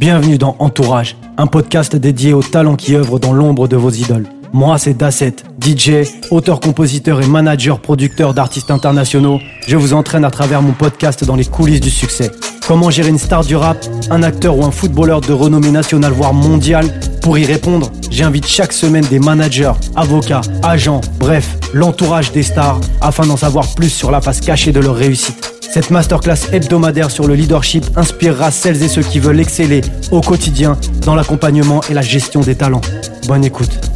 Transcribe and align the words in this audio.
Bienvenue 0.00 0.38
dans 0.38 0.56
Entourage, 0.60 1.14
un 1.36 1.46
podcast 1.46 1.94
dédié 1.94 2.32
aux 2.32 2.42
talents 2.42 2.76
qui 2.76 2.96
œuvrent 2.96 3.20
dans 3.20 3.34
l'ombre 3.34 3.68
de 3.68 3.76
vos 3.76 3.90
idoles. 3.90 4.24
Moi, 4.52 4.78
c'est 4.78 4.94
Dasset, 4.94 5.36
DJ, 5.64 6.08
auteur-compositeur 6.30 7.22
et 7.22 7.26
manager-producteur 7.26 8.34
d'artistes 8.34 8.72
internationaux. 8.72 9.38
Je 9.68 9.76
vous 9.76 9.94
entraîne 9.94 10.24
à 10.24 10.30
travers 10.30 10.60
mon 10.60 10.72
podcast 10.72 11.24
dans 11.24 11.36
les 11.36 11.44
coulisses 11.44 11.80
du 11.80 11.90
succès. 11.90 12.32
Comment 12.66 12.90
gérer 12.90 13.10
une 13.10 13.18
star 13.18 13.44
du 13.44 13.54
rap, 13.54 13.78
un 14.10 14.24
acteur 14.24 14.58
ou 14.58 14.64
un 14.64 14.72
footballeur 14.72 15.20
de 15.20 15.32
renommée 15.32 15.70
nationale 15.70 16.12
voire 16.12 16.34
mondiale? 16.34 16.86
Pour 17.22 17.38
y 17.38 17.44
répondre, 17.44 17.92
j'invite 18.10 18.46
chaque 18.46 18.72
semaine 18.72 19.04
des 19.04 19.20
managers, 19.20 19.72
avocats, 19.94 20.40
agents, 20.64 21.00
bref, 21.20 21.56
l'entourage 21.72 22.32
des 22.32 22.42
stars 22.42 22.80
afin 23.00 23.26
d'en 23.26 23.36
savoir 23.36 23.72
plus 23.74 23.90
sur 23.90 24.10
la 24.10 24.20
face 24.20 24.40
cachée 24.40 24.72
de 24.72 24.80
leur 24.80 24.96
réussite. 24.96 25.54
Cette 25.72 25.90
masterclass 25.90 26.48
hebdomadaire 26.52 27.12
sur 27.12 27.28
le 27.28 27.34
leadership 27.34 27.86
inspirera 27.96 28.50
celles 28.50 28.82
et 28.82 28.88
ceux 28.88 29.02
qui 29.02 29.20
veulent 29.20 29.38
exceller 29.38 29.82
au 30.10 30.20
quotidien 30.20 30.76
dans 31.06 31.14
l'accompagnement 31.14 31.80
et 31.88 31.94
la 31.94 32.02
gestion 32.02 32.40
des 32.40 32.56
talents. 32.56 32.80
Bonne 33.28 33.44
écoute. 33.44 33.89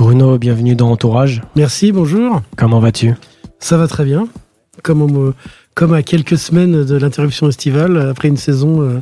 Bruno, 0.00 0.38
bienvenue 0.38 0.74
dans 0.74 0.90
Entourage. 0.90 1.42
Merci, 1.56 1.92
bonjour. 1.92 2.40
Comment 2.56 2.80
vas-tu? 2.80 3.12
Ça 3.58 3.76
va 3.76 3.86
très 3.86 4.06
bien. 4.06 4.28
Comme, 4.82 5.34
comme 5.74 5.92
à 5.92 6.02
quelques 6.02 6.38
semaines 6.38 6.86
de 6.86 6.96
l'interruption 6.96 7.50
estivale, 7.50 8.08
après 8.08 8.28
une 8.28 8.38
saison 8.38 8.80
euh, 8.80 9.00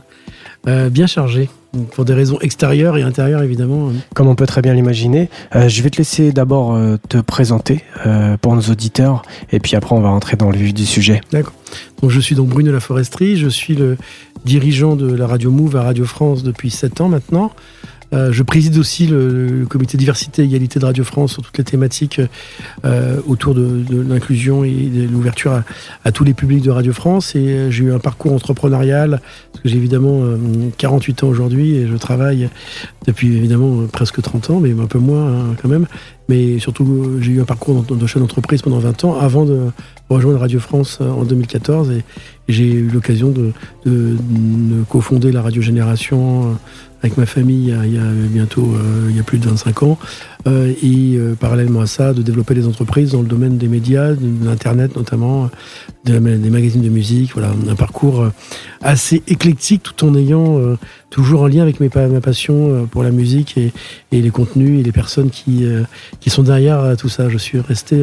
euh, 0.66 0.91
bien 0.91 1.06
chargée 1.06 1.48
pour 1.92 2.05
des 2.05 2.15
raisons 2.15 2.39
extérieures 2.41 2.97
et 2.97 3.03
intérieures 3.03 3.42
évidemment. 3.42 3.92
Comme 4.15 4.29
on 4.29 4.34
peut 4.34 4.47
très 4.47 4.62
bien 4.62 4.75
l'imaginer. 4.75 5.29
Euh, 5.55 5.69
je 5.69 5.83
vais 5.83 5.91
te 5.91 5.98
laisser 5.98 6.33
d'abord 6.33 6.75
euh, 6.75 6.97
te 7.09 7.19
présenter 7.19 7.84
euh, 8.06 8.37
pour 8.37 8.55
nos 8.55 8.62
auditeurs 8.62 9.23
et 9.53 9.61
puis 9.61 9.77
après 9.77 9.95
on 9.95 10.01
va 10.01 10.09
rentrer 10.09 10.37
dans 10.37 10.51
le 10.51 10.56
vif 10.56 10.75
du 10.75 10.87
sujet. 10.87 11.20
D'accord. 11.30 11.53
Donc 12.03 12.11
je 12.11 12.20
suis 12.20 12.34
donc 12.34 12.48
Bruno 12.48 12.73
Laforesterie, 12.73 13.37
je 13.37 13.48
suis 13.48 13.75
le 13.75 13.97
dirigeant 14.45 14.97
de 14.97 15.15
la 15.15 15.27
radio 15.27 15.51
Move 15.51 15.77
à 15.77 15.83
Radio 15.83 16.05
France 16.05 16.42
depuis 16.42 16.70
7 16.70 17.01
ans 17.01 17.08
maintenant. 17.08 17.53
Euh, 18.14 18.33
je 18.33 18.42
préside 18.42 18.78
aussi 18.78 19.06
le, 19.06 19.67
comité 19.69 19.98
diversité 19.98 20.42
et 20.42 20.45
égalité 20.47 20.78
de 20.78 20.84
Radio 20.84 21.05
France 21.05 21.33
sur 21.33 21.42
toutes 21.42 21.59
les 21.59 21.64
thématiques 21.64 22.20
euh, 22.84 23.20
autour 23.27 23.55
de, 23.55 23.84
l'inclusion 24.09 24.64
et 24.64 24.70
de 24.70 25.09
l'ouverture 25.09 25.62
à, 26.05 26.12
tous 26.12 26.25
les 26.25 26.34
publics 26.34 26.62
de 26.62 26.70
Radio 26.70 26.92
France. 26.92 27.34
Et 27.34 27.48
euh, 27.48 27.70
j'ai 27.70 27.84
eu 27.84 27.92
un 27.92 27.98
parcours 27.98 28.33
entrepreneurial, 28.33 29.20
parce 29.53 29.62
que 29.62 29.69
j'ai 29.69 29.77
évidemment 29.77 30.23
48 30.79 31.25
ans 31.25 31.29
aujourd'hui 31.29 31.75
et 31.75 31.86
je 31.86 31.97
travaille 31.97 32.48
depuis 33.06 33.36
évidemment 33.36 33.86
presque 33.92 34.20
30 34.23 34.51
ans, 34.51 34.61
mais 34.61 34.73
un 34.73 34.86
peu 34.86 34.98
moins 34.98 35.27
hein, 35.27 35.56
quand 35.61 35.69
même. 35.69 35.86
Mais 36.29 36.59
surtout, 36.59 37.19
j'ai 37.20 37.33
eu 37.33 37.41
un 37.41 37.45
parcours 37.45 37.83
de 37.83 38.06
chef 38.06 38.20
d'entreprise 38.20 38.61
pendant 38.61 38.79
20 38.79 39.05
ans 39.05 39.19
avant 39.19 39.47
de 39.47 39.70
rejoindre 40.11 40.41
Radio 40.41 40.61
France 40.61 41.01
en 41.01 41.25
2014 41.25 41.91
et, 41.91 42.05
j'ai 42.48 42.64
eu 42.64 42.89
l'occasion 42.89 43.29
de, 43.29 43.53
de, 43.84 44.17
de, 44.17 44.83
cofonder 44.89 45.33
la 45.33 45.42
Radio 45.42 45.61
Génération 45.61 46.56
avec 47.03 47.17
ma 47.17 47.27
famille 47.27 47.75
il 47.85 47.95
y 47.95 47.99
a, 47.99 48.03
bientôt 48.03 48.75
euh, 48.75 49.07
il 49.11 49.17
y 49.17 49.21
a 49.21 49.23
plus 49.23 49.39
de 49.39 49.49
25 49.49 49.83
ans 49.83 49.99
euh, 50.47 50.73
et 50.83 51.17
euh, 51.17 51.35
parallèlement 51.35 51.81
à 51.81 51.87
ça 51.87 52.13
de 52.13 52.23
développer 52.23 52.55
des 52.55 52.67
entreprises 52.67 53.13
dans 53.13 53.23
le 53.23 53.29
domaine 53.29 53.59
des 53.59 53.69
médias, 53.69 54.13
de 54.13 54.45
l'internet 54.45 54.97
notamment, 54.97 55.51
des 56.05 56.21
magazines 56.21 56.83
de 56.83 56.89
musique, 56.89 57.33
voilà 57.35 57.53
un 57.69 57.75
parcours 57.75 58.29
assez 58.83 59.23
éclectique 59.27 59.83
tout 59.83 60.07
en 60.07 60.15
ayant 60.15 60.59
toujours 61.11 61.45
un 61.45 61.49
lien 61.49 61.63
avec 61.63 61.81
mes, 61.81 61.91
ma 61.95 62.21
passion 62.21 62.87
pour 62.91 63.03
la 63.03 63.11
musique 63.11 63.59
et, 63.59 63.73
les 64.11 64.31
contenus 64.31 64.81
et 64.81 64.83
les 64.83 64.93
personnes 64.93 65.31
qui, 65.31 65.67
qui 66.21 66.31
sont 66.31 66.43
derrière 66.43 66.97
tout 66.97 67.09
ça. 67.11 67.29
Je 67.29 67.37
suis 67.37 67.61
resté 67.61 68.03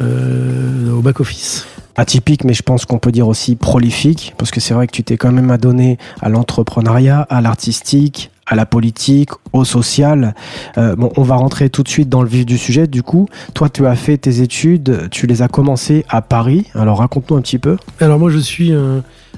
au 0.00 1.00
back 1.02 1.20
office 1.20 1.66
atypique, 1.96 2.44
mais 2.44 2.54
je 2.54 2.62
pense 2.62 2.84
qu'on 2.84 2.98
peut 2.98 3.12
dire 3.12 3.28
aussi 3.28 3.56
prolifique, 3.56 4.34
parce 4.38 4.50
que 4.50 4.60
c'est 4.60 4.74
vrai 4.74 4.86
que 4.86 4.92
tu 4.92 5.04
t'es 5.04 5.16
quand 5.16 5.32
même 5.32 5.50
adonné 5.50 5.98
à 6.20 6.28
l'entrepreneuriat, 6.28 7.20
à 7.22 7.40
l'artistique, 7.40 8.30
à 8.46 8.54
la 8.54 8.66
politique, 8.66 9.30
au 9.52 9.64
social. 9.64 10.34
Euh, 10.76 10.96
bon, 10.96 11.10
on 11.16 11.22
va 11.22 11.36
rentrer 11.36 11.70
tout 11.70 11.82
de 11.82 11.88
suite 11.88 12.08
dans 12.08 12.22
le 12.22 12.28
vif 12.28 12.44
du 12.44 12.58
sujet. 12.58 12.86
Du 12.86 13.02
coup, 13.02 13.28
toi, 13.54 13.68
tu 13.68 13.86
as 13.86 13.96
fait 13.96 14.18
tes 14.18 14.40
études, 14.40 15.08
tu 15.10 15.26
les 15.26 15.42
as 15.42 15.48
commencées 15.48 16.04
à 16.08 16.20
Paris. 16.20 16.66
Alors, 16.74 16.98
raconte-nous 16.98 17.36
un 17.36 17.40
petit 17.40 17.58
peu. 17.58 17.76
Alors, 18.00 18.18
moi, 18.18 18.30
je 18.30 18.38
suis. 18.38 18.72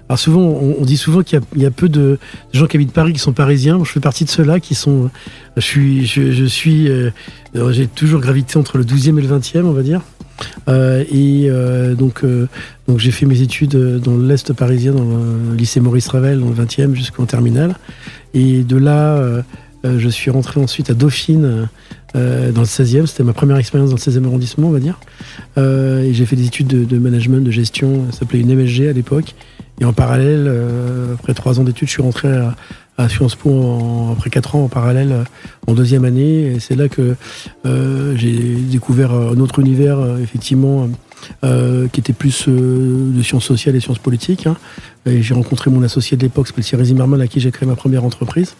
Alors, 0.08 0.18
souvent, 0.18 0.40
on, 0.40 0.84
dit 0.84 0.96
souvent 0.96 1.22
qu'il 1.22 1.40
y, 1.56 1.66
a 1.66 1.70
peu 1.70 1.88
de 1.88 2.18
gens 2.52 2.66
qui 2.66 2.76
habitent 2.76 2.92
Paris 2.92 3.12
qui 3.12 3.18
sont 3.18 3.32
parisiens. 3.32 3.78
je 3.82 3.90
fais 3.90 4.00
partie 4.00 4.24
de 4.24 4.30
ceux-là 4.30 4.60
qui 4.60 4.74
sont. 4.74 5.10
Je 5.56 5.62
suis. 5.62 6.06
Je, 6.06 6.44
suis 6.44 6.88
euh, 6.88 7.10
J'ai 7.70 7.86
toujours 7.86 8.20
gravité 8.20 8.58
entre 8.58 8.78
le 8.78 8.84
12e 8.84 9.18
et 9.18 9.22
le 9.22 9.38
20e, 9.38 9.64
on 9.64 9.72
va 9.72 9.82
dire. 9.82 10.00
Euh, 10.68 11.04
et 11.10 11.46
euh, 11.48 11.94
donc, 11.94 12.24
euh, 12.24 12.48
donc 12.88 12.98
j'ai 12.98 13.10
fait 13.10 13.26
mes 13.26 13.40
études 13.40 13.76
dans 13.76 14.16
l'Est 14.16 14.52
parisien, 14.52 14.92
dans 14.92 15.04
le 15.04 15.56
lycée 15.56 15.80
Maurice 15.80 16.08
Ravel, 16.08 16.40
dans 16.40 16.48
le 16.48 16.54
20e, 16.54 16.94
jusqu'en 16.94 17.26
terminale. 17.26 17.74
Et 18.34 18.62
de 18.62 18.76
là, 18.76 19.42
je 19.84 20.08
suis 20.08 20.30
rentré 20.30 20.60
ensuite 20.60 20.90
à 20.90 20.94
Dauphine, 20.94 21.68
dans 22.14 22.60
le 22.60 22.66
16e. 22.66 23.06
C'était 23.06 23.22
ma 23.22 23.32
première 23.32 23.56
expérience 23.56 23.90
dans 23.90 23.96
le 23.96 24.00
16e 24.00 24.26
arrondissement, 24.26 24.68
on 24.68 24.72
va 24.72 24.80
dire. 24.80 24.98
et 25.56 26.12
j'ai 26.12 26.26
fait 26.26 26.36
des 26.36 26.46
études 26.46 26.66
de, 26.66 26.98
management, 26.98 27.42
de 27.42 27.50
gestion. 27.50 28.04
Ça 28.10 28.20
s'appelait 28.20 28.40
une 28.40 28.54
MSG 28.54 28.88
à 28.88 28.92
l'époque. 28.92 29.34
Et 29.80 29.84
en 29.84 29.92
parallèle, 29.94 30.52
après 31.14 31.32
trois 31.32 31.60
ans 31.60 31.64
d'études, 31.64 31.88
je 31.88 31.92
suis 31.92 32.02
rentré 32.02 32.28
à, 32.28 32.54
à 32.98 33.08
Sciences 33.08 33.34
Po 33.34 34.10
après 34.12 34.30
4 34.30 34.56
ans 34.56 34.64
en 34.64 34.68
parallèle 34.68 35.24
en 35.66 35.74
deuxième 35.74 36.04
année. 36.04 36.54
Et 36.54 36.60
c'est 36.60 36.76
là 36.76 36.88
que 36.88 37.16
euh, 37.66 38.16
j'ai 38.16 38.32
découvert 38.32 39.12
un 39.12 39.38
autre 39.38 39.58
univers, 39.58 39.98
euh, 39.98 40.18
effectivement, 40.18 40.88
euh, 41.44 41.88
qui 41.88 42.00
était 42.00 42.12
plus 42.12 42.48
de 42.48 43.22
sciences 43.22 43.44
sociales 43.44 43.76
et 43.76 43.80
sciences 43.80 43.98
politiques. 43.98 44.46
Hein. 44.46 44.56
Et 45.04 45.22
j'ai 45.22 45.34
rencontré 45.34 45.70
mon 45.70 45.82
associé 45.82 46.16
de 46.16 46.22
l'époque, 46.22 46.52
Thierry 46.60 46.86
Zimmerman, 46.86 47.20
à 47.20 47.26
qui 47.26 47.40
j'ai 47.40 47.50
créé 47.50 47.68
ma 47.68 47.76
première 47.76 48.04
entreprise. 48.04 48.54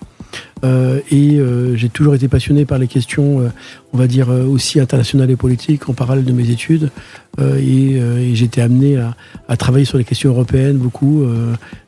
Euh, 0.65 1.01
et 1.11 1.39
euh, 1.39 1.77
j'ai 1.77 1.91
toujours 1.91 2.15
été 2.15 2.29
passionné 2.29 2.65
par 2.65 2.79
les 2.79 2.89
questions, 2.89 3.41
euh, 3.41 3.49
on 3.93 3.99
va 3.99 4.07
dire, 4.07 4.29
aussi 4.29 4.81
internationales 4.81 5.31
et 5.31 5.37
politiques 5.37 5.89
en 5.89 5.93
parallèle 5.93 6.25
de 6.25 6.33
mes 6.33 6.51
études. 6.51 6.91
et, 7.39 7.97
et 7.97 8.43
été 8.43 8.63
amené 8.63 8.97
à, 8.97 9.15
à, 9.47 9.59
travailler 9.59 9.85
sur 9.85 9.99
les 9.99 10.05
questions 10.05 10.31
européennes 10.31 10.79
beaucoup 10.79 11.27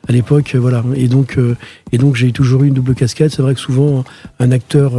à 0.07 0.11
l'époque. 0.11 0.55
voilà. 0.55 0.83
Et 0.95 1.07
donc, 1.07 1.39
et 1.91 1.97
donc 1.97 2.15
j'ai 2.15 2.31
toujours 2.31 2.63
eu 2.63 2.67
une 2.67 2.75
double 2.75 2.93
casquette. 2.93 3.31
C'est 3.31 3.41
vrai 3.41 3.55
que 3.55 3.59
souvent, 3.59 4.03
un 4.39 4.51
acteur 4.51 4.93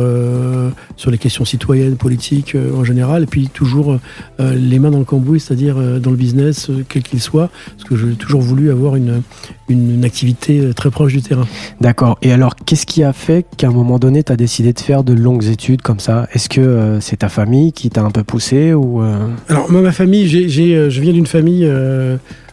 sur 0.96 1.12
les 1.12 1.18
questions 1.18 1.44
citoyennes, 1.44 1.96
politiques 1.96 2.56
en 2.76 2.82
général, 2.82 3.24
et 3.24 3.26
puis 3.26 3.48
toujours 3.48 3.98
les 4.40 4.78
mains 4.80 4.90
dans 4.90 4.98
le 4.98 5.04
cambouis, 5.04 5.38
c'est-à-dire 5.38 5.76
dans 6.00 6.10
le 6.10 6.16
business, 6.16 6.68
quel 6.88 7.04
qu'il 7.04 7.20
soit, 7.20 7.50
parce 7.76 7.88
que 7.88 7.96
j'ai 7.96 8.14
toujours 8.14 8.40
voulu 8.40 8.72
avoir 8.72 8.96
une, 8.96 9.22
une, 9.68 10.04
activité 10.04 10.74
très 10.74 10.90
proche 10.90 11.12
du 11.12 11.22
terrain. 11.22 11.46
D'accord. 11.80 12.18
Et 12.22 12.32
alors, 12.32 12.56
qu'est-ce 12.56 12.86
qui 12.86 13.04
a 13.04 13.12
fait 13.12 13.46
qu'à 13.60 13.68
un 13.68 13.72
moment 13.72 13.98
donné, 13.98 14.24
tu 14.24 14.32
as 14.32 14.36
décidé 14.36 14.72
de 14.72 14.80
faire 14.80 15.04
de 15.04 15.12
longues 15.12 15.44
études 15.44 15.82
comme 15.82 16.00
ça 16.00 16.26
Est-ce 16.32 16.48
que 16.48 16.62
euh, 16.62 16.98
c'est 17.00 17.18
ta 17.18 17.28
famille 17.28 17.74
qui 17.74 17.90
t'a 17.90 18.00
un 18.00 18.10
peu 18.10 18.24
poussé 18.24 18.72
ou 18.72 19.02
euh? 19.02 19.28
Alors, 19.50 19.70
moi, 19.70 19.82
ma 19.82 19.92
famille, 19.92 20.24
euh, 20.34 20.88
je 20.88 21.00
viens 21.02 21.12
d'une 21.12 21.26
famille, 21.26 21.70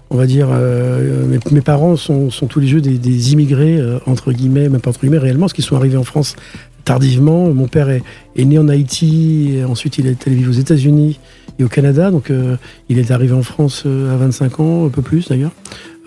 on 0.09 0.17
va 0.17 0.25
dire, 0.25 0.49
mes, 1.51 1.61
parents 1.61 1.95
sont, 1.95 2.29
sont, 2.29 2.47
tous 2.47 2.59
les 2.59 2.69
deux 2.69 2.81
des, 2.81 3.31
immigrés, 3.31 3.79
entre 4.05 4.33
guillemets, 4.33 4.67
même 4.67 4.81
pas 4.81 4.89
entre 4.89 4.99
guillemets, 4.99 5.17
réellement, 5.17 5.45
parce 5.45 5.53
qu'ils 5.53 5.63
sont 5.63 5.77
arrivés 5.77 5.95
en 5.95 6.03
France 6.03 6.35
tardivement. 6.83 7.53
Mon 7.53 7.67
père 7.67 7.89
est, 7.89 8.03
né 8.37 8.59
en 8.59 8.67
Haïti, 8.67 9.59
ensuite 9.65 9.99
il 9.99 10.07
est 10.07 10.27
allé 10.27 10.35
vivre 10.35 10.51
aux 10.51 10.59
États-Unis 10.59 11.19
et 11.59 11.63
au 11.63 11.67
Canada, 11.67 12.11
donc 12.11 12.31
il 12.89 12.99
est 12.99 13.11
arrivé 13.11 13.33
en 13.33 13.41
France 13.41 13.85
à 13.85 14.15
25 14.15 14.59
ans, 14.59 14.85
un 14.85 14.89
peu 14.89 15.01
plus 15.01 15.27
d'ailleurs. 15.29 15.51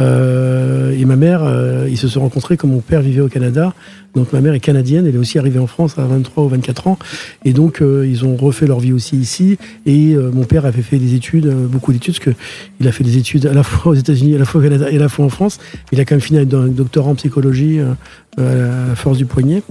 Euh, 0.01 0.93
et 0.99 1.05
ma 1.05 1.17
mère, 1.17 1.43
euh, 1.45 1.87
ils 1.89 1.99
se 1.99 2.09
sont 2.09 2.21
rencontrés 2.21 2.57
quand 2.57 2.69
mon 2.69 2.81
père 2.81 3.03
vivait 3.03 3.21
au 3.21 3.29
Canada. 3.29 3.75
Donc 4.15 4.33
ma 4.33 4.41
mère 4.41 4.55
est 4.55 4.61
canadienne, 4.61 5.07
elle 5.07 5.15
est 5.15 5.19
aussi 5.19 5.39
arrivée 5.39 5.61
en 5.61 5.69
France 5.69 5.97
à 5.99 6.05
23 6.05 6.45
ou 6.45 6.49
24 6.49 6.87
ans. 6.89 6.99
Et 7.45 7.53
donc 7.53 7.81
euh, 7.81 8.07
ils 8.09 8.25
ont 8.25 8.35
refait 8.35 8.67
leur 8.67 8.81
vie 8.81 8.93
aussi 8.93 9.17
ici. 9.17 9.59
Et 9.87 10.17
mon 10.17 10.45
père 10.45 10.67
avait 10.67 10.83
fait 10.83 10.99
des 10.99 11.15
études, 11.15 11.49
beaucoup 11.49 11.93
d'études, 11.93 12.19
parce 12.19 12.35
qu'il 12.35 12.89
a 12.89 12.93
fait 12.93 13.05
des 13.05 13.19
études 13.19 13.47
à 13.47 13.53
la 13.53 13.63
fois 13.63 13.93
aux 13.93 13.95
États-Unis, 13.95 14.35
à 14.35 14.39
la 14.39 14.45
fois 14.45 14.61
au 14.61 14.65
Canada 14.65 14.91
et 14.91 14.97
à 14.97 15.01
la 15.01 15.09
fois 15.09 15.25
en 15.25 15.29
France. 15.29 15.59
Il 15.93 16.01
a 16.01 16.05
quand 16.05 16.15
même 16.15 16.21
fini 16.21 16.39
avec 16.39 16.53
un 16.55 16.69
doctorat 16.69 17.11
en 17.11 17.15
psychologie 17.15 17.81
à 18.41 18.55
la 18.55 18.95
force 18.97 19.19
du 19.19 19.27
poignet. 19.27 19.63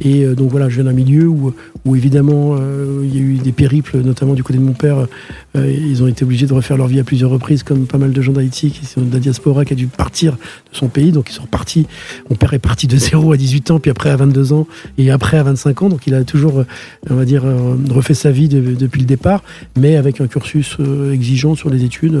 Et 0.00 0.24
donc 0.26 0.50
voilà, 0.50 0.68
je 0.68 0.76
viens 0.76 0.84
d'un 0.84 0.92
milieu 0.92 1.26
où, 1.26 1.54
où 1.84 1.96
évidemment 1.96 2.56
il 3.02 3.14
y 3.14 3.18
a 3.18 3.22
eu 3.22 3.34
des 3.34 3.52
périples, 3.52 3.98
notamment 3.98 4.34
du 4.34 4.42
côté 4.42 4.58
de 4.58 4.64
mon 4.64 4.72
père. 4.72 5.06
ils 5.54 6.02
ont 6.02 6.06
été 6.06 6.24
obligés 6.24 6.46
de 6.46 6.52
refaire 6.52 6.76
leur 6.76 6.86
vie 6.86 7.00
à 7.00 7.04
plusieurs 7.04 7.30
reprises, 7.30 7.62
comme 7.62 7.86
pas 7.86 7.98
mal 7.98 8.12
de 8.12 8.22
gens 8.22 8.32
d'Haïti 8.32 8.70
qui 8.70 8.86
sont 8.86 9.00
de 9.00 9.12
la 9.12 9.18
diaspora, 9.18 9.64
qui 9.64 9.72
a 9.72 9.76
dû 9.76 9.86
partir 9.86 10.32
de 10.32 10.76
son 10.76 10.88
pays. 10.88 11.12
Donc 11.12 11.30
ils 11.30 11.34
sont 11.34 11.42
repartis. 11.42 11.86
Mon 12.30 12.36
père 12.36 12.52
est 12.54 12.58
parti 12.58 12.86
de 12.86 12.96
0 13.08 13.32
à 13.32 13.36
18 13.36 13.70
ans, 13.70 13.80
puis 13.80 13.90
après 13.90 14.10
à 14.10 14.16
22 14.16 14.52
ans, 14.52 14.66
et 14.98 15.10
après 15.10 15.38
à 15.38 15.42
25 15.42 15.82
ans. 15.82 15.88
Donc 15.88 16.06
il 16.06 16.14
a 16.14 16.24
toujours, 16.24 16.64
on 17.10 17.14
va 17.14 17.24
dire, 17.24 17.44
refait 17.90 18.14
sa 18.14 18.30
vie 18.30 18.48
depuis 18.48 19.00
le 19.00 19.06
départ, 19.06 19.42
mais 19.76 19.96
avec 19.96 20.20
un 20.20 20.26
cursus 20.26 20.76
euh, 20.80 21.12
exigeant 21.12 21.54
sur 21.54 21.70
les 21.70 21.84
études 21.84 22.20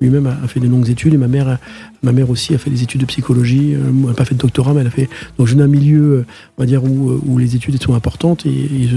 lui-même 0.00 0.26
a, 0.26 0.46
fait 0.48 0.60
de 0.60 0.68
longues 0.68 0.88
études 0.90 1.14
et 1.14 1.16
ma 1.16 1.28
mère, 1.28 1.58
ma 2.02 2.12
mère 2.12 2.28
aussi 2.30 2.54
a 2.54 2.58
fait 2.58 2.70
des 2.70 2.82
études 2.82 3.00
de 3.00 3.06
psychologie. 3.06 3.72
elle 3.72 4.06
n'a 4.06 4.14
pas 4.14 4.24
fait 4.24 4.34
de 4.34 4.40
doctorat, 4.40 4.74
mais 4.74 4.82
elle 4.82 4.86
a 4.88 4.90
fait. 4.90 5.08
Donc 5.38 5.46
je 5.46 5.54
viens 5.54 5.64
d'un 5.64 5.70
milieu, 5.70 6.24
on 6.58 6.62
va 6.62 6.66
dire, 6.66 6.84
où, 6.84 7.20
où 7.24 7.38
les 7.38 7.56
études 7.56 7.82
sont 7.82 7.94
importantes 7.94 8.44
et, 8.46 8.88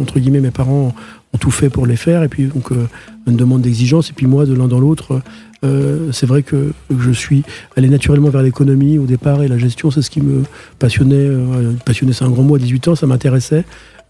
entre 0.00 0.20
guillemets, 0.20 0.40
mes 0.40 0.50
parents 0.50 0.94
ont 1.32 1.38
tout 1.38 1.50
fait 1.50 1.68
pour 1.68 1.86
les 1.86 1.96
faire. 1.96 2.22
Et 2.22 2.28
puis 2.28 2.46
donc 2.46 2.70
une 3.26 3.36
demande 3.36 3.62
d'exigence. 3.62 4.10
Et 4.10 4.12
puis 4.12 4.26
moi, 4.26 4.46
de 4.46 4.54
l'un 4.54 4.68
dans 4.68 4.80
l'autre, 4.80 5.20
euh, 5.64 6.12
c'est 6.12 6.26
vrai 6.26 6.42
que 6.42 6.72
je 6.96 7.10
suis 7.10 7.42
allé 7.76 7.88
naturellement 7.88 8.28
vers 8.28 8.42
l'économie 8.42 8.98
au 8.98 9.06
départ 9.06 9.42
et 9.42 9.48
la 9.48 9.58
gestion, 9.58 9.90
c'est 9.90 10.02
ce 10.02 10.10
qui 10.10 10.20
me 10.20 10.42
passionnait. 10.78 11.16
Euh, 11.16 11.72
passionnait, 11.84 12.12
c'est 12.12 12.24
un 12.24 12.30
grand 12.30 12.42
mot 12.42 12.56
à 12.56 12.58
18 12.58 12.88
ans, 12.88 12.94
ça 12.94 13.06
m'intéressait. 13.06 13.64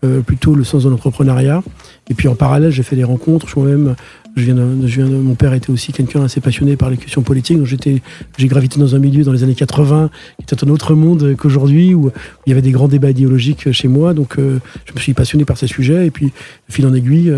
Euh, 0.04 0.20
plutôt 0.20 0.54
le 0.54 0.62
sens 0.62 0.84
de 0.84 0.90
l'entrepreneuriat. 0.90 1.62
Et 2.10 2.14
puis 2.14 2.28
en 2.28 2.34
parallèle, 2.34 2.70
j'ai 2.70 2.82
fait 2.82 2.96
des 2.96 3.04
rencontres. 3.04 3.48
Je 3.48 3.58
moi-même 3.58 3.96
je 4.36 4.42
viens, 4.42 4.54
de, 4.54 5.16
mon 5.16 5.34
père 5.34 5.54
était 5.54 5.70
aussi 5.70 5.92
quelqu'un 5.92 6.22
assez 6.22 6.42
passionné 6.42 6.76
par 6.76 6.90
les 6.90 6.98
questions 6.98 7.22
politiques. 7.22 7.56
Donc 7.56 7.66
j'étais, 7.66 8.02
j'ai 8.36 8.48
gravité 8.48 8.78
dans 8.78 8.94
un 8.94 8.98
milieu 8.98 9.24
dans 9.24 9.32
les 9.32 9.42
années 9.42 9.54
80 9.54 10.10
qui 10.38 10.42
était 10.42 10.62
un 10.62 10.68
autre 10.68 10.94
monde 10.94 11.34
qu'aujourd'hui 11.38 11.94
où 11.94 12.10
il 12.44 12.50
y 12.50 12.52
avait 12.52 12.60
des 12.60 12.70
grands 12.70 12.88
débats 12.88 13.10
idéologiques 13.10 13.72
chez 13.72 13.88
moi. 13.88 14.12
Donc 14.12 14.38
euh, 14.38 14.60
je 14.84 14.92
me 14.92 14.98
suis 14.98 15.14
passionné 15.14 15.46
par 15.46 15.56
ces 15.56 15.66
sujets 15.66 16.06
et 16.06 16.10
puis 16.10 16.32
fil 16.68 16.86
en 16.86 16.92
aiguille, 16.92 17.32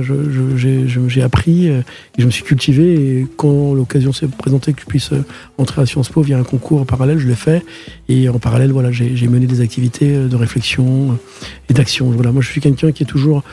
j'ai 0.57 1.23
appris 1.23 1.69
et 1.69 1.85
je 2.19 2.27
me 2.27 2.31
suis 2.31 2.43
cultivé. 2.43 2.95
Et 2.95 3.27
quand 3.37 3.75
l'occasion 3.75 4.13
s'est 4.13 4.27
présentée 4.27 4.73
que 4.73 4.81
je 4.81 4.87
puisse 4.87 5.11
entrer 5.57 5.83
à 5.83 5.87
Sciences 5.87 6.09
Po 6.09 6.23
via 6.23 6.39
un 6.39 6.45
concours 6.45 6.85
parallèle, 6.85 7.19
je 7.19 7.29
l'ai 7.29 7.37
fait. 7.37 7.65
Et 8.09 8.29
en 8.29 8.41
parallèle, 8.41 8.73
voilà, 8.73 8.91
j'ai 8.91 9.29
mené 9.29 9.47
des 9.47 9.61
activités 9.61 10.17
de 10.17 10.37
réflexion 10.37 11.17
et 11.69 11.75
d'action. 11.75 12.11
Voilà, 12.11 12.33
moi 12.33 12.43
je 12.43 12.49
suis 12.49 12.61
quelqu'un 12.61 12.91
qui 12.91 13.05
est 13.05 13.07
toujours 13.07 13.45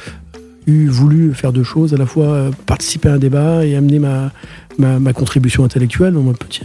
eu 0.68 0.88
voulu 0.88 1.34
faire 1.34 1.54
deux 1.54 1.64
choses, 1.64 1.94
à 1.94 1.98
la 1.98 2.06
fois 2.06 2.26
euh, 2.26 2.52
participer 2.66 3.10
à 3.10 3.14
un 3.14 3.18
débat 3.18 3.66
et 3.66 3.76
amener 3.76 4.00
ma, 4.00 4.32
ma, 4.78 5.00
ma 5.00 5.14
contribution 5.14 5.64
intellectuelle 5.64 6.14
dans 6.14 6.22
mon 6.22 6.34
petit, 6.34 6.64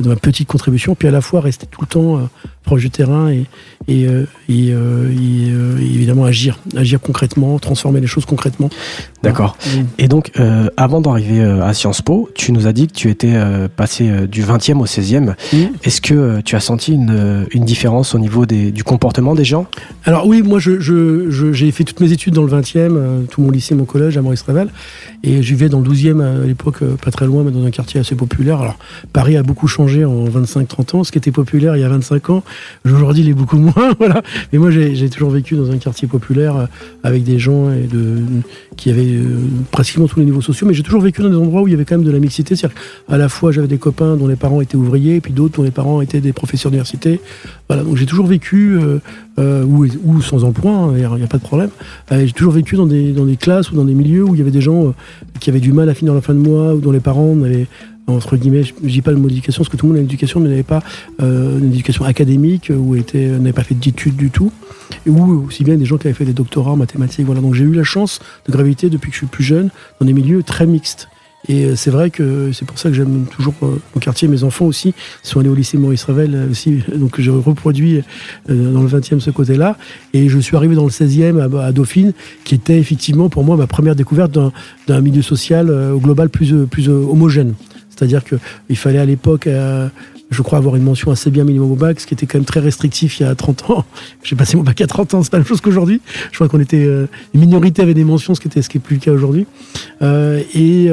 de 0.00 0.08
ma 0.08 0.16
petite 0.16 0.46
contribution, 0.46 0.94
puis 0.94 1.08
à 1.08 1.10
la 1.10 1.20
fois 1.20 1.40
rester 1.40 1.66
tout 1.66 1.80
le 1.80 1.86
temps 1.86 2.18
euh, 2.18 2.20
proche 2.62 2.82
du 2.82 2.90
terrain 2.90 3.30
et, 3.30 3.46
et, 3.88 4.06
euh, 4.06 4.26
euh, 4.48 5.78
et, 5.80 5.84
évidemment 5.84 6.24
agir, 6.24 6.60
agir 6.76 7.00
concrètement, 7.00 7.58
transformer 7.58 8.00
les 8.00 8.06
choses 8.06 8.24
concrètement. 8.24 8.70
D'accord. 9.24 9.56
Et 9.98 10.06
donc, 10.06 10.30
avant 10.76 11.00
d'arriver 11.00 11.42
à 11.42 11.74
Sciences 11.74 12.02
Po, 12.02 12.30
tu 12.34 12.52
nous 12.52 12.68
as 12.68 12.72
dit 12.72 12.86
que 12.86 12.92
tu 12.92 13.10
étais 13.10 13.34
passé 13.74 14.28
du 14.28 14.44
20e 14.44 14.78
au 14.78 14.86
16e. 14.86 15.34
Est-ce 15.82 16.00
que 16.00 16.40
tu 16.42 16.54
as 16.54 16.60
senti 16.60 16.92
une, 16.92 17.46
une 17.50 17.64
différence 17.64 18.14
au 18.14 18.18
niveau 18.18 18.46
des, 18.46 18.70
du 18.70 18.84
comportement 18.84 19.34
des 19.34 19.44
gens? 19.44 19.66
Alors 20.04 20.26
oui, 20.26 20.42
moi 20.42 20.60
j'ai 20.60 20.80
je, 20.80 21.30
je, 21.30 21.70
fait 21.72 21.84
toutes 21.84 22.00
mes 22.00 22.12
études 22.12 22.34
dans 22.34 22.44
le 22.44 22.52
20e, 22.52 23.26
tout 23.26 23.42
mon 23.42 23.50
lycée, 23.50 23.74
mon 23.74 23.86
collège 23.86 24.16
à 24.16 24.22
Maurice 24.22 24.42
Revel, 24.42 24.68
et 25.24 25.42
je 25.42 25.48
vivais 25.54 25.68
dans 25.68 25.80
le 25.80 25.88
12e 25.90 26.20
à 26.20 26.46
l'époque, 26.46 26.84
pas 27.02 27.10
très 27.10 27.26
loin, 27.26 27.42
mais 27.42 27.50
dans 27.50 27.64
un 27.64 27.70
quartier 27.70 27.98
assez 27.98 28.14
populaire. 28.14 28.60
Alors 28.60 28.78
Paris 29.12 29.36
a 29.36 29.42
beaucoup 29.42 29.66
changé 29.66 29.87
en 30.04 30.24
25-30 30.26 30.96
ans. 30.96 31.04
Ce 31.04 31.12
qui 31.12 31.18
était 31.18 31.30
populaire 31.30 31.76
il 31.76 31.80
y 31.80 31.84
a 31.84 31.88
25 31.88 32.30
ans, 32.30 32.42
aujourd'hui, 32.84 33.22
il 33.22 33.28
est 33.30 33.34
beaucoup 33.34 33.56
moins. 33.56 33.94
voilà. 33.98 34.22
Mais 34.52 34.58
moi, 34.58 34.70
j'ai 34.70 35.08
toujours 35.10 35.30
vécu 35.30 35.56
dans 35.56 35.70
un 35.70 35.78
quartier 35.78 36.08
populaire 36.08 36.56
euh, 36.56 36.66
avec 37.02 37.24
des 37.24 37.38
gens 37.38 37.70
qui 38.76 38.90
avaient 38.90 39.02
euh, 39.02 39.38
pratiquement 39.70 40.06
tous 40.06 40.18
les 40.20 40.26
niveaux 40.26 40.40
sociaux. 40.40 40.66
Mais 40.66 40.74
j'ai 40.74 40.82
toujours 40.82 41.00
vécu 41.00 41.22
dans 41.22 41.30
des 41.30 41.36
endroits 41.36 41.62
où 41.62 41.68
il 41.68 41.72
y 41.72 41.74
avait 41.74 41.84
quand 41.84 41.96
même 41.96 42.06
de 42.06 42.10
la 42.10 42.18
mixité. 42.18 42.56
C'est-à-dire 42.56 42.78
qu'à 43.08 43.16
la 43.16 43.28
fois, 43.28 43.52
j'avais 43.52 43.68
des 43.68 43.78
copains 43.78 44.16
dont 44.16 44.26
les 44.26 44.36
parents 44.36 44.60
étaient 44.60 44.76
ouvriers, 44.76 45.16
et 45.16 45.20
puis 45.20 45.32
d'autres 45.32 45.56
dont 45.56 45.62
les 45.62 45.70
parents 45.70 46.00
étaient 46.00 46.20
des 46.20 46.32
professeurs 46.32 46.70
d'université. 46.70 47.20
Voilà. 47.68 47.82
Donc 47.82 47.96
j'ai 47.96 48.06
toujours 48.06 48.26
vécu, 48.26 48.78
euh, 49.38 49.64
ou, 49.64 49.86
ou, 50.04 50.20
sans 50.22 50.44
emploi, 50.44 50.72
hein, 50.72 50.92
il 50.96 51.06
n'y 51.16 51.24
a, 51.24 51.26
pas 51.26 51.38
de 51.38 51.42
problème. 51.42 51.70
j'ai 52.10 52.32
toujours 52.32 52.52
vécu 52.52 52.76
dans 52.76 52.86
des, 52.86 53.12
dans 53.12 53.24
des 53.24 53.36
classes 53.36 53.70
ou 53.70 53.76
dans 53.76 53.84
des 53.84 53.94
milieux 53.94 54.24
où 54.24 54.34
il 54.34 54.38
y 54.38 54.40
avait 54.40 54.50
des 54.50 54.60
gens 54.60 54.94
qui 55.38 55.50
avaient 55.50 55.60
du 55.60 55.72
mal 55.72 55.88
à 55.88 55.94
finir 55.94 56.14
la 56.14 56.20
fin 56.20 56.34
de 56.34 56.40
mois, 56.40 56.74
ou 56.74 56.80
dont 56.80 56.90
les 56.90 57.00
parents 57.00 57.34
n'avaient 57.34 57.66
entre 58.08 58.36
guillemets, 58.36 58.62
je 58.64 58.72
ne 58.82 58.88
dis 58.88 59.02
pas 59.02 59.10
le 59.10 59.18
mot 59.18 59.28
éducation, 59.28 59.62
parce 59.62 59.68
que 59.68 59.76
tout 59.76 59.86
le 59.86 59.90
monde 59.90 59.98
a 59.98 60.00
une 60.00 60.06
éducation, 60.06 60.40
mais 60.40 60.48
n'avait 60.48 60.62
pas 60.62 60.82
euh, 61.20 61.58
une 61.58 61.72
éducation 61.72 62.04
académique, 62.04 62.72
ou 62.74 62.96
n'avait 62.96 63.52
pas 63.52 63.62
fait 63.62 63.74
d'études 63.74 64.16
du 64.16 64.30
tout, 64.30 64.50
ou 65.06 65.44
aussi 65.46 65.64
bien 65.64 65.76
des 65.76 65.84
gens 65.84 65.98
qui 65.98 66.06
avaient 66.06 66.14
fait 66.14 66.24
des 66.24 66.32
doctorats 66.32 66.72
en 66.72 66.76
mathématiques. 66.76 67.26
Voilà. 67.26 67.40
Donc 67.40 67.54
j'ai 67.54 67.64
eu 67.64 67.74
la 67.74 67.84
chance 67.84 68.20
de 68.46 68.52
graviter 68.52 68.88
depuis 68.88 69.10
que 69.10 69.14
je 69.14 69.18
suis 69.18 69.26
plus 69.26 69.44
jeune 69.44 69.70
dans 70.00 70.06
des 70.06 70.12
milieux 70.12 70.42
très 70.42 70.66
mixtes. 70.66 71.08
Et 71.48 71.66
euh, 71.66 71.76
c'est 71.76 71.90
vrai 71.90 72.10
que 72.10 72.50
c'est 72.52 72.64
pour 72.64 72.78
ça 72.78 72.88
que 72.88 72.96
j'aime 72.96 73.26
toujours 73.30 73.54
euh, 73.62 73.80
mon 73.94 74.00
quartier. 74.00 74.26
Mes 74.26 74.42
enfants 74.42 74.64
aussi 74.64 74.92
sont 75.22 75.38
allés 75.38 75.48
au 75.48 75.54
lycée 75.54 75.78
Maurice 75.78 76.04
Revel 76.04 76.48
aussi, 76.50 76.82
donc 76.96 77.20
je 77.20 77.30
reproduis 77.30 78.02
dans 78.48 78.82
le 78.82 78.88
20e 78.88 79.20
ce 79.20 79.30
côté-là. 79.30 79.76
Et 80.14 80.28
je 80.28 80.38
suis 80.38 80.56
arrivé 80.56 80.74
dans 80.74 80.84
le 80.84 80.90
16e 80.90 81.40
à, 81.60 81.72
Dauphine, 81.72 82.12
qui 82.44 82.54
était 82.54 82.78
effectivement 82.78 83.28
pour 83.28 83.44
moi 83.44 83.56
ma 83.56 83.66
première 83.66 83.94
découverte 83.94 84.36
d'un 84.86 85.00
milieu 85.00 85.22
social 85.22 85.70
au 85.70 86.00
global 86.00 86.30
plus, 86.30 86.66
plus 86.66 86.88
homogène. 86.88 87.54
C'est-à-dire 87.98 88.22
qu'il 88.24 88.76
fallait 88.76 89.00
à 89.00 89.04
l'époque, 89.04 89.48
euh, 89.48 89.88
je 90.30 90.40
crois, 90.42 90.58
avoir 90.58 90.76
une 90.76 90.84
mention 90.84 91.10
assez 91.10 91.30
bien 91.30 91.42
minimum 91.42 91.72
au 91.72 91.74
bac, 91.74 91.98
ce 91.98 92.06
qui 92.06 92.14
était 92.14 92.26
quand 92.26 92.38
même 92.38 92.44
très 92.44 92.60
restrictif 92.60 93.18
il 93.18 93.24
y 93.24 93.26
a 93.26 93.34
30 93.34 93.70
ans. 93.70 93.84
J'ai 94.22 94.36
passé 94.36 94.56
mon 94.56 94.62
bac 94.62 94.80
à 94.80 94.86
30 94.86 95.14
ans, 95.14 95.22
c'est 95.24 95.30
pas 95.30 95.38
la 95.38 95.42
même 95.42 95.48
chose 95.48 95.60
qu'aujourd'hui. 95.60 96.00
Je 96.30 96.36
crois 96.36 96.48
qu'on 96.48 96.60
était. 96.60 96.84
Euh, 96.84 97.06
les 97.34 97.40
minorités 97.40 97.92
des 97.92 98.04
mentions, 98.04 98.36
ce 98.36 98.40
qui 98.40 98.46
était 98.46 98.62
ce 98.62 98.68
qui 98.68 98.78
plus 98.78 98.96
le 98.96 99.00
cas 99.00 99.10
aujourd'hui. 99.10 99.46
Euh, 100.00 100.40
et, 100.54 100.90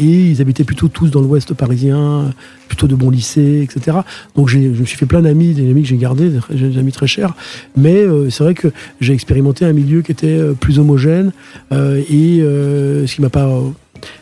ils 0.00 0.40
habitaient 0.40 0.64
plutôt 0.64 0.88
tous 0.88 1.10
dans 1.10 1.20
l'ouest 1.20 1.54
parisien, 1.54 2.32
plutôt 2.66 2.88
de 2.88 2.96
bons 2.96 3.10
lycées, 3.10 3.62
etc. 3.62 3.98
Donc 4.34 4.48
je 4.48 4.58
me 4.58 4.84
suis 4.84 4.96
fait 4.96 5.06
plein 5.06 5.22
d'amis, 5.22 5.54
des 5.54 5.70
amis 5.70 5.82
que 5.82 5.88
j'ai 5.88 5.96
gardés, 5.96 6.30
des 6.50 6.78
amis 6.78 6.92
très 6.92 7.06
chers. 7.06 7.34
Mais 7.76 8.04
c'est 8.30 8.42
vrai 8.42 8.54
que 8.54 8.68
j'ai 9.00 9.12
expérimenté 9.12 9.64
un 9.64 9.72
milieu 9.72 10.02
qui 10.02 10.12
était 10.12 10.38
plus 10.58 10.78
homogène 10.78 11.32
et 11.72 12.40
ce 12.40 13.14
qui 13.14 13.20
m'a 13.20 13.30
pas 13.30 13.60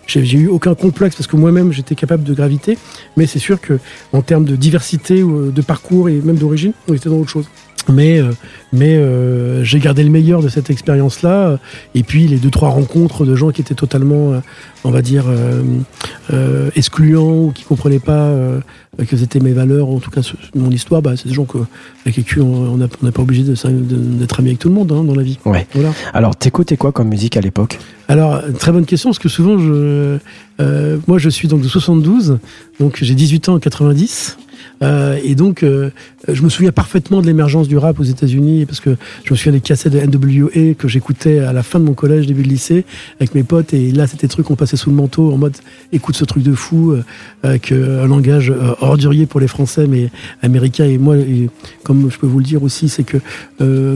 j'ai 0.07 0.39
eu 0.39 0.49
aucun 0.49 0.75
complexe 0.75 1.17
parce 1.17 1.27
que 1.27 1.37
moi-même 1.37 1.73
j'étais 1.73 1.95
capable 1.95 2.25
de 2.25 2.35
graviter, 2.35 2.79
mais 3.17 3.27
c'est 3.27 3.39
sûr 3.39 3.61
que 3.61 3.79
en 4.13 4.23
termes 4.23 4.45
de 4.45 4.57
diversité, 4.57 5.21
euh, 5.21 5.51
de 5.51 5.63
parcours 5.63 6.09
et 6.09 6.21
même 6.21 6.37
d'origine, 6.37 6.73
on 6.89 6.95
était 6.95 7.09
dans 7.09 7.17
autre 7.17 7.31
chose. 7.31 7.47
Mais, 7.89 8.21
euh, 8.21 8.33
mais 8.73 8.97
euh, 8.97 9.63
j'ai 9.63 9.79
gardé 9.79 10.03
le 10.03 10.11
meilleur 10.11 10.43
de 10.43 10.49
cette 10.49 10.71
expérience-là. 10.71 11.61
Et 11.95 12.03
puis 12.03 12.27
les 12.27 12.39
deux, 12.39 12.51
trois 12.51 12.71
rencontres 12.71 13.25
de 13.25 13.37
gens 13.37 13.51
qui 13.51 13.61
étaient 13.61 13.77
totalement, 13.77 14.43
on 14.83 14.91
va 14.91 15.03
dire, 15.03 15.27
excluants 16.75 17.45
ou 17.45 17.53
qui 17.53 17.63
ne 17.63 17.69
comprenaient 17.69 18.01
pas 18.01 18.35
que 19.05 19.17
c'était 19.17 19.41
mes 19.41 19.53
valeurs, 19.53 19.89
en 19.89 19.99
tout 19.99 20.11
cas 20.11 20.23
mon 20.55 20.71
histoire, 20.71 21.03
bah, 21.03 21.13
c'est 21.17 21.29
des 21.29 21.35
gens 21.35 21.45
que, 21.45 21.59
avec 22.05 22.15
qui 22.15 22.41
on 22.41 22.77
n'est 22.77 23.11
pas 23.11 23.23
obligé 23.23 23.43
d'être 23.43 24.41
amis 24.41 24.49
avec 24.49 24.59
tout 24.59 24.69
le 24.69 24.75
monde 24.75 24.93
hein, 24.93 25.05
dans 25.05 25.15
la 25.15 25.23
vie. 25.23 25.39
Ouais. 25.45 25.67
Voilà. 25.75 25.93
Alors, 26.15 26.37
t'écoutais 26.37 26.77
quoi 26.77 26.93
comme 26.93 27.09
musique 27.09 27.37
à 27.37 27.41
l'époque? 27.41 27.79
Alors, 28.09 28.41
très 28.59 28.73
bonne 28.73 28.87
question, 28.87 29.11
parce 29.11 29.19
que 29.19 29.29
souvent, 29.29 29.59
je, 29.59 30.19
moi 31.07 31.19
je 31.19 31.29
suis 31.29 31.49
donc 31.49 31.61
de 31.61 31.69
72, 31.69 32.39
donc 32.81 32.99
j'ai 33.03 33.15
18 33.15 33.49
ans 33.51 33.55
en 33.55 33.59
90. 33.59 34.39
Euh, 34.83 35.19
et 35.23 35.35
donc, 35.35 35.63
euh, 35.63 35.91
je 36.29 36.43
me 36.43 36.49
souviens 36.49 36.73
parfaitement 36.73 37.21
de 37.21 37.27
l'émergence 37.27 37.69
du 37.69 37.79
rap 37.79 37.99
aux 37.99 38.05
États-Unis 38.05 38.67
parce 38.67 38.81
que 38.81 38.97
je 39.25 39.33
me 39.33 39.37
souviens 39.37 39.53
des 39.53 39.61
cassettes 39.61 39.93
de 39.93 40.01
NWA 40.01 40.75
que 40.75 40.89
j'écoutais 40.89 41.41
à 41.41 41.53
la 41.53 41.63
fin 41.63 41.79
de 41.79 41.85
mon 41.85 41.95
collège, 41.95 42.27
début 42.27 42.43
de 42.43 42.49
lycée, 42.49 42.85
avec 43.19 43.35
mes 43.35 43.43
potes. 43.43 43.73
Et 43.73 43.91
là, 43.93 44.07
c'était 44.07 44.27
des 44.27 44.31
trucs 44.31 44.47
qu'on 44.47 44.57
passait 44.57 44.77
sous 44.77 44.91
le 44.91 44.97
manteau 44.97 45.33
en 45.33 45.39
mode 45.39 45.57
écoute 45.93 46.17
ce 46.17 46.25
truc 46.25 46.43
de 46.43 46.55
fou, 46.55 46.93
euh, 46.93 47.03
avec 47.43 47.73
un 47.73 48.07
langage 48.07 48.53
ordurier 48.89 49.27
pour 49.27 49.41
les 49.41 49.49
Français, 49.49 49.87
mais 49.87 50.11
américain. 50.43 50.85
Et 50.85 50.99
moi, 50.99 51.17
comme 51.83 52.11
je 52.11 52.19
peux 52.19 52.27
vous 52.27 52.39
le 52.39 52.45
dire 52.45 52.63
aussi, 52.63 52.89
c'est 52.89 53.05
que 53.05 53.19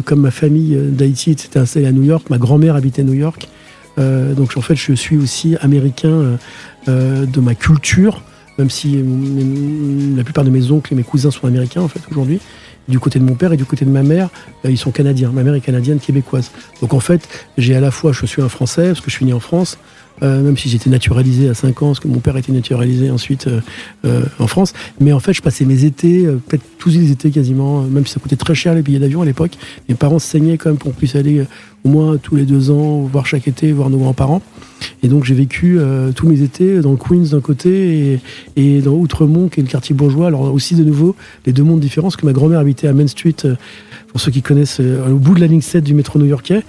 comme 0.03 0.21
ma 0.21 0.31
famille 0.31 0.77
d'Haïti 0.77 1.37
s'était 1.39 1.59
installée 1.59 1.87
à 1.87 1.93
New 1.93 2.05
York, 2.05 2.31
ma 2.31 2.39
grand-mère 2.39 2.77
habitait 2.77 3.05
New 3.05 3.15
York. 3.15 3.49
donc 3.97 4.57
en 4.57 4.61
fait, 4.61 4.77
je 4.77 4.93
suis 4.93 5.17
aussi 5.17 5.57
américain 5.61 6.39
de 6.87 7.41
ma 7.41 7.55
culture 7.55 8.23
même 8.61 8.71
si 8.71 8.97
euh, 8.97 10.17
la 10.17 10.23
plupart 10.23 10.45
de 10.45 10.51
mes 10.51 10.71
oncles 10.71 10.93
et 10.93 10.97
mes 10.97 11.03
cousins 11.03 11.31
sont 11.31 11.47
américains 11.47 11.81
en 11.81 11.89
fait 11.89 12.01
aujourd'hui. 12.11 12.41
Du 12.89 12.99
côté 12.99 13.19
de 13.19 13.25
mon 13.25 13.35
père 13.35 13.53
et 13.53 13.57
du 13.57 13.65
côté 13.65 13.85
de 13.85 13.91
ma 13.91 14.03
mère, 14.03 14.29
euh, 14.65 14.71
ils 14.71 14.79
sont 14.79 14.91
canadiens. 14.91 15.31
Ma 15.33 15.43
mère 15.43 15.55
est 15.55 15.61
canadienne, 15.61 15.99
québécoise. 15.99 16.51
Donc 16.83 16.93
en 16.93 17.01
fait, 17.01 17.27
j'ai 17.57 17.75
à 17.75 17.81
la 17.81 17.91
fois, 17.91 18.13
je 18.13 18.27
suis 18.27 18.43
un 18.43 18.49
Français 18.49 18.89
parce 18.89 19.01
que 19.01 19.11
je 19.11 19.17
suis 19.17 19.25
né 19.25 19.33
en 19.33 19.41
France, 19.41 19.79
euh, 20.23 20.43
même 20.43 20.57
si 20.57 20.69
j'étais 20.69 20.91
naturalisé 20.91 21.49
à 21.49 21.55
5 21.55 21.83
ans, 21.83 21.87
parce 21.89 22.01
que 22.01 22.09
mon 22.09 22.21
père 22.21 22.37
était 22.37 22.53
naturalisé 22.53 23.11
ensuite 23.11 23.49
en 24.39 24.47
France. 24.47 24.73
Mais 25.01 25.13
en 25.13 25.21
fait, 25.21 25.33
je 25.33 25.43
passais 25.43 25.65
mes 25.65 25.85
étés, 25.85 26.25
peut-être 26.49 26.65
tous 26.79 26.91
les 26.91 27.11
étés 27.11 27.31
quasiment, 27.31 27.83
même 27.83 28.07
si 28.07 28.13
ça 28.13 28.21
coûtait 28.21 28.37
très 28.37 28.55
cher 28.55 28.75
les 28.75 28.83
billets 28.83 28.99
d'avion 28.99 29.23
à 29.23 29.25
l'époque. 29.25 29.53
Mes 29.89 29.95
parents 29.95 30.19
saignaient 30.19 30.59
quand 30.59 30.71
même 30.71 30.79
pour 30.79 30.93
qu'on 30.93 30.97
puisse 30.97 31.17
aller 31.17 31.45
au 31.85 31.89
moins 31.89 32.17
tous 32.17 32.37
les 32.37 32.45
deux 32.45 32.71
ans, 32.71 33.03
voir 33.03 33.27
chaque 33.27 33.49
été, 33.49 33.73
voir 33.73 33.91
nos 33.91 33.99
grands-parents. 33.99 34.43
Et 35.03 35.09
donc 35.09 35.25
j'ai 35.25 35.35
vécu 35.35 35.79
euh, 35.79 36.13
tous 36.13 36.27
mes 36.27 36.43
étés 36.43 36.81
dans 36.81 36.97
Queens 36.97 37.31
d'un 37.31 37.41
côté 37.41 38.19
et, 38.57 38.81
dans 38.81 38.93
Outremont, 38.93 39.49
qui 39.49 39.61
est 39.61 39.63
le 39.63 39.69
quartier 39.69 39.95
bourgeois. 39.95 40.27
Alors 40.27 40.53
aussi 40.53 40.75
de 40.75 40.85
nouveau, 40.85 41.17
les 41.47 41.53
deux 41.53 41.63
mondes 41.63 41.81
différents, 41.81 42.09
parce 42.09 42.17
que 42.17 42.27
ma 42.27 42.33
grand-mère 42.33 42.59
habitait 42.59 42.89
à 42.89 42.93
Main 42.93 43.07
Street, 43.07 43.37
euh, 43.45 43.57
pour 44.09 44.21
ceux 44.21 44.31
qui 44.31 44.43
connaissent, 44.43 44.81
euh, 44.81 45.11
au 45.11 45.17
bout 45.17 45.35
de 45.35 45.41
la 45.41 45.47
ligne 45.47 45.61
7 45.61 45.85
du 45.85 45.95
métro 45.95 46.19
new-yorkais, 46.19 46.63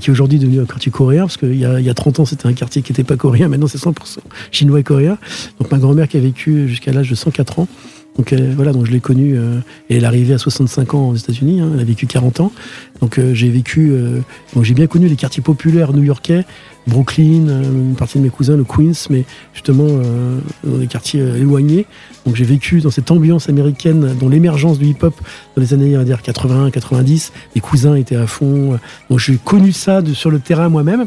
qui 0.00 0.10
est 0.10 0.12
aujourd'hui 0.12 0.38
devenu 0.38 0.60
un 0.60 0.66
quartier 0.66 0.90
coréen, 0.90 1.22
parce 1.22 1.36
qu'il 1.36 1.54
y, 1.54 1.60
y 1.60 1.90
a 1.90 1.94
30 1.94 2.20
ans 2.20 2.24
c'était 2.24 2.46
un 2.46 2.52
quartier 2.52 2.82
qui 2.82 2.92
n'était 2.92 3.04
pas 3.04 3.16
coréen, 3.16 3.48
maintenant 3.48 3.68
c'est 3.68 3.78
100% 3.78 4.18
chinois 4.50 4.80
et 4.80 4.84
coréen. 4.84 5.18
Donc 5.58 5.70
ma 5.70 5.78
grand-mère 5.78 6.08
qui 6.08 6.16
a 6.16 6.20
vécu 6.20 6.68
jusqu'à 6.68 6.92
l'âge 6.92 7.10
de 7.10 7.14
104 7.14 7.60
ans, 7.60 7.68
Donc 8.18 8.34
voilà, 8.56 8.72
donc 8.72 8.84
je 8.84 8.90
l'ai 8.90 9.00
connue. 9.00 9.36
et 9.88 9.96
elle 9.96 10.02
est 10.02 10.06
arrivée 10.06 10.34
à 10.34 10.38
65 10.38 10.94
ans 10.94 11.08
aux 11.10 11.14
États-Unis. 11.14 11.60
Hein, 11.60 11.70
elle 11.74 11.80
a 11.80 11.84
vécu 11.84 12.06
40 12.06 12.40
ans. 12.40 12.52
Donc 13.00 13.20
j'ai 13.32 13.48
vécu. 13.48 13.92
donc 14.54 14.64
j'ai 14.64 14.74
bien 14.74 14.88
connu 14.88 15.06
les 15.06 15.14
quartiers 15.16 15.42
populaires 15.42 15.92
new-yorkais 15.92 16.44
Brooklyn, 16.88 17.48
euh, 17.48 17.62
une 17.62 17.94
partie 17.94 18.18
de 18.18 18.24
mes 18.24 18.30
cousins, 18.30 18.56
le 18.56 18.64
Queens, 18.64 19.06
mais 19.10 19.24
justement 19.52 19.86
euh, 19.88 20.40
dans 20.64 20.78
des 20.78 20.86
quartiers 20.86 21.20
euh, 21.20 21.38
éloignés. 21.38 21.86
Donc 22.26 22.34
j'ai 22.34 22.44
vécu 22.44 22.80
dans 22.80 22.90
cette 22.90 23.10
ambiance 23.10 23.48
américaine, 23.48 24.16
dans 24.18 24.28
l'émergence 24.28 24.78
du 24.78 24.86
hip-hop 24.86 25.14
dans 25.54 25.62
les 25.62 25.74
années 25.74 25.96
80, 26.22 26.70
90. 26.70 27.32
Mes 27.54 27.60
cousins 27.60 27.94
étaient 27.94 28.16
à 28.16 28.26
fond. 28.26 28.78
Donc 29.08 29.18
j'ai 29.18 29.36
connu 29.36 29.72
ça 29.72 30.02
sur 30.14 30.30
le 30.30 30.40
terrain 30.40 30.68
moi-même. 30.68 31.06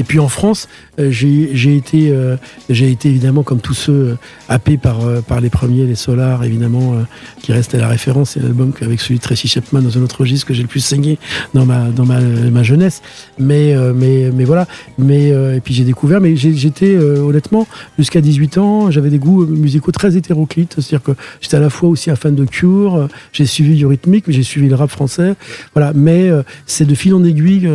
Et 0.00 0.02
puis 0.02 0.18
en 0.18 0.28
France, 0.28 0.66
euh, 0.98 1.10
j'ai 1.10 1.76
été, 1.76 2.10
euh, 2.10 2.36
été 2.70 3.10
évidemment 3.10 3.42
comme 3.42 3.60
tous 3.60 3.74
ceux 3.74 3.92
euh, 3.92 4.14
happés 4.48 4.78
par, 4.78 4.98
par 5.28 5.42
les 5.42 5.50
premiers, 5.50 5.84
les 5.84 5.94
Solars, 5.94 6.42
évidemment, 6.42 6.94
qui 7.42 7.52
restent 7.52 7.74
à 7.74 7.78
la 7.78 7.88
référence. 7.88 8.30
C'est 8.30 8.40
l'album 8.40 8.72
avec 8.80 8.98
celui 8.98 9.16
de 9.16 9.22
Tracy 9.22 9.46
Chapman 9.46 9.82
dans 9.82 9.98
un 9.98 10.02
autre 10.02 10.22
registre 10.22 10.46
que 10.46 10.54
j'ai 10.54 10.62
le 10.62 10.68
plus 10.68 10.80
saigné 10.80 11.18
dans 11.52 11.66
ma, 11.66 11.90
dans 11.90 12.06
ma, 12.06 12.62
jeunesse. 12.62 13.02
Mais, 13.38 13.74
mais, 13.94 14.30
mais 14.34 14.44
voilà. 14.44 14.66
Mais, 14.98 15.28
et 15.28 15.60
puis 15.62 15.74
j'ai 15.74 15.84
découvert, 15.84 16.20
mais 16.20 16.34
j'étais 16.34 16.96
honnêtement, 16.96 17.66
jusqu'à 17.98 18.20
18 18.20 18.58
ans, 18.58 18.90
j'avais 18.90 19.10
des 19.10 19.18
goûts 19.18 19.46
musicaux 19.46 19.92
très 19.92 20.16
hétéroclites. 20.16 20.76
C'est-à-dire 20.78 21.02
que 21.02 21.12
j'étais 21.40 21.58
à 21.58 21.60
la 21.60 21.70
fois 21.70 21.88
aussi 21.90 22.10
un 22.10 22.16
fan 22.16 22.34
de 22.34 22.44
Cure, 22.44 23.08
j'ai 23.32 23.46
suivi 23.46 23.76
du 23.76 23.86
rythmique, 23.86 24.24
j'ai 24.28 24.42
suivi 24.42 24.68
le 24.68 24.74
rap 24.74 24.90
français. 24.90 25.34
Voilà. 25.74 25.92
Mais 25.94 26.30
c'est 26.66 26.86
de 26.86 26.94
fil 26.94 27.14
en 27.14 27.22
aiguille, 27.22 27.68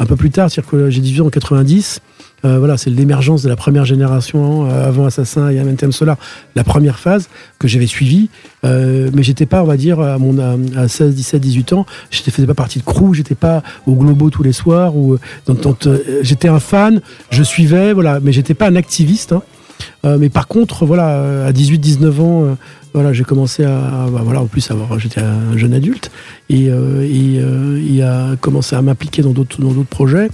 un 0.00 0.06
peu 0.06 0.16
plus 0.16 0.30
tard, 0.30 0.50
c'est-à-dire 0.50 0.70
que 0.70 0.90
j'ai 0.90 1.00
18 1.00 1.20
ans 1.20 1.26
en 1.26 1.30
90. 1.50 2.00
Euh, 2.44 2.58
voilà, 2.58 2.78
c'est 2.78 2.88
l'émergence 2.88 3.42
de 3.42 3.48
la 3.50 3.56
première 3.56 3.84
génération 3.84 4.66
euh, 4.66 4.88
avant 4.88 5.04
Assassin 5.04 5.50
et 5.50 5.58
Amentem 5.58 5.92
Solar, 5.92 6.16
la 6.54 6.64
première 6.64 6.98
phase 6.98 7.28
que 7.58 7.68
j'avais 7.68 7.86
suivie. 7.86 8.30
Euh, 8.64 9.10
mais 9.12 9.22
j'étais 9.22 9.44
pas, 9.44 9.62
on 9.62 9.66
va 9.66 9.76
dire, 9.76 10.00
à, 10.00 10.16
à, 10.76 10.88
16, 10.88 11.14
17, 11.14 11.40
18 11.40 11.72
ans, 11.74 11.86
je 12.10 12.22
faisais 12.22 12.46
pas 12.46 12.54
partie 12.54 12.78
de 12.78 12.84
crew, 12.84 13.12
j'étais 13.12 13.34
pas 13.34 13.62
au 13.86 13.94
Globo 13.94 14.30
tous 14.30 14.42
les 14.42 14.52
soirs. 14.52 14.96
Ou, 14.96 15.18
j'étais 16.22 16.48
un 16.48 16.60
fan, 16.60 17.00
je 17.30 17.42
suivais, 17.42 17.92
voilà, 17.92 18.20
mais 18.20 18.32
j'étais 18.32 18.54
pas 18.54 18.68
un 18.68 18.76
activiste. 18.76 19.32
Hein. 19.32 19.42
mais 20.18 20.30
par 20.30 20.46
contre, 20.46 20.86
voilà, 20.86 21.46
à 21.46 21.52
18, 21.52 21.78
19 21.78 22.20
ans, 22.20 22.56
voilà, 22.94 23.12
j'ai 23.12 23.24
commencé 23.24 23.64
à, 23.64 24.06
bah, 24.10 24.22
voilà, 24.24 24.40
en 24.40 24.46
plus, 24.46 24.70
j'étais 24.98 25.20
un 25.20 25.56
jeune 25.58 25.74
adulte 25.74 26.10
et, 26.48 26.70
et 26.70 28.02
à 28.02 28.82
m'impliquer 28.82 29.22
dans 29.22 29.32
d'autres 29.32 29.82
projets. 29.84 30.28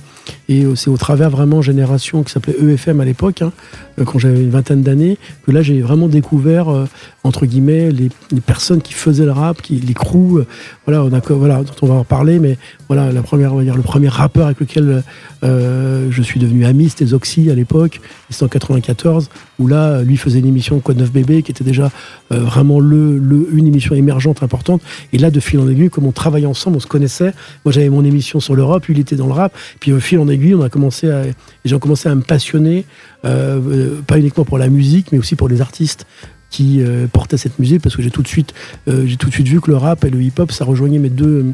Et 0.48 0.64
c'est 0.76 0.90
au 0.90 0.96
travers 0.96 1.30
vraiment 1.30 1.60
Génération 1.60 2.22
qui 2.22 2.32
s'appelait 2.32 2.54
EFM 2.60 3.00
à 3.00 3.04
l'époque, 3.04 3.42
hein, 3.42 3.52
euh, 3.98 4.04
quand 4.04 4.18
j'avais 4.18 4.42
une 4.42 4.50
vingtaine 4.50 4.82
d'années, 4.82 5.18
que 5.44 5.50
là 5.50 5.62
j'ai 5.62 5.80
vraiment 5.80 6.08
découvert, 6.08 6.68
euh, 6.68 6.86
entre 7.24 7.46
guillemets, 7.46 7.90
les, 7.90 8.10
personnes 8.44 8.80
qui 8.80 8.92
faisaient 8.92 9.24
le 9.24 9.32
rap, 9.32 9.60
qui, 9.62 9.76
les 9.76 9.94
crews, 9.94 10.38
euh, 10.38 10.46
voilà, 10.86 11.02
on 11.02 11.12
a, 11.12 11.20
voilà, 11.34 11.62
dont 11.62 11.74
on 11.82 11.86
va 11.86 11.94
en 11.94 11.98
reparler, 12.00 12.38
mais 12.38 12.58
voilà, 12.88 13.10
la 13.10 13.22
première, 13.22 13.54
on 13.54 13.56
va 13.56 13.64
dire, 13.64 13.76
le 13.76 13.82
premier 13.82 14.08
rappeur 14.08 14.46
avec 14.46 14.60
lequel 14.60 15.02
je 15.42 16.22
suis 16.22 16.40
devenu 16.40 16.64
ami, 16.64 16.88
c'était 16.88 17.06
Zoxy 17.06 17.50
à 17.50 17.54
l'époque, 17.54 18.00
c'était 18.30 18.44
en 18.44 18.48
94, 18.48 19.30
où 19.58 19.68
là, 19.68 20.02
lui 20.02 20.16
faisait 20.16 20.40
une 20.40 20.46
émission 20.46 20.80
Code 20.80 20.98
9 20.98 21.12
Bébé, 21.12 21.42
qui 21.42 21.52
était 21.52 21.64
déjà 21.64 21.90
vraiment 22.30 22.80
le, 22.80 23.18
le, 23.18 23.48
une 23.52 23.66
émission 23.66 23.94
émergente 23.94 24.42
importante, 24.42 24.82
et 25.12 25.18
là, 25.18 25.30
de 25.30 25.40
fil 25.40 25.60
en 25.60 25.68
aiguille, 25.68 25.90
comme 25.90 26.06
on 26.06 26.12
travaillait 26.12 26.46
ensemble, 26.46 26.76
on 26.76 26.80
se 26.80 26.86
connaissait, 26.86 27.32
moi 27.64 27.72
j'avais 27.72 27.88
mon 27.88 28.04
émission 28.04 28.40
sur 28.40 28.54
l'Europe, 28.54 28.86
lui 28.86 28.94
il 28.94 29.00
était 29.00 29.16
dans 29.16 29.26
le 29.26 29.32
rap, 29.32 29.56
puis 29.80 29.92
au 29.92 30.00
fil 30.00 30.18
en 30.18 30.28
aiguille, 30.28 30.35
on 30.54 30.62
a 30.62 30.68
commencé 30.68 31.10
à, 31.10 31.22
j'ai 31.64 31.78
commencé 31.78 32.08
à 32.08 32.14
me 32.14 32.22
passionner, 32.22 32.84
euh, 33.24 34.00
pas 34.06 34.18
uniquement 34.18 34.44
pour 34.44 34.58
la 34.58 34.68
musique, 34.68 35.12
mais 35.12 35.18
aussi 35.18 35.36
pour 35.36 35.48
les 35.48 35.60
artistes 35.60 36.06
qui 36.50 36.80
euh, 36.80 37.06
portaient 37.08 37.36
cette 37.36 37.58
musique, 37.58 37.82
parce 37.82 37.96
que 37.96 38.02
j'ai 38.02 38.10
tout 38.10 38.22
de 38.22 38.28
suite, 38.28 38.54
euh, 38.88 39.04
j'ai 39.06 39.16
tout 39.16 39.28
de 39.28 39.34
suite 39.34 39.48
vu 39.48 39.60
que 39.60 39.70
le 39.70 39.76
rap 39.76 40.04
et 40.04 40.10
le 40.10 40.22
hip-hop, 40.22 40.52
ça 40.52 40.64
rejoignait 40.64 40.98
mes 40.98 41.10
deux, 41.10 41.46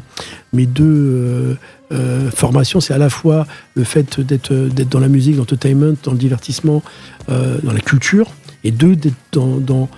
mes 0.53 0.65
deux 0.65 1.57
formations. 2.33 2.79
C'est 2.79 2.93
à 2.93 2.97
la 2.97 3.09
fois 3.09 3.45
le 3.75 3.83
fait 3.83 4.19
d'être, 4.19 4.53
d'être 4.53 4.89
dans 4.89 4.99
la 4.99 5.09
musique, 5.09 5.35
dans 5.35 5.41
l'entertainment, 5.41 5.95
dans 6.03 6.11
le 6.11 6.17
divertissement, 6.17 6.81
dans 7.27 7.71
la 7.71 7.81
culture, 7.81 8.31
et 8.63 8.71
deux, 8.71 8.95
d'être 8.95 9.15
dans, 9.31 9.89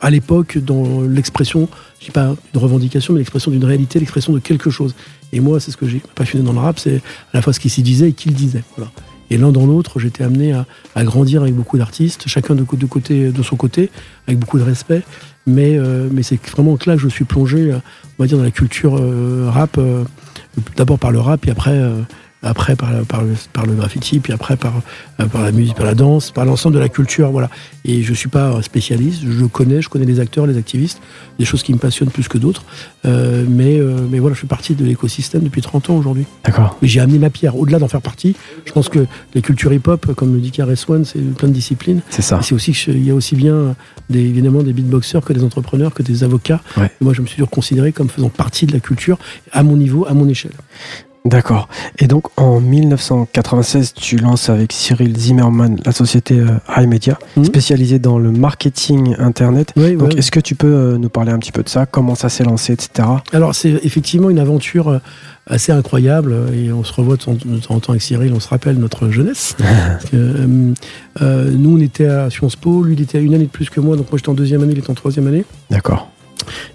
à 0.00 0.10
l'époque 0.10 0.58
dans 0.58 1.02
l'expression, 1.02 1.68
je 1.98 2.06
dis 2.06 2.10
pas 2.10 2.34
de 2.52 2.58
revendication, 2.58 3.12
mais 3.14 3.20
l'expression 3.20 3.50
d'une 3.50 3.64
réalité, 3.64 3.98
l'expression 3.98 4.32
de 4.32 4.38
quelque 4.38 4.70
chose. 4.70 4.94
Et 5.32 5.40
moi, 5.40 5.60
c'est 5.60 5.70
ce 5.70 5.76
que 5.76 5.86
j'ai 5.86 6.02
passionné 6.14 6.44
dans 6.44 6.52
le 6.52 6.58
rap, 6.58 6.78
c'est 6.78 6.96
à 6.96 7.00
la 7.34 7.42
fois 7.42 7.52
ce 7.52 7.60
qui 7.60 7.68
s'y 7.68 7.82
disait 7.82 8.08
et 8.08 8.12
qui 8.12 8.28
le 8.28 8.34
disait. 8.34 8.64
Voilà. 8.76 8.90
Et 9.30 9.36
l'un 9.36 9.52
dans 9.52 9.64
l'autre, 9.64 10.00
j'étais 10.00 10.24
amené 10.24 10.52
à, 10.94 11.04
grandir 11.04 11.42
avec 11.42 11.54
beaucoup 11.54 11.78
d'artistes, 11.78 12.24
chacun 12.26 12.56
de, 12.56 12.64
côté, 12.64 13.30
de 13.30 13.42
son 13.42 13.56
côté, 13.56 13.90
avec 14.26 14.40
beaucoup 14.40 14.58
de 14.58 14.64
respect. 14.64 15.02
Mais, 15.46 15.78
euh, 15.78 16.08
mais 16.10 16.22
c'est 16.22 16.44
vraiment 16.48 16.76
là 16.84 16.94
que 16.94 17.00
je 17.00 17.08
suis 17.08 17.24
plongé, 17.24 17.70
euh, 17.70 17.78
on 18.18 18.22
va 18.22 18.26
dire, 18.26 18.38
dans 18.38 18.44
la 18.44 18.50
culture 18.50 18.96
euh, 18.98 19.48
rap, 19.48 19.78
d'abord 20.76 20.98
par 20.98 21.12
le 21.12 21.20
rap, 21.20 21.46
et 21.46 21.50
après 21.50 21.80
après 22.42 22.74
par, 22.76 22.90
par, 23.06 23.22
le, 23.22 23.34
par 23.52 23.66
le 23.66 23.74
graffiti, 23.74 24.18
puis 24.18 24.32
après 24.32 24.56
par, 24.56 24.82
euh, 25.20 25.26
par 25.26 25.42
la 25.42 25.52
musique, 25.52 25.76
par 25.76 25.86
la 25.86 25.94
danse, 25.94 26.30
par 26.30 26.44
l'ensemble 26.44 26.74
de 26.74 26.80
la 26.80 26.88
culture, 26.88 27.30
voilà. 27.30 27.50
Et 27.84 28.02
je 28.02 28.14
suis 28.14 28.28
pas 28.28 28.60
spécialiste, 28.62 29.22
je 29.28 29.44
connais, 29.44 29.82
je 29.82 29.88
connais 29.88 30.06
les 30.06 30.20
acteurs, 30.20 30.46
les 30.46 30.56
activistes, 30.56 31.00
des 31.38 31.44
choses 31.44 31.62
qui 31.62 31.72
me 31.72 31.78
passionnent 31.78 32.10
plus 32.10 32.28
que 32.28 32.38
d'autres, 32.38 32.64
euh, 33.04 33.44
mais, 33.48 33.78
euh, 33.78 34.06
mais 34.10 34.18
voilà, 34.18 34.34
je 34.34 34.40
fais 34.40 34.46
partie 34.46 34.74
de 34.74 34.84
l'écosystème 34.84 35.42
depuis 35.42 35.60
30 35.60 35.90
ans 35.90 35.96
aujourd'hui. 35.96 36.24
D'accord. 36.44 36.78
Mais 36.80 36.88
j'ai 36.88 37.00
amené 37.00 37.18
ma 37.18 37.30
pierre, 37.30 37.56
au-delà 37.56 37.78
d'en 37.78 37.88
faire 37.88 38.02
partie, 38.02 38.36
je 38.64 38.72
pense 38.72 38.88
que 38.88 39.06
les 39.34 39.42
cultures 39.42 39.72
hip-hop, 39.72 40.14
comme 40.14 40.34
le 40.34 40.40
dit 40.40 40.50
KRS 40.50 40.88
One, 40.88 41.04
c'est 41.04 41.20
plein 41.34 41.48
de 41.48 41.54
disciplines. 41.54 42.00
C'est 42.08 42.22
ça. 42.22 42.40
C'est 42.42 42.54
aussi 42.54 42.70
il 42.88 43.04
y 43.04 43.10
a 43.10 43.14
aussi 43.14 43.34
bien 43.34 43.74
des, 44.08 44.20
évidemment 44.20 44.62
des 44.62 44.72
beatboxers 44.72 45.22
que 45.22 45.32
des 45.32 45.44
entrepreneurs, 45.44 45.92
que 45.92 46.02
des 46.02 46.24
avocats. 46.24 46.60
moi, 47.00 47.12
je 47.12 47.20
me 47.20 47.26
suis 47.26 47.36
toujours 47.36 47.50
considéré 47.50 47.92
comme 47.92 48.08
faisant 48.08 48.28
partie 48.28 48.66
de 48.66 48.72
la 48.72 48.80
culture 48.80 49.18
à 49.52 49.62
mon 49.62 49.76
niveau, 49.76 50.06
à 50.06 50.14
mon 50.14 50.28
échelle. 50.28 50.52
D'accord. 51.24 51.68
Et 51.98 52.06
donc 52.06 52.24
en 52.38 52.60
1996, 52.60 53.92
tu 53.94 54.16
lances 54.16 54.48
avec 54.48 54.72
Cyril 54.72 55.16
Zimmerman 55.16 55.78
la 55.84 55.92
société 55.92 56.38
euh, 56.38 56.48
iMedia, 56.76 57.18
mhm. 57.36 57.44
spécialisée 57.44 57.98
dans 57.98 58.18
le 58.18 58.30
marketing 58.32 59.16
internet. 59.18 59.72
donc 59.76 60.16
est-ce 60.16 60.30
que 60.30 60.40
tu 60.40 60.54
peux 60.54 60.72
euh, 60.72 60.98
nous 60.98 61.10
parler 61.10 61.30
un 61.32 61.38
petit 61.38 61.52
peu 61.52 61.62
de 61.62 61.68
ça, 61.68 61.84
comment 61.84 62.14
ça 62.14 62.30
s'est 62.30 62.44
lancé, 62.44 62.72
etc. 62.72 63.06
Alors 63.32 63.54
c'est 63.54 63.80
effectivement 63.84 64.30
une 64.30 64.38
aventure 64.38 64.88
euh, 64.88 64.98
assez 65.46 65.72
incroyable 65.72 66.34
et 66.54 66.72
on 66.72 66.84
se 66.84 66.92
revoit 66.92 67.16
de 67.16 67.22
temps 67.22 67.36
en 67.68 67.80
temps 67.80 67.92
avec 67.92 68.02
Cyril, 68.02 68.32
on 68.34 68.40
se 68.40 68.48
rappelle 68.48 68.78
notre 68.78 69.10
jeunesse. 69.10 69.56
nous 70.12 70.74
on 71.20 71.80
était 71.80 72.06
à 72.06 72.30
Sciences 72.30 72.56
Po, 72.56 72.82
lui 72.82 72.94
il 72.94 73.02
était 73.02 73.18
à 73.18 73.20
une 73.20 73.34
année 73.34 73.44
de 73.44 73.50
plus 73.50 73.68
que 73.68 73.80
moi, 73.80 73.96
donc 73.96 74.10
moi 74.10 74.16
j'étais 74.16 74.30
en 74.30 74.34
deuxième 74.34 74.62
année, 74.62 74.72
il 74.72 74.78
était 74.78 74.90
en 74.90 74.94
troisième 74.94 75.26
année. 75.26 75.44
D'accord. 75.70 76.10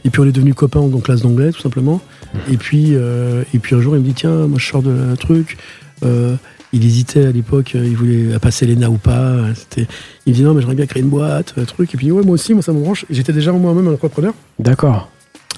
Et 0.04 0.10
puis 0.10 0.22
on 0.22 0.26
est 0.26 0.32
devenus 0.32 0.56
copains 0.56 0.80
en 0.80 1.00
classe 1.00 1.22
d'anglais, 1.22 1.52
tout 1.52 1.62
simplement. 1.62 2.02
Et 2.52 2.58
puis, 2.58 2.90
euh, 2.92 3.44
et 3.54 3.60
puis 3.60 3.76
un 3.76 3.82
jour, 3.82 3.96
il 3.96 4.02
me 4.02 4.06
dit 4.06 4.14
tiens, 4.14 4.48
moi 4.48 4.60
je 4.60 4.66
sors 4.66 4.82
de 4.82 4.92
un 4.92 5.16
truc. 5.16 5.58
Euh, 6.04 6.36
il 6.74 6.86
hésitait 6.86 7.26
à 7.26 7.32
l'époque, 7.32 7.74
euh, 7.76 7.86
il 7.86 7.96
voulait 7.96 8.38
passer 8.40 8.66
l'ENA 8.66 8.90
ou 8.90 8.98
pas. 8.98 9.38
C'était, 9.56 9.88
il 10.26 10.34
me 10.34 10.36
dit 10.36 10.44
non, 10.44 10.54
mais 10.54 10.62
j'aimerais 10.62 10.76
bien 10.76 10.86
créer 10.86 11.04
une 11.04 11.10
boîte, 11.10 11.54
un 11.58 11.66
truc. 11.66 11.94
Et 11.94 11.98
puis 11.98 12.12
ouais, 12.12 12.24
moi 12.24 12.34
aussi, 12.34 12.54
moi 12.54 12.62
ça 12.62 12.74
me 12.74 12.80
branche. 12.80 13.06
J'étais 13.10 13.34
déjà 13.34 13.52
moi-même 13.52 13.88
un 13.88 13.94
entrepreneur. 13.94 14.34
D'accord 14.60 15.10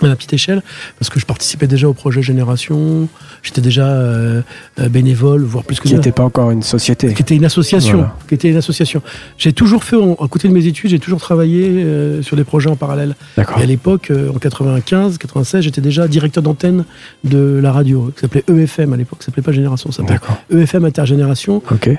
à 0.01 0.07
la 0.07 0.15
petite 0.15 0.33
échelle, 0.33 0.61
parce 0.99 1.09
que 1.09 1.19
je 1.19 1.25
participais 1.25 1.67
déjà 1.67 1.87
au 1.87 1.93
projet 1.93 2.21
Génération, 2.21 3.07
j'étais 3.41 3.61
déjà 3.61 3.87
euh, 3.87 4.41
euh, 4.79 4.89
bénévole, 4.89 5.43
voire 5.43 5.63
plus 5.63 5.79
que 5.79 5.87
Qui 5.87 5.95
n'était 5.95 6.11
pas 6.11 6.23
encore 6.23 6.51
une 6.51 6.61
société. 6.61 7.13
Qui 7.13 7.21
était 7.21 7.35
une 7.35 7.45
association. 7.45 8.07
Qui 8.27 8.35
était 8.35 8.49
une 8.49 8.57
association. 8.57 9.01
J'ai 9.37 9.53
toujours 9.53 9.83
fait, 9.83 9.95
à 9.95 10.27
côté 10.27 10.47
de 10.47 10.53
mes 10.53 10.67
études, 10.67 10.91
j'ai 10.91 10.99
toujours 10.99 11.19
travaillé 11.19 11.67
euh, 11.67 12.21
sur 12.21 12.35
des 12.35 12.43
projets 12.43 12.69
en 12.69 12.75
parallèle. 12.75 13.15
Et 13.37 13.41
à 13.41 13.65
l'époque, 13.65 14.11
en 14.33 14.37
95, 14.37 15.17
96, 15.17 15.63
j'étais 15.63 15.81
déjà 15.81 16.07
directeur 16.07 16.43
d'antenne 16.43 16.85
de 17.23 17.59
la 17.61 17.71
radio, 17.71 18.11
qui 18.15 18.21
s'appelait 18.21 18.43
EFM 18.47 18.93
à 18.93 18.97
l'époque, 18.97 19.19
ça 19.21 19.27
s'appelait 19.27 19.43
pas 19.43 19.51
Génération, 19.51 19.91
ça 19.91 20.03
s'appelait 20.03 20.19
EFM 20.61 20.85
Intergénération. 20.85 21.63
Ok 21.71 21.89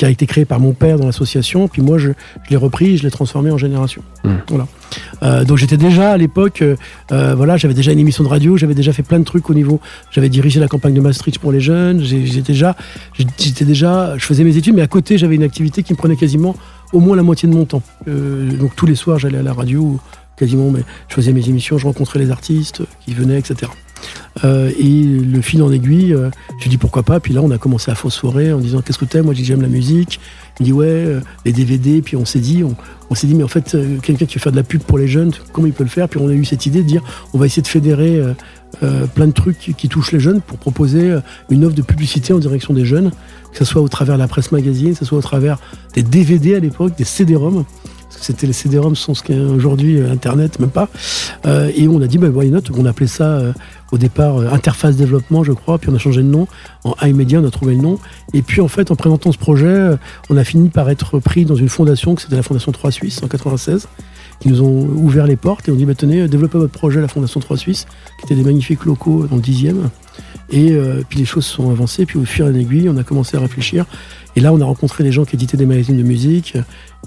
qui 0.00 0.06
a 0.06 0.08
été 0.08 0.24
créé 0.24 0.46
par 0.46 0.60
mon 0.60 0.72
père 0.72 0.98
dans 0.98 1.04
l'association. 1.04 1.68
Puis 1.68 1.82
moi, 1.82 1.98
je, 1.98 2.12
l'ai 2.48 2.56
repris, 2.56 2.96
je 2.96 3.02
l'ai 3.02 3.10
transformé 3.10 3.50
en 3.50 3.58
génération. 3.58 4.02
Hmm. 4.24 4.36
Voilà. 4.48 4.66
Euh, 5.22 5.44
donc 5.44 5.58
j'étais 5.58 5.76
déjà 5.76 6.12
à 6.12 6.16
l'époque, 6.16 6.62
euh, 6.62 6.76
euh, 7.12 7.34
voilà, 7.34 7.58
j'avais 7.58 7.74
déjà 7.74 7.92
une 7.92 7.98
émission 7.98 8.24
de 8.24 8.28
radio, 8.30 8.56
j'avais 8.56 8.72
déjà 8.72 8.94
fait 8.94 9.02
plein 9.02 9.18
de 9.18 9.24
trucs 9.24 9.50
au 9.50 9.52
niveau. 9.52 9.78
J'avais 10.10 10.30
dirigé 10.30 10.58
la 10.58 10.68
campagne 10.68 10.94
de 10.94 11.02
Maastricht 11.02 11.38
pour 11.38 11.52
les 11.52 11.60
jeunes. 11.60 12.02
J'étais 12.02 12.52
déjà, 12.52 12.76
j'étais 13.38 13.66
déjà, 13.66 14.16
je 14.16 14.24
faisais 14.24 14.42
mes 14.42 14.56
études, 14.56 14.74
mais 14.74 14.80
à 14.80 14.86
côté, 14.86 15.18
j'avais 15.18 15.34
une 15.34 15.42
activité 15.42 15.82
qui 15.82 15.92
me 15.92 15.98
prenait 15.98 16.16
quasiment 16.16 16.56
au 16.94 17.00
moins 17.00 17.14
la 17.14 17.22
moitié 17.22 17.46
de 17.46 17.54
mon 17.54 17.66
temps. 17.66 17.82
donc 18.06 18.74
tous 18.76 18.86
les 18.86 18.94
soirs, 18.94 19.18
j'allais 19.18 19.38
à 19.38 19.42
la 19.42 19.52
radio, 19.52 20.00
quasiment, 20.38 20.70
mais 20.70 20.80
je 21.08 21.14
faisais 21.14 21.34
mes 21.34 21.46
émissions, 21.46 21.76
je 21.76 21.84
rencontrais 21.84 22.20
les 22.20 22.30
artistes 22.30 22.80
qui 23.04 23.12
venaient, 23.12 23.38
etc. 23.38 23.70
Euh, 24.44 24.70
et 24.78 25.02
le 25.02 25.40
fil 25.40 25.62
en 25.62 25.72
aiguille, 25.72 26.14
euh, 26.14 26.30
je 26.58 26.64
lui 26.64 26.70
dis 26.70 26.78
pourquoi 26.78 27.02
pas. 27.02 27.20
Puis 27.20 27.34
là, 27.34 27.42
on 27.42 27.50
a 27.50 27.58
commencé 27.58 27.90
à 27.90 27.94
phosphorer 27.94 28.52
en 28.52 28.58
disant 28.58 28.80
qu'est-ce 28.80 28.98
que 28.98 29.04
t'aimes? 29.04 29.24
Moi, 29.24 29.34
dis 29.34 29.44
j'aime 29.44 29.62
la 29.62 29.68
musique. 29.68 30.20
Il 30.58 30.62
me 30.62 30.66
dit 30.66 30.72
ouais, 30.72 30.86
euh, 30.86 31.20
les 31.44 31.52
DVD. 31.52 32.02
Puis 32.02 32.16
on 32.16 32.24
s'est 32.24 32.38
dit, 32.38 32.62
on, 32.64 33.14
s'est 33.14 33.26
dit 33.26 33.34
mais 33.34 33.44
en 33.44 33.48
fait, 33.48 33.76
quelqu'un 34.02 34.26
qui 34.26 34.36
veut 34.36 34.40
faire 34.40 34.52
de 34.52 34.56
la 34.56 34.62
pub 34.62 34.82
pour 34.82 34.98
les 34.98 35.08
jeunes, 35.08 35.32
comment 35.52 35.66
il 35.66 35.72
peut 35.72 35.84
le 35.84 35.90
faire? 35.90 36.08
Puis 36.08 36.20
on 36.20 36.28
a 36.28 36.32
eu 36.32 36.44
cette 36.44 36.66
idée 36.66 36.82
de 36.82 36.86
dire 36.88 37.02
on 37.32 37.38
va 37.38 37.46
essayer 37.46 37.62
de 37.62 37.68
fédérer 37.68 38.22
plein 39.14 39.26
de 39.26 39.32
trucs 39.32 39.58
qui 39.76 39.88
touchent 39.88 40.12
les 40.12 40.20
jeunes 40.20 40.40
pour 40.40 40.58
proposer 40.58 41.16
une 41.50 41.64
offre 41.64 41.74
de 41.74 41.82
publicité 41.82 42.32
en 42.32 42.38
direction 42.38 42.72
des 42.72 42.84
jeunes, 42.84 43.10
que 43.52 43.58
ce 43.58 43.64
soit 43.64 43.82
au 43.82 43.88
travers 43.88 44.14
de 44.14 44.20
la 44.20 44.28
presse 44.28 44.52
magazine, 44.52 44.92
que 44.92 44.98
ce 44.98 45.04
soit 45.04 45.18
au 45.18 45.22
travers 45.22 45.58
des 45.94 46.02
DVD 46.02 46.54
à 46.54 46.60
l'époque, 46.60 46.96
des 46.96 47.04
CD-ROM 47.04 47.64
c'était 48.20 48.46
les 48.46 48.52
CD-ROM 48.52 48.96
sont 48.96 49.14
ce 49.14 49.22
qu'est 49.22 49.38
aujourd'hui 49.38 50.00
Internet, 50.00 50.58
même 50.60 50.70
pas. 50.70 50.88
et 51.46 51.88
on 51.88 52.00
a 52.00 52.06
dit, 52.06 52.18
bah, 52.18 52.28
why 52.28 52.50
not? 52.50 52.62
On 52.76 52.84
appelait 52.86 53.06
ça 53.06 53.40
au 53.92 53.98
départ 53.98 54.38
Interface 54.52 54.96
Développement, 54.96 55.42
je 55.44 55.52
crois, 55.52 55.78
puis 55.78 55.90
on 55.90 55.94
a 55.94 55.98
changé 55.98 56.22
de 56.22 56.28
nom. 56.28 56.46
En 56.84 56.94
iMedia, 57.02 57.40
on 57.40 57.46
a 57.46 57.50
trouvé 57.50 57.74
le 57.74 57.80
nom. 57.80 57.98
Et 58.34 58.42
puis 58.42 58.60
en 58.60 58.68
fait, 58.68 58.90
en 58.90 58.96
présentant 58.96 59.32
ce 59.32 59.38
projet, 59.38 59.90
on 60.28 60.36
a 60.36 60.44
fini 60.44 60.68
par 60.68 60.90
être 60.90 61.18
pris 61.18 61.44
dans 61.44 61.56
une 61.56 61.68
fondation, 61.68 62.14
que 62.14 62.22
c'était 62.22 62.36
la 62.36 62.42
Fondation 62.42 62.72
3 62.72 62.90
Suisse 62.90 63.22
en 63.22 63.28
96 63.28 63.88
qui 64.40 64.48
nous 64.48 64.62
ont 64.62 64.88
ouvert 64.96 65.26
les 65.26 65.36
portes 65.36 65.68
et 65.68 65.72
ont 65.72 65.76
dit 65.76 65.84
bah, 65.84 65.94
tenez, 65.94 66.26
développez 66.26 66.58
votre 66.58 66.72
projet 66.72 66.98
à 66.98 67.02
la 67.02 67.08
Fondation 67.08 67.40
3 67.40 67.56
Suisse, 67.56 67.86
qui 68.18 68.26
étaient 68.26 68.34
des 68.34 68.44
magnifiques 68.44 68.84
locaux 68.84 69.26
dans 69.26 69.36
le 69.36 69.42
10e. 69.42 69.76
Et 70.50 70.72
euh, 70.72 71.02
puis 71.08 71.18
les 71.18 71.24
choses 71.24 71.46
se 71.46 71.54
sont 71.54 71.70
avancées, 71.70 72.06
puis 72.06 72.18
au 72.18 72.24
fur 72.24 72.46
et 72.46 72.50
à 72.50 72.52
aiguille, 72.52 72.88
on 72.88 72.96
a 72.96 73.04
commencé 73.04 73.36
à 73.36 73.40
réfléchir. 73.40 73.86
Et 74.36 74.40
là, 74.40 74.52
on 74.52 74.60
a 74.60 74.64
rencontré 74.64 75.02
des 75.04 75.12
gens 75.12 75.24
qui 75.24 75.36
éditaient 75.36 75.56
des 75.56 75.66
magazines 75.66 75.96
de 75.96 76.02
musique. 76.02 76.56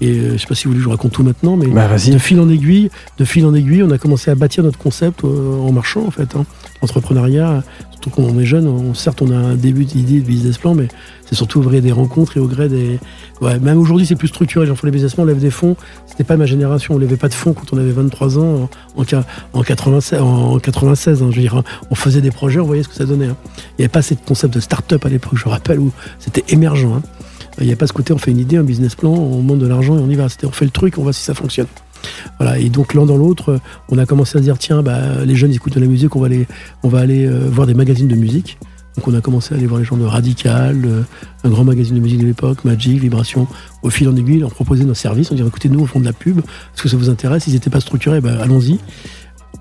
Et 0.00 0.10
euh, 0.10 0.32
je 0.32 0.38
sais 0.38 0.46
pas 0.46 0.54
si 0.54 0.64
vous 0.64 0.70
voulez 0.70 0.78
que 0.78 0.82
je 0.82 0.84
vous 0.86 0.90
raconte 0.90 1.12
tout 1.12 1.22
maintenant, 1.22 1.56
mais 1.56 1.68
bah, 1.68 1.88
de 1.88 2.18
fil 2.18 2.40
en 2.40 2.48
aiguille, 2.48 2.90
de 3.18 3.24
fil 3.24 3.46
en 3.46 3.54
aiguille, 3.54 3.82
on 3.82 3.90
a 3.90 3.98
commencé 3.98 4.30
à 4.30 4.34
bâtir 4.34 4.64
notre 4.64 4.78
concept 4.78 5.22
euh, 5.24 5.58
en 5.60 5.70
marchant 5.70 6.04
en 6.04 6.10
fait. 6.10 6.34
Hein. 6.34 6.44
Entrepreneuriat, 6.82 7.62
surtout 7.92 8.10
quand 8.10 8.22
on 8.22 8.38
est 8.40 8.44
jeune, 8.44 8.66
on, 8.66 8.92
certes 8.92 9.22
on 9.22 9.30
a 9.30 9.36
un 9.36 9.54
début 9.54 9.84
d'idée 9.84 10.20
de 10.20 10.26
business 10.26 10.58
plan, 10.58 10.74
mais 10.74 10.88
c'est 11.26 11.36
surtout 11.36 11.60
au 11.60 11.62
gré 11.62 11.80
des 11.80 11.92
rencontres 11.92 12.36
et 12.36 12.40
au 12.40 12.48
gré 12.48 12.68
des. 12.68 12.98
Ouais, 13.40 13.60
même 13.60 13.78
aujourd'hui 13.78 14.04
c'est 14.04 14.16
plus 14.16 14.28
structuré. 14.28 14.66
J'en 14.66 14.74
fais 14.74 14.88
les 14.88 14.90
business 14.90 15.14
plans, 15.14 15.22
on 15.22 15.26
lève 15.26 15.38
des 15.38 15.50
fonds. 15.50 15.76
C'était 16.06 16.24
pas 16.24 16.36
ma 16.36 16.46
génération, 16.46 16.94
on 16.94 16.98
levait 16.98 17.16
pas 17.16 17.28
de 17.28 17.34
fonds 17.34 17.52
quand 17.52 17.72
on 17.72 17.78
avait 17.78 17.92
23 17.92 18.38
ans 18.38 18.68
en, 18.96 19.02
en, 19.02 19.62
96. 19.62 20.20
En 20.20 20.58
96 20.58 21.22
hein, 21.22 21.28
je 21.30 21.36
veux 21.36 21.42
dire, 21.42 21.56
hein. 21.56 21.64
on 21.90 21.94
faisait 21.94 22.20
des 22.20 22.32
projets, 22.32 22.58
on 22.58 22.66
voyait 22.66 22.82
ce 22.82 22.88
que 22.88 22.94
ça 22.96 23.03
Hein. 23.12 23.36
Il 23.70 23.80
n'y 23.80 23.84
avait 23.84 23.88
pas 23.88 24.02
ce 24.02 24.14
concept 24.14 24.54
de 24.54 24.60
start-up 24.60 25.04
à 25.04 25.08
l'époque, 25.08 25.36
je 25.36 25.48
rappelle, 25.48 25.78
où 25.78 25.92
c'était 26.18 26.44
émergent. 26.48 27.00
Il 27.60 27.66
n'y 27.66 27.72
a 27.72 27.76
pas 27.76 27.86
ce 27.86 27.92
côté, 27.92 28.12
on 28.12 28.18
fait 28.18 28.32
une 28.32 28.38
idée, 28.38 28.56
un 28.56 28.64
business 28.64 28.94
plan, 28.94 29.12
on 29.12 29.40
monte 29.40 29.60
de 29.60 29.66
l'argent 29.66 29.96
et 29.96 30.00
on 30.00 30.10
y 30.10 30.16
va. 30.16 30.26
On 30.44 30.50
fait 30.50 30.64
le 30.64 30.70
truc, 30.70 30.98
on 30.98 31.02
voit 31.02 31.12
si 31.12 31.22
ça 31.22 31.34
fonctionne. 31.34 31.66
Voilà, 32.38 32.58
et 32.58 32.68
donc 32.68 32.94
l'un 32.94 33.06
dans 33.06 33.16
l'autre, 33.16 33.60
on 33.88 33.98
a 33.98 34.06
commencé 34.06 34.36
à 34.36 34.40
dire 34.40 34.58
tiens, 34.58 34.82
bah, 34.82 35.24
les 35.24 35.36
jeunes 35.36 35.52
écoutent 35.52 35.74
de 35.74 35.80
la 35.80 35.86
musique, 35.86 36.16
on 36.16 36.20
va 36.20 36.26
aller, 36.26 37.26
euh, 37.26 37.48
voir 37.50 37.66
des 37.66 37.74
magazines 37.74 38.08
de 38.08 38.16
musique. 38.16 38.58
Donc 38.96 39.08
on 39.08 39.14
a 39.14 39.20
commencé 39.20 39.54
à 39.54 39.56
aller 39.56 39.66
voir 39.66 39.80
les 39.80 39.86
gens 39.86 39.96
de 39.96 40.04
Radical, 40.04 40.82
euh, 40.84 41.02
un 41.42 41.50
grand 41.50 41.64
magazine 41.64 41.96
de 41.96 42.00
musique 42.00 42.20
de 42.20 42.26
l'époque, 42.26 42.64
Magic, 42.64 43.00
Vibration, 43.00 43.48
au 43.82 43.90
fil 43.90 44.08
en 44.08 44.14
aiguille, 44.14 44.44
on 44.44 44.50
proposait 44.50 44.84
nos 44.84 44.94
services, 44.94 45.30
on 45.32 45.34
disait 45.34 45.46
écoutez, 45.46 45.68
nous 45.68 45.80
on 45.80 45.86
fond 45.86 45.98
de 45.98 46.04
la 46.04 46.12
pub, 46.12 46.38
est-ce 46.38 46.82
que 46.82 46.88
ça 46.88 46.96
vous 46.96 47.10
intéresse? 47.10 47.46
Ils 47.48 47.54
n'étaient 47.54 47.70
pas 47.70 47.80
structurés, 47.80 48.20
bah, 48.20 48.36
allons-y. 48.40 48.78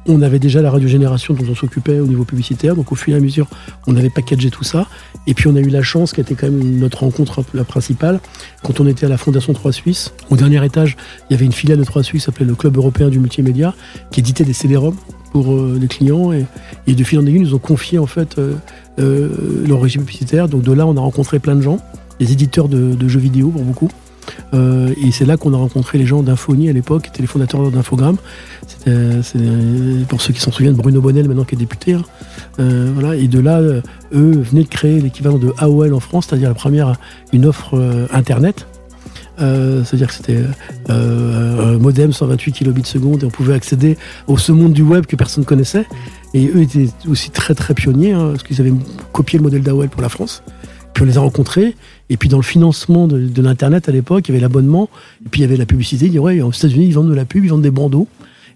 On 0.07 0.21
avait 0.21 0.39
déjà 0.39 0.61
la 0.61 0.69
radiogénération 0.69 1.33
dont 1.33 1.45
on 1.49 1.55
s'occupait 1.55 1.99
au 1.99 2.07
niveau 2.07 2.25
publicitaire, 2.25 2.75
donc 2.75 2.91
au 2.91 2.95
fur 2.95 3.13
et 3.13 3.17
à 3.17 3.19
mesure, 3.19 3.47
on 3.87 3.95
avait 3.95 4.09
packagé 4.09 4.49
tout 4.49 4.63
ça. 4.63 4.87
Et 5.27 5.33
puis 5.33 5.47
on 5.47 5.55
a 5.55 5.59
eu 5.59 5.69
la 5.69 5.81
chance, 5.81 6.13
qui 6.13 6.21
était 6.21 6.35
quand 6.35 6.49
même 6.49 6.79
notre 6.79 6.99
rencontre 6.99 7.43
la 7.53 7.63
principale, 7.63 8.19
quand 8.63 8.79
on 8.79 8.87
était 8.87 9.05
à 9.05 9.09
la 9.09 9.17
Fondation 9.17 9.53
3 9.53 9.71
Suisse. 9.71 10.11
Au 10.29 10.35
dernier 10.35 10.63
étage, 10.65 10.97
il 11.29 11.33
y 11.33 11.35
avait 11.35 11.45
une 11.45 11.53
filiale 11.53 11.79
de 11.79 11.83
3 11.83 12.03
Suisse, 12.03 12.25
s'appelait 12.25 12.45
le 12.45 12.55
Club 12.55 12.75
européen 12.77 13.09
du 13.09 13.19
multimédia, 13.19 13.73
qui 14.11 14.19
éditait 14.19 14.43
des 14.43 14.53
CD-ROM 14.53 14.95
pour 15.31 15.53
euh, 15.53 15.77
les 15.79 15.87
clients. 15.87 16.31
Et, 16.31 16.45
de 16.87 17.03
fil 17.03 17.19
en 17.19 17.25
aiguille, 17.25 17.41
nous 17.41 17.55
ont 17.55 17.59
confié 17.59 17.97
en 17.99 18.05
fait 18.05 18.37
euh, 18.37 18.55
euh, 18.99 19.65
leur 19.65 19.81
régime 19.81 20.03
publicitaire. 20.03 20.49
Donc 20.49 20.63
de 20.63 20.71
là, 20.73 20.85
on 20.85 20.97
a 20.97 21.01
rencontré 21.01 21.39
plein 21.39 21.55
de 21.55 21.61
gens, 21.61 21.79
des 22.19 22.31
éditeurs 22.31 22.67
de 22.67 23.07
jeux 23.07 23.19
vidéo 23.19 23.49
pour 23.49 23.63
beaucoup. 23.63 23.89
Euh, 24.53 24.93
et 25.03 25.11
c'est 25.11 25.25
là 25.25 25.37
qu'on 25.37 25.53
a 25.53 25.57
rencontré 25.57 25.97
les 25.97 26.05
gens 26.05 26.23
d'Infonie 26.23 26.69
à 26.69 26.73
l'époque, 26.73 27.03
qui 27.03 27.09
étaient 27.09 27.21
les 27.21 27.27
fondateurs 27.27 27.71
d'Infogrames. 27.71 28.17
pour 30.07 30.21
ceux 30.21 30.33
qui 30.33 30.39
s'en 30.39 30.51
souviennent, 30.51 30.75
Bruno 30.75 31.01
Bonnel, 31.01 31.27
maintenant 31.27 31.43
qui 31.43 31.55
est 31.55 31.57
député. 31.57 31.93
Hein. 31.93 32.03
Euh, 32.59 32.91
voilà. 32.93 33.15
Et 33.15 33.27
de 33.27 33.39
là, 33.39 33.61
eux 33.61 33.81
venaient 34.11 34.63
de 34.63 34.69
créer 34.69 34.99
l'équivalent 34.99 35.37
de 35.37 35.53
AOL 35.57 35.93
en 35.93 35.99
France, 35.99 36.27
c'est-à-dire 36.29 36.49
la 36.49 36.55
première, 36.55 36.95
une 37.31 37.45
offre 37.45 37.75
euh, 37.75 38.07
Internet. 38.11 38.67
c'est-à-dire 39.37 40.07
que 40.07 40.13
c'était 40.13 40.43
un 40.89 41.77
modem 41.79 42.13
128 42.13 42.51
kilobits 42.51 42.85
seconde 42.85 43.23
et 43.23 43.25
on 43.25 43.31
pouvait 43.31 43.55
accéder 43.55 43.97
au 44.27 44.37
ce 44.37 44.51
monde 44.51 44.73
du 44.73 44.83
web 44.83 45.05
que 45.05 45.15
personne 45.15 45.43
ne 45.43 45.47
connaissait. 45.47 45.85
Et 46.35 46.47
eux 46.47 46.61
étaient 46.61 46.87
aussi 47.07 47.29
très 47.29 47.53
très 47.55 47.73
pionniers 47.73 48.13
hein, 48.13 48.29
parce 48.31 48.43
qu'ils 48.43 48.59
avaient 48.61 48.73
copié 49.11 49.37
le 49.39 49.43
modèle 49.43 49.61
d'AOL 49.61 49.89
pour 49.89 50.01
la 50.01 50.09
France. 50.09 50.43
Puis 50.93 51.03
on 51.03 51.05
les 51.05 51.17
a 51.17 51.21
rencontrés. 51.21 51.75
Et 52.09 52.17
puis 52.17 52.29
dans 52.29 52.37
le 52.37 52.43
financement 52.43 53.07
de, 53.07 53.41
l'Internet 53.41 53.89
à 53.89 53.91
l'époque, 53.91 54.27
il 54.27 54.31
y 54.31 54.35
avait 54.35 54.41
l'abonnement. 54.41 54.89
Et 55.25 55.29
puis 55.29 55.41
il 55.41 55.43
y 55.43 55.47
avait 55.47 55.57
la 55.57 55.65
publicité. 55.65 56.05
Ils 56.05 56.09
disaient, 56.09 56.19
ouais, 56.19 56.41
aux 56.41 56.51
États-Unis, 56.51 56.85
ils 56.87 56.93
vendent 56.93 57.09
de 57.09 57.15
la 57.15 57.25
pub, 57.25 57.43
ils 57.43 57.49
vendent 57.49 57.61
des 57.61 57.71
bandeaux. 57.71 58.07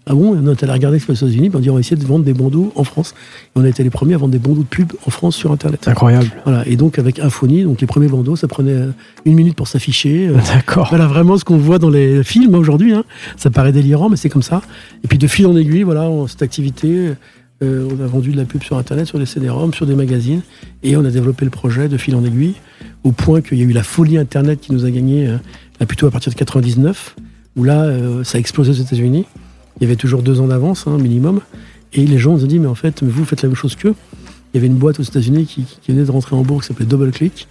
Ah 0.09 0.13
bon? 0.13 0.37
On 0.41 0.51
est 0.51 0.63
allé 0.63 0.71
regarder 0.71 0.99
ce 0.99 1.11
aux 1.11 1.15
États-Unis, 1.15 1.51
on 1.53 1.59
dit, 1.59 1.69
on 1.69 1.73
va 1.73 1.81
essayer 1.81 1.97
de 1.97 2.05
vendre 2.05 2.23
des 2.23 2.33
bandeaux 2.33 2.71
en 2.75 2.85
France. 2.85 3.13
Et 3.47 3.59
on 3.59 3.63
a 3.63 3.67
été 3.67 3.83
les 3.83 3.89
premiers 3.89 4.13
à 4.13 4.17
vendre 4.17 4.31
des 4.31 4.39
bandeaux 4.39 4.61
de 4.61 4.67
pub 4.67 4.93
en 5.05 5.09
France 5.09 5.35
sur 5.35 5.51
Internet. 5.51 5.85
Incroyable. 5.87 6.31
Voilà. 6.45 6.65
Et 6.65 6.77
donc 6.77 6.97
avec 6.97 7.19
Infonie, 7.19 7.63
donc 7.63 7.81
les 7.81 7.87
premiers 7.87 8.07
bandeaux, 8.07 8.37
ça 8.37 8.47
prenait 8.47 8.71
euh, 8.71 8.91
une 9.25 9.35
minute 9.35 9.55
pour 9.55 9.67
s'afficher. 9.67 10.29
Euh, 10.29 10.37
D'accord. 10.53 10.87
Voilà 10.89 11.07
vraiment 11.07 11.37
ce 11.37 11.43
qu'on 11.43 11.57
voit 11.57 11.77
dans 11.77 11.89
les 11.89 12.23
films 12.23 12.55
aujourd'hui. 12.55 12.93
Hein. 12.93 13.03
Ça 13.35 13.49
paraît 13.49 13.73
délirant, 13.73 14.07
mais 14.07 14.15
c'est 14.15 14.29
comme 14.29 14.43
ça. 14.43 14.61
Et 15.03 15.09
puis 15.09 15.17
de 15.17 15.27
fil 15.27 15.45
en 15.45 15.57
aiguille, 15.57 15.83
voilà, 15.83 16.09
cette 16.27 16.41
activité 16.41 17.11
euh, 17.63 17.89
on 17.91 18.03
a 18.03 18.07
vendu 18.07 18.31
de 18.31 18.37
la 18.37 18.45
pub 18.45 18.63
sur 18.63 18.77
Internet, 18.77 19.07
sur 19.07 19.17
des 19.17 19.25
CD-ROM, 19.25 19.73
sur 19.73 19.85
des 19.85 19.95
magazines, 19.95 20.41
et 20.83 20.95
on 20.95 21.05
a 21.05 21.09
développé 21.09 21.43
le 21.43 21.51
projet 21.51 21.89
de 21.89 21.97
fil 21.97 22.15
en 22.15 22.23
aiguille, 22.23 22.55
au 23.03 23.11
point 23.11 23.41
qu'il 23.41 23.57
y 23.57 23.61
a 23.61 23.65
eu 23.65 23.71
la 23.71 23.83
folie 23.83 24.17
Internet 24.17 24.59
qui 24.61 24.71
nous 24.71 24.85
a 24.85 24.91
gagné, 24.91 25.27
euh, 25.27 25.85
plutôt 25.85 26.07
à 26.07 26.11
partir 26.11 26.31
de 26.31 26.37
99, 26.37 27.15
où 27.55 27.63
là, 27.63 27.83
euh, 27.85 28.23
ça 28.23 28.37
a 28.37 28.39
explosé 28.39 28.71
aux 28.71 28.85
États-Unis. 28.85 29.25
Il 29.79 29.83
y 29.83 29.85
avait 29.85 29.95
toujours 29.95 30.21
deux 30.21 30.39
ans 30.39 30.47
d'avance, 30.47 30.85
hein, 30.87 30.97
minimum, 30.97 31.41
et 31.93 32.05
les 32.05 32.19
gens 32.19 32.33
nous 32.33 32.43
ont 32.43 32.47
dit, 32.47 32.59
mais 32.59 32.67
en 32.67 32.75
fait, 32.75 33.01
vous 33.01 33.25
faites 33.25 33.41
la 33.41 33.49
même 33.49 33.55
chose 33.55 33.75
qu'eux. 33.75 33.95
Il 34.53 34.57
y 34.57 34.59
avait 34.59 34.67
une 34.67 34.77
boîte 34.77 34.99
aux 34.99 35.03
États-Unis 35.03 35.45
qui, 35.45 35.65
venait 35.91 36.05
de 36.05 36.11
rentrer 36.11 36.35
en 36.35 36.43
bourse 36.43 36.65
qui 36.65 36.73
s'appelait 36.73 36.85
DoubleClick, 36.85 37.47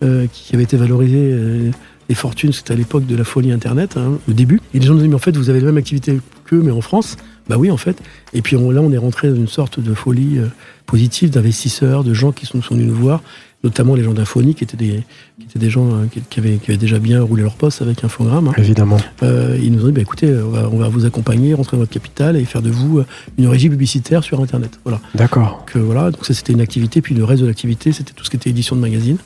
qui 0.00 0.54
avait 0.54 0.62
été 0.62 0.76
valorisée 0.76 1.72
les 2.08 2.14
fortunes, 2.14 2.52
c'était 2.52 2.72
à 2.72 2.76
l'époque 2.76 3.06
de 3.06 3.16
la 3.16 3.24
folie 3.24 3.52
Internet, 3.52 3.96
hein, 3.96 4.18
au 4.28 4.32
début. 4.32 4.60
Et 4.72 4.78
les 4.78 4.86
gens 4.86 4.94
nous 4.94 5.00
ont 5.00 5.02
dit, 5.02 5.08
mais 5.08 5.14
en 5.14 5.20
fait, 5.20 5.36
vous 5.36 5.50
avez 5.50 5.60
la 5.60 5.66
même 5.66 5.76
activité 5.76 6.20
mais 6.56 6.70
en 6.70 6.80
France. 6.80 7.16
Bah 7.48 7.56
oui, 7.58 7.70
en 7.70 7.76
fait. 7.76 7.96
Et 8.34 8.42
puis 8.42 8.56
là, 8.56 8.62
on 8.62 8.92
est 8.92 8.98
rentré 8.98 9.30
dans 9.30 9.36
une 9.36 9.48
sorte 9.48 9.80
de 9.80 9.94
folie 9.94 10.38
euh, 10.38 10.46
positive 10.86 11.30
d'investisseurs, 11.30 12.04
de 12.04 12.12
gens 12.12 12.32
qui 12.32 12.46
sont, 12.46 12.60
sont 12.60 12.74
venus 12.74 12.88
nous 12.88 12.94
voir, 12.94 13.22
notamment 13.64 13.94
les 13.94 14.02
gens 14.02 14.12
d'Infonie, 14.12 14.54
qui 14.54 14.64
étaient 14.64 14.76
des, 14.76 15.02
qui 15.38 15.46
étaient 15.46 15.58
des 15.58 15.70
gens 15.70 15.86
euh, 15.86 16.06
qui, 16.10 16.40
avaient, 16.40 16.56
qui, 16.56 16.70
avaient, 16.70 16.78
déjà 16.78 16.98
bien 16.98 17.22
roulé 17.22 17.42
leur 17.42 17.54
poste 17.54 17.80
avec 17.80 18.04
Infogramme. 18.04 18.48
Hein. 18.48 18.54
Évidemment. 18.58 18.98
Euh, 19.22 19.58
ils 19.62 19.72
nous 19.72 19.84
ont 19.84 19.86
dit, 19.86 19.92
bah, 19.92 20.02
écoutez, 20.02 20.30
on 20.30 20.78
va, 20.78 20.88
vous 20.88 21.06
accompagner, 21.06 21.54
rentrer 21.54 21.76
dans 21.76 21.82
votre 21.82 21.92
capital 21.92 22.36
et 22.36 22.44
faire 22.44 22.62
de 22.62 22.70
vous 22.70 23.02
une 23.38 23.46
régie 23.46 23.70
publicitaire 23.70 24.22
sur 24.22 24.40
Internet. 24.40 24.78
Voilà. 24.84 25.00
D'accord. 25.14 25.64
Donc, 25.74 25.82
voilà, 25.82 26.10
donc 26.10 26.26
ça 26.26 26.34
c'était 26.34 26.52
une 26.52 26.60
activité, 26.60 27.00
puis 27.00 27.14
le 27.14 27.24
reste 27.24 27.42
de 27.42 27.46
l'activité, 27.46 27.92
c'était 27.92 28.12
tout 28.12 28.24
ce 28.24 28.30
qui 28.30 28.36
était 28.36 28.50
édition 28.50 28.76
de 28.76 28.80
magazines. 28.82 29.18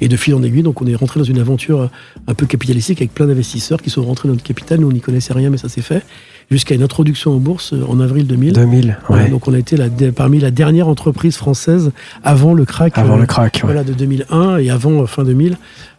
Et 0.00 0.08
de 0.08 0.16
fil 0.16 0.34
en 0.34 0.42
aiguille, 0.42 0.62
donc 0.62 0.82
on 0.82 0.86
est 0.86 0.94
rentré 0.94 1.20
dans 1.20 1.24
une 1.24 1.38
aventure 1.38 1.90
un 2.26 2.34
peu 2.34 2.46
capitalistique 2.46 3.00
avec 3.00 3.12
plein 3.12 3.26
d'investisseurs 3.26 3.80
qui 3.80 3.90
sont 3.90 4.04
rentrés 4.04 4.28
dans 4.28 4.34
notre 4.34 4.46
capital. 4.46 4.80
Nous, 4.80 4.88
on 4.88 4.92
n'y 4.92 5.00
connaissait 5.00 5.32
rien, 5.32 5.50
mais 5.50 5.58
ça 5.58 5.68
s'est 5.68 5.82
fait 5.82 6.02
jusqu'à 6.50 6.74
une 6.74 6.82
introduction 6.82 7.32
en 7.32 7.38
bourse 7.38 7.72
euh, 7.72 7.84
en 7.88 8.00
avril 8.00 8.26
2000. 8.26 8.52
2000, 8.52 8.96
donc 9.30 9.48
on 9.48 9.54
a 9.54 9.58
été 9.58 9.76
la, 9.76 9.88
parmi 10.14 10.38
la 10.38 10.50
dernière 10.50 10.88
entreprise 10.88 11.36
française 11.36 11.92
avant 12.22 12.54
le 12.54 12.64
crack. 12.64 12.98
Avant 12.98 13.16
le 13.16 13.26
crack, 13.26 13.62
Voilà, 13.64 13.84
de 13.84 13.92
2001 13.92 14.58
et 14.58 14.70
avant 14.70 15.02
euh, 15.02 15.06
fin 15.06 15.24
2000. 15.24 15.56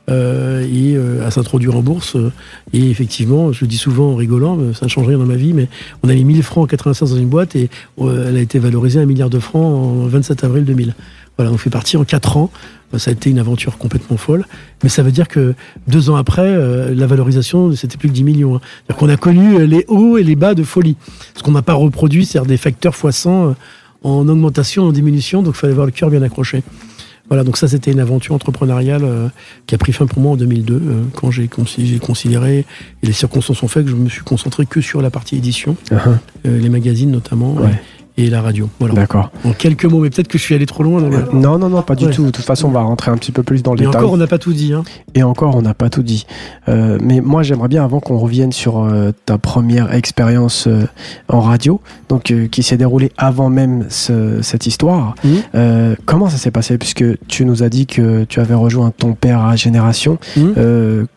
Euh, 0.07 0.63
et 0.71 0.95
à 1.25 1.31
s'introduire 1.31 1.75
en 1.75 1.81
bourse. 1.81 2.15
et 2.73 2.91
effectivement, 2.91 3.51
je 3.51 3.61
le 3.61 3.67
dis 3.67 3.77
souvent 3.77 4.11
en 4.11 4.15
rigolant, 4.15 4.59
ça 4.75 4.85
ne 4.85 4.89
change 4.89 5.07
rien 5.07 5.17
dans 5.17 5.25
ma 5.25 5.35
vie, 5.35 5.51
mais 5.51 5.67
on 6.03 6.09
a 6.09 6.13
mis 6.13 6.23
1000 6.23 6.43
francs 6.43 6.65
en 6.65 6.67
96 6.67 7.09
dans 7.09 7.15
une 7.17 7.27
boîte 7.27 7.55
et 7.55 7.71
elle 7.99 8.37
a 8.37 8.39
été 8.39 8.59
valorisée 8.59 8.99
à 8.99 9.01
un 9.01 9.07
milliard 9.07 9.31
de 9.31 9.39
francs 9.39 9.63
en 9.65 10.05
27 10.05 10.43
avril 10.43 10.63
2000. 10.63 10.93
Voilà, 11.37 11.51
on 11.51 11.57
fait 11.57 11.71
partie 11.71 11.97
en 11.97 12.03
4 12.03 12.37
ans 12.37 12.51
ça 12.97 13.11
a 13.11 13.13
été 13.13 13.29
une 13.29 13.39
aventure 13.39 13.77
complètement 13.77 14.17
folle. 14.17 14.45
Mais 14.83 14.89
ça 14.89 15.03
veut 15.03 15.11
dire 15.11 15.27
que 15.27 15.53
deux 15.87 16.09
ans 16.09 16.15
après, 16.15 16.45
euh, 16.45 16.93
la 16.93 17.07
valorisation, 17.07 17.71
c'était 17.75 17.97
plus 17.97 18.09
que 18.09 18.13
10 18.13 18.23
millions. 18.23 18.55
Hein. 18.55 18.61
C'est-à-dire 18.63 18.97
qu'on 18.97 19.09
a 19.09 19.17
connu 19.17 19.55
euh, 19.55 19.65
les 19.65 19.85
hauts 19.87 20.17
et 20.17 20.23
les 20.23 20.35
bas 20.35 20.53
de 20.53 20.63
folie. 20.63 20.95
Ce 21.35 21.43
qu'on 21.43 21.51
n'a 21.51 21.61
pas 21.61 21.73
reproduit, 21.73 22.25
c'est 22.25 22.41
des 22.45 22.57
facteurs 22.57 22.93
x 22.93 23.17
100 23.17 23.47
euh, 23.47 23.53
en 24.03 24.27
augmentation, 24.27 24.83
en 24.83 24.91
diminution. 24.91 25.41
Donc 25.41 25.55
il 25.55 25.59
fallait 25.59 25.73
avoir 25.73 25.85
le 25.85 25.91
cœur 25.91 26.09
bien 26.09 26.21
accroché. 26.21 26.63
Voilà, 27.27 27.43
donc 27.43 27.57
ça 27.57 27.67
c'était 27.67 27.91
une 27.91 27.99
aventure 27.99 28.35
entrepreneuriale 28.35 29.31
qui 29.65 29.73
a 29.73 29.79
pris 29.79 29.91
fin 29.93 30.05
pour 30.05 30.21
moi 30.21 30.33
en 30.33 30.35
2002, 30.35 30.79
quand 31.15 31.31
j'ai 31.31 31.47
considéré, 31.47 32.65
et 33.01 33.07
les 33.07 33.13
circonstances 33.13 33.63
ont 33.63 33.67
fait 33.67 33.83
que 33.83 33.89
je 33.89 33.95
me 33.95 34.09
suis 34.09 34.21
concentré 34.21 34.67
que 34.67 34.79
sur 34.79 35.01
la 35.01 35.09
partie 35.09 35.35
édition, 35.35 35.75
uh-huh. 35.89 36.19
les 36.43 36.69
magazines 36.69 37.09
notamment 37.09 37.57
et 38.17 38.29
la 38.29 38.41
radio. 38.41 38.69
Voilà. 38.79 38.95
D'accord. 38.95 39.31
En 39.43 39.51
quelques 39.51 39.85
mots, 39.85 39.99
mais 39.99 40.09
peut-être 40.09 40.27
que 40.27 40.37
je 40.37 40.43
suis 40.43 40.55
allé 40.55 40.65
trop 40.65 40.83
loin. 40.83 41.01
Non, 41.33 41.57
non, 41.57 41.69
non, 41.69 41.81
pas 41.81 41.95
du 41.95 42.09
tout. 42.09 42.25
De 42.25 42.31
toute 42.31 42.45
façon, 42.45 42.69
on 42.69 42.71
va 42.71 42.81
rentrer 42.81 43.11
un 43.11 43.17
petit 43.17 43.31
peu 43.31 43.43
plus 43.43 43.61
dans 43.61 43.73
le 43.73 43.81
et 43.81 43.85
détail. 43.85 44.01
Encore, 44.01 44.13
on 44.13 44.17
n'a 44.17 44.27
pas 44.27 44.37
tout 44.37 44.53
dit. 44.53 44.73
Hein. 44.73 44.83
Et 45.13 45.23
encore, 45.23 45.55
on 45.55 45.61
n'a 45.61 45.73
pas 45.73 45.89
tout 45.89 46.03
dit. 46.03 46.25
Euh, 46.69 46.97
mais 47.01 47.19
moi, 47.21 47.43
j'aimerais 47.43 47.67
bien, 47.67 47.83
avant 47.83 47.99
qu'on 47.99 48.17
revienne 48.17 48.51
sur 48.51 48.83
euh, 48.83 49.11
ta 49.25 49.37
première 49.37 49.93
expérience 49.93 50.67
euh, 50.67 50.87
en 51.27 51.41
radio, 51.41 51.81
donc 52.09 52.33
qui 52.51 52.63
s'est 52.63 52.77
déroulée 52.77 53.11
avant 53.17 53.49
même 53.49 53.85
cette 53.89 54.67
histoire, 54.67 55.15
mmh. 55.23 55.95
comment 56.05 56.29
ça 56.29 56.37
s'est 56.37 56.51
passé? 56.51 56.77
Puisque 56.77 57.03
tu 57.27 57.45
nous 57.45 57.63
as 57.63 57.69
dit 57.69 57.85
que 57.85 58.23
tu 58.25 58.39
avais 58.39 58.53
rejoint 58.53 58.91
ton 58.91 59.13
père 59.13 59.41
à 59.41 59.55
Génération. 59.55 60.17
Mmh. 60.37 60.51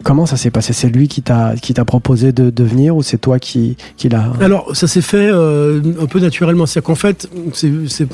comment 0.02 0.26
ça 0.26 0.37
s'est 0.37 0.50
passé? 0.50 0.72
C'est 0.72 0.88
lui 0.88 1.08
qui 1.08 1.22
t'a 1.22 1.84
proposé 1.87 2.32
de, 2.32 2.50
de 2.50 2.64
venir 2.64 2.96
ou 2.96 3.02
c'est 3.02 3.18
toi 3.18 3.38
qui, 3.38 3.76
qui 3.96 4.08
l'a... 4.08 4.32
Alors, 4.40 4.74
ça 4.74 4.87
s'est 4.87 5.02
fait 5.02 5.28
un 5.28 6.06
peu 6.06 6.20
naturellement. 6.20 6.66
cest 6.66 6.84
en 6.88 6.94
fait, 6.94 7.29
c'est 7.53 8.09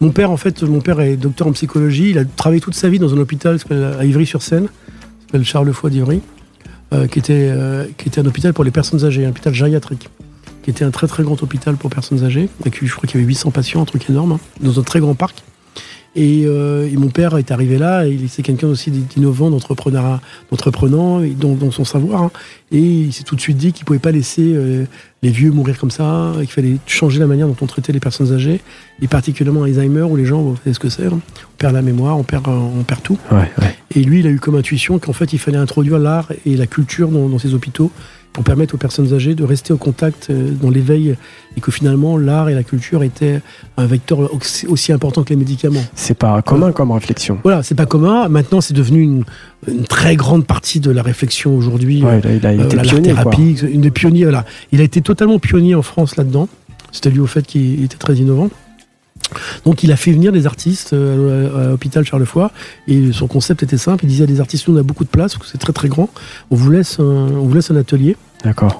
mon 0.00 0.10
père, 0.10 0.30
en 0.30 0.36
fait, 0.36 0.62
mon 0.62 0.80
père 0.80 1.00
est 1.00 1.16
docteur 1.16 1.46
en 1.46 1.52
psychologie. 1.52 2.10
Il 2.10 2.18
a 2.18 2.24
travaillé 2.24 2.60
toute 2.60 2.74
sa 2.74 2.88
vie 2.88 2.98
dans 2.98 3.14
un 3.14 3.18
hôpital 3.18 3.58
à 3.98 4.04
Ivry-sur-Seine, 4.04 4.68
s'appelle 5.26 5.44
Charles 5.44 5.72
Foy 5.72 5.90
d'Ivry. 5.90 6.20
qui, 7.10 7.18
était, 7.18 7.52
qui 7.96 8.08
était 8.08 8.20
un 8.20 8.26
hôpital 8.26 8.52
pour 8.52 8.64
les 8.64 8.70
personnes 8.70 9.04
âgées, 9.04 9.24
un 9.24 9.30
hôpital 9.30 9.54
gériatrique 9.54 10.08
qui 10.66 10.70
était 10.70 10.84
un 10.84 10.90
très 10.90 11.06
très 11.06 11.22
grand 11.22 11.40
hôpital 11.44 11.76
pour 11.76 11.90
personnes 11.90 12.24
âgées. 12.24 12.48
Avec, 12.60 12.84
je 12.84 12.92
crois 12.92 13.06
qu'il 13.06 13.20
y 13.20 13.22
avait 13.22 13.28
800 13.28 13.52
patients, 13.52 13.82
un 13.82 13.84
truc 13.84 14.10
énorme, 14.10 14.32
hein, 14.32 14.40
dans 14.60 14.80
un 14.80 14.82
très 14.82 14.98
grand 14.98 15.14
parc. 15.14 15.44
Euh, 16.18 16.88
et, 16.90 16.96
mon 16.96 17.08
père 17.08 17.36
est 17.36 17.50
arrivé 17.50 17.78
là, 17.78 18.06
et 18.06 18.18
c'est 18.28 18.42
quelqu'un 18.42 18.68
aussi 18.68 18.90
d'innovant, 18.90 19.50
d'entrepreneur, 19.50 20.20
d'entreprenant, 20.50 21.20
dans, 21.20 21.70
son 21.70 21.84
savoir. 21.84 22.22
Hein. 22.22 22.30
et 22.72 22.80
il 22.80 23.12
s'est 23.12 23.24
tout 23.24 23.36
de 23.36 23.40
suite 23.40 23.56
dit 23.56 23.72
qu'il 23.72 23.82
ne 23.82 23.86
pouvait 23.86 23.98
pas 23.98 24.12
laisser 24.12 24.52
euh, 24.54 24.84
les 25.22 25.30
vieux 25.30 25.50
mourir 25.50 25.78
comme 25.78 25.90
ça, 25.90 26.32
qu'il 26.38 26.50
fallait 26.50 26.76
changer 26.86 27.18
la 27.18 27.26
manière 27.26 27.46
dont 27.46 27.56
on 27.60 27.66
traitait 27.66 27.92
les 27.92 28.00
personnes 28.00 28.32
âgées, 28.32 28.60
et 29.02 29.08
particulièrement 29.08 29.64
Alzheimer, 29.64 30.02
où 30.02 30.16
les 30.16 30.24
gens, 30.24 30.40
vous 30.40 30.56
savez 30.56 30.72
ce 30.72 30.78
que 30.78 30.88
c'est, 30.88 31.06
hein. 31.06 31.20
on 31.20 31.56
perd 31.58 31.74
la 31.74 31.82
mémoire, 31.82 32.18
on 32.18 32.22
perd, 32.22 32.48
on 32.48 32.82
perd 32.82 33.02
tout. 33.02 33.18
Et 33.94 34.02
lui, 34.02 34.20
il 34.20 34.26
a 34.26 34.30
eu 34.30 34.38
comme 34.38 34.56
intuition 34.56 34.98
qu'en 34.98 35.12
fait, 35.12 35.32
il 35.32 35.38
fallait 35.38 35.58
introduire 35.58 35.98
l'art 35.98 36.32
et 36.44 36.56
la 36.56 36.66
culture 36.66 37.08
dans, 37.08 37.28
dans 37.28 37.38
ces 37.38 37.54
hôpitaux 37.54 37.90
pour 38.36 38.44
permettre 38.44 38.74
aux 38.74 38.78
personnes 38.78 39.14
âgées 39.14 39.34
de 39.34 39.44
rester 39.44 39.72
au 39.72 39.78
contact 39.78 40.28
euh, 40.28 40.50
dans 40.50 40.68
l'éveil 40.68 41.16
et 41.56 41.60
que 41.62 41.70
finalement 41.70 42.18
l'art 42.18 42.50
et 42.50 42.54
la 42.54 42.64
culture 42.64 43.02
étaient 43.02 43.40
un 43.78 43.86
vecteur 43.86 44.30
aussi 44.68 44.92
important 44.92 45.22
que 45.24 45.30
les 45.30 45.36
médicaments. 45.36 45.80
C'est 45.94 46.18
pas 46.18 46.42
commun 46.42 46.70
comme 46.70 46.90
réflexion. 46.90 47.38
Voilà, 47.42 47.62
c'est 47.62 47.74
pas 47.74 47.86
commun. 47.86 48.28
Maintenant, 48.28 48.60
c'est 48.60 48.74
devenu 48.74 49.00
une, 49.00 49.24
très 49.88 50.16
grande 50.16 50.46
partie 50.46 50.80
de 50.80 50.90
la 50.90 51.02
réflexion 51.02 51.56
aujourd'hui. 51.56 52.04
Ouais, 52.04 52.20
il 52.22 52.46
a, 52.46 52.52
été 52.52 52.76
euh, 52.76 52.82
pionnier. 52.82 53.02
Thérapie, 53.14 53.56
une 53.72 53.80
des 53.80 53.90
pionniers. 53.90 54.24
Voilà. 54.24 54.44
Il 54.70 54.82
a 54.82 54.84
été 54.84 55.00
totalement 55.00 55.38
pionnier 55.38 55.74
en 55.74 55.80
France 55.80 56.16
là-dedans. 56.16 56.46
C'était 56.92 57.08
lié 57.08 57.20
au 57.20 57.26
fait 57.26 57.46
qu'il 57.46 57.82
était 57.84 57.96
très 57.96 58.16
innovant. 58.16 58.50
Donc 59.64 59.82
il 59.82 59.92
a 59.92 59.96
fait 59.96 60.12
venir 60.12 60.30
des 60.30 60.46
artistes 60.46 60.92
euh, 60.92 61.68
à 61.68 61.70
l'hôpital 61.70 62.04
Charlefoy 62.04 62.50
et 62.86 63.12
son 63.12 63.28
concept 63.28 63.62
était 63.62 63.78
simple. 63.78 64.04
Il 64.04 64.08
disait 64.08 64.24
à 64.24 64.26
des 64.26 64.40
artistes, 64.40 64.68
nous 64.68 64.76
on 64.76 64.78
a 64.78 64.82
beaucoup 64.82 65.04
de 65.04 65.08
place, 65.08 65.38
c'est 65.50 65.56
très 65.56 65.72
très 65.72 65.88
grand. 65.88 66.10
On 66.50 66.54
vous 66.54 66.70
laisse 66.70 66.98
on 66.98 67.46
vous 67.46 67.54
laisse 67.54 67.70
un 67.70 67.76
atelier 67.76 68.14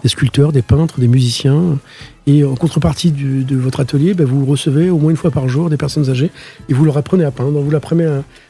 des 0.02 0.08
sculpteurs, 0.08 0.52
des 0.52 0.62
peintres, 0.62 1.00
des 1.00 1.08
musiciens. 1.08 1.78
Et 2.26 2.44
en 2.44 2.56
contrepartie 2.56 3.12
de 3.12 3.56
votre 3.56 3.80
atelier, 3.80 4.14
ben, 4.14 4.26
vous 4.26 4.44
recevez 4.44 4.90
au 4.90 4.98
moins 4.98 5.10
une 5.10 5.16
fois 5.16 5.30
par 5.30 5.48
jour 5.48 5.70
des 5.70 5.76
personnes 5.76 6.10
âgées 6.10 6.30
et 6.68 6.74
vous 6.74 6.84
leur 6.84 6.96
apprenez 6.96 7.24
à 7.24 7.30
peindre, 7.30 7.60
vous 7.60 7.70
leur 7.70 7.78
apprenez 7.78 8.06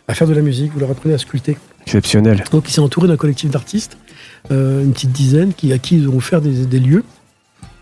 à, 0.09 0.15
faire 0.15 0.27
de 0.27 0.33
la 0.33 0.41
musique, 0.41 0.73
vous 0.73 0.81
leur 0.81 0.91
apprenez 0.91 1.15
à 1.15 1.19
sculpter. 1.19 1.59
Exceptionnel. 1.83 2.43
Donc 2.51 2.69
il 2.69 2.73
s'est 2.73 2.81
entouré 2.81 3.07
d'un 3.07 3.17
collectif 3.17 3.51
d'artistes, 3.51 3.99
euh, 4.51 4.83
une 4.83 4.93
petite 4.93 5.13
dizaine, 5.13 5.53
qui, 5.53 5.73
à 5.73 5.79
qui 5.79 5.97
ils 5.97 6.09
ont 6.09 6.17
offert 6.17 6.41
des, 6.41 6.81
lieux 6.81 7.05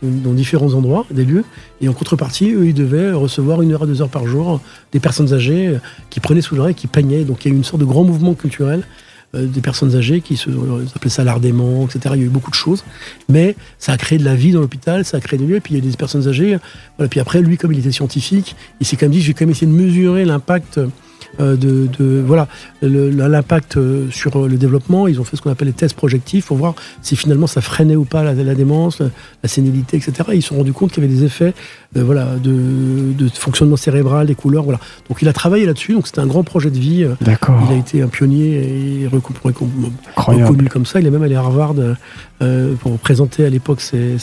dans 0.02 0.32
différents 0.32 0.74
endroits, 0.74 1.06
des 1.10 1.24
lieux, 1.24 1.44
et 1.80 1.88
en 1.88 1.94
contrepartie, 1.94 2.52
eux, 2.52 2.66
ils 2.66 2.74
devaient 2.74 3.12
recevoir 3.12 3.62
une 3.62 3.72
heure 3.72 3.84
à 3.84 3.86
deux 3.86 4.02
heures 4.02 4.10
par 4.10 4.26
jour 4.26 4.60
des 4.92 5.00
personnes 5.00 5.32
âgées 5.32 5.68
euh, 5.68 5.78
qui 6.10 6.20
prenaient 6.20 6.42
sous 6.42 6.56
l'oreille, 6.56 6.74
qui 6.74 6.88
peignaient. 6.88 7.24
Donc 7.24 7.44
il 7.44 7.48
y 7.48 7.50
a 7.52 7.54
eu 7.54 7.56
une 7.56 7.64
sorte 7.64 7.80
de 7.80 7.86
grand 7.86 8.02
mouvement 8.02 8.34
culturel 8.34 8.80
euh, 8.80 8.84
des 9.34 9.60
personnes 9.60 9.96
âgées 9.96 10.20
qui 10.20 10.36
se 10.36 10.50
appelaient 10.94 11.10
ça 11.10 11.24
l'art 11.24 11.38
etc. 11.38 12.00
Il 12.14 12.20
y 12.20 12.22
a 12.22 12.26
eu 12.26 12.28
beaucoup 12.28 12.50
de 12.50 12.56
choses, 12.56 12.84
mais 13.28 13.56
ça 13.78 13.92
a 13.92 13.96
créé 13.96 14.18
de 14.18 14.24
la 14.24 14.34
vie 14.34 14.52
dans 14.52 14.60
l'hôpital, 14.60 15.04
ça 15.04 15.16
a 15.18 15.20
créé 15.20 15.38
des 15.38 15.46
lieux. 15.46 15.56
Et 15.56 15.60
puis 15.60 15.74
il 15.74 15.84
y 15.84 15.86
a 15.86 15.90
des 15.90 15.96
personnes 15.96 16.28
âgées. 16.28 16.58
Voilà. 16.96 17.08
Puis 17.08 17.20
après, 17.20 17.40
lui, 17.40 17.56
comme 17.56 17.72
il 17.72 17.78
était 17.78 17.92
scientifique, 17.92 18.56
il 18.80 18.86
s'est 18.86 18.96
quand 18.96 19.06
même 19.06 19.12
dit, 19.12 19.20
je 19.20 19.28
vais 19.28 19.34
quand 19.34 19.44
même 19.44 19.50
essayer 19.50 19.66
de 19.66 19.72
mesurer 19.72 20.24
l'impact 20.24 20.80
euh, 21.40 21.56
de, 21.56 22.22
voilà 22.24 22.46
l'impact 22.80 23.76
euh, 23.76 24.08
sur 24.10 24.46
le 24.46 24.56
développement. 24.56 25.08
Ils 25.08 25.20
ont 25.20 25.24
fait 25.24 25.36
ce 25.36 25.42
qu'on 25.42 25.50
appelle 25.50 25.68
les 25.68 25.74
tests 25.74 25.96
projectifs 25.96 26.46
pour 26.46 26.56
voir 26.56 26.74
si 27.02 27.16
finalement 27.16 27.46
ça 27.46 27.60
freinait 27.60 27.96
ou 27.96 28.04
pas 28.04 28.22
la, 28.22 28.54
démence, 28.54 29.00
la, 29.00 29.48
sénilité, 29.48 29.96
etc. 29.96 30.12
ils 30.32 30.42
se 30.42 30.48
sont 30.48 30.56
rendus 30.56 30.72
compte 30.72 30.92
qu'il 30.92 31.02
y 31.02 31.06
avait 31.06 31.14
des 31.14 31.24
effets 31.24 31.46
euh, 31.46 31.52
voilà, 31.96 32.36
de, 32.42 33.28
fonctionnement 33.34 33.76
cérébral, 33.76 34.26
des 34.26 34.34
couleurs. 34.34 34.64
Voilà. 34.64 34.80
Donc 35.08 35.22
il 35.22 35.28
a 35.28 35.32
travaillé 35.32 35.66
là-dessus. 35.66 35.94
Donc 35.94 36.06
c'était 36.06 36.20
un 36.20 36.26
grand 36.26 36.42
projet 36.42 36.70
de 36.70 36.78
vie. 36.78 37.06
D'accord. 37.20 37.60
Il 37.68 37.74
a 37.74 37.78
été 37.78 38.02
un 38.02 38.08
pionnier 38.08 39.02
et 39.02 39.08
reconnu 39.08 40.68
comme 40.68 40.86
ça. 40.86 41.00
Il 41.00 41.06
est 41.06 41.10
même 41.10 41.22
allé 41.22 41.34
à 41.34 41.40
Harvard 41.40 41.74
pour 42.80 42.98
présenter 42.98 43.44
à 43.44 43.50
l'époque 43.50 43.80
ses, 43.80 44.18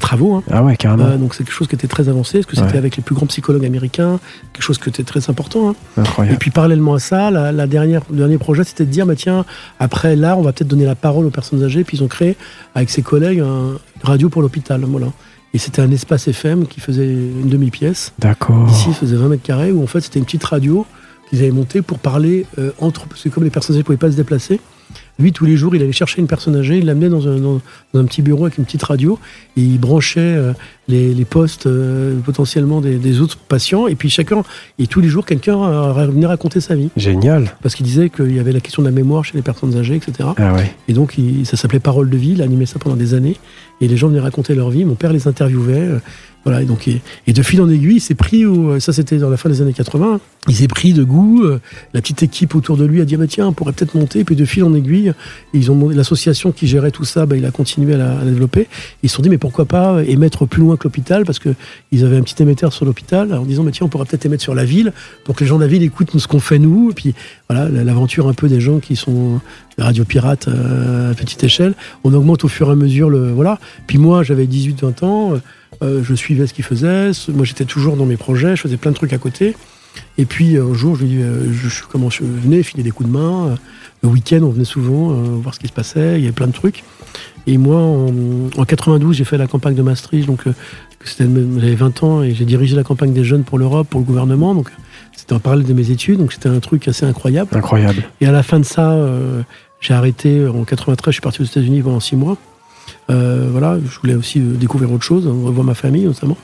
travaux. 0.00 0.36
Hein. 0.36 0.42
Ah 0.50 0.62
ouais, 0.62 0.76
carrément. 0.76 1.16
donc 1.16 1.34
c'est 1.34 1.44
quelque 1.44 1.52
chose 1.52 1.68
qui 1.68 1.74
était 1.74 1.86
très 1.86 2.08
avancé, 2.08 2.38
parce 2.38 2.46
que 2.46 2.56
c'était 2.56 2.78
avec 2.78 2.96
les 2.96 3.02
plus 3.02 3.14
grands 3.14 3.26
psychologues 3.26 3.64
américains, 3.64 4.18
quelque 4.52 4.62
chose 4.62 4.78
qui 4.78 4.88
était 4.88 5.04
très 5.04 5.28
important. 5.30 5.74
Hein. 5.96 6.24
Et 6.30 6.36
puis 6.36 6.50
parallèlement 6.50 6.94
à 6.94 6.98
ça, 6.98 7.30
la, 7.30 7.66
dernière, 7.66 8.02
le 8.10 8.16
dernier 8.16 8.38
projet, 8.38 8.64
c'était 8.64 8.84
de 8.84 8.90
dire, 8.90 9.06
bah, 9.06 9.14
tiens, 9.16 9.44
après 9.78 10.16
l'art, 10.16 10.38
on 10.38 10.42
va 10.42 10.52
peut-être 10.52 10.68
donner 10.68 10.84
la 10.84 10.94
parole 10.94 11.26
aux 11.26 11.30
personnes 11.30 11.62
âgées. 11.62 11.84
Puis 11.84 11.98
ils 11.98 12.02
ont 12.02 12.08
créé, 12.08 12.36
avec 12.74 12.90
ses 12.90 13.02
collègues, 13.02 13.38
une 13.38 13.78
radio 14.02 14.28
pour 14.28 14.42
l'hôpital. 14.42 14.82
Voilà. 14.84 15.08
Et 15.52 15.58
c'était 15.58 15.82
un 15.82 15.90
espace 15.90 16.28
FM 16.28 16.66
qui 16.66 16.80
faisait 16.80 17.06
une 17.06 17.48
demi-pièce. 17.48 18.12
D'accord. 18.18 18.68
Ici, 18.70 18.86
il 18.88 18.94
faisait 18.94 19.16
20 19.16 19.28
mètres 19.28 19.42
carrés, 19.42 19.72
où 19.72 19.82
en 19.82 19.86
fait, 19.86 20.00
c'était 20.00 20.18
une 20.18 20.24
petite 20.24 20.44
radio 20.44 20.86
qu'ils 21.28 21.40
avaient 21.40 21.50
montée 21.50 21.82
pour 21.82 21.98
parler 21.98 22.46
euh, 22.58 22.70
entre. 22.78 23.06
Parce 23.06 23.22
que 23.22 23.28
comme 23.28 23.44
les 23.44 23.50
personnes 23.50 23.76
ne 23.76 23.82
pouvaient 23.82 23.98
pas 23.98 24.10
se 24.10 24.16
déplacer, 24.16 24.60
lui, 25.18 25.32
tous 25.32 25.44
les 25.44 25.56
jours, 25.56 25.74
il 25.76 25.82
allait 25.82 25.92
chercher 25.92 26.20
une 26.20 26.26
personne 26.26 26.56
âgée, 26.56 26.78
il 26.78 26.86
l'amenait 26.86 27.08
dans 27.08 27.28
un, 27.28 28.04
petit 28.04 28.22
bureau 28.22 28.44
avec 28.46 28.58
une 28.58 28.64
petite 28.64 28.82
radio, 28.82 29.18
et 29.56 29.60
il 29.60 29.78
branchait 29.78 30.20
euh, 30.20 30.52
les, 30.88 31.24
postes 31.24 31.66
euh, 31.66 32.18
potentiellement 32.20 32.80
des, 32.80 33.20
autres 33.20 33.36
patients, 33.36 33.86
et 33.86 33.94
puis 33.94 34.08
chacun, 34.08 34.42
et 34.78 34.86
tous 34.86 35.00
les 35.00 35.08
jours, 35.08 35.26
quelqu'un 35.26 35.92
venait 36.06 36.26
raconter 36.26 36.60
sa 36.60 36.74
vie. 36.74 36.88
Génial. 36.96 37.54
Parce 37.62 37.74
qu'il 37.74 37.84
disait 37.84 38.08
qu'il 38.08 38.34
y 38.34 38.38
avait 38.38 38.52
la 38.52 38.60
question 38.60 38.82
de 38.82 38.88
la 38.88 38.94
mémoire 38.94 39.24
chez 39.24 39.36
les 39.36 39.42
personnes 39.42 39.76
âgées, 39.76 39.96
etc. 39.96 40.30
Ah 40.36 40.54
ouais. 40.54 40.74
Et 40.88 40.92
donc, 40.92 41.16
ça 41.44 41.56
s'appelait 41.56 41.80
Parole 41.80 42.08
de 42.08 42.16
vie, 42.16 42.32
il 42.32 42.42
animait 42.42 42.66
ça 42.66 42.78
pendant 42.78 42.96
des 42.96 43.14
années, 43.14 43.36
et 43.80 43.88
les 43.88 43.96
gens 43.96 44.08
venaient 44.08 44.20
raconter 44.20 44.54
leur 44.54 44.70
vie, 44.70 44.84
mon 44.84 44.94
père 44.94 45.12
les 45.12 45.28
interviewait. 45.28 45.74
Euh, 45.74 45.98
voilà, 46.44 46.62
et 46.62 46.64
donc, 46.64 46.88
et, 46.88 47.32
de 47.32 47.42
fil 47.42 47.60
en 47.60 47.68
aiguille, 47.68 47.96
il 47.96 48.00
s'est 48.00 48.14
pris, 48.14 48.44
ça 48.78 48.94
c'était 48.94 49.18
dans 49.18 49.28
la 49.28 49.36
fin 49.36 49.50
des 49.50 49.60
années 49.60 49.74
80, 49.74 50.20
il 50.48 50.54
s'est 50.54 50.68
pris 50.68 50.94
de 50.94 51.04
goût, 51.04 51.44
la 51.92 52.00
petite 52.00 52.22
équipe 52.22 52.54
autour 52.54 52.78
de 52.78 52.86
lui 52.86 53.02
a 53.02 53.04
dit, 53.04 53.14
ah, 53.16 53.18
bah, 53.18 53.26
tiens, 53.28 53.48
on 53.48 53.52
pourrait 53.52 53.74
peut-être 53.74 53.94
monter, 53.94 54.24
puis 54.24 54.36
de 54.36 54.46
fil 54.46 54.64
en 54.64 54.72
aiguille, 54.72 54.99
ils 55.52 55.70
ont 55.70 55.88
l'association 55.88 56.52
qui 56.52 56.66
gérait 56.66 56.90
tout 56.90 57.04
ça, 57.04 57.26
bah, 57.26 57.36
il 57.36 57.44
a 57.44 57.50
continué 57.50 57.94
à 57.94 57.98
la, 57.98 58.14
développer. 58.24 58.68
Ils 59.02 59.08
se 59.08 59.16
sont 59.16 59.22
dit 59.22 59.28
mais 59.28 59.38
pourquoi 59.38 59.64
pas 59.64 60.02
émettre 60.04 60.46
plus 60.46 60.60
loin 60.60 60.76
que 60.76 60.84
l'hôpital? 60.84 61.24
Parce 61.24 61.38
que 61.38 61.50
ils 61.92 62.04
avaient 62.04 62.16
un 62.16 62.22
petit 62.22 62.40
émetteur 62.42 62.72
sur 62.72 62.84
l'hôpital 62.84 63.32
en 63.34 63.44
disant 63.44 63.62
mais 63.62 63.72
tiens 63.72 63.86
on 63.86 63.88
pourrait 63.88 64.04
peut-être 64.04 64.26
émettre 64.26 64.42
sur 64.42 64.54
la 64.54 64.64
ville 64.64 64.92
pour 65.24 65.34
que 65.34 65.44
les 65.44 65.48
gens 65.48 65.56
de 65.56 65.62
la 65.62 65.68
ville 65.68 65.82
écoutent 65.82 66.16
ce 66.18 66.28
qu'on 66.28 66.40
fait 66.40 66.58
nous. 66.58 66.90
Et 66.90 66.94
puis 66.94 67.14
voilà 67.48 67.68
l'aventure 67.68 68.28
un 68.28 68.34
peu 68.34 68.48
des 68.48 68.60
gens 68.60 68.78
qui 68.78 68.96
sont 68.96 69.40
des 69.76 69.84
radios 69.84 70.04
pirates 70.04 70.48
euh, 70.48 71.10
à 71.10 71.14
petite 71.14 71.42
échelle. 71.44 71.74
On 72.04 72.14
augmente 72.14 72.44
au 72.44 72.48
fur 72.48 72.68
et 72.68 72.72
à 72.72 72.76
mesure 72.76 73.10
le 73.10 73.32
voilà. 73.32 73.58
Puis 73.86 73.98
moi 73.98 74.22
j'avais 74.22 74.46
18-20 74.46 75.04
ans, 75.04 75.34
euh, 75.82 76.02
je 76.02 76.14
suivais 76.14 76.46
ce 76.46 76.54
qu'ils 76.54 76.64
faisaient. 76.64 77.10
Moi 77.28 77.44
j'étais 77.44 77.64
toujours 77.64 77.96
dans 77.96 78.06
mes 78.06 78.16
projets, 78.16 78.56
je 78.56 78.62
faisais 78.62 78.76
plein 78.76 78.90
de 78.90 78.96
trucs 78.96 79.12
à 79.12 79.18
côté. 79.18 79.54
Et 80.18 80.24
puis 80.24 80.56
un 80.56 80.74
jour, 80.74 80.96
je 80.96 81.02
lui 81.02 81.08
dis, 81.08 81.22
euh, 81.22 81.52
je, 81.52 81.82
comment 81.90 82.10
je 82.10 82.22
venais 82.22 82.62
filer 82.62 82.82
des 82.82 82.90
coups 82.90 83.08
de 83.08 83.14
main. 83.14 83.56
Le 84.02 84.08
week-end, 84.08 84.40
on 84.42 84.50
venait 84.50 84.64
souvent 84.64 85.10
euh, 85.10 85.14
voir 85.42 85.54
ce 85.54 85.60
qui 85.60 85.68
se 85.68 85.72
passait. 85.72 86.18
Il 86.18 86.22
y 86.22 86.24
avait 86.24 86.32
plein 86.32 86.46
de 86.46 86.52
trucs. 86.52 86.84
Et 87.46 87.58
moi, 87.58 87.78
en, 87.78 88.64
92, 88.64 89.16
j'ai 89.16 89.24
fait 89.24 89.36
la 89.36 89.46
campagne 89.46 89.74
de 89.74 89.82
Maastricht. 89.82 90.26
Donc, 90.26 90.46
euh, 90.46 90.54
j'avais 91.18 91.74
20 91.74 92.02
ans 92.02 92.22
et 92.22 92.34
j'ai 92.34 92.44
dirigé 92.44 92.76
la 92.76 92.84
campagne 92.84 93.12
des 93.12 93.24
jeunes 93.24 93.44
pour 93.44 93.58
l'Europe, 93.58 93.88
pour 93.88 94.00
le 94.00 94.06
gouvernement. 94.06 94.54
Donc, 94.54 94.70
c'était 95.14 95.34
en 95.34 95.38
parallèle 95.38 95.66
de 95.66 95.72
mes 95.74 95.90
études. 95.90 96.18
Donc, 96.18 96.32
c'était 96.32 96.48
un 96.48 96.60
truc 96.60 96.88
assez 96.88 97.04
incroyable. 97.04 97.50
Incroyable. 97.56 98.02
Et 98.20 98.26
à 98.26 98.32
la 98.32 98.42
fin 98.42 98.58
de 98.58 98.64
ça, 98.64 98.96
j'ai 99.80 99.94
arrêté. 99.94 100.46
En 100.46 100.64
93, 100.64 101.10
je 101.10 101.14
suis 101.14 101.20
parti 101.20 101.42
aux 101.42 101.46
États-Unis 101.46 101.82
pendant 101.82 102.00
6 102.00 102.16
mois. 102.16 102.36
voilà, 103.08 103.78
je 103.84 104.00
voulais 104.00 104.14
aussi 104.14 104.40
découvrir 104.40 104.92
autre 104.92 105.04
chose, 105.04 105.26
revoir 105.26 105.64
ma 105.64 105.74
famille 105.74 106.04
notamment. 106.04 106.38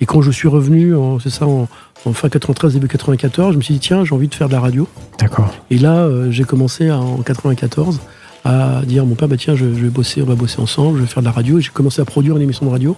Et 0.00 0.06
quand 0.06 0.22
je 0.22 0.30
suis 0.30 0.48
revenu, 0.48 0.94
c'est 1.22 1.30
ça, 1.30 1.46
en, 1.46 1.68
fin 2.12 2.28
93, 2.28 2.74
début 2.74 2.88
94, 2.88 3.52
je 3.52 3.58
me 3.58 3.62
suis 3.62 3.74
dit, 3.74 3.80
tiens, 3.80 4.04
j'ai 4.04 4.14
envie 4.14 4.28
de 4.28 4.34
faire 4.34 4.48
de 4.48 4.52
la 4.52 4.60
radio. 4.60 4.88
D'accord. 5.18 5.54
Et 5.70 5.78
là, 5.78 5.98
euh, 5.98 6.30
j'ai 6.30 6.44
commencé 6.44 6.90
en 6.90 7.18
94 7.18 8.00
à 8.44 8.82
dire 8.84 9.04
à 9.04 9.06
mon 9.06 9.14
père, 9.14 9.28
bah, 9.28 9.36
tiens, 9.38 9.54
je, 9.54 9.64
vais 9.64 9.88
bosser, 9.88 10.20
on 10.20 10.26
va 10.26 10.34
bosser 10.34 10.60
ensemble, 10.60 10.98
je 10.98 11.02
vais 11.02 11.08
faire 11.08 11.22
de 11.22 11.28
la 11.28 11.32
radio. 11.32 11.58
Et 11.58 11.62
j'ai 11.62 11.70
commencé 11.70 12.02
à 12.02 12.04
produire 12.04 12.36
une 12.36 12.42
émission 12.42 12.66
de 12.66 12.70
radio, 12.70 12.96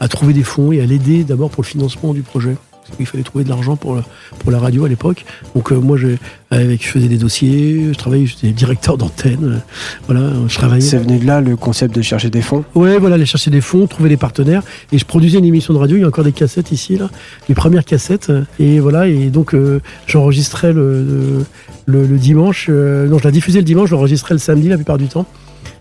à 0.00 0.08
trouver 0.08 0.32
des 0.32 0.42
fonds 0.42 0.72
et 0.72 0.80
à 0.80 0.86
l'aider 0.86 1.24
d'abord 1.24 1.50
pour 1.50 1.62
le 1.62 1.68
financement 1.68 2.12
du 2.12 2.22
projet. 2.22 2.56
Il 3.00 3.06
fallait 3.06 3.24
trouver 3.24 3.44
de 3.44 3.48
l'argent 3.48 3.76
pour, 3.76 4.00
pour 4.38 4.50
la 4.50 4.58
radio 4.58 4.84
à 4.84 4.88
l'époque. 4.88 5.24
Donc 5.54 5.72
euh, 5.72 5.76
moi, 5.76 5.96
je, 5.96 6.08
avec, 6.50 6.84
je 6.84 6.88
faisais 6.88 7.08
des 7.08 7.16
dossiers, 7.16 7.88
je 7.92 7.98
travaillais, 7.98 8.26
j'étais 8.26 8.48
directeur 8.48 8.96
d'antenne. 8.96 9.44
Euh, 9.44 9.58
voilà, 10.06 10.30
je 10.48 10.54
travaillais. 10.56 10.82
C'est 10.82 10.98
venu 10.98 11.18
de 11.18 11.26
là 11.26 11.40
le 11.40 11.56
concept 11.56 11.94
de 11.94 12.02
chercher 12.02 12.30
des 12.30 12.42
fonds? 12.42 12.64
Ouais, 12.74 12.98
voilà, 12.98 13.16
aller 13.16 13.26
chercher 13.26 13.50
des 13.50 13.60
fonds, 13.60 13.86
trouver 13.86 14.08
des 14.08 14.16
partenaires. 14.16 14.62
Et 14.92 14.98
je 14.98 15.04
produisais 15.04 15.38
une 15.38 15.44
émission 15.44 15.74
de 15.74 15.78
radio. 15.78 15.96
Il 15.96 16.00
y 16.00 16.04
a 16.04 16.08
encore 16.08 16.24
des 16.24 16.32
cassettes 16.32 16.72
ici, 16.72 16.96
là, 16.96 17.10
les 17.48 17.54
premières 17.54 17.84
cassettes. 17.84 18.32
Et 18.58 18.80
voilà, 18.80 19.08
et 19.08 19.30
donc 19.30 19.54
euh, 19.54 19.80
j'enregistrais 20.06 20.72
le, 20.72 21.44
le, 21.86 22.06
dimanche. 22.18 22.68
non, 22.68 23.18
je 23.18 23.24
la 23.24 23.30
diffusais 23.30 23.58
le 23.58 23.64
dimanche, 23.64 23.90
je 23.90 23.94
l'enregistrais 23.94 24.34
le 24.34 24.38
samedi 24.38 24.68
la 24.68 24.76
plupart 24.76 24.98
du 24.98 25.06
temps. 25.06 25.26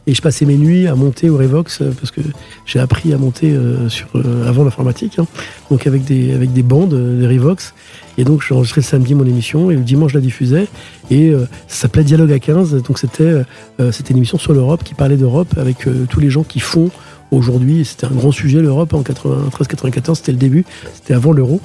Et 0.08 0.16
je 0.16 0.22
passais 0.22 0.46
mes 0.46 0.58
nuits 0.58 0.88
à 0.88 0.96
monter 0.96 1.30
au 1.30 1.38
Revox 1.38 1.82
euh, 1.82 1.92
parce 1.92 2.10
que 2.10 2.22
j'ai 2.66 2.80
appris 2.80 3.14
à 3.14 3.18
monter 3.18 3.52
euh, 3.52 3.88
sur, 3.88 4.08
euh, 4.16 4.48
avant 4.48 4.64
l'informatique, 4.64 5.20
hein. 5.20 5.28
donc 5.70 5.86
avec 5.86 6.04
des, 6.04 6.34
avec 6.34 6.54
des 6.54 6.64
bandes, 6.64 7.20
des 7.20 7.28
Revox. 7.28 7.76
Et 8.18 8.24
donc 8.24 8.42
j'enregistrais 8.42 8.82
le 8.82 8.86
samedi 8.86 9.14
mon 9.14 9.26
émission 9.26 9.70
et 9.70 9.76
le 9.76 9.82
dimanche 9.82 10.12
je 10.12 10.18
la 10.18 10.22
diffusais. 10.22 10.68
Et 11.12 11.32
ça 11.68 11.84
s'appelait 11.84 12.04
Dialogue 12.04 12.32
à 12.32 12.40
15. 12.40 12.84
Donc 12.84 13.00
c'était 13.00 13.44
c'était 13.92 14.12
une 14.12 14.18
émission 14.18 14.38
sur 14.38 14.54
l'Europe 14.54 14.84
qui 14.84 14.94
parlait 14.94 15.16
d'Europe 15.16 15.56
avec 15.58 15.88
tous 16.10 16.20
les 16.20 16.30
gens 16.30 16.44
qui 16.44 16.60
font 16.60 16.92
aujourd'hui. 17.32 17.86
C'était 17.86 18.08
un 18.08 18.12
grand 18.12 18.34
sujet 18.34 18.60
l'Europe 18.60 18.94
en 18.94 19.02
93-94, 19.02 20.16
c'était 20.16 20.34
le 20.34 20.38
début, 20.38 20.66
c'était 20.94 21.14
avant 21.14 21.32
l'euro. 21.32 21.62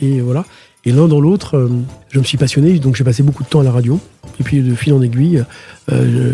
Et 0.00 0.20
voilà. 0.20 0.46
Et 0.86 0.92
l'un 0.92 1.08
dans 1.08 1.20
l'autre, 1.20 1.56
euh, 1.56 1.68
je 2.10 2.18
me 2.18 2.24
suis 2.24 2.36
passionné, 2.36 2.78
donc 2.78 2.96
j'ai 2.96 3.04
passé 3.04 3.22
beaucoup 3.22 3.42
de 3.42 3.48
temps 3.48 3.60
à 3.60 3.64
la 3.64 3.72
radio. 3.72 3.98
Et 4.40 4.42
puis 4.42 4.60
de 4.60 4.74
fil 4.74 4.92
en 4.92 5.00
aiguille, 5.00 5.44
euh, 5.92 6.32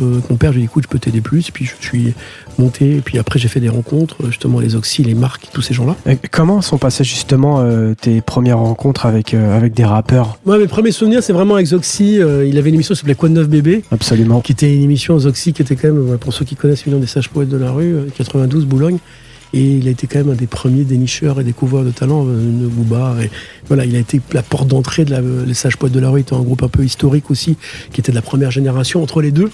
euh, 0.00 0.20
mon 0.30 0.36
père, 0.36 0.52
j'ai 0.52 0.60
dit 0.60 0.64
écoute, 0.64 0.84
je 0.84 0.88
peux 0.88 0.98
t'aider 0.98 1.20
plus. 1.20 1.48
Et 1.48 1.52
puis 1.52 1.66
je 1.66 1.74
suis 1.86 2.14
monté, 2.58 2.96
et 2.96 3.00
puis 3.00 3.18
après 3.18 3.38
j'ai 3.38 3.48
fait 3.48 3.60
des 3.60 3.68
rencontres, 3.68 4.16
justement 4.26 4.58
les 4.58 4.74
Oxy, 4.74 5.04
les 5.04 5.14
marques, 5.14 5.48
tous 5.52 5.62
ces 5.62 5.74
gens-là. 5.74 5.96
comment 6.30 6.62
sont 6.62 6.78
passées 6.78 7.04
justement 7.04 7.64
tes 8.00 8.22
premières 8.22 8.58
rencontres 8.58 9.06
avec, 9.06 9.34
avec 9.34 9.74
des 9.74 9.84
rappeurs? 9.84 10.38
Moi, 10.46 10.58
mes 10.58 10.66
premiers 10.66 10.92
souvenirs, 10.92 11.22
c'est 11.22 11.32
vraiment 11.32 11.56
avec 11.56 11.66
Zoxy. 11.66 12.14
il 12.14 12.58
avait 12.58 12.70
une 12.70 12.76
émission 12.76 12.94
qui 12.94 13.00
s'appelait 13.00 13.14
Quoi 13.14 13.28
de 13.28 13.34
neuf 13.34 13.48
bébé? 13.48 13.84
Absolument. 13.90 14.40
Qui 14.40 14.52
était 14.52 14.74
une 14.74 14.82
émission 14.82 15.18
Zoxy 15.18 15.52
qui 15.52 15.62
était 15.62 15.76
quand 15.76 15.92
même, 15.92 16.18
pour 16.18 16.32
ceux 16.32 16.44
qui 16.44 16.56
connaissent, 16.56 16.86
une 16.86 16.98
des 17.00 17.06
sages 17.06 17.28
poètes 17.28 17.50
de 17.50 17.58
la 17.58 17.70
rue, 17.70 17.94
92, 18.16 18.64
Boulogne. 18.64 18.98
Et 19.54 19.76
il 19.76 19.88
a 19.88 19.90
été 19.90 20.06
quand 20.06 20.18
même 20.18 20.30
un 20.30 20.34
des 20.34 20.46
premiers 20.46 20.84
dénicheurs 20.84 21.40
et 21.40 21.44
découvreurs 21.44 21.84
de 21.84 21.90
talent, 21.90 22.24
euh, 22.26 22.36
de 22.36 22.66
Booba. 22.66 23.16
Et 23.22 23.30
voilà, 23.68 23.84
il 23.84 23.94
a 23.96 23.98
été 23.98 24.20
la 24.32 24.42
porte 24.42 24.68
d'entrée 24.68 25.04
de 25.04 25.10
la, 25.10 25.20
les 25.20 25.54
Sages 25.54 25.76
Poètes 25.76 25.92
de 25.92 26.00
la 26.00 26.10
rue, 26.10 26.20
était 26.20 26.34
un 26.34 26.40
groupe 26.40 26.62
un 26.62 26.68
peu 26.68 26.84
historique 26.84 27.30
aussi, 27.30 27.56
qui 27.92 28.00
était 28.00 28.12
de 28.12 28.16
la 28.16 28.22
première 28.22 28.50
génération. 28.50 29.02
Entre 29.02 29.20
les 29.20 29.30
deux, 29.30 29.50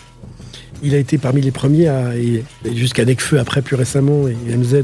il 0.83 0.95
a 0.95 0.99
été 0.99 1.19
parmi 1.19 1.41
les 1.41 1.51
premiers 1.51 1.89
à, 1.89 2.13
jusqu'à 2.73 3.05
Necfeu 3.05 3.41
après 3.41 3.63
plus 3.63 3.75
récemment 3.75 4.29
et 4.29 4.57
MZ. 4.57 4.83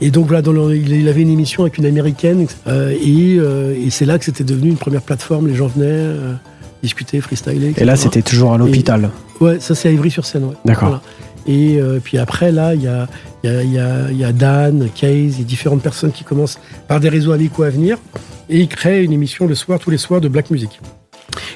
Et 0.00 0.10
donc 0.10 0.26
voilà, 0.26 0.42
dans 0.42 0.70
il, 0.70 1.08
avait 1.08 1.22
une 1.22 1.30
émission 1.30 1.62
avec 1.62 1.78
une 1.78 1.86
américaine 1.86 2.46
euh, 2.66 2.90
et, 2.90 3.36
euh, 3.38 3.76
et 3.76 3.90
c'est 3.90 4.06
là 4.06 4.18
que 4.18 4.24
c'était 4.24 4.44
devenu 4.44 4.70
une 4.70 4.76
première 4.76 5.02
plateforme. 5.02 5.46
Les 5.46 5.54
gens 5.54 5.68
venaient 5.68 6.16
discuter, 6.82 7.20
freestyler. 7.20 7.74
Et 7.76 7.84
là, 7.84 7.96
c'était 7.96 8.22
toujours 8.22 8.54
à 8.54 8.58
l'hôpital. 8.58 9.10
ouais, 9.40 9.60
ça 9.60 9.74
c'est 9.74 9.88
à 9.88 9.92
Ivry-sur-Seine. 9.92 10.44
Ouais. 10.44 10.54
D'accord. 10.64 11.00
Et 11.46 11.78
puis 12.02 12.18
après, 12.18 12.50
là, 12.50 12.74
il 12.74 12.82
y 12.82 12.88
a, 12.88 13.08
y, 13.44 14.24
a, 14.24 14.32
Dan, 14.32 14.88
Case, 14.94 15.10
il 15.10 15.38
y 15.38 15.42
a 15.42 15.44
différentes 15.44 15.82
personnes 15.82 16.12
qui 16.12 16.24
commencent 16.24 16.58
par 16.88 16.98
des 16.98 17.08
réseaux 17.08 17.32
amicaux 17.32 17.62
à 17.62 17.70
venir 17.70 17.98
et 18.48 18.60
ils 18.60 18.68
créent 18.68 19.04
une 19.04 19.12
émission 19.12 19.46
le 19.46 19.54
soir, 19.54 19.78
tous 19.78 19.90
les 19.90 19.98
soirs 19.98 20.20
de 20.20 20.28
Black 20.28 20.50
Music. 20.50 20.80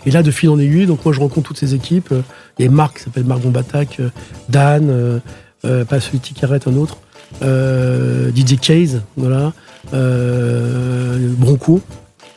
Et 0.07 0.11
là, 0.11 0.23
de 0.23 0.31
fil 0.31 0.49
en 0.49 0.59
aiguille, 0.59 0.87
donc 0.87 1.05
moi 1.05 1.13
je 1.13 1.21
rencontre 1.21 1.49
toutes 1.49 1.59
ces 1.59 1.75
équipes. 1.75 2.13
Il 2.59 2.65
y 2.65 2.69
a 2.69 2.71
Marc 2.71 2.99
qui 2.99 3.05
s'appelle 3.05 3.25
Marc 3.25 3.41
Bombatac, 3.41 4.01
euh, 4.01 4.09
Dan, 4.49 4.89
euh, 4.91 5.19
euh, 5.65 5.85
pas 5.85 6.01
celui 6.01 6.21
qui 6.21 6.45
arrête, 6.45 6.67
un 6.67 6.77
autre, 6.77 6.99
DJ 7.41 8.59
Case, 8.61 9.03
voilà, 9.17 9.53
Bronco, 9.93 11.81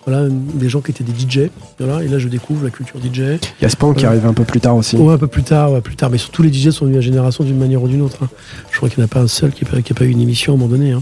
voilà, 0.05 0.27
des 0.29 0.69
gens 0.69 0.81
qui 0.81 0.91
étaient 0.91 1.03
des 1.03 1.13
DJ. 1.13 1.49
Voilà, 1.79 2.03
et 2.03 2.07
là, 2.07 2.19
je 2.19 2.27
découvre 2.27 2.63
la 2.63 2.69
culture 2.69 2.99
DJ. 2.99 3.39
Il 3.59 3.63
y 3.63 3.65
a 3.65 3.69
Span 3.69 3.93
qui 3.93 4.05
arrive 4.05 4.25
un 4.25 4.33
peu 4.33 4.43
plus 4.43 4.59
tard 4.59 4.75
aussi. 4.75 4.97
Ouais, 4.97 5.13
un 5.13 5.17
peu 5.17 5.27
plus 5.27 5.43
tard, 5.43 5.71
ouais, 5.71 5.81
plus 5.81 5.95
tard. 5.95 6.09
Mais 6.09 6.17
surtout, 6.17 6.43
les 6.43 6.51
DJ 6.51 6.71
sont 6.71 6.85
venus 6.85 6.97
à 6.97 7.01
génération 7.01 7.43
d'une 7.43 7.57
manière 7.57 7.81
ou 7.81 7.87
d'une 7.87 8.01
autre. 8.01 8.17
Hein. 8.23 8.29
Je 8.71 8.77
crois 8.77 8.89
qu'il 8.89 8.99
n'y 8.99 9.03
en 9.03 9.05
a 9.05 9.09
pas 9.09 9.21
un 9.21 9.27
seul 9.27 9.51
qui 9.51 9.63
n'a 9.63 9.71
pas, 9.71 10.05
eu 10.05 10.09
une 10.09 10.21
émission 10.21 10.53
à 10.53 10.55
un 10.55 10.59
moment 10.59 10.69
donné. 10.69 10.91
Hein. 10.91 11.01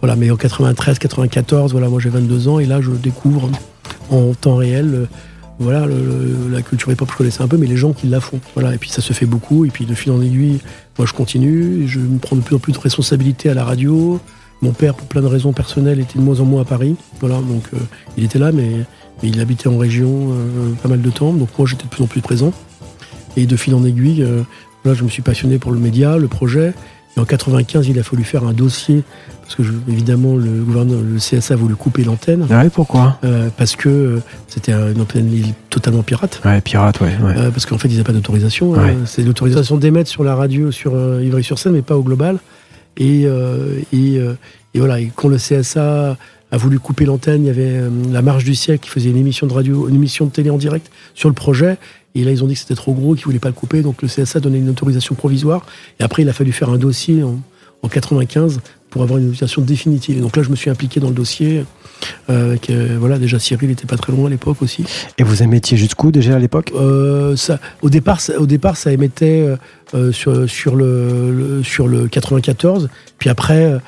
Voilà, 0.00 0.16
mais 0.16 0.30
en 0.30 0.36
93, 0.36 0.98
94, 0.98 1.72
voilà, 1.72 1.88
moi 1.88 2.00
j'ai 2.00 2.08
22 2.10 2.48
ans 2.48 2.58
et 2.58 2.66
là, 2.66 2.80
je 2.80 2.90
découvre 2.90 3.50
en 4.10 4.34
temps 4.34 4.56
réel. 4.56 4.90
Euh, 4.94 5.06
voilà, 5.58 5.86
la 6.50 6.62
culture 6.62 6.90
hip-hop, 6.90 7.08
je 7.12 7.16
connaissais 7.16 7.42
un 7.42 7.46
peu, 7.46 7.56
mais 7.56 7.66
les 7.66 7.76
gens 7.76 7.92
qui 7.92 8.08
la 8.08 8.20
font. 8.20 8.40
Voilà, 8.54 8.74
et 8.74 8.78
puis 8.78 8.90
ça 8.90 9.00
se 9.00 9.12
fait 9.12 9.26
beaucoup. 9.26 9.64
Et 9.64 9.68
puis 9.68 9.84
de 9.84 9.94
fil 9.94 10.10
en 10.10 10.20
aiguille, 10.20 10.58
moi 10.98 11.06
je 11.06 11.12
continue. 11.12 11.86
je 11.86 12.00
me 12.00 12.18
prends 12.18 12.34
de 12.34 12.40
plus 12.40 12.56
en 12.56 12.58
plus 12.58 12.72
de 12.72 12.78
responsabilités 12.78 13.48
à 13.48 13.54
la 13.54 13.64
radio. 13.64 14.18
Mon 14.62 14.70
père, 14.70 14.94
pour 14.94 15.08
plein 15.08 15.22
de 15.22 15.26
raisons 15.26 15.52
personnelles, 15.52 15.98
était 15.98 16.20
de 16.20 16.24
moins 16.24 16.38
en 16.38 16.44
moins 16.44 16.62
à 16.62 16.64
Paris. 16.64 16.94
Voilà, 17.18 17.34
donc 17.34 17.64
euh, 17.74 17.78
il 18.16 18.22
était 18.22 18.38
là, 18.38 18.52
mais, 18.52 18.70
il 19.24 19.40
habitait 19.40 19.68
en 19.68 19.76
région 19.76 20.30
euh, 20.30 20.72
pas 20.80 20.88
mal 20.88 21.02
de 21.02 21.10
temps. 21.10 21.32
Donc 21.32 21.48
moi, 21.58 21.66
j'étais 21.68 21.84
de 21.84 21.88
plus 21.88 22.02
en 22.02 22.06
plus 22.06 22.20
présent. 22.20 22.52
Et 23.36 23.46
de 23.46 23.56
fil 23.56 23.74
en 23.74 23.84
aiguille, 23.84 24.22
euh, 24.22 24.42
là, 24.84 24.94
je 24.94 25.02
me 25.02 25.08
suis 25.08 25.22
passionné 25.22 25.58
pour 25.58 25.72
le 25.72 25.80
média, 25.80 26.16
le 26.16 26.28
projet. 26.28 26.74
Et 27.16 27.20
en 27.20 27.24
95, 27.24 27.88
il 27.88 27.98
a 27.98 28.04
fallu 28.04 28.22
faire 28.22 28.44
un 28.44 28.52
dossier 28.52 29.02
parce 29.42 29.56
que 29.56 29.62
évidemment 29.86 30.34
le 30.34 30.62
gouverneur, 30.62 31.00
le 31.02 31.18
CSA 31.18 31.54
a 31.54 31.56
voulu 31.58 31.74
couper 31.74 32.04
l'antenne. 32.04 32.46
Ah 32.48 32.64
pourquoi? 32.72 33.18
Parce 33.58 33.76
que 33.76 34.20
c'était 34.48 34.72
une 34.72 34.98
antenne 34.98 35.30
totalement 35.68 36.02
pirate. 36.02 36.40
Ouais, 36.42 36.62
pirate, 36.62 37.02
ouais. 37.02 37.12
parce 37.52 37.66
qu'en 37.66 37.76
fait, 37.76 37.88
ils 37.88 37.92
n'avaient 37.92 38.04
pas 38.04 38.14
d'autorisation. 38.14 38.74
Hein. 38.76 38.94
C'est 39.04 39.22
l'autorisation 39.24 39.76
d'émettre 39.76 40.08
sur 40.08 40.24
la 40.24 40.34
radio 40.34 40.70
sur 40.70 40.94
Ivry-sur-Seine, 41.20 41.74
mais 41.74 41.82
pas 41.82 41.98
au 41.98 42.02
global. 42.02 42.38
Et, 42.96 43.24
euh, 43.26 43.80
euh, 43.94 44.34
et, 44.74 44.78
voilà, 44.78 45.00
et 45.00 45.10
quand 45.14 45.28
le 45.28 45.36
CSA 45.36 46.16
a 46.50 46.56
voulu 46.56 46.78
couper 46.78 47.04
l'antenne, 47.04 47.44
il 47.44 47.46
y 47.46 47.50
avait 47.50 47.78
euh, 47.78 47.90
la 48.10 48.22
Marche 48.22 48.44
du 48.44 48.54
siècle 48.54 48.84
qui 48.84 48.90
faisait 48.90 49.10
une 49.10 49.16
émission 49.16 49.46
de 49.46 49.52
radio, 49.52 49.88
une 49.88 49.94
émission 49.94 50.26
de 50.26 50.30
télé 50.30 50.50
en 50.50 50.58
direct 50.58 50.90
sur 51.14 51.28
le 51.28 51.34
projet. 51.34 51.78
Et 52.14 52.24
là, 52.24 52.30
ils 52.30 52.44
ont 52.44 52.46
dit 52.46 52.54
que 52.54 52.60
c'était 52.60 52.74
trop 52.74 52.92
gros, 52.92 53.14
qu'ils 53.14 53.24
voulaient 53.24 53.38
pas 53.38 53.48
le 53.48 53.54
couper. 53.54 53.80
Donc 53.80 54.02
le 54.02 54.08
CSA 54.08 54.40
donnait 54.40 54.58
une 54.58 54.68
autorisation 54.68 55.14
provisoire. 55.14 55.64
Et 55.98 56.02
après, 56.02 56.22
il 56.22 56.28
a 56.28 56.34
fallu 56.34 56.52
faire 56.52 56.68
un 56.68 56.76
dossier 56.76 57.22
en, 57.22 57.40
en 57.82 57.88
95 57.88 58.60
pour 58.92 59.02
avoir 59.02 59.18
une 59.18 59.30
autorisation 59.30 59.62
définitive. 59.62 60.18
Et 60.18 60.20
donc 60.20 60.36
là, 60.36 60.42
je 60.42 60.50
me 60.50 60.54
suis 60.54 60.70
impliqué 60.70 61.00
dans 61.00 61.08
le 61.08 61.14
dossier. 61.14 61.64
Euh, 62.28 62.56
voilà, 63.00 63.18
déjà 63.18 63.38
Cyril 63.38 63.70
n'était 63.70 63.86
pas 63.86 63.96
très 63.96 64.12
loin 64.12 64.26
à 64.26 64.30
l'époque 64.30 64.60
aussi. 64.60 64.84
Et 65.16 65.22
vous 65.22 65.42
émettiez 65.42 65.78
jusqu'où 65.78 66.10
déjà 66.10 66.36
à 66.36 66.38
l'époque? 66.38 66.72
Euh, 66.74 67.34
ça, 67.36 67.58
au, 67.80 67.88
départ, 67.88 68.20
ça, 68.20 68.38
au 68.38 68.44
départ, 68.44 68.76
ça 68.76 68.92
émettait 68.92 69.48
euh, 69.94 70.12
sur, 70.12 70.48
sur, 70.48 70.76
le, 70.76 71.62
sur 71.64 71.88
le 71.88 72.06
94, 72.06 72.90
puis 73.18 73.30
après 73.30 73.78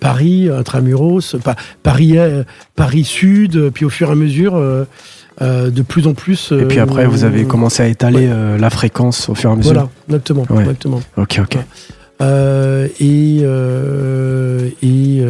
Paris, 0.00 0.48
Intramuros, 0.48 1.36
Paris, 1.84 2.16
Paris 2.74 3.04
Sud, 3.04 3.70
puis 3.70 3.84
au 3.84 3.90
fur 3.90 4.08
et 4.08 4.12
à 4.12 4.16
mesure. 4.16 4.54
de 5.40 5.82
plus 5.82 6.08
en 6.08 6.14
plus. 6.14 6.52
et 6.52 6.64
puis 6.64 6.80
après, 6.80 7.06
vous 7.06 7.22
avez 7.22 7.44
commencé 7.44 7.82
à 7.82 7.86
étaler 7.86 8.28
la 8.58 8.70
fréquence 8.70 9.28
au 9.28 9.36
fur 9.36 9.50
et 9.50 9.52
à 9.52 9.56
mesure? 9.56 9.72
Voilà, 9.72 9.88
exactement. 10.08 10.46
exactement. 10.58 11.00
Ok, 11.16 11.40
ok. 11.42 11.58
Et, 13.00 13.44
et 14.82 15.24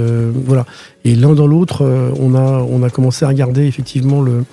voilà. 0.46 0.66
Et 1.04 1.16
l'un 1.16 1.32
dans 1.34 1.48
l'autre, 1.48 1.84
euh, 1.84 2.10
on 2.20 2.34
a, 2.34 2.40
on 2.40 2.82
a 2.84 2.90
commencé 2.90 3.24
à 3.24 3.28
regarder 3.28 3.66
effectivement 3.66 4.22
le, 4.22 4.44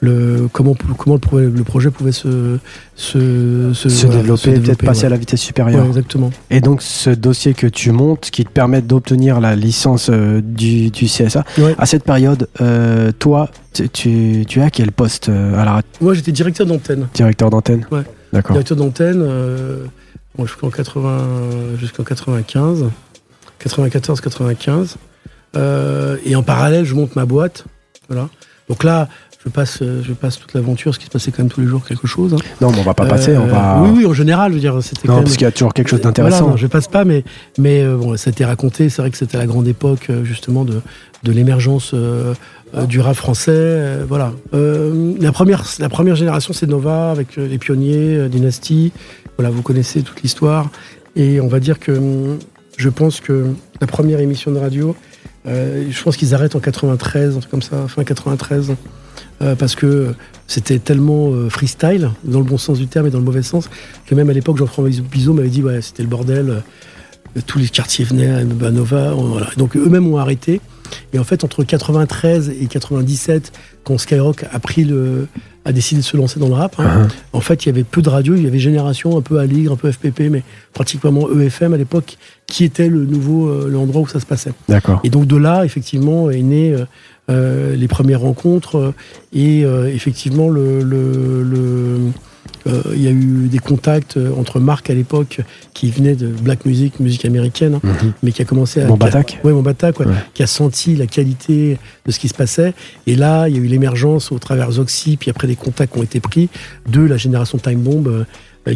le, 0.00 0.48
comment, 0.50 0.74
comment 0.96 1.18
le, 1.32 1.64
projet 1.64 1.90
pouvait 1.90 2.12
se, 2.12 2.58
se, 2.96 3.72
se, 3.74 4.06
développer, 4.06 4.58
peut-être 4.58 4.84
passer 4.84 5.04
à 5.04 5.10
la 5.10 5.18
vitesse 5.18 5.42
supérieure. 5.42 5.84
exactement. 5.84 6.30
Et 6.50 6.60
donc 6.60 6.80
ce 6.80 7.10
dossier 7.10 7.52
que 7.52 7.66
tu 7.66 7.92
montes, 7.92 8.30
qui 8.30 8.44
te 8.46 8.50
permet 8.50 8.80
d'obtenir 8.80 9.38
la 9.38 9.54
licence 9.54 10.08
euh, 10.10 10.40
du, 10.42 10.90
du 10.90 11.06
CSA, 11.06 11.44
à 11.76 11.84
cette 11.84 12.04
période, 12.04 12.48
euh, 12.62 13.12
toi, 13.18 13.50
tu, 13.92 14.46
tu, 14.48 14.62
à 14.62 14.70
quel 14.70 14.92
poste 14.92 15.28
à 15.28 15.64
la 15.64 15.82
Moi 16.00 16.14
j'étais 16.14 16.32
directeur 16.32 16.66
d'antenne. 16.66 17.08
Directeur 17.12 17.50
d'antenne 17.50 17.86
Ouais. 17.90 18.02
D'accord. 18.32 18.52
Directeur 18.54 18.76
d'antenne 18.78 19.26
jusqu'en 20.46 20.70
80, 20.70 21.76
jusqu'en 21.78 22.04
95, 22.04 22.90
94-95. 23.64 24.96
Euh, 25.56 26.16
et 26.24 26.36
en 26.36 26.42
parallèle, 26.42 26.84
je 26.84 26.94
monte 26.94 27.16
ma 27.16 27.24
boîte. 27.24 27.64
Voilà. 28.08 28.28
Donc 28.68 28.84
là, 28.84 29.08
je 29.44 29.50
passe, 29.50 29.78
euh, 29.82 30.02
je 30.04 30.12
passe 30.12 30.38
toute 30.38 30.52
l'aventure, 30.52 30.94
ce 30.94 30.98
qui 30.98 31.06
se 31.06 31.10
passait 31.10 31.30
quand 31.30 31.42
même 31.42 31.50
tous 31.50 31.60
les 31.60 31.66
jours 31.66 31.84
quelque 31.84 32.06
chose. 32.06 32.34
Hein. 32.34 32.38
Non, 32.60 32.70
mais 32.70 32.78
on 32.80 32.82
va 32.82 32.94
pas 32.94 33.06
passer, 33.06 33.36
on 33.36 33.46
va. 33.46 33.78
Euh, 33.78 33.84
oui, 33.84 33.90
oui, 33.98 34.06
en 34.06 34.12
général, 34.12 34.50
je 34.50 34.56
veux 34.56 34.60
dire, 34.60 34.78
c'était. 34.82 35.08
Non, 35.08 35.22
parce 35.22 35.36
qu'il 35.36 35.42
y 35.42 35.48
a 35.48 35.52
toujours 35.52 35.72
quelque 35.72 35.88
chose 35.88 36.00
d'intéressant. 36.00 36.44
Voilà, 36.44 36.56
je 36.56 36.66
passe 36.66 36.88
pas, 36.88 37.04
mais, 37.04 37.24
mais 37.56 37.84
bon, 37.84 38.16
ça 38.16 38.30
a 38.30 38.32
été 38.32 38.44
raconté. 38.44 38.88
C'est 38.88 39.02
vrai 39.02 39.10
que 39.10 39.16
c'était 39.16 39.38
la 39.38 39.46
grande 39.46 39.68
époque, 39.68 40.10
justement, 40.24 40.64
de, 40.64 40.80
de 41.22 41.32
l'émergence 41.32 41.94
du 42.86 43.00
rap 43.00 43.16
français. 43.16 44.04
voilà. 44.06 44.32
la 44.52 45.32
première, 45.32 45.64
la 45.78 45.88
première 45.88 46.16
génération, 46.16 46.52
c'est 46.52 46.66
Nova 46.66 47.10
avec 47.10 47.36
les 47.36 47.58
pionniers, 47.58 48.28
Dynasty. 48.28 48.92
Voilà, 49.38 49.50
vous 49.50 49.62
connaissez 49.62 50.02
toute 50.02 50.20
l'histoire. 50.22 50.68
Et 51.14 51.40
on 51.40 51.46
va 51.46 51.60
dire 51.60 51.78
que 51.78 51.92
hum, 51.92 52.40
je 52.76 52.88
pense 52.88 53.20
que 53.20 53.52
la 53.80 53.86
première 53.86 54.18
émission 54.18 54.50
de 54.50 54.58
radio, 54.58 54.96
euh, 55.46 55.86
je 55.88 56.02
pense 56.02 56.16
qu'ils 56.16 56.34
arrêtent 56.34 56.56
en 56.56 56.60
93, 56.60 57.36
un 57.36 57.38
truc 57.38 57.50
comme 57.50 57.62
ça, 57.62 57.86
fin 57.86 58.02
93. 58.02 58.74
Euh, 59.40 59.54
parce 59.54 59.76
que 59.76 60.12
c'était 60.48 60.80
tellement 60.80 61.30
euh, 61.30 61.48
freestyle, 61.48 62.10
dans 62.24 62.40
le 62.40 62.44
bon 62.44 62.58
sens 62.58 62.78
du 62.78 62.88
terme 62.88 63.06
et 63.06 63.10
dans 63.10 63.18
le 63.18 63.24
mauvais 63.24 63.42
sens, 63.42 63.70
que 64.06 64.16
même 64.16 64.28
à 64.28 64.32
l'époque, 64.32 64.56
Jean-François 64.56 64.90
Bizot 65.08 65.34
m'avait 65.34 65.48
dit 65.48 65.62
ouais, 65.62 65.82
c'était 65.82 66.02
le 66.02 66.08
bordel, 66.08 66.64
tous 67.46 67.60
les 67.60 67.68
quartiers 67.68 68.04
venaient 68.04 68.30
à 68.30 68.70
Nova. 68.72 69.14
Donc 69.56 69.76
eux-mêmes 69.76 70.08
ont 70.12 70.18
arrêté. 70.18 70.60
Et 71.12 71.20
en 71.20 71.24
fait, 71.24 71.44
entre 71.44 71.62
93 71.62 72.50
et 72.60 72.66
97, 72.66 73.52
quand 73.84 73.98
Skyrock 73.98 74.46
a 74.50 74.58
pris 74.58 74.82
le, 74.82 75.28
a 75.68 75.72
décidé 75.72 76.00
de 76.00 76.06
se 76.06 76.16
lancer 76.16 76.40
dans 76.40 76.48
le 76.48 76.54
rap, 76.54 76.76
hein, 76.78 77.06
uh-huh. 77.06 77.10
en 77.34 77.40
fait, 77.40 77.64
il 77.64 77.68
y 77.68 77.68
avait 77.68 77.84
peu 77.84 78.00
de 78.00 78.08
radios, 78.08 78.34
il 78.34 78.42
y 78.42 78.46
avait 78.46 78.58
Génération, 78.58 79.18
un 79.18 79.20
peu 79.20 79.38
Aligre, 79.38 79.72
un 79.72 79.76
peu 79.76 79.92
FPP, 79.92 80.30
mais 80.30 80.42
pratiquement 80.72 81.28
EFM 81.30 81.74
à 81.74 81.76
l'époque, 81.76 82.16
qui 82.46 82.64
était 82.64 82.88
le 82.88 83.04
nouveau, 83.04 83.48
euh, 83.48 83.68
l'endroit 83.70 84.00
où 84.00 84.08
ça 84.08 84.18
se 84.18 84.24
passait. 84.24 84.52
D'accord. 84.70 84.98
Et 85.04 85.10
donc 85.10 85.26
de 85.26 85.36
là, 85.36 85.66
effectivement, 85.66 86.30
est 86.30 86.40
né 86.40 86.72
euh, 86.72 86.86
euh, 87.30 87.76
les 87.76 87.86
premières 87.86 88.20
rencontres 88.20 88.94
et 89.34 89.60
effectivement 89.60 90.48
le, 90.48 90.82
le, 90.82 91.42
le 91.42 91.98
il 92.94 93.02
y 93.02 93.06
a 93.06 93.10
eu 93.10 93.48
des 93.48 93.58
contacts 93.58 94.16
euh, 94.16 94.32
entre 94.38 94.60
Marc 94.60 94.90
à 94.90 94.94
l'époque 94.94 95.40
qui 95.74 95.90
venait 95.90 96.14
de 96.14 96.28
black 96.28 96.64
music, 96.64 97.00
musique 97.00 97.24
américaine, 97.24 97.74
hein, 97.74 97.80
mhm. 97.82 98.12
mais 98.22 98.32
qui 98.32 98.42
a 98.42 98.44
commencé 98.44 98.80
à. 98.80 98.86
Mon 98.86 98.96
Oui, 99.44 99.52
mon 99.52 99.62
Batak, 99.62 99.96
qui 100.34 100.42
a 100.42 100.46
senti 100.46 100.96
la 100.96 101.06
qualité 101.06 101.78
de 102.06 102.12
ce 102.12 102.18
qui 102.18 102.28
se 102.28 102.34
passait. 102.34 102.74
Et 103.06 103.16
là, 103.16 103.48
il 103.48 103.56
y 103.56 103.58
a 103.58 103.62
eu 103.62 103.66
l'émergence 103.66 104.32
au 104.32 104.38
travers 104.38 104.70
Zoxy, 104.72 105.16
puis 105.16 105.30
après 105.30 105.46
des 105.46 105.56
contacts 105.56 105.92
qui 105.92 105.98
ont 106.00 106.02
été 106.02 106.20
pris 106.20 106.48
de 106.88 107.00
la 107.00 107.16
génération 107.16 107.58
Time 107.58 107.80
Bomb. 107.80 108.06
Euh, 108.08 108.24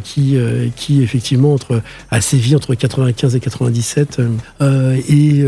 qui, 0.02 0.38
qui 0.74 1.02
effectivement 1.02 1.52
entre, 1.52 1.82
a 2.10 2.20
sévi 2.22 2.56
entre 2.56 2.74
95 2.74 3.36
et 3.36 3.40
97 3.40 4.22
et, 4.62 5.44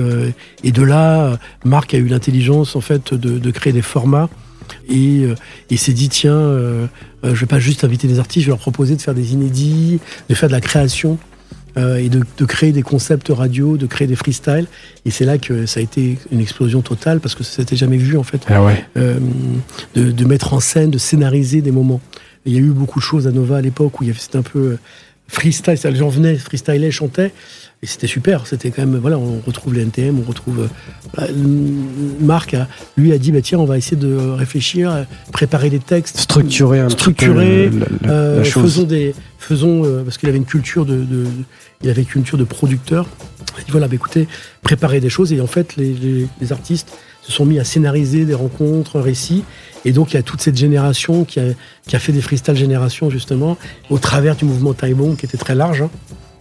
et 0.64 0.70
de 0.70 0.82
là 0.82 1.38
Marc 1.64 1.94
a 1.94 1.96
eu 1.96 2.08
l'intelligence 2.08 2.76
en 2.76 2.82
fait 2.82 3.14
de, 3.14 3.38
de 3.38 3.50
créer 3.50 3.72
des 3.72 3.80
formats 3.80 4.28
Et 4.88 5.26
il 5.70 5.78
s'est 5.78 5.92
dit, 5.92 6.08
tiens, 6.08 6.52
je 7.22 7.32
vais 7.32 7.46
pas 7.46 7.58
juste 7.58 7.84
inviter 7.84 8.08
des 8.08 8.18
artistes, 8.18 8.42
je 8.42 8.46
vais 8.46 8.52
leur 8.52 8.58
proposer 8.58 8.96
de 8.96 9.02
faire 9.02 9.14
des 9.14 9.32
inédits, 9.32 10.00
de 10.28 10.34
faire 10.34 10.48
de 10.48 10.54
la 10.54 10.60
création. 10.60 11.18
et 11.76 12.08
de, 12.08 12.44
créer 12.44 12.72
des 12.72 12.82
concepts 12.82 13.28
radio, 13.28 13.76
de 13.76 13.86
créer 13.86 14.06
des 14.06 14.16
freestyles. 14.16 14.66
Et 15.04 15.10
c'est 15.10 15.24
là 15.24 15.38
que 15.38 15.66
ça 15.66 15.80
a 15.80 15.82
été 15.82 16.18
une 16.30 16.40
explosion 16.40 16.82
totale 16.82 17.20
parce 17.20 17.34
que 17.34 17.42
ça 17.42 17.56
s'était 17.56 17.76
jamais 17.76 17.96
vu 17.96 18.16
en 18.16 18.22
fait. 18.22 18.42
Ah 18.48 18.62
ouais. 18.62 18.84
de, 18.94 20.12
de, 20.12 20.24
mettre 20.24 20.54
en 20.54 20.60
scène, 20.60 20.90
de 20.90 20.98
scénariser 20.98 21.62
des 21.62 21.72
moments. 21.72 22.00
Il 22.46 22.52
y 22.52 22.56
a 22.56 22.60
eu 22.60 22.70
beaucoup 22.70 23.00
de 23.00 23.04
choses 23.04 23.26
à 23.26 23.32
Nova 23.32 23.56
à 23.56 23.60
l'époque 23.60 24.00
où 24.00 24.04
c'était 24.16 24.38
un 24.38 24.42
peu 24.42 24.76
freestyle, 25.28 25.78
les 25.84 25.96
gens 25.96 26.08
venaient, 26.08 26.36
freestylaient, 26.36 26.90
chantaient. 26.90 27.32
Et 27.84 27.86
c'était 27.86 28.06
super, 28.06 28.46
c'était 28.46 28.70
quand 28.70 28.80
même, 28.80 28.96
voilà, 28.96 29.18
on 29.18 29.42
retrouve 29.46 29.74
les 29.74 29.82
NTM, 29.82 30.18
on 30.18 30.26
retrouve. 30.26 30.70
Euh, 31.18 31.26
Marc, 32.18 32.54
a, 32.54 32.66
lui, 32.96 33.12
a 33.12 33.18
dit, 33.18 33.30
bah, 33.30 33.42
tiens, 33.42 33.58
on 33.58 33.66
va 33.66 33.76
essayer 33.76 33.98
de 33.98 34.16
réfléchir, 34.16 35.04
préparer 35.34 35.68
des 35.68 35.80
textes. 35.80 36.18
Structurer 36.18 36.80
un 36.80 36.88
structurer, 36.88 37.68
peu 37.68 38.06
la, 38.06 38.10
euh, 38.10 38.42
Faisons 38.42 38.84
des. 38.84 39.14
Faisons, 39.36 39.84
euh, 39.84 40.02
parce 40.02 40.16
qu'il 40.16 40.30
avait 40.30 40.38
une 40.38 40.46
culture 40.46 40.86
de, 40.86 41.04
Il 41.82 41.90
avait 41.90 42.00
une 42.00 42.08
culture 42.08 42.38
de 42.38 42.44
producteur. 42.44 43.06
Il 43.58 43.64
dit, 43.64 43.70
voilà, 43.70 43.86
bah, 43.86 43.96
écoutez, 43.96 44.28
préparer 44.62 45.00
des 45.00 45.10
choses. 45.10 45.34
Et 45.34 45.42
en 45.42 45.46
fait, 45.46 45.76
les, 45.76 46.26
les 46.40 46.52
artistes 46.52 46.88
se 47.20 47.32
sont 47.32 47.44
mis 47.44 47.58
à 47.58 47.64
scénariser 47.64 48.24
des 48.24 48.32
rencontres, 48.32 48.98
un 48.98 49.02
récit. 49.02 49.44
Et 49.84 49.92
donc, 49.92 50.14
il 50.14 50.16
y 50.16 50.18
a 50.18 50.22
toute 50.22 50.40
cette 50.40 50.56
génération 50.56 51.24
qui 51.24 51.38
a, 51.38 51.44
qui 51.86 51.96
a 51.96 51.98
fait 51.98 52.12
des 52.12 52.22
freestyle 52.22 52.56
génération, 52.56 53.10
justement, 53.10 53.58
au 53.90 53.98
travers 53.98 54.36
du 54.36 54.46
mouvement 54.46 54.74
Bomb, 54.94 55.16
qui 55.16 55.26
était 55.26 55.36
très 55.36 55.54
large 55.54 55.82
hein, 55.82 55.90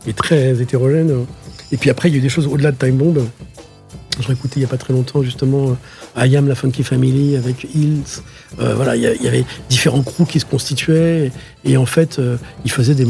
et 0.07 0.13
très 0.13 0.61
hétérogène. 0.61 1.25
Et 1.71 1.77
puis 1.77 1.89
après, 1.89 2.09
il 2.09 2.13
y 2.13 2.15
a 2.15 2.17
eu 2.19 2.21
des 2.21 2.29
choses 2.29 2.47
au-delà 2.47 2.71
de 2.71 2.77
Time 2.77 2.97
Bomb. 2.97 3.25
Je 4.19 4.31
écouté 4.31 4.57
il 4.57 4.59
n'y 4.59 4.65
a 4.65 4.67
pas 4.67 4.77
très 4.77 4.93
longtemps, 4.93 5.23
justement, 5.23 5.75
I 6.15 6.37
Am, 6.37 6.47
la 6.47 6.53
Funky 6.53 6.83
Family, 6.83 7.35
avec 7.35 7.63
Hills. 7.63 8.21
Euh, 8.59 8.75
voilà, 8.75 8.95
il 8.95 9.01
y, 9.01 9.27
avait 9.27 9.43
différents 9.69 10.03
crews 10.03 10.25
qui 10.25 10.39
se 10.39 10.45
constituaient. 10.45 11.31
Et, 11.65 11.77
en 11.77 11.85
fait, 11.85 12.19
euh, 12.19 12.37
ils 12.65 12.71
faisaient 12.71 12.95
des, 12.95 13.05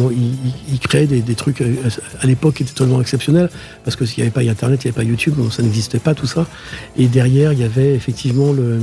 ils, 0.72 0.80
créaient 0.80 1.08
des, 1.08 1.36
trucs 1.36 1.62
euh, 1.62 1.76
à 2.22 2.28
l'époque 2.28 2.56
qui 2.56 2.64
étaient 2.64 2.74
totalement 2.74 3.02
exceptionnels. 3.02 3.50
Parce 3.84 3.96
que 3.96 4.06
s'il 4.06 4.24
n'y 4.24 4.30
avait 4.30 4.32
pas 4.32 4.50
Internet, 4.50 4.84
il 4.84 4.88
n'y 4.88 4.90
avait 4.92 5.04
pas 5.04 5.10
YouTube, 5.10 5.36
donc 5.36 5.54
ça 5.54 5.64
n'existait 5.64 6.00
pas 6.00 6.14
tout 6.14 6.28
ça. 6.28 6.46
Et 6.98 7.08
derrière, 7.08 7.54
il 7.54 7.60
y 7.60 7.64
avait 7.64 7.94
effectivement 7.94 8.52
le, 8.54 8.80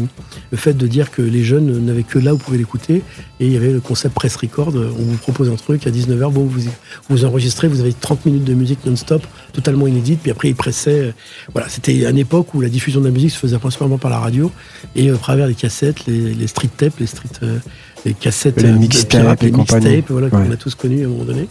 fait 0.55 0.75
de 0.75 0.87
dire 0.87 1.11
que 1.11 1.23
les 1.23 1.45
jeunes 1.45 1.85
n'avaient 1.85 2.03
que 2.03 2.19
là 2.19 2.35
où 2.35 2.39
pouvez 2.39 2.59
l'écouter. 2.59 3.03
Et 3.39 3.47
il 3.47 3.53
y 3.53 3.57
avait 3.57 3.73
le 3.73 3.81
concept 3.81 4.15
press 4.15 4.37
record. 4.37 4.73
On 4.75 5.03
vous 5.03 5.17
propose 5.17 5.49
un 5.49 5.57
truc 5.57 5.87
à 5.87 5.91
19h, 5.91 6.33
bon, 6.33 6.45
vous, 6.45 6.61
vous 7.09 7.25
enregistrez, 7.25 7.69
vous 7.69 7.81
avez 7.81 7.93
30 7.93 8.27
minutes 8.27 8.45
de 8.45 8.55
musique 8.55 8.85
non-stop, 8.85 9.27
totalement 9.53 9.87
inédite. 9.87 10.21
Puis 10.23 10.31
après, 10.31 10.49
ils 10.49 10.55
pressaient. 10.55 11.15
Voilà, 11.53 11.69
c'était 11.69 12.09
une 12.09 12.19
époque 12.19 12.55
où 12.55 12.61
la 12.61 12.69
diffusion 12.69 13.01
de 13.01 13.07
la 13.07 13.13
musique 13.13 13.31
se 13.31 13.39
faisait 13.39 13.59
principalement 13.59 13.99
par 13.99 14.11
la 14.11 14.19
radio 14.19 14.51
et 14.97 15.11
au 15.11 15.17
travers 15.17 15.47
des 15.47 15.55
cassettes, 15.55 16.07
les, 16.07 16.47
street 16.47 16.71
tapes, 16.77 16.99
les 16.99 17.07
street, 17.07 17.29
euh, 17.43 17.59
les 18.05 18.15
cassettes, 18.15 18.61
les 18.61 18.69
euh, 18.69 18.79
mixtapes, 18.79 19.43
les 19.43 19.53
mixtapes, 19.53 20.11
voilà, 20.11 20.31
qu'on 20.31 20.51
a 20.51 20.57
tous 20.57 20.75
connus 20.75 21.03
à 21.03 21.07
un 21.07 21.11
moment 21.11 21.25
donné. 21.25 21.49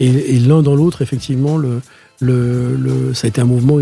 Et, 0.00 0.38
l'un 0.38 0.62
dans 0.62 0.74
l'autre, 0.74 1.02
effectivement, 1.02 1.56
le, 1.56 1.80
le, 2.20 3.14
ça 3.14 3.26
a 3.26 3.28
été 3.28 3.40
un 3.40 3.44
mouvement, 3.44 3.78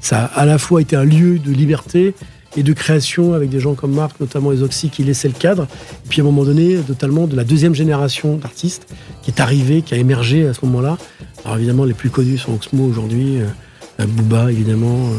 ça 0.00 0.24
a 0.24 0.40
à 0.40 0.46
la 0.46 0.58
fois 0.58 0.80
été 0.80 0.96
un 0.96 1.04
lieu 1.04 1.38
de 1.38 1.52
liberté 1.52 2.14
et 2.56 2.62
de 2.62 2.72
création 2.72 3.34
avec 3.34 3.50
des 3.50 3.60
gens 3.60 3.74
comme 3.74 3.92
Marc, 3.92 4.18
notamment 4.18 4.50
les 4.50 4.62
Oxy, 4.62 4.88
qui 4.88 5.04
laissaient 5.04 5.28
le 5.28 5.34
cadre. 5.34 5.64
Et 6.04 6.08
puis 6.08 6.20
à 6.20 6.24
un 6.24 6.26
moment 6.26 6.44
donné, 6.44 6.76
totalement 6.86 7.26
de 7.26 7.36
la 7.36 7.44
deuxième 7.44 7.74
génération 7.74 8.36
d'artistes 8.36 8.86
qui 9.22 9.30
est 9.30 9.40
arrivée, 9.40 9.82
qui 9.82 9.94
a 9.94 9.98
émergé 9.98 10.46
à 10.46 10.54
ce 10.54 10.64
moment-là. 10.64 10.96
Alors 11.44 11.58
évidemment, 11.58 11.84
les 11.84 11.94
plus 11.94 12.10
connus 12.10 12.38
sont 12.38 12.54
Oxmo 12.54 12.84
aujourd'hui, 12.84 13.40
euh, 13.40 14.06
Booba 14.06 14.50
évidemment. 14.50 15.10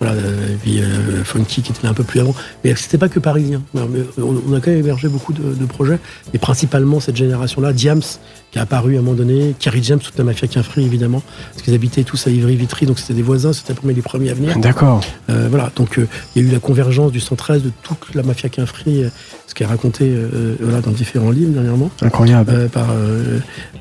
Voilà, 0.00 0.14
et 0.14 0.56
puis 0.62 0.80
euh, 0.80 1.24
Funky 1.24 1.62
qui 1.62 1.72
était 1.72 1.82
là 1.82 1.90
un 1.90 1.94
peu 1.94 2.04
plus 2.04 2.20
avant. 2.20 2.34
Mais 2.64 2.74
c'était 2.76 2.98
pas 2.98 3.08
que 3.08 3.18
parisien. 3.18 3.62
On, 3.74 4.52
a 4.54 4.60
quand 4.60 4.70
même 4.70 4.80
hébergé 4.80 5.08
beaucoup 5.08 5.32
de, 5.32 5.66
projets, 5.66 5.98
et 6.34 6.38
principalement 6.38 7.00
cette 7.00 7.16
génération-là, 7.16 7.72
Diams, 7.72 8.02
qui 8.50 8.58
a 8.58 8.62
apparu 8.62 8.96
à 8.96 8.98
un 8.98 9.02
moment 9.02 9.16
donné, 9.16 9.54
Kerry 9.58 9.82
James, 9.82 9.98
toute 9.98 10.16
la 10.18 10.24
mafia 10.24 10.48
Quinfri 10.48 10.84
évidemment, 10.84 11.22
parce 11.52 11.62
qu'ils 11.62 11.74
habitaient 11.74 12.04
tous 12.04 12.26
à 12.26 12.30
Ivry-Vitry, 12.30 12.86
donc 12.86 12.98
c'était 12.98 13.14
des 13.14 13.22
voisins, 13.22 13.52
c'était 13.52 13.74
parmi 13.74 13.94
les 13.94 14.02
premiers 14.02 14.30
à 14.30 14.34
venir. 14.34 14.58
D'accord. 14.58 15.00
Euh, 15.30 15.48
voilà, 15.50 15.72
donc 15.74 15.98
euh, 15.98 16.06
il 16.34 16.42
y 16.42 16.44
a 16.44 16.48
eu 16.48 16.52
la 16.52 16.60
convergence 16.60 17.10
du 17.10 17.20
113 17.20 17.62
de 17.62 17.72
toute 17.82 18.14
la 18.14 18.22
mafia 18.22 18.48
Quinfri, 18.48 19.04
ce 19.46 19.54
qui 19.54 19.62
est 19.62 19.66
raconté 19.66 20.14
voilà, 20.60 20.80
dans 20.80 20.90
différents 20.90 21.30
livres 21.30 21.52
dernièrement. 21.52 21.90
Incroyable. 22.02 22.68
par, 22.68 22.88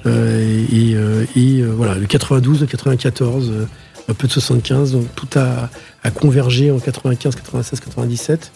et, 0.05 0.95
et 1.35 1.61
voilà, 1.63 1.95
le 1.95 2.05
92, 2.05 2.61
le 2.61 2.67
94 2.67 3.51
un 4.09 4.13
peu 4.13 4.27
de 4.27 4.31
75, 4.31 4.91
donc 4.91 5.07
tout 5.15 5.27
a, 5.37 5.69
convergé 6.11 6.71
en 6.71 6.79
95, 6.79 7.35
96, 7.35 7.79
97. 7.79 8.51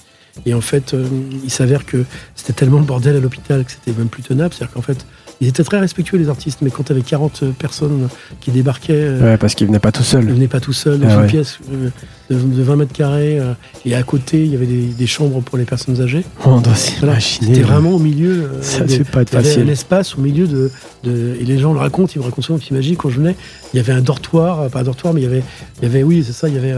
Et 0.45 0.53
en 0.53 0.61
fait, 0.61 0.93
euh, 0.93 1.05
il 1.43 1.49
s'avère 1.49 1.85
que 1.85 2.05
c'était 2.35 2.53
tellement 2.53 2.79
le 2.79 2.85
bordel 2.85 3.15
à 3.15 3.19
l'hôpital 3.19 3.65
que 3.65 3.71
c'était 3.71 3.97
même 3.97 4.07
plus 4.07 4.23
tenable. 4.23 4.53
C'est-à-dire 4.53 4.73
qu'en 4.73 4.81
fait, 4.81 5.05
ils 5.41 5.47
étaient 5.47 5.63
très 5.63 5.79
respectueux, 5.79 6.17
les 6.17 6.29
artistes, 6.29 6.59
mais 6.61 6.69
quand 6.69 6.83
tu 6.83 6.91
avais 6.91 7.01
40 7.01 7.45
personnes 7.57 8.09
qui 8.39 8.51
débarquaient. 8.51 8.93
Euh, 8.93 9.21
ouais, 9.21 9.37
parce 9.37 9.55
qu'ils 9.55 9.67
venaient 9.67 9.79
pas 9.79 9.91
tout 9.91 10.03
seuls. 10.03 10.25
Ils 10.25 10.33
venaient 10.33 10.47
pas 10.47 10.59
tout 10.59 10.73
seuls 10.73 10.99
dans 10.99 11.09
ah 11.09 11.21
une 11.21 11.27
pièce 11.27 11.59
euh, 11.71 11.89
de, 12.29 12.63
20 12.63 12.75
mètres 12.75 12.93
carrés, 12.93 13.39
euh, 13.39 13.53
et 13.85 13.95
à 13.95 14.03
côté, 14.03 14.43
il 14.43 14.51
y 14.51 14.55
avait 14.55 14.65
des, 14.65 15.07
chambres 15.07 15.41
pour 15.41 15.57
les 15.57 15.65
personnes 15.65 15.99
âgées. 16.01 16.23
On 16.45 16.61
doit 16.61 16.75
s'imaginer. 16.75 17.47
C'était 17.47 17.61
vraiment 17.61 17.91
au 17.91 17.99
milieu. 17.99 18.49
ça 18.61 18.83
ne 18.83 19.03
pas 19.03 19.21
être 19.21 19.31
facile. 19.31 19.51
Il 19.51 19.57
y 19.57 19.61
avait 19.61 19.69
un 19.69 19.73
espace 19.73 20.15
au 20.15 20.21
milieu 20.21 20.47
de, 20.47 20.69
Et 21.05 21.45
les 21.45 21.57
gens 21.57 21.73
le 21.73 21.79
racontent, 21.79 22.11
ils 22.15 22.19
me 22.19 22.25
racontent 22.25 22.45
souvent, 22.45 22.59
imagines, 22.69 22.95
quand 22.95 23.09
je 23.09 23.17
venais, 23.17 23.35
il 23.73 23.77
y 23.77 23.79
avait 23.79 23.93
un 23.93 24.01
dortoir, 24.01 24.69
pas 24.69 24.81
un 24.81 24.83
dortoir, 24.83 25.13
mais 25.13 25.21
il 25.21 25.23
y 25.23 25.27
avait. 25.27 25.43
Il 25.81 25.83
y 25.83 25.85
avait 25.87 26.03
oui, 26.03 26.23
c'est 26.25 26.33
ça, 26.33 26.47
il 26.47 26.55
y 26.55 26.57
avait. 26.57 26.75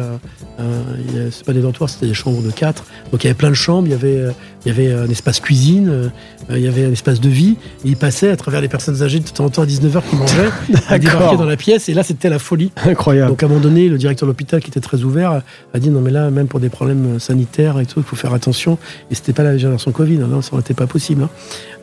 c'est 1.31 1.45
pas 1.45 1.53
des 1.53 1.61
dortoirs, 1.61 1.89
c'était 1.89 2.07
des 2.07 2.13
chambres 2.13 2.41
de 2.41 2.51
4. 2.51 2.85
Donc 3.11 3.23
il 3.23 3.27
y 3.27 3.29
avait 3.29 3.37
plein 3.37 3.49
de 3.49 3.55
chambres, 3.55 3.87
il 3.87 3.91
y 3.91 3.95
avait, 3.95 4.23
il 4.65 4.69
y 4.69 4.71
avait 4.71 4.93
un 4.93 5.09
espace 5.09 5.39
cuisine, 5.39 6.11
il 6.49 6.59
y 6.59 6.67
avait 6.67 6.85
un 6.85 6.91
espace 6.91 7.19
de 7.19 7.29
vie, 7.29 7.57
et 7.83 7.89
ils 7.89 7.97
passaient 7.97 8.29
à 8.29 8.37
travers 8.37 8.61
les 8.61 8.67
personnes 8.67 9.01
âgées 9.01 9.19
de 9.19 9.27
temps 9.27 9.45
en 9.45 9.49
temps 9.49 9.63
à 9.63 9.65
19h 9.65 10.01
qui 10.09 10.15
mangeaient, 10.15 10.49
ils 10.91 10.99
débarquaient 10.99 11.37
dans 11.37 11.45
la 11.45 11.57
pièce, 11.57 11.89
et 11.89 11.93
là 11.93 12.03
c'était 12.03 12.29
la 12.29 12.39
folie. 12.39 12.71
Incroyable. 12.85 13.31
Donc 13.31 13.43
à 13.43 13.47
un 13.47 13.49
moment 13.49 13.61
donné, 13.61 13.89
le 13.89 13.97
directeur 13.97 14.27
de 14.27 14.31
l'hôpital 14.31 14.61
qui 14.61 14.69
était 14.69 14.79
très 14.79 15.03
ouvert 15.03 15.40
a 15.73 15.79
dit 15.79 15.89
non 15.89 16.01
mais 16.01 16.11
là, 16.11 16.29
même 16.29 16.47
pour 16.47 16.59
des 16.59 16.69
problèmes 16.69 17.19
sanitaires 17.19 17.79
et 17.79 17.85
tout, 17.85 17.99
il 17.99 18.05
faut 18.05 18.15
faire 18.15 18.33
attention. 18.33 18.77
Et 19.09 19.15
c'était 19.15 19.33
pas 19.33 19.43
la 19.43 19.57
génération 19.57 19.91
Covid, 19.91 20.21
hein, 20.21 20.27
non, 20.29 20.41
ça 20.41 20.51
n'aurait 20.51 20.61
été 20.61 20.73
pas 20.73 20.87
possible. 20.87 21.23
Hein. 21.23 21.29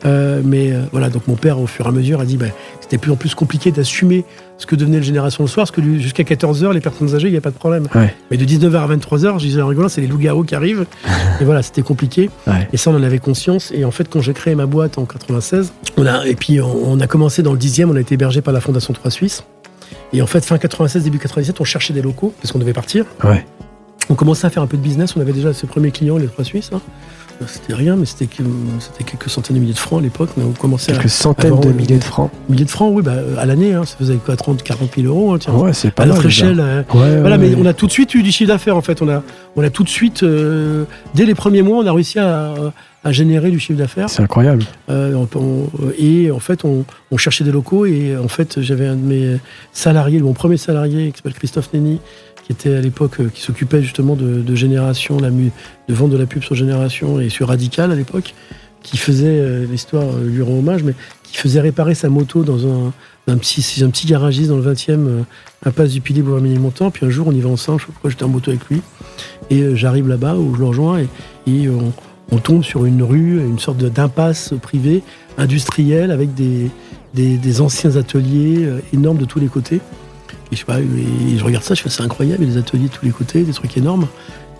Euh, 0.05 0.41
mais 0.43 0.71
euh, 0.71 0.81
voilà, 0.91 1.09
donc 1.09 1.27
mon 1.27 1.35
père, 1.35 1.59
au 1.59 1.67
fur 1.67 1.85
et 1.85 1.89
à 1.89 1.91
mesure, 1.91 2.19
a 2.19 2.25
dit 2.25 2.37
bah, 2.37 2.47
c'était 2.79 2.97
plus 2.97 3.11
en 3.11 3.15
plus 3.15 3.35
compliqué 3.35 3.71
d'assumer 3.71 4.25
ce 4.57 4.65
que 4.65 4.75
devenait 4.75 4.97
le 4.97 5.03
Génération 5.03 5.43
le 5.43 5.47
soir, 5.47 5.65
parce 5.65 5.71
que 5.71 5.81
jusqu'à 5.99 6.23
14h, 6.23 6.73
les 6.73 6.81
personnes 6.81 7.15
âgées, 7.15 7.29
il 7.29 7.31
n'y 7.31 7.37
a 7.37 7.41
pas 7.41 7.51
de 7.51 7.55
problème. 7.55 7.87
Mais 8.29 8.37
de 8.37 8.45
19h 8.45 8.75
à 8.75 8.95
23h, 8.95 9.39
je 9.39 9.45
disais 9.45 9.61
en 9.61 9.67
rigolant, 9.67 9.87
c'est 9.87 10.01
les 10.01 10.07
loups-garous 10.07 10.43
qui 10.43 10.53
arrivent. 10.53 10.85
et 11.41 11.45
voilà, 11.45 11.61
c'était 11.61 11.81
compliqué. 11.81 12.29
Et 12.73 12.77
ça, 12.77 12.91
on 12.91 12.95
en 12.95 13.03
avait 13.03 13.19
conscience. 13.19 13.71
Et 13.73 13.85
en 13.85 13.91
fait, 13.91 14.09
quand 14.09 14.21
j'ai 14.21 14.33
créé 14.33 14.55
ma 14.55 14.65
boîte 14.65 14.97
en 14.97 15.05
96, 15.05 15.71
on 15.97 16.05
a, 16.05 16.25
et 16.25 16.35
puis 16.35 16.59
on, 16.61 16.99
a 16.99 17.07
commencé 17.07 17.41
dans 17.41 17.53
le 17.53 17.59
10e, 17.59 17.85
on 17.85 17.95
a 17.95 18.01
été 18.01 18.15
hébergé 18.15 18.41
par 18.41 18.53
la 18.53 18.59
Fondation 18.59 18.93
3 18.93 19.11
Suisse. 19.11 19.43
Et 20.13 20.21
en 20.21 20.27
fait, 20.27 20.43
fin 20.43 20.57
96, 20.57 21.03
début 21.03 21.19
97, 21.19 21.59
on 21.61 21.63
cherchait 21.63 21.93
des 21.93 22.01
locaux, 22.01 22.33
parce 22.41 22.51
qu'on 22.51 22.59
devait 22.59 22.73
partir. 22.73 23.05
On 24.09 24.15
commençait 24.15 24.47
à 24.47 24.49
faire 24.49 24.63
un 24.63 24.67
peu 24.67 24.77
de 24.77 24.81
business, 24.81 25.15
on 25.15 25.21
avait 25.21 25.33
déjà 25.33 25.53
ses 25.53 25.67
premiers 25.67 25.91
clients, 25.91 26.17
les 26.17 26.27
3 26.27 26.43
Suisses. 26.43 26.71
Hein. 26.73 26.81
C'était 27.47 27.73
rien, 27.73 27.95
mais 27.95 28.05
c'était 28.05 28.27
quelques 29.05 29.29
centaines 29.29 29.55
de 29.55 29.61
milliers 29.61 29.73
de 29.73 29.79
francs 29.79 29.99
à 29.99 30.03
l'époque. 30.03 30.29
On 30.37 30.51
commençait 30.51 30.91
quelques 30.91 31.09
centaines 31.09 31.59
de 31.59 31.69
milliers 31.69 31.97
de 31.97 32.03
francs. 32.03 32.31
Milliers 32.49 32.65
de 32.65 32.69
francs, 32.69 32.91
oui, 32.93 33.01
bah, 33.01 33.13
à 33.37 33.45
l'année, 33.45 33.73
hein, 33.73 33.85
ça 33.85 33.95
faisait 33.97 34.15
quoi, 34.15 34.35
30, 34.35 34.61
40 34.61 34.95
000 34.95 35.07
euros. 35.07 35.33
Hein, 35.33 35.53
ouais, 35.53 35.73
c'est 35.73 35.91
pas 35.91 36.03
à 36.03 36.05
notre 36.05 36.25
échelle. 36.25 36.59
Euh, 36.59 36.83
voilà, 36.89 37.37
mais 37.37 37.55
on 37.55 37.65
a 37.65 37.73
tout 37.73 37.87
de 37.87 37.91
suite 37.91 38.13
eu 38.13 38.23
du 38.23 38.31
chiffre 38.31 38.49
d'affaires 38.49 38.75
en 38.75 38.81
fait. 38.81 39.01
On 39.01 39.09
a, 39.09 39.23
on 39.55 39.63
a 39.63 39.69
tout 39.69 39.83
de 39.83 39.89
suite, 39.89 40.23
euh, 40.23 40.83
dès 41.15 41.25
les 41.25 41.35
premiers 41.35 41.61
mois, 41.61 41.77
on 41.77 41.87
a 41.87 41.93
réussi 41.93 42.19
à, 42.19 42.55
générer 43.05 43.49
du 43.51 43.59
chiffre 43.59 43.79
d'affaires. 43.79 44.09
C'est 44.09 44.21
incroyable. 44.21 44.65
Euh, 44.89 45.25
et 45.97 46.31
en 46.31 46.39
fait, 46.39 46.65
on, 46.65 46.83
cherchait 47.17 47.45
des 47.45 47.51
locaux 47.51 47.85
et 47.85 48.17
en 48.17 48.27
fait, 48.27 48.59
j'avais 48.61 48.87
un 48.87 48.95
de 48.95 49.05
mes 49.05 49.37
salariés, 49.71 50.19
mon 50.19 50.33
premier 50.33 50.57
salarié, 50.57 51.11
qui 51.11 51.17
s'appelle 51.17 51.33
Christophe 51.33 51.71
Nenny, 51.73 52.01
qui 52.49 52.53
était 52.53 52.75
à 52.75 52.81
l'époque, 52.81 53.19
euh, 53.19 53.29
qui 53.29 53.41
s'occupait 53.41 53.83
justement 53.83 54.15
de, 54.15 54.55
Génération, 54.55 55.17
de 55.17 55.93
vendre 55.93 56.13
de 56.13 56.17
la 56.17 56.25
pub 56.25 56.43
sur 56.43 56.55
Génération 56.55 57.19
et 57.19 57.29
sur 57.29 57.49
Radical 57.49 57.91
à 57.91 57.95
l'époque, 57.95 58.33
qui 58.81 58.97
faisait, 58.97 59.27
euh, 59.27 59.67
l'histoire 59.69 60.15
euh, 60.15 60.25
lui 60.25 60.41
rend 60.41 60.57
hommage, 60.57 60.83
mais 60.83 60.95
qui 61.23 61.37
faisait 61.37 61.59
réparer 61.59 61.93
sa 61.93 62.09
moto 62.09 62.43
dans 62.43 62.65
un, 63.27 63.37
petit, 63.37 63.83
un 63.83 63.91
garagiste 64.07 64.49
dans 64.49 64.57
le 64.57 64.73
20e, 64.73 65.25
impasse 65.63 65.91
du 65.91 66.01
Pilier, 66.01 66.23
boulevard 66.23 66.41
Ménilmontant. 66.41 66.89
Puis 66.89 67.05
un 67.05 67.11
jour, 67.11 67.27
on 67.27 67.31
y 67.31 67.39
va 67.39 67.49
ensemble, 67.49 67.79
je 67.79 67.85
sais 67.85 67.87
pas 67.87 67.93
pourquoi 67.93 68.09
j'étais 68.09 68.23
en 68.23 68.29
moto 68.29 68.49
avec 68.49 68.67
lui. 68.67 68.81
Et 69.51 69.75
j'arrive 69.75 70.07
là-bas 70.07 70.33
où 70.35 70.55
je 70.55 70.59
le 70.59 70.65
rejoins 70.65 71.01
et, 71.45 71.69
on, 72.31 72.37
tombe 72.37 72.63
sur 72.63 72.85
une 72.85 73.03
rue, 73.03 73.39
une 73.39 73.59
sorte 73.59 73.77
d'impasse 73.77 74.55
privée, 74.59 75.03
industrielle, 75.37 76.09
avec 76.09 76.33
des, 76.33 76.71
des 77.13 77.61
anciens 77.61 77.95
ateliers 77.95 78.67
énormes 78.91 79.17
de 79.17 79.25
tous 79.25 79.39
les 79.39 79.47
côtés. 79.47 79.81
Et 80.51 80.55
je, 80.55 80.63
je 80.65 81.43
regarde 81.43 81.63
ça, 81.63 81.73
je 81.73 81.81
fais 81.81 81.89
c'est 81.89 82.03
incroyable, 82.03 82.43
il 82.43 82.49
y 82.49 82.51
a 82.51 82.55
des 82.55 82.59
ateliers 82.59 82.87
de 82.87 82.93
tous 82.93 83.05
les 83.05 83.11
côtés, 83.11 83.43
des 83.43 83.53
trucs 83.53 83.77
énormes. 83.77 84.07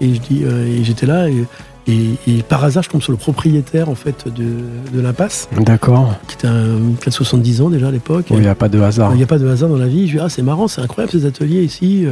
Et 0.02 0.14
je 0.14 0.20
dis, 0.20 0.44
euh, 0.44 0.66
et 0.66 0.84
j'étais 0.84 1.06
là, 1.06 1.28
et, 1.88 2.44
par 2.48 2.64
hasard, 2.64 2.84
je 2.84 2.90
tombe 2.90 3.02
sur 3.02 3.12
le 3.12 3.18
propriétaire 3.18 3.90
en 3.90 3.96
fait 3.96 4.28
de, 4.28 5.02
l'impasse. 5.02 5.50
D'accord. 5.60 6.14
Qui 6.28 6.36
était 6.36 6.48
un 6.48 7.12
70 7.12 7.62
ans 7.62 7.70
déjà 7.70 7.88
à 7.88 7.92
l'époque. 7.92 8.28
Il 8.30 8.40
n'y 8.40 8.48
a 8.48 8.56
pas 8.56 8.70
de 8.70 8.80
hasard. 8.80 9.12
Il 9.14 9.18
n'y 9.18 9.24
a 9.24 9.28
pas 9.28 9.40
de 9.40 9.48
hasard 9.48 9.70
dans 9.70 9.78
la 9.78 9.88
vie. 9.88 10.08
Je 10.08 10.18
dis, 10.18 10.20
ah, 10.24 10.30
c'est 10.30 10.44
marrant, 10.44 10.68
c'est 10.68 10.82
incroyable 10.82 11.12
ces 11.12 11.26
ateliers 11.26 11.64
ici. 11.64 12.06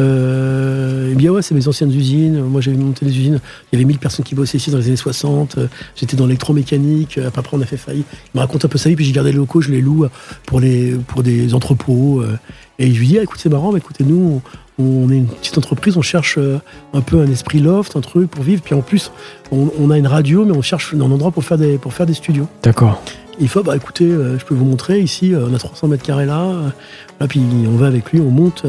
Euh, 0.00 1.12
et 1.12 1.14
bien 1.14 1.30
ouais, 1.30 1.42
c'est 1.42 1.54
mes 1.54 1.68
anciennes 1.68 1.92
usines. 1.92 2.40
Moi, 2.42 2.60
j'avais 2.60 2.76
monté 2.76 3.04
les 3.04 3.16
usines. 3.16 3.40
Il 3.70 3.76
y 3.76 3.76
avait 3.76 3.84
1000 3.84 3.98
personnes 3.98 4.24
qui 4.24 4.34
bossaient 4.34 4.58
ici 4.58 4.70
dans 4.70 4.78
les 4.78 4.86
années 4.86 4.96
60. 4.96 5.58
Euh, 5.58 5.66
J'étais 5.94 6.16
dans 6.16 6.26
l'électromécanique. 6.26 7.18
Euh, 7.18 7.30
Après, 7.36 7.56
on 7.56 7.60
a 7.60 7.66
fait 7.66 7.76
faillite. 7.76 8.06
Il 8.12 8.38
me 8.38 8.40
raconte 8.40 8.64
un 8.64 8.68
peu 8.68 8.78
sa 8.78 8.88
vie, 8.88 8.96
puis 8.96 9.04
j'ai 9.04 9.12
gardé 9.12 9.30
les 9.32 9.36
locaux, 9.38 9.60
je 9.60 9.70
les 9.70 9.80
loue 9.80 10.06
pour, 10.46 10.60
les, 10.60 10.92
pour 11.06 11.22
des 11.22 11.54
entrepôts. 11.54 12.22
Et 12.78 12.92
je 12.92 12.98
lui 12.98 13.08
dis, 13.08 13.18
ah, 13.18 13.22
écoute, 13.22 13.38
c'est 13.42 13.50
marrant, 13.50 13.72
mais 13.72 13.78
écoutez, 13.78 14.04
nous, 14.04 14.40
on, 14.78 14.84
on 14.84 15.10
est 15.10 15.16
une 15.16 15.26
petite 15.26 15.58
entreprise, 15.58 15.96
on 15.96 16.02
cherche 16.02 16.38
un 16.94 17.00
peu 17.00 17.20
un 17.20 17.30
esprit 17.30 17.58
loft, 17.60 17.96
un 17.96 18.00
truc 18.00 18.30
pour 18.30 18.42
vivre. 18.42 18.62
Puis 18.62 18.74
en 18.74 18.80
plus, 18.80 19.12
on, 19.52 19.68
on 19.78 19.90
a 19.90 19.98
une 19.98 20.06
radio, 20.06 20.44
mais 20.44 20.52
on 20.52 20.62
cherche 20.62 20.94
un 20.94 21.00
endroit 21.00 21.30
pour 21.30 21.44
faire 21.44 21.58
des, 21.58 21.76
pour 21.78 21.92
faire 21.92 22.06
des 22.06 22.14
studios. 22.14 22.48
D'accord. 22.62 23.02
Il 23.38 23.48
faut, 23.48 23.62
bah 23.62 23.74
écoutez, 23.76 24.06
je 24.08 24.44
peux 24.44 24.54
vous 24.54 24.66
montrer 24.66 25.00
ici, 25.00 25.32
on 25.34 25.54
a 25.54 25.58
300 25.58 25.88
mètres 25.88 26.02
carrés 26.02 26.26
là. 26.26 26.52
là, 27.20 27.26
puis 27.26 27.40
on 27.66 27.76
va 27.76 27.86
avec 27.86 28.12
lui, 28.12 28.20
on 28.20 28.30
monte 28.30 28.66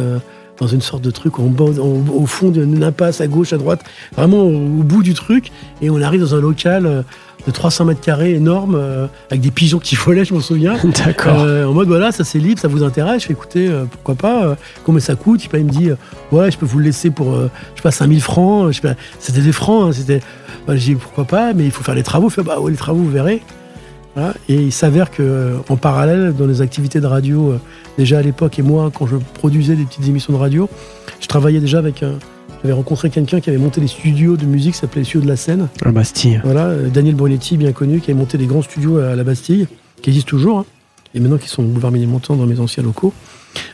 dans 0.61 0.67
une 0.67 0.79
sorte 0.81 1.03
de 1.03 1.11
truc, 1.11 1.39
on- 1.39 1.53
au 2.13 2.25
fond 2.27 2.49
d'une 2.49 2.83
impasse, 2.83 3.19
à 3.19 3.27
gauche, 3.27 3.51
à 3.51 3.57
droite, 3.57 3.81
vraiment 4.15 4.37
au, 4.43 4.53
au 4.53 4.83
bout 4.83 5.03
du 5.03 5.13
truc, 5.15 5.51
et 5.81 5.89
on 5.89 6.01
arrive 6.01 6.21
dans 6.21 6.35
un 6.35 6.39
local 6.39 6.85
euh, 6.85 7.01
de 7.47 7.51
300 7.51 7.85
mètres 7.85 8.01
carrés 8.01 8.35
énorme, 8.35 8.75
euh, 8.75 9.07
avec 9.31 9.41
des 9.41 9.49
pigeons 9.49 9.79
qui 9.79 9.95
volaient, 10.05 10.23
je 10.23 10.35
m'en 10.35 10.39
souviens. 10.39 10.75
D'accord. 11.05 11.41
Euh, 11.41 11.65
en 11.65 11.73
mode 11.73 11.87
voilà, 11.87 12.11
ça 12.11 12.23
c'est 12.23 12.37
libre, 12.37 12.61
ça 12.61 12.67
vous 12.67 12.83
intéresse. 12.83 13.23
Je 13.23 13.27
fais 13.27 13.33
écoutez, 13.33 13.67
euh, 13.67 13.85
pourquoi 13.89 14.13
pas, 14.13 14.55
combien 14.83 14.99
ça 15.01 15.15
coûte? 15.15 15.43
Il 15.51 15.65
me 15.65 15.69
dit 15.71 15.89
ouais, 16.31 16.51
je 16.51 16.57
peux 16.59 16.67
vous 16.67 16.77
le 16.77 16.85
laisser 16.85 17.09
pour, 17.09 17.35
je 17.35 17.47
sais 17.75 17.81
pas, 17.81 17.89
5000 17.91 18.21
francs. 18.21 18.67
Je 18.71 18.75
sais 18.75 18.87
pas, 18.87 18.93
c'était 19.19 19.41
des 19.41 19.51
francs, 19.51 19.89
hein, 19.89 19.91
c'était. 19.91 20.19
Voilà, 20.67 20.79
j'ai 20.79 20.93
dit 20.93 20.99
pourquoi 21.01 21.25
pas, 21.25 21.53
mais 21.53 21.65
il 21.65 21.71
faut 21.71 21.83
faire 21.83 21.95
les 21.95 22.03
travaux. 22.03 22.27
Il 22.27 22.31
fait 22.31 22.43
bah 22.43 22.59
ouais, 22.59 22.69
les 22.69 22.77
travaux, 22.77 22.99
vous 22.99 23.09
verrez. 23.09 23.41
Voilà. 24.15 24.35
Et 24.47 24.55
il 24.55 24.71
s'avère 24.71 25.09
que 25.09 25.53
en 25.69 25.75
parallèle, 25.77 26.35
dans 26.37 26.45
les 26.45 26.61
activités 26.61 26.99
de 26.99 27.07
radio, 27.07 27.55
déjà 27.97 28.19
à 28.19 28.21
l'époque 28.21 28.59
et 28.59 28.61
moi, 28.61 28.91
quand 28.93 29.07
je 29.07 29.17
produisais 29.17 29.75
des 29.75 29.83
petites 29.83 30.07
émissions 30.07 30.33
de 30.33 30.37
radio, 30.37 30.69
je 31.19 31.27
travaillais 31.27 31.59
déjà 31.59 31.79
avec 31.79 32.03
un. 32.03 32.13
J'avais 32.61 32.73
rencontré 32.73 33.09
quelqu'un 33.09 33.41
qui 33.41 33.49
avait 33.49 33.57
monté 33.57 33.81
des 33.81 33.87
studios 33.87 34.37
de 34.37 34.45
musique, 34.45 34.75
ça 34.75 34.81
s'appelait 34.81 35.01
les 35.01 35.05
studios 35.05 35.23
de 35.23 35.27
la 35.27 35.35
scène. 35.35 35.67
La 35.83 35.91
Bastille. 35.91 36.39
Voilà, 36.43 36.67
euh, 36.67 36.89
Daniel 36.89 37.15
Brunetti, 37.15 37.57
bien 37.57 37.71
connu, 37.71 38.01
qui 38.01 38.11
a 38.11 38.13
monté 38.13 38.37
des 38.37 38.45
grands 38.45 38.61
studios 38.61 38.97
à 38.97 39.15
la 39.15 39.23
Bastille, 39.23 39.67
qui 40.03 40.11
existent 40.11 40.29
toujours, 40.29 40.59
hein, 40.59 40.65
et 41.15 41.19
maintenant 41.19 41.39
qui 41.39 41.47
sont 41.47 41.63
au 41.63 41.65
boulevard 41.65 41.91
Ménilmontant 41.91 42.35
dans 42.35 42.45
mes 42.45 42.59
anciens 42.59 42.83
locaux. 42.83 43.13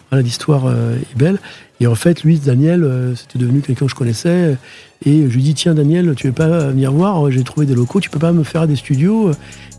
Voilà, 0.09 0.23
l'histoire 0.23 0.67
euh, 0.67 0.95
est 0.95 1.17
belle. 1.17 1.39
Et 1.79 1.87
en 1.87 1.95
fait, 1.95 2.23
lui, 2.23 2.39
Daniel, 2.39 2.83
euh, 2.83 3.15
c'était 3.15 3.37
devenu 3.37 3.61
quelqu'un 3.61 3.85
que 3.85 3.91
je 3.91 3.95
connaissais. 3.95 4.57
Et 5.05 5.29
je 5.29 5.35
lui 5.35 5.43
dis, 5.43 5.53
tiens, 5.53 5.75
Daniel, 5.75 6.15
tu 6.15 6.27
veux 6.27 6.33
pas 6.33 6.69
venir 6.69 6.91
voir? 6.91 7.29
J'ai 7.31 7.43
trouvé 7.43 7.65
des 7.65 7.75
locaux, 7.75 7.99
tu 7.99 8.09
peux 8.09 8.19
pas 8.19 8.31
me 8.31 8.43
faire 8.43 8.67
des 8.67 8.75
studios? 8.75 9.31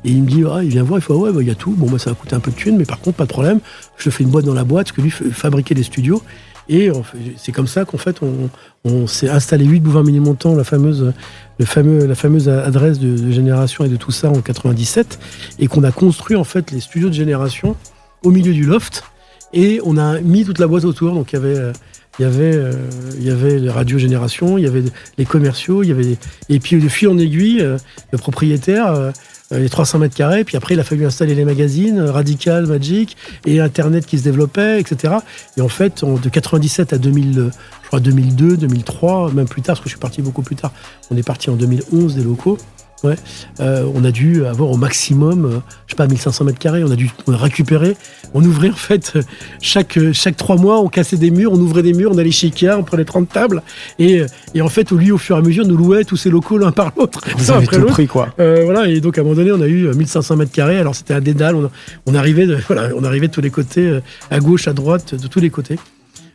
Et 0.05 0.11
il 0.11 0.23
me 0.23 0.29
dit, 0.29 0.45
il 0.63 0.69
vient 0.69 0.85
voir, 0.85 1.01
il 1.01 1.03
fait, 1.03 1.13
ah 1.13 1.17
ouais, 1.17 1.33
bah, 1.33 1.43
il 1.43 1.49
y 1.49 1.51
a 1.51 1.57
tout. 1.57 1.73
Bon, 1.73 1.91
bah, 1.91 1.99
ça 1.99 2.11
va 2.11 2.17
coûter 2.17 2.37
un 2.37 2.41
peu 2.41 2.53
de 2.53 2.57
thunes, 2.57 2.77
mais 2.77 2.85
par 2.85 3.01
contre, 3.01 3.17
pas 3.17 3.25
de 3.25 3.31
problème. 3.31 3.61
Je 3.97 4.11
fais 4.11 4.23
une 4.23 4.31
boîte 4.31 4.45
dans 4.45 4.55
la 4.55 4.65
boîte, 4.65 4.87
parce 4.87 4.97
que 4.97 5.03
lui 5.03 5.11
fabriquait 5.11 5.75
des 5.75 5.83
studios. 5.83 6.23
Et 6.69 6.91
c'est 7.39 7.53
comme 7.53 7.67
ça 7.67 7.85
qu'en 7.87 7.97
fait, 7.97 8.19
on, 8.23 8.51
on 8.85 9.07
s'est 9.07 9.31
installé 9.31 9.65
8 9.65 9.81
boulevard 9.81 10.05
Ménilmontant, 10.05 10.55
la 10.55 10.65
fameuse, 10.65 11.13
le 11.59 11.65
fameux, 11.65 12.07
la 12.07 12.15
fameuse 12.15 12.49
adresse 12.49 12.99
de, 12.99 13.17
de 13.17 13.31
Génération 13.31 13.85
et 13.85 13.89
de 13.89 13.97
tout 13.97 14.11
ça 14.11 14.29
en 14.29 14.41
97, 14.41 15.19
et 15.59 15.67
qu'on 15.67 15.83
a 15.83 15.93
construit 15.93 16.37
en 16.37 16.45
fait 16.45 16.71
les 16.71 16.81
studios 16.81 17.09
de 17.09 17.15
Génération 17.15 17.75
au 18.23 18.31
milieu 18.31 18.53
du 18.53 18.65
loft, 18.65 19.03
et 19.53 19.81
on 19.85 19.97
a 19.97 20.21
mis 20.21 20.45
toute 20.45 20.59
la 20.59 20.67
boîte 20.67 20.85
autour. 20.85 21.15
Donc 21.15 21.33
il 21.33 21.37
y 21.37 21.39
avait, 21.39 21.59
euh, 21.59 21.73
il 22.19 22.23
y 22.23 22.25
avait, 22.27 22.55
euh, 22.55 22.73
il 23.19 23.25
y 23.25 23.31
avait 23.31 23.59
les 23.59 23.71
radios 23.71 23.99
Génération, 23.99 24.59
il 24.59 24.65
y 24.65 24.67
avait 24.67 24.85
les 25.17 25.25
commerciaux, 25.25 25.83
il 25.83 25.89
y 25.89 25.93
avait 25.93 26.17
et 26.49 26.59
puis 26.59 26.81
de 26.81 26.89
fil 26.89 27.09
en 27.09 27.19
aiguille, 27.19 27.61
euh, 27.61 27.79
le 28.13 28.19
propriétaire. 28.19 29.13
les 29.51 29.71
300 29.71 30.01
mètres 30.01 30.15
carrés, 30.15 30.45
puis 30.45 30.59
après 30.59 30.75
il 30.75 30.81
a 30.81 30.85
fallu 30.85 31.07
installer 31.07 31.35
les 31.35 31.47
magazines, 31.47 32.01
Radical, 32.01 32.67
Magic, 32.67 33.17
et 33.47 33.61
Internet 33.61 34.05
qui 34.05 34.19
se 34.19 34.25
développait, 34.25 34.79
etc. 34.79 35.15
Et 35.57 35.63
en 35.63 35.71
fait, 35.71 36.05
de 36.05 36.29
97 36.29 36.93
à 36.93 36.99
2000, 36.99 37.39
euh, 37.39 37.51
je 37.83 37.87
crois 37.87 38.01
2002, 38.01 38.59
2003, 38.59 39.33
même 39.33 39.49
plus 39.49 39.63
tard, 39.63 39.77
parce 39.77 39.81
que 39.81 39.89
je 39.89 39.95
suis 39.95 40.01
parti 40.01 40.21
beaucoup 40.21 40.43
plus 40.43 40.57
tard, 40.57 40.73
on 41.11 41.17
est 41.17 41.23
parti 41.23 41.49
en 41.49 41.55
2011 41.55 42.17
des 42.17 42.25
locaux. 42.25 42.59
Ouais, 43.05 43.15
euh, 43.61 43.85
on 43.95 44.05
a 44.05 44.11
dû 44.11 44.45
avoir 44.45 44.71
au 44.71 44.77
maximum, 44.77 45.45
euh, 45.45 45.59
je 45.87 45.93
sais 45.93 45.97
pas, 45.97 46.09
1500 46.09 46.45
mètres 46.45 46.59
carrés. 46.59 46.83
On 46.83 46.91
a 46.91 46.97
dû 46.97 47.11
on 47.29 47.33
a 47.33 47.37
récupéré. 47.37 47.97
On 48.35 48.43
ouvrait 48.43 48.71
en 48.71 48.75
fait 48.75 49.13
euh, 49.15 49.23
chaque 49.61 49.99
chaque 50.13 50.37
trois 50.37 50.57
mois, 50.57 50.81
on 50.81 50.89
cassait 50.89 51.17
des 51.17 51.31
murs, 51.31 51.53
on 51.53 51.59
ouvrait 51.61 51.83
des 51.83 51.93
murs, 51.93 52.11
on 52.13 52.19
allait 52.19 52.33
chez 52.33 52.49
Ikea, 52.49 52.77
on 52.77 52.83
prenait 52.83 53.05
30 53.05 53.29
tables 53.29 53.63
et, 54.01 54.23
et 54.55 54.63
en 54.63 54.69
fait, 54.69 54.91
lui, 54.91 55.13
au 55.13 55.19
fur 55.19 55.37
et 55.37 55.39
à 55.39 55.43
mesure, 55.43 55.65
nous 55.67 55.77
louait 55.77 56.05
tous 56.05 56.17
ces 56.17 56.29
locaux 56.29 56.59
l'un 56.59 56.73
par 56.73 56.93
l'autre, 56.97 57.21
Vous 57.37 57.51
avez 57.53 57.67
après 57.67 57.79
tout 57.79 57.87
pris, 57.87 58.07
quoi. 58.09 58.35
Euh, 58.41 58.63
voilà, 58.65 58.89
et 58.89 59.01
donc 59.01 59.17
à 59.17 59.21
un 59.21 59.25
moment 59.25 59.37
donné, 59.37 59.53
on 59.53 59.61
a 59.61 59.69
eu 59.69 59.87
euh, 59.87 59.95
1500 59.95 60.37
mètres 60.37 60.53
carrés. 60.53 60.79
Alors 60.79 60.95
c'était 60.97 61.15
un 61.15 61.21
dédale. 61.21 61.55
On, 61.55 61.71
on 62.07 62.15
arrivait, 62.15 62.47
de, 62.47 62.57
voilà, 62.67 62.91
on 62.97 63.05
arrivait 63.05 63.29
de 63.29 63.33
tous 63.33 63.41
les 63.41 63.51
côtés, 63.51 64.01
à 64.31 64.41
gauche, 64.41 64.67
à 64.67 64.73
droite, 64.73 65.15
de 65.15 65.29
tous 65.29 65.41
les 65.41 65.51
côtés. 65.51 65.77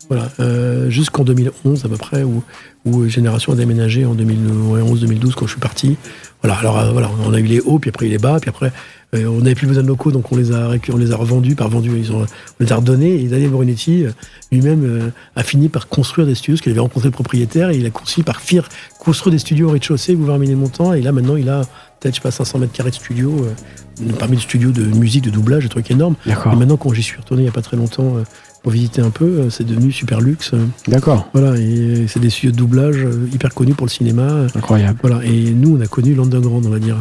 Voilà, 0.10 0.30
euh, 0.40 0.90
jusqu'en 0.90 1.24
2011 1.24 1.86
à 1.86 1.90
peu 1.90 1.98
près, 1.98 2.24
où, 2.24 2.44
où 2.86 3.08
Génération 3.08 3.54
a 3.54 3.56
déménagé 3.56 4.06
en 4.06 4.16
2011-2012 4.16 5.34
quand 5.34 5.46
je 5.46 5.52
suis 5.52 5.60
parti. 5.60 5.98
Voilà, 6.44 6.60
alors 6.60 6.78
euh, 6.78 6.92
voilà, 6.92 7.10
on 7.26 7.34
a 7.34 7.40
eu 7.40 7.46
les 7.46 7.62
hauts, 7.62 7.80
puis 7.80 7.90
après 7.90 8.08
les 8.08 8.18
bas, 8.18 8.38
puis 8.40 8.50
après 8.50 8.72
euh, 9.16 9.28
on 9.28 9.40
n'avait 9.40 9.56
plus 9.56 9.68
besoin 9.68 9.84
de 9.84 9.88
locaux, 9.88 10.12
donc 10.12 10.32
on 10.32 10.36
les 10.36 10.52
a 10.52 10.72
on 10.92 10.98
les 10.98 11.12
a 11.12 11.16
revendus, 11.16 11.56
par 11.56 11.70
vendus, 11.70 11.92
ils 11.96 12.12
ont, 12.12 12.22
on 12.22 12.64
les 12.64 12.72
a 12.72 12.76
redonnés. 12.76 13.22
Et 13.22 13.28
Daniel 13.28 13.52
Brunetti 13.52 14.06
euh, 14.06 14.12
lui-même 14.52 14.84
euh, 14.84 15.10
a 15.36 15.44
fini 15.44 15.70
par 15.70 15.88
construire 15.88 16.28
des 16.28 16.36
studios, 16.36 16.56
parce 16.56 16.62
qu'il 16.62 16.72
avait 16.72 16.82
rencontré 16.82 17.10
le 17.10 17.14
propriétaire, 17.14 17.70
et 17.70 17.78
il 17.78 17.86
a 17.86 17.90
conçu 17.92 18.24
par 18.24 18.42
FIR 18.42 18.68
construire 19.00 19.32
des 19.32 19.40
studios 19.40 19.70
au 19.70 19.72
rez-de-chaussée, 19.72 20.16
boulevard 20.16 20.40
Ménilmontant, 20.40 20.94
et 20.94 21.02
là 21.02 21.12
maintenant 21.12 21.36
il 21.36 21.50
a 21.50 21.62
peut-être 22.00 22.16
je 22.16 22.20
sais 22.20 22.24
pas 22.24 22.32
500 22.32 22.60
mètres 22.60 22.74
carrés 22.74 22.90
de 22.90 22.96
studio, 22.96 23.46
euh, 23.46 24.12
parmi 24.18 24.36
les 24.36 24.42
studios 24.42 24.72
de 24.72 24.84
musique, 24.84 25.24
de 25.24 25.30
doublage, 25.30 25.64
des 25.64 25.70
trucs 25.70 25.92
énormes. 25.92 26.16
D'accord. 26.26 26.54
Et 26.54 26.56
maintenant 26.56 26.78
quand 26.78 26.94
j'y 26.94 27.04
suis 27.04 27.18
retourné 27.18 27.44
il 27.44 27.46
n'y 27.46 27.50
a 27.50 27.54
pas 27.54 27.62
très 27.62 27.78
longtemps 27.78 28.18
euh, 28.18 28.24
pour 28.64 28.72
visiter 28.72 29.02
un 29.02 29.10
peu, 29.10 29.26
euh, 29.26 29.50
c'est 29.50 29.66
devenu 29.66 29.92
super 29.92 30.22
luxe. 30.22 30.52
euh, 30.54 30.66
D'accord. 30.88 31.30
voilà, 31.34 31.58
et 31.60 32.06
c'est 32.08 32.20
des 32.22 32.30
studios 32.30 32.52
de 32.52 32.58
doublage 32.58 32.96
euh, 32.98 33.28
hyper 33.34 33.54
connus 33.54 33.74
pour 33.74 33.86
le 33.86 33.92
cinéma. 33.92 34.24
euh, 34.24 34.48
Incroyable. 34.56 34.98
voilà, 35.02 35.24
et 35.26 35.52
nous, 35.52 35.78
on 35.78 35.82
a 35.82 35.88
connu 35.88 36.16
l'underground, 36.16 36.66
on 36.66 36.70
va 36.70 36.80
dire. 36.80 37.00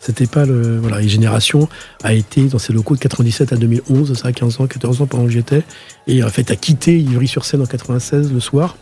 C'était 0.00 0.26
pas 0.26 0.44
le. 0.46 0.78
Voilà, 0.78 1.02
et 1.02 1.08
Génération 1.08 1.68
a 2.04 2.12
été 2.12 2.42
dans 2.44 2.58
ses 2.58 2.72
locaux 2.72 2.94
de 2.94 3.00
97 3.00 3.52
à 3.52 3.56
2011, 3.56 4.14
ça 4.16 4.28
a 4.28 4.32
15 4.32 4.60
ans, 4.60 4.66
14 4.68 5.02
ans 5.02 5.06
pendant 5.06 5.24
que 5.24 5.30
j'étais. 5.30 5.62
Et 6.06 6.22
en 6.22 6.28
fait, 6.28 6.50
a 6.52 6.56
quitté 6.56 7.00
Ivry-sur-Seine 7.00 7.62
en 7.62 7.66
96 7.66 8.32
le 8.32 8.38
soir. 8.38 8.76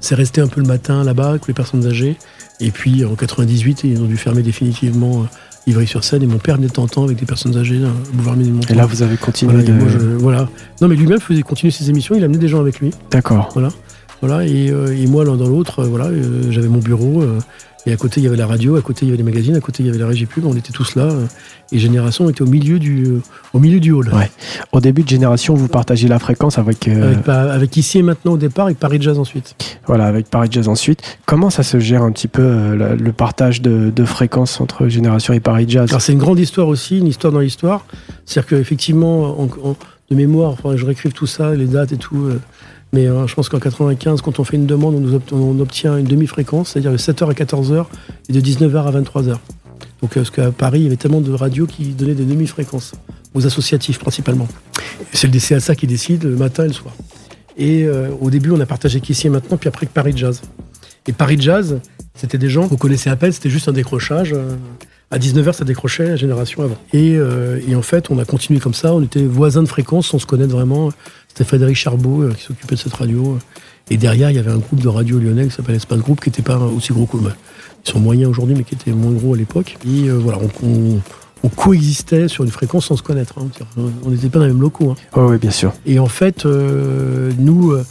C'est 0.00 0.14
resté 0.16 0.40
un 0.40 0.48
peu 0.48 0.60
le 0.60 0.66
matin 0.66 1.04
là-bas 1.04 1.30
avec 1.30 1.46
les 1.46 1.54
personnes 1.54 1.86
âgées. 1.86 2.16
Et 2.60 2.70
puis 2.70 3.04
en 3.04 3.14
98, 3.14 3.82
ils 3.84 4.00
ont 4.00 4.06
dû 4.06 4.16
fermer 4.16 4.42
définitivement 4.42 5.22
euh, 5.22 5.26
Ivry-sur-Seine. 5.66 6.22
Et 6.22 6.26
mon 6.26 6.38
père 6.38 6.56
venait 6.56 6.68
de 6.68 6.72
temps 6.72 6.84
en 6.84 6.88
temps 6.88 7.04
avec 7.04 7.18
des 7.18 7.26
personnes 7.26 7.56
âgées, 7.56 7.78
là, 7.78 7.88
au 7.88 8.16
boulevard. 8.16 8.36
Et 8.70 8.74
là, 8.74 8.86
vous 8.86 9.02
avez 9.02 9.16
continué 9.16 9.52
voilà, 9.52 9.68
et 9.68 9.72
de. 9.72 9.78
moi, 9.78 9.88
je- 9.92 9.98
voilà. 10.18 10.48
Non, 10.80 10.88
mais 10.88 10.96
lui-même 10.96 11.20
faisait 11.20 11.42
continuer 11.42 11.70
ses 11.70 11.88
émissions, 11.90 12.14
il 12.14 12.24
amenait 12.24 12.38
des 12.38 12.48
gens 12.48 12.60
avec 12.60 12.80
lui. 12.80 12.90
D'accord. 13.10 13.52
Voilà, 14.22 14.46
et, 14.46 14.70
euh, 14.70 14.96
et 14.96 15.06
moi, 15.06 15.24
l'un 15.24 15.36
dans 15.36 15.46
l'autre, 15.48 15.80
euh, 15.80 15.86
voilà, 15.86 16.06
euh, 16.06 16.50
j'avais 16.50 16.68
mon 16.68 16.78
bureau, 16.78 17.20
euh, 17.22 17.38
et 17.86 17.92
à 17.92 17.96
côté, 17.96 18.20
il 18.20 18.24
y 18.24 18.26
avait 18.26 18.36
la 18.36 18.46
radio, 18.46 18.76
à 18.76 18.82
côté, 18.82 19.06
il 19.06 19.08
y 19.08 19.10
avait 19.12 19.18
les 19.18 19.22
magazines, 19.22 19.54
à 19.56 19.60
côté, 19.60 19.82
il 19.82 19.86
y 19.86 19.88
avait 19.88 19.98
la 19.98 20.06
régie 20.08 20.26
pub, 20.26 20.44
on 20.44 20.56
était 20.56 20.72
tous 20.72 20.96
là, 20.96 21.04
euh, 21.04 21.24
et 21.72 21.78
Génération 21.78 22.28
était 22.28 22.42
au 22.42 22.46
milieu 22.46 22.78
du, 22.78 23.04
euh, 23.06 23.20
au 23.52 23.58
milieu 23.60 23.78
du 23.80 23.92
hall. 23.92 24.08
Ouais. 24.12 24.30
Au 24.72 24.80
début 24.80 25.02
de 25.02 25.08
Génération, 25.08 25.54
vous 25.54 25.68
partagez 25.68 26.08
la 26.08 26.18
fréquence 26.18 26.58
avec, 26.58 26.88
euh, 26.88 27.14
Avec, 27.26 27.76
ici 27.76 27.98
et 27.98 28.02
maintenant 28.02 28.32
au 28.32 28.36
départ, 28.38 28.68
et 28.68 28.74
Paris 28.74 28.98
Jazz 29.00 29.18
ensuite. 29.18 29.54
voilà, 29.86 30.06
avec 30.06 30.28
Paris 30.28 30.48
Jazz 30.50 30.68
ensuite. 30.68 31.18
Comment 31.26 31.50
ça 31.50 31.62
se 31.62 31.78
gère 31.78 32.02
un 32.02 32.10
petit 32.12 32.28
peu 32.28 32.42
euh, 32.42 32.96
le 32.96 33.12
partage 33.12 33.62
de, 33.62 33.90
de 33.94 34.04
fréquences 34.04 34.60
entre 34.60 34.88
Génération 34.88 35.32
et 35.32 35.40
Paris 35.40 35.66
Jazz? 35.68 35.88
Alors 35.90 36.00
c'est 36.02 36.12
une 36.12 36.18
grande 36.18 36.38
histoire 36.40 36.68
aussi, 36.68 36.98
une 36.98 37.06
histoire 37.06 37.32
dans 37.32 37.40
l'histoire. 37.40 37.86
C'est-à-dire 38.24 38.48
qu'effectivement, 38.48 39.40
en, 39.40 39.48
en- 39.62 39.76
de 40.10 40.14
mémoire, 40.14 40.50
enfin, 40.52 40.76
je 40.76 40.84
réécrive 40.86 41.10
tout 41.12 41.26
ça, 41.26 41.52
les 41.54 41.66
dates 41.66 41.90
et 41.92 41.96
tout. 41.96 42.26
euh, 42.26 42.38
mais 42.92 43.06
euh, 43.06 43.26
je 43.26 43.34
pense 43.34 43.48
qu'en 43.48 43.58
95, 43.58 44.20
quand 44.22 44.38
on 44.38 44.44
fait 44.44 44.56
une 44.56 44.66
demande, 44.66 45.22
on, 45.32 45.60
obtient 45.60 45.96
une 45.96 46.06
demi-fréquence, 46.06 46.70
c'est-à-dire 46.70 46.92
de 46.92 46.96
7h 46.96 47.30
à 47.30 47.32
14h 47.32 47.86
et 48.28 48.32
de 48.32 48.40
19h 48.40 48.86
à 48.86 49.00
23h. 49.00 49.36
Donc, 50.02 50.16
euh, 50.16 50.20
parce 50.20 50.30
qu'à 50.30 50.50
Paris, 50.52 50.80
il 50.80 50.84
y 50.84 50.86
avait 50.86 50.96
tellement 50.96 51.20
de 51.20 51.32
radios 51.32 51.66
qui 51.66 51.88
donnaient 51.88 52.14
des 52.14 52.24
demi-fréquences, 52.24 52.92
aux 53.34 53.46
associatifs 53.46 53.98
principalement. 53.98 54.48
C'est 55.12 55.26
le 55.26 55.32
DCSA 55.32 55.74
qui 55.74 55.86
décide 55.86 56.24
le 56.24 56.36
matin 56.36 56.64
et 56.64 56.68
le 56.68 56.72
soir. 56.72 56.94
Et 57.56 57.84
euh, 57.84 58.08
au 58.20 58.30
début, 58.30 58.50
on 58.50 58.60
a 58.60 58.66
partagé 58.66 59.00
qu'ici 59.00 59.26
et 59.26 59.30
maintenant, 59.30 59.56
puis 59.56 59.68
après 59.68 59.86
que 59.86 59.92
Paris 59.92 60.12
Jazz. 60.14 60.42
Et 61.06 61.12
Paris 61.12 61.38
Jazz, 61.40 61.80
c'était 62.14 62.38
des 62.38 62.48
gens 62.48 62.68
qu'on 62.68 62.76
connaissait 62.76 63.10
à 63.10 63.16
peine, 63.16 63.32
c'était 63.32 63.50
juste 63.50 63.68
un 63.68 63.72
décrochage. 63.72 64.32
euh, 64.32 64.56
à 65.10 65.18
19h, 65.18 65.52
ça 65.52 65.64
décrochait 65.64 66.08
la 66.08 66.16
génération 66.16 66.62
avant. 66.62 66.76
Et, 66.92 67.16
euh, 67.16 67.60
et 67.68 67.74
en 67.76 67.82
fait, 67.82 68.10
on 68.10 68.18
a 68.18 68.24
continué 68.24 68.58
comme 68.60 68.74
ça. 68.74 68.92
On 68.94 69.02
était 69.02 69.22
voisins 69.24 69.62
de 69.62 69.68
fréquence 69.68 70.08
sans 70.08 70.18
se 70.18 70.26
connaître 70.26 70.50
vraiment. 70.52 70.90
C'était 71.28 71.44
Frédéric 71.44 71.76
Charbot 71.76 72.22
euh, 72.22 72.32
qui 72.32 72.42
s'occupait 72.42 72.74
de 72.74 72.80
cette 72.80 72.94
radio. 72.94 73.38
Et 73.88 73.96
derrière, 73.96 74.30
il 74.30 74.36
y 74.36 74.38
avait 74.40 74.50
un 74.50 74.58
groupe 74.58 74.80
de 74.80 74.88
radio 74.88 75.18
lyonnais 75.20 75.46
qui 75.46 75.52
s'appelle 75.54 75.76
Espace 75.76 76.00
Groupe, 76.00 76.20
qui 76.20 76.28
n'était 76.30 76.42
pas 76.42 76.58
aussi 76.58 76.92
gros 76.92 77.06
que. 77.06 77.16
Ils 77.18 77.90
sont 77.92 78.00
moyens 78.00 78.28
aujourd'hui, 78.30 78.56
mais 78.56 78.64
qui 78.64 78.74
étaient 78.74 78.90
moins 78.90 79.12
gros 79.12 79.34
à 79.34 79.36
l'époque. 79.36 79.76
Et 79.86 80.08
euh, 80.08 80.14
voilà, 80.14 80.38
on, 80.62 80.66
on- 80.66 81.00
on 81.46 81.48
coexistait 81.48 82.26
sur 82.28 82.42
une 82.44 82.50
fréquence 82.50 82.86
sans 82.86 82.96
se 82.96 83.02
connaître. 83.02 83.36
hein. 83.38 83.46
On 84.04 84.10
n'était 84.10 84.28
pas 84.28 84.40
dans 84.40 84.46
les 84.46 84.50
mêmes 84.52 84.60
locaux. 84.60 84.90
hein. 84.90 84.94
Oh, 85.14 85.28
oui, 85.30 85.38
bien 85.38 85.52
sûr. 85.52 85.72
Et 85.86 85.98
en 86.00 86.06
fait, 86.08 86.44
euh, 86.44 87.30
nous, 87.38 87.70
euh, 87.72 87.84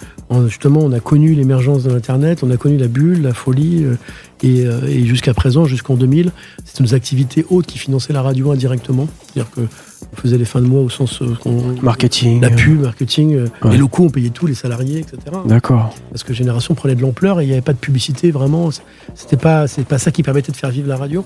justement, 0.47 0.82
on 0.84 0.91
a 0.91 0.99
connu 0.99 1.34
l'émergence 1.34 1.84
de 1.84 1.91
l'Internet, 1.91 2.39
on 2.43 2.51
a 2.51 2.58
connu 2.58 2.78
la 2.78 2.88
bulle, 2.88 3.22
la 3.22 3.34
folie, 3.34 3.86
euh, 3.86 3.95
et, 4.43 4.64
et 4.91 5.06
jusqu'à 5.06 5.34
présent, 5.34 5.66
jusqu'en 5.66 5.95
2000, 5.95 6.32
c'était 6.66 6.84
nos 6.84 6.93
activités 6.93 7.45
hautes 7.49 7.66
qui 7.66 7.78
finançaient 7.78 8.14
la 8.14 8.22
radio 8.22 8.51
indirectement. 8.51 9.08
C'est-à-dire 9.34 9.49
que 9.51 9.62
on 9.62 10.16
faisait 10.22 10.38
les 10.38 10.45
fins 10.45 10.62
de 10.62 10.68
mois 10.68 10.82
au 10.82 10.89
sens 10.89 11.22
qu'on- 11.41 11.76
Marketing. 11.82 12.41
la 12.41 12.49
pub, 12.49 12.82
marketing, 12.82 13.38
Ouais. 13.64 13.72
les 13.72 13.78
locaux, 13.78 14.03
on 14.03 14.10
payait 14.10 14.30
tout, 14.30 14.45
les 14.47 14.53
salariés, 14.53 14.99
etc. 14.99 15.18
D'accord. 15.47 15.95
Parce 16.12 16.24
que 16.24 16.34
Génération 16.34 16.76
prenait 16.76 16.95
de 16.95 17.01
l'ampleur 17.01 17.39
et 17.39 17.43
il 17.43 17.47
n'y 17.47 17.53
avait 17.53 17.62
pas 17.62 17.74
de 17.74 17.78
publicité 17.80 18.30
vraiment. 18.32 18.70
C'était 19.16 19.38
pas, 19.38 19.68
c'est 19.68 19.86
pas 19.86 19.97
ça 19.97 20.12
qui 20.12 20.22
permettait 20.22 20.51
de 20.51 20.58
faire 20.58 20.70
vivre 20.70 20.88
la 20.89 20.97
radio. 20.97 21.26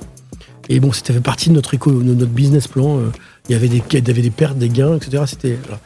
Et 0.72 0.80
bon, 0.80 0.92
c'était 0.92 1.14
fait 1.14 1.20
partie 1.20 1.50
de 1.50 1.56
notre 1.56 1.74
éco, 1.74 1.92
de 1.92 2.04
notre 2.14 2.32
business 2.32 2.68
plan. 2.68 2.98
euh, 3.00 3.10
Il 3.50 3.54
y 3.54 3.56
avait 3.56 3.68
des, 3.68 3.82
il 3.92 4.08
y 4.08 4.12
avait 4.12 4.22
des 4.22 4.30
pertes, 4.30 4.58
des 4.58 4.70
gains, 4.70 4.96
etc. 4.98 5.24
C'était 5.26 5.58
voilà. 5.64 5.80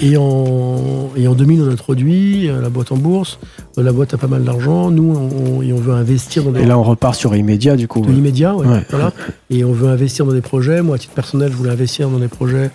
Et 0.00 0.16
en 0.16 1.10
et 1.16 1.28
en 1.28 1.34
2000, 1.34 1.62
on 1.62 1.68
a 1.68 1.72
introduit 1.72 2.48
euh, 2.48 2.60
la 2.60 2.68
boîte 2.68 2.90
en 2.90 2.96
bourse. 2.96 3.38
Euh, 3.78 3.82
La 3.84 3.92
boîte 3.92 4.14
a 4.14 4.18
pas 4.18 4.26
mal 4.26 4.42
d'argent. 4.42 4.90
Nous, 4.90 5.14
on, 5.14 5.62
et 5.62 5.72
on 5.72 5.76
veut 5.78 5.92
investir 5.94 6.42
dans 6.42 6.50
des 6.50 6.62
Et 6.62 6.66
là, 6.66 6.76
on 6.76 6.82
repart 6.82 7.14
sur 7.14 7.36
immédiat, 7.36 7.76
du 7.76 7.86
coup. 7.86 8.00
de 8.00 8.10
l'immédiat, 8.10 8.56
ouais, 8.56 8.66
Ouais. 8.66 8.84
voilà. 8.90 9.12
Et 9.50 9.64
on 9.64 9.72
veut 9.72 9.88
investir 9.88 10.26
dans 10.26 10.32
des 10.32 10.40
projets. 10.40 10.82
Moi, 10.82 10.96
à 10.96 10.98
titre 10.98 11.14
personnel, 11.14 11.52
je 11.52 11.56
voulais 11.56 11.70
investir 11.70 12.10
dans 12.10 12.18
des 12.18 12.28
projets. 12.28 12.70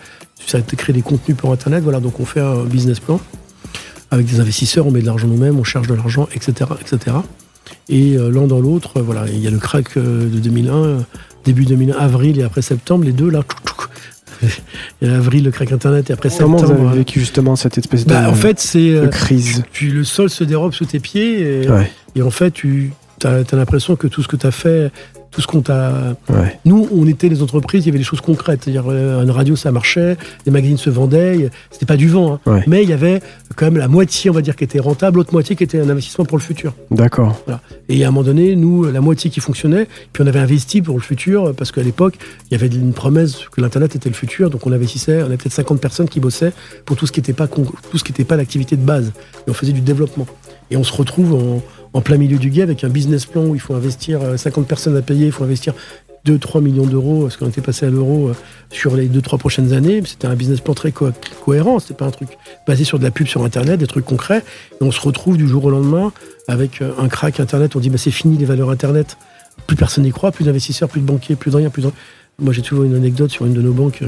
Ça 0.47 0.57
a 0.57 0.61
été 0.61 0.77
créer 0.77 0.93
des 0.95 1.01
contenus 1.01 1.35
pour 1.35 1.51
Internet. 1.51 1.83
Voilà, 1.83 1.99
donc 1.99 2.19
on 2.21 2.25
fait 2.25 2.39
un 2.39 2.63
business 2.63 3.01
plan 3.01 3.19
avec 4.09 4.25
des 4.25 4.39
investisseurs. 4.39 4.87
On 4.87 4.91
met 4.91 5.01
de 5.01 5.05
l'argent 5.05 5.27
nous-mêmes, 5.27 5.59
on 5.59 5.63
cherche 5.65 5.87
de 5.87 5.93
l'argent, 5.95 6.29
etc., 6.33 6.69
etc. 6.79 7.17
Et 7.89 8.15
l'un 8.17 8.47
dans 8.47 8.59
l'autre, 8.59 9.01
voilà, 9.01 9.25
il 9.27 9.39
y 9.39 9.47
a 9.47 9.49
le 9.51 9.57
crack 9.59 9.97
de 9.97 10.27
2001, 10.39 10.73
euh, 10.75 10.99
début 11.45 11.65
2001, 11.65 11.97
avril 11.97 12.39
et 12.39 12.43
après 12.43 12.61
septembre, 12.61 13.05
les 13.05 13.11
deux 13.11 13.29
là. 13.29 13.41
Il 15.01 15.07
y 15.07 15.11
a 15.11 15.15
avril, 15.17 15.43
le 15.43 15.51
crack 15.51 15.71
Internet 15.71 16.09
et 16.09 16.13
après 16.13 16.29
Comment 16.29 16.57
septembre. 16.57 16.79
vous 16.79 16.87
avez 16.87 16.97
vécu 16.99 17.19
justement 17.19 17.55
cette 17.55 17.77
espèce 17.77 18.05
de, 18.05 18.09
bah, 18.09 18.27
en 18.27 18.33
fait, 18.33 18.59
c'est 18.59 18.89
de 18.89 18.95
euh, 18.95 19.07
crise 19.07 19.63
tu, 19.71 19.91
le 19.91 20.03
sol 20.03 20.31
se 20.31 20.43
dérobe 20.43 20.73
sous 20.73 20.85
tes 20.85 20.99
pieds 20.99 21.63
et, 21.63 21.69
Ouais, 21.69 21.91
et 22.15 22.23
en 22.23 22.31
fait, 22.31 22.51
tu 22.51 22.91
as, 23.23 23.43
l'impression 23.53 23.95
que 23.95 24.07
tout 24.07 24.23
ce 24.23 24.27
que 24.27 24.35
tu 24.35 24.47
as 24.47 24.51
fait, 24.51 24.91
tout 25.31 25.39
ce 25.41 25.47
qu'on 25.47 25.61
t'a 25.61 26.15
ouais. 26.29 26.59
nous, 26.65 26.87
on 26.93 27.07
était 27.07 27.29
les 27.29 27.41
entreprises, 27.41 27.85
il 27.85 27.87
y 27.87 27.89
avait 27.89 27.97
des 27.97 28.03
choses 28.03 28.21
concrètes. 28.21 28.61
C'est-à-dire, 28.63 28.83
euh, 28.89 29.23
une 29.23 29.31
radio, 29.31 29.55
ça 29.55 29.71
marchait, 29.71 30.17
les 30.45 30.51
magazines 30.51 30.77
se 30.77 30.89
vendaient, 30.89 31.49
c'était 31.71 31.85
pas 31.85 31.95
du 31.97 32.09
vent. 32.09 32.33
hein. 32.45 32.51
Ouais. 32.51 32.63
Mais 32.67 32.83
il 32.83 32.89
y 32.89 32.93
avait 32.93 33.21
quand 33.55 33.65
même 33.65 33.77
la 33.77 33.87
moitié, 33.87 34.29
on 34.29 34.33
va 34.33 34.41
dire, 34.41 34.55
qui 34.55 34.63
était 34.65 34.79
rentable, 34.79 35.17
l'autre 35.17 35.31
moitié 35.33 35.55
qui 35.55 35.63
était 35.63 35.79
un 35.79 35.89
investissement 35.89 36.25
pour 36.25 36.37
le 36.37 36.43
futur. 36.43 36.73
D'accord. 36.91 37.41
Et 37.89 38.03
à 38.03 38.07
un 38.07 38.11
moment 38.11 38.23
donné, 38.25 38.55
nous, 38.55 38.83
la 38.83 39.01
moitié 39.01 39.29
qui 39.29 39.39
fonctionnait, 39.39 39.87
puis 40.13 40.23
on 40.23 40.27
avait 40.27 40.39
investi 40.39 40.81
pour 40.81 40.95
le 40.95 41.01
futur, 41.01 41.53
parce 41.55 41.71
qu'à 41.71 41.81
l'époque, 41.83 42.15
il 42.49 42.53
y 42.53 42.55
avait 42.55 42.67
une 42.67 42.93
promesse 42.93 43.37
que 43.51 43.61
l'Internet 43.61 43.95
était 43.95 44.09
le 44.09 44.15
futur, 44.15 44.49
donc 44.49 44.65
on 44.67 44.71
investissait, 44.71 45.21
on 45.23 45.27
avait 45.27 45.37
peut-être 45.37 45.53
50 45.53 45.79
personnes 45.79 46.09
qui 46.09 46.19
bossaient 46.19 46.51
pour 46.85 46.97
tout 46.97 47.07
ce 47.07 47.11
qui 47.11 47.19
n'était 47.21 47.33
pas, 47.33 47.47
con- 47.47 47.65
tout 47.91 47.97
ce 47.97 48.03
qui 48.03 48.11
n'était 48.11 48.25
pas 48.25 48.35
l'activité 48.35 48.75
de 48.75 48.83
base. 48.85 49.11
Et 49.47 49.49
on 49.49 49.53
faisait 49.53 49.71
du 49.73 49.81
développement. 49.81 50.27
Et 50.71 50.77
on 50.77 50.83
se 50.83 50.93
retrouve 50.93 51.61
en, 51.93 52.01
plein 52.01 52.17
milieu 52.17 52.37
du 52.37 52.49
guet 52.49 52.61
avec 52.63 52.83
un 52.83 52.89
business 52.89 53.25
plan 53.25 53.45
où 53.45 53.53
il 53.55 53.61
faut 53.61 53.75
investir 53.75 54.21
euh, 54.21 54.37
50 54.37 54.65
personnes 54.67 54.95
à 54.97 55.01
payer, 55.01 55.27
il 55.27 55.31
faut 55.31 55.43
investir 55.43 55.73
2-3 56.25 56.61
millions 56.61 56.85
d'euros, 56.85 57.23
parce 57.23 57.35
qu'on 57.35 57.49
était 57.49 57.61
passé 57.61 57.85
à 57.85 57.89
l'euro 57.89 58.29
euh, 58.29 58.35
sur 58.69 58.95
les 58.95 59.09
2-3 59.09 59.37
prochaines 59.37 59.73
années. 59.73 60.01
C'était 60.05 60.27
un 60.27 60.35
business 60.35 60.61
plan 60.61 60.73
très 60.73 60.91
co- 60.91 61.09
cohérent, 61.43 61.79
c'était 61.79 61.95
pas 61.95 62.05
un 62.05 62.11
truc 62.11 62.37
basé 62.67 62.83
sur 62.85 62.99
de 62.99 63.03
la 63.03 63.11
pub 63.11 63.27
sur 63.27 63.43
Internet, 63.43 63.79
des 63.79 63.87
trucs 63.87 64.05
concrets. 64.05 64.43
Et 64.79 64.83
on 64.83 64.91
se 64.91 65.01
retrouve 65.01 65.35
du 65.37 65.47
jour 65.47 65.65
au 65.65 65.69
lendemain 65.69 66.13
avec 66.47 66.81
euh, 66.81 66.91
un 66.99 67.09
crack 67.09 67.39
Internet. 67.39 67.75
On 67.75 67.79
dit 67.79 67.89
bah, 67.89 67.97
c'est 67.97 68.11
fini 68.11 68.37
les 68.37 68.45
valeurs 68.45 68.69
Internet. 68.69 69.17
Plus 69.67 69.75
personne 69.75 70.05
n'y 70.05 70.11
croit, 70.11 70.31
plus 70.31 70.45
d'investisseurs, 70.45 70.87
plus 70.87 71.01
de 71.01 71.05
banquiers, 71.05 71.35
plus 71.35 71.51
de 71.51 71.57
rien, 71.57 71.69
plus 71.69 71.83
de... 71.83 71.89
Moi 72.41 72.53
j'ai 72.53 72.61
toujours 72.61 72.83
une 72.83 72.95
anecdote 72.95 73.31
sur 73.31 73.45
une 73.45 73.53
de 73.53 73.61
nos 73.61 73.73
banques 73.73 74.03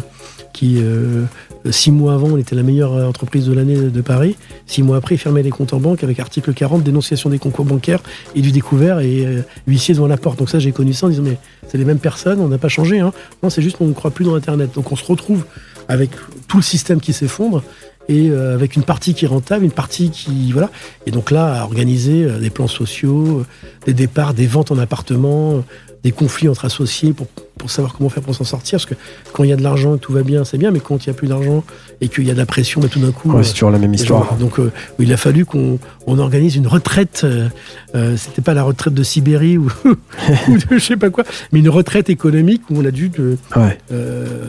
qui, 0.53 0.77
euh, 0.77 1.25
six 1.71 1.91
mois 1.91 2.13
avant, 2.13 2.37
était 2.37 2.55
la 2.55 2.63
meilleure 2.63 2.93
entreprise 3.07 3.45
de 3.45 3.53
l'année 3.53 3.75
de 3.75 4.01
Paris. 4.01 4.37
Six 4.67 4.83
mois 4.83 4.97
après, 4.97 5.15
ils 5.15 5.17
fermaient 5.17 5.43
les 5.43 5.49
comptes 5.49 5.73
en 5.73 5.79
banque 5.79 6.03
avec 6.03 6.19
article 6.19 6.53
40, 6.53 6.83
dénonciation 6.83 7.29
des 7.29 7.39
concours 7.39 7.65
bancaires 7.65 8.01
et 8.35 8.41
du 8.41 8.51
découvert 8.51 8.99
et 8.99 9.25
euh, 9.25 9.41
huissier 9.67 9.95
devant 9.95 10.07
la 10.07 10.17
porte. 10.17 10.39
Donc 10.39 10.49
ça, 10.49 10.59
j'ai 10.59 10.71
connu 10.71 10.93
ça 10.93 11.07
en 11.07 11.09
disant, 11.09 11.23
mais 11.23 11.37
c'est 11.67 11.77
les 11.77 11.85
mêmes 11.85 11.99
personnes, 11.99 12.39
on 12.39 12.47
n'a 12.47 12.59
pas 12.59 12.69
changé. 12.69 12.99
Hein. 12.99 13.11
Non, 13.41 13.49
c'est 13.49 13.61
juste 13.61 13.77
qu'on 13.77 13.87
ne 13.87 13.93
croit 13.93 14.11
plus 14.11 14.25
dans 14.25 14.35
Internet. 14.35 14.71
Donc 14.75 14.91
on 14.91 14.95
se 14.95 15.05
retrouve 15.05 15.45
avec 15.87 16.11
tout 16.47 16.57
le 16.57 16.63
système 16.63 17.01
qui 17.01 17.13
s'effondre 17.13 17.63
et 18.09 18.29
euh, 18.29 18.53
avec 18.53 18.75
une 18.75 18.83
partie 18.83 19.13
qui 19.13 19.25
est 19.25 19.27
rentable, 19.27 19.65
une 19.65 19.71
partie 19.71 20.09
qui... 20.09 20.51
Voilà. 20.51 20.69
Et 21.05 21.11
donc 21.11 21.31
là, 21.31 21.61
à 21.61 21.63
organiser 21.63 22.25
euh, 22.25 22.39
des 22.39 22.49
plans 22.49 22.67
sociaux, 22.67 23.45
des 23.85 23.93
départs, 23.93 24.33
des 24.33 24.47
ventes 24.47 24.71
en 24.71 24.77
appartement, 24.77 25.63
des 26.03 26.11
conflits 26.11 26.49
entre 26.49 26.65
associés 26.65 27.13
pour, 27.13 27.27
pour 27.57 27.69
savoir 27.71 27.93
comment 27.93 28.09
faire 28.09 28.23
pour 28.23 28.35
s'en 28.35 28.43
sortir. 28.43 28.77
Parce 28.77 28.85
que 28.85 28.95
quand 29.31 29.43
il 29.43 29.49
y 29.49 29.53
a 29.53 29.55
de 29.55 29.63
l'argent, 29.63 29.97
tout 29.97 30.11
va 30.13 30.23
bien, 30.23 30.43
c'est 30.43 30.57
bien, 30.57 30.71
mais 30.71 30.79
quand 30.79 31.05
il 31.05 31.09
n'y 31.09 31.11
a 31.11 31.17
plus 31.17 31.27
d'argent 31.27 31.63
et 32.01 32.09
qu'il 32.09 32.25
y 32.25 32.31
a 32.31 32.33
de 32.33 32.39
la 32.39 32.45
pression, 32.45 32.81
bah, 32.81 32.87
tout 32.91 32.99
d'un 32.99 33.11
coup... 33.11 33.31
Ouais, 33.31 33.39
euh, 33.39 33.43
c'est 33.43 33.53
toujours 33.53 33.69
la 33.71 33.79
même 33.79 33.93
histoire. 33.93 34.31
gens- 34.31 34.37
donc, 34.37 34.59
euh, 34.59 34.71
il 34.99 35.11
a 35.13 35.17
fallu 35.17 35.45
qu'on 35.45 35.79
on 36.07 36.19
organise 36.19 36.55
une 36.55 36.67
retraite. 36.67 37.21
euh, 37.23 38.17
C'était 38.17 38.41
pas 38.41 38.53
la 38.53 38.63
retraite 38.63 38.93
de 38.93 39.03
Sibérie 39.03 39.57
ou, 39.57 39.71
ou 39.85 40.57
de 40.57 40.63
je 40.71 40.79
sais 40.79 40.97
pas 40.97 41.09
quoi, 41.09 41.23
mais 41.51 41.59
une 41.59 41.69
retraite 41.69 42.09
économique 42.09 42.63
où 42.69 42.77
on 42.79 42.85
a 42.85 42.91
dû 42.91 43.11
Ouais, 43.55 43.77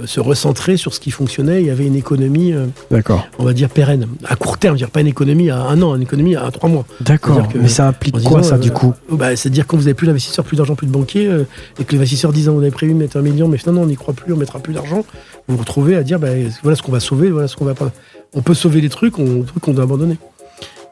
se 0.07 0.21
recentrer 0.21 0.77
sur 0.77 0.95
ce 0.95 1.01
qui 1.01 1.11
fonctionnait. 1.11 1.61
Il 1.61 1.67
y 1.67 1.71
avait 1.71 1.87
une 1.87 1.97
économie, 1.97 2.55
d'accord. 2.91 3.27
on 3.39 3.45
va 3.45 3.53
dire 3.53 3.69
pérenne, 3.69 4.07
à 4.25 4.37
court 4.37 4.59
terme, 4.59 4.75
je 4.77 4.81
veux 4.81 4.87
dire 4.87 4.91
pas 4.91 5.01
une 5.01 5.07
économie 5.09 5.51
à 5.51 5.61
un 5.61 5.81
an, 5.83 5.95
une 5.97 6.03
économie 6.03 6.37
à 6.37 6.51
trois 6.51 6.69
mois. 6.71 6.85
D'accord. 7.01 7.47
Mais 7.55 7.69
ça 7.69 7.89
implique 7.89 8.15
quoi, 8.15 8.41
disant, 8.41 8.43
ça, 8.43 8.59
du 8.59 8.71
coup? 8.71 8.95
Bah, 9.11 9.37
C'est-à-dire 9.37 9.67
quand 9.67 9.77
vous 9.77 9.87
avez 9.87 9.95
plus 9.95 10.07
d'investisseurs, 10.07 10.45
plus 10.45 10.57
d'argent, 10.57 10.75
plus 10.75 10.87
de 10.87 10.93
banquiers, 10.93 11.31
et 11.79 11.85
que 11.85 11.93
l'investisseur 11.95 12.33
disant 12.33 12.55
on 12.55 12.61
avait 12.61 12.71
prévu 12.71 12.94
mettre 12.99 13.17
un 13.17 13.23
million, 13.23 13.49
mais 13.49 13.59
finalement 13.59 13.83
on 13.83 13.87
n'y 13.87 13.97
croit 13.97 14.15
plus, 14.15 14.33
on 14.33 14.37
mettra 14.37 14.59
plus 14.59 14.75
d'argent, 14.75 15.05
vous 15.49 15.57
vous 15.57 15.61
retrouvez 15.61 15.97
à 15.97 16.03
dire 16.03 16.19
bah, 16.19 16.29
voilà 16.63 16.77
ce 16.77 16.83
qu'on 16.83 16.93
va 16.93 17.01
sauver, 17.01 17.31
voilà 17.31 17.49
ce 17.49 17.57
qu'on 17.57 17.65
va 17.65 17.75
pas. 17.75 17.91
On 18.35 18.43
peut 18.43 18.55
sauver 18.55 18.81
les 18.81 18.89
trucs, 18.89 19.19
on, 19.19 19.43
trucs 19.43 19.63
qu'on 19.63 19.75
doit 19.75 19.85
abandonner. 19.85 20.17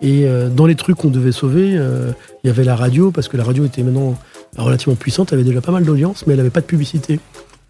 Et 0.00 0.26
euh, 0.26 0.48
dans 0.48 0.66
les 0.66 0.74
trucs 0.74 0.96
qu'on 0.96 1.10
devait 1.10 1.32
sauver, 1.32 1.76
euh, 1.76 2.12
il 2.42 2.48
y 2.48 2.50
avait 2.50 2.64
la 2.64 2.74
radio, 2.74 3.10
parce 3.12 3.28
que 3.28 3.36
la 3.36 3.44
radio 3.44 3.64
était 3.64 3.82
maintenant 3.82 4.16
relativement 4.56 4.96
puissante, 4.96 5.32
elle 5.32 5.38
avait 5.38 5.48
déjà 5.48 5.60
pas 5.60 5.72
mal 5.72 5.84
d'audience, 5.84 6.26
mais 6.26 6.32
elle 6.32 6.38
n'avait 6.38 6.50
pas 6.50 6.60
de 6.60 6.66
publicité 6.66 7.20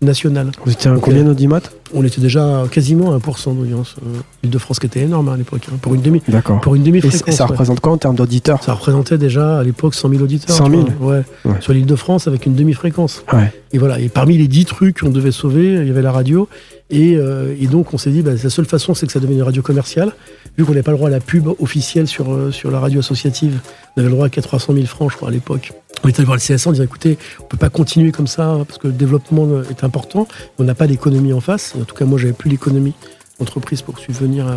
nationale. 0.02 0.50
Vous 0.64 0.72
étiez 0.72 0.90
à 0.90 0.94
donc, 0.94 1.02
combien 1.02 1.22
d'audimat 1.24 1.60
On 1.94 2.04
était 2.04 2.20
déjà 2.20 2.64
quasiment 2.70 3.12
à 3.14 3.18
1% 3.18 3.54
d'audience. 3.56 3.96
Euh, 4.04 4.18
L'Île-de-France 4.42 4.78
qui 4.78 4.86
était 4.86 5.00
énorme 5.00 5.28
à 5.28 5.36
l'époque, 5.36 5.62
hein, 5.72 5.76
pour 5.80 5.94
une 5.94 6.02
demi, 6.02 6.22
D'accord. 6.28 6.60
pour 6.60 6.74
une 6.74 6.82
Et 6.82 6.86
demi-fréquence. 6.86 7.20
c- 7.26 7.32
ça 7.32 7.44
ouais. 7.44 7.50
représente 7.50 7.80
quoi 7.80 7.92
en 7.92 7.98
termes 7.98 8.16
d'auditeurs 8.16 8.62
Ça 8.62 8.74
représentait 8.74 9.18
déjà 9.18 9.58
à 9.58 9.62
l'époque 9.62 9.94
100 9.94 10.08
000 10.10 10.22
auditeurs. 10.22 10.54
100 10.56 10.70
000? 10.70 10.84
je 10.88 10.92
crois. 10.92 11.06
Ouais. 11.12 11.22
Ouais. 11.44 11.54
Sur 11.60 11.72
l'île 11.72 11.86
de 11.86 11.96
France 11.96 12.26
avec 12.28 12.46
une 12.46 12.54
demi-fréquence. 12.54 13.24
Ouais. 13.32 13.52
Et 13.72 13.78
voilà. 13.78 13.98
Et 14.00 14.08
parmi 14.08 14.36
les 14.36 14.48
10 14.48 14.64
trucs 14.66 15.00
qu'on 15.00 15.10
devait 15.10 15.32
sauver, 15.32 15.74
il 15.74 15.86
y 15.86 15.90
avait 15.90 16.02
la 16.02 16.12
radio. 16.12 16.48
Et, 16.90 17.16
euh, 17.16 17.54
et 17.58 17.66
donc 17.68 17.94
on 17.94 17.98
s'est 17.98 18.10
dit, 18.10 18.20
bah, 18.22 18.32
la 18.42 18.50
seule 18.50 18.66
façon, 18.66 18.94
c'est 18.94 19.06
que 19.06 19.12
ça 19.12 19.20
devienne 19.20 19.38
une 19.38 19.44
radio 19.44 19.62
commerciale. 19.62 20.12
Vu 20.58 20.64
qu'on 20.64 20.72
n'avait 20.72 20.82
pas 20.82 20.90
le 20.90 20.98
droit 20.98 21.08
à 21.08 21.12
la 21.12 21.20
pub 21.20 21.48
officielle 21.60 22.06
sur, 22.06 22.32
euh, 22.34 22.50
sur 22.50 22.70
la 22.70 22.80
radio 22.80 23.00
associative, 23.00 23.60
on 23.96 24.00
avait 24.00 24.08
le 24.10 24.14
droit 24.14 24.26
à 24.26 24.28
300 24.30 24.74
000 24.74 24.84
francs, 24.86 25.10
je 25.12 25.16
crois, 25.16 25.28
à 25.28 25.30
l'époque. 25.32 25.72
On 26.04 26.08
est 26.08 26.18
allé 26.18 26.24
voir 26.24 26.36
le 26.36 26.40
CSA 26.40 26.70
en 26.70 26.72
disant, 26.72 26.84
écoutez, 26.84 27.18
on 27.40 27.44
peut 27.44 27.56
pas 27.56 27.70
continuer 27.70 28.12
comme 28.12 28.26
ça 28.26 28.50
hein, 28.50 28.64
parce 28.64 28.78
que 28.78 28.88
le 28.88 28.92
développement 28.92 29.46
euh, 29.46 29.64
est 29.70 29.84
important. 29.84 30.26
On 30.58 30.64
n'a 30.64 30.74
pas 30.74 30.86
d'économie 30.86 31.32
en 31.32 31.40
face. 31.40 31.74
En 31.80 31.84
tout 31.84 31.94
cas, 31.94 32.04
moi, 32.04 32.18
j'avais 32.18 32.32
plus 32.32 32.50
l'économie 32.50 32.94
d'entreprise 33.38 33.82
pour 33.82 33.98
subvenir 33.98 34.46
à, 34.46 34.56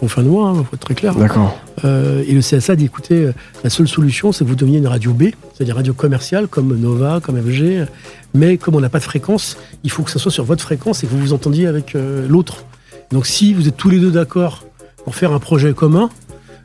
en 0.00 0.08
fin 0.08 0.22
de 0.22 0.28
mois, 0.28 0.52
il 0.56 0.64
faut 0.64 0.74
être 0.74 0.80
très 0.80 0.94
clair. 0.94 1.14
D'accord. 1.14 1.58
Euh, 1.84 2.24
et 2.26 2.32
le 2.32 2.40
CSA 2.40 2.76
dit 2.76 2.86
écoutez, 2.86 3.26
euh, 3.26 3.32
la 3.62 3.70
seule 3.70 3.88
solution, 3.88 4.32
c'est 4.32 4.44
que 4.44 4.48
vous 4.48 4.56
deveniez 4.56 4.78
une 4.78 4.86
radio 4.86 5.12
B, 5.12 5.24
c'est-à-dire 5.54 5.76
radio 5.76 5.92
commerciale 5.92 6.48
comme 6.48 6.76
Nova, 6.76 7.20
comme 7.22 7.40
FG, 7.40 7.86
mais 8.34 8.56
comme 8.56 8.74
on 8.74 8.80
n'a 8.80 8.88
pas 8.88 8.98
de 8.98 9.04
fréquence, 9.04 9.56
il 9.84 9.90
faut 9.90 10.02
que 10.02 10.10
ça 10.10 10.18
soit 10.18 10.32
sur 10.32 10.44
votre 10.44 10.62
fréquence 10.62 11.04
et 11.04 11.06
que 11.06 11.12
vous 11.12 11.18
vous 11.18 11.32
entendiez 11.32 11.66
avec 11.66 11.94
euh, 11.94 12.26
l'autre. 12.28 12.64
Donc 13.10 13.26
si 13.26 13.54
vous 13.54 13.68
êtes 13.68 13.76
tous 13.76 13.90
les 13.90 13.98
deux 13.98 14.10
d'accord 14.10 14.64
pour 15.04 15.14
faire 15.14 15.32
un 15.32 15.38
projet 15.38 15.72
commun, 15.72 16.08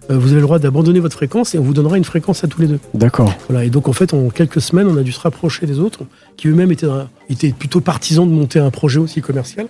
vous 0.10 0.28
avez 0.28 0.36
le 0.36 0.42
droit 0.42 0.60
d'abandonner 0.60 1.00
votre 1.00 1.16
fréquence 1.16 1.56
et 1.56 1.60
on 1.60 1.64
vous 1.64 1.74
donnera 1.74 1.98
une 1.98 2.04
fréquence 2.04 2.44
à 2.44 2.48
tous 2.48 2.62
les 2.62 2.68
deux. 2.68 2.80
D'accord. 2.94 3.34
Voilà, 3.50 3.66
et 3.66 3.70
donc 3.70 3.88
en 3.88 3.94
fait, 3.94 4.14
en 4.14 4.30
quelques 4.30 4.62
semaines, 4.62 4.88
on 4.88 4.98
a 4.98 5.04
dû 5.04 5.12
se 5.12 5.20
rapprocher 5.20 5.66
des 5.66 5.80
autres, 5.80 6.00
qui 6.38 6.48
eux-mêmes 6.48 6.72
étaient, 6.72 6.88
étaient 7.30 7.52
plutôt 7.52 7.82
partisans 7.82 8.28
de 8.28 8.34
monter 8.34 8.60
un 8.60 8.72
projet 8.72 9.00
aussi 9.00 9.22
commercial, 9.22 9.68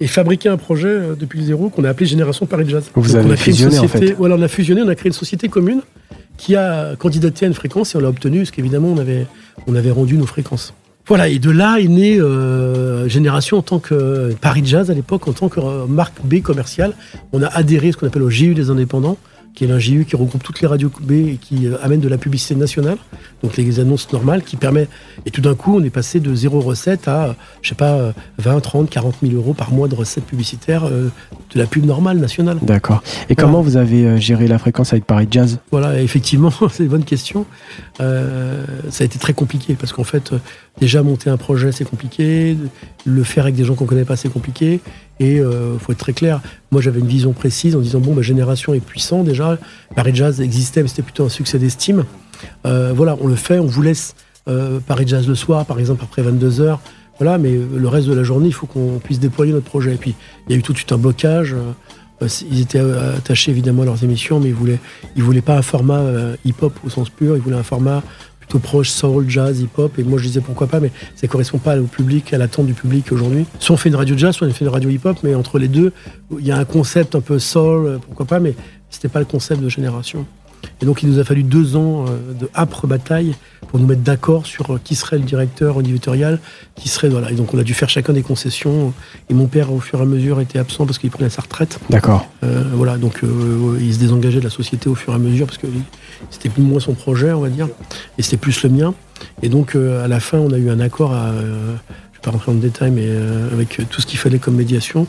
et 0.00 0.06
fabriquer 0.06 0.48
un 0.48 0.56
projet 0.56 0.88
euh, 0.88 1.14
depuis 1.18 1.38
le 1.38 1.46
zéro 1.46 1.70
qu'on 1.70 1.84
a 1.84 1.88
appelé 1.88 2.06
Génération 2.06 2.46
Paris 2.46 2.68
Jazz. 2.68 2.84
Vous 2.94 3.02
Donc, 3.02 3.16
avez 3.16 3.28
on 3.28 3.32
a 3.32 3.36
fusionné, 3.36 3.78
en 3.78 3.82
société, 3.82 4.06
fait. 4.08 4.12
Voilà, 4.14 4.34
on 4.34 4.42
a 4.42 4.48
fusionné, 4.48 4.82
on 4.82 4.88
a 4.88 4.94
créé 4.94 5.08
une 5.08 5.14
société 5.14 5.48
commune 5.48 5.80
qui 6.36 6.54
a 6.54 6.96
candidaté 6.96 7.46
à 7.46 7.48
une 7.48 7.54
fréquence 7.54 7.94
et 7.94 7.98
on 7.98 8.00
l'a 8.00 8.08
obtenue, 8.08 8.38
parce 8.38 8.50
qu'évidemment, 8.50 8.88
on 8.88 8.98
avait, 8.98 9.26
on 9.66 9.74
avait 9.74 9.90
rendu 9.90 10.16
nos 10.16 10.26
fréquences. 10.26 10.74
Voilà, 11.06 11.28
et 11.28 11.38
de 11.38 11.50
là 11.50 11.78
est 11.78 11.86
née 11.86 12.18
euh, 12.18 13.08
Génération 13.08 13.58
en 13.58 13.62
tant 13.62 13.78
que 13.78 13.94
euh, 13.94 14.32
Paris 14.40 14.62
Jazz 14.64 14.90
à 14.90 14.94
l'époque, 14.94 15.28
en 15.28 15.32
tant 15.32 15.48
que 15.48 15.60
euh, 15.60 15.86
marque 15.86 16.16
B 16.24 16.42
commerciale. 16.42 16.94
On 17.32 17.42
a 17.42 17.46
adhéré 17.46 17.88
à 17.88 17.92
ce 17.92 17.96
qu'on 17.96 18.08
appelle 18.08 18.24
au 18.24 18.28
GU 18.28 18.54
des 18.54 18.70
indépendants, 18.70 19.16
qui 19.56 19.64
est 19.64 19.66
l'ingénieur 19.66 20.06
qui 20.06 20.14
regroupe 20.14 20.42
toutes 20.42 20.60
les 20.60 20.68
radios 20.68 20.92
B 21.00 21.12
et 21.12 21.38
qui 21.40 21.66
euh, 21.66 21.78
amène 21.82 22.00
de 22.00 22.08
la 22.08 22.18
publicité 22.18 22.54
nationale, 22.54 22.98
donc 23.42 23.56
les 23.56 23.80
annonces 23.80 24.12
normales, 24.12 24.42
qui 24.42 24.56
permet. 24.56 24.86
Et 25.24 25.30
tout 25.30 25.40
d'un 25.40 25.54
coup, 25.54 25.74
on 25.74 25.82
est 25.82 25.90
passé 25.90 26.20
de 26.20 26.32
zéro 26.34 26.60
recette 26.60 27.08
à, 27.08 27.34
je 27.62 27.70
sais 27.70 27.74
pas, 27.74 28.12
20, 28.38 28.60
30, 28.60 28.90
40 28.90 29.16
000 29.22 29.34
euros 29.34 29.54
par 29.54 29.72
mois 29.72 29.88
de 29.88 29.94
recettes 29.94 30.26
publicitaires 30.26 30.84
euh, 30.84 31.08
de 31.54 31.58
la 31.58 31.66
pub 31.66 31.86
normale 31.86 32.18
nationale. 32.18 32.58
D'accord. 32.62 33.02
Et 33.30 33.34
comment 33.34 33.62
vous 33.62 33.78
avez 33.78 34.04
euh, 34.04 34.16
géré 34.18 34.46
la 34.46 34.58
fréquence 34.58 34.92
avec 34.92 35.06
Paris 35.06 35.26
Jazz? 35.30 35.58
Voilà, 35.70 36.00
effectivement, 36.00 36.52
c'est 36.70 36.84
une 36.84 36.90
bonne 36.90 37.04
question. 37.04 37.46
ça 37.98 38.04
a 38.04 39.04
été 39.04 39.18
très 39.18 39.32
compliqué 39.32 39.74
parce 39.74 39.92
qu'en 39.92 40.04
fait, 40.04 40.32
déjà 40.80 41.02
monter 41.02 41.30
un 41.30 41.36
projet, 41.36 41.72
c'est 41.72 41.88
compliqué. 41.88 42.56
Le 43.04 43.24
faire 43.24 43.44
avec 43.44 43.54
des 43.54 43.64
gens 43.64 43.74
qu'on 43.74 43.86
connaît 43.86 44.04
pas, 44.04 44.16
c'est 44.16 44.28
compliqué. 44.28 44.80
Et 45.18 45.40
euh, 45.40 45.78
faut 45.78 45.92
être 45.92 45.98
très 45.98 46.12
clair. 46.12 46.40
Moi, 46.70 46.80
j'avais 46.80 47.00
une 47.00 47.06
vision 47.06 47.32
précise 47.32 47.76
en 47.76 47.80
disant 47.80 48.00
bon, 48.00 48.14
ma 48.14 48.22
génération 48.22 48.74
est 48.74 48.80
puissant 48.80 49.22
déjà. 49.22 49.58
Paris 49.94 50.12
Jazz 50.14 50.40
existait, 50.40 50.82
mais 50.82 50.88
c'était 50.88 51.02
plutôt 51.02 51.24
un 51.24 51.28
succès 51.28 51.58
d'estime. 51.58 52.04
Euh, 52.66 52.92
voilà, 52.94 53.16
on 53.20 53.26
le 53.26 53.36
fait. 53.36 53.58
On 53.58 53.66
vous 53.66 53.82
laisse 53.82 54.14
euh, 54.48 54.80
Paris 54.86 55.06
Jazz 55.06 55.26
le 55.26 55.34
soir, 55.34 55.64
par 55.64 55.78
exemple, 55.78 56.02
après 56.04 56.22
22 56.22 56.60
heures. 56.60 56.80
Voilà, 57.18 57.38
mais 57.38 57.56
le 57.56 57.88
reste 57.88 58.08
de 58.08 58.14
la 58.14 58.24
journée, 58.24 58.48
il 58.48 58.54
faut 58.54 58.66
qu'on 58.66 59.00
puisse 59.02 59.20
déployer 59.20 59.52
notre 59.52 59.64
projet. 59.64 59.94
Et 59.94 59.96
puis, 59.96 60.14
il 60.46 60.52
y 60.52 60.54
a 60.54 60.58
eu 60.58 60.62
tout 60.62 60.72
de 60.72 60.78
suite 60.78 60.92
un 60.92 60.98
blocage. 60.98 61.56
Ils 62.50 62.60
étaient 62.60 62.80
attachés 62.80 63.50
évidemment 63.50 63.82
à 63.82 63.84
leurs 63.86 64.04
émissions, 64.04 64.38
mais 64.38 64.48
ils 64.48 64.54
voulaient, 64.54 64.78
ils 65.16 65.22
voulaient 65.22 65.40
pas 65.40 65.56
un 65.56 65.62
format 65.62 66.02
hip-hop 66.44 66.74
au 66.84 66.90
sens 66.90 67.08
pur. 67.08 67.34
Ils 67.36 67.42
voulaient 67.42 67.56
un 67.56 67.62
format 67.62 68.02
plutôt 68.46 68.58
proche 68.58 68.90
soul, 68.90 69.28
jazz, 69.28 69.60
hip-hop. 69.60 69.98
Et 69.98 70.04
moi, 70.04 70.18
je 70.18 70.24
disais 70.24 70.40
pourquoi 70.40 70.66
pas, 70.66 70.80
mais 70.80 70.90
ça 71.14 71.26
correspond 71.26 71.58
pas 71.58 71.78
au 71.78 71.84
public, 71.84 72.32
à 72.32 72.38
l'attente 72.38 72.66
du 72.66 72.74
public 72.74 73.12
aujourd'hui. 73.12 73.46
Soit 73.58 73.74
on 73.74 73.76
fait 73.76 73.88
une 73.88 73.96
radio 73.96 74.16
jazz, 74.16 74.34
soit 74.34 74.46
on 74.46 74.52
fait 74.52 74.64
une 74.64 74.70
radio 74.70 74.90
hip-hop, 74.90 75.18
mais 75.22 75.34
entre 75.34 75.58
les 75.58 75.68
deux, 75.68 75.92
il 76.38 76.46
y 76.46 76.52
a 76.52 76.58
un 76.58 76.64
concept 76.64 77.14
un 77.14 77.20
peu 77.20 77.38
soul, 77.38 77.98
pourquoi 78.06 78.26
pas, 78.26 78.40
mais 78.40 78.54
c'était 78.90 79.08
pas 79.08 79.18
le 79.18 79.24
concept 79.24 79.60
de 79.60 79.68
génération. 79.68 80.26
Et 80.80 80.86
donc 80.86 81.02
il 81.02 81.08
nous 81.08 81.18
a 81.18 81.24
fallu 81.24 81.42
deux 81.42 81.76
ans 81.76 82.04
euh, 82.06 82.32
de 82.32 82.48
âpre 82.54 82.86
bataille 82.86 83.34
pour 83.68 83.78
nous 83.78 83.86
mettre 83.86 84.02
d'accord 84.02 84.46
sur 84.46 84.74
euh, 84.74 84.80
qui 84.82 84.94
serait 84.94 85.18
le 85.18 85.24
directeur 85.24 85.80
éditorial, 85.80 86.38
qui 86.74 86.88
serait 86.88 87.08
voilà. 87.08 87.30
Et 87.30 87.34
donc 87.34 87.54
on 87.54 87.58
a 87.58 87.62
dû 87.62 87.74
faire 87.74 87.88
chacun 87.88 88.12
des 88.12 88.22
concessions. 88.22 88.92
Et 89.30 89.34
mon 89.34 89.46
père, 89.46 89.72
au 89.72 89.80
fur 89.80 89.98
et 89.98 90.02
à 90.02 90.04
mesure, 90.04 90.40
était 90.40 90.58
absent 90.58 90.86
parce 90.86 90.98
qu'il 90.98 91.10
prenait 91.10 91.30
sa 91.30 91.42
retraite. 91.42 91.78
D'accord. 91.90 92.28
Euh, 92.44 92.62
voilà, 92.74 92.96
donc 92.98 93.20
il 93.80 93.94
se 93.94 93.98
désengageait 93.98 94.40
de 94.40 94.44
la 94.44 94.50
société 94.50 94.88
au 94.88 94.94
fur 94.94 95.12
et 95.12 95.16
à 95.16 95.18
mesure 95.18 95.46
parce 95.46 95.58
que 95.58 95.66
c'était 96.30 96.48
plus 96.48 96.62
moins 96.62 96.80
son 96.80 96.94
projet, 96.94 97.32
on 97.32 97.40
va 97.40 97.48
dire, 97.48 97.68
et 98.18 98.22
c'était 98.22 98.36
plus 98.36 98.62
le 98.62 98.70
mien. 98.70 98.94
Et 99.42 99.48
donc 99.48 99.76
à 99.76 100.08
la 100.08 100.20
fin, 100.20 100.38
on 100.38 100.52
a 100.52 100.58
eu 100.58 100.70
un 100.70 100.80
accord 100.80 101.12
à, 101.12 101.32
je 101.32 101.38
vais 101.38 102.22
pas 102.22 102.30
rentrer 102.30 102.52
dans 102.52 102.56
le 102.58 102.62
détail, 102.62 102.90
mais 102.90 103.08
avec 103.52 103.80
tout 103.90 104.00
ce 104.00 104.06
qu'il 104.06 104.18
fallait 104.18 104.38
comme 104.38 104.56
médiation 104.56 105.06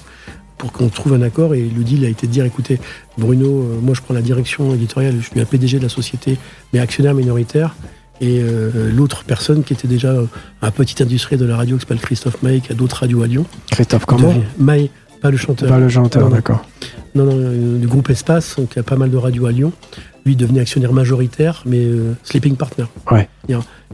pour 0.57 0.71
qu'on 0.71 0.89
trouve 0.89 1.13
un 1.13 1.21
accord. 1.21 1.53
Et 1.55 1.61
le 1.61 1.83
deal 1.83 2.05
a 2.05 2.09
été 2.09 2.27
de 2.27 2.31
dire, 2.31 2.45
écoutez, 2.45 2.79
Bruno, 3.17 3.47
euh, 3.47 3.79
moi 3.81 3.93
je 3.93 4.01
prends 4.01 4.13
la 4.13 4.21
direction 4.21 4.73
éditoriale, 4.73 5.15
je 5.19 5.29
suis 5.29 5.39
un 5.39 5.45
PDG 5.45 5.77
de 5.77 5.83
la 5.83 5.89
société, 5.89 6.37
mais 6.73 6.79
actionnaire 6.79 7.13
minoritaire. 7.13 7.75
Et 8.19 8.39
euh, 8.41 8.91
l'autre 8.91 9.23
personne 9.25 9.63
qui 9.63 9.73
était 9.73 9.87
déjà 9.87 10.13
un 10.61 10.71
petit 10.71 11.03
industriel 11.03 11.39
de 11.39 11.45
la 11.45 11.55
radio 11.55 11.75
qui 11.75 11.81
s'appelle 11.81 11.99
Christophe 11.99 12.41
May, 12.41 12.61
qui 12.61 12.71
a 12.71 12.75
d'autres 12.75 13.01
radios 13.01 13.21
à 13.21 13.27
Lyon. 13.27 13.45
Christophe 13.69 14.05
comment 14.05 14.33
May, 14.57 14.89
pas 15.21 15.29
le 15.29 15.37
chanteur. 15.37 15.69
Pas 15.69 15.77
le 15.77 15.89
chanteur, 15.89 16.29
d'accord. 16.29 16.65
Non, 17.13 17.25
non, 17.25 17.35
euh, 17.35 17.77
du 17.77 17.87
groupe 17.87 18.09
Espace, 18.09 18.55
donc 18.57 18.69
il 18.73 18.77
y 18.77 18.79
a 18.79 18.83
pas 18.83 18.95
mal 18.95 19.11
de 19.11 19.17
radios 19.17 19.45
à 19.45 19.51
Lyon. 19.51 19.71
Lui 20.27 20.35
devenait 20.35 20.59
actionnaire 20.59 20.91
majoritaire, 20.91 21.63
mais 21.65 21.87
sleeping 22.23 22.57
partner. 22.57 22.85
Ouais. 23.09 23.29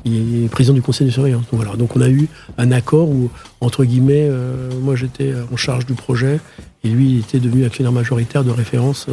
Il 0.04 0.46
est 0.46 0.48
président 0.50 0.74
du 0.74 0.82
conseil 0.82 1.06
de 1.06 1.12
surveillance. 1.12 1.44
Donc 1.52 1.62
voilà. 1.62 1.76
Donc 1.76 1.96
on 1.96 2.02
a 2.02 2.10
eu 2.10 2.28
un 2.58 2.72
accord 2.72 3.08
où, 3.08 3.30
entre 3.62 3.86
guillemets, 3.86 4.30
moi 4.82 4.96
j'étais 4.96 5.32
en 5.52 5.56
charge 5.58 5.86
du 5.86 5.94
projet 5.94 6.40
et 6.84 6.90
lui, 6.90 7.12
il 7.12 7.20
était 7.20 7.40
devenu 7.40 7.66
actionnaire 7.66 7.94
majoritaire 7.94 8.44
de 8.44 8.52
référence. 8.52 9.08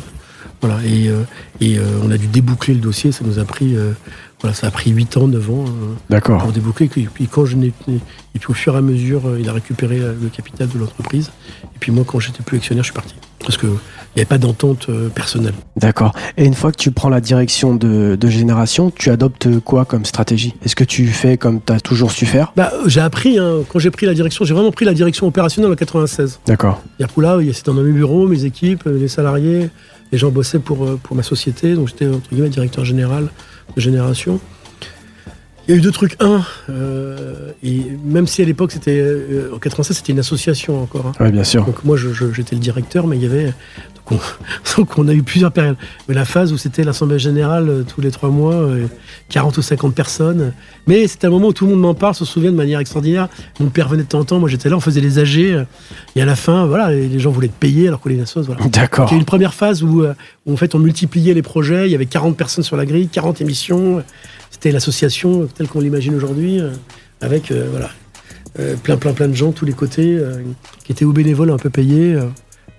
Voilà, 0.61 0.79
et, 0.85 1.09
euh, 1.09 1.23
et 1.61 1.79
euh, 1.79 1.85
on 2.05 2.11
a 2.11 2.19
dû 2.19 2.27
déboucler 2.27 2.75
le 2.75 2.81
dossier. 2.81 3.13
Ça 3.13 3.25
nous 3.25 3.39
a 3.39 3.45
pris, 3.45 3.77
euh, 3.77 3.93
voilà, 4.41 4.55
ça 4.55 4.69
a 4.69 4.71
pris 4.71 4.91
8 4.91 5.17
ans, 5.19 5.29
9 5.29 5.51
ans 5.51 5.65
D'accord. 6.09 6.43
pour 6.43 6.53
déboucler. 6.53 6.87
Et 6.97 7.09
puis, 7.13 7.27
quand 7.27 7.45
je 7.45 7.57
n'ai, 7.57 7.73
et 7.89 8.39
puis 8.39 8.51
au 8.51 8.55
fur 8.55 8.75
et 8.75 8.79
à 8.79 8.81
mesure, 8.81 9.23
il 9.39 9.49
a 9.49 9.53
récupéré 9.53 9.99
le 9.99 10.29
capital 10.29 10.69
de 10.69 10.79
l'entreprise. 10.79 11.31
Et 11.65 11.79
puis 11.79 11.93
moi, 11.93 12.05
quand 12.07 12.21
j'étais 12.21 12.43
plus 12.43 12.57
actionnaire, 12.59 12.83
je 12.85 12.89
suis 12.89 12.95
parti. 12.95 13.15
Parce 13.41 13.57
que 13.57 13.67
il 13.67 14.19
n'y 14.19 14.23
avait 14.23 14.29
pas 14.29 14.39
d'entente 14.39 14.89
personnelle. 15.15 15.55
D'accord. 15.77 16.13
Et 16.37 16.45
une 16.45 16.55
fois 16.55 16.73
que 16.73 16.77
tu 16.77 16.91
prends 16.91 17.09
la 17.09 17.21
direction 17.21 17.77
de, 17.77 18.17
de 18.21 18.29
Génération, 18.29 18.91
tu 18.91 19.09
adoptes 19.11 19.61
quoi 19.61 19.85
comme 19.85 20.05
stratégie? 20.05 20.53
Est-ce 20.65 20.75
que 20.75 20.83
tu 20.83 21.07
fais 21.07 21.37
comme 21.37 21.61
tu 21.65 21.73
as 21.73 21.81
toujours 21.81 22.11
su 22.11 22.27
faire? 22.27 22.53
Bah, 22.57 22.73
J'ai 22.87 23.01
appris, 23.01 23.39
hein, 23.39 23.59
quand 23.69 23.79
j'ai 23.79 23.93
pris 23.93 24.07
la 24.07 24.15
direction, 24.15 24.45
j'ai 24.45 24.53
vraiment 24.53 24.73
pris 24.73 24.85
la 24.85 24.95
direction 24.95 25.29
opérationnelle 25.29 25.71
en 25.71 25.77
96. 25.77 26.41
D'accord. 26.45 26.83
Là, 26.99 27.39
c'était 27.53 27.71
dans 27.71 27.75
mes 27.75 27.93
bureaux, 27.93 28.27
mes 28.27 28.45
équipes, 28.45 28.83
les 28.87 29.07
salariés, 29.07 29.71
les 30.11 30.19
gens 30.19 30.31
bossaient 30.31 30.59
pour, 30.59 30.99
pour 30.99 31.15
ma 31.15 31.23
société, 31.23 31.75
donc 31.75 31.89
j'étais 31.89 32.09
entre 32.09 32.31
guillemets 32.31 32.49
directeur 32.49 32.85
général 32.85 33.29
Génération. 33.77 34.41
Il 35.67 35.73
y 35.73 35.75
a 35.75 35.79
eu 35.79 35.83
deux 35.83 35.93
trucs. 35.93 36.17
Un, 36.21 36.43
euh, 36.69 37.53
et 37.63 37.83
même 38.05 38.27
si 38.27 38.43
à 38.43 38.45
l'époque, 38.45 38.73
c'était 38.73 38.99
euh, 38.99 39.55
en 39.55 39.59
96, 39.59 39.97
c'était 39.99 40.13
une 40.13 40.19
association 40.19 40.83
encore. 40.83 41.07
Hein. 41.07 41.13
Oui, 41.21 41.31
bien 41.31 41.45
sûr. 41.45 41.65
Donc 41.65 41.85
moi, 41.85 41.97
j'étais 41.97 42.57
le 42.57 42.61
directeur, 42.61 43.07
mais 43.07 43.17
il 43.17 43.23
y 43.23 43.27
avait. 43.27 43.53
Donc 44.77 44.99
on, 44.99 45.09
a 45.09 45.13
eu 45.13 45.23
plusieurs 45.23 45.53
périodes. 45.53 45.77
Mais 46.09 46.15
la 46.15 46.25
phase 46.25 46.53
où 46.53 46.59
c'était 46.59 46.85
l'Assemblée 46.85 47.19
Générale 47.19 47.69
euh, 47.69 47.83
tous 47.83 48.01
les 48.01 48.11
trois 48.11 48.31
mois, 48.31 48.69
40 49.29 49.57
ou 49.59 49.63
50 49.63 49.95
personnes. 49.95 50.53
Mais 50.87 51.07
c'était 51.07 51.27
un 51.27 51.31
moment 51.31 51.49
où 51.49 51.53
tout 51.53 51.65
le 51.67 51.73
monde 51.73 51.81
m'en 51.81 51.95
parle, 51.95 52.15
se 52.15 52.25
souvient 52.25 52.51
de 52.51 52.57
manière 52.57 52.81
extraordinaire. 52.81 53.29
Mon 53.61 53.69
père 53.69 53.89
venait 53.89 54.03
de 54.03 54.09
temps 54.09 54.21
en 54.21 54.25
temps, 54.25 54.39
moi 54.41 54.49
j'étais 54.49 54.69
là, 54.69 54.77
on 54.77 54.81
faisait 54.81 55.01
les 55.01 55.19
AG. 55.19 55.67
Et 56.17 56.23
à 56.23 56.25
la 56.25 56.37
fin, 56.37 56.67
voilà, 56.67 56.91
les 56.91 57.19
gens 57.19 57.31
voulaient 57.31 57.49
te 57.49 57.59
payer 57.59 57.89
alors 57.89 58.01
que 58.01 58.09
les 58.09 58.21
assos, 58.21 58.43
voilà. 58.43 58.65
D'accord. 58.73 59.09
Il 59.11 59.13
y 59.13 59.17
a 59.17 59.19
une 59.19 59.25
première 59.25 59.55
phase 59.55 59.83
où, 59.83 60.05
où, 60.47 60.53
en 60.53 60.57
fait, 60.57 60.75
on 60.75 60.79
multipliait 60.79 61.35
les 61.35 61.43
projets. 61.43 61.87
Il 61.87 61.93
y 61.93 61.95
avait 61.95 62.07
40 62.07 62.37
personnes 62.37 62.65
sur 62.65 62.77
la 62.77 62.87
grille, 62.87 63.09
40 63.09 63.41
émissions. 63.41 64.03
C'était 64.51 64.73
l'association 64.73 65.47
telle 65.47 65.69
qu'on 65.69 65.81
l'imagine 65.81 66.15
aujourd'hui, 66.15 66.61
euh, 66.61 66.71
avec 67.21 67.51
euh, 67.51 67.69
voilà, 67.71 67.91
euh, 68.59 68.75
plein, 68.77 68.97
plein, 68.97 69.13
plein 69.13 69.29
de 69.29 69.35
gens, 69.35 69.53
tous 69.53 69.65
les 69.65 69.73
côtés, 69.73 70.21
qui 70.85 70.93
étaient 70.93 71.05
au 71.05 71.13
bénévoles, 71.13 71.51
un 71.51 71.57
peu 71.57 71.71
payés. 71.71 72.19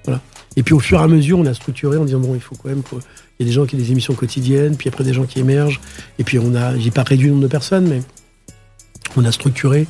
voilà. 0.04 0.22
Et 0.58 0.64
puis 0.64 0.74
au 0.74 0.80
fur 0.80 1.00
et 1.00 1.04
à 1.04 1.08
mesure, 1.08 1.40
on 1.40 1.46
a 1.46 1.54
structuré 1.54 1.98
en 1.98 2.06
disant 2.06 2.20
bon, 2.20 2.36
il 2.36 2.42
faut 2.42 2.56
quand 2.56 2.70
même. 2.70 2.84
Il 2.92 2.98
y 3.40 3.44
a 3.44 3.46
des 3.46 3.52
gens 3.52 3.66
qui 3.66 3.76
ont 3.76 3.80
des 3.80 3.92
émissions 3.92 4.14
quotidiennes, 4.14 4.76
puis 4.76 4.90
après 4.90 5.04
des 5.04 5.14
gens 5.14 5.24
qui 5.24 5.40
émergent. 5.40 5.80
Et 6.20 6.24
puis 6.24 6.40
on 6.40 6.54
a, 6.56 6.78
j'ai 6.78 6.92
pas 6.92 7.04
réduit 7.04 7.28
le 7.28 7.34
nombre 7.34 7.44
de 7.44 7.48
personnes, 7.48 7.88
mais 7.88 8.02
on 9.16 9.26
a 9.26 9.32
structuré 9.32 9.88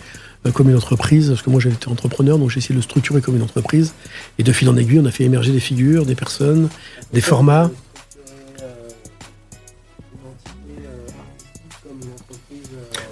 comme 0.53 0.69
une 0.69 0.75
entreprise, 0.75 1.29
parce 1.29 1.43
que 1.43 1.51
moi 1.51 1.59
j'étais 1.59 1.87
entrepreneur, 1.87 2.39
donc 2.39 2.49
j'ai 2.49 2.57
essayé 2.57 2.73
de 2.73 2.79
le 2.79 2.83
structurer 2.83 3.21
comme 3.21 3.35
une 3.35 3.43
entreprise. 3.43 3.93
Et 4.39 4.43
de 4.43 4.51
fil 4.51 4.69
en 4.69 4.77
aiguille, 4.77 4.99
on 4.99 5.05
a 5.05 5.11
fait 5.11 5.23
émerger 5.23 5.51
des 5.51 5.59
figures, 5.59 6.05
des 6.05 6.15
personnes, 6.15 6.69
des 7.13 7.21
formats. 7.21 7.69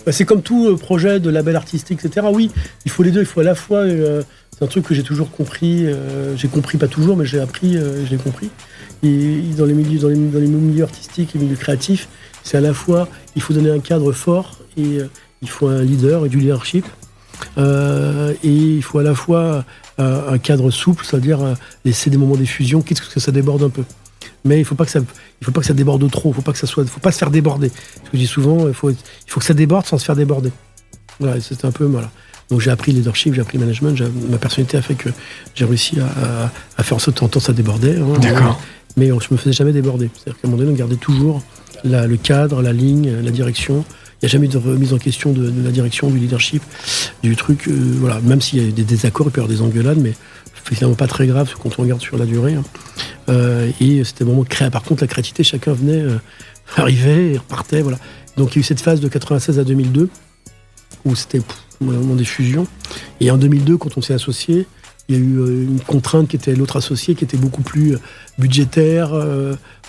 Bah, 0.05 0.11
c'est 0.11 0.25
comme 0.25 0.41
tout 0.41 0.67
euh, 0.67 0.75
projet 0.75 1.19
de 1.19 1.29
label 1.29 1.55
artistique, 1.55 1.99
etc. 2.03 2.25
Oui, 2.31 2.49
il 2.85 2.89
faut 2.89 3.03
les 3.03 3.11
deux. 3.11 3.19
Il 3.19 3.25
faut 3.27 3.41
à 3.41 3.43
la 3.43 3.53
fois. 3.53 3.83
Euh, 4.59 4.65
c'est 4.65 4.65
un 4.65 4.67
truc 4.67 4.85
que 4.85 4.93
j'ai 4.93 5.03
toujours 5.03 5.31
compris. 5.31 5.85
Euh, 5.85 6.35
j'ai 6.35 6.47
compris 6.47 6.77
pas 6.77 6.87
toujours, 6.87 7.17
mais 7.17 7.25
j'ai 7.25 7.39
appris. 7.39 7.73
je 7.73 8.09
l'ai 8.09 8.17
compris. 8.17 8.49
Et 9.03 9.41
dans 9.57 9.65
les 9.65 9.73
milieux, 9.73 9.99
dans 9.99 10.09
les, 10.09 10.15
milieux 10.15 10.83
artistiques, 10.83 11.33
les 11.33 11.39
milieux 11.39 11.55
créatifs, 11.55 12.07
c'est 12.43 12.57
à 12.57 12.61
la 12.61 12.73
fois. 12.73 13.07
Il 13.35 13.41
faut 13.41 13.53
donner 13.53 13.71
un 13.71 13.79
cadre 13.79 14.11
fort 14.11 14.59
et 14.77 14.99
il 15.41 15.49
faut 15.49 15.67
un 15.67 15.81
leader 15.81 16.25
et 16.25 16.29
du 16.29 16.39
leadership. 16.39 16.85
et 17.57 17.63
il 18.43 18.81
faut 18.83 18.99
à 18.99 19.03
la 19.03 19.15
fois 19.15 19.63
un 19.97 20.37
cadre 20.37 20.71
souple, 20.71 21.05
c'est-à-dire 21.05 21.39
laisser 21.85 22.09
des 22.09 22.17
moments 22.17 22.35
d'effusion, 22.35 22.81
quitte 22.81 23.01
que 23.01 23.19
ça 23.19 23.31
déborde 23.31 23.63
un 23.63 23.69
peu 23.69 23.83
mais 24.45 24.59
il 24.59 24.65
faut 24.65 24.75
pas 24.75 24.85
que 24.85 24.91
ça, 24.91 24.99
il 24.99 25.45
faut 25.45 25.51
pas 25.51 25.61
que 25.61 25.67
ça 25.67 25.73
déborde 25.73 26.09
trop. 26.09 26.29
Il 26.29 26.35
faut 26.35 26.41
pas 26.41 26.51
que 26.51 26.57
ça 26.57 26.67
soit, 26.67 26.85
faut 26.85 26.99
pas 26.99 27.11
se 27.11 27.17
faire 27.17 27.31
déborder. 27.31 27.69
Ce 27.69 28.09
que 28.09 28.09
je 28.13 28.17
dis 28.17 28.27
souvent, 28.27 28.67
il 28.67 28.73
faut, 28.73 28.89
il 28.89 28.97
faut 29.27 29.39
que 29.39 29.45
ça 29.45 29.53
déborde 29.53 29.85
sans 29.85 29.97
se 29.97 30.05
faire 30.05 30.15
déborder. 30.15 30.51
Voilà, 31.19 31.39
c'est 31.41 31.65
un 31.65 31.71
peu 31.71 31.85
voilà. 31.85 32.09
Donc 32.49 32.61
j'ai 32.61 32.71
appris 32.71 32.91
leadership, 32.91 33.33
j'ai 33.33 33.41
appris 33.41 33.57
management, 33.57 34.01
ma 34.29 34.37
personnalité 34.37 34.77
a 34.77 34.81
fait 34.81 34.95
que 34.95 35.09
j'ai 35.55 35.65
réussi 35.65 35.97
à, 35.99 36.83
faire 36.83 36.97
en 36.97 36.99
sorte 36.99 37.19
que 37.19 37.25
temps 37.25 37.39
ça 37.39 37.53
débordait. 37.53 37.97
Hein. 37.97 38.19
D'accord. 38.19 38.59
Mais 38.97 39.07
je 39.07 39.27
me 39.31 39.37
faisais 39.37 39.53
jamais 39.53 39.71
déborder. 39.71 40.09
C'est-à-dire 40.13 40.41
qu'à 40.41 40.47
un 40.47 40.51
moment 40.51 40.63
donné, 40.63 40.73
on 40.73 40.77
gardait 40.77 40.95
toujours 40.95 41.43
le 41.83 42.15
cadre, 42.15 42.61
la 42.61 42.73
ligne, 42.73 43.11
la 43.23 43.31
direction. 43.31 43.85
Il 44.21 44.25
n'y 44.25 44.29
a 44.29 44.29
jamais 44.29 44.47
de 44.47 44.57
remise 44.57 44.93
en 44.93 44.97
question 44.97 45.31
de, 45.31 45.53
la 45.63 45.71
direction, 45.71 46.09
du 46.09 46.17
leadership, 46.17 46.61
du 47.23 47.35
truc. 47.35 47.67
Euh, 47.67 47.95
voilà, 47.99 48.19
même 48.19 48.41
s'il 48.41 48.61
y 48.61 48.67
a 48.67 48.71
des 48.71 48.83
désaccords, 48.83 49.27
il 49.27 49.31
peut 49.31 49.41
y 49.41 49.43
avoir 49.43 49.55
des 49.55 49.61
engueulades, 49.61 49.99
mais 49.99 50.13
finalement 50.75 50.95
pas 50.95 51.07
très 51.07 51.25
grave 51.25 51.53
quand 51.61 51.79
on 51.79 51.83
regarde 51.83 52.01
sur 52.01 52.17
la 52.17 52.25
durée. 52.25 52.55
Hein. 52.55 52.63
Euh, 53.29 53.71
et 53.79 54.03
c'était 54.03 54.23
vraiment 54.23 54.43
créé. 54.43 54.69
Par 54.69 54.83
contre, 54.83 55.03
la 55.03 55.07
créativité, 55.07 55.43
chacun 55.43 55.73
venait, 55.73 56.01
euh, 56.01 56.17
arrivait 56.77 57.33
et 57.33 57.37
repartait. 57.37 57.81
Voilà. 57.81 57.97
Donc 58.37 58.51
il 58.51 58.55
y 58.55 58.59
a 58.59 58.61
eu 58.61 58.63
cette 58.63 58.81
phase 58.81 58.99
de 58.99 59.07
96 59.07 59.59
à 59.59 59.63
2002 59.63 60.09
où 61.05 61.15
c'était 61.15 61.41
un 61.81 61.85
moment 61.85 62.15
des 62.15 62.25
fusions. 62.25 62.67
Et 63.19 63.31
en 63.31 63.37
2002, 63.37 63.77
quand 63.77 63.97
on 63.97 64.01
s'est 64.01 64.13
associé, 64.13 64.67
il 65.07 65.15
y 65.15 65.17
a 65.17 65.21
eu 65.21 65.63
une 65.63 65.79
contrainte 65.79 66.27
qui 66.27 66.35
était 66.35 66.55
l'autre 66.55 66.77
associé, 66.77 67.15
qui 67.15 67.23
était 67.23 67.37
beaucoup 67.37 67.63
plus 67.63 67.97
budgétaire, 68.37 69.11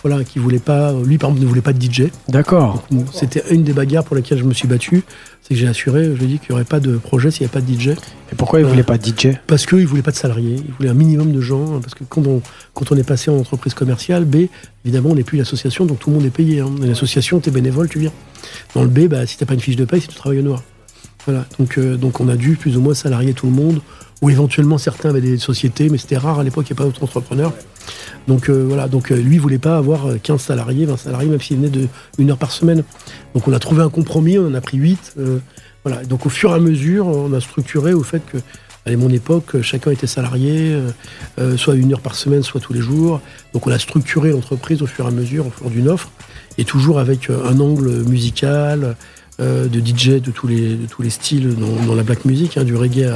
voilà, 0.03 0.25
qui 0.25 0.39
voulait 0.39 0.59
pas, 0.59 0.93
lui 0.93 1.19
par 1.19 1.31
exemple 1.31 1.45
ne 1.45 1.49
voulait 1.49 1.61
pas 1.61 1.73
de 1.73 1.83
DJ. 1.83 2.05
D'accord. 2.29 2.87
C'était 3.13 3.43
une 3.51 3.65
des 3.65 3.73
bagarres 3.73 4.05
pour 4.05 4.17
lesquelles 4.17 4.39
je 4.39 4.45
me 4.45 4.55
suis 4.55 4.67
battu, 4.67 5.03
c'est 5.43 5.55
que 5.55 5.61
j'ai 5.61 5.69
assuré, 5.69 6.05
je 6.05 6.11
lui 6.13 6.25
ai 6.25 6.27
dit 6.27 6.39
qu'il 6.39 6.51
n'y 6.51 6.55
aurait 6.55 6.65
pas 6.65 6.81
de 6.81 6.97
projet 6.97 7.31
s'il 7.31 7.43
n'y 7.43 7.51
avait 7.53 7.61
pas 7.61 7.67
de 7.67 7.73
DJ. 7.73 7.89
Et 7.89 8.37
pourquoi 8.37 8.61
il 8.61 8.65
ne 8.65 8.71
voulait 8.71 8.83
pas 8.83 8.97
de 8.97 9.05
DJ 9.05 9.37
Parce 9.47 9.67
qu'il 9.67 9.81
ne 9.81 9.87
voulait 9.87 10.03
pas 10.03 10.11
de 10.11 10.17
salariés, 10.17 10.57
il 10.57 10.73
voulait 10.75 10.89
un 10.89 10.95
minimum 10.95 11.33
de 11.33 11.41
gens, 11.41 11.77
hein, 11.77 11.81
parce 11.83 11.95
que 11.95 12.05
quand 12.05 12.27
on, 12.27 12.41
quand 12.73 12.91
on 12.93 12.97
est 12.97 13.07
passé 13.07 13.31
en 13.31 13.37
entreprise 13.37 13.75
commerciale, 13.75 14.25
B, 14.25 14.47
évidemment 14.85 15.11
on 15.11 15.15
n'est 15.15 15.23
plus 15.23 15.39
l'association, 15.39 15.85
donc 15.85 15.99
tout 15.99 16.11
le 16.11 16.17
monde 16.17 16.25
est 16.25 16.31
payé. 16.31 16.61
Hein. 16.61 16.71
L'association, 16.81 17.41
tu 17.41 17.51
es 17.51 17.53
bénévole, 17.53 17.89
tu 17.89 17.99
viens. 17.99 18.13
Dans 18.75 18.83
le 18.83 18.89
B, 18.89 19.01
bah, 19.07 19.27
si 19.27 19.37
tu 19.37 19.45
n'as 19.45 19.49
pas 19.49 19.55
une 19.55 19.61
fiche 19.61 19.77
de 19.77 19.85
paye, 19.85 20.01
c'est 20.01 20.09
tu 20.09 20.15
travailles 20.15 20.39
au 20.39 20.43
noir. 20.43 20.63
Voilà, 21.27 21.45
donc, 21.59 21.79
euh, 21.79 21.97
donc 21.97 22.21
on 22.21 22.29
a 22.29 22.37
dû 22.37 22.57
plus 22.57 22.77
ou 22.77 22.81
moins 22.81 22.95
salarier 22.95 23.35
tout 23.35 23.47
le 23.47 23.53
monde, 23.53 23.81
ou 24.23 24.31
éventuellement 24.31 24.79
certains 24.79 25.11
avaient 25.11 25.21
des 25.21 25.39
sociétés, 25.39 25.89
mais 25.89 25.99
c'était 25.99 26.17
rare 26.17 26.41
à 26.41 26.45
l'époque, 26.45 26.67
il 26.69 26.73
n'y 26.73 26.79
avait 26.79 26.85
pas 26.89 26.93
d'autres 26.93 27.05
entrepreneurs. 27.05 27.53
Donc 28.29 28.49
euh, 28.49 28.65
voilà, 28.67 28.89
donc 28.89 29.11
euh, 29.11 29.17
lui 29.17 29.39
voulait 29.39 29.59
pas 29.59 29.77
avoir 29.77 30.07
15 30.23 30.35
euh, 30.35 30.39
salariés, 30.39 30.87
20 30.87 30.97
salariés, 30.97 31.29
même 31.29 31.41
s'il 31.41 31.57
venait 31.57 31.71
de 31.71 31.89
une 32.19 32.31
heure 32.31 32.37
par 32.37 32.53
semaine. 32.53 32.85
Donc 33.35 33.49
on 33.49 33.53
a 33.53 33.59
trouvé 33.59 33.83
un 33.83 33.89
compromis, 33.89 34.39
on 34.39 34.47
en 34.47 34.55
a 34.55 34.61
pris 34.61 34.79
8. 34.79 35.17
voilà. 35.85 36.05
Donc 36.05 36.27
au 36.27 36.29
fur 36.29 36.51
et 36.51 36.55
à 36.55 36.59
mesure, 36.59 37.07
on 37.07 37.33
a 37.33 37.41
structuré 37.41 37.95
au 37.95 38.03
fait 38.03 38.23
que 38.25 38.39
à 38.87 38.97
mon 38.97 39.11
époque, 39.11 39.61
chacun 39.61 39.91
était 39.91 40.07
salarié, 40.07 40.75
soit 41.59 41.75
une 41.75 41.93
heure 41.93 42.01
par 42.01 42.15
semaine, 42.15 42.43
soit 42.43 42.61
tous 42.61 42.73
les 42.73 42.81
jours. 42.81 43.21
Donc 43.53 43.67
on 43.67 43.71
a 43.71 43.79
structuré 43.79 44.31
l'entreprise 44.31 44.81
au 44.81 44.87
fur 44.87 45.05
et 45.05 45.09
à 45.09 45.11
mesure, 45.11 45.47
au 45.47 45.51
fur 45.51 45.69
d'une 45.69 45.87
offre, 45.87 46.11
et 46.57 46.65
toujours 46.65 46.99
avec 46.99 47.29
un 47.29 47.61
angle 47.61 47.91
musical, 48.09 48.97
de 49.41 49.81
DJ 49.81 50.21
de 50.21 50.31
tous 50.31 50.47
les, 50.47 50.75
de 50.77 50.87
tous 50.87 51.03
les 51.03 51.11
styles 51.11 51.57
dans, 51.57 51.95
la 51.95 52.03
black 52.03 52.25
music, 52.25 52.59
hein, 52.59 52.65
du 52.65 52.77
reggae 52.77 53.11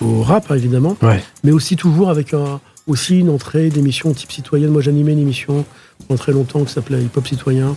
au 0.00 0.22
rap 0.22 0.50
hein, 0.50 0.54
évidemment, 0.54 0.96
mais 1.44 1.50
aussi 1.50 1.76
toujours 1.76 2.08
avec 2.08 2.34
un, 2.34 2.60
aussi 2.86 3.18
une 3.18 3.30
entrée 3.30 3.68
d'émissions 3.68 4.12
type 4.12 4.32
citoyenne. 4.32 4.70
Moi, 4.70 4.82
j'animais 4.82 5.12
une 5.12 5.18
émission 5.18 5.64
pendant 6.06 6.18
très 6.18 6.32
longtemps 6.32 6.64
qui 6.64 6.72
s'appelait 6.72 7.02
Hip 7.02 7.10
Hop 7.16 7.26
Citoyen, 7.26 7.76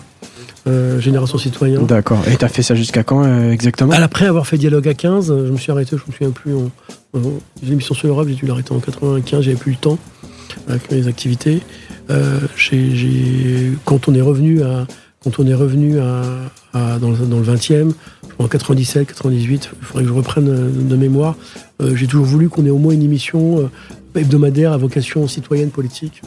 euh, 0.68 1.00
Génération 1.00 1.38
Citoyen. 1.38 1.82
D'accord. 1.82 2.22
Et 2.28 2.38
tu 2.38 2.46
as 2.46 2.50
fait 2.50 2.62
ça 2.62 2.76
jusqu'à 2.76 3.04
quand 3.04 3.24
euh, 3.24 3.52
exactement? 3.52 3.94
Après 3.94 4.28
avoir 4.28 4.46
fait 4.46 4.58
Dialogue 4.58 4.88
à 4.88 4.94
15, 4.94 5.28
je 5.28 5.52
me 5.52 5.58
suis 5.58 5.72
arrêté, 5.72 5.92
je 5.98 6.04
me 6.08 6.12
souviens 6.12 6.32
plus. 6.32 6.54
En, 6.56 6.70
l'émission 7.64 7.96
sur 7.96 8.08
l'Europe, 8.08 8.28
j'ai 8.28 8.36
dû 8.36 8.46
l'arrêter 8.46 8.72
en 8.72 8.80
95, 8.80 9.42
j'avais 9.42 9.58
plus 9.58 9.72
le 9.72 9.78
temps 9.78 9.98
avec 10.68 10.92
mes 10.92 11.08
activités. 11.08 11.62
Euh, 12.12 12.40
quand 13.86 14.08
on 14.08 14.14
est 14.14 14.22
revenu 14.22 14.62
à, 14.62 14.86
quand 15.24 15.40
on 15.40 15.48
est 15.48 15.56
revenu 15.56 16.00
à, 16.00 16.24
dans, 16.74 17.10
le, 17.10 17.18
dans, 17.26 17.40
le, 17.40 17.46
20e, 17.46 17.92
en 18.38 18.48
97, 18.48 19.08
98, 19.08 19.70
il 19.72 19.86
faudrait 19.86 20.04
que 20.04 20.10
je 20.10 20.14
reprenne 20.14 20.88
de 20.88 20.96
mémoire, 20.96 21.36
j'ai 21.94 22.08
toujours 22.08 22.26
voulu 22.26 22.50
qu'on 22.50 22.66
ait 22.66 22.70
au 22.70 22.78
moins 22.78 22.94
une 22.94 23.04
émission 23.04 23.70
hebdomadaire 24.16 24.72
à 24.72 24.78
vocation 24.78 25.28
citoyenne 25.28 25.70
politique. 25.70 26.22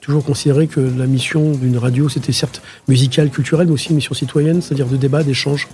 Toujours 0.00 0.24
considéré 0.24 0.66
que 0.66 0.80
la 0.80 1.06
mission 1.06 1.52
d'une 1.52 1.78
radio, 1.78 2.08
c'était 2.08 2.32
certes 2.32 2.62
musicale, 2.88 3.30
culturelle, 3.30 3.66
mais 3.66 3.72
aussi 3.72 3.90
une 3.90 3.96
mission 3.96 4.14
citoyenne, 4.14 4.62
c'est-à-dire 4.62 4.86
de 4.86 4.96
débat, 4.96 5.22
d'échange. 5.22 5.68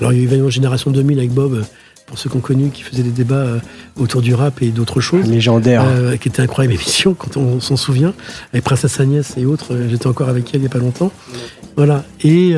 Alors 0.00 0.12
il 0.12 0.22
y 0.22 0.34
a 0.34 0.36
eu 0.36 0.50
génération 0.50 0.90
2000 0.90 1.18
avec 1.18 1.32
Bob, 1.32 1.64
pour 2.12 2.18
ceux 2.18 2.28
qu'on 2.28 2.40
connu, 2.40 2.68
qui 2.68 2.82
faisait 2.82 3.02
des 3.02 3.10
débats 3.10 3.36
euh, 3.36 3.58
autour 3.98 4.20
du 4.20 4.34
rap 4.34 4.60
et 4.60 4.68
d'autres 4.68 5.00
choses. 5.00 5.26
Légendaire. 5.30 5.82
Euh, 5.86 6.18
qui 6.18 6.28
était 6.28 6.42
incroyable 6.42 6.74
émission, 6.74 7.14
quand 7.14 7.38
on 7.38 7.58
s'en 7.58 7.76
souvient, 7.76 8.12
avec 8.52 8.64
Princesse 8.64 9.00
Agnès 9.00 9.34
et 9.38 9.46
autres. 9.46 9.72
Euh, 9.72 9.88
j'étais 9.88 10.08
encore 10.08 10.28
avec 10.28 10.50
elle 10.50 10.56
il 10.56 10.60
n'y 10.60 10.66
a 10.66 10.68
pas 10.68 10.78
longtemps. 10.78 11.10
Voilà. 11.74 12.04
Et, 12.22 12.54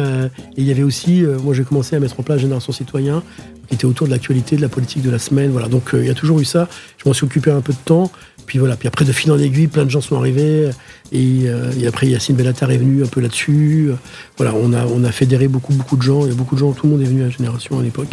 il 0.57 0.65
y 0.65 0.73
avait 0.73 0.83
aussi, 0.83 1.23
moi 1.45 1.55
j'ai 1.55 1.63
commencé 1.63 1.95
à 1.95 2.01
mettre 2.01 2.19
en 2.19 2.25
place 2.25 2.41
Génération 2.41 2.73
Citoyen, 2.73 3.23
qui 3.69 3.77
était 3.77 3.85
autour 3.85 4.09
de 4.09 4.13
l'actualité, 4.13 4.57
de 4.57 4.61
la 4.61 4.69
politique 4.69 5.03
de 5.03 5.11
la 5.11 5.21
semaine. 5.21 5.53
Voilà. 5.53 5.69
Donc 5.69 5.91
il 5.93 6.05
y 6.05 6.11
a 6.11 6.15
toujours 6.15 6.41
eu 6.41 6.45
ça. 6.45 6.69
Je 6.99 7.09
m'en 7.09 7.13
suis 7.13 7.25
occupé 7.25 7.53
un 7.53 7.61
peu 7.61 7.73
de 7.73 7.79
temps. 7.85 8.11
Puis 8.47 8.59
voilà, 8.59 8.77
puis 8.77 8.89
après 8.89 9.05
de 9.05 9.13
fil 9.13 9.31
en 9.33 9.39
aiguille, 9.39 9.67
plein 9.67 9.85
de 9.85 9.91
gens 9.91 10.01
sont 10.01 10.17
arrivés. 10.17 10.71
Et, 11.13 11.43
euh, 11.47 11.71
après 11.89 12.09
Yacine 12.09 12.37
Bellatar 12.37 12.71
est 12.71 12.79
venu 12.79 13.03
un 13.03 13.07
peu 13.07 13.21
là-dessus. 13.21 13.91
Voilà, 14.37 14.53
on 14.55 14.73
a, 14.73 14.85
on 14.87 15.05
a 15.05 15.13
fédéré 15.13 15.49
beaucoup, 15.49 15.73
beaucoup 15.73 15.97
de 15.97 16.03
gens. 16.03 16.25
Il 16.25 16.29
y 16.29 16.33
a 16.33 16.35
beaucoup 16.35 16.55
de 16.55 16.61
gens, 16.61 16.73
tout 16.73 16.87
le 16.87 16.93
monde 16.93 17.03
est 17.03 17.07
venu 17.07 17.23
à 17.23 17.27
la 17.27 17.31
génération 17.31 17.79
à 17.79 17.83
l'époque. 17.83 18.09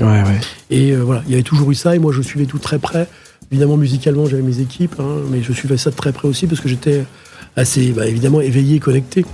Et 0.70 0.92
euh, 0.92 1.02
voilà, 1.04 1.24
il 1.26 1.32
y 1.32 1.34
avait 1.34 1.44
toujours 1.44 1.72
eu 1.72 1.76
ça. 1.76 1.96
Et 1.96 2.00
moi, 2.00 2.12
je 2.12 2.22
suivais 2.22 2.46
tout 2.46 2.60
très 2.60 2.80
près. 2.80 3.08
Évidemment, 3.52 3.78
musicalement, 3.78 4.26
j'avais 4.26 4.44
mes 4.44 4.60
équipes, 4.60 4.96
hein, 5.00 5.18
mais 5.30 5.42
je 5.42 5.52
suivais 5.52 5.78
ça 5.78 5.90
de 5.90 5.96
très 5.96 6.14
près 6.14 6.28
aussi 6.28 6.48
parce 6.48 6.62
que 6.62 6.70
j'étais 6.70 7.04
assez, 7.56 7.92
bah, 7.92 8.08
évidemment, 8.08 8.42
éveillé, 8.42 8.80
connecté. 8.80 9.26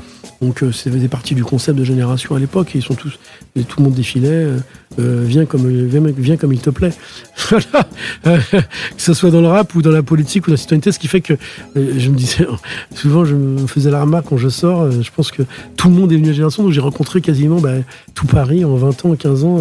Donc 0.42 0.62
euh, 0.62 0.72
ça 0.72 0.90
partie 1.10 1.36
du 1.36 1.44
concept 1.44 1.78
de 1.78 1.84
génération 1.84 2.36
à 2.36 2.40
l'époque. 2.40 2.72
Ils 2.76 2.82
sont 2.82 2.94
tous, 2.94 3.18
tout 3.68 3.80
le 3.80 3.86
monde 3.86 3.94
défilait. 3.94 4.28
Euh, 4.30 4.58
euh 5.00 5.24
viens 5.26 5.46
comme 5.46 5.68
viens, 5.68 6.38
comme 6.38 6.54
il 6.54 6.60
te 6.60 6.70
plaît. 6.70 6.94
voilà. 7.50 7.88
que 8.24 9.02
ce 9.02 9.14
soit 9.14 9.32
dans 9.32 9.42
le 9.42 9.48
rap 9.48 9.74
ou 9.76 9.82
dans 9.82 9.92
la 9.92 10.04
politique 10.04 10.48
ou 10.48 10.52
la 10.52 10.58
citoyenneté, 10.58 10.92
ce 10.92 11.00
qui 11.00 11.08
fait 11.08 11.22
que 11.22 11.34
je 11.76 12.10
me 12.10 12.16
disais 12.16 12.48
souvent, 12.96 13.26
je 13.26 13.36
me 13.36 13.68
faisais 13.68 13.92
la 13.92 14.02
remarque 14.02 14.28
quand 14.28 14.38
je 14.38 14.50
sors. 14.50 14.92
je 14.92 15.10
pense 15.16 15.32
que 15.32 15.44
tout 15.76 15.90
le 15.90 15.96
monde 15.96 16.12
est 16.12 16.18
venu 16.18 16.30
à 16.30 16.34
génération, 16.34 16.64
donc 16.64 16.72
j'ai 16.72 16.82
rencontré 16.82 17.22
quasiment 17.22 17.60
bah, 17.60 17.74
tout 18.14 18.28
Paris 18.28 18.64
en 18.66 18.76
20 18.76 19.06
ans, 19.06 19.16
15 19.16 19.44
ans. 19.44 19.60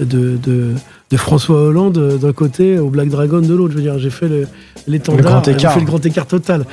de, 0.00 0.36
de 0.36 0.74
de 1.10 1.16
François 1.16 1.60
Hollande 1.60 1.98
euh, 1.98 2.16
d'un 2.16 2.32
côté 2.32 2.78
au 2.78 2.88
Black 2.88 3.08
Dragon 3.08 3.40
de 3.40 3.54
l'autre. 3.54 3.72
Je 3.72 3.76
veux 3.76 3.82
dire, 3.82 3.98
j'ai 3.98 4.10
fait 4.10 4.28
l'étendard, 4.86 5.42
j'ai 5.44 5.58
fait 5.58 5.80
le 5.80 5.86
grand 5.86 6.04
écart 6.04 6.26
total. 6.26 6.64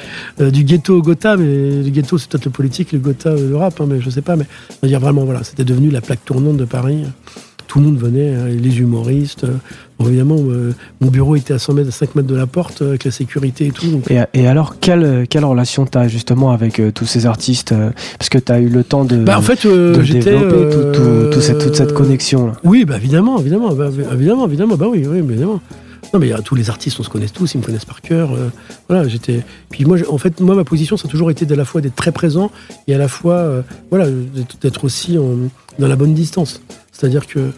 Euh, 0.42 0.50
du 0.50 0.64
ghetto 0.64 0.98
au 0.98 1.02
Gotha, 1.02 1.38
mais 1.38 1.84
le 1.84 1.90
ghetto 1.90 2.18
c'est 2.18 2.30
peut-être 2.30 2.46
le 2.46 2.52
politique, 2.52 2.92
le 2.92 3.00
Gotha 3.00 3.30
euh, 3.30 3.50
le 3.50 3.56
rap, 3.56 3.80
hein, 3.80 3.86
mais 3.88 4.02
je 4.02 4.10
sais 4.10 4.22
pas. 4.22 4.36
Mais 4.36 4.46
je 4.72 4.76
veux 4.84 4.88
dire 4.88 5.00
vraiment, 5.00 5.26
voilà, 5.26 5.44
c'était 5.44 5.66
devenu 5.66 5.90
la 5.90 6.02
plaque 6.02 6.26
tournante 6.26 6.58
de 6.58 6.66
Paris 6.66 7.06
tout 7.74 7.80
le 7.80 7.86
monde 7.86 7.98
venait, 7.98 8.36
hein, 8.36 8.46
les 8.50 8.80
humoristes. 8.82 9.48
évidemment, 10.00 10.38
euh, 10.38 10.76
mon 11.02 11.10
bureau 11.10 11.36
était 11.36 11.56
à 11.56 11.58
100 11.58 11.74
mètres, 11.74 11.90
à 11.90 11.92
5 11.92 12.14
mètres 12.14 12.28
de 12.28 12.36
la 12.36 12.46
porte, 12.46 12.84
avec 12.84 13.04
la 13.04 13.10
sécurité 13.10 13.66
et 13.66 13.72
tout. 13.72 14.00
Et, 14.12 14.46
alors, 14.46 14.80
quelle, 14.80 15.26
quelle 15.28 15.44
relation 15.44 15.88
tu 15.88 15.98
as 15.98 16.08
justement 16.08 16.52
avec 16.52 16.80
euh, 16.80 16.92
tous 16.92 17.08
ces 17.08 17.26
artistes 17.26 17.72
euh, 17.72 17.90
Parce 18.20 18.30
que 18.30 18.38
tu 18.38 18.52
as 18.52 18.60
eu 18.60 18.70
le 18.70 18.84
temps 18.84 19.06
de, 19.06 19.16
bah, 19.16 19.40
en 19.40 19.42
fait, 19.42 19.66
développer 19.66 21.32
toute, 21.32 21.42
cette, 21.42 21.58
toute 21.58 21.76
cette 21.76 21.96
connexion. 21.96 22.46
Là. 22.46 22.54
Oui, 22.64 22.86
bah, 22.86 22.98
évidemment, 22.98 23.40
évidemment, 23.40 23.74
bah, 23.74 23.90
évidemment, 24.12 24.46
évidemment, 24.46 24.76
bah 24.76 24.86
oui, 24.88 25.08
oui, 25.08 25.18
évidemment. 25.18 25.60
Non, 26.14 26.20
mais 26.20 26.30
tous 26.46 26.54
les 26.54 26.70
artistes, 26.70 27.00
on 27.00 27.04
se 27.04 27.10
connaît 27.10 27.26
tous, 27.26 27.56
ils 27.56 27.58
me 27.58 27.64
connaissent 27.64 27.86
par 27.86 28.02
cœur. 28.02 28.38
voilà, 28.88 29.08
j'étais. 29.08 29.42
Puis 29.72 29.86
moi, 29.86 29.98
en 30.10 30.20
fait, 30.20 30.42
moi, 30.42 30.54
ma 30.54 30.64
position, 30.64 30.96
ça 30.96 31.08
a 31.08 31.10
toujours 31.10 31.32
été 31.32 31.52
à 31.52 31.56
la 31.56 31.66
fois 31.66 31.82
d'être 31.82 31.96
très 31.96 32.12
présent 32.12 32.52
et 32.88 32.94
à 32.94 33.00
la 33.00 33.08
fois, 33.08 33.64
voilà, 33.90 34.06
d'être 34.62 34.84
aussi 34.84 35.18
dans 35.80 35.88
la 35.88 35.96
bonne 35.96 36.14
distance. 36.14 36.62
C'est-à-dire 37.04 37.28
que 37.28 37.52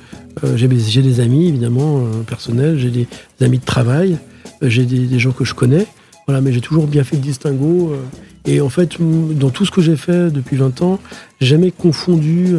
euh, 0.44 0.58
j'ai 0.58 1.02
des 1.04 1.20
amis, 1.20 1.50
évidemment, 1.50 2.00
euh, 2.00 2.24
personnels, 2.24 2.80
j'ai 2.80 2.90
des, 2.90 3.08
amis 3.42 3.60
de 3.60 3.64
travail, 3.64 4.18
euh, 4.64 4.70
j'ai 4.70 4.86
des, 4.86 5.20
gens 5.20 5.34
que 5.34 5.46
je 5.46 5.54
connais, 5.54 5.86
voilà, 6.26 6.42
mais 6.42 6.52
j'ai 6.52 6.62
toujours 6.62 6.88
bien 6.88 7.04
fait 7.04 7.16
le 7.16 7.22
distinguo. 7.22 7.94
et 8.48 8.60
en 8.60 8.70
fait, 8.70 8.94
dans 9.00 9.52
tout 9.52 9.64
ce 9.64 9.70
que 9.70 9.84
j'ai 9.84 9.98
fait 9.98 10.32
depuis 10.32 10.58
20 10.58 10.82
ans, 10.82 11.00
j'ai 11.40 11.46
jamais 11.50 11.70
confondu, 11.70 12.56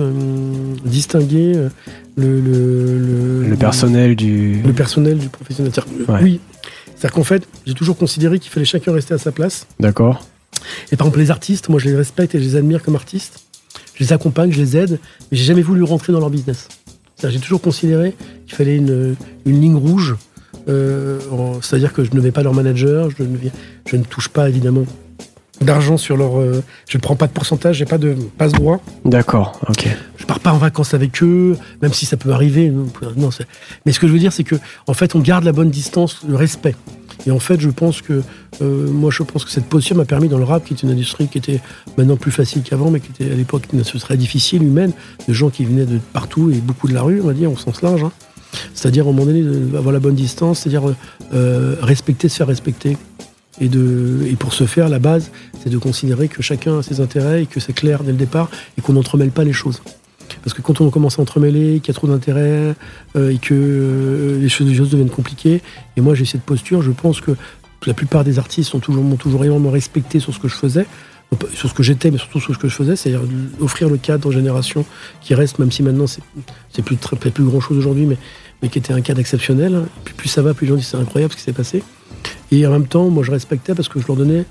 distingué 0.85 1.55
le, 2.15 2.41
le, 2.41 3.57
personnel 3.57 4.15
du... 4.15 4.63
Le 4.63 4.73
personnel 4.73 5.19
du 5.19 5.29
professionnel. 5.29 5.73
Oui. 6.23 6.39
C'est-à-dire 6.95 7.17
qu'en 7.17 7.25
fait, 7.25 7.49
j'ai 7.67 7.75
toujours 7.75 7.99
considéré 7.99 8.39
qu'il 8.39 8.53
fallait 8.53 8.65
chacun 8.65 8.93
rester 8.93 9.13
à 9.13 9.19
sa 9.19 9.33
place. 9.33 9.67
D'accord. 9.81 10.25
Et 10.93 10.97
par 10.97 11.09
exemple, 11.09 11.19
les 11.19 11.33
artistes, 11.33 11.69
moi 11.69 11.81
je 11.81 11.89
les 11.89 11.97
respecte 11.97 12.37
et 12.37 12.39
je 12.39 12.45
les 12.45 12.55
admire 12.55 12.81
comme 12.81 12.95
artistes 12.95 13.46
je 13.97 14.05
les 14.05 14.13
accompagne, 14.13 14.53
je 14.53 14.61
les 14.61 14.77
aide, 14.77 15.01
mais 15.31 15.39
j'ai 15.39 15.45
jamais 15.45 15.63
voulu 15.63 15.83
rentrer 15.83 16.13
dans 16.13 16.21
leur 16.21 16.31
business. 16.31 16.69
J'ai 17.23 17.41
toujours 17.41 17.63
considéré 17.63 18.15
qu'il 18.47 18.55
fallait 18.55 18.77
une, 18.77 19.17
ligne 19.47 19.75
rouge, 19.75 20.17
euh, 20.69 21.19
c'est-à-dire 21.63 21.93
que 21.93 22.05
je 22.05 22.11
ne 22.13 22.21
vais 22.21 22.31
pas 22.31 22.43
leur 22.43 22.53
manager, 22.53 23.09
je 23.11 23.23
ne, 23.23 23.39
je 23.87 23.97
ne 23.97 24.05
touche 24.05 24.29
pas 24.29 24.49
évidemment 24.49 24.85
d'argent 25.63 25.97
sur 25.97 26.17
leur. 26.17 26.39
Euh, 26.39 26.63
je 26.89 26.99
ne 26.99 27.03
prends 27.03 27.17
pas 27.17 27.27
de 27.27 27.33
pourcentage, 27.33 27.77
j'ai 27.77 27.87
pas 27.87 27.97
de 27.97 28.15
passe 28.37 28.53
droit. 28.53 28.81
D'accord, 29.05 29.59
ok. 29.69 29.89
Je 30.19 30.25
pars 30.27 30.41
pas 30.41 30.53
en 30.53 30.59
vacances 30.59 30.93
avec 30.93 31.23
eux, 31.23 31.57
même 31.81 31.93
si 31.93 32.05
ça 32.05 32.17
peut 32.17 32.33
arriver. 32.33 32.71
Non, 33.17 33.31
mais 33.87 33.93
ce 33.93 34.01
que 34.01 34.07
je 34.07 34.13
veux 34.13 34.19
dire, 34.19 34.33
c'est 34.33 34.45
que 34.45 34.57
en 34.87 34.95
fait, 34.95 35.15
on 35.15 35.21
garde 35.21 35.45
la 35.45 35.53
bonne 35.53 35.71
distance, 35.71 36.21
le 36.29 36.37
respect. 36.37 36.75
Et 37.27 37.31
en 37.31 37.39
fait, 37.39 37.61
je 37.61 37.71
pense 37.71 38.03
que 38.03 38.23
euh, 38.63 39.11
cette 39.47 39.67
posture 39.67 39.97
m'a 39.97 40.05
permis 40.05 40.29
dans 40.29 40.39
le 40.39 40.45
rap, 40.45 40.65
qui 40.65 40.75
est 40.75 40.83
une 40.83 40.91
industrie 40.91 41.29
qui 41.29 41.39
était 41.39 41.61
maintenant 41.97 42.17
plus 42.17 42.31
facile 42.31 42.63
qu'avant, 42.63 42.91
mais 42.91 43.01
qui 43.01 43.11
était 43.11 43.33
à 43.33 43.35
l'époque 43.35 43.65
ce 43.83 43.99
serait 43.99 44.17
difficile, 44.17 44.63
humaine, 44.63 44.93
de 45.29 45.33
gens 45.33 45.51
qui 45.51 45.65
venaient 45.65 45.87
de 45.87 45.99
partout 46.13 46.51
et 46.51 46.57
beaucoup 46.57 46.89
de 46.89 46.95
la 46.95 47.03
rue, 47.03 47.21
on 47.23 47.27
va 47.27 47.33
dire, 47.33 47.51
au 47.51 47.57
sens 47.57 47.83
large. 47.83 48.05
Hein. 48.05 48.13
C'est-à-dire, 48.75 49.07
à 49.07 49.11
un 49.11 49.13
moment 49.13 49.27
donné, 49.27 49.43
avoir 49.77 49.93
la 49.93 50.01
bonne 50.01 50.15
distance, 50.15 50.61
c'est-à-dire 50.61 50.95
euh, 51.35 51.77
respecter, 51.81 52.29
se 52.29 52.37
faire 52.37 52.47
respecter. 52.47 52.97
Et, 53.61 53.67
et 53.67 54.37
pour 54.37 54.53
ce 54.53 54.65
faire, 54.65 54.89
la 54.89 54.99
base, 54.99 55.31
c'est 55.63 55.71
de 55.71 55.79
considérer 55.79 56.29
que 56.29 56.43
chacun 56.43 56.79
a 56.79 56.83
ses 56.83 57.01
intérêts 57.01 57.45
et 57.45 57.47
que 57.47 57.59
c'est 57.59 57.73
clair 57.73 58.05
dès 58.05 58.13
le 58.13 58.19
départ 58.19 58.51
et 58.77 58.83
qu'on 58.83 58.93
n'entremêle 58.93 59.31
pas 59.31 59.45
les 59.45 59.55
choses. 59.55 59.81
Parce 60.43 60.55
que 60.55 60.63
quand 60.63 60.81
on 60.81 60.91
commence 60.91 61.19
à 61.19 61.23
entremêler, 61.23 61.81
qu'il 61.81 61.89
y 61.89 61.91
a 61.91 61.95
trop 61.95 62.07
d'intérêts 62.07 62.75
euh, 63.17 63.31
et 63.31 63.39
que 63.39 63.55
euh, 63.55 64.39
les, 64.41 64.49
choses, 64.49 64.91
deviennent 64.91 65.11
compliquées, 65.11 65.63
et 65.97 66.01
moi 66.01 66.15
j'ai 66.15 66.25
cette 66.25 66.43
posture, 66.43 66.83
je 66.83 66.91
pense 66.91 67.21
que 67.21 67.33
la 67.87 67.95
plupart 67.95 68.25
des 68.25 68.39
artistes 68.39 68.75
m'ont 68.75 68.81
toujours, 68.81 69.05
toujours 69.19 69.45
énormément 69.45 69.71
respecté 69.71 70.21
sur 70.21 70.35
ce 70.35 70.39
que 70.39 70.49
je 70.49 70.55
faisais, 70.55 70.87
sur 71.53 71.69
ce 71.69 71.75
que 71.75 71.83
j'étais, 71.83 72.11
mais 72.11 72.19
surtout 72.19 72.41
sur 72.41 72.55
ce 72.55 72.59
que 72.59 72.69
je 72.69 72.75
faisais, 72.75 72.97
c'est-à-dire 72.97 73.23
offrir 73.61 73.89
le 73.89 73.97
cadre 73.97 74.29
aux 74.29 74.33
générations 74.33 74.85
qui 75.21 75.35
reste, 75.35 75.59
même 75.59 75.71
si 75.71 75.83
maintenant 75.83 76.07
c'est 76.07 76.83
plus, 76.83 76.97
plus 76.97 77.45
grand 77.45 77.61
chose 77.61 77.77
aujourd'hui, 77.77 78.07
mais, 78.07 78.17
mais 78.63 78.69
qui 78.69 78.79
était 78.79 78.93
un 78.93 79.01
cadre 79.01 79.21
exceptionnel. 79.21 79.83
Plus, 80.05 80.15
plus 80.15 80.29
ça 80.29 80.43
va, 80.43 80.55
plus 80.55 80.67
les 80.67 80.71
gens 80.71 80.77
disent 80.77 80.89
c'est 80.89 80.97
incroyable 80.97 81.33
ce 81.33 81.39
qui 81.39 81.45
s'est 81.45 81.53
passé. 81.53 81.83
Et 82.53 82.67
en 82.67 82.71
même 82.71 82.87
temps, 82.87 83.09
moi, 83.11 83.25
je 83.25 83.31
respectais 83.31 83.75
parce 83.75 83.89
que 83.89 84.01
je 84.01 84.07
leur 84.07 84.17
donnais 84.17 84.45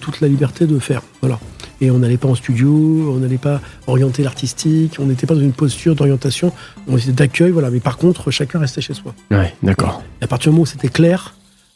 toute 0.00 0.20
la 0.20 0.28
liberté 0.28 0.66
de 0.66 0.78
faire. 0.78 1.02
Voilà. 1.22 1.38
Et 1.80 1.90
on 1.90 1.98
n'allait 1.98 2.16
pas 2.16 2.28
en 2.28 2.34
studio, 2.34 3.12
on 3.14 3.18
n'allait 3.18 3.38
pas 3.38 3.60
orienter 3.86 4.22
l'artistique, 4.22 4.96
on 4.98 5.06
n'était 5.06 5.26
pas 5.26 5.34
dans 5.34 5.40
une 5.40 5.52
posture 5.52 5.94
d'orientation, 5.94 6.52
on 6.88 6.98
était 6.98 7.12
d'accueil, 7.12 7.52
voilà. 7.52 7.70
Mais 7.70 7.80
par 7.80 7.96
contre, 7.96 8.30
chacun 8.30 8.58
restait 8.58 8.80
chez 8.80 8.94
soi. 8.94 9.14
Ouais, 9.30 9.54
d'accord. 9.62 10.02
Et 10.20 10.24
à 10.24 10.26
partir 10.26 10.50
du 10.50 10.54
moment 10.54 10.64
où 10.64 10.66
c'était 10.66 10.88
clair, 10.88 11.34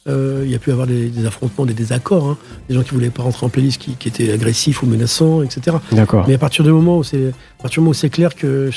euh, 0.08 0.42
il 0.44 0.50
y 0.50 0.54
a 0.56 0.58
pu 0.58 0.70
y 0.70 0.72
avoir 0.72 0.88
des, 0.88 1.26
affrontements, 1.26 1.64
des 1.64 1.74
désaccords, 1.74 2.30
hein. 2.30 2.38
des 2.68 2.74
gens 2.74 2.82
qui 2.82 2.90
voulaient 2.90 3.10
pas 3.10 3.22
rentrer 3.22 3.46
en 3.46 3.48
playlist, 3.48 3.80
qui, 3.80 3.94
qui 3.94 4.08
étaient 4.08 4.32
agressifs 4.32 4.82
ou 4.82 4.86
menaçants, 4.86 5.42
etc. 5.42 5.76
D'accord. 5.92 6.24
Mais 6.26 6.34
à 6.34 6.38
partir 6.38 6.64
du 6.64 6.72
moment 6.72 6.98
où 6.98 7.04
c'est, 7.04 7.32
c'est 7.92 8.10
clair 8.10 8.34
que 8.34 8.70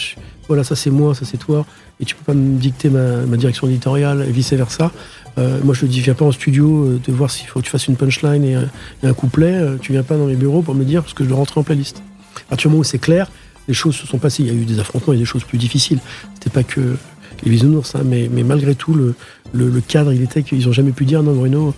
voilà, 0.47 0.63
ça 0.63 0.75
c'est 0.75 0.91
moi, 0.91 1.15
ça 1.15 1.25
c'est 1.25 1.37
toi, 1.37 1.65
et 1.99 2.05
tu 2.05 2.13
peux 2.13 2.23
pas 2.23 2.35
me 2.37 2.59
dicter 2.59 2.89
ma, 2.89 3.37
direction 3.37 3.67
éditoriale 3.67 4.23
et 4.27 4.31
vice 4.31 4.53
versa. 4.53 4.91
Euh, 5.37 5.59
moi, 5.63 5.73
je 5.73 5.85
dis, 5.85 5.99
viens 5.99 6.13
pas 6.13 6.25
en 6.25 6.31
studio 6.31 6.85
euh, 6.85 7.01
de 7.05 7.11
voir 7.11 7.29
s'il 7.29 7.47
faut 7.47 7.59
que 7.59 7.65
tu 7.65 7.71
fasses 7.71 7.87
une 7.87 7.97
punchline 7.97 8.43
et, 8.43 8.55
un 9.03 9.13
couplet. 9.13 9.61
tu 9.81 9.91
viens 9.91 10.03
pas 10.03 10.17
dans 10.17 10.27
mes 10.27 10.35
bureaux 10.35 10.61
pour 10.61 10.75
me 10.75 10.85
dire 10.85 11.03
ce 11.07 11.13
que 11.13 11.23
je 11.23 11.29
dois 11.29 11.37
rentrer 11.37 11.59
en 11.59 11.63
playlist. 11.63 12.01
À 12.47 12.49
partir 12.49 12.69
du 12.69 12.73
moment 12.73 12.81
où 12.81 12.85
c'est 12.85 12.99
clair, 12.99 13.29
les 13.67 13.73
choses 13.73 13.95
se 13.95 14.07
sont 14.07 14.17
passées. 14.17 14.43
Il 14.43 14.47
y 14.47 14.51
a 14.51 14.53
eu 14.53 14.65
des 14.65 14.79
affrontements 14.79 15.13
et 15.13 15.17
des 15.17 15.25
choses 15.25 15.43
plus 15.43 15.57
difficiles. 15.57 15.99
C'était 16.35 16.49
pas 16.49 16.63
que 16.63 16.97
les 17.43 17.51
bisounours, 17.51 17.95
hein, 17.95 18.01
mais, 18.05 18.29
mais 18.31 18.43
malgré 18.43 18.75
tout, 18.75 18.93
le, 18.93 19.15
le, 19.53 19.81
cadre, 19.81 20.13
il 20.13 20.21
était 20.21 20.43
qu'ils 20.43 20.65
n'ont 20.65 20.71
jamais 20.71 20.91
pu 20.91 21.05
dire 21.05 21.23
non, 21.23 21.33
Bruno, 21.33 21.73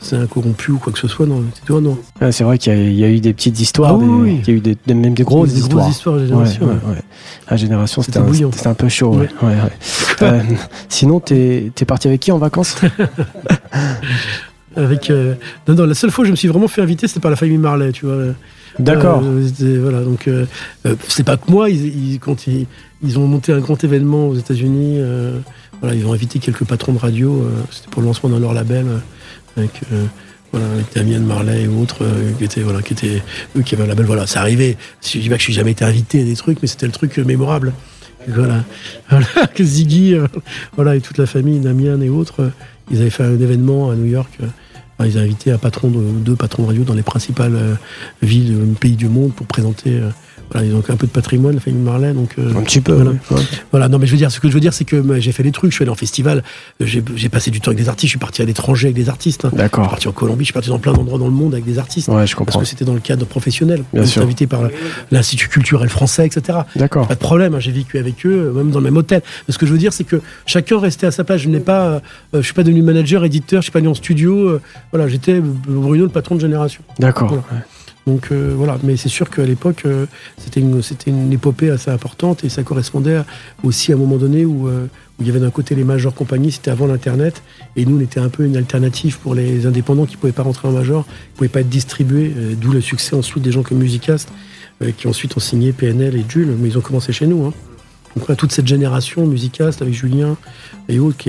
c'est 0.00 0.16
un 0.16 0.26
corrompu 0.26 0.72
ou 0.72 0.78
quoi 0.78 0.92
que 0.92 0.98
ce 0.98 1.08
soit. 1.08 1.26
Non, 1.26 1.44
c'est 1.54 1.64
toi, 1.64 1.80
non. 1.80 1.98
Ah, 2.20 2.32
c'est 2.32 2.44
vrai 2.44 2.58
qu'il 2.58 2.92
y, 2.92 3.04
a 3.04 3.08
eu 3.08 3.20
des 3.20 3.32
petites 3.32 3.60
histoires, 3.60 3.92
ah 3.94 3.98
oui, 3.98 4.40
il 4.42 4.48
y 4.48 4.50
a 4.52 4.54
eu 4.56 4.60
des, 4.60 4.94
même 4.94 5.14
des 5.14 5.22
grosses 5.22 5.50
des 5.50 5.60
histoires. 5.60 5.84
Grosses 5.84 5.96
histoires 5.96 6.18
génération. 6.18 6.80
À 7.46 7.56
génération, 7.56 8.02
c'était 8.02 8.18
un, 8.18 8.70
un, 8.70 8.74
peu 8.74 8.88
chaud. 8.88 9.20
euh, 10.22 10.42
sinon, 10.88 11.20
t'es 11.20 11.72
es 11.78 11.84
parti 11.84 12.08
avec 12.08 12.20
qui 12.20 12.32
en 12.32 12.38
vacances? 12.38 12.76
Avec 14.76 15.10
euh, 15.10 15.34
non, 15.66 15.74
non, 15.74 15.84
la 15.84 15.94
seule 15.94 16.10
fois 16.10 16.22
où 16.22 16.26
je 16.26 16.30
me 16.30 16.36
suis 16.36 16.48
vraiment 16.48 16.68
fait 16.68 16.80
inviter, 16.80 17.08
c'était 17.08 17.20
par 17.20 17.30
la 17.30 17.36
famille 17.36 17.58
Marley, 17.58 17.92
tu 17.92 18.06
vois. 18.06 18.34
D'accord. 18.78 19.22
Euh, 19.24 19.80
voilà, 19.82 20.02
donc 20.02 20.28
euh, 20.28 20.46
c'est 21.08 21.24
pas 21.24 21.36
que 21.36 21.50
moi. 21.50 21.70
Ils, 21.70 22.12
ils, 22.12 22.20
quand 22.20 22.46
ils, 22.46 22.66
ils, 23.02 23.18
ont 23.18 23.26
monté 23.26 23.52
un 23.52 23.58
grand 23.58 23.82
événement 23.82 24.28
aux 24.28 24.36
États-Unis 24.36 25.00
voilà, 25.80 25.96
ils 25.96 26.06
ont 26.06 26.12
invité 26.12 26.38
quelques 26.40 26.64
patrons 26.64 26.92
de 26.92 26.98
radio. 26.98 27.42
C'était 27.70 27.88
pour 27.88 28.02
le 28.02 28.08
lancement 28.08 28.28
d'un 28.28 28.38
leur 28.38 28.52
label 28.52 28.84
avec 29.56 29.80
euh, 29.92 30.04
voilà, 30.52 30.66
avec 30.66 30.94
Damien 30.94 31.20
Marley 31.20 31.62
et 31.62 31.68
autres, 31.68 32.04
qui 32.38 32.44
étaient, 32.44 32.62
voilà, 32.62 32.82
qui 32.82 32.92
étaient, 32.92 33.22
eux 33.56 33.62
qui 33.62 33.74
avaient 33.74 33.84
un 33.84 33.88
label, 33.88 34.06
voilà, 34.06 34.26
ça 34.26 34.40
arrivait. 34.40 34.76
Je 35.02 35.18
dis 35.18 35.28
pas 35.28 35.36
que 35.36 35.40
je 35.40 35.44
suis 35.44 35.52
jamais 35.52 35.70
été 35.70 35.84
invité 35.84 36.22
à 36.22 36.24
des 36.24 36.34
trucs, 36.34 36.60
mais 36.60 36.68
c'était 36.68 36.86
le 36.86 36.92
truc 36.92 37.16
mémorable. 37.18 37.72
voilà, 38.26 38.64
voilà, 39.10 39.46
que 39.54 39.62
Ziggy, 39.62 40.16
voilà, 40.74 40.96
et 40.96 41.00
toute 41.00 41.18
la 41.18 41.26
famille, 41.26 41.60
Damien 41.60 42.00
et 42.00 42.08
autres, 42.08 42.50
ils 42.90 43.00
avaient 43.00 43.10
fait 43.10 43.22
un 43.22 43.38
événement 43.38 43.90
à 43.90 43.94
New 43.94 44.06
York. 44.06 44.38
ils 44.98 45.16
avaient 45.16 45.20
invité 45.20 45.52
un 45.52 45.58
patron 45.58 45.88
de, 45.88 46.00
deux 46.00 46.34
patrons 46.34 46.66
radio 46.66 46.82
dans 46.82 46.94
les 46.94 47.02
principales 47.02 47.78
villes, 48.20 48.58
pays 48.80 48.96
du 48.96 49.08
monde 49.08 49.32
pour 49.32 49.46
présenter 49.46 50.00
voilà, 50.50 50.66
ils 50.66 50.74
ont 50.74 50.78
un 50.78 50.96
peu 50.96 51.06
de 51.06 51.12
patrimoine, 51.12 51.54
la 51.54 51.60
famille 51.60 51.82
Marley, 51.82 52.12
donc. 52.12 52.30
Euh, 52.38 52.54
un 52.56 52.62
petit 52.62 52.80
peu. 52.80 52.92
Voilà. 52.92 53.12
voilà. 53.70 53.88
Non, 53.88 53.98
mais 53.98 54.06
je 54.06 54.12
veux 54.12 54.18
dire, 54.18 54.30
ce 54.32 54.40
que 54.40 54.48
je 54.48 54.54
veux 54.54 54.60
dire, 54.60 54.72
c'est 54.72 54.84
que 54.84 55.02
j'ai 55.20 55.32
fait 55.32 55.42
des 55.42 55.52
trucs. 55.52 55.70
Je 55.70 55.76
suis 55.76 55.82
allé 55.82 55.90
en 55.90 55.96
festival. 55.96 56.42
J'ai 56.80 57.28
passé 57.28 57.50
du 57.50 57.60
temps 57.60 57.70
avec 57.70 57.78
des 57.78 57.88
artistes. 57.88 58.08
Je 58.08 58.12
suis 58.12 58.18
parti 58.18 58.42
à 58.42 58.44
l'étranger 58.44 58.88
avec 58.88 58.96
des 58.96 59.08
artistes. 59.08 59.44
Hein. 59.44 59.50
D'accord. 59.52 59.84
Je 59.84 59.88
suis 59.88 59.90
parti 59.90 60.08
en 60.08 60.12
Colombie. 60.12 60.44
Je 60.44 60.46
suis 60.46 60.52
parti 60.52 60.68
dans 60.68 60.78
plein 60.78 60.92
d'endroits 60.92 61.18
dans 61.18 61.26
le 61.26 61.32
monde 61.32 61.54
avec 61.54 61.64
des 61.64 61.78
artistes. 61.78 62.08
Ouais, 62.08 62.26
je 62.26 62.34
comprends. 62.34 62.58
Parce 62.58 62.64
que 62.64 62.70
c'était 62.70 62.84
dans 62.84 62.94
le 62.94 63.00
cadre 63.00 63.24
professionnel. 63.26 63.84
Bien 63.92 64.06
sûr. 64.06 64.22
invité 64.22 64.46
par 64.46 64.62
l'Institut 65.10 65.48
culturel 65.48 65.88
français, 65.88 66.26
etc. 66.26 66.58
D'accord. 66.74 67.06
Pas 67.06 67.14
de 67.14 67.20
problème. 67.20 67.54
Hein, 67.54 67.60
j'ai 67.60 67.72
vécu 67.72 67.98
avec 67.98 68.26
eux, 68.26 68.52
même 68.54 68.70
dans 68.70 68.80
le 68.80 68.84
même 68.84 68.96
hôtel. 68.96 69.22
Mais 69.46 69.54
ce 69.54 69.58
que 69.58 69.66
je 69.66 69.72
veux 69.72 69.78
dire, 69.78 69.92
c'est 69.92 70.04
que 70.04 70.20
chacun 70.46 70.80
restait 70.80 71.06
à 71.06 71.10
sa 71.10 71.24
place. 71.24 71.40
Je 71.40 71.48
n'ai 71.48 71.60
pas, 71.60 71.86
euh, 71.86 72.00
je 72.34 72.40
suis 72.40 72.54
pas 72.54 72.64
devenu 72.64 72.82
manager, 72.82 73.24
éditeur. 73.24 73.60
Je 73.60 73.66
suis 73.66 73.72
pas 73.72 73.78
venu 73.78 73.88
en 73.88 73.94
studio. 73.94 74.48
Euh, 74.48 74.60
voilà, 74.92 75.08
j'étais 75.08 75.40
Bruno, 75.40 76.04
le 76.04 76.10
patron 76.10 76.34
de 76.34 76.40
génération. 76.40 76.82
D'accord. 76.98 77.42
Donc 78.10 78.32
euh, 78.32 78.52
voilà, 78.56 78.76
mais 78.82 78.96
c'est 78.96 79.08
sûr 79.08 79.30
qu'à 79.30 79.44
l'époque, 79.44 79.82
euh, 79.86 80.06
c'était 80.36 80.58
une, 80.58 81.32
épopée 81.32 81.70
assez 81.70 81.92
importante 81.92 82.42
et 82.42 82.48
ça 82.48 82.64
correspondait 82.64 83.20
aussi 83.62 83.92
à 83.92 83.94
un 83.94 83.98
moment 83.98 84.16
donné 84.16 84.44
où, 84.44 84.66
euh, 84.66 84.86
où 85.18 85.22
il 85.22 85.28
y 85.28 85.30
avait 85.30 85.38
d'un 85.38 85.50
côté 85.50 85.76
les 85.76 85.84
majors 85.84 86.12
compagnies, 86.12 86.50
c'était 86.50 86.72
avant 86.72 86.88
l'Internet, 86.88 87.40
et 87.76 87.86
nous 87.86 87.98
on 87.98 88.00
était 88.00 88.18
un 88.18 88.28
peu 88.28 88.44
une 88.44 88.56
alternative 88.56 89.18
pour 89.20 89.36
les 89.36 89.64
indépendants 89.64 90.06
qui 90.06 90.16
ne 90.16 90.20
pouvaient 90.20 90.32
pas 90.32 90.42
rentrer 90.42 90.66
en 90.66 90.72
major, 90.72 91.04
qui 91.04 91.10
ne 91.12 91.36
pouvaient 91.36 91.48
pas 91.48 91.60
être 91.60 91.68
distribués, 91.68 92.32
d'où 92.60 92.72
le 92.72 92.80
succès 92.80 93.14
ensuite 93.14 93.44
des 93.44 93.52
gens 93.52 93.62
comme 93.62 93.78
Musicast, 93.78 94.28
qui 94.96 95.06
ensuite 95.06 95.36
ont 95.36 95.40
signé 95.40 95.72
PNL 95.72 96.16
et 96.16 96.24
Jules, 96.28 96.56
mais 96.58 96.68
ils 96.68 96.78
ont 96.78 96.80
commencé 96.80 97.12
chez 97.12 97.28
nous. 97.28 97.44
Hein. 97.44 97.52
Donc 98.16 98.36
toute 98.36 98.50
cette 98.50 98.66
génération 98.66 99.24
Musicast 99.24 99.82
avec 99.82 99.94
Julien 99.94 100.36
et 100.88 100.98
autres 100.98 101.16
qui 101.16 101.28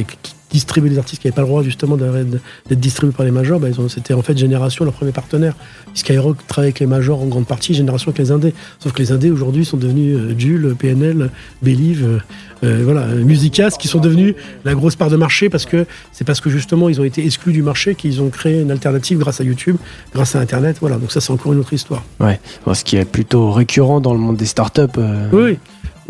distribuer 0.52 0.90
des 0.90 0.98
artistes 0.98 1.22
qui 1.22 1.28
n'avaient 1.28 1.36
pas 1.36 1.42
le 1.42 1.48
droit 1.48 1.64
justement 1.64 1.98
d'être 1.98 2.80
distribués 2.80 3.16
par 3.16 3.26
les 3.26 3.32
majors, 3.32 3.60
bah, 3.60 3.68
c'était 3.90 4.14
en 4.14 4.22
fait 4.22 4.38
Génération 4.38 4.86
leur 4.86 4.94
premier 4.94 5.12
partenaire. 5.12 5.56
Skyrock 5.94 6.46
travaille 6.48 6.68
avec 6.70 6.80
les 6.80 6.86
majors 6.86 7.22
en 7.22 7.28
grande 7.28 7.46
partie, 7.46 7.74
Génération 7.74 8.10
avec 8.10 8.20
les 8.20 8.32
indés. 8.32 8.54
Sauf 8.80 8.94
que 8.94 9.00
les 9.00 9.12
indés 9.12 9.32
aujourd'hui 9.32 9.66
sont 9.66 9.78
devenus 9.78 10.18
euh, 10.18 10.36
Jules, 10.38 10.76
PNL, 10.78 11.30
Believe, 11.62 12.06
euh, 12.06 12.20
euh, 12.64 12.82
voilà, 12.84 13.08
Musicas, 13.08 13.72
qui 13.80 13.88
sont 13.88 14.00
devenus 14.00 14.36
la 14.66 14.76
grosse 14.76 14.96
part 14.96 15.10
de 15.10 15.16
marché 15.16 15.50
parce 15.50 15.66
que 15.66 15.86
c'est 16.12 16.26
parce 16.26 16.42
que 16.42 16.50
justement 16.50 16.90
ils 16.90 17.02
ont 17.02 17.04
été 17.04 17.26
exclus 17.26 17.54
du 17.54 17.64
marché 17.64 17.96
qu'ils 17.96 18.22
ont 18.22 18.30
créé 18.30 18.62
une 18.62 18.72
alternative 18.72 19.18
grâce 19.18 19.42
à 19.42 19.44
YouTube, 19.44 19.78
grâce 20.14 20.36
à 20.36 20.40
Internet. 20.40 20.78
Voilà, 20.80 20.98
donc 20.98 21.12
ça 21.12 21.22
c'est 21.22 21.32
encore 21.32 21.54
une 21.54 21.60
autre 21.60 21.74
histoire. 21.74 22.04
Ouais, 22.20 22.40
ce 22.74 22.84
qui 22.84 22.98
est 22.98 23.06
plutôt 23.06 23.52
récurrent 23.52 24.00
dans 24.00 24.14
le 24.14 24.20
monde 24.20 24.38
des 24.38 24.46
startups. 24.46 25.00
Oui 25.32 25.58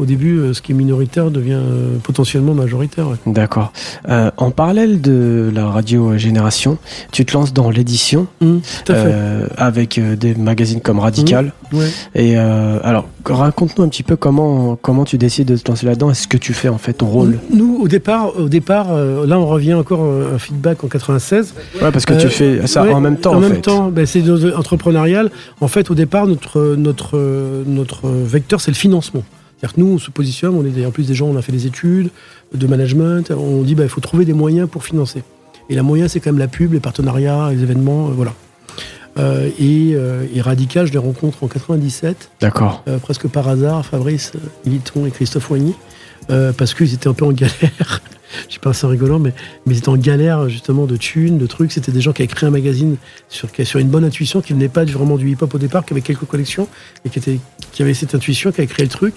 au 0.01 0.05
début, 0.05 0.39
euh, 0.39 0.53
ce 0.53 0.63
qui 0.63 0.71
est 0.71 0.75
minoritaire 0.75 1.29
devient 1.29 1.59
euh, 1.61 1.97
potentiellement 2.01 2.55
majoritaire. 2.55 3.05
D'accord. 3.27 3.71
Euh, 4.09 4.31
en 4.37 4.49
parallèle 4.49 4.99
de 4.99 5.51
la 5.53 5.67
radio 5.67 6.17
Génération, 6.17 6.79
tu 7.11 7.23
te 7.23 7.33
lances 7.33 7.53
dans 7.53 7.69
l'édition 7.69 8.25
mmh, 8.41 8.57
avec 9.57 9.99
des 9.99 10.33
magazines 10.33 10.81
comme 10.81 10.99
Radical. 10.99 11.53
Mmh, 11.71 11.77
Et 12.15 12.35
alors, 12.35 13.07
raconte-nous 13.25 13.83
un 13.83 13.89
petit 13.89 14.03
peu 14.03 14.15
comment 14.15 14.75
comment 14.75 15.05
tu 15.05 15.17
décides 15.17 15.47
de 15.47 15.57
te 15.57 15.69
lancer 15.69 15.85
là-dedans. 15.85 16.09
Est-ce 16.09 16.27
que 16.27 16.37
tu 16.37 16.53
fais 16.53 16.69
en 16.69 16.79
fait 16.79 16.93
ton 16.93 17.05
rôle? 17.05 17.37
Nous, 17.53 17.79
au 17.81 17.87
départ, 17.87 18.37
au 18.37 18.49
départ, 18.49 18.93
là, 18.95 19.39
on 19.39 19.45
revient 19.45 19.75
encore 19.75 20.01
un 20.01 20.39
feedback 20.39 20.83
en 20.83 20.87
96. 20.87 21.53
Ouais, 21.81 21.91
parce 21.91 22.05
que 22.05 22.13
tu 22.13 22.29
fais 22.29 22.65
ça 22.65 22.83
en 22.83 23.01
même 23.01 23.17
temps. 23.17 23.35
En, 23.35 23.39
même 23.39 23.61
temps, 23.61 23.89
ben, 23.89 24.05
c'est 24.05 24.23
entrepreneurial. 24.55 25.29
En 25.59 25.67
fait, 25.67 25.91
au 25.91 25.95
départ, 25.95 26.25
notre 26.25 26.75
notre 26.75 27.63
notre 27.67 28.09
vecteur, 28.09 28.59
c'est 28.61 28.71
le 28.71 28.75
financement. 28.75 29.23
C'est-à-dire 29.61 29.75
que 29.75 29.81
nous, 29.81 29.93
on 29.93 29.99
se 29.99 30.09
positionne, 30.09 30.55
on 30.55 30.65
est 30.65 30.85
en 30.87 30.89
plus 30.89 31.05
des 31.05 31.13
gens, 31.13 31.27
on 31.27 31.37
a 31.37 31.43
fait 31.43 31.51
des 31.51 31.67
études 31.67 32.09
de 32.51 32.65
management, 32.65 33.29
on 33.29 33.61
dit 33.61 33.75
bah, 33.75 33.83
il 33.83 33.89
faut 33.89 34.01
trouver 34.01 34.25
des 34.25 34.33
moyens 34.33 34.67
pour 34.67 34.83
financer. 34.83 35.21
Et 35.69 35.75
la 35.75 35.83
moyen, 35.83 36.07
c'est 36.07 36.19
quand 36.19 36.31
même 36.31 36.39
la 36.39 36.47
pub, 36.47 36.73
les 36.73 36.79
partenariats, 36.79 37.51
les 37.51 37.61
événements, 37.61 38.07
euh, 38.07 38.13
voilà. 38.13 38.33
Euh, 39.19 39.51
euh, 39.61 40.25
et, 40.33 40.41
Radical, 40.41 40.87
je 40.87 40.93
les 40.93 40.97
rencontre 40.97 41.43
en 41.43 41.47
97. 41.47 42.31
D'accord. 42.39 42.83
presque 43.03 43.27
par 43.27 43.47
hasard, 43.47 43.85
Fabrice 43.85 44.31
Militon 44.65 45.05
et 45.05 45.11
Christophe 45.11 45.51
Wagny, 45.51 45.75
parce 46.57 46.73
qu'ils 46.73 46.95
étaient 46.95 47.07
un 47.07 47.13
peu 47.13 47.25
en 47.25 47.31
galère. 47.31 47.51
je 48.49 48.55
sais 48.55 48.59
pas, 48.59 48.73
c'est 48.73 48.87
rigolant, 48.87 49.19
mais, 49.19 49.35
mais 49.67 49.75
ils 49.75 49.77
étaient 49.77 49.89
en 49.89 49.97
galère 49.97 50.49
justement 50.49 50.87
de 50.87 50.97
thunes, 50.97 51.37
de 51.37 51.45
trucs. 51.45 51.71
C'était 51.71 51.91
des 51.91 52.01
gens 52.01 52.13
qui 52.13 52.23
avaient 52.23 52.33
créé 52.33 52.47
un 52.47 52.51
magazine 52.51 52.95
sur, 53.29 53.47
sur 53.63 53.79
une 53.79 53.89
bonne 53.89 54.05
intuition, 54.05 54.41
qui 54.41 54.53
venaient 54.53 54.69
pas 54.69 54.85
vraiment 54.85 55.17
du 55.17 55.29
hip-hop 55.29 55.53
au 55.53 55.59
départ, 55.59 55.85
qui 55.85 55.93
avaient 55.93 56.01
quelques 56.01 56.25
collections, 56.25 56.67
et 57.05 57.09
qui, 57.09 57.19
était, 57.19 57.37
qui 57.71 57.83
avaient 57.83 57.93
cette 57.93 58.15
intuition, 58.15 58.51
qui 58.51 58.61
avaient 58.61 58.67
créé 58.67 58.85
le 58.85 58.91
truc. 58.91 59.13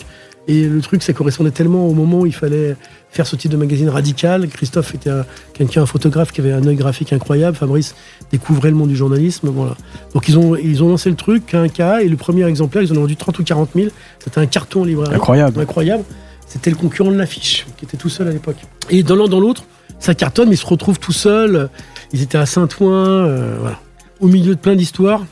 Et 0.46 0.64
le 0.64 0.80
truc, 0.82 1.02
ça 1.02 1.12
correspondait 1.12 1.50
tellement 1.50 1.86
au 1.86 1.94
moment 1.94 2.20
où 2.20 2.26
il 2.26 2.34
fallait 2.34 2.76
faire 3.10 3.26
ce 3.26 3.34
type 3.36 3.50
de 3.50 3.56
magazine 3.56 3.88
radical. 3.88 4.46
Christophe 4.48 4.94
était 4.94 5.10
quelqu'un, 5.54 5.82
un 5.82 5.86
photographe 5.86 6.32
qui 6.32 6.40
avait 6.40 6.52
un 6.52 6.66
œil 6.66 6.76
graphique 6.76 7.12
incroyable. 7.12 7.56
Fabrice 7.56 7.94
découvrait 8.30 8.70
le 8.70 8.76
monde 8.76 8.90
du 8.90 8.96
journalisme. 8.96 9.48
Voilà. 9.48 9.76
Donc 10.12 10.28
ils 10.28 10.38
ont, 10.38 10.54
ils 10.56 10.82
ont 10.82 10.88
lancé 10.88 11.08
le 11.08 11.16
truc, 11.16 11.54
un 11.54 11.68
cas, 11.68 12.00
et 12.00 12.08
le 12.08 12.16
premier 12.16 12.44
exemplaire, 12.46 12.82
ils 12.82 12.92
en 12.92 12.96
ont 12.96 13.02
vendu 13.02 13.16
30 13.16 13.38
ou 13.38 13.44
40 13.44 13.70
000. 13.74 13.88
C'était 14.18 14.38
un 14.38 14.46
carton 14.46 14.82
en 14.82 14.84
librairie. 14.84 15.14
Incroyable. 15.14 15.60
Incroyable. 15.60 16.04
C'était 16.46 16.70
le 16.70 16.76
concurrent 16.76 17.10
de 17.10 17.16
l'affiche, 17.16 17.66
qui 17.76 17.86
était 17.86 17.96
tout 17.96 18.10
seul 18.10 18.28
à 18.28 18.30
l'époque. 18.30 18.58
Et 18.90 19.02
dans 19.02 19.16
l'un 19.16 19.28
dans 19.28 19.40
l'autre, 19.40 19.64
ça 19.98 20.14
cartonne, 20.14 20.50
mais 20.50 20.56
ils 20.56 20.58
se 20.58 20.66
retrouvent 20.66 20.98
tout 20.98 21.12
seuls. 21.12 21.70
Ils 22.12 22.20
étaient 22.20 22.38
à 22.38 22.46
Saint-Ouen, 22.46 22.92
euh, 22.92 23.56
voilà. 23.60 23.80
au 24.20 24.28
milieu 24.28 24.54
de 24.54 24.60
plein 24.60 24.76
d'histoires. 24.76 25.24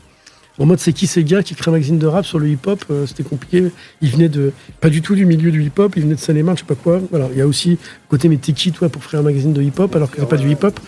En 0.59 0.67
mode, 0.67 0.79
c'est 0.79 0.93
qui 0.93 1.07
ces 1.07 1.23
gars 1.23 1.41
qui 1.41 1.55
créent 1.55 1.69
un 1.69 1.73
magazine 1.73 1.97
de 1.97 2.05
rap 2.05 2.25
sur 2.25 2.37
le 2.37 2.47
hip-hop 2.47 2.85
euh, 2.91 3.07
C'était 3.07 3.23
compliqué. 3.23 3.71
Ils 4.01 4.09
venaient 4.09 4.29
de, 4.29 4.51
pas 4.81 4.89
du 4.89 5.01
tout 5.01 5.15
du 5.15 5.25
milieu 5.25 5.51
du 5.51 5.63
hip-hop, 5.63 5.93
ils 5.95 6.03
venaient 6.03 6.15
de 6.15 6.19
Seine-et-Marne, 6.19 6.57
je 6.57 6.61
sais 6.61 6.67
pas 6.67 6.75
quoi. 6.75 7.01
Voilà. 7.09 7.27
Il 7.31 7.37
y 7.37 7.41
a 7.41 7.47
aussi 7.47 7.79
côté, 8.07 8.29
mais 8.29 8.37
t'es 8.37 8.53
toi, 8.71 8.89
pour 8.89 9.03
faire 9.03 9.21
un 9.21 9.23
magazine 9.23 9.53
de 9.53 9.61
hip-hop 9.61 9.95
alors 9.95 10.11
que 10.11 10.19
c'est 10.19 10.29
pas 10.29 10.37
du 10.37 10.49
hip-hop, 10.51 10.79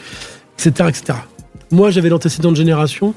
etc., 0.59 0.89
etc. 0.89 1.19
Moi, 1.71 1.89
j'avais 1.89 2.09
l'antécédent 2.09 2.51
de 2.51 2.57
génération. 2.57 3.15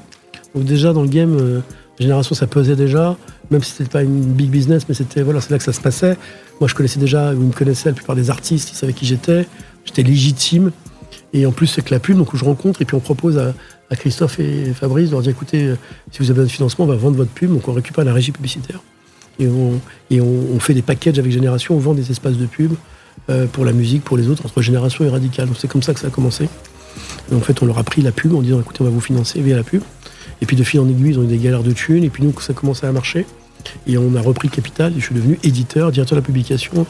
Donc, 0.55 0.65
déjà, 0.65 0.91
dans 0.91 1.03
le 1.03 1.07
game, 1.07 1.37
euh, 1.39 1.59
génération, 1.99 2.33
ça 2.33 2.47
pesait 2.47 2.75
déjà. 2.75 3.15
Même 3.51 3.61
si 3.61 3.71
c'était 3.71 3.89
pas 3.89 4.01
une 4.01 4.33
big 4.33 4.49
business, 4.49 4.85
mais 4.89 4.95
c'était, 4.95 5.21
voilà, 5.21 5.41
c'est 5.41 5.51
là 5.51 5.59
que 5.59 5.63
ça 5.63 5.73
se 5.73 5.81
passait. 5.81 6.17
Moi, 6.59 6.67
je 6.67 6.73
connaissais 6.73 6.99
déjà, 6.99 7.33
vous 7.33 7.45
me 7.45 7.53
connaissez 7.53 7.89
la 7.89 7.93
plupart 7.93 8.15
des 8.15 8.31
artistes, 8.31 8.71
ils 8.71 8.75
savaient 8.75 8.93
qui 8.93 9.05
j'étais. 9.05 9.45
J'étais 9.85 10.03
légitime. 10.03 10.71
Et 11.33 11.45
en 11.45 11.51
plus, 11.51 11.67
c'est 11.67 11.83
que 11.83 11.93
la 11.93 11.99
pub, 11.99 12.17
donc, 12.17 12.33
où 12.33 12.37
je 12.37 12.45
rencontre, 12.45 12.81
et 12.81 12.85
puis 12.85 12.95
on 12.95 12.99
propose 12.99 13.37
à, 13.37 13.53
Christophe 13.95 14.39
et 14.39 14.73
Fabrice, 14.73 15.09
leur 15.11 15.21
dire 15.21 15.31
écoutez, 15.31 15.63
euh, 15.63 15.75
si 16.11 16.19
vous 16.19 16.29
avez 16.29 16.41
de 16.41 16.47
financement, 16.47 16.85
on 16.85 16.87
va 16.87 16.95
vendre 16.95 17.17
votre 17.17 17.31
pub, 17.31 17.51
donc 17.51 17.67
on 17.67 17.73
récupère 17.73 18.05
la 18.05 18.13
régie 18.13 18.31
publicitaire. 18.31 18.81
Et 19.39 19.47
on, 19.47 19.79
et 20.11 20.59
fait 20.59 20.73
des 20.73 20.81
packages 20.81 21.17
avec 21.17 21.31
Génération, 21.31 21.75
on 21.75 21.79
vend 21.79 21.93
des 21.93 22.11
espaces 22.11 22.35
de 22.35 22.45
pub 22.45 22.73
euh, 23.29 23.47
pour 23.47 23.65
la 23.65 23.71
musique, 23.71 24.03
pour 24.03 24.17
les 24.17 24.27
autres, 24.27 24.45
entre 24.45 24.61
Génération 24.61 25.05
et 25.05 25.09
Radical. 25.09 25.47
Donc 25.47 25.55
c'est 25.57 25.67
comme 25.67 25.81
ça 25.81 25.93
que 25.93 25.99
ça 25.99 26.07
a 26.07 26.09
commencé. 26.09 26.49
En 27.33 27.39
fait, 27.39 27.61
on 27.63 27.65
leur 27.65 27.77
a 27.77 27.83
pris 27.83 28.01
la 28.01 28.11
pub 28.11 28.35
en 28.35 28.41
disant 28.41 28.59
écoutez, 28.59 28.81
on 28.81 28.83
va 28.83 28.89
vous 28.89 29.01
financer 29.01 29.41
via 29.41 29.55
la 29.55 29.63
pub. 29.63 29.81
Et 30.41 30.45
puis 30.45 30.55
de 30.55 30.63
fil 30.63 30.79
en 30.81 30.89
aiguille, 30.89 31.11
ils 31.11 31.19
ont 31.19 31.23
eu 31.23 31.27
des 31.27 31.37
galères 31.37 31.63
de 31.63 31.71
thunes. 31.71 32.03
Et 32.03 32.09
puis 32.09 32.23
nous, 32.23 32.33
ça 32.41 32.53
commençait 32.53 32.85
à 32.85 32.91
marcher. 32.91 33.25
Et 33.87 33.97
on 33.97 34.13
a 34.15 34.21
repris 34.21 34.49
capital. 34.49 34.91
Et 34.91 34.99
je 34.99 35.05
suis 35.05 35.15
devenu 35.15 35.39
éditeur, 35.43 35.91
directeur 35.91 36.17
de 36.17 36.21
la 36.21 36.25
publication, 36.25 36.85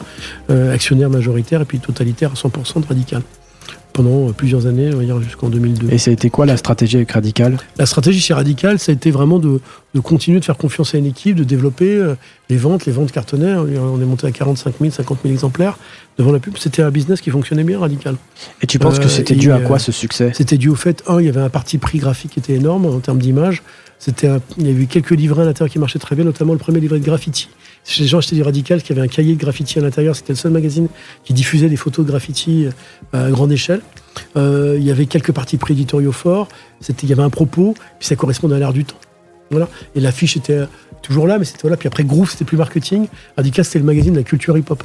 euh, 0.50 0.74
actionnaire 0.74 1.08
majoritaire 1.08 1.62
et 1.62 1.64
puis 1.64 1.78
totalitaire 1.78 2.32
à 2.32 2.34
100% 2.34 2.80
de 2.80 2.86
Radical 2.86 3.22
pendant 4.02 4.32
plusieurs 4.32 4.66
années, 4.66 4.90
jusqu'en 5.22 5.50
2002. 5.50 5.92
Et 5.92 5.98
ça 5.98 6.10
a 6.10 6.14
été 6.14 6.30
quoi 6.30 6.46
la 6.46 6.56
stratégie 6.56 6.96
avec 6.96 7.12
Radical? 7.12 7.58
La 7.76 7.84
stratégie 7.84 8.18
chez 8.18 8.32
Radical, 8.32 8.78
ça 8.78 8.92
a 8.92 8.94
été 8.94 9.10
vraiment 9.10 9.38
de, 9.38 9.60
continuer 10.02 10.40
de 10.40 10.44
faire 10.44 10.56
confiance 10.56 10.94
à 10.94 10.98
une 10.98 11.04
équipe, 11.04 11.36
de 11.36 11.44
développer 11.44 11.96
euh, 11.96 12.14
les 12.48 12.56
ventes, 12.56 12.86
les 12.86 12.92
ventes 12.92 13.12
cartonnaires. 13.12 13.62
On 13.62 14.00
est 14.00 14.06
monté 14.06 14.26
à 14.26 14.30
45 14.30 14.76
000, 14.80 14.90
50 14.90 15.18
000 15.22 15.34
exemplaires 15.34 15.76
devant 16.16 16.32
la 16.32 16.38
pub. 16.38 16.56
C'était 16.56 16.80
un 16.80 16.90
business 16.90 17.20
qui 17.20 17.28
fonctionnait 17.28 17.62
bien, 17.62 17.78
Radical. 17.78 18.16
Et 18.62 18.66
tu 18.66 18.78
penses 18.78 18.98
que 18.98 19.04
euh, 19.04 19.08
c'était 19.08 19.34
dû 19.34 19.52
à 19.52 19.58
quoi 19.58 19.78
ce 19.78 19.92
succès? 19.92 20.32
C'était 20.34 20.56
dû 20.56 20.70
au 20.70 20.76
fait, 20.76 21.02
un, 21.06 21.20
il 21.20 21.26
y 21.26 21.28
avait 21.28 21.42
un 21.42 21.50
parti 21.50 21.76
prix 21.76 21.98
graphique 21.98 22.30
qui 22.30 22.38
était 22.38 22.54
énorme 22.54 22.86
en 22.86 23.00
termes 23.00 23.18
d'image. 23.18 23.62
C'était 24.00 24.30
il 24.56 24.66
y 24.66 24.70
avait 24.70 24.82
eu 24.82 24.86
quelques 24.86 25.10
livrets 25.10 25.42
à 25.42 25.44
l'intérieur 25.44 25.70
qui 25.70 25.78
marchaient 25.78 25.98
très 25.98 26.16
bien, 26.16 26.24
notamment 26.24 26.54
le 26.54 26.58
premier 26.58 26.80
livret 26.80 26.98
de 26.98 27.04
graffiti. 27.04 27.50
Chez 27.84 28.02
les 28.02 28.08
gens 28.08 28.18
achetaient 28.18 28.34
du 28.34 28.42
Radical, 28.42 28.82
qui 28.82 28.92
avait 28.92 29.02
un 29.02 29.08
cahier 29.08 29.34
de 29.34 29.38
graffiti 29.38 29.78
à 29.78 29.82
l'intérieur. 29.82 30.16
C'était 30.16 30.32
le 30.32 30.38
seul 30.38 30.52
magazine 30.52 30.88
qui 31.22 31.34
diffusait 31.34 31.68
des 31.68 31.76
photos 31.76 32.06
de 32.06 32.10
graffiti 32.10 32.66
euh, 33.14 33.28
à 33.28 33.30
grande 33.30 33.52
échelle. 33.52 33.82
Euh, 34.36 34.76
il 34.78 34.84
y 34.84 34.90
avait 34.90 35.04
quelques 35.04 35.32
parties 35.32 35.58
prééditoriaux 35.58 36.12
forts. 36.12 36.48
C'était, 36.80 37.06
il 37.06 37.10
y 37.10 37.12
avait 37.12 37.22
un 37.22 37.30
propos, 37.30 37.74
puis 37.98 38.08
ça 38.08 38.16
correspondait 38.16 38.56
à 38.56 38.58
l'air 38.58 38.72
du 38.72 38.86
temps. 38.86 38.96
Voilà. 39.50 39.68
Et 39.94 40.00
l'affiche 40.00 40.34
était 40.34 40.62
toujours 41.02 41.26
là, 41.26 41.38
mais 41.38 41.44
c'était 41.44 41.62
voilà. 41.62 41.76
Puis 41.76 41.88
après 41.88 42.04
Groove, 42.04 42.30
c'était 42.30 42.44
plus 42.44 42.56
marketing. 42.56 43.06
Radical, 43.36 43.64
c'était 43.64 43.78
le 43.78 43.84
magazine 43.84 44.12
de 44.12 44.18
la 44.18 44.24
culture 44.24 44.56
hip-hop 44.56 44.82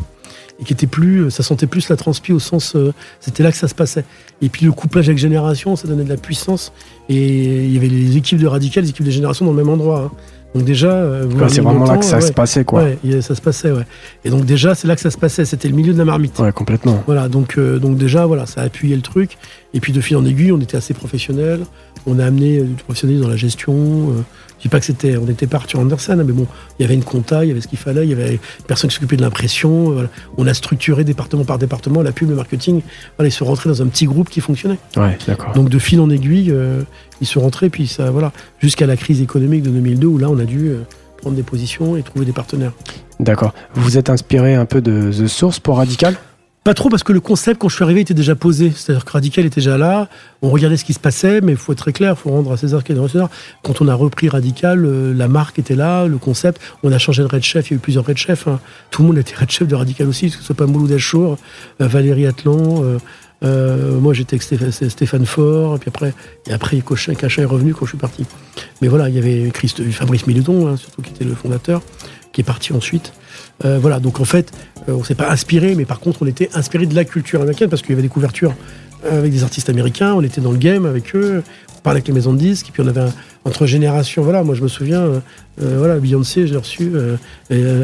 et 0.59 0.63
qui 0.63 0.73
était 0.73 0.87
plus, 0.87 1.29
ça 1.31 1.43
sentait 1.43 1.67
plus 1.67 1.89
la 1.89 1.95
transpi 1.95 2.31
au 2.31 2.39
sens, 2.39 2.75
euh, 2.75 2.93
c'était 3.19 3.43
là 3.43 3.51
que 3.51 3.57
ça 3.57 3.67
se 3.67 3.75
passait. 3.75 4.05
Et 4.41 4.49
puis 4.49 4.65
le 4.65 4.71
couplage 4.71 5.07
avec 5.07 5.17
Génération, 5.17 5.75
ça 5.75 5.87
donnait 5.87 6.03
de 6.03 6.09
la 6.09 6.17
puissance. 6.17 6.71
Et 7.09 7.65
il 7.65 7.73
y 7.73 7.77
avait 7.77 7.87
les 7.87 8.17
équipes 8.17 8.39
de 8.39 8.47
Radical, 8.47 8.83
les 8.83 8.89
équipes 8.89 9.05
de 9.05 9.11
Génération 9.11 9.45
dans 9.45 9.51
le 9.51 9.57
même 9.57 9.69
endroit. 9.69 10.11
Hein. 10.11 10.11
Donc 10.53 10.63
déjà, 10.63 10.89
euh, 10.89 11.27
c'est 11.49 11.59
vraiment 11.59 11.83
là 11.83 11.97
que 11.97 12.05
ça 12.05 12.21
se 12.21 12.31
passait, 12.31 12.63
quoi. 12.63 12.83
Ouais, 12.83 13.21
ça 13.21 13.35
se 13.35 13.41
passait, 13.41 13.71
ouais. 13.71 13.85
Et 14.23 14.29
donc 14.29 14.45
déjà, 14.45 14.73
c'est 14.73 14.87
là 14.87 14.95
que 14.95 15.01
ça 15.01 15.11
se 15.11 15.17
passait. 15.17 15.43
C'était 15.43 15.67
le 15.67 15.75
milieu 15.75 15.91
de 15.91 15.97
la 15.97 16.05
marmite. 16.05 16.39
Ouais, 16.39 16.53
complètement. 16.53 17.03
Voilà, 17.05 17.27
donc 17.27 17.57
euh, 17.57 17.77
donc 17.77 17.97
déjà, 17.97 18.25
voilà, 18.25 18.45
ça 18.45 18.61
a 18.61 18.63
appuyé 18.63 18.95
le 18.95 19.01
truc. 19.01 19.37
Et 19.73 19.81
puis 19.81 19.91
de 19.91 19.99
fil 19.99 20.15
en 20.15 20.25
aiguille, 20.25 20.53
on 20.53 20.61
était 20.61 20.77
assez 20.77 20.93
professionnels. 20.93 21.65
On 22.07 22.19
a 22.19 22.25
amené 22.25 22.61
du 22.61 22.81
professionnel 22.83 23.19
dans 23.19 23.27
la 23.27 23.35
gestion. 23.35 24.13
Dis 24.65 24.69
pas 24.69 24.79
que 24.79 24.85
c'était, 24.85 25.17
on 25.17 25.25
n'était 25.25 25.47
pas 25.47 25.57
Arthur 25.57 25.79
Andersen, 25.79 26.23
mais 26.23 26.33
bon, 26.33 26.47
il 26.77 26.83
y 26.83 26.85
avait 26.85 26.95
une 26.95 27.03
compta, 27.03 27.45
il 27.45 27.49
y 27.49 27.51
avait 27.51 27.61
ce 27.61 27.67
qu'il 27.67 27.77
fallait, 27.77 28.03
il 28.03 28.09
y 28.09 28.13
avait 28.13 28.33
une 28.33 28.65
personne 28.67 28.89
qui 28.89 28.95
s'occupait 28.95 29.17
de 29.17 29.21
l'impression. 29.21 29.95
On 30.37 30.47
a 30.47 30.53
structuré 30.53 31.03
département 31.03 31.45
par 31.45 31.57
département 31.57 32.01
la 32.01 32.11
pub, 32.11 32.29
le 32.29 32.35
marketing. 32.35 32.81
Voilà, 33.17 33.29
ils 33.29 33.31
se 33.31 33.43
rentraient 33.43 33.69
dans 33.69 33.81
un 33.81 33.87
petit 33.87 34.05
groupe 34.05 34.29
qui 34.29 34.41
fonctionnait. 34.41 34.79
Ouais, 34.97 35.17
d'accord. 35.27 35.53
Donc 35.53 35.69
de 35.69 35.79
fil 35.79 35.99
en 35.99 36.09
aiguille, 36.09 36.51
euh, 36.51 36.81
ils 37.21 37.27
se 37.27 37.39
rentraient, 37.39 37.69
puis 37.69 37.87
ça, 37.87 38.11
voilà, 38.11 38.31
jusqu'à 38.59 38.85
la 38.85 38.97
crise 38.97 39.21
économique 39.21 39.63
de 39.63 39.69
2002 39.69 40.07
où 40.07 40.17
là, 40.17 40.29
on 40.29 40.39
a 40.39 40.45
dû 40.45 40.69
euh, 40.69 40.81
prendre 41.17 41.35
des 41.35 41.43
positions 41.43 41.95
et 41.95 42.01
trouver 42.01 42.25
des 42.25 42.31
partenaires. 42.31 42.73
D'accord. 43.19 43.53
Vous 43.73 43.83
vous 43.83 43.97
êtes 43.97 44.09
inspiré 44.09 44.55
un 44.55 44.65
peu 44.65 44.81
de 44.81 45.11
The 45.11 45.27
Source 45.27 45.59
pour 45.59 45.77
Radical? 45.77 46.15
Pas 46.65 46.73
trop 46.73 46.89
parce 46.89 47.03
que 47.03 47.13
le 47.13 47.19
concept, 47.19 47.61
quand 47.61 47.69
je 47.69 47.75
suis 47.75 47.83
arrivé, 47.83 48.01
était 48.01 48.15
déjà 48.15 48.33
posé. 48.33 48.73
C'est-à-dire 48.75 49.05
que 49.05 49.11
Radical 49.11 49.45
était 49.45 49.61
déjà 49.61 49.77
là. 49.77 50.09
On 50.41 50.49
regardait 50.49 50.77
ce 50.77 50.83
qui 50.83 50.93
se 50.93 50.99
passait, 50.99 51.39
mais 51.39 51.51
il 51.51 51.57
faut 51.59 51.73
être 51.73 51.77
très 51.77 51.93
clair, 51.93 52.15
il 52.17 52.19
faut 52.19 52.31
rendre 52.31 52.51
à 52.51 52.57
César 52.57 52.83
qui 52.83 52.91
est 52.91 52.95
de 52.95 53.07
César. 53.07 53.29
Quand 53.61 53.81
on 53.81 53.87
a 53.87 53.93
repris 53.93 54.29
Radical, 54.29 54.83
euh, 54.83 55.13
la 55.13 55.27
marque 55.27 55.59
était 55.59 55.75
là, 55.75 56.07
le 56.07 56.17
concept. 56.17 56.59
On 56.81 56.91
a 56.91 56.97
changé 56.97 57.21
de 57.21 57.27
red 57.27 57.43
chef, 57.43 57.69
il 57.69 57.73
y 57.73 57.75
a 57.75 57.77
eu 57.77 57.79
plusieurs 57.79 58.03
red 58.03 58.17
chefs. 58.17 58.47
Hein. 58.47 58.59
Tout 58.89 59.03
le 59.03 59.09
monde 59.09 59.19
était 59.19 59.35
red 59.35 59.51
chef 59.51 59.67
de 59.67 59.75
Radical 59.75 60.07
aussi, 60.07 60.31
que 60.31 60.37
ce 60.37 60.41
soit 60.41 60.55
pas 60.55 60.65
Mouloud 60.65 60.91
Achour, 60.91 61.37
euh, 61.81 61.87
Valérie 61.87 62.25
Atlan. 62.25 62.83
Euh, 63.43 63.99
moi, 63.99 64.15
j'étais 64.15 64.37
avec 64.37 64.73
Stéphane, 64.73 65.25
Faure, 65.27 65.75
et 65.75 65.77
puis 65.77 65.89
après, 65.89 66.15
et 66.47 66.53
après 66.53 66.81
Cachin, 67.15 67.43
est 67.43 67.45
revenu 67.45 67.75
quand 67.75 67.85
je 67.85 67.91
suis 67.91 67.97
parti. 67.99 68.25
Mais 68.81 68.87
voilà, 68.87 69.07
il 69.09 69.15
y 69.15 69.19
avait 69.19 69.51
Fabrice 69.91 70.25
Miluton, 70.25 70.67
hein, 70.67 70.77
surtout 70.77 71.03
qui 71.03 71.11
était 71.11 71.25
le 71.25 71.35
fondateur, 71.35 71.83
qui 72.33 72.41
est 72.41 72.43
parti 72.43 72.73
ensuite. 72.73 73.13
Voilà, 73.63 73.99
donc 73.99 74.19
en 74.19 74.25
fait, 74.25 74.51
euh, 74.89 74.93
on 74.93 75.03
s'est 75.03 75.15
pas 75.15 75.29
inspiré, 75.29 75.75
mais 75.75 75.85
par 75.85 75.99
contre, 75.99 76.21
on 76.21 76.27
était 76.27 76.49
inspiré 76.53 76.85
de 76.85 76.95
la 76.95 77.05
culture 77.05 77.41
américaine 77.41 77.69
parce 77.69 77.81
qu'il 77.81 77.91
y 77.91 77.93
avait 77.93 78.01
des 78.01 78.09
couvertures 78.09 78.53
euh, 79.05 79.19
avec 79.19 79.31
des 79.31 79.43
artistes 79.43 79.69
américains, 79.69 80.13
on 80.13 80.21
était 80.21 80.41
dans 80.41 80.51
le 80.51 80.57
game 80.57 80.85
avec 80.85 81.15
eux, 81.15 81.43
on 81.77 81.81
parlait 81.81 81.97
avec 81.97 82.07
les 82.07 82.13
maisons 82.13 82.33
de 82.33 82.39
disques, 82.39 82.69
et 82.69 82.71
puis 82.71 82.81
on 82.83 82.87
avait 82.87 83.01
un, 83.01 83.13
entre 83.45 83.67
générations. 83.67 84.23
Voilà, 84.23 84.43
moi 84.43 84.55
je 84.55 84.63
me 84.63 84.67
souviens, 84.67 85.01
euh, 85.01 85.19
euh, 85.61 85.75
voilà, 85.77 85.99
Beyoncé, 85.99 86.47
j'ai 86.47 86.57
reçu 86.57 86.91
euh, 86.95 87.15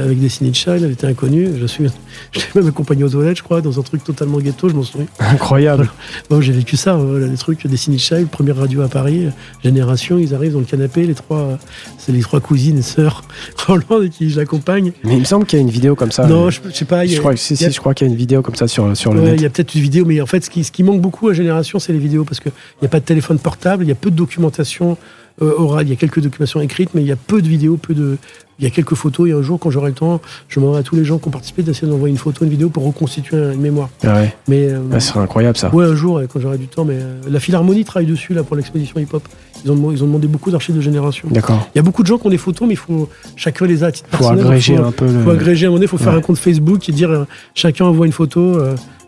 avec 0.03 0.19
Destiny 0.19 0.53
Child, 0.53 0.81
elle 0.83 0.91
était 0.91 1.05
inconnue. 1.05 1.49
Je 1.59 1.65
suis, 1.67 1.85
même 2.55 2.67
accompagné 2.67 3.03
aux 3.03 3.09
toilettes, 3.09 3.37
je 3.37 3.43
crois, 3.43 3.61
dans 3.61 3.79
un 3.79 3.83
truc 3.83 4.03
totalement 4.03 4.39
ghetto, 4.39 4.69
je 4.69 4.73
m'en 4.73 4.83
souviens. 4.83 5.07
Incroyable. 5.19 5.89
Bon, 6.29 6.39
j'ai 6.39 6.53
vécu 6.53 6.77
ça, 6.77 6.93
voilà, 6.95 7.27
les 7.27 7.37
trucs 7.37 7.67
Destiny 7.67 7.99
Child, 7.99 8.27
première 8.29 8.55
radio 8.55 8.81
à 8.81 8.87
Paris, 8.87 9.27
génération, 9.63 10.17
ils 10.17 10.33
arrivent 10.33 10.53
dans 10.53 10.59
le 10.59 10.65
canapé, 10.65 11.05
les 11.05 11.13
trois, 11.13 11.59
c'est 11.97 12.11
les 12.11 12.21
trois 12.21 12.39
cousines 12.39 12.77
et 12.77 12.81
sœurs 12.81 13.23
Roland 13.67 14.07
qui 14.09 14.29
je 14.29 14.39
l'accompagne. 14.39 14.93
Mais 15.03 15.13
il 15.13 15.19
me 15.19 15.25
semble 15.25 15.45
qu'il 15.45 15.59
y 15.59 15.61
a 15.61 15.63
une 15.63 15.71
vidéo 15.71 15.95
comme 15.95 16.11
ça. 16.11 16.25
Non, 16.25 16.49
je, 16.49 16.61
sais 16.73 16.85
pas. 16.85 17.05
Je, 17.05 17.19
crois, 17.19 17.35
si, 17.35 17.57
si, 17.57 17.69
je 17.69 17.79
crois 17.79 17.93
qu'il 17.93 18.07
y 18.07 18.09
a 18.09 18.13
une 18.13 18.17
vidéo 18.17 18.41
comme 18.41 18.55
ça 18.55 18.67
sur, 18.67 18.95
sur 18.95 19.13
le 19.13 19.21
net. 19.21 19.33
Il 19.37 19.41
y 19.41 19.45
a 19.45 19.49
peut-être 19.49 19.75
une 19.75 19.81
vidéo, 19.81 20.05
mais 20.05 20.21
en 20.21 20.25
fait, 20.25 20.43
ce 20.43 20.49
qui, 20.49 20.63
ce 20.63 20.71
qui 20.71 20.83
manque 20.83 21.01
beaucoup 21.01 21.27
à 21.27 21.33
Génération, 21.33 21.79
c'est 21.79 21.93
les 21.93 21.99
vidéos, 21.99 22.23
parce 22.23 22.39
qu'il 22.39 22.51
n'y 22.81 22.87
a 22.87 22.89
pas 22.89 22.99
de 22.99 23.05
téléphone 23.05 23.39
portable, 23.39 23.83
il 23.83 23.89
y 23.89 23.91
a 23.91 23.95
peu 23.95 24.09
de 24.09 24.15
documentation 24.15 24.97
euh, 25.41 25.53
oral. 25.57 25.87
Il 25.87 25.89
y 25.89 25.93
a 25.93 25.95
quelques 25.95 26.19
documentations 26.19 26.61
écrites, 26.61 26.91
mais 26.93 27.01
il 27.01 27.07
y 27.07 27.11
a 27.11 27.15
peu 27.15 27.41
de 27.41 27.47
vidéos, 27.47 27.77
peu 27.77 27.93
de. 27.93 28.17
Il 28.59 28.63
y 28.63 28.67
a 28.67 28.69
quelques 28.69 28.93
photos. 28.93 29.27
Et 29.27 29.31
un 29.31 29.41
jour, 29.41 29.59
quand 29.59 29.71
j'aurai 29.71 29.89
le 29.89 29.95
temps, 29.95 30.21
je 30.47 30.59
demanderai 30.59 30.81
à 30.81 30.83
tous 30.83 30.95
les 30.95 31.03
gens 31.03 31.17
qui 31.17 31.27
ont 31.27 31.31
participé 31.31 31.63
d'essayer 31.63 31.87
d'envoyer 31.87 32.11
une 32.11 32.19
photo, 32.19 32.45
une 32.45 32.51
vidéo 32.51 32.69
pour 32.69 32.85
reconstituer 32.85 33.37
une 33.37 33.59
mémoire. 33.59 33.89
Ah 34.03 34.13
ouais. 34.13 34.35
Mais 34.47 34.67
euh, 34.67 34.79
ah, 34.91 34.99
serait 34.99 35.19
incroyable 35.19 35.57
ça. 35.57 35.73
Ouais, 35.73 35.85
un 35.85 35.95
jour, 35.95 36.21
quand 36.31 36.39
j'aurai 36.39 36.59
du 36.59 36.67
temps. 36.67 36.85
Mais 36.85 36.97
euh, 36.99 37.21
la 37.27 37.39
Philharmonie 37.39 37.83
travaille 37.85 38.07
dessus 38.07 38.35
là 38.35 38.43
pour 38.43 38.55
l'exposition 38.55 38.99
hip-hop. 38.99 39.23
Ils 39.65 39.71
ont, 39.71 39.91
ils 39.91 40.03
ont 40.03 40.07
demandé 40.07 40.27
beaucoup 40.27 40.51
d'archives 40.51 40.75
de 40.75 40.81
génération. 40.81 41.27
D'accord. 41.31 41.67
Il 41.73 41.77
y 41.77 41.79
a 41.79 41.83
beaucoup 41.83 42.03
de 42.03 42.07
gens 42.07 42.19
qui 42.19 42.27
ont 42.27 42.31
des 42.31 42.37
photos, 42.37 42.67
mais 42.67 42.75
il 42.75 42.77
faut 42.77 43.09
chacun 43.35 43.65
les 43.65 43.83
a 43.83 43.87
à 43.87 43.91
titre 43.91 44.09
faut 44.11 44.27
Agréger 44.27 44.77
un 44.77 44.91
peu. 44.91 45.07
Il 45.07 45.23
faut 45.23 45.31
agréger 45.31 45.65
à 45.65 45.69
un 45.69 45.71
moment 45.71 45.77
donné. 45.77 45.85
Il 45.85 45.89
faut 45.89 45.97
faire 45.97 46.13
un 46.13 46.21
compte 46.21 46.37
Facebook 46.37 46.87
et 46.87 46.91
dire 46.91 47.25
chacun 47.55 47.85
envoie 47.85 48.05
une 48.05 48.11
photo. 48.11 48.59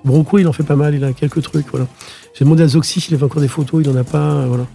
Bronco, 0.03 0.39
il 0.39 0.47
en 0.47 0.53
fait 0.53 0.63
pas 0.63 0.75
mal. 0.75 0.95
Il 0.95 1.03
a 1.03 1.13
quelques 1.13 1.41
trucs. 1.43 1.67
Voilà. 1.69 1.85
J'ai 2.33 2.43
demandé 2.43 2.63
à 2.63 2.67
Zoxy 2.67 3.01
s'il 3.01 3.13
avait 3.13 3.23
encore 3.23 3.41
des 3.41 3.47
photos. 3.47 3.83
Il 3.83 3.89
en 3.91 3.95
a 3.95 4.03
pas. 4.03 4.45
Voilà. 4.47 4.65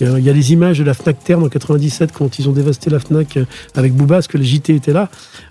Il 0.00 0.18
y 0.18 0.28
a 0.28 0.32
les 0.32 0.52
images 0.52 0.78
de 0.78 0.84
la 0.84 0.92
Fnac 0.92 1.22
Terme 1.24 1.44
en 1.44 1.48
97 1.48 2.12
quand 2.12 2.38
ils 2.38 2.48
ont 2.48 2.52
dévasté 2.52 2.90
la 2.90 2.98
Fnac 2.98 3.36
euh, 3.36 3.44
avec 3.74 3.94
Booba, 3.94 4.16
parce 4.16 4.28
que 4.28 4.36
le 4.36 4.44
JT 4.44 4.74
était 4.74 4.92
là. 4.92 5.08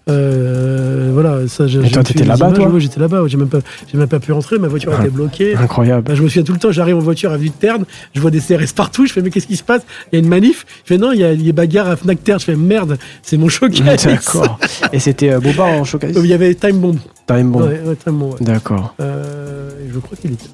Euh, 0.07 1.09
voilà, 1.13 1.47
ça. 1.47 1.65
Et 1.65 1.89
toi, 1.89 2.03
t'étais 2.03 2.25
là-bas, 2.25 2.51
toi 2.51 2.71
J'étais 2.77 2.99
là-bas. 2.99 3.23
J'ai 3.27 3.37
même 3.37 3.47
pas, 3.47 3.59
j'ai 3.91 3.97
même 3.97 4.07
pas 4.07 4.19
pu 4.19 4.31
rentrer. 4.31 4.59
Ma 4.59 4.67
voiture 4.67 4.93
était 4.99 5.09
bloquée. 5.09 5.55
Incroyable. 5.55 6.03
Bah, 6.03 6.15
je 6.15 6.21
me 6.21 6.27
souviens 6.27 6.43
tout 6.43 6.53
le 6.53 6.59
temps. 6.59 6.71
J'arrive 6.71 6.97
en 6.97 6.99
voiture 6.99 7.31
à 7.31 7.37
Vue 7.37 7.49
de 7.49 7.53
Terne. 7.53 7.85
Je 8.13 8.21
vois 8.21 8.31
des 8.31 8.39
CRS 8.39 8.73
partout. 8.75 9.07
Je 9.07 9.13
fais 9.13 9.21
mais 9.21 9.31
qu'est-ce 9.31 9.47
qui 9.47 9.55
se 9.55 9.63
passe? 9.63 9.81
Il 10.11 10.15
y 10.15 10.21
a 10.21 10.23
une 10.23 10.29
manif. 10.29 10.65
Je 10.83 10.89
fais 10.93 10.97
non, 10.99 11.11
il 11.11 11.19
y 11.19 11.23
a 11.23 11.35
des 11.35 11.53
bagarres 11.53 11.89
à 11.89 11.95
Fnac 11.95 12.23
Terme. 12.23 12.39
Je 12.39 12.45
fais 12.45 12.55
merde, 12.55 12.97
c'est 13.23 13.37
mon 13.37 13.49
showcase. 13.49 14.03
D'accord. 14.05 14.59
Et 14.93 14.99
c'était 14.99 15.31
euh, 15.31 15.39
Booba 15.39 15.63
en 15.63 15.83
showcase? 15.83 16.15
Il 16.15 16.27
y 16.27 16.33
avait 16.33 16.53
Time 16.53 16.79
Bomb. 16.79 16.97
Time 17.25 17.51
Bomb. 17.51 17.63
Ouais, 17.63 17.81
ouais, 17.83 17.95
Time 17.95 18.17
Bomb. 18.17 18.35
D'accord. 18.41 18.93
je 18.99 19.99
crois 19.99 20.17
qu'il 20.17 20.33
était. 20.33 20.45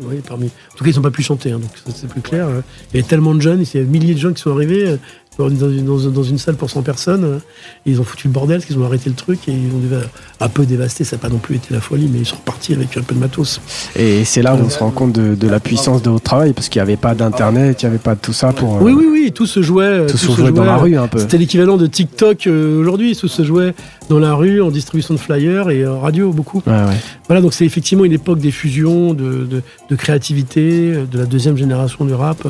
Oui, 0.00 0.16
parmi. 0.26 0.46
En 0.46 0.76
tout 0.76 0.84
cas, 0.84 0.90
ils 0.90 0.96
n'ont 0.96 1.02
pas 1.02 1.10
pu 1.10 1.22
chanter, 1.22 1.50
hein, 1.50 1.58
donc 1.58 1.70
c'est 1.94 2.08
plus 2.08 2.20
clair. 2.20 2.48
Il 2.94 3.00
y 3.00 3.02
a 3.02 3.06
tellement 3.06 3.34
de 3.34 3.40
jeunes, 3.40 3.62
il 3.62 3.80
y 3.80 3.82
a 3.82 3.84
milliers 3.84 4.14
de 4.14 4.20
gens 4.20 4.32
qui 4.32 4.40
sont 4.40 4.52
arrivés 4.52 4.96
euh, 5.40 5.48
dans 5.50 5.70
une, 5.70 6.12
dans, 6.12 6.22
une 6.22 6.38
salle 6.38 6.56
pour 6.56 6.70
100 6.70 6.82
personnes. 6.82 7.24
Euh, 7.24 7.38
et 7.86 7.90
ils 7.90 8.00
ont 8.00 8.04
foutu 8.04 8.28
le 8.28 8.32
bordel, 8.32 8.58
parce 8.58 8.66
qu'ils 8.66 8.78
ont 8.78 8.84
arrêté 8.84 9.08
le 9.10 9.16
truc 9.16 9.48
et 9.48 9.52
ils 9.52 9.70
ont 9.70 10.00
un 10.40 10.48
peu 10.48 10.66
dévasté. 10.66 11.04
Ça 11.04 11.16
n'a 11.16 11.22
pas 11.22 11.28
non 11.28 11.38
plus 11.38 11.56
été 11.56 11.72
la 11.72 11.80
folie, 11.80 12.08
mais 12.12 12.20
ils 12.20 12.26
sont 12.26 12.36
repartis 12.36 12.74
avec 12.74 12.96
un 12.96 13.02
peu 13.02 13.14
de 13.14 13.20
matos. 13.20 13.60
Et 13.96 14.24
c'est 14.24 14.42
là 14.42 14.54
où 14.54 14.58
on 14.58 14.70
se 14.70 14.78
rend 14.78 14.90
compte 14.90 15.12
de, 15.12 15.48
la 15.48 15.60
puissance 15.60 16.02
de 16.02 16.10
votre 16.10 16.24
travail, 16.24 16.52
parce 16.52 16.68
qu'il 16.68 16.80
n'y 16.80 16.84
avait 16.84 16.96
pas 16.96 17.14
d'internet, 17.14 17.82
il 17.82 17.86
n'y 17.86 17.90
avait 17.90 17.98
pas 17.98 18.14
de 18.14 18.20
tout 18.20 18.32
ça 18.32 18.52
pour. 18.52 18.82
Oui, 18.82 18.92
oui, 18.92 19.06
oui, 19.10 19.32
tout 19.32 19.46
se 19.46 19.62
jouait. 19.62 20.06
Tout, 20.06 20.18
se, 20.18 20.30
jouait 20.32 20.52
dans 20.52 20.64
la 20.64 20.76
rue 20.76 20.96
un 20.96 21.08
peu. 21.08 21.18
C'était 21.18 21.38
l'équivalent 21.38 21.76
de 21.76 21.86
TikTok 21.86 22.46
aujourd'hui. 22.46 23.16
Tout 23.16 23.28
se 23.28 23.42
jouait 23.42 23.74
dans 24.08 24.18
la 24.18 24.34
rue, 24.34 24.60
en 24.60 24.70
distribution 24.70 25.14
de 25.14 25.18
flyers 25.18 25.70
et 25.70 25.86
en 25.86 26.00
radio, 26.00 26.32
beaucoup. 26.32 26.62
Voilà, 26.64 27.42
donc 27.42 27.52
c'est 27.52 27.64
effectivement 27.64 28.04
une 28.04 28.12
époque 28.12 28.38
des 28.38 28.50
fusions, 28.50 29.14
de, 29.14 29.62
créativité, 29.96 30.92
de 31.10 31.18
la 31.18 31.26
deuxième 31.26 31.56
génération 31.56 32.04
du 32.04 32.14
rap, 32.14 32.46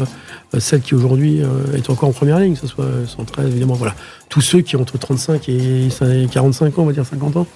euh, 0.54 0.60
celle 0.60 0.80
qui 0.80 0.94
aujourd'hui 0.94 1.42
euh, 1.42 1.76
est 1.76 1.90
encore 1.90 2.08
en 2.08 2.12
première 2.12 2.38
ligne, 2.38 2.54
que 2.54 2.66
ce 2.66 2.74
soit 2.84 3.06
113, 3.06 3.46
évidemment. 3.46 3.74
Voilà, 3.74 3.94
tous 4.28 4.40
ceux 4.40 4.60
qui 4.60 4.76
ont 4.76 4.82
entre 4.82 4.98
35 4.98 5.48
et 5.48 5.88
45 6.30 6.78
ans, 6.78 6.82
on 6.82 6.86
va 6.86 6.92
dire 6.92 7.06
50 7.06 7.36
ans. 7.36 7.46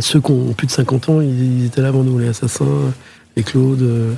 ceux 0.00 0.20
qui 0.20 0.30
ont 0.30 0.52
plus 0.52 0.66
de 0.66 0.72
50 0.72 1.08
ans, 1.08 1.20
ils, 1.20 1.66
étaient 1.66 1.82
là 1.82 1.88
avant 1.88 2.02
nous, 2.02 2.18
les 2.18 2.28
assassins, 2.28 2.64
les 3.36 3.42
Claude. 3.42 3.82
Euh, 3.82 4.12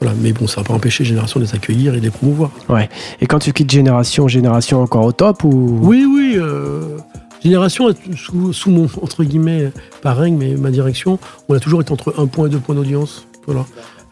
voilà. 0.00 0.14
Mais 0.20 0.32
bon, 0.32 0.46
ça 0.46 0.60
n'a 0.60 0.66
pas 0.66 0.74
empêché 0.74 1.04
Génération 1.04 1.40
de 1.40 1.44
les 1.44 1.54
accueillir 1.54 1.94
et 1.94 1.98
de 1.98 2.04
les 2.04 2.10
promouvoir. 2.10 2.50
Ouais. 2.68 2.88
Et 3.20 3.26
quand 3.26 3.38
tu 3.38 3.52
quittes 3.52 3.70
Génération, 3.70 4.28
Génération 4.28 4.82
encore 4.82 5.04
au 5.04 5.12
top 5.12 5.44
ou? 5.44 5.78
Oui, 5.82 6.04
oui. 6.04 6.38
Génération, 7.42 7.94
sous, 8.52 8.70
mon, 8.70 8.84
entre 9.02 9.22
guillemets, 9.22 9.70
parrain, 10.00 10.30
mais 10.30 10.54
ma 10.54 10.70
direction, 10.70 11.18
on 11.48 11.54
a 11.54 11.60
toujours 11.60 11.82
été 11.82 11.92
entre 11.92 12.14
1 12.16 12.26
point 12.26 12.46
et 12.46 12.50
2 12.50 12.58
points 12.58 12.74
d'audience. 12.74 13.26
Voilà. 13.46 13.66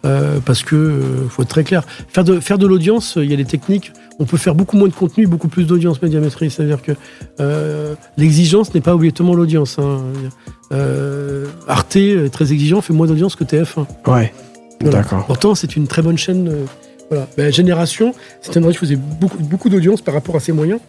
Euh, 0.05 0.41
parce 0.45 0.65
que 0.65 0.75
euh, 0.75 1.29
faut 1.29 1.43
être 1.43 1.49
très 1.49 1.65
clair. 1.65 1.85
Faire 2.09 2.25
de, 2.25 2.41
faire 2.41 2.59
de 2.59 2.67
l'audience, 2.67 3.15
il 3.17 3.31
y 3.31 3.35
a 3.35 3.37
des 3.37 3.45
techniques. 3.45 3.93
On 4.19 4.25
peut 4.25 4.37
faire 4.37 4.55
beaucoup 4.55 4.77
moins 4.77 4.89
de 4.89 4.93
contenu, 4.93 5.27
beaucoup 5.27 5.49
plus 5.49 5.65
d'audience 5.65 6.03
médiamétrie. 6.03 6.51
C'est-à-dire 6.51 6.83
que 6.83 6.93
euh, 7.41 7.95
l'exigence 8.17 8.75
n'est 8.75 8.81
pas 8.81 8.95
obligatoirement 8.95 9.35
l'audience. 9.35 9.79
Hein. 9.79 10.03
Arte 11.69 11.97
est 11.97 12.33
très 12.33 12.53
exigeant, 12.53 12.81
fait 12.81 12.93
moins 12.93 13.07
d'audience 13.07 13.37
que 13.37 13.45
TF1. 13.45 13.87
Ouais. 14.07 14.33
D'accord. 14.81 15.27
Pourtant, 15.27 15.55
c'est 15.55 15.77
une 15.77 15.87
très 15.87 16.03
bonne 16.03 16.19
chaîne 16.19 16.53
Voilà. 17.09 17.29
Ben, 17.37 17.53
Génération, 17.53 18.15
c'était 18.41 18.59
une 18.59 18.67
radio 18.67 18.81
qui 18.81 18.87
faisait 18.87 18.97
beaucoup, 18.97 19.39
beaucoup 19.39 19.69
d'audience 19.69 20.01
par 20.01 20.15
rapport 20.15 20.35
à 20.35 20.41
ses 20.41 20.53
moyens, 20.53 20.81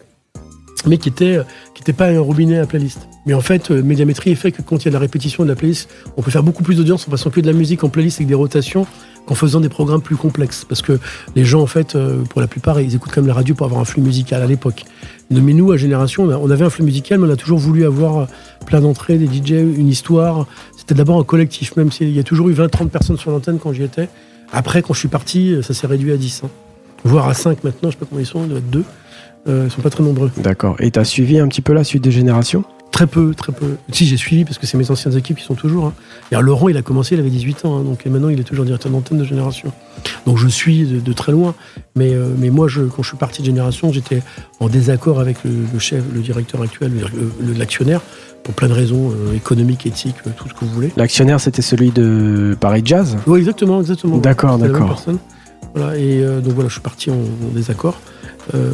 mais 0.86 0.98
qui 0.98 1.08
était, 1.08 1.38
qui 1.74 1.82
était 1.82 1.92
pas 1.92 2.08
un 2.08 2.20
robinet 2.20 2.58
à 2.58 2.66
playlist. 2.66 3.08
Mais 3.26 3.34
en 3.34 3.40
fait, 3.40 3.70
euh, 3.70 3.82
Médiamétrie 3.82 4.30
est 4.30 4.36
fait 4.36 4.52
que 4.52 4.62
quand 4.62 4.82
il 4.82 4.84
y 4.84 4.88
a 4.88 4.90
de 4.90 4.94
la 4.94 5.00
répétition 5.00 5.42
de 5.44 5.48
la 5.48 5.54
playlist, 5.54 5.88
on 6.16 6.22
peut 6.22 6.30
faire 6.30 6.42
beaucoup 6.42 6.62
plus 6.62 6.76
d'audience 6.76 7.06
en 7.08 7.10
passant 7.10 7.30
que 7.30 7.40
de 7.40 7.46
la 7.46 7.52
musique 7.52 7.84
en 7.84 7.88
playlist 7.88 8.18
avec 8.18 8.28
des 8.28 8.34
rotations 8.34 8.86
qu'en 9.26 9.34
faisant 9.34 9.60
des 9.60 9.70
programmes 9.70 10.02
plus 10.02 10.16
complexes. 10.16 10.66
Parce 10.68 10.82
que 10.82 10.98
les 11.34 11.44
gens, 11.44 11.62
en 11.62 11.66
fait, 11.66 11.94
euh, 11.96 12.22
pour 12.24 12.40
la 12.40 12.46
plupart, 12.46 12.80
ils 12.80 12.94
écoutent 12.94 13.12
quand 13.14 13.22
même 13.22 13.28
la 13.28 13.34
radio 13.34 13.54
pour 13.54 13.66
avoir 13.66 13.80
un 13.80 13.86
flux 13.86 14.02
musical 14.02 14.42
à 14.42 14.46
l'époque. 14.46 14.84
Mais 15.30 15.40
nous, 15.54 15.72
à 15.72 15.76
Génération, 15.78 16.24
on, 16.24 16.30
on 16.32 16.50
avait 16.50 16.64
un 16.64 16.70
flux 16.70 16.84
musical, 16.84 17.18
mais 17.18 17.28
on 17.28 17.32
a 17.32 17.36
toujours 17.36 17.58
voulu 17.58 17.86
avoir 17.86 18.28
plein 18.66 18.80
d'entrées, 18.80 19.16
des 19.16 19.26
DJ, 19.26 19.52
une 19.52 19.88
histoire. 19.88 20.46
C'était 20.76 20.94
d'abord 20.94 21.18
un 21.18 21.24
collectif, 21.24 21.76
même 21.76 21.90
s'il 21.90 22.10
y 22.10 22.18
a 22.18 22.22
toujours 22.22 22.50
eu 22.50 22.52
20-30 22.52 22.88
personnes 22.90 23.16
sur 23.16 23.30
l'antenne 23.30 23.58
quand 23.58 23.72
j'y 23.72 23.84
étais. 23.84 24.10
Après, 24.52 24.82
quand 24.82 24.92
je 24.92 24.98
suis 24.98 25.08
parti, 25.08 25.56
ça 25.62 25.72
s'est 25.72 25.86
réduit 25.86 26.12
à 26.12 26.18
10. 26.18 26.42
hein. 26.44 26.50
Voire 27.04 27.28
à 27.28 27.34
5 27.34 27.64
maintenant, 27.64 27.90
je 27.90 27.94
sais 27.94 27.98
pas 27.98 28.06
combien 28.08 28.22
ils 28.22 28.26
sont, 28.26 28.42
ils 28.44 28.48
doivent 28.48 28.58
être 28.58 28.70
2. 28.70 28.84
Euh, 29.46 29.64
ils 29.66 29.70
sont 29.70 29.82
pas 29.82 29.90
très 29.90 30.02
nombreux. 30.02 30.30
D'accord. 30.38 30.76
Et 30.80 30.90
t'as 30.90 31.04
suivi 31.04 31.38
un 31.38 31.48
petit 31.48 31.60
peu 31.60 31.72
la 31.72 31.84
suite 31.84 32.02
des 32.02 32.10
générations? 32.10 32.64
Très 32.90 33.06
peu, 33.08 33.34
très 33.34 33.52
peu. 33.52 33.74
Si, 33.90 34.06
j'ai 34.06 34.16
suivi 34.16 34.44
parce 34.44 34.56
que 34.56 34.66
c'est 34.66 34.78
mes 34.78 34.88
anciennes 34.90 35.16
équipes 35.16 35.38
qui 35.38 35.44
sont 35.44 35.56
toujours. 35.56 35.86
Hein. 35.86 35.94
Et 36.30 36.36
alors, 36.36 36.44
Laurent, 36.44 36.68
il 36.68 36.76
a 36.76 36.82
commencé, 36.82 37.16
il 37.16 37.20
avait 37.20 37.28
18 37.28 37.64
ans, 37.64 37.78
hein, 37.78 37.82
donc 37.82 38.06
et 38.06 38.08
maintenant 38.10 38.28
il 38.28 38.38
est 38.38 38.44
toujours 38.44 38.64
directeur 38.64 38.92
d'antenne 38.92 39.18
de 39.18 39.24
Génération. 39.24 39.72
Donc 40.26 40.38
je 40.38 40.46
suis 40.46 40.84
de, 40.84 41.00
de 41.00 41.12
très 41.12 41.32
loin. 41.32 41.54
Mais, 41.96 42.14
euh, 42.14 42.28
mais 42.38 42.50
moi, 42.50 42.68
je, 42.68 42.82
quand 42.82 43.02
je 43.02 43.08
suis 43.08 43.16
parti 43.16 43.42
de 43.42 43.46
Génération, 43.46 43.92
j'étais 43.92 44.22
en 44.60 44.68
désaccord 44.68 45.18
avec 45.18 45.42
le, 45.44 45.50
le 45.72 45.78
chef, 45.80 46.04
le 46.14 46.20
directeur 46.20 46.62
actuel, 46.62 46.92
l'actionnaire, 47.58 48.00
pour 48.44 48.54
plein 48.54 48.68
de 48.68 48.74
raisons 48.74 49.10
euh, 49.10 49.34
économiques, 49.34 49.86
éthiques, 49.86 50.14
euh, 50.26 50.30
tout 50.36 50.48
ce 50.48 50.54
que 50.54 50.64
vous 50.64 50.70
voulez. 50.70 50.92
L'actionnaire, 50.96 51.40
c'était 51.40 51.62
celui 51.62 51.90
de 51.90 52.56
Paris 52.60 52.82
Jazz? 52.84 53.16
Oui, 53.26 53.40
exactement, 53.40 53.80
exactement. 53.80 54.18
D'accord, 54.18 54.56
d'accord. 54.58 55.02
Voilà, 55.74 55.96
et 55.96 56.22
euh, 56.22 56.40
donc 56.40 56.52
voilà, 56.52 56.68
je 56.68 56.74
suis 56.74 56.82
parti 56.82 57.10
en, 57.10 57.14
en 57.14 57.52
désaccord. 57.52 57.98
Euh, 58.54 58.72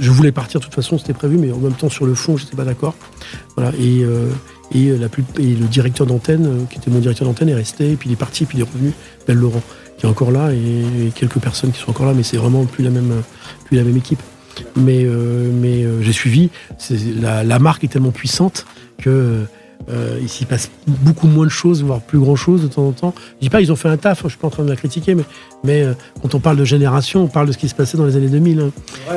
je 0.00 0.10
voulais 0.10 0.32
partir 0.32 0.60
de 0.60 0.64
toute 0.64 0.74
façon, 0.74 0.98
c'était 0.98 1.12
prévu, 1.12 1.38
mais 1.38 1.52
en 1.52 1.58
même 1.58 1.74
temps 1.74 1.88
sur 1.88 2.06
le 2.06 2.14
fond, 2.14 2.36
j'étais 2.36 2.56
pas 2.56 2.64
d'accord. 2.64 2.94
Voilà, 3.56 3.70
et, 3.78 4.02
euh, 4.02 4.30
et, 4.72 4.96
la 4.96 5.08
plus, 5.08 5.24
et 5.38 5.54
le 5.54 5.66
directeur 5.66 6.06
d'antenne, 6.06 6.46
euh, 6.46 6.64
qui 6.70 6.78
était 6.78 6.90
mon 6.90 6.98
directeur 6.98 7.26
d'antenne, 7.28 7.48
est 7.48 7.54
resté, 7.54 7.92
et 7.92 7.96
puis 7.96 8.10
il 8.10 8.12
est 8.12 8.16
parti, 8.16 8.44
et 8.44 8.46
puis 8.46 8.58
il 8.58 8.60
est 8.62 8.64
revenu, 8.64 8.92
Ben 9.26 9.38
Laurent, 9.38 9.62
qui 9.98 10.06
est 10.06 10.08
encore 10.08 10.30
là, 10.30 10.52
et, 10.52 11.10
quelques 11.14 11.38
personnes 11.38 11.70
qui 11.70 11.80
sont 11.80 11.90
encore 11.90 12.06
là, 12.06 12.14
mais 12.14 12.22
c'est 12.22 12.36
vraiment 12.36 12.64
plus 12.64 12.82
la 12.82 12.90
même, 12.90 13.22
plus 13.66 13.76
la 13.76 13.84
même 13.84 13.96
équipe. 13.96 14.22
Mais, 14.76 15.04
euh, 15.04 15.50
mais 15.52 15.84
euh, 15.84 16.02
j'ai 16.02 16.12
suivi. 16.12 16.50
La, 17.20 17.42
la 17.44 17.58
marque 17.58 17.84
est 17.84 17.88
tellement 17.88 18.12
puissante 18.12 18.66
que 18.98 19.44
euh, 19.90 20.18
il 20.22 20.28
s'y 20.28 20.44
passe 20.46 20.70
beaucoup 20.86 21.26
moins 21.26 21.44
de 21.44 21.50
choses, 21.50 21.82
voire 21.82 22.00
plus 22.00 22.18
grand 22.18 22.36
chose 22.36 22.62
de 22.62 22.68
temps 22.68 22.86
en 22.86 22.92
temps. 22.92 23.14
Je 23.40 23.42
dis 23.46 23.50
pas 23.50 23.60
ils 23.60 23.70
ont 23.70 23.76
fait 23.76 23.88
un 23.88 23.96
taf, 23.96 24.20
hein, 24.20 24.22
je 24.24 24.28
suis 24.30 24.38
pas 24.38 24.46
en 24.46 24.50
train 24.50 24.62
de 24.64 24.70
la 24.70 24.76
critiquer, 24.76 25.14
mais, 25.14 25.24
mais 25.62 25.82
euh, 25.82 25.92
quand 26.22 26.34
on 26.34 26.40
parle 26.40 26.56
de 26.56 26.64
génération, 26.64 27.22
on 27.24 27.26
parle 27.28 27.48
de 27.48 27.52
ce 27.52 27.58
qui 27.58 27.68
se 27.68 27.74
passait 27.74 27.98
dans 27.98 28.06
les 28.06 28.16
années 28.16 28.28
2000, 28.28 28.60
hein. 28.60 28.70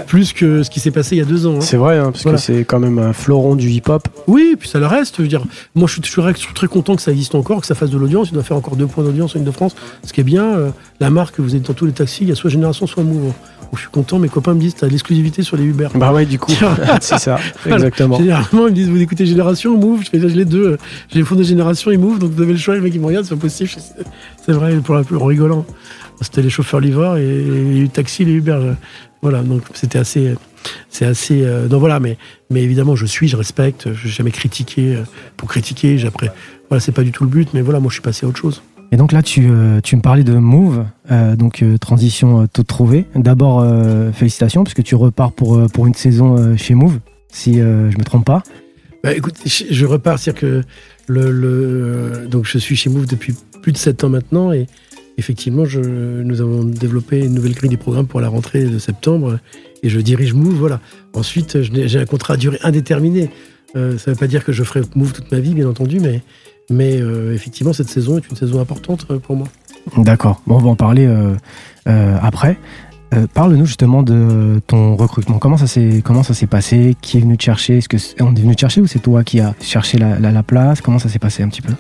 plus 0.08 0.34
que 0.34 0.64
ce 0.64 0.70
qui 0.70 0.80
s'est 0.80 0.92
passé 0.92 1.16
il 1.16 1.20
y 1.20 1.22
a 1.22 1.26
deux 1.26 1.46
ans. 1.48 1.56
hein. 1.58 1.62
C'est 1.62 1.78
vrai, 1.78 1.98
hein, 1.98 2.12
parce 2.12 2.24
Voilà. 2.24 2.38
que 2.38 2.44
c'est 2.44 2.66
quand 2.66 2.80
même 2.80 3.00
un 3.00 3.14
fleuron 3.14 3.56
du 3.56 3.70
hip-hop. 3.70 4.08
Oui, 4.28 4.56
puis 4.60 4.68
ça 4.68 4.80
le 4.80 4.88
reste. 4.88 5.16
Je 5.18 5.22
veux 5.22 5.28
dire, 5.28 5.44
moi, 5.76 5.88
je 5.88 5.94
suis, 5.94 6.02
je 6.04 6.10
suis 6.10 6.22
très- 6.22 6.34
je 6.34 6.40
suis 6.40 6.54
très 6.54 6.68
content 6.68 6.96
que 6.96 7.02
ça 7.02 7.12
existe 7.12 7.36
encore, 7.36 7.62
que 7.62 7.68
ça 7.68 7.76
fasse 7.76 7.90
de 7.90 7.98
l'audience. 7.98 8.28
Il 8.30 8.34
doit 8.34 8.44
faire 8.44 8.58
encore 8.58 8.76
deux 8.76 8.88
points 8.88 9.04
d'audience 9.04 9.36
en 9.36 9.40
Ile-de-France. 9.40 9.76
Ce 10.04 10.12
qui 10.12 10.22
est 10.22 10.26
bien, 10.26 10.44
euh, 10.44 10.70
la 11.00 11.10
marque, 11.10 11.40
vous 11.40 11.56
êtes 11.56 11.64
dans 11.64 11.74
tous 11.74 11.86
les 11.86 11.92
taxis, 11.94 12.24
il 12.24 12.30
y 12.30 12.32
a 12.32 12.36
soit 12.36 12.50
Génération, 12.50 12.88
soit 12.88 13.04
Move. 13.04 13.22
Donc, 13.24 13.76
je 13.76 13.80
suis 13.82 13.90
content. 13.90 14.18
Mes 14.18 14.30
copains 14.30 14.54
me 14.54 14.60
disent, 14.62 14.76
t'as 14.76 14.88
l'exclusivité 14.88 15.44
sur 15.44 15.58
les 15.58 15.64
Uber. 15.66 15.90
Bah 15.96 16.14
ouais, 16.14 16.26
du 16.26 16.40
coup, 16.40 16.54
c'est 17.02 17.18
ça, 17.20 17.38
Voilà. 17.64 17.76
exactement. 17.78 18.18
Généralement, 18.18 18.68
ils 18.68 18.72
me 18.72 18.76
disent, 18.76 18.90
vous 18.90 19.02
écoutez 19.02 19.26
Génération 19.26 19.78
Move 19.78 20.04
Je 20.06 20.10
fais, 20.10 20.20
j'ai 20.22 20.30
les 20.30 20.46
deux. 20.48 20.66
euh, 20.72 20.78
J'ai 21.12 21.20
les 21.20 21.26
fonds 21.26 21.36
de 21.36 21.44
Génération 21.44 21.92
et 21.92 21.98
Move, 21.98 22.20
donc 22.20 22.32
vous 22.32 22.42
avez 22.42 22.54
le 22.54 22.58
choix. 22.60 22.76
Les 22.76 22.82
mecs, 22.82 22.94
ils 22.96 23.02
me 23.02 23.06
regardent, 23.06 23.26
c'est 23.26 23.36
pas 23.36 23.42
possible. 23.42 23.70
C'est 24.46 24.52
vrai, 24.54 24.76
pour 24.78 24.96
la 24.96 25.04
plus 25.04 25.18
rigolant. 25.18 25.66
C'était 26.22 26.42
les 26.42 26.50
chauffeurs 26.50 26.80
livreurs 26.80 27.18
et 27.18 27.44
les 27.44 27.88
taxis, 27.90 28.26
les 28.26 28.34
Uber. 28.34 28.58
je- 28.62 28.74
Voilà, 29.22 29.42
donc 29.44 29.62
c'était 29.74 30.00
assez. 30.00 30.34
C'est 30.90 31.06
assez. 31.06 31.42
euh, 31.44 31.68
donc 31.68 31.80
voilà, 31.80 32.00
mais, 32.00 32.18
mais 32.50 32.62
évidemment, 32.64 32.96
je 32.96 33.06
suis, 33.06 33.28
je 33.28 33.38
respecte. 33.38 33.94
Je 33.94 34.08
n'ai 34.08 34.12
jamais 34.14 34.32
critiqué 34.32 34.96
euh, 34.96 35.04
pour 35.38 35.48
critiquer. 35.50 36.04
Après, 36.06 36.32
voilà, 36.70 36.80
c'est 36.82 36.92
pas 36.92 37.04
du 37.04 37.12
tout 37.12 37.24
le 37.24 37.30
but, 37.30 37.50
mais 37.54 37.62
voilà, 37.62 37.80
moi, 37.80 37.90
je 37.90 37.94
suis 37.96 38.02
passé 38.02 38.26
à 38.26 38.30
autre 38.30 38.40
chose. 38.40 38.62
Et 38.92 38.98
donc 38.98 39.12
là, 39.12 39.22
tu, 39.22 39.48
euh, 39.50 39.82
tu 39.84 39.96
me 39.98 40.02
parlais 40.02 40.24
de 40.24 40.34
Move, 40.34 40.86
euh, 41.12 41.36
donc 41.36 41.62
euh, 41.62 41.78
transition 41.78 42.42
euh, 42.42 42.46
toute 42.52 42.68
trouvée. 42.68 43.06
D'abord, 43.16 43.60
euh, 43.60 44.12
félicitations, 44.14 44.64
puisque 44.64 44.82
tu 44.84 44.96
repars 44.96 45.34
pour, 45.34 45.56
euh, 45.58 45.68
pour 45.68 45.88
une 45.88 45.94
saison 45.94 46.38
euh, 46.38 46.56
chez 46.56 46.74
Move, 46.74 47.00
si 47.30 47.60
euh, 47.60 47.92
je 47.92 47.98
me 47.98 48.04
trompe 48.04 48.26
pas. 48.26 48.44
Bah, 49.04 49.14
écoute, 49.14 49.36
je, 49.46 49.86
repars, 49.86 50.20
c'est-à-dire 50.20 50.42
que 50.42 50.62
le, 51.08 51.32
le- 51.32 52.28
donc 52.28 52.46
je 52.46 52.58
suis 52.58 52.76
chez 52.76 52.90
Move 52.90 53.06
depuis 53.06 53.34
plus 53.62 53.72
de 53.72 53.78
7 53.78 54.04
ans 54.04 54.10
maintenant 54.10 54.52
et 54.52 54.68
effectivement, 55.18 55.66
je, 55.66 55.80
nous 55.80 56.42
avons 56.42 56.64
développé 56.64 57.20
une 57.26 57.34
nouvelle 57.34 57.54
grille 57.54 57.70
des 57.70 57.78
programmes 57.78 58.08
pour 58.08 58.22
la 58.22 58.28
rentrée 58.30 58.64
de 58.66 58.80
septembre 58.80 59.40
et 59.84 59.90
je 59.90 60.00
dirige 60.00 60.34
Move. 60.34 60.56
Voilà. 60.56 60.80
Ensuite, 61.14 61.62
j'ai 61.62 62.00
un 62.00 62.06
contrat 62.06 62.36
à 62.36 62.38
durée 62.38 62.60
indéterminée. 62.64 63.30
Euh, 63.76 63.98
ça 63.98 64.12
ne 64.12 64.16
veut 64.16 64.20
pas 64.20 64.28
dire 64.28 64.44
que 64.44 64.52
je 64.52 64.64
ferai 64.64 64.82
Move 64.96 65.14
toute 65.14 65.32
ma 65.32 65.40
vie, 65.40 65.54
bien 65.54 65.68
entendu, 65.68 66.00
mais, 66.00 66.22
mais 66.70 67.00
euh, 67.02 67.34
effectivement, 67.34 67.74
cette 67.74 67.90
saison 67.90 68.18
est 68.18 68.30
une 68.30 68.36
saison 68.36 68.60
importante 68.60 69.06
euh, 69.12 69.20
pour 69.20 69.36
moi. 69.36 69.48
D'accord. 69.98 70.42
Bon, 70.48 70.56
on 70.56 70.60
va 70.60 70.70
en 70.70 70.76
parler 70.76 71.08
après. 71.86 72.58
Euh, 73.14 73.26
Parle-nous 73.34 73.66
justement 73.66 74.04
de 74.04 74.60
ton 74.68 74.96
recrutement. 74.96 75.40
Comment 75.40 75.58
ça 75.58 75.68
s'est 75.68 76.02
comment 76.04 76.24
ça 76.24 76.34
s'est 76.34 76.48
passé? 76.48 76.96
Qui 77.02 77.18
est 77.18 77.22
venu 77.22 77.38
te 77.38 77.44
chercher? 77.44 77.78
Est-ce 77.78 77.88
que 77.90 77.98
on 78.22 78.36
est 78.36 78.42
venu 78.42 78.56
te 78.56 78.60
chercher 78.62 78.82
ou 78.82 78.88
c'est 78.88 79.00
toi 79.00 79.24
qui 79.24 79.40
as 79.40 79.54
cherché 79.62 79.98
la, 79.98 80.20
la- 80.20 80.32
la 80.32 80.44
place? 80.44 80.82
Comment 80.82 81.00
ça 81.00 81.08
s'est 81.10 81.20
passé 81.20 81.42
un 81.44 81.48
petit 81.50 81.62
peu? 81.62 81.74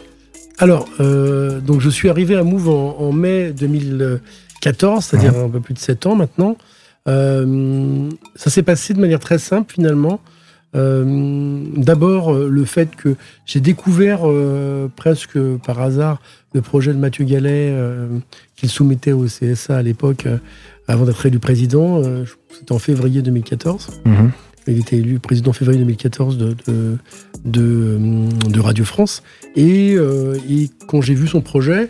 Alors, 0.59 0.87
euh, 0.99 1.59
donc 1.59 1.81
je 1.81 1.89
suis 1.89 2.09
arrivé 2.09 2.35
à 2.35 2.43
Move 2.43 2.69
en, 2.69 2.97
en 2.99 3.11
mai 3.11 3.51
2014, 3.51 5.03
c'est-à-dire 5.05 5.37
un 5.37 5.49
peu 5.49 5.59
plus 5.59 5.73
de 5.73 5.79
7 5.79 6.05
ans 6.05 6.15
maintenant. 6.15 6.57
Euh, 7.07 8.09
ça 8.35 8.49
s'est 8.49 8.63
passé 8.63 8.93
de 8.93 8.99
manière 8.99 9.19
très 9.19 9.37
simple 9.37 9.73
finalement. 9.73 10.19
D'abord, 10.73 12.33
le 12.33 12.65
fait 12.65 12.95
que 12.95 13.15
j'ai 13.47 13.59
découvert 13.59 14.19
presque 14.95 15.39
par 15.65 15.81
hasard 15.81 16.21
le 16.53 16.61
projet 16.61 16.93
de 16.93 16.99
Mathieu 16.99 17.25
Gallet 17.25 17.73
qu'il 18.55 18.69
soumettait 18.69 19.11
au 19.13 19.25
CSA 19.25 19.77
à 19.77 19.81
l'époque, 19.81 20.27
avant 20.87 21.05
d'être 21.05 21.25
élu 21.25 21.39
président. 21.39 22.01
Euh, 22.03 22.23
C'était 22.57 22.71
en 22.71 22.79
février 22.79 23.21
2014. 23.21 23.89
Mhm. 24.05 24.31
Il 24.69 24.79
était 24.79 24.97
élu 24.97 25.19
président 25.19 25.51
en 25.51 25.53
février 25.53 25.79
2014 25.79 26.37
de, 26.37 26.55
de, 26.67 26.97
de, 27.45 27.61
euh, 27.61 28.27
de 28.49 28.59
Radio 28.59 28.83
France. 28.83 29.23
Et, 29.55 29.95
euh, 29.95 30.35
et 30.49 30.69
quand 30.87 31.01
j'ai 31.01 31.13
vu 31.13 31.25
son 31.27 31.39
projet, 31.41 31.89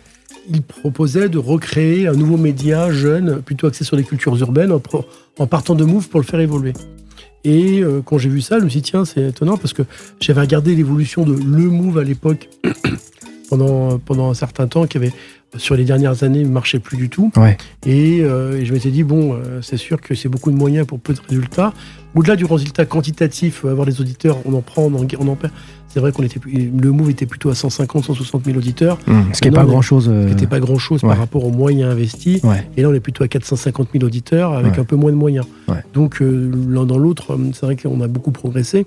il 0.49 0.61
proposait 0.61 1.27
de 1.27 1.39
recréer 1.39 2.07
un 2.07 2.13
nouveau 2.13 2.37
média 2.37 2.91
jeune, 2.91 3.41
plutôt 3.41 3.65
axé 3.67 3.83
sur 3.83 3.95
les 3.97 4.03
cultures 4.03 4.37
urbaines, 4.37 4.71
en, 4.71 4.79
pro- 4.79 5.05
en 5.39 5.47
partant 5.47 5.73
de 5.75 5.83
Move 5.85 6.07
pour 6.07 6.19
le 6.19 6.25
faire 6.25 6.39
évoluer. 6.39 6.73
Et 7.43 7.81
euh, 7.81 8.01
quand 8.05 8.17
j'ai 8.19 8.29
vu 8.29 8.41
ça, 8.41 8.59
je 8.59 8.65
me 8.65 8.69
suis 8.69 8.81
dit, 8.81 8.91
tiens, 8.91 9.05
c'est 9.05 9.29
étonnant 9.29 9.57
parce 9.57 9.73
que 9.73 9.81
j'avais 10.19 10.41
regardé 10.41 10.75
l'évolution 10.75 11.25
de 11.25 11.33
Le 11.33 11.69
Move 11.69 11.97
à 11.97 12.03
l'époque 12.03 12.47
pendant, 13.49 13.97
pendant 13.99 14.29
un 14.29 14.33
certain 14.33 14.67
temps, 14.67 14.85
qui 14.85 14.97
avait, 14.97 15.13
sur 15.55 15.75
les 15.75 15.85
dernières 15.85 16.23
années, 16.23 16.43
ne 16.43 16.49
marchait 16.49 16.79
plus 16.79 16.97
du 16.97 17.09
tout. 17.09 17.31
Ouais. 17.37 17.57
Et, 17.85 18.19
euh, 18.21 18.59
et 18.59 18.65
je 18.65 18.73
m'étais 18.73 18.91
dit, 18.91 19.03
bon, 19.03 19.33
euh, 19.33 19.61
c'est 19.61 19.77
sûr 19.77 20.01
que 20.01 20.13
c'est 20.13 20.27
beaucoup 20.29 20.51
de 20.51 20.57
moyens 20.57 20.85
pour 20.85 20.99
peu 20.99 21.13
de 21.13 21.19
résultats. 21.29 21.73
Au-delà 22.15 22.35
du 22.35 22.45
résultat 22.45 22.85
quantitatif, 22.85 23.63
euh, 23.63 23.71
avoir 23.71 23.85
des 23.87 24.01
auditeurs, 24.01 24.37
on 24.45 24.53
en 24.53 24.61
prend, 24.61 24.83
on 24.83 24.93
en, 24.95 25.07
on 25.19 25.27
en 25.27 25.35
perd. 25.35 25.53
C'est 25.87 26.01
vrai 26.01 26.11
qu'on 26.11 26.23
était, 26.23 26.39
le 26.45 26.91
move 26.91 27.09
était 27.09 27.25
plutôt 27.25 27.49
à 27.49 27.55
150, 27.55 28.03
160 28.03 28.43
000 28.45 28.57
auditeurs, 28.57 28.99
Mhm. 29.07 29.33
Ce 29.33 29.41
qui 29.41 29.47
n'est 29.49 29.55
pas 29.55 29.63
mais- 29.63 29.69
grand 29.69 29.81
chose. 29.81 30.05
ce 30.05 30.25
qui 30.25 30.31
n'était 30.33 30.47
pas 30.47 30.59
grand-chose 30.59 31.01
ouais. 31.03 31.09
par 31.09 31.17
rapport 31.17 31.45
aux 31.45 31.51
moyens 31.51 31.91
investis. 31.91 32.43
Ouais. 32.43 32.67
Et 32.75 32.81
là, 32.81 32.89
on 32.89 32.93
est 32.93 32.99
plutôt 32.99 33.23
à 33.23 33.27
450 33.27 33.89
000 33.93 34.03
auditeurs 34.03 34.53
avec 34.53 34.77
un 34.77 34.83
peu 34.83 34.95
moins 34.97 35.11
de 35.11 35.15
moyens. 35.17 35.45
Ouais. 35.69 35.77
Donc, 35.93 36.21
euh, 36.21 36.51
l'un 36.69 36.85
dans 36.85 36.97
l'autre, 36.97 37.31
euh, 37.33 37.37
c'est 37.53 37.65
vrai 37.65 37.75
qu'on 37.77 38.01
a 38.01 38.07
beaucoup 38.07 38.31
progressé. 38.31 38.85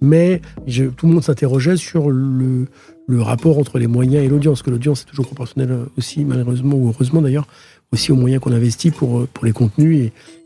Mais 0.00 0.40
je- 0.66 0.84
tout 0.84 1.06
le 1.06 1.14
monde 1.14 1.24
s'interrogeait 1.24 1.76
sur 1.76 2.10
le, 2.10 2.66
le 3.08 3.22
rapport 3.22 3.58
entre 3.58 3.78
les 3.78 3.86
moyens 3.86 4.24
et 4.24 4.28
l'audience, 4.28 4.62
que 4.62 4.70
l'audience 4.70 5.02
est 5.02 5.04
toujours 5.10 5.26
proportionnelle 5.26 5.70
euh, 5.70 5.84
aussi, 5.96 6.24
malheureusement, 6.24 6.74
ou 6.76 6.88
heureusement 6.88 7.22
d'ailleurs, 7.22 7.46
aussi 7.92 8.10
aux 8.10 8.16
moyens 8.16 8.42
qu'on 8.42 8.50
investit 8.52 8.90
pour, 8.90 9.18
euh, 9.20 9.28
pour 9.32 9.44
les 9.44 9.52
contenus 9.52 9.96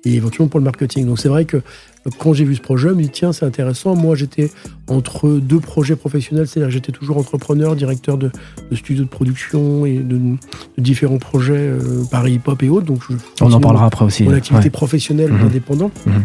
et, 0.04 0.08
et 0.10 0.14
éventuellement 0.14 0.48
pour 0.50 0.60
le 0.60 0.64
marketing. 0.64 1.06
Donc, 1.06 1.18
c'est 1.18 1.30
vrai 1.30 1.46
que 1.46 1.56
euh, 1.56 2.10
quand 2.18 2.34
j'ai 2.34 2.44
vu 2.44 2.54
ce 2.54 2.60
projet, 2.60 2.90
je 2.90 2.94
me 2.94 3.02
dis, 3.02 3.08
tiens, 3.08 3.32
c'est 3.32 3.46
intéressant. 3.46 3.96
Moi, 3.96 4.14
j'étais 4.14 4.50
entre 4.88 5.30
deux 5.30 5.58
projets 5.60 5.96
professionnels, 5.96 6.46
c'est-à-dire 6.48 6.70
j'étais 6.70 6.92
toujours 6.92 7.16
entrepreneur, 7.16 7.74
directeur 7.76 8.18
de, 8.18 8.30
de 8.70 8.76
studios 8.76 9.04
de 9.04 9.08
production 9.08 9.86
et 9.86 9.96
de, 9.96 10.18
de 10.18 10.36
différents 10.82 11.16
projets, 11.18 11.54
euh, 11.56 12.04
Paris 12.10 12.34
Hip 12.34 12.42
Hop 12.46 12.62
et 12.62 12.68
autres. 12.68 12.84
Donc, 12.86 13.00
je 13.08 13.14
On 13.40 13.50
en 13.52 13.60
parlera 13.60 13.86
après 13.86 14.04
aussi. 14.04 14.24
mon 14.24 14.34
activité 14.34 14.64
Ouais. 14.66 14.70
professionnelle 14.70 15.32
Mhm. 15.32 15.46
indépendante. 15.46 15.92
Mhm. 16.06 16.24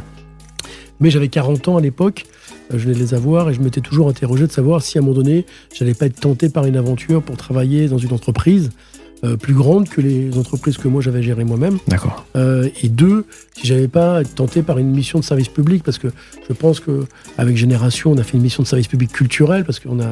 Mais 1.02 1.10
j'avais 1.10 1.28
40 1.28 1.68
ans 1.68 1.78
à 1.78 1.82
l'époque, 1.82 2.26
je 2.72 2.78
venais 2.78 2.94
de 2.96 3.00
les 3.00 3.14
avoir 3.14 3.50
et 3.50 3.54
je 3.54 3.62
m'étais 3.62 3.82
toujours 3.82 4.10
interrogé 4.10 4.48
de 4.48 4.52
savoir 4.52 4.82
si 4.82 4.98
à 4.98 5.02
un 5.02 5.04
moment 5.04 5.18
donné, 5.18 5.46
j'allais 5.74 5.94
pas 5.94 6.06
être 6.08 6.20
tenté 6.20 6.50
par 6.50 6.66
une 6.66 6.78
aventure 6.78 7.22
pour 7.22 7.38
travailler 7.38 7.88
dans 7.88 7.98
une 7.98 8.14
entreprise. 8.14 8.70
euh, 9.24 9.38
plus 9.38 9.54
grande 9.54 9.90
que 9.90 10.02
les 10.02 10.38
entreprises 10.38 10.78
que 10.78 10.88
moi 10.88 11.02
j'avais 11.02 11.24
gérées 11.24 11.44
moi-même. 11.44 11.78
D'accord. 11.88 12.26
Euh, 12.36 12.70
et 12.84 12.90
deux, 12.90 13.26
si 13.56 13.66
j'avais 13.68 13.88
pas 13.88 14.22
été 14.22 14.32
tenté 14.32 14.62
par 14.62 14.78
une 14.78 14.92
mission 14.92 15.20
de 15.20 15.24
service 15.24 15.48
public, 15.48 15.84
parce 15.84 15.98
que 15.98 16.10
je 16.48 16.54
pense 16.54 16.80
que 16.80 17.06
avec 17.38 17.58
Génération, 17.58 18.12
on 18.12 18.18
a 18.18 18.24
fait 18.24 18.38
une 18.38 18.44
mission 18.44 18.64
de 18.64 18.68
service 18.68 18.88
public 18.88 19.12
culturel, 19.12 19.64
parce 19.66 19.80
qu'on 19.80 20.00
a 20.00 20.08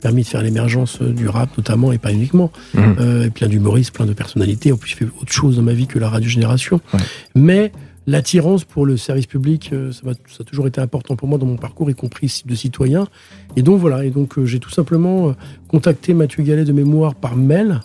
permis 0.00 0.22
de 0.22 0.28
faire 0.28 0.42
l'émergence 0.42 0.98
euh, 1.02 1.12
du 1.12 1.28
rap 1.28 1.50
notamment, 1.58 1.92
et 1.92 1.98
pas 1.98 2.12
uniquement, 2.12 2.50
euh, 2.76 3.24
et 3.24 3.30
plein 3.30 3.48
d'humoristes, 3.48 3.92
plein 3.92 4.06
de 4.06 4.12
personnalités. 4.12 4.72
En 4.72 4.76
plus, 4.76 4.90
j'ai 4.90 4.96
fait 4.96 5.08
autre 5.20 5.32
chose 5.32 5.56
dans 5.56 5.62
ma 5.62 5.72
vie 5.72 5.86
que 5.86 5.98
la 5.98 6.08
radio 6.08 6.28
Génération. 6.28 6.80
Ouais. 6.94 7.00
Mais 7.34 7.72
l'attirance 8.06 8.64
pour 8.64 8.86
le 8.86 8.96
service 8.96 9.26
public, 9.26 9.70
euh, 9.72 9.92
ça, 9.92 10.00
m'a- 10.04 10.12
ça 10.14 10.38
a 10.40 10.44
toujours 10.44 10.66
été 10.66 10.80
important 10.80 11.16
pour 11.16 11.28
moi 11.28 11.38
dans 11.38 11.46
mon 11.46 11.56
parcours, 11.56 11.90
y 11.90 11.94
compris 11.94 12.42
de 12.46 12.54
citoyen. 12.54 13.06
Et 13.56 13.62
donc 13.62 13.80
voilà, 13.80 14.04
et 14.04 14.10
donc 14.10 14.38
euh, 14.38 14.46
j'ai 14.46 14.60
tout 14.60 14.70
simplement 14.70 15.28
euh, 15.28 15.32
contacté 15.68 16.14
Mathieu 16.14 16.42
Gallet 16.42 16.64
de 16.64 16.72
mémoire 16.72 17.14
par 17.14 17.36
mail, 17.36 17.80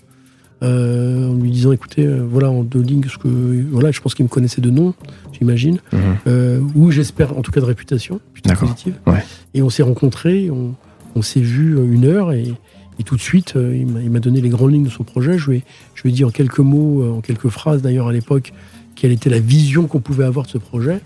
euh, 0.63 1.29
en 1.31 1.33
lui 1.35 1.49
disant 1.49 1.71
écoutez, 1.71 2.05
euh, 2.05 2.21
voilà 2.23 2.51
en 2.51 2.61
deux 2.63 2.81
lignes, 2.81 3.03
ce 3.09 3.17
que 3.17 3.27
voilà, 3.71 3.89
je 3.91 3.99
pense 3.99 4.13
qu'il 4.13 4.25
me 4.25 4.29
connaissait 4.29 4.61
de 4.61 4.69
nom, 4.69 4.93
j'imagine, 5.33 5.79
Mhm. 5.91 5.99
euh, 6.27 6.59
ou 6.75 6.91
j'espère 6.91 7.35
en 7.37 7.41
tout 7.41 7.51
cas 7.51 7.61
de 7.61 7.65
réputation, 7.65 8.19
plutôt 8.33 8.53
positive. 8.53 8.95
Ouais. 9.07 9.23
Et 9.55 9.63
on 9.63 9.71
s'est 9.71 9.81
rencontrés, 9.83 10.51
on, 10.51 10.75
on 11.15 11.21
s'est 11.23 11.39
vu 11.41 11.75
une 11.91 12.05
heure 12.05 12.31
et, 12.31 12.53
et 12.99 13.03
tout 13.03 13.15
de 13.15 13.21
suite, 13.21 13.55
il 13.55 13.87
m'a- 14.11 14.19
donné 14.19 14.39
les 14.39 14.49
grandes 14.49 14.71
lignes 14.73 14.83
de 14.83 14.89
son 14.91 15.03
projet. 15.03 15.39
Je 15.39 15.49
lui 15.49 15.57
ai, 15.57 15.63
je 15.95 16.03
lui 16.03 16.11
ai 16.11 16.13
dit 16.13 16.23
en 16.23 16.29
quelques 16.29 16.59
mots, 16.59 17.11
en 17.17 17.21
quelques 17.21 17.49
phrases 17.49 17.81
d'ailleurs 17.81 18.07
à 18.09 18.13
l'époque, 18.13 18.53
quelle 19.01 19.11
était 19.11 19.31
la 19.31 19.39
vision 19.39 19.87
qu'on 19.87 19.99
pouvait 19.99 20.25
avoir 20.25 20.45
de 20.45 20.51
ce 20.51 20.59
projet. 20.59 21.01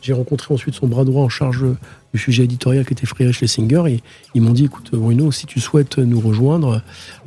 J'ai 0.00 0.14
rencontré 0.14 0.54
ensuite 0.54 0.74
son 0.74 0.86
bras 0.86 1.04
droit 1.04 1.22
en 1.22 1.28
charge 1.28 1.64
euh, 1.64 1.76
du 2.14 2.18
sujet 2.18 2.44
éditorial 2.44 2.86
qui 2.86 2.94
était 2.94 3.04
Friedrich 3.04 3.36
Schlesinger 3.36 3.82
et 3.88 4.00
ils 4.34 4.40
m'ont 4.40 4.52
dit 4.52 4.64
écoute 4.64 4.90
Bruno, 4.92 5.30
si 5.32 5.44
tu 5.44 5.60
souhaites 5.60 5.98
nous 5.98 6.20
rejoindre, 6.20 6.80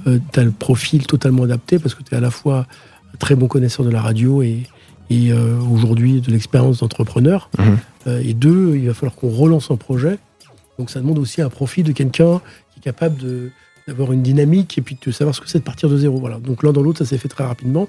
tu 0.05 0.39
as 0.39 0.43
le 0.43 0.49
profil 0.49 1.05
totalement 1.05 1.43
adapté 1.43 1.77
parce 1.77 1.93
que 1.93 2.01
tu 2.01 2.15
es 2.15 2.17
à 2.17 2.21
la 2.21 2.31
fois 2.31 2.65
très 3.19 3.35
bon 3.35 3.47
connaisseur 3.47 3.85
de 3.85 3.91
la 3.91 4.01
radio 4.01 4.41
et, 4.41 4.63
et 5.11 5.31
euh, 5.31 5.59
aujourd'hui 5.59 6.21
de 6.21 6.31
l'expérience 6.31 6.79
d'entrepreneur. 6.79 7.51
Mhm. 7.59 7.77
Euh, 8.07 8.21
et 8.23 8.33
deux, 8.33 8.75
il 8.75 8.87
va 8.87 8.95
falloir 8.95 9.15
qu'on 9.15 9.29
relance 9.29 9.69
un 9.69 9.75
projet. 9.75 10.17
Donc 10.79 10.89
ça 10.89 10.99
demande 10.99 11.19
aussi 11.19 11.41
un 11.41 11.49
profil 11.49 11.83
de 11.83 11.91
quelqu'un 11.91 12.41
qui 12.71 12.79
est 12.79 12.83
capable 12.83 13.17
de 13.17 13.51
d'avoir 13.89 14.11
une 14.13 14.21
dynamique 14.21 14.77
et 14.77 14.81
puis 14.81 14.97
de 15.03 15.11
savoir 15.11 15.35
ce 15.35 15.41
que 15.41 15.49
c'est 15.49 15.59
de 15.59 15.63
partir 15.63 15.89
de 15.89 15.97
zéro. 15.97 16.19
Voilà. 16.19 16.39
Donc 16.39 16.63
l'un 16.63 16.71
dans 16.71 16.81
l'autre, 16.81 16.99
ça 16.99 17.05
s'est 17.05 17.17
fait 17.17 17.27
très 17.27 17.43
rapidement. 17.43 17.87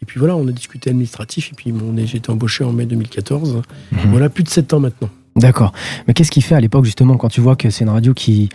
Et 0.00 0.06
puis 0.06 0.18
voilà, 0.18 0.36
on 0.36 0.46
a 0.48 0.52
discuté 0.52 0.90
administratif 0.90 1.50
et 1.52 1.54
puis 1.54 1.72
j'ai 2.06 2.18
été 2.18 2.30
embauché 2.30 2.64
en 2.64 2.72
mai 2.72 2.86
2014. 2.86 3.62
Mhm. 3.92 3.98
Voilà, 4.10 4.28
plus 4.28 4.44
de 4.44 4.48
sept 4.48 4.72
ans 4.72 4.80
maintenant. 4.80 5.10
D'accord. 5.36 5.72
Mais 6.06 6.14
qu'est-ce 6.14 6.30
qui 6.30 6.42
fait 6.42 6.54
à 6.54 6.60
l'époque, 6.60 6.84
justement, 6.84 7.16
quand 7.16 7.28
tu 7.28 7.40
vois 7.40 7.56
que 7.56 7.70
c'est 7.70 7.84
une 7.84 7.90
radio 7.90 8.14
qui 8.14 8.50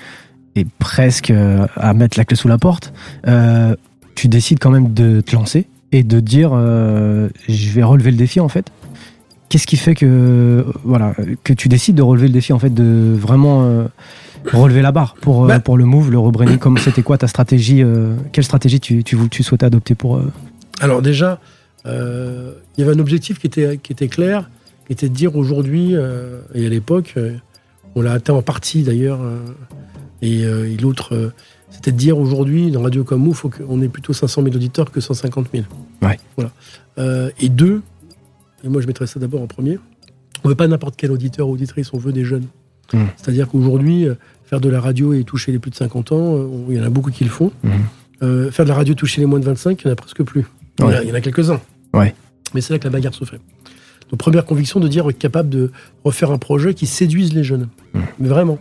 est 0.55 0.67
presque 0.79 1.31
euh, 1.31 1.67
à 1.75 1.93
mettre 1.93 2.17
la 2.17 2.25
clé 2.25 2.35
sous 2.35 2.47
la 2.47 2.57
porte, 2.57 2.93
euh, 3.27 3.75
tu 4.15 4.27
décides 4.27 4.59
quand 4.59 4.71
même 4.71 4.93
de 4.93 5.21
te 5.21 5.35
lancer 5.35 5.67
et 5.91 6.03
de 6.03 6.19
dire 6.19 6.51
euh, 6.53 7.29
je 7.47 7.69
vais 7.71 7.83
relever 7.83 8.11
le 8.11 8.17
défi 8.17 8.39
en 8.39 8.49
fait? 8.49 8.71
Qu'est-ce 9.49 9.67
qui 9.67 9.77
fait 9.77 9.95
que 9.95 10.65
voilà 10.83 11.15
que 11.43 11.53
tu 11.53 11.69
décides 11.69 11.95
de 11.95 12.01
relever 12.01 12.27
le 12.27 12.33
défi 12.33 12.51
en 12.51 12.59
fait 12.59 12.73
de 12.73 13.15
vraiment 13.15 13.63
euh, 13.63 13.85
relever 14.51 14.81
la 14.81 14.91
barre 14.91 15.15
pour 15.15 15.45
euh, 15.45 15.47
Bah. 15.47 15.59
pour 15.59 15.77
le 15.77 15.85
move, 15.85 16.11
le 16.11 16.19
rebranding 16.19 16.57
Comme 16.59 16.77
c'était 16.77 17.03
quoi 17.03 17.17
ta 17.17 17.27
stratégie 17.27 17.83
euh, 17.83 18.15
Quelle 18.31 18.43
stratégie 18.43 18.79
tu, 18.79 19.03
tu, 19.03 19.17
tu 19.29 19.43
souhaitais 19.43 19.65
adopter 19.65 19.95
pour 19.95 20.17
euh, 20.17 20.31
Alors 20.79 21.01
déjà, 21.01 21.39
il 21.85 22.53
y 22.77 22.81
avait 22.81 22.93
un 22.93 22.99
objectif 22.99 23.39
qui 23.39 23.47
était, 23.47 23.77
qui 23.77 23.93
était 23.93 24.09
clair, 24.09 24.49
qui 24.85 24.93
était 24.93 25.07
de 25.07 25.13
dire 25.13 25.37
aujourd'hui, 25.37 25.93
et 25.93 26.65
à 26.65 26.69
l'époque, 26.69 27.15
on 27.95 28.01
l'a 28.01 28.11
atteint 28.11 28.33
en 28.33 28.41
partie 28.41 28.83
d'ailleurs, 28.83 29.21
et, 30.21 30.41
et 30.41 30.77
l'autre, 30.77 31.31
c'était 31.69 31.91
de 31.91 31.97
dire 31.97 32.17
aujourd'hui, 32.17 32.71
dans 32.71 32.81
Radio 32.81 33.05
Comme 33.05 33.25
il 33.25 33.33
faut 33.33 33.49
qu'on 33.49 33.81
ait 33.81 33.87
plutôt 33.87 34.11
500 34.11 34.43
000 34.43 34.55
auditeurs 34.55 34.91
que 34.91 34.99
150 34.99 35.47
000. 35.53 35.63
Ouais. 36.01 36.19
Voilà. 36.35 36.51
Euh, 36.97 37.29
et 37.39 37.49
deux, 37.49 37.81
et 38.63 38.69
moi 38.69 38.81
je 38.81 38.87
mettrais 38.87 39.07
ça 39.07 39.19
d'abord 39.19 39.41
en 39.41 39.47
premier, 39.47 39.77
on 40.43 40.49
veut 40.49 40.55
pas 40.55 40.67
n'importe 40.67 40.95
quel 40.97 41.11
auditeur 41.11 41.47
ou 41.47 41.53
auditrice, 41.53 41.93
on 41.93 41.97
veut 41.97 42.13
des 42.13 42.25
jeunes. 42.25 42.47
Mm. 42.93 42.99
C'est-à-dire 43.17 43.47
qu'aujourd'hui, 43.47 44.07
euh, 44.07 44.15
faire 44.45 44.59
de 44.61 44.69
la 44.69 44.79
radio 44.79 45.13
et 45.13 45.23
toucher 45.23 45.51
les 45.51 45.59
plus 45.59 45.71
de 45.71 45.75
50 45.75 46.11
ans, 46.13 46.35
euh, 46.37 46.47
il 46.69 46.77
y 46.77 46.79
en 46.79 46.83
a 46.83 46.89
beaucoup 46.89 47.11
qui 47.11 47.23
le 47.23 47.29
font. 47.29 47.51
Mhm. 47.63 47.71
Euh, 48.23 48.49
faire 48.51 48.65
de 48.65 48.69
la 48.69 48.75
radio 48.75 48.93
toucher 48.93 49.21
les 49.21 49.27
moins 49.27 49.39
de 49.39 49.45
25, 49.45 49.81
il 49.83 49.87
n'y 49.87 49.91
en 49.91 49.93
a 49.93 49.95
presque 49.95 50.23
plus. 50.23 50.45
Il 50.79 50.83
y 50.83 50.85
en 50.85 50.89
a- 50.89 50.91
Ouais. 50.93 50.99
il 51.03 51.09
y 51.09 51.11
en 51.11 51.15
a 51.15 51.21
quelques-uns. 51.21 51.59
Ouais. 51.93 52.15
Mais 52.53 52.61
c'est 52.61 52.71
là 52.73 52.79
que 52.79 52.85
la 52.85 52.89
bagarre 52.89 53.13
se 53.13 53.25
fait. 53.25 53.39
Donc, 54.09 54.19
première 54.19 54.45
conviction 54.45 54.79
de 54.79 54.87
dire 54.87 55.07
être 55.09 55.17
capable 55.19 55.49
de 55.49 55.71
refaire 56.05 56.31
un 56.31 56.37
projet 56.37 56.73
qui 56.73 56.85
séduise 56.87 57.33
les 57.33 57.43
jeunes. 57.43 57.67
Mm. 57.93 57.99
Mais 58.19 58.27
vraiment. 58.29 58.57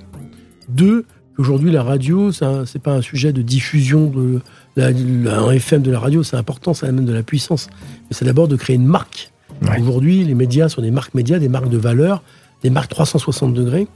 Deux, 0.68 1.04
qu'aujourd'hui, 1.36 1.70
la 1.70 1.82
radio, 1.84 2.32
c'est 2.32 2.44
un- 2.44 2.66
c'est 2.66 2.80
pas 2.82 2.92
un 2.94 3.02
sujet 3.02 3.32
de 3.32 3.42
diffusion 3.42 4.06
de 4.10 4.40
la, 4.74 4.90
la- 4.90 5.38
un 5.40 5.52
FM 5.52 5.82
de 5.82 5.90
la 5.92 6.00
radio, 6.00 6.22
c'est 6.24 6.36
important, 6.36 6.74
ça 6.74 6.86
amène 6.88 7.04
de 7.04 7.12
la 7.12 7.22
puissance. 7.22 7.68
Mais 8.10 8.16
c'est 8.16 8.24
d'abord 8.24 8.48
de 8.48 8.56
créer 8.56 8.76
une 8.76 8.86
marque. 8.86 9.30
Ouais. 9.62 9.80
Aujourd'hui, 9.80 10.24
les 10.24 10.34
médias 10.34 10.68
sont 10.68 10.82
des 10.82 10.90
marques 10.90 11.14
médias, 11.14 11.38
des 11.38 11.48
marques 11.48 11.68
de 11.70 11.78
valeur, 11.78 12.22
des 12.62 12.70
marques 12.70 12.90
360 12.90 13.54
degrés. 13.54 13.86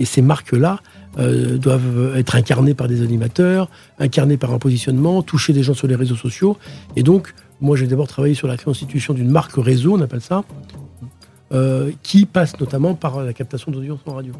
Et 0.00 0.04
ces 0.04 0.22
marques-là 0.22 0.80
euh, 1.18 1.58
doivent 1.58 2.16
être 2.16 2.34
incarnées 2.34 2.74
par 2.74 2.88
des 2.88 3.02
animateurs, 3.02 3.68
incarnées 3.98 4.36
par 4.36 4.52
un 4.52 4.58
positionnement, 4.58 5.22
toucher 5.22 5.52
des 5.52 5.62
gens 5.62 5.74
sur 5.74 5.86
les 5.86 5.94
réseaux 5.94 6.16
sociaux. 6.16 6.56
Et 6.96 7.04
donc, 7.04 7.32
moi, 7.60 7.76
j'ai 7.76 7.86
d'abord 7.86 8.08
travaillé 8.08 8.34
sur 8.34 8.48
la 8.48 8.56
constitution 8.56 9.14
d'une 9.14 9.30
marque 9.30 9.52
réseau, 9.56 9.94
on 9.94 10.00
appelle 10.00 10.22
ça, 10.22 10.44
euh, 11.52 11.90
qui 12.02 12.26
passe 12.26 12.58
notamment 12.58 12.94
par 12.94 13.22
la 13.22 13.32
captation 13.32 13.70
d'audience 13.70 14.00
en 14.06 14.14
radio. 14.14 14.32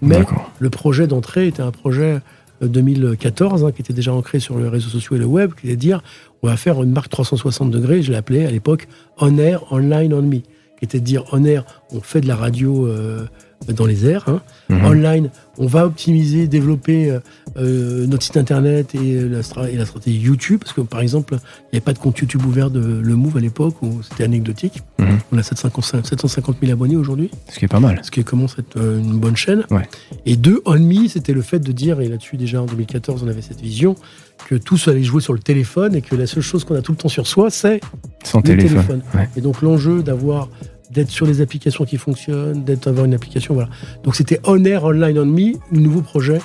Mais 0.00 0.24
le 0.58 0.70
projet 0.70 1.06
d'entrée 1.06 1.46
était 1.46 1.62
un 1.62 1.70
projet 1.70 2.20
euh, 2.62 2.68
2014 2.68 3.64
hein, 3.64 3.72
qui 3.72 3.82
était 3.82 3.92
déjà 3.92 4.12
ancré 4.12 4.40
sur 4.40 4.58
les 4.58 4.68
réseaux 4.68 4.90
sociaux 4.90 5.16
et 5.16 5.18
le 5.18 5.24
web, 5.24 5.54
qui 5.54 5.66
était 5.66 5.76
de 5.76 5.80
dire 5.80 6.02
on 6.42 6.48
va 6.48 6.56
faire 6.56 6.82
une 6.82 6.90
marque 6.90 7.08
360 7.08 7.70
degrés, 7.70 8.02
je 8.02 8.10
l'ai 8.10 8.18
appelée 8.18 8.44
à 8.44 8.50
l'époque 8.50 8.88
On 9.18 9.38
Air, 9.38 9.72
Online, 9.72 10.12
On 10.12 10.22
Me, 10.22 10.38
qui 10.38 10.84
était 10.84 11.00
de 11.00 11.04
dire 11.04 11.24
On 11.32 11.44
Air, 11.44 11.64
on 11.92 12.00
fait 12.00 12.20
de 12.20 12.28
la 12.28 12.36
radio 12.36 12.86
euh, 12.86 13.26
dans 13.68 13.86
les 13.86 14.06
airs, 14.06 14.28
hein. 14.28 14.40
Mhm. 14.68 14.84
Online, 14.84 15.30
on 15.58 15.66
va 15.66 15.84
optimiser, 15.86 16.46
développer 16.46 17.10
euh, 17.10 17.18
euh, 17.58 18.06
notre 18.06 18.22
site 18.22 18.36
internet 18.38 18.94
et 18.94 19.20
la, 19.20 19.42
stra- 19.42 19.68
et 19.68 19.76
la 19.76 19.84
stratégie 19.84 20.18
YouTube, 20.18 20.60
parce 20.60 20.72
que 20.72 20.80
par 20.80 21.00
exemple, 21.00 21.34
il 21.34 21.74
n'y 21.74 21.76
avait 21.76 21.80
pas 21.80 21.92
de 21.92 21.98
compte 21.98 22.18
YouTube 22.18 22.44
ouvert 22.46 22.70
de 22.70 22.80
Le 22.80 23.16
Move 23.16 23.36
à 23.36 23.40
l'époque, 23.40 23.74
où 23.82 24.02
c'était 24.02 24.24
anecdotique. 24.24 24.82
Mhm. 24.98 25.18
On 25.32 25.38
a 25.38 25.42
750 25.42 26.04
750 26.06 26.56
000 26.60 26.72
abonnés 26.72 26.96
aujourd'hui 26.96 27.30
Ce 27.50 27.58
qui 27.58 27.64
est 27.66 27.68
pas 27.68 27.80
mal. 27.80 28.00
ce 28.02 28.10
qui 28.10 28.24
commence 28.24 28.56
à 28.58 28.60
être 28.60 28.76
euh, 28.78 28.98
une 28.98 29.18
bonne 29.18 29.36
chaîne. 29.36 29.64
Ouais. 29.70 29.88
Et 30.26 30.36
deux, 30.36 30.62
On 30.64 30.78
Me, 30.78 31.06
c'était 31.08 31.32
le 31.34 31.42
fait 31.42 31.58
de 31.58 31.72
dire, 31.72 32.00
et 32.00 32.08
là-dessus 32.08 32.36
déjà 32.36 32.62
en 32.62 32.66
2014 32.66 33.22
on 33.24 33.28
avait 33.28 33.42
cette 33.42 33.60
vision, 33.60 33.94
que 34.48 34.54
tout 34.56 34.76
ça 34.78 34.90
allait 34.90 35.02
jouer 35.04 35.20
sur 35.20 35.34
le 35.34 35.38
téléphone 35.38 35.94
et 35.94 36.02
que 36.02 36.16
la 36.16 36.26
seule 36.26 36.42
chose 36.42 36.64
qu'on 36.64 36.74
a 36.74 36.82
tout 36.82 36.92
le 36.92 36.98
temps 36.98 37.08
sur 37.08 37.26
soi, 37.28 37.48
c'est 37.50 37.80
Son 38.24 38.38
le 38.38 38.44
téléphone. 38.44 38.70
téléphone. 38.70 39.02
Ouais. 39.14 39.28
Et 39.36 39.40
donc 39.40 39.62
l'enjeu 39.62 40.02
d'avoir 40.02 40.48
d'être 40.92 41.10
sur 41.10 41.26
les 41.26 41.40
applications 41.40 41.84
qui 41.84 41.96
fonctionnent, 41.96 42.64
d'être 42.64 42.86
avoir 42.86 43.04
une 43.06 43.14
application, 43.14 43.54
voilà. 43.54 43.70
Donc 44.04 44.14
c'était 44.14 44.40
On 44.44 44.62
Air, 44.64 44.84
Online, 44.84 45.18
On 45.18 45.26
Me, 45.26 45.52
le 45.70 45.80
nouveau 45.80 46.02
projet, 46.02 46.40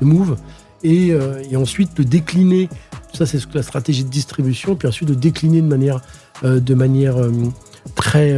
le 0.00 0.06
Move, 0.06 0.36
et, 0.82 1.12
euh, 1.12 1.42
et 1.50 1.56
ensuite 1.56 1.96
de 1.96 2.02
décliner, 2.02 2.68
ça 3.12 3.26
c'est 3.26 3.38
la 3.54 3.62
stratégie 3.62 4.04
de 4.04 4.10
distribution, 4.10 4.74
puis 4.74 4.88
ensuite 4.88 5.08
de 5.08 5.14
décliner 5.14 5.62
de 5.62 5.68
manière, 5.68 6.00
euh, 6.44 6.60
de 6.60 6.74
manière 6.74 7.16
euh, 7.16 7.30
très 7.94 8.36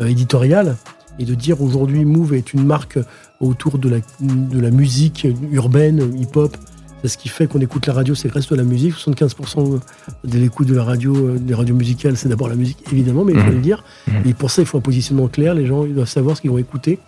éditoriale, 0.00 0.76
et 1.18 1.24
de 1.24 1.34
dire 1.34 1.60
aujourd'hui 1.60 2.04
Move 2.04 2.34
est 2.34 2.52
une 2.54 2.64
marque 2.64 2.98
autour 3.40 3.78
de 3.78 3.88
la, 3.88 3.98
de 4.20 4.60
la 4.60 4.70
musique 4.70 5.26
urbaine, 5.50 6.14
hip-hop. 6.18 6.56
C'est 7.02 7.08
ce 7.08 7.16
qui 7.18 7.28
fait 7.30 7.46
qu'on 7.46 7.60
écoute 7.60 7.86
la 7.86 7.94
radio, 7.94 8.14
c'est 8.14 8.28
le 8.28 8.34
reste 8.34 8.50
de 8.50 8.56
la 8.56 8.62
musique. 8.62 8.94
75% 8.94 9.80
de 10.24 10.38
l'écoute 10.38 10.66
de 10.68 10.74
la 10.74 10.84
radio, 10.84 11.14
euh, 11.16 11.38
des 11.38 11.54
radios 11.54 11.74
musicales, 11.74 12.16
c'est 12.16 12.28
d'abord 12.28 12.48
la 12.48 12.56
musique, 12.56 12.78
évidemment, 12.92 13.24
mais 13.24 13.32
il 13.32 13.38
faut 13.40 13.46
Mhm. 13.46 13.54
le 13.54 13.60
dire. 13.60 13.84
Mhm. 14.06 14.14
Et 14.26 14.34
pour 14.34 14.50
ça, 14.50 14.60
il 14.60 14.66
faut 14.66 14.76
un 14.76 14.82
positionnement 14.82 15.28
clair. 15.28 15.54
Les 15.54 15.64
gens 15.66 15.86
ils 15.86 15.94
doivent 15.94 16.08
savoir 16.08 16.36
ce 16.36 16.42
qu'ils 16.42 16.50
vont 16.50 16.58
écouter. 16.58 16.98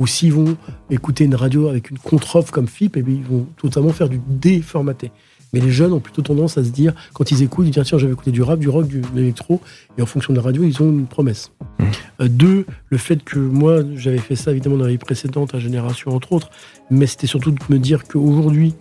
Ou 0.00 0.06
s'ils 0.06 0.32
vont 0.32 0.56
écouter 0.90 1.24
une 1.24 1.34
radio 1.36 1.68
avec 1.68 1.90
une 1.90 1.98
contre-offre 1.98 2.52
comme 2.52 2.66
FIP, 2.66 2.96
eh 2.96 3.02
bien, 3.02 3.14
ils 3.14 3.24
vont 3.24 3.46
totalement 3.56 3.92
faire 3.92 4.08
du 4.08 4.20
déformaté. 4.28 5.10
Mais 5.52 5.60
les 5.60 5.70
jeunes 5.70 5.92
ont 5.92 6.00
plutôt 6.00 6.22
tendance 6.22 6.58
à 6.58 6.64
se 6.64 6.70
dire, 6.70 6.92
quand 7.14 7.30
ils 7.30 7.40
écoutent, 7.42 7.66
ils 7.66 7.70
disent 7.70 7.84
tiens, 7.86 7.98
j'avais 7.98 8.12
écouté 8.12 8.32
du 8.32 8.42
rap, 8.42 8.58
du 8.58 8.68
rock, 8.68 8.88
du, 8.88 9.00
de 9.00 9.06
l'électro, 9.14 9.60
et 9.96 10.02
en 10.02 10.06
fonction 10.06 10.32
de 10.32 10.38
la 10.38 10.42
radio, 10.44 10.64
ils 10.64 10.82
ont 10.82 10.90
une 10.90 11.06
promesse. 11.06 11.52
Mhm. 11.78 11.86
Euh, 12.22 12.28
deux, 12.28 12.66
le 12.90 12.98
fait 12.98 13.22
que 13.22 13.38
moi, 13.38 13.78
j'avais 13.94 14.18
fait 14.18 14.34
ça 14.36 14.50
évidemment 14.50 14.76
dans 14.76 14.84
la 14.84 14.90
vie 14.90 14.98
précédente, 14.98 15.54
à 15.54 15.60
Génération 15.60 16.10
entre 16.14 16.32
autres, 16.32 16.50
mais 16.90 17.06
c'était 17.06 17.28
surtout 17.28 17.52
de 17.52 17.58
me 17.70 17.78
dire 17.78 18.04
qu'aujourd'hui, 18.08 18.74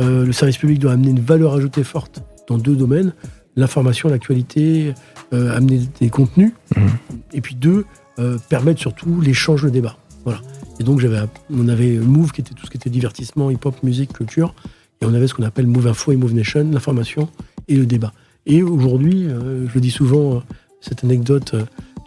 euh, 0.00 0.24
le 0.24 0.32
service 0.32 0.56
public 0.58 0.78
doit 0.78 0.92
amener 0.92 1.10
une 1.10 1.20
valeur 1.20 1.54
ajoutée 1.54 1.84
forte 1.84 2.22
dans 2.48 2.58
deux 2.58 2.76
domaines 2.76 3.12
l'information, 3.58 4.08
l'actualité, 4.10 4.92
euh, 5.32 5.56
amener 5.56 5.80
des 6.00 6.10
contenus, 6.10 6.52
Mhm. 6.76 6.88
et 7.32 7.40
puis 7.40 7.54
deux, 7.54 7.86
euh, 8.18 8.36
permettre 8.50 8.80
surtout 8.80 9.18
l'échange, 9.20 9.62
le 9.64 9.70
débat. 9.70 9.96
Voilà. 10.24 10.40
Et 10.78 10.84
donc 10.84 11.00
j'avais, 11.00 11.18
on 11.50 11.66
avait 11.68 11.92
Move 11.96 12.32
qui 12.32 12.42
était 12.42 12.52
tout 12.52 12.66
ce 12.66 12.70
qui 12.70 12.76
était 12.76 12.90
divertissement, 12.90 13.50
hip-hop, 13.50 13.82
musique, 13.82 14.12
culture, 14.12 14.54
et 15.00 15.06
on 15.06 15.14
avait 15.14 15.26
ce 15.26 15.32
qu'on 15.34 15.42
appelle 15.44 15.66
Move 15.66 15.86
Info 15.86 16.12
et 16.12 16.16
Move 16.16 16.34
Nation, 16.34 16.68
l'information 16.70 17.28
et 17.68 17.76
le 17.76 17.86
débat. 17.86 18.12
Et 18.44 18.62
aujourd'hui, 18.62 19.26
je 19.28 19.74
le 19.74 19.80
dis 19.80 19.90
souvent, 19.90 20.42
cette 20.82 21.02
anecdote, 21.02 21.54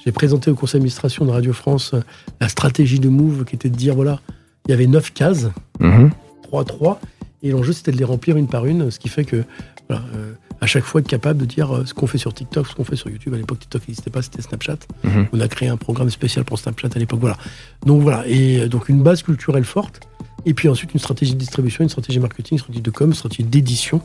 j'ai 0.06 0.12
présenté 0.12 0.52
au 0.52 0.56
conseil 0.56 0.80
d'administration 0.80 1.26
de 1.26 1.32
Radio 1.32 1.52
France 1.52 1.94
la 2.40 2.48
stratégie 2.48 3.00
de 3.00 3.10
Move 3.10 3.44
qui 3.46 3.56
était 3.56 3.70
de 3.70 3.76
dire 3.76 3.96
voilà, 3.96 4.20
il 4.68 4.72
y 4.72 4.74
avait 4.76 4.88
neuf 4.88 5.12
cases, 5.14 5.48
Mhm. 5.80 6.12
3-3, 6.44 7.00
Et 7.42 7.52
l'enjeu, 7.52 7.74
c'était 7.74 7.92
de 7.92 7.98
les 7.98 8.06
remplir 8.06 8.38
une 8.38 8.48
par 8.48 8.66
une, 8.66 8.92
ce 8.92 9.00
qui 9.00 9.10
fait 9.10 9.24
que, 9.24 9.44
voilà, 9.88 10.04
euh, 10.16 10.34
à 10.62 10.66
chaque 10.68 10.84
fois, 10.84 11.00
être 11.02 11.08
capable 11.08 11.40
de 11.40 11.46
dire 11.46 11.74
euh, 11.74 11.86
ce 11.86 11.94
qu'on 11.94 12.08
fait 12.08 12.18
sur 12.18 12.34
TikTok, 12.34 12.68
ce 12.68 12.76
qu'on 12.76 12.84
fait 12.84 12.96
sur 12.96 13.10
YouTube. 13.10 13.34
À 13.34 13.38
l'époque, 13.38 13.60
TikTok 13.60 13.82
n'existait 13.88 14.10
pas, 14.10 14.22
c'était 14.22 14.42
Snapchat. 14.42 14.78
Mhm. 15.04 15.28
On 15.32 15.40
a 15.40 15.48
créé 15.48 15.70
un 15.70 15.78
programme 15.78 16.10
spécial 16.10 16.44
pour 16.44 16.60
Snapchat 16.60 16.90
à 16.94 17.00
l'époque. 17.00 17.20
Voilà. 17.22 17.38
Donc 17.86 18.02
voilà. 18.02 18.28
Et 18.28 18.60
euh, 18.60 18.68
donc 18.68 18.90
une 18.90 19.02
base 19.02 19.24
culturelle 19.24 19.64
forte. 19.64 20.02
Et 20.46 20.54
puis 20.54 20.70
ensuite 20.70 20.94
une 20.94 21.00
stratégie 21.02 21.34
de 21.34 21.38
distribution, 21.38 21.84
une 21.84 21.90
stratégie 21.90 22.20
marketing, 22.20 22.54
une 22.54 22.60
stratégie 22.60 22.82
de 22.82 22.92
com, 22.92 23.10
une 23.10 23.16
stratégie 23.16 23.44
d'édition, 23.44 24.02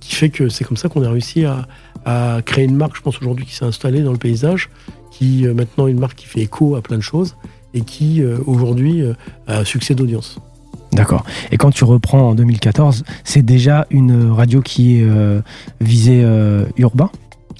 qui 0.00 0.14
fait 0.14 0.30
que 0.30 0.48
c'est 0.48 0.64
comme 0.64 0.76
ça 0.76 0.88
qu'on 0.88 1.02
a 1.02 1.10
réussi 1.10 1.44
à, 1.44 1.66
à 2.04 2.42
créer 2.44 2.64
une 2.64 2.76
marque, 2.76 2.96
je 2.96 3.02
pense 3.02 3.18
aujourd'hui, 3.20 3.44
qui 3.44 3.54
s'est 3.54 3.64
installée 3.64 4.02
dans 4.02 4.12
le 4.12 4.18
paysage, 4.18 4.70
qui 5.10 5.46
euh, 5.46 5.52
maintenant 5.52 5.88
est 5.88 5.90
une 5.90 5.98
marque 5.98 6.16
qui 6.16 6.26
fait 6.26 6.40
écho 6.40 6.76
à 6.76 6.82
plein 6.82 6.96
de 6.96 7.02
choses 7.02 7.36
et 7.72 7.80
qui 7.80 8.22
euh, 8.22 8.38
aujourd'hui 8.46 9.02
a 9.48 9.58
un 9.58 9.64
succès 9.64 9.96
d'audience. 9.96 10.38
D'accord. 10.94 11.24
Et 11.52 11.56
quand 11.56 11.70
tu 11.70 11.84
reprends 11.84 12.30
en 12.30 12.34
2014, 12.34 13.04
c'est 13.24 13.42
déjà 13.42 13.86
une 13.90 14.30
radio 14.30 14.60
qui 14.62 14.98
est 15.00 15.04
euh, 15.04 15.40
visée 15.80 16.22
euh, 16.24 16.64
urbain? 16.76 17.10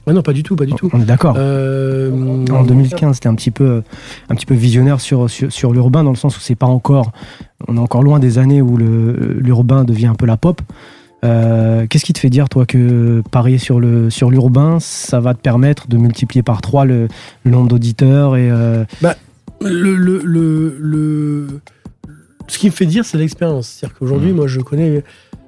Ah 0.06 0.12
non, 0.12 0.23
pas 0.23 0.32
du 0.35 0.43
tout, 0.43 0.55
pas 0.55 0.66
du 0.66 0.74
tout. 0.74 0.90
On 0.93 1.01
est 1.01 1.05
d'accord. 1.06 1.35
Euh, 1.39 2.11
En 2.51 2.62
2015, 2.62 3.15
c'était 3.15 3.28
un 3.28 3.35
petit 3.35 3.51
peu, 3.51 3.82
un 4.28 4.35
petit 4.35 4.44
peu 4.44 4.55
visionnaire 4.55 5.01
sur, 5.01 5.31
sur, 5.31 5.51
sur 5.51 5.73
l'urbain, 5.73 6.05
dans 6.05 6.11
le 6.11 6.16
sens 6.16 6.36
où 6.36 6.40
c'est 6.40 6.55
pas 6.55 6.66
encore, 6.66 7.11
on 7.69 7.77
est 7.77 7.81
encore 7.81 8.02
loin 8.02 8.19
des 8.19 8.36
années 8.39 8.61
où 8.61 8.77
l'urbain 8.77 9.85
devient 9.85 10.09
un 10.09 10.15
peu 10.15 10.27
la 10.27 10.36
pop. 10.36 10.61
Euh, 11.24 11.86
Qu'est-ce 11.89 12.05
qui 12.05 12.12
te 12.12 12.19
fait 12.19 12.28
dire, 12.28 12.51
toi, 12.51 12.66
que 12.66 13.23
parier 13.31 13.56
sur 13.56 13.81
le 13.81 14.11
sur 14.11 14.31
l'urbain, 14.31 14.78
ça 14.78 15.20
va 15.20 15.32
te 15.32 15.40
permettre 15.40 15.89
de 15.89 15.97
multiplier 15.97 16.43
par 16.43 16.61
trois 16.61 16.85
le, 16.85 17.09
le 17.44 17.51
nombre 17.51 17.69
d'auditeurs 17.69 18.36
et 18.36 18.51
euh, 18.51 18.85
le, 19.62 19.94
le, 19.97 20.20
le, 20.23 20.77
le- 20.78 21.61
ce 22.49 22.59
qui 22.59 22.66
me 22.66 22.73
fait 22.73 22.87
dire, 22.87 23.05
c'est 23.05 23.19
l'expérience. 23.19 23.69
C'est-à-dire 23.69 23.99
qu'aujourd'hui, 23.99 24.31
Mhm. 24.31 24.37
moi, 24.37 24.47
je 24.47 24.61
connais. 24.61 25.03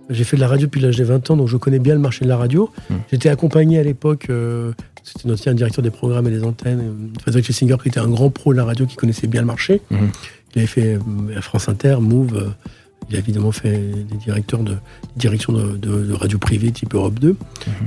J'ai 0.09 0.23
fait 0.25 0.37
de 0.37 0.41
la 0.41 0.47
radio 0.49 0.67
depuis 0.67 0.81
l'âge 0.81 0.97
de 0.97 1.05
20 1.05 1.31
ans, 1.31 1.37
donc 1.37 1.49
je 1.49 1.57
connais 1.57 1.81
bien 1.81 1.95
le 1.95 2.01
marché 2.01 2.25
de 2.25 2.29
la 2.29 2.37
radio. 2.37 2.71
Mhm. 2.91 2.97
J'étais 3.11 3.29
accompagné 3.29 3.79
à 3.81 3.83
l'époque, 3.83 4.27
euh, 4.31 4.73
c'était 5.03 5.29
notre 5.29 5.41
ancien 5.43 5.55
directeur 5.55 5.83
des 5.83 5.91
programmes 5.91 6.29
et 6.29 6.31
des 6.31 6.45
antennes, 6.45 6.81
euh, 6.81 7.21
Frédéric 7.21 7.45
Schlesinger, 7.47 7.77
qui 7.83 7.89
était 7.89 7.99
un 7.99 8.09
grand 8.09 8.31
pro 8.31 8.53
de 8.53 8.57
la 8.59 8.65
radio, 8.65 8.87
qui 8.87 8.95
connaissait 8.95 9.27
bien 9.27 9.41
le 9.41 9.49
marché. 9.49 9.81
Mhm. 9.91 9.99
Il 10.55 10.59
avait 10.61 10.67
fait 10.69 10.95
euh, 10.97 11.41
France 11.41 11.69
Inter, 11.69 11.97
Move. 12.01 12.37
euh, 12.37 12.49
il 13.11 13.17
a 13.17 13.19
évidemment 13.19 13.51
fait 13.53 13.79
des 13.79 14.17
directeurs 14.17 14.61
de 14.63 14.73
des 14.73 14.79
directions 15.17 15.53
de, 15.53 15.77
de- 15.77 16.05
de 16.05 16.13
radio 16.13 16.39
privée 16.39 16.71
type 16.73 16.95
Europe 16.95 17.19
2. 17.21 17.37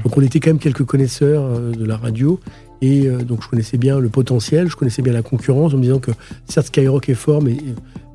Donc 0.04 0.18
on 0.18 0.22
était 0.22 0.40
quand 0.40 0.50
même 0.52 0.60
quelques 0.60 0.84
connaisseurs 0.86 1.60
de 1.60 1.84
la 1.86 1.98
radio. 1.98 2.40
Et 2.82 3.10
donc 3.10 3.44
je 3.44 3.50
connaissais 3.50 3.78
bien 3.78 4.00
le 4.00 4.08
potentiel, 4.08 4.70
je 4.70 4.76
connaissais 4.78 5.02
bien 5.02 5.12
la 5.12 5.22
concurrence 5.22 5.74
en 5.74 5.78
me 5.78 5.82
disant 5.84 6.00
que 6.00 6.12
certes 6.48 6.68
Skyrock 6.68 7.10
est 7.10 7.16
fort, 7.16 7.42
mais 7.42 7.58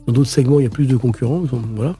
dans 0.06 0.12
d'autres 0.12 0.30
segments 0.30 0.60
il 0.60 0.64
y 0.64 0.66
a 0.66 0.70
plus 0.70 0.86
de 0.86 0.96
concurrence. 0.96 1.48
donc 1.50 1.62
Voilà. 1.74 1.96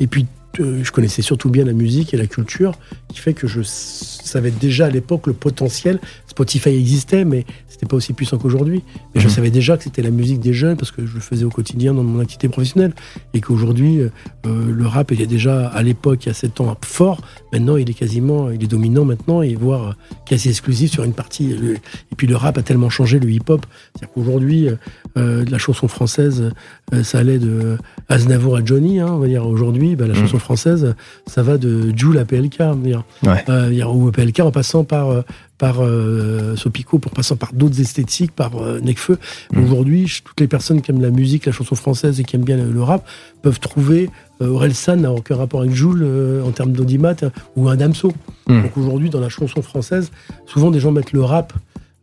Et 0.00 0.06
puis 0.06 0.26
euh, 0.60 0.82
je 0.82 0.90
connaissais 0.92 1.22
surtout 1.22 1.50
bien 1.50 1.64
la 1.64 1.72
musique 1.72 2.14
et 2.14 2.16
la 2.16 2.26
culture, 2.26 2.72
qui 3.08 3.18
fait 3.18 3.34
que 3.34 3.46
je 3.46 3.62
savais 3.62 4.50
déjà 4.50 4.86
à 4.86 4.90
l'époque 4.90 5.26
le 5.26 5.32
potentiel. 5.32 6.00
Spotify 6.38 6.68
existait, 6.68 7.24
mais 7.24 7.44
c'était 7.68 7.86
pas 7.86 7.96
aussi 7.96 8.12
puissant 8.12 8.38
qu'aujourd'hui. 8.38 8.84
Mais 9.12 9.20
je 9.20 9.26
Mhm. 9.26 9.32
savais 9.34 9.50
déjà 9.50 9.76
que 9.76 9.82
c'était 9.82 10.02
la 10.02 10.10
musique 10.12 10.38
des 10.38 10.52
jeunes 10.52 10.76
parce 10.76 10.92
que 10.92 11.04
je 11.04 11.12
le 11.14 11.18
faisais 11.20 11.44
au 11.44 11.50
quotidien 11.50 11.94
dans 11.94 12.04
mon 12.04 12.20
activité 12.20 12.48
professionnelle 12.48 12.92
et 13.34 13.40
qu'aujourd'hui 13.40 13.98
euh, 14.00 14.08
euh, 14.46 14.70
le 14.72 14.86
rap 14.86 15.10
il 15.10 15.20
est 15.20 15.26
déjà 15.26 15.66
à 15.66 15.82
l'époque 15.82 16.26
il 16.26 16.28
y 16.28 16.30
a 16.30 16.34
7 16.34 16.60
ans 16.60 16.76
fort. 16.84 17.22
Maintenant 17.52 17.76
il 17.76 17.90
est 17.90 17.94
quasiment 17.94 18.50
il 18.52 18.62
est 18.62 18.68
dominant 18.68 19.04
maintenant 19.04 19.42
et 19.42 19.56
voire 19.56 19.88
euh, 19.88 19.92
quasi 20.26 20.48
exclusif 20.50 20.92
sur 20.92 21.02
une 21.02 21.12
partie. 21.12 21.50
Et 22.12 22.14
puis 22.16 22.28
le 22.28 22.36
rap 22.36 22.56
a 22.56 22.62
tellement 22.62 22.88
changé 22.88 23.18
le 23.18 23.28
hip-hop, 23.28 23.66
c'est-à-dire 23.96 24.14
qu'aujourd'hui 24.14 24.68
euh, 25.16 25.44
la 25.50 25.58
chanson 25.58 25.88
française 25.88 26.52
euh, 26.94 27.02
ça 27.02 27.18
allait 27.18 27.40
de 27.40 27.76
Aznavour 28.08 28.56
à 28.58 28.64
Johnny, 28.64 29.00
hein, 29.00 29.08
on 29.10 29.18
va 29.18 29.26
dire 29.26 29.44
aujourd'hui 29.44 29.96
bah, 29.96 30.06
la 30.06 30.14
Mhm. 30.14 30.20
chanson 30.20 30.38
française 30.38 30.94
ça 31.26 31.42
va 31.42 31.58
de 31.58 31.92
Jules 31.96 32.18
à 32.18 32.24
PLK, 32.24 32.58
on 32.60 32.74
va 32.76 32.76
dire. 32.76 33.02
Ouais. 33.24 33.84
Ou 33.84 34.10
PLK 34.12 34.38
en 34.40 34.52
passant 34.52 34.84
par 34.84 35.24
par 35.58 35.78
euh, 35.80 36.54
Sopico, 36.56 36.98
pour 36.98 37.10
passant 37.12 37.36
par 37.36 37.52
d'autres 37.52 37.80
esthétiques, 37.80 38.30
par 38.32 38.56
euh, 38.62 38.80
Necfeu. 38.80 39.18
Mhm. 39.52 39.64
Aujourd'hui, 39.64 40.20
toutes 40.24 40.40
les 40.40 40.46
personnes 40.46 40.80
qui 40.80 40.92
aiment 40.92 41.02
la 41.02 41.10
musique, 41.10 41.46
la 41.46 41.52
chanson 41.52 41.74
française 41.74 42.20
et 42.20 42.24
qui 42.24 42.36
aiment 42.36 42.44
bien 42.44 42.56
le, 42.56 42.82
rap 42.82 43.06
peuvent 43.42 43.58
trouver 43.58 44.08
euh, 44.40 44.48
Orelsan 44.50 44.96
n'a 44.96 45.12
aucun 45.12 45.36
rapport 45.36 45.60
avec 45.60 45.74
Jules 45.74 46.02
euh, 46.02 46.44
en 46.44 46.52
termes 46.52 46.72
d'audimat 46.72 47.14
euh, 47.24 47.30
ou 47.56 47.68
un 47.68 47.76
Damso. 47.76 48.12
Mhm. 48.48 48.62
Donc 48.62 48.76
aujourd'hui, 48.76 49.10
dans 49.10 49.20
la 49.20 49.28
chanson 49.28 49.60
française, 49.60 50.10
souvent 50.46 50.70
des 50.70 50.78
gens 50.80 50.92
mettent 50.92 51.12
le 51.12 51.24
rap. 51.24 51.52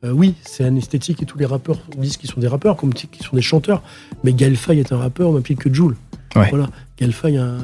Euh, 0.03 0.11
oui, 0.11 0.35
c'est 0.43 0.65
un 0.65 0.75
esthétique 0.75 1.23
et 1.23 1.25
tous 1.25 1.37
les 1.37 1.45
rappeurs 1.45 1.79
disent 1.97 2.17
qu'ils 2.17 2.29
sont 2.29 2.41
des 2.41 2.49
rappeurs, 2.49 2.75
comme 2.75 2.93
qu'ils 2.93 3.25
sont 3.25 3.35
des 3.37 3.41
chanteurs. 3.41 3.81
Mais 4.25 4.33
Gaël 4.33 4.57
Faye 4.57 4.79
est 4.81 4.91
un 4.91 4.97
rappeur 4.97 5.31
même 5.31 5.43
titre 5.43 5.63
que 5.63 5.73
Jules. 5.73 5.95
Ouais. 6.35 6.49
Voilà. 6.49 6.67
Gaël 6.99 7.13
Faye, 7.13 7.37
un- 7.37 7.57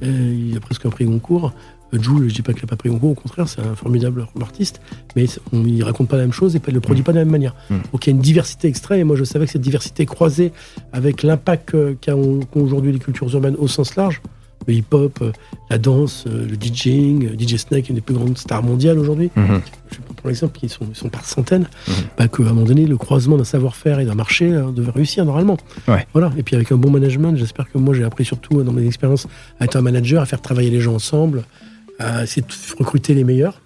il 0.00 0.56
a 0.56 0.60
presque 0.60 0.86
un 0.86 0.90
prix 0.90 1.04
Goncourt. 1.04 1.52
Euh, 1.94 1.98
Jules, 2.00 2.28
je 2.28 2.34
dis 2.34 2.42
pas 2.42 2.52
qu'il 2.52 2.62
n'a 2.62 2.68
pas 2.68 2.76
pris 2.76 2.88
Goncourt, 2.88 3.10
au 3.10 3.14
contraire, 3.14 3.48
c'est 3.48 3.60
un 3.60 3.74
formidable 3.74 4.26
artiste, 4.40 4.80
mais 5.16 5.26
on, 5.52 5.64
il 5.64 5.82
raconte 5.82 6.08
pas 6.08 6.16
la 6.16 6.22
même 6.22 6.32
chose 6.32 6.56
et 6.56 6.60
il 6.66 6.74
le 6.74 6.80
produit 6.80 7.02
pas 7.02 7.12
de 7.12 7.18
la 7.18 7.24
même 7.24 7.32
manière. 7.32 7.54
Mm. 7.70 7.76
Donc 7.92 8.06
il 8.06 8.10
y 8.10 8.12
a 8.12 8.16
une 8.16 8.22
diversité 8.22 8.68
extrême, 8.68 9.00
et 9.00 9.04
moi 9.04 9.16
je 9.16 9.24
savais 9.24 9.46
que 9.46 9.52
cette 9.52 9.60
diversité 9.62 10.06
croisée 10.06 10.52
avec 10.92 11.22
l'impact 11.22 11.70
que- 11.70 11.96
qu'ont 12.04 12.40
aujourd'hui 12.54 12.92
les 12.92 12.98
cultures 12.98 13.32
urbaines 13.34 13.56
au 13.58 13.68
sens 13.68 13.96
large, 13.96 14.20
le 14.68 14.74
hip-hop, 14.74 15.18
euh, 15.22 15.32
la 15.70 15.76
danse, 15.78 16.24
euh, 16.28 16.46
le 16.48 16.54
DJing, 16.54 17.30
euh, 17.30 17.36
DJ 17.36 17.56
Snake, 17.56 17.88
une 17.88 17.96
des 17.96 18.00
plus 18.00 18.14
grandes 18.14 18.38
stars 18.38 18.62
mondiales 18.62 18.96
aujourd'hui, 18.98 19.30
Mhm. 19.34 19.60
je 19.90 19.98
prends 19.98 20.14
pour 20.14 20.30
exemple, 20.30 20.60
ils 20.62 20.68
sont, 20.70 20.86
par 21.10 21.24
centaines, 21.24 21.66
Mhm. 21.88 21.94
bah, 22.16 22.28
qu'à 22.28 22.44
un 22.44 22.46
moment 22.52 22.62
donné, 22.62 22.86
le 22.86 22.96
croisement 22.96 23.36
d'un 23.36 23.42
savoir-faire 23.44 23.98
et 23.98 24.04
d'un 24.04 24.14
marché 24.14 24.52
euh, 24.52 24.70
devait 24.70 24.92
réussir 24.92 25.24
normalement. 25.24 25.56
Ouais. 25.88 26.06
Voilà. 26.12 26.30
Et 26.36 26.44
puis 26.44 26.54
avec 26.54 26.70
un 26.70 26.76
bon 26.76 26.90
management, 26.92 27.34
j'espère 27.36 27.68
que 27.72 27.76
moi 27.78 27.92
j'ai 27.92 28.04
appris 28.04 28.24
surtout 28.24 28.60
euh, 28.60 28.62
dans 28.62 28.70
mes 28.72 28.86
expériences 28.86 29.26
à 29.58 29.64
être 29.64 29.74
un 29.74 29.82
manager, 29.82 30.22
à 30.22 30.26
faire 30.26 30.40
travailler 30.40 30.70
les 30.70 30.80
gens 30.80 30.94
ensemble, 30.94 31.42
à 31.98 32.22
essayer 32.22 32.42
de 32.42 32.76
recruter 32.78 33.14
les 33.14 33.24
meilleurs. 33.24 33.60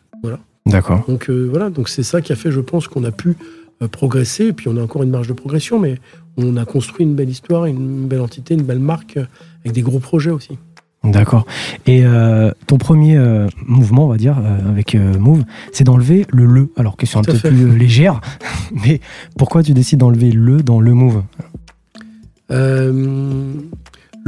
D'accord. 0.66 1.04
Donc 1.06 1.30
euh, 1.30 1.46
voilà, 1.48 1.70
donc 1.70 1.88
c'est 1.88 2.02
ça 2.02 2.20
qui 2.20 2.32
a 2.32 2.36
fait, 2.36 2.50
je 2.50 2.60
pense, 2.60 2.88
qu'on 2.88 3.04
a 3.04 3.12
pu 3.12 3.36
euh, 3.82 3.88
progresser. 3.88 4.46
Et 4.46 4.52
puis 4.52 4.68
on 4.68 4.76
a 4.76 4.82
encore 4.82 5.04
une 5.04 5.10
marge 5.10 5.28
de 5.28 5.32
progression, 5.32 5.78
mais 5.78 5.96
on 6.36 6.56
a 6.56 6.64
construit 6.64 7.06
une 7.06 7.14
belle 7.14 7.30
histoire, 7.30 7.66
une 7.66 8.08
belle 8.08 8.20
entité, 8.20 8.54
une 8.54 8.64
belle 8.64 8.80
marque, 8.80 9.16
euh, 9.16 9.26
avec 9.64 9.72
des 9.72 9.82
gros 9.82 10.00
projets 10.00 10.30
aussi. 10.30 10.58
D'accord. 11.04 11.46
Et 11.86 12.04
euh, 12.04 12.50
ton 12.66 12.78
premier 12.78 13.16
euh, 13.16 13.46
mouvement, 13.64 14.06
on 14.06 14.08
va 14.08 14.16
dire, 14.16 14.38
euh, 14.38 14.70
avec 14.70 14.94
Move, 14.94 15.44
c'est 15.72 15.84
d'enlever 15.84 16.26
le 16.32 16.46
le. 16.46 16.70
Alors, 16.76 16.96
question 16.96 17.20
un 17.20 17.22
peu 17.22 17.34
plus 17.34 17.76
légère, 17.76 18.20
mais 18.72 19.00
pourquoi 19.38 19.62
tu 19.62 19.72
décides 19.72 20.00
d'enlever 20.00 20.32
le 20.32 20.62
dans 20.62 20.80
le 20.80 20.92
Move? 20.92 21.22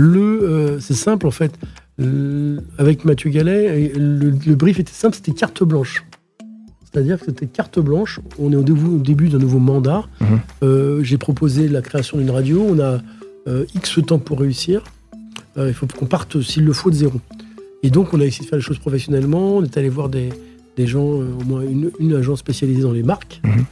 Le, 0.00 0.78
c'est 0.80 0.94
simple 0.94 1.26
en 1.26 1.32
fait. 1.32 1.52
Le- 1.98 2.58
avec 2.78 3.04
Mathieu 3.04 3.30
Gallet, 3.30 3.82
et 3.82 3.88
le, 3.98 4.30
le 4.30 4.54
brief 4.54 4.78
était 4.78 4.92
simple, 4.92 5.16
c'était 5.16 5.32
carte 5.32 5.62
blanche. 5.64 6.04
C'est-à-dire 6.90 7.18
que 7.18 7.26
c'était 7.26 7.46
carte 7.46 7.78
blanche. 7.80 8.20
On 8.38 8.50
est 8.52 8.56
au 8.56 8.62
début, 8.62 8.86
au 8.86 8.98
début 8.98 9.28
d'un 9.28 9.38
nouveau 9.38 9.58
mandat. 9.58 10.04
Mhm. 10.20 10.26
Euh, 10.62 11.02
J'ai 11.02 11.18
proposé 11.18 11.68
la 11.68 11.82
création 11.82 12.16
d'une 12.18 12.30
radio. 12.30 12.64
On 12.68 12.78
a 12.78 13.00
euh, 13.46 13.64
X 13.74 13.98
temps 14.06 14.18
pour 14.18 14.40
réussir. 14.40 14.82
Euh, 15.58 15.68
il 15.68 15.74
faut 15.74 15.86
qu'on 15.86 16.06
parte, 16.06 16.40
s'il 16.40 16.64
le 16.64 16.72
faut, 16.72 16.90
de 16.90 16.94
zéro. 16.94 17.20
Et 17.82 17.90
donc, 17.90 18.14
on 18.14 18.20
a 18.20 18.24
essayé 18.24 18.44
de 18.44 18.48
faire 18.48 18.58
les 18.58 18.64
choses 18.64 18.78
professionnellement. 18.78 19.56
On 19.58 19.64
est 19.64 19.76
allé 19.76 19.88
voir 19.88 20.08
des, 20.08 20.30
des 20.76 20.86
gens, 20.86 21.20
euh, 21.20 21.26
au 21.40 21.44
moins 21.44 21.62
une, 21.62 21.90
une 22.00 22.14
agence 22.14 22.38
spécialisée 22.38 22.82
dans 22.82 22.92
les 22.92 23.02
marques, 23.02 23.40
Mhm. 23.44 23.64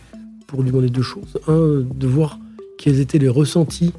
pour 0.46 0.62
lui 0.62 0.70
demander 0.70 0.90
deux 0.90 1.02
choses. 1.02 1.38
Un, 1.48 1.84
de 1.94 2.06
voir 2.06 2.38
quels 2.78 3.00
étaient 3.00 3.18
les 3.18 3.28
ressentis 3.30 3.92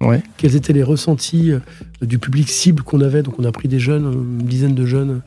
Ouais. 0.00 0.22
quels 0.38 0.56
étaient 0.56 0.72
les 0.72 0.82
ressentis 0.82 1.50
euh, 1.52 1.58
du 2.00 2.18
public 2.18 2.48
cible 2.48 2.82
qu'on 2.82 3.00
avait. 3.02 3.22
Donc 3.22 3.38
on 3.38 3.44
a 3.44 3.52
pris 3.52 3.68
des 3.68 3.78
jeunes, 3.78 4.04
une 4.40 4.46
dizaine 4.46 4.74
de 4.74 4.86
jeunes 4.86 5.20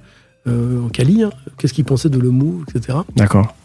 euh, 0.48 0.82
en 0.84 0.90
Cali, 0.90 1.24
hein. 1.24 1.30
qu'est-ce 1.58 1.74
qu'ils 1.74 1.86
pensaient 1.86 2.10
de 2.10 2.20
le 2.20 2.32
move, 2.32 2.64
etc. 2.76 2.98
D'accord. 3.16 3.56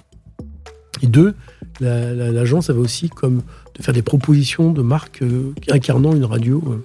Et 1.02 1.06
deux, 1.06 1.34
la- 1.80 2.12
la- 2.12 2.30
l'agence 2.30 2.70
avait 2.70 2.78
aussi 2.80 3.08
comme 3.08 3.42
de 3.76 3.82
faire 3.82 3.94
des 3.94 4.02
propositions 4.02 4.72
de 4.72 4.82
marques 4.82 5.22
euh, 5.22 5.52
incarnant 5.70 6.14
une 6.14 6.24
radio 6.24 6.84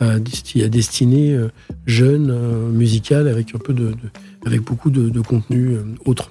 à, 0.00 0.18
desti- 0.18 0.62
à 0.62 0.68
destinée 0.68 1.38
jeune, 1.86 2.70
musicale, 2.70 3.28
avec 3.28 3.54
un 3.54 3.58
peu 3.58 3.72
de, 3.72 3.88
de- 3.88 3.96
avec 4.44 4.60
beaucoup 4.62 4.90
de, 4.90 5.08
de 5.08 5.20
contenu 5.22 5.76
autre. 6.04 6.30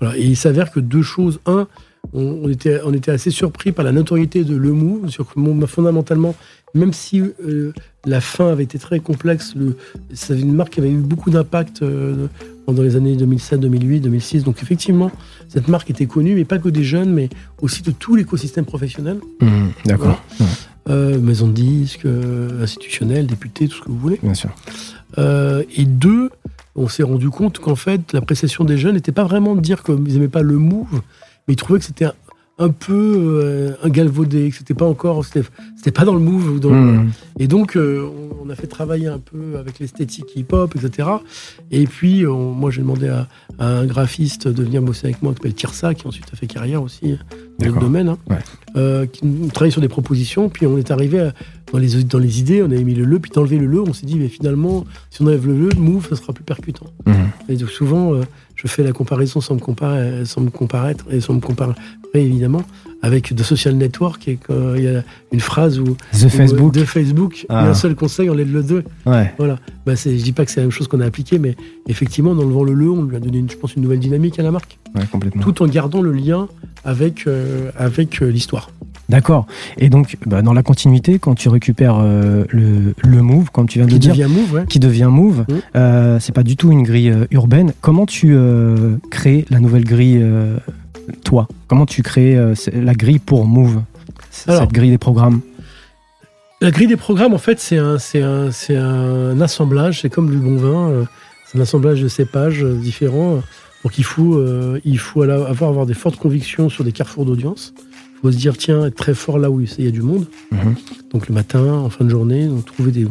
Voilà. 0.00 0.16
Et 0.16 0.22
il 0.24 0.36
s'avère 0.36 0.70
que 0.70 0.78
deux 0.80 1.02
choses. 1.02 1.40
Un, 1.46 1.66
on, 2.12 2.40
on 2.44 2.48
était, 2.48 2.80
on 2.84 2.92
était 2.92 3.10
assez 3.10 3.30
surpris 3.30 3.72
par 3.72 3.84
la 3.84 3.92
notoriété 3.92 4.44
de 4.44 4.54
Le 4.56 4.72
Move, 4.72 5.08
sur 5.10 5.26
que 5.26 5.66
fondamentalement, 5.66 6.34
même 6.74 6.92
si 6.92 7.20
euh, 7.20 7.72
la 8.04 8.20
fin 8.20 8.48
avait 8.48 8.64
été 8.64 8.78
très 8.78 9.00
complexe, 9.00 9.54
le, 9.56 9.76
c'était 10.12 10.40
une 10.40 10.54
marque 10.54 10.74
qui 10.74 10.80
avait 10.80 10.90
eu 10.90 10.96
beaucoup 10.98 11.30
d'impact 11.30 11.82
euh, 11.82 12.26
dans 12.66 12.82
les 12.82 12.96
années 12.96 13.16
2007, 13.16 13.60
2008, 13.60 14.00
2006. 14.00 14.44
Donc 14.44 14.62
effectivement, 14.62 15.10
cette 15.48 15.68
marque 15.68 15.90
était 15.90 16.06
connue, 16.06 16.34
mais 16.34 16.44
pas 16.44 16.58
que 16.58 16.68
des 16.68 16.84
jeunes, 16.84 17.12
mais 17.12 17.28
aussi 17.62 17.82
de 17.82 17.90
tout 17.92 18.16
l'écosystème 18.16 18.64
professionnel, 18.64 19.18
Mhm. 19.40 19.70
D'accord. 19.86 20.22
euh, 20.90 21.18
maison 21.18 21.46
de 21.46 21.52
disques, 21.52 22.04
euh, 22.06 22.62
institutionnels, 22.62 23.26
députés, 23.26 23.68
tout 23.68 23.76
ce 23.76 23.82
que 23.82 23.88
vous 23.88 23.98
voulez. 23.98 24.18
Bien 24.22 24.34
sûr. 24.34 24.50
Et 25.76 25.84
deux, 25.84 26.30
on 26.74 26.88
s'est 26.88 27.04
rendu 27.04 27.30
compte 27.30 27.58
qu'en 27.60 27.76
fait, 27.76 28.12
l'appréciation 28.12 28.64
des 28.64 28.76
jeunes 28.76 28.94
n'était 28.96 29.12
pas 29.12 29.22
vraiment 29.24 29.54
de 29.54 29.60
dire 29.60 29.82
qu'ils 29.84 29.94
n'aimaient 30.02 30.26
pas 30.28 30.42
le 30.42 30.58
move, 30.58 31.02
mais 31.46 31.54
ils 31.54 31.56
trouvaient 31.56 31.78
que 31.78 31.84
c'était 31.84 32.06
un, 32.06 32.14
un 32.58 32.68
peu 32.68 32.92
euh, 33.16 33.72
un 33.82 33.88
galvaudé, 33.88 34.50
que 34.50 34.56
c'était 34.56 34.74
pas 34.74 34.84
encore, 34.86 35.24
c'était 35.24 35.90
pas 35.92 36.04
dans 36.04 36.14
le 36.14 36.20
move. 36.20 36.60
le- 36.62 36.68
Mhm. 36.70 37.10
et 37.40 37.48
donc, 37.48 37.76
euh, 37.76 38.08
on, 38.40 38.46
on 38.46 38.50
a 38.50 38.54
fait 38.54 38.66
travailler 38.68 39.08
un 39.08 39.18
peu 39.18 39.56
avec 39.58 39.78
l'esthétique 39.80 40.36
hip-hop, 40.36 40.74
etc. 40.76 41.08
Et 41.72 41.84
puis, 41.86 42.26
on- 42.26 42.52
moi, 42.52 42.70
j'ai 42.70 42.82
demandé 42.82 43.08
à, 43.08 43.26
à 43.58 43.66
un 43.80 43.86
graphiste 43.86 44.46
de 44.46 44.62
venir 44.62 44.82
bosser 44.82 45.06
avec 45.08 45.20
moi, 45.22 45.32
qui 45.32 45.38
s'appelle 45.38 45.54
Tirsa, 45.54 45.94
qui 45.94 46.06
ensuite 46.06 46.26
a 46.32 46.36
fait 46.36 46.46
carrière 46.46 46.80
aussi 46.82 47.16
dans 47.58 47.74
le 47.74 47.80
domaine, 47.80 48.08
hein, 48.10 48.18
Ouais. 48.30 48.38
euh, 48.76 49.06
qui 49.06 49.22
travaille 49.52 49.72
sur 49.72 49.80
des 49.80 49.88
propositions. 49.88 50.48
Puis, 50.48 50.64
on 50.66 50.78
est 50.78 50.90
arrivé 50.92 51.18
à- 51.20 51.32
dans 51.72 51.78
les, 51.78 52.04
dans 52.04 52.18
les 52.20 52.38
idées, 52.38 52.62
on 52.62 52.66
avait 52.66 52.84
mis 52.84 52.94
le 52.94 53.04
le, 53.04 53.18
puis 53.18 53.32
d'enlever 53.32 53.58
le 53.58 53.66
le, 53.66 53.80
on 53.80 53.92
s'est 53.92 54.06
dit, 54.06 54.16
mais 54.16 54.28
finalement, 54.28 54.84
si 55.10 55.22
on 55.22 55.26
enlève 55.26 55.44
le 55.46 55.54
le, 55.70 55.74
move, 55.76 56.06
ça 56.08 56.14
sera 56.14 56.32
plus 56.32 56.44
percutant. 56.44 56.86
Mhm. 57.06 57.14
Et 57.48 57.56
donc, 57.56 57.70
souvent, 57.70 58.12
je 58.56 58.68
fais 58.68 58.82
la 58.82 58.92
comparaison 58.92 59.40
sans 59.40 59.54
me, 59.54 59.60
comparer, 59.60 60.24
sans 60.24 60.40
me 60.40 60.50
comparaître, 60.50 61.04
et 61.10 61.20
sans 61.20 61.34
me 61.34 61.40
comparer, 61.40 61.74
évidemment, 62.14 62.62
avec 63.04 63.34
The 63.34 63.42
Social 63.42 63.74
Network, 63.74 64.26
et 64.28 64.36
qu'il 64.44 64.82
y 64.82 64.88
a 64.88 65.02
une 65.32 65.40
phrase 65.40 65.78
où 65.78 65.84
The 66.12 66.28
Facebook. 66.28 66.72
de 66.72 66.84
Facebook, 66.84 67.46
Ah. 67.48 67.64
et 67.64 67.68
un 67.68 67.74
seul 67.74 67.94
conseil, 67.94 68.30
on 68.30 68.34
l'aide 68.34 68.52
le 68.52 68.62
2. 68.62 68.82
Ouais. 69.06 69.32
Voilà. 69.38 69.58
Bah, 69.84 69.94
c'est- 69.96 70.16
je 70.16 70.24
dis 70.24 70.32
pas 70.32 70.44
que 70.44 70.50
c'est 70.50 70.60
la 70.60 70.64
même 70.66 70.70
chose 70.72 70.88
qu'on 70.88 71.00
a 71.00 71.06
appliqué, 71.06 71.38
mais 71.38 71.54
effectivement, 71.88 72.30
en 72.32 72.38
enlevant 72.38 72.64
le 72.64 72.72
le, 72.74 72.90
on 72.90 73.02
lui 73.04 73.16
a 73.16 73.20
donné, 73.20 73.38
une, 73.38 73.50
je 73.50 73.56
pense, 73.56 73.74
une 73.76 73.82
nouvelle 73.82 73.98
dynamique 74.00 74.38
à 74.38 74.42
la 74.42 74.50
marque, 74.50 74.78
Ouais, 74.94 75.02
complètement. 75.12 75.42
tout 75.42 75.62
en 75.62 75.66
gardant 75.66 76.00
le 76.02 76.12
lien 76.12 76.48
avec, 76.84 77.26
euh, 77.26 77.70
avec 77.76 78.22
euh, 78.22 78.30
l'histoire. 78.30 78.70
D'accord. 79.10 79.46
Et 79.76 79.90
donc, 79.90 80.16
bah, 80.24 80.40
dans 80.40 80.54
la 80.54 80.62
continuité, 80.62 81.18
quand 81.18 81.34
tu 81.34 81.50
récupères 81.50 81.98
euh, 82.00 82.44
le, 82.48 82.94
le 83.06 83.20
move, 83.22 83.50
comme 83.50 83.68
tu 83.68 83.78
viens 83.78 83.86
de 83.86 83.92
Qui 83.92 83.98
dire, 83.98 84.14
devient 84.14 84.28
move, 84.32 84.52
ouais. 84.54 84.64
qui 84.66 84.78
devient 84.80 85.08
move, 85.10 85.44
euh, 85.76 86.18
c'est 86.20 86.34
pas 86.34 86.42
du 86.42 86.56
tout 86.56 86.72
une 86.72 86.82
grille 86.84 87.10
euh, 87.10 87.26
urbaine. 87.30 87.74
Comment 87.82 88.06
tu 88.06 88.28
euh, 88.34 88.96
crées 89.10 89.44
la 89.50 89.60
nouvelle 89.60 89.84
grille, 89.84 90.20
euh, 90.22 90.56
toi 91.24 91.48
Comment 91.68 91.86
tu 91.86 92.02
crées 92.02 92.36
euh, 92.36 92.54
la 92.72 92.94
grille 92.94 93.18
pour 93.18 93.46
move 93.46 93.82
Alors. 94.46 94.60
Cette 94.62 94.72
grille 94.72 94.90
des 94.90 94.98
programmes? 94.98 95.40
La 96.60 96.70
grille 96.70 96.86
des 96.86 96.96
programmes, 96.96 97.34
en 97.34 97.38
fait, 97.38 97.60
c'est 97.60 97.78
un, 97.78 97.96
un, 98.20 98.50
un 98.70 99.40
assemblage, 99.40 100.00
c'est 100.00 100.10
comme 100.10 100.30
du 100.30 100.38
bon 100.38 100.56
vin, 100.56 100.88
euh, 100.88 101.04
c'est 101.46 101.58
un 101.58 101.60
assemblage 101.60 102.00
de 102.00 102.08
cépages 102.08 102.64
euh, 102.64 102.74
différents. 102.74 103.42
Donc 103.84 103.98
il 103.98 104.04
faut, 104.04 104.36
euh, 104.36 104.80
il 104.84 104.98
faut 104.98 105.22
avoir, 105.22 105.68
avoir 105.68 105.86
des 105.86 105.94
fortes 105.94 106.16
convictions 106.16 106.70
sur 106.70 106.84
des 106.84 106.92
carrefours 106.92 107.26
d'audience. 107.26 107.74
Il 108.14 108.20
faut 108.22 108.32
se 108.32 108.38
dire, 108.38 108.56
tiens, 108.56 108.86
être 108.86 108.94
très 108.94 109.12
fort 109.14 109.38
là 109.38 109.50
où 109.50 109.60
il 109.60 109.84
y 109.84 109.88
a 109.88 109.90
du 109.90 110.00
monde. 110.00 110.26
Mhm. 110.50 110.74
donc 111.12 111.28
le 111.28 111.34
matin, 111.34 111.64
en 111.64 111.90
fin 111.90 112.04
de 112.04 112.10
journée, 112.10 112.46
donc 112.46 112.64
trouver 112.64 112.92
des, 112.92 113.06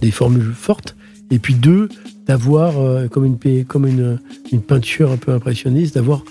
des 0.00 0.10
formules 0.10 0.52
fortes. 0.52 0.96
Et 1.30 1.38
puis 1.38 1.54
deux, 1.54 1.88
d'avoir, 2.26 2.78
euh, 2.78 3.06
comme, 3.06 3.24
une, 3.24 3.64
comme 3.64 3.86
une, 3.86 4.18
une 4.50 4.60
peinture 4.60 5.12
un 5.12 5.16
peu 5.16 5.32
impressionniste, 5.32 5.94
d'avoir 5.94 6.24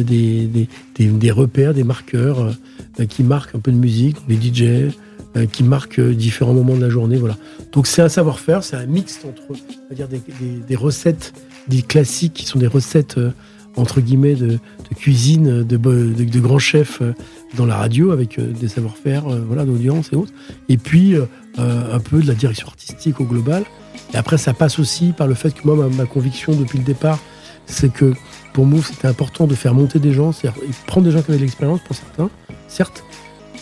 des, 0.00 0.46
des, 0.46 0.68
des- 0.94 1.06
des 1.06 1.30
repères, 1.30 1.74
des 1.74 1.84
marqueurs 1.84 2.54
euh, 3.00 3.04
qui 3.06 3.22
marquent 3.22 3.54
un 3.54 3.58
peu 3.58 3.72
de 3.72 3.76
musique, 3.76 4.16
les 4.28 4.36
DJ, 4.36 4.92
euh, 5.36 5.46
qui 5.46 5.62
marquent 5.64 5.98
euh, 5.98 6.14
différents 6.14 6.54
moments 6.54 6.76
de 6.76 6.80
la 6.82 6.90
journée. 6.90 7.16
Voilà. 7.16 7.36
Donc 7.72 7.86
c'est 7.86 8.02
un 8.02 8.08
savoir-faire, 8.08 8.62
c'est 8.64 8.76
un 8.76 8.86
mix 8.86 9.20
entre 9.28 9.58
dire, 9.94 10.08
des, 10.08 10.18
des- 10.40 10.60
des 10.66 10.76
recettes, 10.76 11.32
des 11.68 11.82
classiques 11.82 12.34
qui 12.34 12.46
sont 12.46 12.58
des 12.58 12.66
recettes 12.66 13.18
euh, 13.18 13.30
entre 13.76 14.00
guillemets 14.02 14.34
de, 14.34 14.58
cuisine 14.96 15.62
de, 15.62 15.76
de, 15.78 16.40
grands 16.40 16.58
chefs 16.58 17.00
euh, 17.00 17.14
dans 17.56 17.64
la 17.64 17.76
radio 17.76 18.10
avec 18.12 18.38
euh, 18.38 18.52
des 18.52 18.68
savoir-faire 18.68 19.26
euh, 19.32 19.42
voilà, 19.46 19.64
d'audience 19.64 20.10
et 20.12 20.16
autres. 20.16 20.32
Et 20.68 20.76
puis 20.76 21.14
euh, 21.14 21.24
euh, 21.58 21.94
un 21.96 21.98
peu 21.98 22.20
de 22.20 22.26
la 22.28 22.34
direction 22.34 22.66
artistique 22.66 23.18
au 23.20 23.24
global. 23.24 23.64
Et 24.12 24.18
après, 24.18 24.36
ça 24.36 24.52
passe 24.52 24.78
aussi 24.78 25.12
par 25.16 25.26
le 25.26 25.32
fait 25.34 25.52
que 25.54 25.60
moi, 25.66 25.88
ma 25.96 26.04
conviction 26.04 26.54
depuis 26.54 26.78
le 26.78 26.84
départ, 26.84 27.18
c'est 27.66 27.90
que 27.90 28.12
pour 28.52 28.66
Move, 28.66 28.86
c'était 28.86 29.08
important 29.08 29.46
de 29.46 29.54
faire 29.54 29.74
monter 29.74 29.98
des 29.98 30.12
gens, 30.12 30.32
c'est-à-dire 30.32 30.60
prendre 30.86 31.06
des 31.06 31.12
gens 31.12 31.22
qui 31.22 31.30
avaient 31.30 31.38
de 31.38 31.44
l'expérience 31.44 31.80
pour 31.80 31.96
certains, 31.96 32.28
certes, 32.68 33.02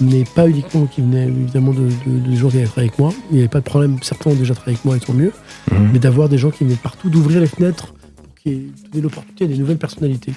mais 0.01 0.25
pas 0.35 0.49
uniquement 0.49 0.87
qui 0.87 1.01
venaient 1.01 1.29
évidemment 1.29 1.73
de, 1.73 1.89
de- 2.07 2.31
de 2.31 2.37
gens 2.37 2.49
qui 2.49 2.57
avaient 2.57 2.67
travaillé 2.67 2.89
avec 2.89 2.99
moi. 2.99 3.13
Il 3.31 3.35
n'y 3.35 3.41
avait 3.41 3.49
pas 3.49 3.61
de 3.61 3.65
problème, 3.65 3.99
certains 4.03 4.31
ont 4.31 4.35
déjà 4.35 4.55
travaillé 4.55 4.77
avec 4.77 4.85
moi 4.85 4.97
et 4.97 5.01
tant 5.01 5.13
mieux, 5.15 5.33
Mhm. 5.71 5.91
mais 5.93 5.99
d'avoir 5.99 6.29
des 6.29 6.39
gens 6.39 6.51
qui 6.51 6.65
venaient 6.65 6.77
partout, 6.77 7.09
d'ouvrir 7.11 7.41
les 7.41 7.47
fenêtres 7.47 7.89
pour 8.17 8.35
qu'il 8.43 8.53
y 8.53 8.55
ait 8.57 8.61
donner 8.91 9.03
l'opportunité 9.03 9.45
à 9.45 9.49
des 9.49 9.57
nouvelles 9.59 9.79
personnalités. 9.79 10.33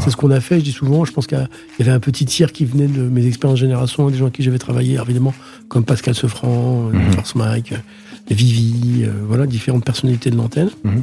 C'est 0.00 0.10
ce 0.10 0.16
qu'on 0.16 0.30
a 0.30 0.40
fait, 0.40 0.58
je 0.58 0.64
dis 0.64 0.72
souvent. 0.72 1.04
Je 1.06 1.12
pense 1.12 1.26
qu'il 1.26 1.38
y 1.78 1.82
avait 1.82 1.92
un 1.92 2.00
petit 2.00 2.26
tiers 2.26 2.52
qui 2.52 2.66
venait 2.66 2.88
de 2.88 3.00
mes 3.02 3.24
expériences 3.26 3.60
de 3.60 3.64
génération, 3.64 4.10
des 4.10 4.16
gens 4.18 4.24
avec 4.24 4.34
qui 4.34 4.42
j'avais 4.42 4.58
travaillé, 4.58 4.98
évidemment, 5.00 5.32
comme 5.68 5.84
Pascal 5.84 6.14
Sefranc, 6.14 6.90
Mhm. 6.92 7.12
Force 7.12 7.34
Mike, 7.36 7.72
euh, 7.72 7.76
Vivi, 8.34 9.04
euh, 9.04 9.12
voilà, 9.26 9.46
différentes 9.46 9.84
personnalités 9.84 10.30
de 10.30 10.36
l'antenne. 10.36 10.70
Mhm. 10.84 11.02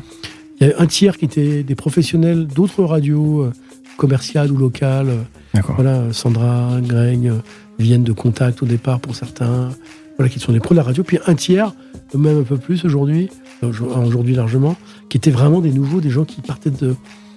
Il 0.59 0.67
y 0.67 0.71
a 0.71 0.79
un 0.79 0.87
tiers 0.87 1.17
qui 1.17 1.25
étaient 1.25 1.63
des 1.63 1.75
professionnels 1.75 2.47
d'autres 2.47 2.83
radios 2.83 3.41
euh, 3.41 3.53
commerciales 3.97 4.51
ou 4.51 4.57
locales. 4.57 5.25
D'accord. 5.53 5.75
voilà, 5.75 6.11
Sandra, 6.13 6.79
Greg, 6.81 7.27
euh, 7.27 7.39
viennent 7.79 8.03
de 8.03 8.11
Contact 8.11 8.63
au 8.63 8.65
départ 8.65 8.99
pour 8.99 9.15
certains, 9.15 9.69
voilà, 10.17 10.29
qui 10.29 10.39
sont 10.39 10.51
des 10.51 10.59
pros 10.59 10.73
de 10.73 10.77
la 10.77 10.83
radio. 10.83 11.03
Puis 11.03 11.19
un 11.27 11.35
tiers, 11.35 11.73
même 12.15 12.39
un 12.39 12.43
peu 12.43 12.57
plus 12.57 12.85
aujourd'hui, 12.85 13.29
euh, 13.63 13.71
aujourd'hui 14.05 14.35
largement, 14.35 14.75
qui 15.09 15.17
étaient 15.17 15.31
vraiment 15.31 15.61
des 15.61 15.71
nouveaux, 15.71 16.01
des 16.01 16.09
gens 16.09 16.25
qui 16.25 16.41
partaient 16.41 16.71
de, 16.71 16.95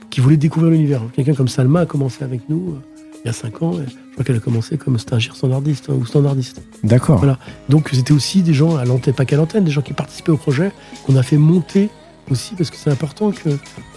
qui 0.08 0.20
voulaient 0.20 0.36
découvrir 0.36 0.72
l'univers. 0.72 1.02
Quelqu'un 1.14 1.34
comme 1.34 1.48
Salma 1.48 1.80
a 1.80 1.86
commencé 1.86 2.24
avec 2.24 2.48
nous 2.48 2.76
il 3.24 3.28
y 3.28 3.30
a 3.30 3.32
5 3.32 3.62
ans. 3.62 3.72
Et 3.74 3.84
je 3.86 4.12
crois 4.12 4.24
qu'elle 4.24 4.36
a 4.36 4.40
commencé 4.40 4.76
comme 4.78 4.98
stagiaire 4.98 5.36
standardiste 5.36 5.90
hein, 5.90 5.94
ou 5.98 6.06
standardiste. 6.06 6.62
D'accord. 6.82 7.18
Voilà. 7.18 7.38
Donc 7.68 7.90
c'était 7.92 8.12
aussi 8.12 8.42
des 8.42 8.54
gens 8.54 8.76
à 8.76 8.84
l'antenne, 8.84 9.14
pas 9.14 9.24
qu'à 9.24 9.36
l'antenne, 9.36 9.64
des 9.64 9.70
gens 9.70 9.82
qui 9.82 9.92
participaient 9.92 10.32
au 10.32 10.36
projet, 10.36 10.72
qu'on 11.06 11.16
a 11.16 11.22
fait 11.22 11.36
monter 11.36 11.90
aussi, 12.30 12.54
parce 12.54 12.70
que 12.70 12.76
c'est 12.76 12.90
important 12.90 13.30
que, 13.32 13.50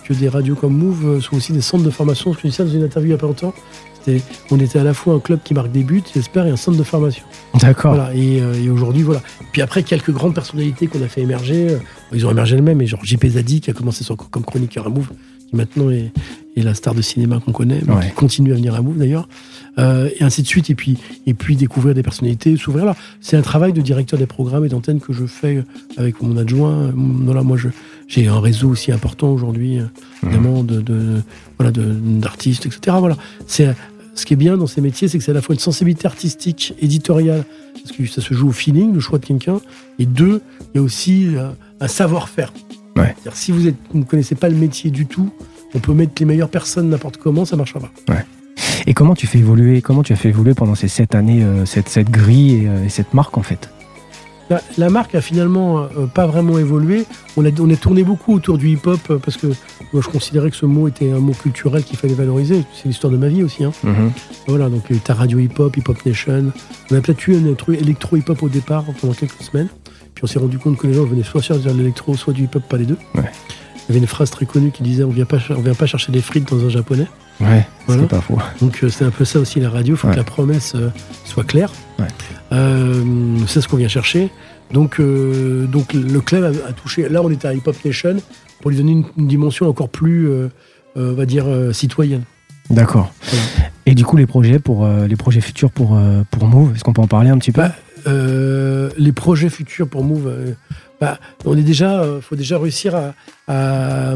que 0.05 0.13
des 0.13 0.29
radios 0.29 0.55
comme 0.55 0.75
Move 0.77 1.19
soient 1.21 1.37
aussi 1.37 1.53
des 1.53 1.61
centres 1.61 1.83
de 1.83 1.89
formation. 1.89 2.31
Parce 2.31 2.41
que 2.41 2.47
je 2.47 2.51
dis 2.51 2.55
ça 2.57 2.63
dans 2.65 2.71
une 2.71 2.83
interview 2.83 3.07
il 3.07 3.13
n'y 3.13 3.15
a 3.15 3.17
pas 3.19 3.27
longtemps. 3.27 3.53
C'était- 4.05 4.21
On 4.51 4.59
était 4.59 4.79
à 4.79 4.83
la 4.83 4.93
fois 4.93 5.13
un 5.13 5.19
club 5.19 5.39
qui 5.43 5.53
marque 5.53 5.71
des 5.71 5.83
buts, 5.83 6.03
j'espère, 6.13 6.45
et 6.45 6.49
un 6.49 6.57
centre 6.57 6.77
de 6.77 6.83
formation. 6.83 7.23
D'accord. 7.59 7.95
Voilà. 7.95 8.13
Et, 8.13 8.41
euh, 8.41 8.53
et 8.53 8.69
aujourd'hui, 8.69 9.01
voilà. 9.03 9.21
Puis 9.53 9.61
après, 9.61 9.83
quelques 9.83 10.11
grandes 10.11 10.35
personnalités 10.35 10.87
qu'on 10.87 11.01
a 11.01 11.07
fait 11.07 11.21
émerger, 11.21 11.69
euh, 11.69 11.77
ils 12.11 12.25
ont 12.27 12.31
émergé 12.31 12.55
elles-mêmes, 12.57 12.77
mais 12.79 12.85
genre 12.87 13.03
JP 13.03 13.25
Zadi 13.27 13.61
qui 13.61 13.69
a 13.69 13.73
commencé 13.73 14.03
son- 14.03 14.15
comme 14.17 14.43
chroniqueur 14.43 14.87
à 14.87 14.89
Move, 14.89 15.09
qui 15.49 15.55
maintenant 15.55 15.89
est, 15.89 16.11
est 16.55 16.61
la 16.63 16.73
star 16.73 16.93
de 16.95 17.01
cinéma 17.01 17.39
qu'on 17.43 17.51
connaît, 17.51 17.81
mais 17.87 17.93
Ouais. 17.93 18.07
qui 18.09 18.13
continue 18.13 18.51
à 18.51 18.55
venir 18.55 18.75
à 18.75 18.81
Move 18.81 18.97
d'ailleurs, 18.97 19.27
Euh, 19.79 20.07
et 20.19 20.23
ainsi 20.23 20.43
de 20.43 20.47
suite. 20.47 20.69
Et 20.69 20.75
puis, 20.75 20.99
et 21.25 21.33
puis 21.33 21.55
découvrir 21.55 21.95
des 21.95 22.03
personnalités, 22.03 22.55
s'ouvrir 22.57 22.85
là. 22.85 22.95
C'est 23.21 23.37
un 23.37 23.41
travail 23.41 23.73
de 23.73 23.81
directeur 23.81 24.19
des 24.19 24.27
programmes 24.27 24.63
et 24.65 24.69
d'antenne 24.69 24.99
que 24.99 25.13
je 25.13 25.25
fais 25.25 25.63
avec 25.97 26.21
mon 26.21 26.37
adjoint. 26.37 26.91
Voilà, 26.95 27.41
moi, 27.41 27.57
je, 27.57 27.69
j'ai 28.07 28.27
un 28.27 28.39
réseau 28.39 28.69
aussi 28.69 28.91
important 28.91 29.31
aujourd'hui, 29.31 29.79
euh, 29.79 29.85
évidemment, 30.21 30.63
de, 30.63 30.79
de- 30.79 31.21
voilà, 31.57 31.71
d'artistes, 31.71 32.67
etc. 32.67 32.97
Voilà. 32.99 33.17
C'est, 33.47 33.73
ce 34.13 34.25
qui 34.27 34.33
est 34.33 34.37
bien 34.37 34.57
dans 34.57 34.67
ces 34.67 34.79
métiers, 34.79 35.07
c'est 35.07 35.17
que 35.17 35.23
c'est 35.23 35.31
à 35.31 35.33
la 35.33 35.41
fois 35.41 35.55
une 35.55 35.59
sensibilité 35.59 36.05
artistique, 36.05 36.75
éditoriale, 36.79 37.43
parce 37.83 37.97
que 37.97 38.05
ça 38.05 38.21
se 38.21 38.31
joue 38.35 38.49
au 38.49 38.51
feeling, 38.51 38.93
le 38.93 38.99
choix 38.99 39.17
de 39.17 39.25
quelqu'un, 39.25 39.59
et 39.97 40.05
deux, 40.05 40.41
il 40.75 40.77
y 40.77 40.79
a 40.79 40.83
aussi 40.83 41.35
euh, 41.35 41.49
un 41.79 41.87
savoir-faire. 41.87 42.53
Ouais. 42.95 43.15
Si 43.33 43.51
vous 43.51 43.65
êtes, 43.65 43.75
vous 43.91 43.97
ne 43.97 44.03
connaissez 44.03 44.35
pas 44.35 44.49
le 44.49 44.55
métier 44.55 44.91
du 44.91 45.07
tout, 45.07 45.31
on 45.75 45.79
peut 45.79 45.93
mettre 45.93 46.13
les 46.19 46.25
meilleures 46.25 46.49
personnes 46.49 46.89
n'importe 46.89 47.17
comment, 47.17 47.45
ça 47.45 47.55
marchera 47.55 47.79
pas. 47.79 48.13
Et 48.85 48.93
comment 48.93 49.15
tu 49.15 49.27
fais 49.27 49.39
évoluer 49.39 49.81
Comment 49.81 50.03
tu 50.03 50.13
as 50.13 50.15
fait 50.15 50.29
évoluer 50.29 50.53
pendant 50.53 50.75
ces 50.75 50.87
sept 50.87 51.15
années 51.15 51.43
euh, 51.43 51.65
cette, 51.65 51.89
cette 51.89 52.09
grille 52.09 52.63
et, 52.63 52.67
euh, 52.67 52.85
et 52.85 52.89
cette 52.89 53.13
marque 53.13 53.37
en 53.37 53.41
fait? 53.43 53.69
La, 54.49 54.61
la 54.77 54.89
marque 54.89 55.15
a 55.15 55.21
finalement 55.21 55.83
euh, 55.83 56.05
pas 56.13 56.27
vraiment 56.27 56.59
évolué. 56.59 57.05
On, 57.37 57.45
a, 57.45 57.49
on 57.59 57.69
est 57.69 57.81
tourné 57.81 58.03
beaucoup 58.03 58.33
autour 58.33 58.57
du 58.57 58.69
hip-hop 58.69 58.99
parce 59.23 59.37
que 59.37 59.47
moi 59.93 60.01
je 60.03 60.09
considérais 60.09 60.51
que 60.51 60.57
ce 60.57 60.65
mot 60.65 60.89
était 60.89 61.09
un 61.11 61.19
mot 61.19 61.31
culturel 61.31 61.83
qu'il 61.83 61.97
fallait 61.97 62.13
valoriser. 62.13 62.63
C'est 62.73 62.89
l'histoire 62.89 63.11
de 63.11 63.17
ma 63.17 63.29
vie 63.29 63.41
aussi. 63.41 63.63
Hein. 63.63 63.71
Voilà, 64.47 64.69
donc 64.69 64.83
il 64.89 64.95
y 64.95 64.95
a 64.95 64.97
eu 64.97 65.01
ta 65.01 65.13
radio 65.13 65.39
hip-hop, 65.39 65.77
hip-hop 65.77 66.05
nation. 66.05 66.51
On 66.91 66.95
a 66.95 67.01
peut-être 67.01 67.25
eu 67.27 67.35
un 67.37 67.53
truc 67.53 67.81
électro-hip-hop 67.81 68.43
au 68.43 68.49
départ 68.49 68.83
pendant 68.99 69.13
quelques 69.13 69.41
semaines. 69.41 69.69
Puis 70.13 70.25
on 70.25 70.27
s'est 70.27 70.39
rendu 70.39 70.59
compte 70.59 70.77
que 70.77 70.87
les 70.87 70.93
gens 70.93 71.05
venaient 71.05 71.23
soit 71.23 71.41
chercher 71.41 71.63
de 71.63 71.77
l'électro, 71.77 72.15
soit 72.15 72.33
du 72.33 72.43
hip-hop, 72.43 72.63
pas 72.67 72.77
les 72.77 72.85
deux. 72.85 72.97
Ouais. 73.15 73.31
Il 73.83 73.89
y 73.89 73.91
avait 73.91 73.99
une 73.99 74.07
phrase 74.07 74.29
très 74.29 74.45
connue 74.45 74.71
qui 74.71 74.81
disait 74.83 75.03
on 75.03 75.09
vient 75.09 75.25
pas, 75.25 75.37
on 75.49 75.61
vient 75.61 75.73
pas 75.73 75.85
chercher 75.85 76.11
des 76.11 76.21
frites 76.21 76.49
dans 76.49 76.63
un 76.65 76.69
japonais. 76.69 77.07
Ouais, 77.41 77.65
Voilà. 77.87 78.03
c'est 78.03 78.07
pas 78.09 78.21
faux. 78.21 78.37
Donc 78.61 78.79
euh, 78.83 78.89
c'est 78.89 79.03
un 79.05 79.09
peu 79.09 79.25
ça 79.25 79.39
aussi 79.39 79.59
la 79.59 79.69
radio, 79.69 79.95
il 79.95 79.97
faut 79.97 80.07
Ouais. 80.07 80.13
que 80.13 80.19
la 80.19 80.23
promesse 80.23 80.73
euh, 80.75 80.89
soit 81.25 81.43
claire. 81.43 81.71
Ouais. 81.99 82.05
Euh, 82.51 83.03
c'est 83.47 83.59
ce 83.59 83.67
qu'on 83.67 83.77
vient 83.77 83.87
chercher. 83.87 84.29
Donc, 84.71 84.99
donc 84.99 85.93
le 85.93 86.19
club 86.21 86.43
a, 86.45 86.69
a 86.69 86.73
touché. 86.73 87.07
Là, 87.09 87.21
on 87.21 87.29
était 87.29 87.47
à 87.47 87.53
Hip 87.53 87.61
Hop 87.67 87.75
Nation 87.85 88.15
pour 88.61 88.71
lui 88.71 88.77
donner 88.77 88.93
une, 88.93 89.03
une 89.17 89.27
dimension 89.27 89.67
encore 89.67 89.89
plus, 89.89 90.27
on 90.95 91.11
va 91.13 91.25
dire, 91.27 91.45
citoyenne. 91.73 92.23
D'accord. 92.71 93.13
Voilà. 93.29 93.69
Et 93.85 93.93
du 93.93 94.03
coup, 94.03 94.17
les 94.17 94.25
projets 94.25 94.57
pour 94.57 94.87
les 94.87 95.15
projets 95.15 95.41
futurs 95.41 95.69
pour 95.69 95.95
pour 96.31 96.47
Move, 96.47 96.73
est-ce 96.73 96.83
qu'on 96.83 96.93
peut 96.93 97.01
en 97.03 97.07
parler 97.07 97.29
un 97.29 97.37
petit 97.37 97.51
peu? 97.51 97.61
Bah, 97.61 97.73
les 98.97 99.11
projets 99.11 99.49
futurs 99.49 99.87
pour 99.87 100.03
Move, 100.03 100.55
bah, 101.03 101.19
on 101.45 101.57
est 101.57 101.63
déjà, 101.63 102.01
euh, 102.01 102.21
faut 102.21 102.35
déjà 102.35 102.57
réussir 102.57 102.95
à, 102.95 103.13
à, 103.47 104.15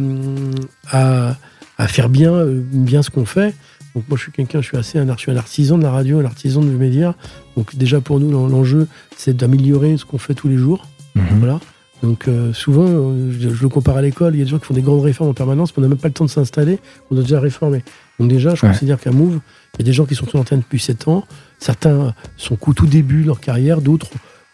à- 0.91 1.35
à 1.79 1.87
faire 1.87 2.09
bien, 2.09 2.33
euh, 2.33 2.59
bien 2.63 3.03
ce 3.03 3.09
qu'on 3.09 3.25
fait. 3.25 3.53
Donc 3.93 4.05
moi, 4.09 4.17
je 4.17 4.23
suis 4.23 4.31
quelqu'un, 4.31 4.61
je 4.61 4.67
suis 4.67 4.77
assez 4.77 4.97
un, 4.97 5.05
je 5.15 5.19
suis 5.19 5.31
un 5.31 5.37
artisan 5.37 5.77
de 5.77 5.83
la 5.83 5.91
radio, 5.91 6.19
un 6.19 6.25
artisan 6.25 6.61
du 6.61 6.69
média. 6.71 7.13
Donc 7.55 7.75
déjà 7.75 7.99
pour 8.01 8.19
nous, 8.19 8.31
l'en- 8.31 8.47
l'enjeu, 8.47 8.87
c'est 9.15 9.35
d'améliorer 9.35 9.97
ce 9.97 10.05
qu'on 10.05 10.17
fait 10.17 10.33
tous 10.33 10.47
les 10.47 10.57
jours. 10.57 10.87
Mhm. 11.15 11.23
Voilà. 11.39 11.59
Donc 12.03 12.27
euh, 12.27 12.53
souvent, 12.53 12.87
je, 13.31 13.49
je 13.49 13.61
le 13.61 13.69
compare 13.69 13.97
à 13.97 14.01
l'école, 14.01 14.35
il 14.35 14.39
y 14.39 14.41
a 14.41 14.45
des 14.45 14.51
gens 14.51 14.59
qui 14.59 14.65
font 14.65 14.73
des 14.73 14.81
grandes 14.81 15.01
réformes 15.03 15.29
en 15.31 15.33
permanence, 15.33 15.71
mais 15.75 15.79
on 15.79 15.81
n'a 15.81 15.89
même 15.89 15.97
pas 15.97 16.07
le 16.07 16.13
temps 16.13 16.25
de 16.25 16.29
s'installer, 16.29 16.79
on 17.11 17.17
a 17.17 17.21
déjà 17.21 17.39
réformé. 17.39 17.83
Donc 18.19 18.29
déjà, 18.29 18.55
je 18.55 18.65
Ouais. 18.65 18.71
considère 18.71 18.99
qu'à 18.99 19.11
Move, 19.11 19.39
il 19.75 19.79
y 19.79 19.81
a 19.81 19.85
des 19.85 19.93
gens 19.93 20.05
qui 20.05 20.15
sont 20.15 20.27
sur 20.27 20.37
l'antenne 20.37 20.59
depuis 20.59 20.79
7 20.79 21.07
ans. 21.07 21.25
Certains 21.59 22.13
sont 22.37 22.57
au 22.67 22.73
tout 22.73 22.85
début 22.87 23.21
de 23.23 23.27
leur 23.27 23.39
carrière, 23.39 23.81
d'autres 23.81 24.07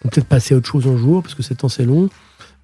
ont 0.06 0.10
peut-être 0.10 0.28
passé 0.28 0.54
à 0.54 0.58
autre 0.58 0.70
chose 0.70 0.88
un 0.88 0.98
jour, 0.98 1.22
parce 1.22 1.36
que 1.36 1.44
7 1.44 1.64
ans 1.66 1.70
c'est 1.70 1.86
long. 1.86 2.10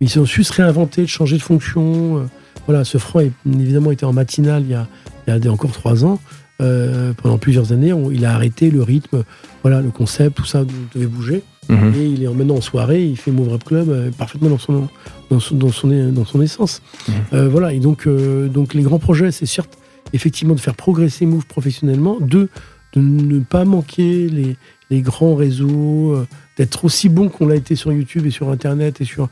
Mais 0.01 0.07
ils 0.07 0.19
ont 0.19 0.25
su 0.25 0.43
se 0.43 0.53
réinventer, 0.53 1.01
de 1.03 1.07
changer 1.07 1.37
de 1.37 1.41
fonction. 1.41 2.17
euh, 2.17 2.23
Voilà, 2.67 2.83
ce 2.83 2.97
franc, 2.99 3.21
est- 3.21 3.31
évidemment, 3.47 3.89
était 3.91 4.05
en 4.05 4.13
matinale 4.13 4.61
il 4.63 4.69
y 4.69 4.73
a, 4.75 4.87
il 5.27 5.43
y 5.43 5.47
a 5.47 5.51
encore 5.51 5.71
3 5.71 6.05
ans. 6.05 6.19
Euh, 6.61 7.13
pendant 7.13 7.37
plusieurs 7.39 7.71
années, 7.71 7.93
on- 7.93 8.11
il 8.11 8.25
a 8.25 8.33
arrêté 8.35 8.69
le 8.69 8.83
rythme, 8.83 9.23
voilà, 9.63 9.81
le 9.81 9.89
concept, 9.89 10.35
tout 10.37 10.45
ça 10.45 10.63
devait 10.93 11.07
bouger. 11.07 11.41
Mhm. 11.69 11.93
Et 11.97 12.05
il 12.05 12.23
est 12.23 12.27
maintenant 12.27 12.55
en 12.57 12.61
soirée, 12.61 13.05
il 13.05 13.17
fait 13.17 13.31
Move 13.31 13.49
Rap 13.49 13.63
Club 13.63 13.89
euh, 13.89 14.11
parfaitement 14.11 14.49
dans 14.49 14.57
son, 14.59 14.87
dans 15.31 15.39
son, 15.39 15.55
dans 15.55 15.71
son, 15.71 15.87
dans 16.11 16.25
son 16.25 16.41
essence. 16.41 16.81
Mhm. 17.07 17.13
Euh, 17.33 17.49
voilà, 17.49 17.73
et 17.73 17.79
donc, 17.79 18.07
donc 18.07 18.73
les 18.75 18.83
grands 18.83 18.99
projets, 18.99 19.31
c'est 19.31 19.45
certes 19.47 19.77
effectivement 20.13 20.53
de 20.53 20.59
faire 20.59 20.75
progresser 20.75 21.25
Move 21.25 21.45
professionnellement, 21.47 22.17
deux, 22.19 22.49
de 22.93 22.99
ne 23.01 23.39
pas 23.39 23.65
manquer 23.65 24.27
les, 24.27 24.57
les 24.89 25.01
grands 25.01 25.35
réseaux, 25.35 26.13
euh, 26.13 26.27
d'être 26.57 26.85
aussi 26.85 27.09
bon 27.09 27.29
qu'on 27.29 27.47
l'a 27.47 27.55
été 27.55 27.75
sur 27.75 27.91
YouTube 27.91 28.25
et 28.25 28.31
sur 28.31 28.49
Internet 28.49 29.01
et 29.01 29.05
sur 29.05 29.29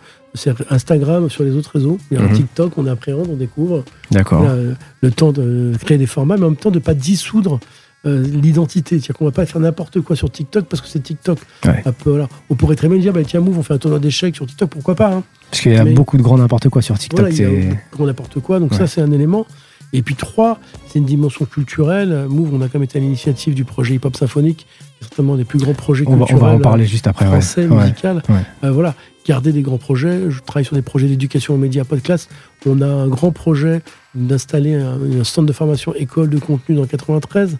Instagram, 0.69 1.29
sur 1.29 1.43
les 1.43 1.55
autres 1.55 1.71
réseaux. 1.73 1.97
Il 2.11 2.17
y 2.17 2.19
a 2.19 2.23
un 2.23 2.27
Mhm. 2.27 2.33
TikTok, 2.33 2.77
on 2.77 2.85
appréhende, 2.87 3.27
on 3.31 3.35
découvre. 3.35 3.83
D'accord. 4.11 4.43
Euh, 4.47 4.73
le 5.01 5.11
temps 5.11 5.31
de 5.31 5.73
créer 5.83 5.97
des 5.97 6.05
formats, 6.05 6.37
mais 6.37 6.45
en 6.45 6.49
même 6.51 6.55
temps 6.57 6.69
de 6.71 6.75
ne 6.75 6.83
pas 6.83 6.93
dissoudre 6.93 7.59
euh, 8.05 8.23
l'identité. 8.23 8.99
C'est-à-dire 8.99 9.15
qu'on 9.17 9.25
ne 9.25 9.29
va 9.31 9.35
pas 9.35 9.45
faire 9.47 9.59
n'importe 9.59 9.99
quoi 10.01 10.15
sur 10.15 10.29
TikTok 10.31 10.65
parce 10.67 10.81
que 10.81 10.87
c'est 10.87 11.01
TikTok. 11.01 11.39
Ouais. 11.65 11.81
Un 11.85 11.91
peu, 11.91 12.11
voilà. 12.11 12.29
On 12.49 12.55
pourrait 12.55 12.75
très 12.75 12.87
bien 12.87 12.99
dire, 12.99 13.11
bah, 13.11 13.23
tiens, 13.25 13.41
Move, 13.41 13.57
on 13.57 13.63
fait 13.63 13.73
un 13.73 13.79
tournoi 13.79 13.99
d'échecs 13.99 14.35
sur 14.35 14.45
TikTok, 14.45 14.69
pourquoi 14.69 14.95
pas 14.95 15.11
hein. 15.13 15.23
Parce 15.49 15.61
qu'il 15.63 15.73
y 15.73 15.75
a 15.77 15.83
Mais- 15.83 15.93
beaucoup 15.93 16.15
de 16.15 16.21
grands 16.21 16.37
n'importe 16.37 16.69
quoi 16.69 16.81
sur 16.83 16.97
TikTok. 16.97 17.19
Voilà, 17.19 17.35
il 17.35 17.41
y 17.41 17.43
a 17.43 17.49
c'est- 17.49 17.67
beaucoup 17.67 17.89
de 17.91 17.97
grand 17.97 18.05
n'importe 18.05 18.39
quoi. 18.39 18.59
Donc 18.59 18.71
Ouais. 18.71 18.77
ça, 18.77 18.87
c'est 18.87 19.01
un 19.01 19.11
élément. 19.11 19.45
Et 19.93 20.03
puis 20.03 20.15
trois, 20.15 20.59
c'est 20.87 20.99
une 20.99 21.05
dimension 21.05 21.45
culturelle. 21.45 22.27
Move, 22.29 22.53
on 22.53 22.61
a 22.61 22.65
quand 22.69 22.75
même 22.75 22.83
été 22.83 22.99
à 22.99 23.01
l'initiative 23.01 23.55
du 23.55 23.65
projet 23.65 23.95
Hip 23.95 24.01
Hop 24.05 24.15
Symphonique, 24.15 24.67
certainement 25.01 25.33
un 25.33 25.37
des 25.37 25.45
plus 25.45 25.59
grands 25.59 25.73
projets 25.73 26.03
on, 26.07 26.11
va, 26.15 26.23
on 26.23 26.25
culturels 26.25 26.51
va 26.51 26.55
en 26.57 26.59
parler 26.59 26.85
juste 26.85 27.07
après. 27.07 27.25
français, 27.25 27.67
Ouais. 27.67 27.81
musical. 27.83 28.21
ouais. 28.29 28.35
Euh, 28.63 28.71
voilà, 28.71 28.95
garder 29.27 29.51
des 29.51 29.61
grands 29.61 29.77
projets. 29.77 30.29
Je 30.29 30.39
travaille 30.41 30.65
sur 30.65 30.75
des 30.75 30.81
projets 30.81 31.07
d'éducation 31.07 31.53
aux 31.53 31.57
médias 31.57 31.83
podcast. 31.83 32.29
On 32.65 32.81
a 32.81 32.87
un 32.87 33.07
grand 33.07 33.31
projet 33.31 33.81
d'installer 34.15 34.73
un, 34.75 34.97
un 35.19 35.23
stand 35.23 35.47
de 35.47 35.53
formation 35.53 35.93
école 35.95 36.29
de 36.29 36.39
contenu 36.39 36.75
dans 36.75 36.81
le 36.81 36.87
93. 36.87 37.57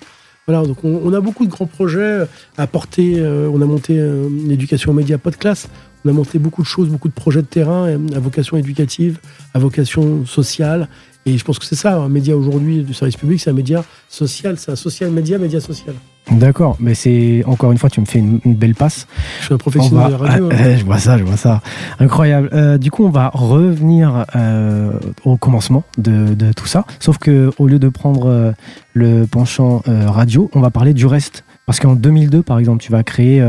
Voilà, 0.47 0.65
donc 0.65 0.77
on, 0.85 1.01
on 1.03 1.11
a 1.14 1.19
beaucoup 1.19 1.45
de 1.45 1.51
grands 1.51 1.65
projets 1.65 2.19
à 2.57 2.68
porter. 2.68 3.15
euh, 3.19 3.49
on 3.53 3.61
a 3.61 3.65
monté 3.65 3.99
euh, 3.99 4.30
l'éducation 4.47 4.91
aux 4.91 4.95
médias 4.95 5.18
podcast. 5.18 5.69
On 6.05 6.09
a 6.09 6.14
monté 6.14 6.39
beaucoup 6.39 6.61
de 6.61 6.68
choses, 6.68 6.88
beaucoup 6.88 7.09
de 7.09 7.14
projets 7.14 7.41
de 7.41 7.47
terrain 7.47 7.85
euh, 7.88 7.97
à 8.15 8.19
vocation 8.19 8.55
éducative, 8.55 9.19
à 9.53 9.59
vocation 9.59 10.26
sociale. 10.26 10.88
Et 11.28 11.38
je 11.38 11.44
pense 11.44 11.60
que 11.60 11.66
c'est 11.66 11.76
ça, 11.76 11.95
un 11.98 12.10
média 12.10 12.36
aujourd'hui 12.36 12.84
du 12.84 12.94
service 12.94 13.18
public, 13.18 13.40
c'est 13.40 13.49
un 13.49 13.54
média 13.54 13.84
social, 14.10 14.56
c'est 14.58 14.72
un 14.72 14.76
social 14.78 15.12
média, 15.12 15.38
média 15.38 15.60
social. 15.60 15.94
D'accord, 16.32 16.76
mais 16.80 16.94
c'est 16.94 17.44
encore 17.45 17.72
une 17.72 17.78
fois, 17.78 17.90
tu 17.90 18.02
me 18.02 18.06
fais 18.06 18.20
une, 18.20 18.40
une 18.45 18.56
belle 18.56 18.76
passe. 18.76 19.08
Je 19.40 19.45
suis 19.45 19.54
un 19.54 19.56
On 19.56 19.60
professionnel 19.60 19.99
va- 20.12 20.18
de 20.18 20.24
la 20.24 20.30
radio. 20.30 20.49
hein. 20.52 20.76
Je 20.78 20.84
vois 20.86 20.98
ça, 20.99 21.18
je 21.18 21.24
vois 21.24 21.38
ça. 21.38 21.62
Incroyable. 21.99 22.49
Euh, 22.54 22.78
du 22.78 22.91
coup, 22.91 23.06
on 23.06 23.10
va 23.10 23.30
revenir 23.34 24.26
euh, 24.36 24.91
au 25.24 25.38
commencement 25.38 25.84
de, 25.98 26.34
de 26.34 26.52
tout 26.54 26.66
ça. 26.66 26.86
Sauf 26.99 27.18
que 27.18 27.52
au 27.58 27.68
lieu 27.68 27.80
de 27.80 27.88
prendre 27.90 28.26
euh, 28.30 28.52
le 28.94 29.26
penchant 29.26 29.84
radio, 29.86 30.49
on 30.54 30.60
va 30.62 30.70
parler 30.70 30.94
du 30.94 31.06
reste. 31.06 31.44
Parce 31.66 31.80
qu'en 31.80 31.95
2002, 31.95 32.41
par 32.44 32.60
exemple, 32.60 32.82
tu 32.82 32.91
vas 32.91 33.04
créer 33.04 33.41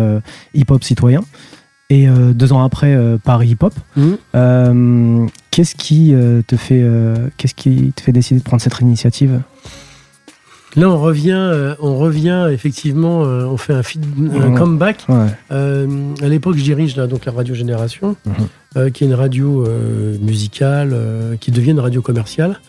Hip 0.55 0.65
Hop 0.71 0.83
Citoyen. 0.85 1.21
Et 1.91 2.07
euh, 2.09 2.33
deux 2.35 2.53
ans 2.53 2.63
après, 2.63 2.95
euh, 2.95 3.17
Paris 3.17 3.49
Hip 3.51 3.59
Hop. 3.63 3.75
Mhm. 3.97 4.19
Euh, 4.35 5.27
qu'est-ce 5.51 5.75
qui 5.75 6.15
euh, 6.15 6.43
te 6.47 6.57
fait, 6.57 6.83
euh, 6.83 7.15
qu'est-ce 7.39 7.55
qui 7.55 7.93
te 7.97 8.03
fait 8.03 8.13
décider 8.13 8.41
de 8.41 8.45
prendre 8.45 8.63
cette 8.63 8.79
initiative? 8.81 9.41
Là, 10.77 10.91
on 10.91 10.99
revient, 11.01 11.31
euh, 11.33 11.75
on 11.81 11.97
revient 11.97 12.49
effectivement, 12.53 13.25
euh, 13.25 13.47
on 13.47 13.57
fait 13.57 13.73
un, 13.73 13.81
feed- 13.81 14.05
un 14.35 14.51
Ouais. 14.51 14.55
comeback. 14.59 15.07
Ouais. 15.09 15.27
Euh, 15.51 16.15
à 16.23 16.29
l'époque, 16.29 16.57
je 16.59 16.63
dirige 16.63 16.95
là, 16.95 17.07
donc 17.07 17.25
la 17.25 17.33
radio 17.33 17.55
Génération, 17.55 18.17
Mhm. 18.27 18.33
euh, 18.77 18.91
qui 18.91 19.05
est 19.05 19.07
une 19.07 19.15
radio 19.15 19.65
euh, 19.67 20.19
musicale, 20.21 20.91
euh, 20.93 21.37
qui 21.37 21.53
devient 21.53 21.71
une 21.71 21.81
radio 21.81 22.03
commerciale. 22.03 22.61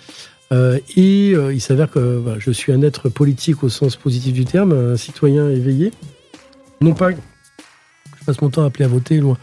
Euh, 0.53 0.79
et 0.95 1.33
euh, 1.35 1.53
il 1.53 1.59
s'avère 1.59 1.91
que 1.91 1.99
voilà, 2.23 2.39
je 2.39 2.51
suis 2.51 2.71
un 2.71 2.81
être 2.83 3.09
politique 3.09 3.63
au 3.63 3.69
sens 3.69 3.97
positif 3.97 4.31
du 4.33 4.45
terme, 4.45 4.71
un 4.71 4.95
citoyen 4.97 5.49
éveillé. 5.49 5.91
Non 6.79 6.93
pas 6.93 7.09
passe 8.29 8.41
mon 8.41 8.49
temps 8.49 8.63
à 8.63 8.67
appeler 8.67 8.85
à 8.85 8.87
voter 8.87 9.17
loin, 9.19 9.37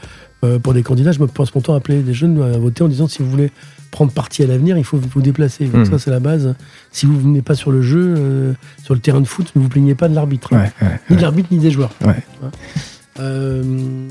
euh, 0.45 0.59
pour 0.59 0.73
des 0.75 0.83
candidats, 0.83 1.13
je 1.13 1.21
me 1.21 1.27
passe 1.27 1.55
mon 1.55 1.61
temps 1.61 1.75
à 1.75 1.79
appeler 1.79 2.03
des 2.03 2.15
jeunes 2.15 2.41
à 2.43 2.57
voter 2.59 2.83
en 2.85 2.89
disant 2.89 3.09
si 3.09 3.23
vous 3.23 3.29
voulez 3.31 3.51
prendre 3.91 4.13
parti 4.13 4.43
à 4.43 4.47
l'avenir, 4.47 4.77
il 4.79 4.85
faut 4.85 4.99
vous 4.99 5.23
déplacer. 5.23 5.65
Donc 5.67 5.77
Mhm. 5.77 5.85
ça, 5.87 5.99
c'est 5.99 6.11
la 6.11 6.21
base. 6.21 6.55
Si 6.93 7.07
vous 7.07 7.19
venez 7.19 7.41
pas 7.43 7.55
sur 7.55 7.71
le 7.73 7.81
jeu, 7.83 8.15
euh, 8.19 8.53
sur 8.85 8.95
le 8.95 9.01
terrain 9.01 9.21
de 9.21 9.27
foot, 9.27 9.51
ne 9.57 9.61
vous 9.63 9.69
plaignez 9.69 9.95
pas 9.95 10.09
de 10.09 10.15
l'arbitre. 10.15 10.53
Ouais, 10.53 10.71
ouais. 10.83 11.01
Ni 11.11 11.17
de 11.17 11.23
l'arbitre, 11.23 11.49
ni 11.51 11.59
des 11.59 11.71
joueurs. 11.71 11.91
Euh, 13.19 13.63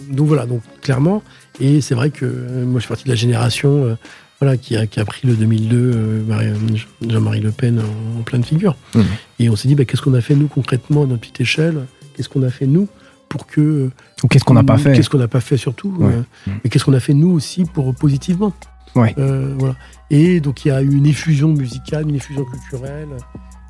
donc 0.09 0.27
voilà, 0.27 0.45
donc 0.45 0.61
clairement. 0.81 1.21
Et 1.59 1.81
c'est 1.81 1.95
vrai 1.95 2.09
que 2.09 2.25
moi, 2.25 2.75
je 2.75 2.79
suis 2.79 2.87
partie 2.89 3.03
de 3.05 3.09
la 3.09 3.15
génération 3.15 3.95
voilà, 4.41 4.57
qui, 4.57 4.75
a, 4.75 4.87
qui 4.87 4.99
a 4.99 5.05
pris 5.05 5.27
le 5.27 5.35
2002, 5.35 5.77
euh, 5.77 6.23
Marie- 6.27 6.85
Jean-Marie 7.07 7.39
Le 7.41 7.51
Pen 7.51 7.79
en, 7.79 8.19
en 8.19 8.23
pleine 8.23 8.43
figure. 8.43 8.75
Mhm. 8.95 9.03
Et 9.39 9.49
on 9.49 9.55
s'est 9.55 9.67
dit, 9.67 9.75
bah, 9.75 9.85
qu'est-ce 9.85 10.01
qu'on 10.01 10.13
a 10.15 10.21
fait, 10.21 10.35
nous, 10.35 10.47
concrètement, 10.47 11.03
à 11.03 11.05
notre 11.05 11.21
petite 11.21 11.41
échelle? 11.41 11.85
Qu'est-ce 12.15 12.29
qu'on 12.29 12.43
a 12.43 12.49
fait, 12.49 12.65
nous, 12.65 12.87
pour 13.35 13.47
que. 13.47 13.89
Ou 14.23 14.27
qu'est-ce 14.29 14.45
qu'on 14.45 14.53
n'a 14.53 14.63
pas 14.63 14.77
fait 14.77 14.93
Qu'est-ce 14.93 15.09
qu'on 15.09 15.17
n'a 15.17 15.27
pas 15.27 15.41
fait, 15.41 15.57
surtout 15.57 15.93
Ouais. 15.99 16.13
euh, 16.13 16.21
Mhm. 16.47 16.59
Et 16.63 16.69
qu'est-ce 16.69 16.85
qu'on 16.85 16.93
a 16.93 16.99
fait, 17.01 17.13
nous 17.13 17.31
aussi, 17.31 17.65
pour 17.65 17.93
positivement 17.95 18.53
Ouais. 18.95 19.13
Euh, 19.17 19.53
voilà. 19.59 19.75
Et 20.09 20.39
donc, 20.39 20.63
il 20.63 20.69
y 20.69 20.71
a 20.71 20.81
eu 20.81 20.89
une 20.93 21.05
effusion 21.05 21.49
musicale, 21.49 22.07
une 22.07 22.15
effusion 22.15 22.45
culturelle. 22.45 23.09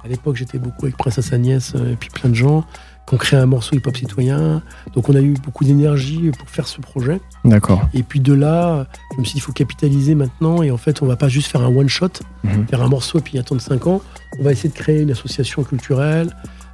À 0.03 0.07
l'époque, 0.07 0.35
j'étais 0.35 0.59
beaucoup 0.59 0.85
avec 0.85 0.97
Princesse 0.97 1.33
Agnès 1.33 1.73
euh, 1.75 1.93
et 1.93 1.95
puis 1.95 2.09
plein 2.11 2.29
de 2.29 2.35
gens 2.35 2.63
qui 3.07 3.15
ont 3.15 3.17
créé 3.17 3.39
un 3.39 3.47
morceau 3.47 3.75
hip-hop 3.75 3.97
citoyen. 3.97 4.61
Donc, 4.93 5.09
on 5.09 5.15
a 5.15 5.21
eu 5.21 5.33
beaucoup 5.43 5.63
d'énergie 5.63 6.29
pour 6.37 6.47
faire 6.49 6.67
ce 6.67 6.79
projet. 6.79 7.19
D'accord. 7.43 7.87
Et 7.95 8.03
puis 8.03 8.19
de 8.19 8.33
là, 8.33 8.85
je 9.15 9.19
me 9.19 9.25
suis 9.25 9.33
dit, 9.33 9.39
il 9.39 9.41
faut 9.41 9.51
capitaliser 9.51 10.13
maintenant. 10.13 10.61
Et 10.61 10.69
en 10.69 10.77
fait, 10.77 11.01
on 11.01 11.07
va 11.07 11.15
pas 11.15 11.27
juste 11.27 11.47
faire 11.47 11.61
un 11.61 11.75
one-shot, 11.75 12.09
Mhm. 12.43 12.67
faire 12.67 12.83
un 12.83 12.87
morceau 12.89 13.17
et 13.17 13.21
puis 13.21 13.39
attendre 13.39 13.61
5 13.61 13.87
ans. 13.87 14.01
On 14.39 14.43
va 14.43 14.51
essayer 14.51 14.69
de 14.69 14.75
créer 14.75 15.01
une 15.01 15.11
association 15.11 15.63
culturelle 15.63 16.29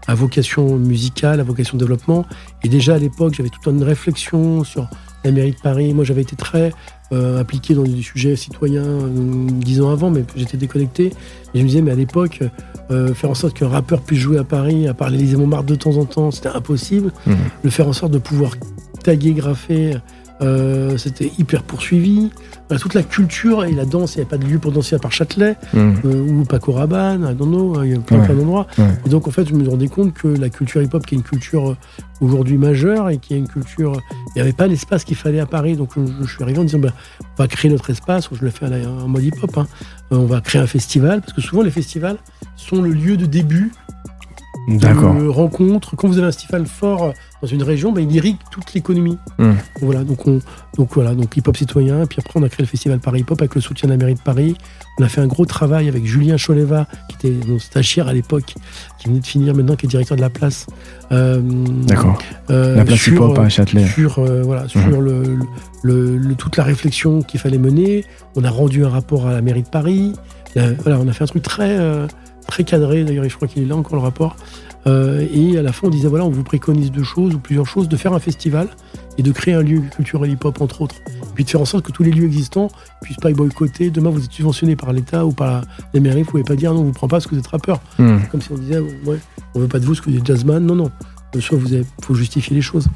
à 0.07 0.15
vocation 0.15 0.77
musicale, 0.77 1.39
à 1.39 1.43
vocation 1.43 1.77
développement. 1.77 2.25
Et 2.63 2.69
déjà 2.69 2.95
à 2.95 2.97
l'époque, 2.97 3.33
j'avais 3.35 3.49
toute 3.49 3.65
une 3.65 3.83
réflexion 3.83 4.63
sur 4.63 4.89
la 5.23 5.31
mairie 5.31 5.51
de 5.51 5.59
Paris. 5.61 5.93
Moi, 5.93 6.03
j'avais 6.03 6.21
été 6.21 6.35
très 6.35 6.71
euh, 7.11 7.39
impliqué 7.39 7.73
dans 7.73 7.83
des 7.83 8.01
sujets 8.01 8.35
citoyens 8.35 8.83
euh, 8.83 9.47
dix 9.49 9.81
ans 9.81 9.91
avant, 9.91 10.09
mais 10.09 10.23
j'étais 10.35 10.57
déconnecté. 10.57 11.07
Et 11.53 11.59
je 11.59 11.61
me 11.61 11.67
disais, 11.67 11.81
mais 11.81 11.91
à 11.91 11.95
l'époque, 11.95 12.39
euh, 12.89 13.13
faire 13.13 13.29
en 13.29 13.35
sorte 13.35 13.57
qu'un 13.57 13.67
rappeur 13.67 14.01
puisse 14.01 14.19
jouer 14.19 14.37
à 14.37 14.43
Paris, 14.43 14.87
à 14.87 14.93
part 14.93 15.09
l'Élysée 15.09 15.37
Montmartre 15.37 15.65
de 15.65 15.75
temps 15.75 15.97
en 15.97 16.05
temps, 16.05 16.31
c'était 16.31 16.49
impossible. 16.49 17.11
Mhm. 17.27 17.35
Le 17.63 17.69
faire 17.69 17.87
en 17.87 17.93
sorte 17.93 18.11
de 18.11 18.17
pouvoir 18.17 18.53
taguer, 19.03 19.33
graffer, 19.33 19.95
euh, 20.41 20.97
c'était 20.97 21.31
hyper 21.37 21.63
poursuivi. 21.63 22.29
Toute 22.79 22.93
la 22.93 23.03
culture 23.03 23.65
et 23.65 23.71
la 23.71 23.85
danse, 23.85 24.15
il 24.15 24.19
n'y 24.19 24.23
a 24.23 24.27
pas 24.27 24.37
de 24.37 24.45
lieu 24.45 24.57
pour 24.59 24.71
danser 24.71 24.95
à 24.95 24.99
part 24.99 25.11
Châtelet 25.11 25.57
Mhm. 25.73 25.95
euh, 26.05 26.21
ou 26.27 26.43
Paco 26.45 26.71
Rabanne, 26.71 27.27
I 27.31 27.35
don't 27.35 27.47
know, 27.49 27.83
il 27.83 27.91
y 27.91 27.95
a 27.95 27.99
plein, 27.99 28.19
Ouais. 28.19 28.25
plein 28.25 28.35
d'endroits. 28.35 28.67
Ouais. 28.77 28.85
Et 29.05 29.09
donc, 29.09 29.27
en 29.27 29.31
fait, 29.31 29.47
je 29.47 29.53
me 29.53 29.67
rendais 29.69 29.87
compte 29.87 30.13
que 30.13 30.27
la 30.27 30.49
culture 30.49 30.81
hip-hop, 30.81 31.05
qui 31.05 31.15
est 31.15 31.17
une 31.17 31.23
culture 31.23 31.71
euh, 31.71 31.77
aujourd'hui 32.21 32.57
majeure 32.57 33.09
et 33.09 33.17
qui 33.17 33.33
est 33.33 33.37
une 33.37 33.47
culture. 33.47 33.93
Il 34.11 34.33
n'y 34.35 34.41
avait 34.41 34.53
pas 34.53 34.67
l'espace 34.67 35.03
qu'il 35.03 35.15
fallait 35.17 35.39
à 35.39 35.45
Paris. 35.45 35.75
Donc, 35.75 35.89
je, 35.95 36.01
je 36.25 36.33
suis 36.33 36.43
arrivé 36.43 36.59
en 36.59 36.63
disant, 36.63 36.79
bah, 36.79 36.93
on 37.21 37.41
va 37.43 37.47
créer 37.47 37.69
notre 37.71 37.89
espace. 37.89 38.29
Je 38.31 38.43
le 38.43 38.51
fais 38.51 38.65
à 38.65 38.69
en 38.89 39.07
mode 39.07 39.23
hip-hop. 39.23 39.57
hein. 39.57 39.67
Euh, 40.11 40.17
on 40.17 40.25
va 40.25 40.39
créer 40.41 40.61
un 40.61 40.67
festival. 40.67 41.21
Parce 41.21 41.33
que 41.33 41.41
souvent, 41.41 41.61
les 41.63 41.71
festivals 41.71 42.17
sont 42.55 42.81
le 42.81 42.91
lieu 42.91 43.17
de 43.17 43.25
début 43.25 43.71
D'accord. 44.67 45.15
de 45.15 45.27
rencontre. 45.27 45.95
Quand 45.95 46.07
vous 46.07 46.17
avez 46.17 46.27
un 46.27 46.31
festival 46.31 46.65
fort 46.65 47.13
dans 47.41 47.47
une 47.47 47.63
région, 47.63 47.91
bah, 47.91 48.01
il 48.01 48.11
irrigue 48.15 48.37
toute 48.51 48.73
l'économie. 48.73 49.17
Mhm. 49.39 49.55
Voilà, 49.81 50.03
donc 50.03 50.27
on, 50.27 50.39
donc 50.77 50.89
voilà, 50.93 51.15
donc 51.15 51.35
hip 51.35 51.43
hop 51.47 51.57
citoyen. 51.57 52.05
Puis 52.05 52.19
après, 52.19 52.39
on 52.39 52.43
a 52.43 52.49
créé 52.49 52.63
le 52.63 52.69
festival 52.69 52.99
Paris 52.99 53.21
Hip 53.21 53.25
Hop 53.31 53.41
avec 53.41 53.55
le 53.55 53.61
soutien 53.61 53.87
de 53.87 53.93
la 53.93 53.97
mairie 53.97 54.13
de 54.15 54.19
Paris. 54.21 54.55
On 54.99 55.03
a 55.03 55.07
fait 55.09 55.21
un 55.21 55.27
gros 55.27 55.45
travail 55.45 55.87
avec 55.89 56.05
Julien 56.05 56.35
Choleva, 56.37 56.87
qui 57.09 57.27
était 57.27 57.47
mon 57.47 57.57
stagiaire 57.59 58.07
à 58.07 58.13
l'époque, 58.13 58.53
qui 58.99 59.07
venait 59.07 59.19
de 59.19 59.25
finir 59.25 59.55
maintenant, 59.55 59.75
qui 59.75 59.85
est 59.85 59.89
directeur 59.89 60.15
de 60.17 60.21
la 60.21 60.29
place. 60.29 60.67
Euh, 61.11 61.41
D'accord. 61.87 62.17
euh, 62.49 62.75
La 62.75 62.85
place 62.85 62.99
sur, 62.99 63.13
hip-hop 63.13 63.37
à 63.39 63.49
Châtelet. 63.49 63.87
sur, 63.87 64.19
euh, 64.19 64.41
voilà, 64.43 64.67
sur 64.67 64.79
Mhm. 64.81 64.99
le, 64.99 65.23
le- 65.83 66.17
le- 66.17 66.35
toute 66.35 66.57
la 66.57 66.63
réflexion 66.63 67.21
qu'il 67.21 67.39
fallait 67.39 67.57
mener. 67.57 68.05
On 68.35 68.43
a 68.43 68.49
rendu 68.49 68.85
un 68.85 68.89
rapport 68.89 69.27
à 69.27 69.31
la 69.33 69.41
mairie 69.41 69.63
de 69.63 69.69
Paris. 69.69 70.13
Euh, 70.57 70.73
voilà, 70.83 70.99
on 70.99 71.07
a 71.07 71.13
fait 71.13 71.23
un 71.23 71.27
truc 71.27 71.43
très, 71.43 71.77
euh, 71.79 72.07
très 72.47 72.63
cadré. 72.63 73.03
D'ailleurs, 73.03 73.27
je 73.27 73.35
crois 73.35 73.47
qu'il 73.47 73.63
est 73.63 73.65
là 73.65 73.75
encore 73.75 73.95
le 73.95 74.01
rapport. 74.01 74.35
Euh, 74.87 75.27
et 75.31 75.57
à 75.57 75.61
la 75.61 75.71
fin, 75.71 75.87
on 75.87 75.89
disait 75.89 76.07
voilà, 76.07 76.25
on 76.25 76.29
vous 76.29 76.43
préconise 76.43 76.91
deux 76.91 77.03
choses 77.03 77.35
ou 77.35 77.39
plusieurs 77.39 77.67
choses 77.67 77.87
de 77.87 77.97
faire 77.97 78.13
un 78.13 78.19
festival 78.19 78.67
et 79.17 79.23
de 79.23 79.31
créer 79.31 79.53
un 79.53 79.61
lieu 79.61 79.81
culturel 79.95 80.31
hip-hop 80.31 80.61
entre 80.61 80.81
autres. 80.81 80.95
Puis 81.35 81.43
de 81.43 81.49
faire 81.49 81.61
en 81.61 81.65
sorte 81.65 81.85
que 81.85 81.91
tous 81.91 82.03
les 82.03 82.11
lieux 82.11 82.25
existants 82.25 82.69
puissent 83.01 83.17
pas 83.17 83.29
être 83.29 83.37
boycottés. 83.37 83.89
Demain, 83.89 84.09
vous 84.09 84.23
êtes 84.23 84.31
subventionné 84.31 84.75
par 84.75 84.93
l'État 84.93 85.25
ou 85.25 85.31
par 85.31 85.63
la, 85.93 85.99
mairie, 85.99 86.23
vous 86.23 86.31
pouvez 86.31 86.43
pas 86.43 86.55
dire 86.55 86.73
non, 86.73 86.81
on 86.81 86.85
vous 86.85 86.91
prend 86.91 87.07
pas 87.07 87.17
parce 87.17 87.27
que 87.27 87.35
vous 87.35 87.39
êtes 87.39 87.47
rappeur. 87.47 87.79
Mhm. 87.99 88.21
Comme 88.31 88.41
si 88.41 88.51
on 88.51 88.57
disait, 88.57 88.79
ouais, 88.79 89.19
on 89.53 89.59
veut 89.59 89.67
pas 89.67 89.79
de 89.79 89.85
vous 89.85 89.91
parce 89.91 90.01
que 90.01 90.09
vous 90.09 90.17
êtes 90.17 90.25
jazzman. 90.25 90.65
Non, 90.65 90.75
non. 90.75 90.91
Bien 91.31 91.41
sûr, 91.41 91.57
vous 91.57 91.73
avez, 91.73 91.85
faut 92.01 92.13
justifier 92.13 92.55
les 92.55 92.61
choses. 92.61 92.87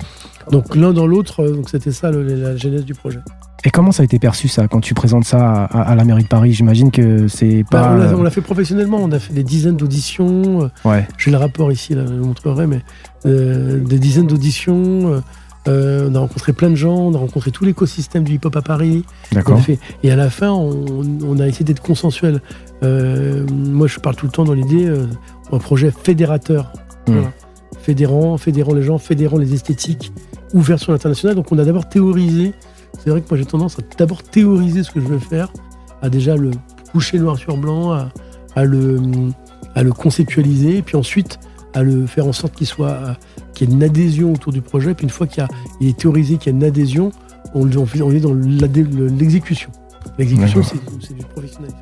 Donc 0.52 0.76
l'un 0.76 0.94
dans 0.94 1.08
l'autre, 1.08 1.42
euh, 1.44 1.52
donc 1.56 1.70
c'était 1.70 1.92
ça 1.92 2.12
le- 2.12 2.24
la 2.24 2.56
genèse 2.58 2.86
du 2.86 2.94
projet. 2.94 3.20
Et 3.64 3.72
comment 3.72 3.92
ça 3.92 4.02
a 4.02 4.06
été 4.06 4.20
perçu 4.20 4.48
ça 4.48 4.68
quand 4.68 4.80
tu 4.82 4.94
présentes 4.94 5.24
ça 5.26 5.64
à, 5.66 5.82
à 5.82 5.96
la 5.96 6.04
mairie 6.04 6.24
de 6.24 6.28
Paris? 6.28 6.52
J'imagine 6.54 6.92
que 6.92 7.28
c'est 7.28 7.64
Bah, 7.64 7.82
pas. 7.82 7.92
on 7.94 7.98
l'a- 7.98 8.18
on 8.18 8.24
l'a 8.24 8.30
fait 8.30 8.42
professionnellement, 8.42 8.98
on 9.02 9.12
a 9.12 9.18
fait 9.20 9.34
des 9.34 9.44
dizaines 9.44 9.78
d'auditions. 9.78 10.64
euh, 10.66 10.70
Ouais, 10.90 11.08
J'ai 11.18 11.32
le 11.32 11.38
rapport 11.38 11.72
ici, 11.72 11.96
là, 11.96 12.04
je 12.06 12.12
le 12.14 12.20
montrerai, 12.20 12.68
mais 12.68 12.82
euh, 13.26 13.80
des 13.80 13.98
dizaines 13.98 14.28
d'auditions. 14.28 15.14
euh, 15.14 15.22
euh, 15.68 16.10
on 16.12 16.14
a 16.16 16.20
rencontré 16.20 16.54
plein 16.54 16.70
de 16.70 16.76
gens, 16.76 16.94
on 16.96 17.16
a 17.16 17.18
rencontré 17.18 17.50
tout 17.50 17.66
l'écosystème 17.66 18.24
du 18.24 18.34
hip-hop 18.34 18.56
à 18.56 18.62
Paris. 18.62 19.04
D'accord. 19.32 19.60
et 20.04 20.12
à 20.12 20.16
la 20.16 20.30
fin, 20.30 20.52
on, 20.52 21.02
on 21.26 21.40
a 21.40 21.48
essayé 21.48 21.66
d'être 21.66 21.82
consensuel. 21.82 22.42
Euh, 22.84 23.48
moi, 23.52 23.88
je 23.88 24.00
parle 24.00 24.16
tout 24.16 24.28
le 24.28 24.32
temps 24.32 24.44
dans 24.44 24.54
l'idée 24.54 24.86
euh, 24.86 25.08
un 25.52 25.58
projet 25.58 25.92
fédérateur. 26.04 26.72
Mm. 27.08 27.14
Voilà. 27.14 27.32
Fédérant, 27.80 28.38
fédérant 28.38 28.74
les 28.74 28.82
gens, 28.82 28.98
fédérant 28.98 29.38
les 29.38 29.54
esthétiques, 29.54 30.12
ouvert 30.54 30.80
sur 30.80 30.92
l'international. 30.92 31.36
Donc, 31.36 31.52
on 31.52 31.58
a 31.58 31.66
d'abord 31.66 31.88
théorisé. 31.88 32.54
C'est 33.04 33.10
vrai 33.10 33.22
que 33.22 33.28
moi, 33.30 33.38
j'ai 33.38 33.46
tendance 33.46 33.78
à 33.80 33.82
d'abord 33.98 34.24
théoriser 34.24 34.84
ce 34.84 34.92
que 34.92 35.00
je 35.00 35.06
veux 35.06 35.20
faire, 35.20 35.52
à 36.02 36.10
déjà 36.10 36.36
le 36.36 36.52
coucher 36.92 37.20
noir 37.20 37.38
sur 37.38 37.58
blanc, 37.58 37.92
à, 37.92 38.10
à 38.56 38.64
le, 38.64 39.00
à 39.76 39.84
le 39.84 39.92
conceptualiser, 39.92 40.78
et 40.78 40.82
puis 40.82 40.96
ensuite 40.96 41.40
à 41.74 41.84
le 41.84 42.08
faire 42.08 42.26
en 42.26 42.32
sorte 42.32 42.56
qu'il 42.56 42.68
soit, 42.68 43.18
qu'il 43.54 43.70
y 43.70 43.72
ait 43.72 43.76
une 43.76 43.84
adhésion 43.84 44.34
autour 44.34 44.54
du 44.54 44.62
projet. 44.62 44.94
Puis 44.94 45.04
une 45.04 45.10
fois 45.10 45.28
qu'il 45.28 45.46
il 45.82 45.90
est 45.90 45.98
théorisé 45.98 46.38
qu'il 46.38 46.54
y 46.54 46.56
a 46.56 46.58
une 46.58 46.64
adhésion, 46.64 47.12
on, 47.54 47.70
on 47.70 48.12
est 48.12 48.20
dans 48.20 48.34
l'exécution. 48.34 49.70
L'exécution, 50.18 50.62
c'est 50.64 51.14
du 51.14 51.26
professionnalisme. 51.26 51.78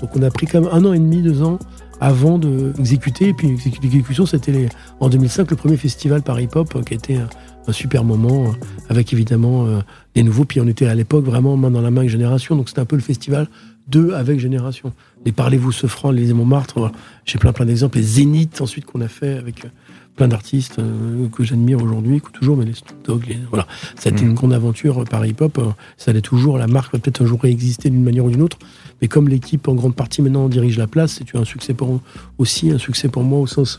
Donc 0.00 0.10
on 0.16 0.22
a 0.22 0.30
pris 0.30 0.46
quand 0.46 0.60
même 0.60 0.70
un 0.72 0.84
an 0.84 0.92
et 0.92 0.98
demi, 0.98 1.22
deux 1.22 1.42
ans 1.42 1.58
avant 2.00 2.38
d'exécuter. 2.38 3.28
Et 3.28 3.32
puis 3.34 3.48
l'exécu- 3.48 3.80
l'exécution, 3.82 4.26
c'était 4.26 4.52
les- 4.52 4.68
en 5.00 5.08
2005 5.08 5.50
le 5.50 5.56
premier 5.56 5.76
festival 5.76 6.22
par 6.22 6.40
hip-hop 6.40 6.74
euh, 6.76 6.82
qui 6.82 6.94
a 6.94 6.96
été 6.96 7.16
un, 7.16 7.28
un 7.68 7.72
super 7.72 8.04
moment 8.04 8.44
euh, 8.48 8.52
avec 8.88 9.12
évidemment 9.12 9.66
euh, 9.66 9.80
des 10.14 10.22
nouveaux. 10.22 10.44
Puis 10.44 10.60
on 10.60 10.66
était 10.68 10.86
à 10.86 10.94
l'époque 10.94 11.24
vraiment 11.24 11.56
main 11.56 11.70
dans 11.70 11.80
la 11.80 11.90
main 11.90 12.00
avec 12.02 12.10
Génération. 12.10 12.56
Donc 12.56 12.68
c'était 12.68 12.80
un 12.80 12.84
peu 12.86 12.96
le 12.96 13.02
festival 13.02 13.48
de 13.88 14.10
avec 14.12 14.40
Génération. 14.40 14.92
Les 15.24 15.32
Parlez-vous 15.32 15.72
ce 15.72 15.86
franc, 15.86 16.10
les 16.10 16.32
Montmartre, 16.32 16.78
voilà. 16.78 16.92
j'ai 17.24 17.38
plein 17.38 17.52
plein 17.52 17.66
d'exemples. 17.66 17.98
Les 17.98 18.04
Zéniths 18.04 18.60
ensuite 18.60 18.84
qu'on 18.84 19.00
a 19.00 19.08
fait 19.08 19.38
avec 19.38 19.64
euh, 19.64 19.68
plein 20.16 20.28
d'artistes 20.28 20.78
euh, 20.78 21.28
que 21.28 21.44
j'admire 21.44 21.82
aujourd'hui, 21.82 22.20
que 22.20 22.30
toujours, 22.30 22.56
mais 22.56 22.64
les 22.64 22.72
Snoop 22.74 22.96
Dogg, 23.04 23.26
les- 23.28 23.38
voilà. 23.50 23.66
Ça 23.96 24.08
a 24.08 24.12
été 24.12 24.22
Mhm. 24.24 24.30
une 24.30 24.34
grande 24.34 24.52
aventure 24.54 25.04
par 25.04 25.24
hip-hop. 25.24 25.58
euh, 25.58 25.66
Ça 25.96 26.10
allait 26.10 26.20
toujours, 26.20 26.58
la 26.58 26.66
marque 26.66 26.92
va 26.94 26.98
peut-être 26.98 27.22
un 27.22 27.26
jour 27.26 27.40
réexister 27.40 27.90
d'une 27.90 28.02
manière 28.02 28.24
ou 28.24 28.30
d'une 28.30 28.42
autre. 28.42 28.58
Mais 29.02 29.08
comme 29.08 29.28
l'équipe 29.28 29.68
en 29.68 29.74
grande 29.74 29.94
partie 29.94 30.22
maintenant 30.22 30.48
dirige 30.48 30.78
la 30.78 30.86
place, 30.86 31.18
c'est 31.18 31.38
un 31.38 31.44
succès 31.44 31.74
pour 31.74 32.00
aussi 32.38 32.70
un 32.70 32.78
succès 32.78 33.08
pour 33.08 33.22
moi 33.24 33.40
au 33.40 33.46
sens 33.46 33.76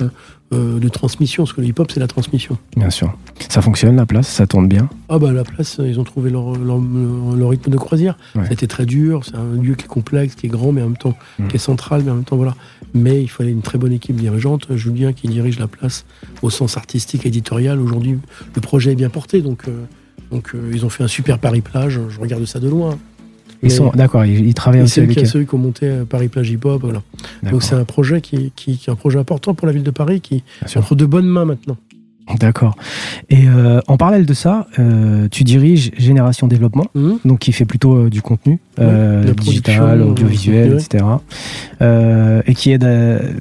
euh, 0.54 0.80
de 0.80 0.90
transmission, 0.90 1.44
parce 1.44 1.54
que 1.54 1.62
le 1.62 1.68
hip-hop 1.68 1.92
c'est 1.92 2.00
la 2.00 2.08
transmission. 2.08 2.58
Bien 2.76 2.90
sûr. 2.92 3.18
Ça 3.50 3.62
fonctionne 3.62 3.96
la 3.96 4.06
place, 4.06 4.28
ça 4.28 4.46
tourne 4.46 4.68
bien? 4.68 4.88
Ah 5.10 5.18
bah 5.18 5.32
la 5.32 5.44
place, 5.44 5.80
euh, 5.80 5.88
ils 5.90 6.00
ont 6.00 6.04
trouvé 6.04 6.30
leur, 6.30 6.56
leur, 6.56 6.80
leur 7.36 7.50
rythme 7.50 7.72
de 7.72 7.78
croisière. 7.78 8.18
Ouais. 8.36 8.44
C'était 8.48 8.68
très 8.68 8.86
dur, 8.86 9.24
c'est 9.26 9.36
un 9.36 9.62
lieu 9.62 9.74
qui 9.76 9.86
est 9.86 9.88
complexe, 9.90 10.36
qui 10.36 10.46
est 10.46 10.50
grand, 10.50 10.72
mais 10.72 10.82
en 10.82 10.90
même 10.90 10.98
temps 10.98 11.18
Mm. 11.40 11.48
qui 11.48 11.56
est 11.56 11.60
central, 11.60 12.04
mais 12.06 12.12
en 12.12 12.16
même 12.16 12.24
temps 12.24 12.38
voilà. 12.38 12.56
Mais 12.94 13.22
il 13.22 13.28
fallait 13.28 13.52
une 13.52 13.62
très 13.62 13.78
bonne 13.78 13.92
équipe 13.94 14.16
dirigeante. 14.16 14.76
Julien 14.76 15.14
qui 15.14 15.28
dirige 15.28 15.58
la 15.60 15.68
place 15.68 16.06
au 16.42 16.50
sens 16.50 16.78
artistique, 16.78 17.26
éditorial. 17.26 17.80
Aujourd'hui, 17.80 18.18
le 18.56 18.62
projet 18.62 18.92
est 18.92 18.96
bien 18.96 19.10
porté, 19.10 19.42
donc 19.42 19.68
euh, 19.68 19.84
donc 20.32 20.54
euh, 20.56 20.72
ils 20.74 20.86
ont 20.86 20.90
fait 20.90 21.04
un 21.04 21.08
super 21.08 21.40
Paris 21.40 21.62
plage. 21.62 22.00
Je 22.10 22.20
regarde 22.20 22.46
ça 22.46 22.60
de 22.60 22.70
loin. 22.70 22.98
Ils 23.64 23.72
sont 23.72 23.92
d'accord, 23.96 24.26
ils, 24.26 24.46
ils 24.48 24.54
travaillent 24.54 24.82
aussi 24.82 24.96
c'est 24.96 25.02
avec 25.02 25.18
qui, 25.18 25.38
eux. 25.38 25.44
qui 25.44 25.56
ont 25.56 25.58
monté 25.58 25.88
euh, 25.88 26.06
Paris 26.06 26.28
Plage 26.28 26.50
Hip 26.50 26.60
Hop. 26.64 26.82
Voilà. 26.82 27.02
D'accord, 27.42 27.60
Donc 27.60 27.64
c'est 27.64 27.76
un 27.76 27.84
projet 27.86 28.22
qui, 28.22 28.52
qui, 28.56 28.78
qui 28.78 28.90
est 28.90 28.94
un 28.94 28.96
projet 28.96 29.20
important 29.20 29.54
pour 29.54 29.68
la 29.68 29.74
ville 29.74 29.84
de 29.84 29.92
Paris, 29.92 30.22
qui 30.22 30.44
est 30.66 30.78
entre 30.78 30.96
de 30.96 31.06
bonnes 31.06 31.28
mains 31.28 31.46
maintenant. 31.46 31.78
D'accord. 32.40 32.76
Et 33.30 33.48
euh, 33.48 33.80
en 33.88 33.96
parallèle 33.98 34.26
de 34.26 34.34
ça, 34.34 34.68
euh, 34.80 35.28
tu 35.32 35.44
diriges 35.46 35.92
Génération 35.98 36.48
Développement, 36.48 36.86
Mhm. 36.94 37.20
donc 37.26 37.40
qui 37.40 37.54
fait 37.54 37.66
plutôt 37.66 37.96
euh, 37.96 38.10
du 38.10 38.22
contenu 38.22 38.60
euh, 38.80 39.24
de 39.24 39.28
la 39.30 39.34
digital, 39.34 40.02
audiovisuel, 40.02 40.74
euh, 40.74 40.78
etc. 40.80 41.06
Euh, 41.82 42.42
et 42.46 42.54
qui 42.54 42.72
aide 42.72 42.84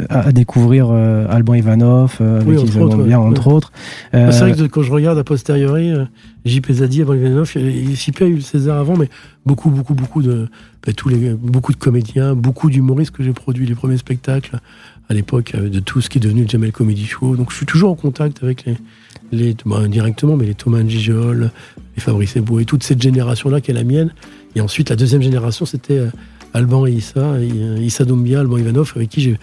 à, 0.09 0.21
à 0.29 0.33
découvrir 0.33 0.89
euh, 0.91 1.27
Alban 1.29 1.55
Ivanov, 1.55 2.17
euh, 2.21 2.41
Oui, 2.47 2.57
qui 2.65 2.79
autres, 2.79 2.97
bien, 3.03 3.19
ouais. 3.19 3.27
entre 3.27 3.49
autres. 3.49 3.73
Ah, 4.13 4.31
C'est 4.31 4.43
Euh, 4.45 4.47
vrai 4.47 4.53
que 4.57 4.63
quand 4.67 4.83
je 4.83 4.93
regarde 4.93 5.19
a 5.19 5.25
posteriori, 5.25 5.91
euh, 5.91 6.05
JP 6.45 6.71
Zadi 6.71 7.03
avant 7.03 7.15
Ivanov, 7.15 7.51
JP 7.51 8.23
a 8.23 8.27
eu 8.27 8.35
le 8.37 8.41
César 8.41 8.79
avant, 8.79 8.97
mais 8.97 9.09
beaucoup, 9.45 9.71
beaucoup, 9.71 9.95
beaucoup 9.95 10.23
de, 10.23 10.49
bah, 10.87 10.93
tous 10.97 11.09
les, 11.09 11.31
beaucoup 11.31 11.73
de 11.73 11.77
comédiens, 11.79 12.35
beaucoup 12.35 12.71
d'humoristes 12.71 13.11
que 13.11 13.25
j'ai 13.25 13.33
produits 13.33 13.67
les 13.67 13.75
premiers 13.75 13.97
spectacles 13.97 14.59
à 15.09 15.15
l'époque 15.15 15.53
euh, 15.55 15.69
de 15.69 15.81
tout 15.81 16.01
ce 16.01 16.09
qui 16.09 16.19
est 16.19 16.21
devenu 16.21 16.43
le 16.43 16.49
Jamel 16.49 16.73
Comedy 16.73 17.07
Show. 17.07 17.37
Donc 17.37 17.51
je 17.51 17.57
suis 17.57 17.67
toujours 17.67 17.91
en 17.91 17.95
contact 17.95 18.43
avec 18.43 18.65
les, 18.65 18.77
les 19.33 19.57
bah, 19.65 19.87
directement, 19.89 20.37
mais 20.37 20.47
les 20.47 20.55
Thomas 20.55 20.87
Gijol, 20.87 21.51
les 21.97 22.03
Fabrice 22.03 22.37
Eboué, 22.37 22.65
toute 22.65 22.83
cette 22.83 23.03
génération-là 23.03 23.61
qui 23.61 23.71
est 23.71 23.75
la 23.75 23.85
mienne. 23.85 24.13
Et 24.55 24.61
ensuite, 24.61 24.91
la 24.91 24.97
deuxième 24.97 25.23
génération, 25.23 25.67
c'était 25.67 25.99
euh, 25.99 26.11
Alban 26.55 26.87
et 26.87 26.93
Issa, 26.93 27.21
euh, 27.21 27.79
Issa 27.79 28.05
Doumbia, 28.05 28.41
Alban 28.41 28.57
Ivanov, 28.59 28.93
avec 28.97 29.11
qui 29.11 29.21
j'ai 29.21 29.39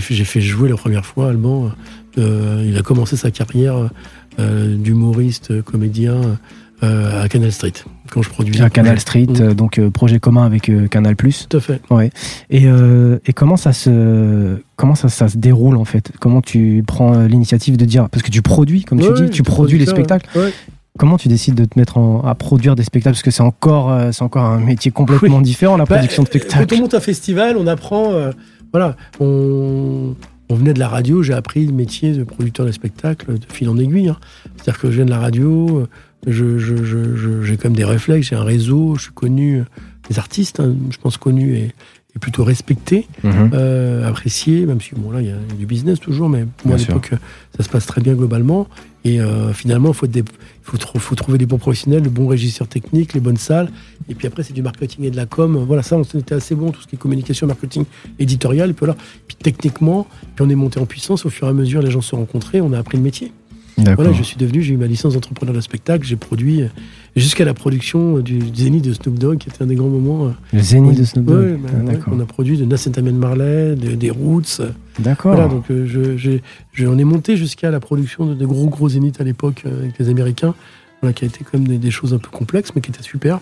fait, 0.00 0.14
j'ai 0.14 0.24
fait 0.24 0.40
jouer 0.40 0.68
la 0.68 0.76
première 0.76 1.04
fois 1.04 1.28
Alban. 1.28 1.70
Euh, 2.18 2.64
il 2.66 2.76
a 2.78 2.82
commencé 2.82 3.16
sa 3.16 3.30
carrière 3.30 3.90
euh, 4.38 4.76
d'humoriste, 4.76 5.62
comédien 5.62 6.38
euh, 6.82 7.22
à 7.22 7.28
Canal 7.28 7.52
Street, 7.52 7.72
quand 8.10 8.22
je 8.22 8.30
produisais. 8.30 8.62
à 8.62 8.70
Canal. 8.70 8.98
Street, 9.00 9.26
Mhm. 9.28 9.40
euh, 9.40 9.54
donc 9.54 9.78
euh, 9.78 9.90
projet 9.90 10.18
commun 10.18 10.44
avec 10.44 10.68
euh, 10.68 10.86
Canal+. 10.88 11.16
Tout 11.16 11.56
à 11.56 11.60
fait. 11.60 11.80
Et, 12.50 12.66
euh, 12.66 13.18
et 13.26 13.32
comment 13.32 13.56
ça 13.56 13.72
se 13.72 14.56
comment 14.76 14.94
ça, 14.94 15.08
ça 15.08 15.28
se 15.28 15.36
déroule 15.38 15.76
en 15.76 15.84
fait? 15.84 16.12
Comment 16.20 16.40
tu 16.42 16.82
prends 16.86 17.22
l'initiative 17.24 17.76
de 17.76 17.84
dire 17.84 18.08
parce 18.10 18.22
que 18.22 18.30
tu 18.30 18.42
produis 18.42 18.84
comme 18.84 19.00
tu 19.00 19.06
Ouais, 19.08 19.14
dis, 19.14 19.22
ouais, 19.22 19.30
tu 19.30 19.42
produis 19.42 19.78
les 19.78 19.86
spectacles. 19.86 20.26
ouais. 20.38 20.52
Comment 20.98 21.18
tu 21.18 21.28
décides 21.28 21.54
de 21.54 21.66
te 21.66 21.78
mettre 21.78 21.98
en- 21.98 22.22
à 22.22 22.34
produire 22.34 22.74
des 22.74 22.82
spectacles? 22.82 23.14
Parce 23.16 23.22
que 23.22 23.30
c'est 23.30 23.42
encore 23.42 23.92
euh, 23.92 24.12
c'est 24.12 24.22
encore 24.22 24.44
un 24.44 24.58
métier 24.60 24.90
complètement 24.90 25.42
différent 25.42 25.76
la 25.76 25.84
Bah, 25.84 25.96
production 25.96 26.22
de 26.22 26.28
euh, 26.28 26.32
Quand 26.32 26.38
spectacles. 26.38 26.74
on 26.74 26.78
monte 26.78 26.94
un 26.94 27.00
festival, 27.00 27.56
on 27.58 27.66
apprend. 27.66 28.12
euh, 28.14 28.30
voilà, 28.72 28.96
on, 29.20 30.14
on 30.48 30.54
venait 30.54 30.72
de 30.74 30.78
la 30.78 30.88
radio, 30.88 31.22
j'ai 31.22 31.34
appris 31.34 31.66
le 31.66 31.72
métier 31.72 32.12
de 32.12 32.24
producteur 32.24 32.64
de 32.66 32.72
spectacle 32.72 33.34
de 33.38 33.46
fil 33.52 33.68
en 33.68 33.76
aiguille. 33.78 34.08
hein. 34.08 34.16
C'est-à-dire 34.56 34.78
que 34.80 34.90
je 34.90 34.96
viens 34.96 35.04
de 35.04 35.10
la 35.10 35.18
radio, 35.18 35.86
euh, 36.26 36.32
je, 36.32 36.58
je- 36.58 36.84
je- 36.84 37.16
je- 37.16 37.42
j'ai 37.42 37.56
quand 37.56 37.68
même 37.68 37.76
des 37.76 37.84
réflexes, 37.84 38.28
j'ai 38.28 38.36
un 38.36 38.44
réseau, 38.44 38.94
je 38.96 39.02
suis 39.04 39.12
connu, 39.12 39.58
euh, 39.60 39.64
des 40.10 40.18
artistes, 40.18 40.60
hein, 40.60 40.74
je 40.90 40.98
pense 40.98 41.16
connus 41.16 41.54
et, 41.56 41.72
et 42.14 42.18
plutôt 42.20 42.44
respectés, 42.44 43.06
Mhm. 43.24 43.50
euh, 43.54 44.08
appréciés, 44.08 44.64
même 44.66 44.80
si 44.80 44.94
bon 44.94 45.10
là 45.10 45.20
il 45.20 45.26
y, 45.28 45.30
a 45.30 45.34
il 45.48 45.50
y 45.52 45.54
a 45.54 45.58
du 45.58 45.66
business 45.66 46.00
toujours, 46.00 46.28
mais 46.28 46.46
moi 46.64 46.76
à 46.76 46.78
l'époque 46.78 47.10
euh, 47.12 47.16
ça 47.56 47.64
se 47.64 47.68
passe 47.68 47.86
très 47.86 48.00
bien 48.00 48.14
globalement. 48.14 48.66
Et 49.04 49.20
euh, 49.20 49.52
finalement, 49.52 49.90
il 49.90 49.94
faut, 49.94 50.08
des- 50.08 50.24
faut, 50.64 50.78
trou- 50.78 50.98
faut 50.98 51.14
trouver 51.14 51.38
des 51.38 51.46
bons 51.46 51.58
professionnels, 51.58 52.02
le 52.02 52.10
bon 52.10 52.26
régisseur 52.26 52.66
technique, 52.66 53.14
les 53.14 53.20
bonnes 53.20 53.36
salles. 53.36 53.68
Et 54.08 54.16
puis 54.16 54.26
après, 54.26 54.42
c'est 54.42 54.52
du 54.52 54.62
marketing 54.62 55.04
et 55.04 55.12
de 55.12 55.16
la 55.16 55.26
com. 55.26 55.56
Voilà, 55.64 55.84
ça, 55.84 55.96
on 55.96 56.02
était 56.02 56.34
assez 56.34 56.56
bon, 56.56 56.72
tout 56.72 56.80
ce 56.82 56.88
qui 56.88 56.96
est 56.96 56.98
communication, 56.98 57.46
marketing, 57.46 57.84
éditorial. 58.18 58.70
Et 58.70 58.72
puis, 58.72 58.84
voilà. 58.84 58.96
puis 59.28 59.36
techniquement, 59.40 60.08
puis 60.34 60.44
on 60.44 60.50
est 60.50 60.56
monté 60.56 60.80
en 60.80 60.86
puissance. 60.86 61.24
Au 61.24 61.30
fur 61.30 61.46
et 61.46 61.50
à 61.50 61.52
mesure, 61.52 61.82
les 61.82 61.92
gens 61.92 62.00
se 62.00 62.08
sont 62.08 62.16
rencontrés, 62.16 62.60
on 62.60 62.72
a 62.72 62.78
appris 62.80 62.96
le 62.96 63.04
métier. 63.04 63.30
Voilà, 63.94 64.12
je 64.12 64.22
suis 64.22 64.36
devenu, 64.36 64.62
j'ai 64.62 64.74
eu 64.74 64.76
ma 64.78 64.86
licence 64.86 65.14
d'entrepreneur 65.14 65.54
de 65.54 65.60
spectacle, 65.60 66.06
j'ai 66.06 66.16
produit 66.16 66.62
euh, 66.62 66.68
jusqu'à 67.14 67.44
la 67.44 67.52
production 67.52 68.16
euh, 68.18 68.22
du 68.22 68.38
Zénith 68.54 68.84
de 68.84 68.92
Snoop 68.94 69.18
Dogg, 69.18 69.38
qui 69.38 69.48
était 69.50 69.62
un 69.62 69.66
des 69.66 69.74
grands 69.74 69.88
moments. 69.88 70.26
euh, 70.26 70.30
Le 70.54 70.60
Zénith 70.60 70.98
de 70.98 71.04
Snoop 71.04 71.26
Dogg. 71.26 71.38
ouais, 71.44 71.52
bah, 71.62 71.68
Ah, 71.72 71.84
ouais, 71.84 71.98
on 72.10 72.20
a 72.20 72.24
produit 72.24 72.56
de 72.56 72.98
Amen 72.98 73.16
Marley, 73.16 73.74
de- 73.76 73.94
des 73.94 74.10
Roots. 74.10 74.62
D'accord. 74.98 75.34
voilà, 75.34 75.48
donc 75.48 75.70
euh, 75.70 75.86
je, 75.86 76.86
on 76.86 76.98
est 76.98 77.04
monté 77.04 77.36
jusqu'à 77.36 77.70
la 77.70 77.80
production 77.80 78.24
de, 78.24 78.34
de 78.34 78.46
gros 78.46 78.66
gros 78.68 78.88
zéniths 78.88 79.20
à 79.20 79.24
l'époque 79.24 79.62
euh, 79.66 79.80
avec 79.80 79.98
les 79.98 80.08
Américains, 80.08 80.54
voilà, 81.02 81.12
qui 81.12 81.24
a 81.24 81.28
été 81.28 81.40
quand 81.44 81.58
même 81.58 81.68
des, 81.68 81.76
des 81.78 81.90
choses 81.90 82.14
un 82.14 82.18
peu 82.18 82.30
complexes, 82.30 82.70
mais 82.74 82.80
qui 82.80 82.90
étaient 82.90 83.02
super. 83.02 83.40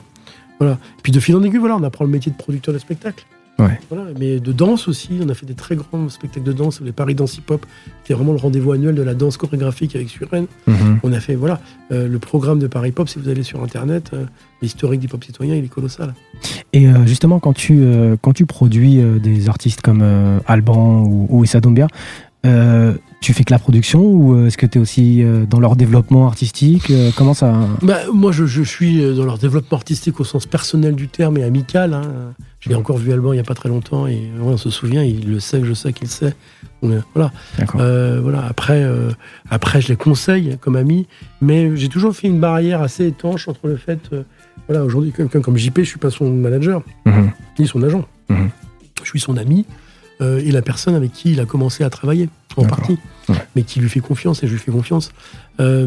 Voilà. 0.59 0.79
Puis 1.05 1.13
de 1.13 1.21
fil 1.21 1.37
en 1.37 1.43
aiguille, 1.45 1.59
voilà, 1.61 1.77
on 1.77 1.83
apprend 1.85 2.05
le 2.05 2.11
métier 2.11 2.33
de 2.33 2.37
producteur 2.37 2.75
de 2.75 2.79
spectacle. 2.81 3.25
Ouais. 3.59 3.79
Voilà, 3.89 4.11
mais 4.19 4.41
de 4.41 4.53
danse 4.53 4.89
aussi, 4.89 5.21
on 5.25 5.29
a 5.29 5.35
fait 5.35 5.47
des 5.47 5.55
très 5.55 5.77
grands 5.77 6.09
spectacles 6.09 6.47
de 6.47 6.53
danse, 6.53 6.81
les 6.81 6.93
Paris 6.93 7.15
Dance 7.15 7.39
Hip 7.39 7.51
Hop, 7.51 7.65
qui 8.05 8.13
est 8.13 8.15
vraiment 8.15 8.33
le 8.33 8.39
rendez-vous 8.39 8.73
annuel 8.73 8.95
de 8.95 9.03
la 9.03 9.15
danse 9.15 9.37
chorégraphique 9.37 9.95
avec 9.95 10.09
Suren. 10.09 10.47
Mhm. 10.67 10.99
On 11.03 11.13
a 11.13 11.21
fait, 11.21 11.37
voilà, 11.37 11.61
euh, 11.93 12.09
le 12.09 12.19
programme 12.19 12.59
de 12.59 12.67
Paris 12.67 12.93
Hop, 12.97 13.09
si 13.09 13.19
vous 13.19 13.29
allez 13.29 13.45
sur 13.45 13.63
Internet, 13.63 14.11
euh, 14.13 14.25
l'historique 14.61 15.01
du 15.01 15.09
pop 15.09 15.23
citoyen, 15.23 15.55
il 15.55 15.65
est 15.65 15.69
colossal. 15.69 16.15
Et 16.73 16.89
euh, 16.89 17.07
justement, 17.07 17.39
quand 17.39 17.53
tu, 17.53 17.85
quand 18.23 18.33
tu 18.33 18.47
produis 18.47 19.01
des 19.21 19.49
artistes 19.49 19.83
comme 19.83 20.03
Alban 20.47 21.03
ou, 21.05 21.27
ou 21.29 21.45
Issa 21.45 21.61
euh, 22.45 22.93
tu 23.25 23.33
fais 23.33 23.45
que 23.45 23.53
la 23.53 23.59
production 23.59 24.03
ou 24.05 24.35
euh, 24.35 24.47
est-ce 24.47 24.59
que 24.59 24.67
tu 24.67 24.79
es 24.79 24.81
aussi 24.81 25.23
euh, 25.23 25.47
dans 25.47 25.59
leur 25.61 25.77
développement 25.77 26.27
artistique 26.27 26.91
Euh, 26.91 27.11
Comment 27.17 27.35
ça 27.35 27.53
Bah, 27.83 27.99
moi, 28.13 28.33
je, 28.33 28.45
je 28.47 28.63
suis 28.63 29.03
dans 29.15 29.25
leur 29.25 29.39
développement 29.39 29.77
artistique 29.79 30.21
au 30.21 30.25
sens 30.25 30.47
personnel 30.47 30.95
du 30.95 31.09
terme 31.09 31.37
et 31.39 31.43
amical. 31.43 31.95
hein. 31.95 32.03
Je 32.61 32.69
l'ai 32.71 32.75
encore 32.77 32.97
vu 32.97 33.13
Alban 33.13 33.33
il 33.33 33.37
n'y 33.37 33.41
a 33.41 33.45
pas 33.45 33.55
très 33.55 33.69
longtemps 33.69 34.07
et 34.07 34.15
ouais, 34.39 34.53
on 34.53 34.57
se 34.57 34.71
souvient, 34.71 35.03
il 35.03 35.31
le 35.31 35.39
sait, 35.41 35.63
je 35.65 35.75
sais 35.75 35.93
qu'il 35.93 36.09
sait. 36.09 36.35
Voilà. 36.83 37.33
Euh, 37.77 38.21
voilà. 38.23 38.45
Après, 38.47 38.83
euh, 38.83 39.11
après, 39.51 39.81
je 39.81 39.89
les 39.89 39.97
conseille 39.97 40.57
comme 40.61 40.77
ami, 40.77 41.07
mais 41.41 41.75
j'ai 41.77 41.89
toujours 41.89 42.15
fait 42.15 42.27
une 42.29 42.41
barrière 42.41 42.83
assez 42.83 43.07
étanche 43.07 43.49
entre 43.49 43.69
le 43.69 43.77
fait, 43.77 44.01
euh, 44.13 44.23
voilà, 44.69 44.85
aujourd'hui, 44.85 45.13
quelqu'un 45.13 45.41
comme 45.41 45.57
JP, 45.59 45.79
je 45.81 45.85
suis 45.85 45.99
pas 45.99 46.11
son 46.11 46.31
manager 46.31 46.83
Mhm. 47.07 47.31
ni 47.59 47.67
son 47.67 47.83
agent. 47.83 48.05
Mhm. 48.29 48.49
Je 49.03 49.09
suis 49.09 49.21
son 49.21 49.37
ami 49.37 49.65
euh, 50.21 50.39
et 50.45 50.51
la 50.53 50.63
personne 50.63 50.95
avec 50.95 51.13
qui 51.13 51.33
il 51.33 51.41
a 51.41 51.45
commencé 51.45 51.85
à 51.85 51.91
travailler, 51.91 52.29
en 52.57 52.65
partie, 52.65 52.99
Ouais. 53.29 53.37
mais 53.57 53.63
qui 53.63 53.81
lui 53.81 53.89
fait 53.89 54.01
confiance 54.01 54.43
et 54.43 54.47
je 54.47 54.53
lui 54.53 54.59
fais 54.61 54.71
confiance. 54.71 55.11
Euh, 55.61 55.87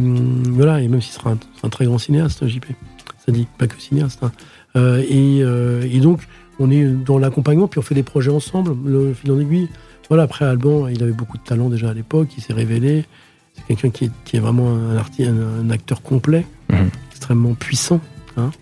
voilà, 0.49 0.81
et 0.81 0.87
même 0.87 1.01
s'il 1.01 1.13
sera 1.13 1.31
un, 1.31 1.37
un 1.63 1.69
très 1.69 1.85
grand 1.85 1.97
cinéaste, 1.97 2.45
JP. 2.47 2.65
ça 3.25 3.31
dit, 3.31 3.47
pas 3.57 3.67
que 3.67 3.79
cinéaste. 3.81 4.19
hein. 4.23 4.31
Euh, 4.75 5.01
et, 5.07 5.41
euh, 5.43 5.81
et 5.89 5.99
donc, 5.99 6.21
on 6.59 6.69
est 6.71 6.83
dans 6.85 7.17
l'accompagnement, 7.19 7.67
puis 7.67 7.79
on 7.79 7.83
fait 7.83 7.95
des 7.95 8.03
projets 8.03 8.31
ensemble, 8.31 8.75
le 8.85 9.13
fil 9.13 9.31
en 9.31 9.39
aiguille. 9.39 9.69
Voilà, 10.09 10.23
après 10.23 10.45
Alban, 10.45 10.87
il 10.87 11.03
avait 11.03 11.11
beaucoup 11.11 11.37
de 11.37 11.43
talent 11.43 11.69
déjà 11.69 11.89
à 11.89 11.93
l'époque, 11.93 12.29
il 12.37 12.43
s'est 12.43 12.53
révélé. 12.53 13.05
C'est 13.53 13.65
quelqu'un 13.67 13.89
qui 13.89 14.05
est, 14.05 14.11
qui 14.25 14.37
est 14.37 14.39
vraiment 14.39 14.69
un, 14.75 14.95
arti- 14.97 15.25
un, 15.27 15.65
un 15.65 15.69
acteur 15.69 16.01
complet, 16.01 16.45
Mhm. 16.69 16.89
extrêmement 17.11 17.53
puissant, 17.53 17.99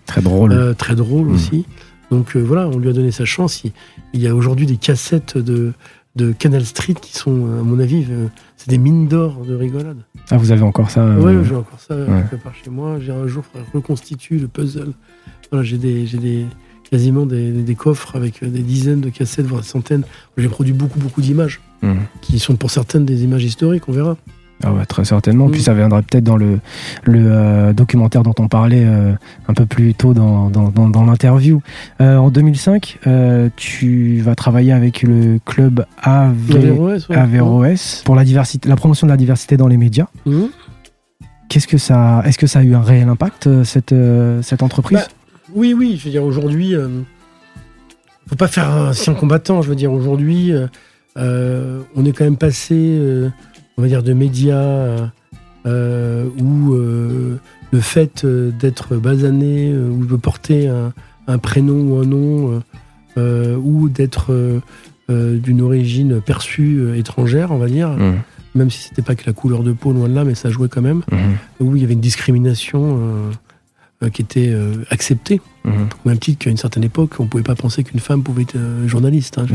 Très 0.06 0.22
drôle. 0.22 0.52
euh, 0.52 0.74
très 0.74 0.94
drôle 0.94 1.26
Mhm. 1.26 1.34
aussi. 1.34 1.66
Donc 2.10 2.34
euh, 2.36 2.40
voilà, 2.40 2.66
on 2.68 2.78
lui 2.78 2.88
a 2.88 2.92
donné 2.92 3.10
sa 3.10 3.24
chance. 3.24 3.62
Il, 3.64 3.72
il 4.16 4.22
y 4.22 4.26
a 4.28 4.34
aujourd'hui 4.34 4.66
des 4.66 4.76
cassettes 4.76 5.38
de, 5.38 5.72
de 6.16 6.32
Canal 6.32 6.64
Street 6.64 6.94
qui 7.00 7.12
sont, 7.14 7.46
à 7.58 7.62
mon 7.62 7.78
avis, 7.78 8.04
euh, 8.10 8.26
c'est 8.56 8.68
des 8.70 8.78
mines 8.78 9.06
d'or 9.08 9.44
de 9.46 9.54
rigolade. 9.54 9.98
Ah, 10.30 10.36
vous 10.38 10.50
avez 10.52 10.62
encore 10.62 10.90
ça 10.90 11.02
euh, 11.02 11.20
Ouais, 11.20 11.44
j'ai 11.46 11.54
encore 11.54 11.78
ça 11.78 11.94
ouais. 11.96 12.06
quelque 12.30 12.42
part 12.42 12.54
chez 12.54 12.70
moi. 12.70 12.98
J'ai 13.00 13.12
un 13.12 13.26
jour 13.26 13.44
faudrait 13.44 13.68
reconstituer 13.72 14.38
le 14.38 14.48
puzzle. 14.48 14.92
Voilà, 15.50 15.64
j'ai 15.64 15.78
des, 15.78 16.06
j'ai 16.06 16.18
des 16.18 16.46
quasiment 16.90 17.26
des, 17.26 17.50
des 17.52 17.74
coffres 17.74 18.16
avec 18.16 18.42
euh, 18.42 18.48
des 18.48 18.62
dizaines 18.62 19.00
de 19.00 19.10
cassettes, 19.10 19.46
voire 19.46 19.60
des 19.60 19.66
centaines. 19.68 20.04
J'ai 20.36 20.48
produit 20.48 20.72
beaucoup, 20.74 20.98
beaucoup 20.98 21.20
d'images 21.20 21.60
Mhm. 21.82 21.98
qui 22.22 22.38
sont 22.38 22.56
pour 22.56 22.70
certaines 22.70 23.04
des 23.04 23.22
images 23.22 23.44
historiques. 23.44 23.86
On 23.86 23.92
verra. 23.92 24.16
Ah 24.64 24.72
ouais, 24.72 24.86
très 24.86 25.04
certainement. 25.04 25.48
Mm. 25.48 25.52
Puis 25.52 25.62
ça 25.62 25.74
viendra 25.74 26.02
peut-être 26.02 26.24
dans 26.24 26.36
le, 26.36 26.58
le 27.04 27.24
euh, 27.26 27.72
documentaire 27.72 28.22
dont 28.22 28.34
on 28.38 28.48
parlait 28.48 28.84
euh, 28.84 29.12
un 29.48 29.54
peu 29.54 29.66
plus 29.66 29.94
tôt 29.94 30.14
dans, 30.14 30.48
dans, 30.48 30.70
dans, 30.70 30.88
dans 30.88 31.04
l'interview. 31.04 31.60
Euh, 32.00 32.16
en 32.16 32.30
2005, 32.30 32.98
euh, 33.06 33.50
tu 33.56 34.20
vas 34.20 34.34
travailler 34.34 34.72
avec 34.72 35.02
le 35.02 35.38
club 35.44 35.84
AV, 36.02 36.56
Averroès, 36.56 37.08
ouais. 37.08 37.16
Averroès 37.16 38.02
pour 38.04 38.14
la, 38.14 38.24
diversité, 38.24 38.68
la 38.68 38.76
promotion 38.76 39.06
de 39.06 39.12
la 39.12 39.18
diversité 39.18 39.56
dans 39.56 39.68
les 39.68 39.76
médias. 39.76 40.06
Mhm. 40.24 40.48
Qu'est-ce 41.48 41.68
que 41.68 41.78
ça, 41.78 42.22
est-ce 42.24 42.38
que 42.38 42.46
ça 42.46 42.60
a 42.60 42.62
eu 42.62 42.74
un 42.74 42.82
réel 42.82 43.08
impact 43.08 43.62
cette, 43.62 43.94
cette 44.42 44.62
entreprise? 44.64 44.98
Bah, 44.98 45.06
Oui, 45.54 45.74
oui, 45.74 45.96
je 45.96 46.06
veux 46.06 46.10
dire, 46.10 46.24
aujourd'hui, 46.24 46.74
faut 48.26 48.34
pas 48.34 48.48
faire 48.48 48.68
un 48.68 48.90
ancien 48.90 49.14
combattant. 49.14 49.62
Je 49.62 49.68
veux 49.68 49.76
dire, 49.76 49.92
aujourd'hui, 49.92 50.52
on 51.14 52.04
est 52.04 52.12
quand 52.12 52.24
même 52.24 52.36
passé, 52.36 53.30
on 53.76 53.82
va 53.82 53.88
dire, 53.88 54.02
de 54.02 54.12
médias 54.12 54.56
euh, 54.58 55.06
euh, 55.66 56.26
où 56.40 56.74
euh, 56.74 57.36
le 57.72 57.80
fait 57.80 58.24
euh, 58.24 58.50
d'être 58.50 58.96
basané 58.96 59.74
ou 59.76 60.06
de 60.06 60.16
porter 60.16 60.68
un, 60.68 60.92
un 61.26 61.38
prénom 61.38 61.92
ou 61.92 61.98
un 62.00 62.04
nom 62.06 62.62
ou 63.18 63.88
d'être 63.88 64.60
d'une 65.08 65.60
origine 65.62 66.20
perçue 66.20 66.96
étrangère, 66.98 67.50
on 67.52 67.56
va 67.58 67.66
dire, 67.68 67.88
Mhm. 67.90 68.16
même 68.54 68.70
si 68.70 68.88
c'était 68.88 69.02
pas 69.02 69.14
que 69.14 69.22
la 69.26 69.32
couleur 69.32 69.62
de 69.62 69.72
peau, 69.72 69.92
loin 69.92 70.08
de 70.08 70.14
là, 70.14 70.24
mais 70.24 70.34
ça 70.34 70.50
jouait 70.50 70.68
quand 70.68 70.82
même, 70.82 71.02
Mhm. 71.10 71.18
où 71.60 71.76
il 71.76 71.82
y 71.82 71.84
avait 71.84 71.94
une 71.94 72.00
discrimination 72.00 72.98
qui 74.12 74.20
était 74.22 74.50
euh, 74.50 74.74
acceptée. 74.90 75.40
Mhm. 75.64 75.72
Au 76.04 76.08
même 76.10 76.18
titre 76.18 76.44
qu'à 76.44 76.50
une 76.50 76.58
certaine 76.58 76.84
époque, 76.84 77.12
on 77.18 77.22
ne 77.24 77.28
pouvait 77.28 77.42
pas 77.42 77.54
penser 77.54 77.82
qu'une 77.84 78.00
femme 78.00 78.22
pouvait 78.22 78.42
être 78.42 78.56
euh, 78.56 78.86
journaliste. 78.86 79.38
hein. 79.38 79.46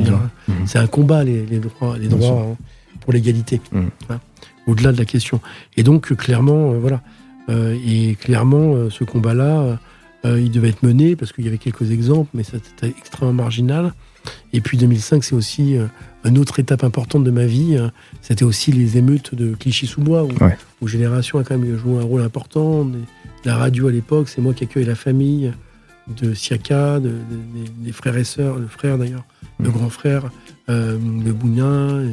C'est 0.66 0.80
un 0.80 0.88
combat, 0.88 1.24
les, 1.24 1.46
les 1.46 1.60
droits, 1.60 1.98
les 2.00 2.08
droits 2.08 2.48
hein, 2.52 2.58
pour 3.02 3.12
l'égalité, 3.14 3.60
Mhm. 3.74 3.90
hein, 4.10 4.20
au-delà 4.68 4.92
de 4.94 4.98
la 4.98 5.06
question. 5.06 5.42
Et 5.78 5.84
donc, 5.84 6.12
euh, 6.12 6.16
clairement, 6.16 6.72
euh, 6.74 6.80
voilà. 6.80 7.02
Euh, 7.50 7.78
et 7.86 8.16
clairement, 8.16 8.90
ce 8.90 9.04
combat-là, 9.04 9.80
il 10.24 10.52
devait 10.52 10.70
être 10.70 10.84
mené 10.84 11.16
parce 11.16 11.34
qu'il 11.34 11.44
y 11.46 11.48
avait 11.48 11.58
quelques 11.58 11.90
exemples, 11.90 12.30
mais 12.36 12.44
c'était 12.44 12.90
extrêmement 12.96 13.34
marginal. 13.34 13.94
Et 14.54 14.62
puis 14.62 14.78
2005, 14.78 15.24
c'est 15.24 15.34
aussi 15.34 15.76
une 16.24 16.38
autre 16.38 16.60
étape 16.60 16.84
importante 16.84 17.24
de 17.24 17.32
ma 17.32 17.48
vie. 17.48 17.76
euh, 17.76 17.90
C'était 18.22 18.44
aussi 18.46 18.72
les 18.72 18.98
émeutes 19.00 19.34
de 19.34 19.56
Clichy-sous-Bois, 19.56 20.24
où, 20.26 20.30
Ouais. 20.44 20.56
où 20.82 20.88
Génération 20.88 21.40
a 21.40 21.44
quand 21.44 21.58
même 21.58 21.76
joué 21.76 21.98
un 22.00 22.04
rôle 22.04 22.22
important. 22.22 22.88
La 23.46 23.58
radio 23.58 23.88
à 23.88 23.92
l'époque, 23.92 24.30
c'est 24.30 24.42
moi 24.42 24.54
qui 24.54 24.64
accueille 24.66 24.86
la 24.86 24.94
famille 24.94 25.52
de 26.22 26.36
Siaka, 26.36 27.00
de, 27.00 27.10
de- 27.10 27.14
des- 27.56 27.86
des 27.86 27.92
frères 27.92 28.16
et 28.18 28.24
sœurs, 28.24 28.60
le 28.60 28.68
frère 28.68 29.00
d'ailleurs, 29.00 29.26
le 29.60 29.70
Mhm. 29.70 29.74
grand 29.74 29.90
frère, 29.90 30.30
euh, 30.70 31.00
le 31.26 31.34
Bougnin. 31.34 32.04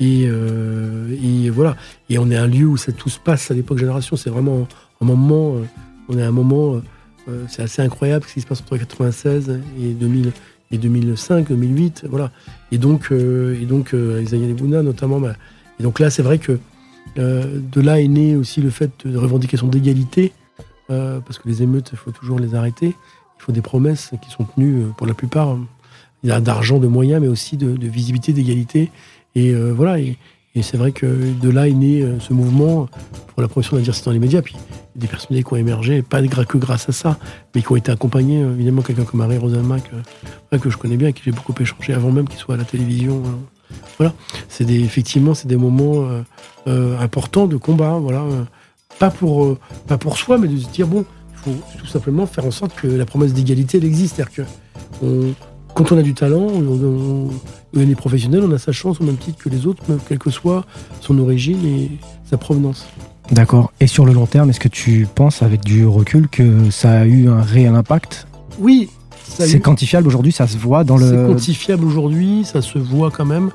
Et, 0.00 0.26
euh, 0.28 1.16
et 1.22 1.50
voilà. 1.50 1.76
Et 2.08 2.18
on 2.18 2.30
est 2.30 2.36
un 2.36 2.46
lieu 2.46 2.66
où 2.66 2.76
ça 2.76 2.92
tout 2.92 3.08
se 3.08 3.18
passe 3.18 3.50
à 3.50 3.54
l'époque 3.54 3.78
Génération. 3.78 4.16
C'est 4.16 4.30
vraiment 4.30 4.66
un 5.00 5.04
moment. 5.04 5.56
euh, 5.56 5.64
on 6.08 6.18
est 6.18 6.22
un 6.22 6.30
moment. 6.30 6.74
euh, 6.74 6.82
euh, 7.28 7.44
c'est 7.48 7.62
assez 7.62 7.82
incroyable 7.82 8.24
ce 8.26 8.34
qui 8.34 8.40
se 8.40 8.46
passe 8.46 8.60
entre 8.62 8.76
96 8.78 9.60
et 9.82 9.92
2000 9.92 10.32
et 10.70 10.78
2005, 10.78 11.48
2008, 11.48 12.04
voilà. 12.08 12.30
Et 12.72 12.78
donc, 12.78 13.10
et 13.10 13.64
donc 13.66 13.94
euh, 13.94 14.16
avec 14.16 14.28
Zayane 14.28 14.54
Bouna 14.54 14.82
notamment. 14.82 15.18
bah, 15.20 15.34
et 15.80 15.82
donc 15.82 15.98
là, 15.98 16.10
c'est 16.10 16.22
vrai 16.22 16.38
que 16.38 16.58
de 17.16 17.80
là 17.80 18.00
est 18.00 18.08
né 18.08 18.36
aussi 18.36 18.60
le 18.60 18.70
fait 18.70 18.90
de 19.06 19.16
revendication 19.16 19.66
d'égalité, 19.66 20.32
parce 20.88 21.38
que 21.38 21.48
les 21.48 21.62
émeutes, 21.62 21.90
il 21.92 21.98
faut 21.98 22.10
toujours 22.10 22.38
les 22.38 22.54
arrêter. 22.54 22.88
Il 22.88 23.42
faut 23.42 23.52
des 23.52 23.62
promesses 23.62 24.10
qui 24.22 24.30
sont 24.30 24.44
tenues 24.44 24.84
pour 24.96 25.06
la 25.06 25.14
plupart. 25.14 25.56
Il 26.22 26.28
y 26.28 26.32
a 26.32 26.40
d'argent, 26.40 26.78
de 26.78 26.86
moyens, 26.86 27.20
mais 27.22 27.28
aussi 27.28 27.56
de 27.56 27.88
visibilité, 27.88 28.32
d'égalité. 28.32 28.90
Et 29.34 29.50
euh, 29.54 29.72
voilà. 29.72 29.98
Et, 30.00 30.16
et 30.54 30.62
c'est 30.62 30.76
vrai 30.76 30.92
que 30.92 31.06
de 31.06 31.50
là 31.50 31.68
est 31.68 31.72
né 31.72 32.02
euh, 32.02 32.18
ce 32.20 32.32
mouvement 32.32 32.88
pour 33.28 33.42
la 33.42 33.48
promotion 33.48 33.72
de 33.72 33.76
la 33.78 33.82
diversité 33.82 34.06
dans 34.06 34.12
les 34.12 34.18
médias. 34.18 34.42
Puis 34.42 34.56
des 34.96 35.06
personnalités 35.06 35.46
qui 35.48 35.54
ont 35.54 35.56
émergé, 35.56 36.02
pas 36.02 36.20
que 36.22 36.58
grâce 36.58 36.88
à 36.88 36.92
ça, 36.92 37.18
mais 37.54 37.62
qui 37.62 37.70
ont 37.70 37.76
été 37.76 37.92
accompagnés, 37.92 38.42
euh, 38.42 38.52
évidemment, 38.54 38.82
quelqu'un 38.82 39.04
comme 39.04 39.20
Harry 39.20 39.38
Rosalma, 39.38 39.76
que, 39.80 40.56
que 40.56 40.70
je 40.70 40.76
connais 40.76 40.96
bien, 40.96 41.06
avec 41.06 41.16
qui 41.16 41.22
j'ai 41.24 41.30
beaucoup 41.32 41.54
échangé 41.60 41.92
avant 41.94 42.10
même 42.10 42.26
qu'il 42.28 42.38
soit 42.38 42.54
à 42.54 42.58
la 42.58 42.64
télévision. 42.64 43.22
euh. 43.24 43.74
Voilà. 43.98 44.12
C'est 44.48 44.64
des, 44.64 44.80
effectivement, 44.82 45.34
c'est 45.34 45.46
des 45.48 45.56
moments 45.56 46.08
importants 46.66 47.46
de 47.46 47.56
combat. 47.56 47.98
Voilà. 47.98 48.24
pas, 48.98 49.10
pour, 49.10 49.56
pas 49.86 49.98
pour 49.98 50.16
soi, 50.16 50.38
mais 50.38 50.48
de 50.48 50.56
se 50.56 50.68
dire, 50.68 50.86
bon, 50.86 51.04
il 51.32 51.38
faut 51.38 51.78
tout 51.78 51.86
simplement 51.86 52.26
faire 52.26 52.46
en 52.46 52.50
sorte 52.50 52.74
que 52.74 52.86
la 52.88 53.04
promesse 53.04 53.34
d'égalité, 53.34 53.76
elle 53.78 53.84
existe. 53.84 54.16
C'est-à-dire 54.16 54.34
que 54.34 54.42
on- 55.04 55.34
quand 55.78 55.92
on 55.92 55.98
a 55.98 56.02
du 56.02 56.14
talent, 56.14 56.40
on, 56.40 56.62
on- 56.62 57.30
on 57.76 57.80
est 57.80 57.94
professionnel, 57.94 58.42
on 58.44 58.52
a 58.52 58.58
sa 58.58 58.72
chance 58.72 59.00
au 59.00 59.04
même 59.04 59.16
titre 59.16 59.38
que 59.38 59.48
les 59.48 59.66
autres, 59.66 59.82
même 59.88 59.98
quelle 60.08 60.18
que 60.18 60.30
soit 60.30 60.64
son 61.00 61.18
origine 61.18 61.64
et 61.66 61.90
sa 62.28 62.36
provenance. 62.38 62.86
D'accord. 63.30 63.72
Et 63.78 63.86
sur 63.86 64.06
le 64.06 64.12
long 64.12 64.26
terme, 64.26 64.48
est-ce 64.50 64.60
que 64.60 64.68
tu 64.68 65.06
penses, 65.14 65.42
avec 65.42 65.62
du 65.62 65.86
recul, 65.86 66.28
que 66.28 66.70
ça 66.70 67.00
a 67.00 67.04
eu 67.04 67.28
un 67.28 67.42
réel 67.42 67.74
impact? 67.74 68.26
Oui, 68.58 68.88
C'est 69.24 69.52
eu- 69.52 69.60
quantifiable 69.60 70.06
aujourd'hui, 70.08 70.32
ça 70.32 70.46
se 70.46 70.56
voit 70.56 70.82
dans 70.82 70.96
C'est 70.98 71.12
le. 71.12 71.26
quantifiable 71.26 71.84
aujourd'hui, 71.84 72.44
ça 72.44 72.62
se 72.62 72.78
voit 72.78 73.10
quand 73.10 73.26
même. 73.26 73.50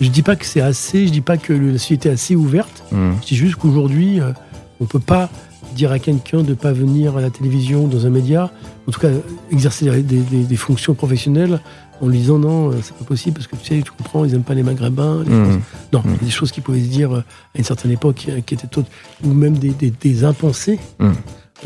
Je 0.00 0.08
dis 0.08 0.22
pas 0.22 0.36
que 0.36 0.46
c'est 0.46 0.62
assez, 0.62 1.06
je 1.06 1.12
dis 1.12 1.20
pas 1.20 1.36
que 1.36 1.52
la 1.52 1.72
société 1.74 2.08
est 2.08 2.12
assez 2.12 2.34
ouverte. 2.34 2.82
Mhm. 2.92 3.16
Je 3.22 3.26
dis 3.28 3.36
juste 3.36 3.56
qu'aujourd'hui, 3.56 4.20
euh, 4.20 4.32
on 4.80 4.86
peut 4.86 4.98
pas 5.00 5.28
dire 5.74 5.92
à 5.92 5.98
quelqu'un 5.98 6.42
de 6.42 6.54
pas 6.54 6.72
venir 6.72 7.16
à 7.16 7.20
la 7.20 7.30
télévision, 7.30 7.86
dans 7.86 8.06
un 8.06 8.10
média, 8.10 8.50
en 8.88 8.92
tout 8.92 9.00
cas 9.00 9.08
exercer 9.50 9.86
des, 10.02 10.20
des- 10.20 10.44
des 10.44 10.56
fonctions 10.56 10.94
professionnelles 10.94 11.60
en 12.02 12.08
lui 12.08 12.18
disant 12.18 12.38
non, 12.38 12.70
euh, 12.70 12.76
c'est 12.82 12.94
pas 12.96 13.04
possible 13.04 13.34
parce 13.36 13.46
que 13.46 13.56
tu 13.56 13.66
sais, 13.76 13.82
tu 13.82 13.90
comprends, 13.90 14.24
ils 14.24 14.34
aiment 14.34 14.42
pas 14.42 14.54
les 14.54 14.62
maghrébins. 14.62 15.22
les 15.24 15.30
Mhm. 15.30 15.60
Non, 15.92 16.02
il 16.04 16.10
y 16.12 16.14
a 16.14 16.18
des 16.24 16.30
choses 16.30 16.50
qui 16.52 16.60
pouvaient 16.60 16.80
se 16.80 16.88
dire 16.88 17.12
euh, 17.14 17.20
à 17.54 17.58
une 17.58 17.64
certaine 17.64 17.90
époque 17.90 18.26
euh, 18.28 18.40
qui 18.40 18.54
étaient 18.54 18.66
tot- 18.66 18.84
ou 19.24 19.32
même 19.32 19.58
des, 19.58 19.70
des- 19.70 19.90
impensés 20.24 20.78
euh, 21.00 21.12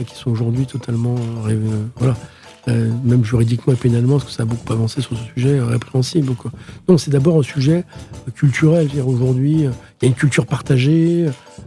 qui 0.07 0.15
sont 0.17 0.31
aujourd'hui 0.31 0.67
totalement 0.67 1.15
euh, 1.49 1.85
voilà. 1.97 2.17
Euh, 2.67 2.91
même 3.05 3.25
juridiquement 3.27 3.75
et 3.75 3.77
pénalement, 3.77 4.15
parce 4.19 4.25
que 4.25 4.31
ça 4.31 4.45
a 4.45 4.47
beaucoup 4.47 4.73
avancé 4.73 5.03
sur 5.03 5.15
ce 5.19 5.23
sujet 5.35 5.59
euh, 5.59 5.67
répréhensible. 5.67 6.33
Non, 6.89 6.97
c'est 6.97 7.11
d'abord 7.11 7.39
un 7.39 7.43
sujet 7.43 7.85
euh, 8.27 8.31
culturel. 8.31 8.89
Aujourd'hui, 9.07 9.53
il 9.53 9.65
y 10.03 10.05
a 10.05 10.07
une 10.09 10.15
culture 10.15 10.47
partagée, 10.47 11.27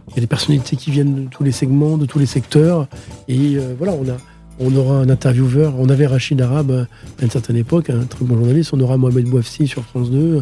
il 0.10 0.16
y 0.16 0.18
a 0.18 0.22
des 0.22 0.26
personnalités 0.28 0.76
qui 0.76 0.90
viennent 0.90 1.26
de 1.26 1.30
tous 1.30 1.44
les 1.44 1.52
segments, 1.52 1.98
de 2.00 2.08
tous 2.08 2.18
les 2.18 2.26
secteurs. 2.26 2.88
Et 3.28 3.58
voilà, 3.78 3.94
on, 3.94 4.10
a, 4.10 4.18
on 4.60 4.76
aura 4.76 4.96
un 4.96 5.10
intervieweur. 5.10 5.76
On 5.78 5.90
avait 5.90 6.08
Rachid 6.08 6.42
Arabe 6.42 6.88
à 7.20 7.24
une 7.24 7.30
certaine 7.30 7.58
époque, 7.58 7.92
un 7.92 8.06
très 8.06 8.26
bon 8.26 8.36
journaliste. 8.36 8.74
On 8.74 8.80
aura 8.80 8.98
Mohamed 8.98 9.26
Bouafsi 9.30 9.68
sur 9.68 9.84
France 9.84 10.10
2. 10.10 10.18
euh, 10.18 10.42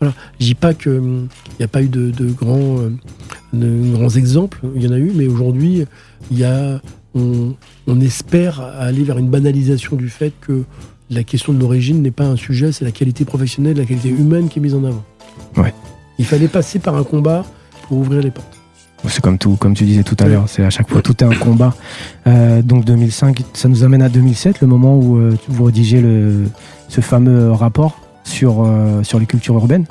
Voilà. 0.00 0.14
Je 0.38 0.44
dis 0.46 0.54
pas 0.54 0.74
qu'il 0.74 1.00
n'y 1.58 1.64
a 1.64 1.68
pas 1.68 1.82
eu 1.82 1.88
de, 1.88 2.10
grands, 2.30 2.76
de 3.54 3.92
grands 3.92 4.10
exemples. 4.10 4.60
Il 4.74 4.82
y 4.82 4.88
en 4.88 4.92
a 4.92 4.98
eu, 4.98 5.12
mais 5.14 5.26
aujourd'hui, 5.28 5.86
il 6.30 6.38
y 6.38 6.44
a, 6.44 6.80
on, 7.14 7.54
on 7.86 8.00
espère 8.00 8.60
aller 8.60 9.04
vers 9.04 9.18
une 9.18 9.28
banalisation 9.28 9.96
du 9.96 10.08
fait 10.08 10.32
que 10.40 10.64
la 11.10 11.22
question 11.22 11.52
de 11.52 11.60
l'origine 11.60 12.02
n'est 12.02 12.10
pas 12.10 12.24
un 12.24 12.36
sujet, 12.36 12.72
c'est 12.72 12.84
la 12.84 12.90
qualité 12.90 13.24
professionnelle, 13.24 13.76
la 13.76 13.84
qualité 13.84 14.08
humaine 14.08 14.48
qui 14.48 14.58
est 14.58 14.62
mise 14.62 14.74
en 14.74 14.84
avant. 14.84 15.04
Ouais. 15.56 15.74
Il 16.18 16.24
fallait 16.24 16.48
passer 16.48 16.78
par 16.78 16.96
un 16.96 17.04
combat 17.04 17.44
pour 17.82 17.98
ouvrir 17.98 18.22
les 18.22 18.30
portes. 18.30 18.48
C'est 19.06 19.20
comme 19.20 19.36
tout, 19.36 19.56
comme 19.56 19.74
tu 19.74 19.84
disais 19.84 20.02
tout 20.02 20.16
à 20.18 20.26
l'heure, 20.26 20.48
c'est 20.48 20.64
à 20.64 20.70
chaque 20.70 20.88
fois 20.88 21.02
tout 21.02 21.12
est 21.22 21.26
un 21.26 21.34
combat. 21.34 21.74
Euh, 22.26 22.62
donc 22.62 22.86
2005, 22.86 23.42
ça 23.52 23.68
nous 23.68 23.84
amène 23.84 24.00
à 24.00 24.08
2007, 24.08 24.62
le 24.62 24.66
moment 24.66 24.96
où 24.96 25.18
euh, 25.18 25.36
vous 25.48 25.64
rédigez 25.64 26.00
le, 26.00 26.44
ce 26.88 27.02
fameux 27.02 27.52
rapport 27.52 28.00
sur, 28.24 28.62
euh, 28.64 29.02
sur 29.02 29.18
les 29.20 29.26
cultures 29.26 29.54
urbaines, 29.54 29.84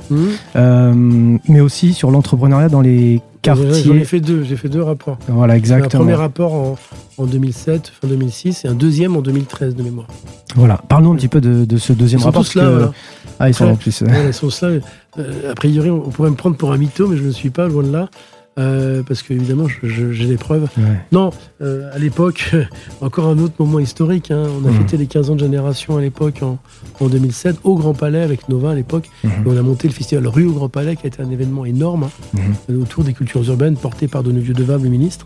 euh, 0.55 1.37
mais 1.47 1.61
aussi 1.61 1.93
sur 1.93 2.11
l'entrepreneuriat 2.11 2.69
dans 2.69 2.81
les 2.81 3.21
J'en 3.45 3.55
ai 3.55 3.57
quartiers. 3.65 4.03
fait 4.05 4.19
deux, 4.21 4.43
j'ai 4.43 4.55
fait 4.55 4.69
deux 4.69 4.81
rapports. 4.81 5.17
Voilà, 5.27 5.53
Un 5.53 5.57
exactement. 5.57 6.03
premier 6.03 6.15
rapport 6.15 6.53
en, 6.53 6.77
en 7.17 7.25
2007, 7.25 7.91
fin 8.01 8.07
2006, 8.07 8.65
et 8.65 8.67
un 8.69 8.73
deuxième 8.73 9.15
en 9.17 9.21
2013 9.21 9.75
de 9.75 9.83
mémoire. 9.83 10.07
Voilà, 10.55 10.79
parlons 10.87 11.11
un 11.13 11.15
petit 11.15 11.27
peu 11.27 11.41
de, 11.41 11.65
de 11.65 11.77
ce 11.77 11.93
deuxième 11.93 12.19
Ils 12.19 12.23
sont 12.23 12.29
rapport. 12.29 12.43
tous 12.45 12.55
là, 12.55 12.63
parce 12.63 12.73
que- 12.73 12.77
voilà. 12.79 12.93
Ah, 13.39 13.49
ils 13.49 13.53
sont 13.53 13.65
Ouais. 13.65 13.71
en 13.71 13.75
plus. 13.75 14.01
Ouais, 14.01 14.27
ils 14.27 14.33
sont 14.33 14.49
ça. 14.49 14.67
Euh, 14.67 15.51
a 15.51 15.55
priori, 15.55 15.89
on 15.89 16.09
pourrait 16.09 16.29
me 16.29 16.35
prendre 16.35 16.55
pour 16.55 16.71
un 16.71 16.77
mytho, 16.77 17.07
mais 17.07 17.17
je 17.17 17.21
ne 17.21 17.27
le 17.27 17.33
suis 17.33 17.49
pas, 17.49 17.67
loin 17.67 17.83
de 17.83 17.91
là. 17.91 18.09
Euh, 18.59 19.01
parce 19.03 19.23
que 19.23 19.33
évidemment 19.33 19.65
j'ai 19.81 20.27
des 20.27 20.37
preuves. 20.37 20.67
Ouais. 20.77 20.83
Non, 21.11 21.31
euh, 21.61 21.89
à 21.93 21.97
l'époque, 21.97 22.51
encore 23.01 23.27
un 23.27 23.37
autre 23.39 23.55
moment 23.59 23.79
historique. 23.79 24.29
hein, 24.31 24.43
on 24.61 24.67
a 24.67 24.71
Mhm. 24.71 24.77
fêté 24.79 24.97
les 24.97 25.07
15 25.07 25.29
ans 25.31 25.35
de 25.35 25.39
génération 25.39 25.97
à 25.97 26.01
l'époque 26.01 26.41
en, 26.43 26.59
en 26.99 27.07
2007 27.07 27.57
au 27.63 27.75
Grand 27.75 27.93
Palais 27.93 28.21
avec 28.21 28.47
Nova 28.49 28.71
à 28.71 28.75
l'époque. 28.75 29.09
Mhm. 29.23 29.31
Et 29.31 29.49
on 29.49 29.57
a 29.57 29.61
monté 29.61 29.87
le 29.87 29.93
festival 29.93 30.27
Rue 30.27 30.45
au 30.45 30.53
Grand 30.53 30.69
Palais 30.69 30.95
qui 30.95 31.05
a 31.05 31.07
été 31.07 31.21
un 31.21 31.31
événement 31.31 31.65
énorme 31.65 32.03
hein, 32.35 32.39
Mhm. 32.69 32.81
autour 32.81 33.03
des 33.03 33.13
cultures 33.13 33.43
urbaines 33.49 33.75
porté 33.77 34.07
par 34.07 34.23
Donovieux 34.23 34.53
Devable, 34.53 34.83
le 34.83 34.89
ministre. 34.89 35.25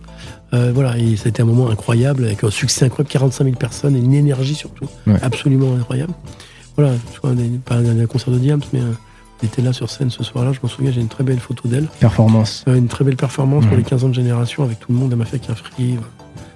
Euh, 0.54 0.72
voilà, 0.74 0.98
et 0.98 1.18
ça 1.18 1.26
a 1.26 1.30
été 1.30 1.42
un 1.42 1.46
moment 1.46 1.70
incroyable 1.70 2.24
avec 2.24 2.44
un 2.46 2.50
succès 2.50 2.86
incroyable, 2.86 3.12
45 3.12 3.44
000 3.44 3.56
personnes 3.58 3.96
et 3.96 4.00
une 4.00 4.14
énergie 4.14 4.56
surtout 4.56 4.86
Ouais. 5.06 5.16
absolument 5.22 5.76
incroyable. 5.76 6.14
Voilà, 6.78 6.94
je 7.14 7.18
crois, 7.18 7.32
pas 7.66 7.76
un, 7.76 8.00
un 8.00 8.06
concert 8.06 8.32
de 8.32 8.38
Diams, 8.40 8.62
mais 8.72 8.80
euh, 8.80 8.84
elle 8.86 8.94
était 9.44 9.62
là 9.62 9.74
sur 9.74 9.90
scène 9.90 10.10
ce 10.10 10.24
soir-là. 10.24 10.52
Je 10.54 10.60
m'en 10.64 10.68
souviens, 10.70 10.92
j'ai 10.92 11.02
une 11.02 11.08
très 11.08 11.24
belle 11.24 11.40
photo 11.40 11.68
d'elle. 11.68 11.88
Performance. 12.00 12.64
Euh, 12.68 12.76
une 12.76 12.88
très 12.88 13.04
belle 13.04 13.16
performance 13.18 13.64
pour 13.66 13.74
Mhm. 13.74 13.80
les 13.80 13.84
15 13.84 14.04
ans 14.04 14.10
de 14.10 14.14
génération 14.14 14.64
avec 14.64 14.80
tout 14.80 14.92
le 14.92 14.98
monde. 14.98 15.12
Elle 15.12 15.18
m'a 15.20 15.26
fait 15.26 15.40
qu'un 15.40 15.56
free, 15.56 15.92
voilà, 15.96 16.08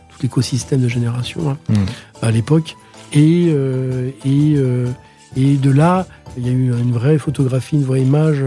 tout 0.10 0.18
l'écosystème 0.24 0.82
de 0.82 0.88
génération 0.88 1.50
hein, 1.52 1.58
Mhm. 1.70 1.86
à 2.22 2.32
l'époque. 2.32 2.76
Et, 3.14 3.48
euh, 3.50 4.10
et, 4.26 4.54
euh, 4.56 4.88
et 5.36 5.56
de 5.58 5.70
là, 5.72 6.08
il 6.38 6.46
y 6.48 6.50
a 6.50 6.54
eu 6.54 6.72
une 6.72 6.92
vraie 6.94 7.18
photographie, 7.18 7.76
une 7.76 7.84
vraie 7.84 8.02
image 8.02 8.44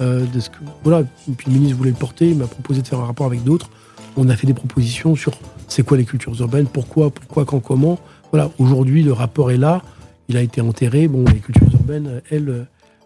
euh, 0.00 0.24
de 0.32 0.40
ce 0.40 0.50
que. 0.50 0.56
Voilà, 0.82 1.00
et 1.28 1.32
puis 1.32 1.46
le 1.50 1.54
ministre 1.54 1.76
voulait 1.78 1.90
le 1.90 1.96
porter, 1.96 2.28
il 2.30 2.36
m'a 2.36 2.46
proposé 2.46 2.82
de 2.82 2.86
faire 2.86 2.98
un 3.00 3.06
rapport 3.06 3.26
avec 3.26 3.44
d'autres. 3.44 3.70
On 4.16 4.28
a 4.28 4.36
fait 4.36 4.46
des 4.46 4.54
propositions 4.54 5.16
sur 5.16 5.32
c'est 5.68 5.82
quoi 5.84 5.96
les 5.96 6.04
cultures 6.04 6.38
urbaines, 6.40 6.66
pourquoi, 6.66 7.10
pourquoi, 7.10 7.44
quand, 7.44 7.60
comment. 7.60 7.98
Voilà, 8.30 8.50
aujourd'hui, 8.58 9.02
le 9.02 9.12
rapport 9.12 9.50
est 9.52 9.56
là, 9.56 9.82
il 10.28 10.36
a 10.36 10.42
été 10.42 10.60
enterré. 10.60 11.08
Bon, 11.08 11.24
les 11.32 11.38
cultures 11.40 11.72
urbaines, 11.72 12.20
elles, 12.30 12.48
euh, 12.48 12.64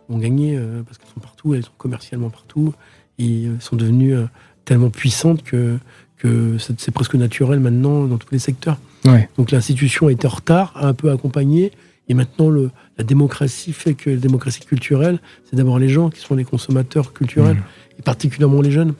ont 0.09 0.18
gagné 0.18 0.56
euh, 0.56 0.82
parce 0.82 0.98
qu'elles 0.98 1.12
sont 1.14 1.20
partout, 1.20 1.55
elles 1.55 1.64
sont 1.64 1.70
commercialement 1.78 2.30
partout 2.30 2.74
et 3.18 3.47
euh, 3.47 3.59
sont 3.60 3.76
devenues 3.76 4.14
euh, 4.14 4.24
tellement 4.64 4.90
puissantes 4.90 5.43
que, 5.43 5.78
que 6.16 6.56
c'est 6.59 6.90
presque 6.90 7.14
naturel 7.14 7.60
maintenant 7.60 8.05
dans 8.05 8.18
tous 8.18 8.28
les 8.32 8.39
secteurs. 8.39 8.78
Ouais. 9.05 9.28
Donc 9.36 9.51
l'institution 9.51 10.09
a 10.09 10.12
été 10.12 10.26
en 10.26 10.30
retard, 10.30 10.72
a 10.76 10.86
un 10.89 10.94
peu 10.94 11.10
accompagné, 11.10 11.72
et 12.09 12.14
maintenant 12.14 12.48
le, 12.48 12.70
la 12.97 13.05
démocratie 13.05 13.72
fait 13.72 13.94
que 13.94 14.10
la 14.10 14.16
démocratie 14.16 14.60
culturelle, 14.60 15.18
c'est 15.44 15.56
d'abord 15.56 15.78
les 15.78 15.89
gens 15.89 16.10
qui 16.10 16.20
sont 16.20 16.35
les 16.35 16.44
consommateurs 16.44 17.12
culturels, 17.12 17.56
Mhm. 17.56 17.62
et 17.98 18.02
particulièrement 18.02 18.60
les 18.62 18.70
jeunes. 18.70 18.94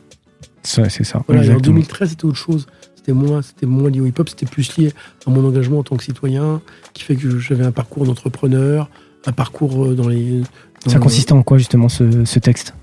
C'est 0.62 0.89
ça. 1.05 1.22
Voilà, 1.26 1.43
et 1.43 1.47
en 1.48 1.52
exactement. 1.52 1.74
2013, 1.76 2.10
c'était 2.10 2.24
autre 2.26 2.36
chose. 2.36 2.66
C'était 2.97 3.12
moins, 3.12 3.40
c'était 3.43 3.64
moins 3.66 3.89
lié 3.90 4.01
au 4.01 4.06
hip-hop, 4.06 4.28
c'était 4.28 4.44
plus 4.47 4.76
lié 4.76 4.93
à 5.26 5.30
mon 5.30 5.47
engagement 5.47 5.78
en 5.78 5.82
tant 5.82 5.97
que 5.97 6.05
citoyen, 6.05 6.60
qui 6.93 7.02
fait 7.05 7.16
que 7.16 7.39
j'avais 7.39 7.64
un 7.64 7.72
parcours 7.72 8.05
d'entrepreneur, 8.05 8.90
un 9.26 9.32
parcours 9.32 9.94
dans 9.94 10.09
les. 10.09 10.43
Ça 10.87 10.99
consistait 10.99 11.33
en 11.33 11.43
quoi 11.43 11.59
justement 11.59 11.89
ce, 11.89 12.25
ce 12.25 12.39
texte? 12.39 12.75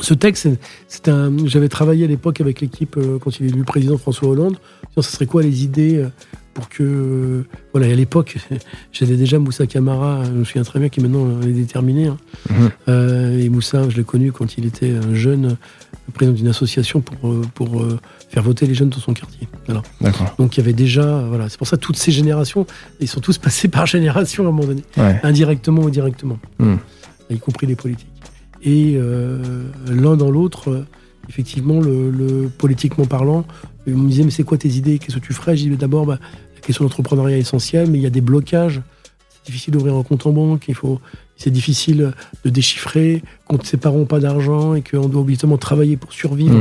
Ce 0.00 0.12
texte, 0.14 0.48
c'est- 0.88 1.08
un. 1.08 1.32
J'avais 1.46 1.68
travaillé 1.68 2.04
à 2.04 2.08
l'époque 2.08 2.40
avec 2.40 2.60
l'équipe 2.60 2.96
euh, 2.98 3.18
quand 3.18 3.38
il 3.40 3.46
est 3.46 3.48
devenu 3.48 3.64
président 3.64 3.96
François 3.96 4.28
Hollande. 4.28 4.56
Disant, 4.90 5.02
Ce 5.02 5.10
serait 5.12 5.26
quoi 5.26 5.42
les 5.42 5.64
idées 5.64 5.96
euh, 5.96 6.08
pour 6.52 6.68
que. 6.68 6.82
euh, 6.82 7.42
Voilà, 7.72 7.86
et 7.88 7.92
à 7.92 7.96
l'époque, 7.96 8.36
j'avais 8.92 9.16
déjà 9.16 9.38
Moussa 9.38 9.66
Camara, 9.66 10.22
je 10.24 10.30
me 10.32 10.44
souviens 10.44 10.64
très 10.64 10.80
bien, 10.80 10.90
qui 10.90 11.00
maintenant 11.00 11.26
euh, 11.26 11.42
est 11.48 11.52
déterminé. 11.52 12.08
hein. 12.08 12.16
Mhm. 12.50 12.70
Euh, 12.88 13.38
et 13.40 13.48
Moussa, 13.48 13.88
je 13.88 13.96
l'ai 13.96 14.04
connu 14.04 14.32
quand 14.32 14.58
il 14.58 14.66
était 14.66 14.90
un 14.90 15.14
jeune 15.14 15.46
euh, 15.46 16.12
président 16.12 16.36
d'une 16.36 16.48
association 16.48 17.00
pour, 17.00 17.30
euh, 17.30 17.42
pour 17.54 17.80
euh, 17.82 17.98
faire 18.28 18.42
voter 18.42 18.66
les 18.66 18.74
jeunes 18.74 18.90
dans 18.90 18.98
son 18.98 19.14
quartier. 19.14 19.48
Voilà. 19.66 19.82
Donc 20.38 20.56
il 20.56 20.60
y 20.60 20.62
avait 20.62 20.74
déjà, 20.74 21.04
euh, 21.04 21.26
voilà, 21.28 21.48
c'est 21.48 21.56
pour 21.58 21.66
ça 21.68 21.76
que 21.78 21.82
toutes 21.82 21.96
ces 21.96 22.12
générations, 22.12 22.66
ils 23.00 23.08
sont 23.08 23.20
tous 23.20 23.38
passés 23.46 23.68
par 23.68 23.86
génération 23.86 24.44
à 24.44 24.48
un 24.48 24.52
moment 24.52 24.66
donné, 24.68 24.82
Ouais. 24.98 25.18
indirectement 25.22 25.82
ou 25.82 25.90
directement, 25.90 26.38
Hmm. 26.58 26.76
Y 27.34 27.38
compris 27.38 27.66
les 27.66 27.76
politiques. 27.76 28.08
Et 28.62 28.94
euh, 28.96 29.64
l'un 29.88 30.16
dans 30.16 30.30
l'autre, 30.30 30.70
euh, 30.70 30.86
effectivement, 31.28 31.80
le, 31.80 32.10
le- 32.10 32.48
politiquement 32.48 33.04
parlant, 33.04 33.44
ils 33.86 33.94
me 33.94 34.08
disaient 34.08 34.24
mais 34.24 34.30
c'est 34.30 34.44
quoi 34.44 34.58
tes 34.58 34.70
idées, 34.70 34.98
qu'est-ce 34.98 35.16
que 35.18 35.24
tu 35.24 35.32
ferais? 35.32 35.56
Je 35.56 35.68
dis 35.68 35.76
d'abord 35.76 36.06
bah, 36.06 36.18
la 36.54 36.60
question 36.60 36.84
de 36.84 36.88
l'entrepreneuriat 36.88 37.36
est 37.36 37.40
essentielle, 37.40 37.90
mais 37.90 37.98
il 37.98 38.02
y 38.02 38.06
a 38.06 38.10
des 38.10 38.20
blocages. 38.20 38.80
C'est 39.30 39.52
difficile 39.52 39.74
d'ouvrir 39.74 39.94
un 39.94 40.02
compte 40.02 40.26
en 40.26 40.32
banque, 40.32 40.64
il 40.66 40.74
faut, 40.74 41.00
c'est 41.36 41.50
difficile 41.52 42.12
de 42.44 42.50
déchiffrer, 42.50 43.22
quand 43.46 43.64
ses 43.64 43.76
parents 43.76 43.98
n'ont 43.98 44.04
pas 44.06 44.18
d'argent 44.18 44.74
et 44.74 44.82
qu'on 44.82 45.08
doit 45.08 45.20
obligatoirement 45.20 45.58
travailler 45.58 45.96
pour 45.96 46.12
survivre, 46.12 46.56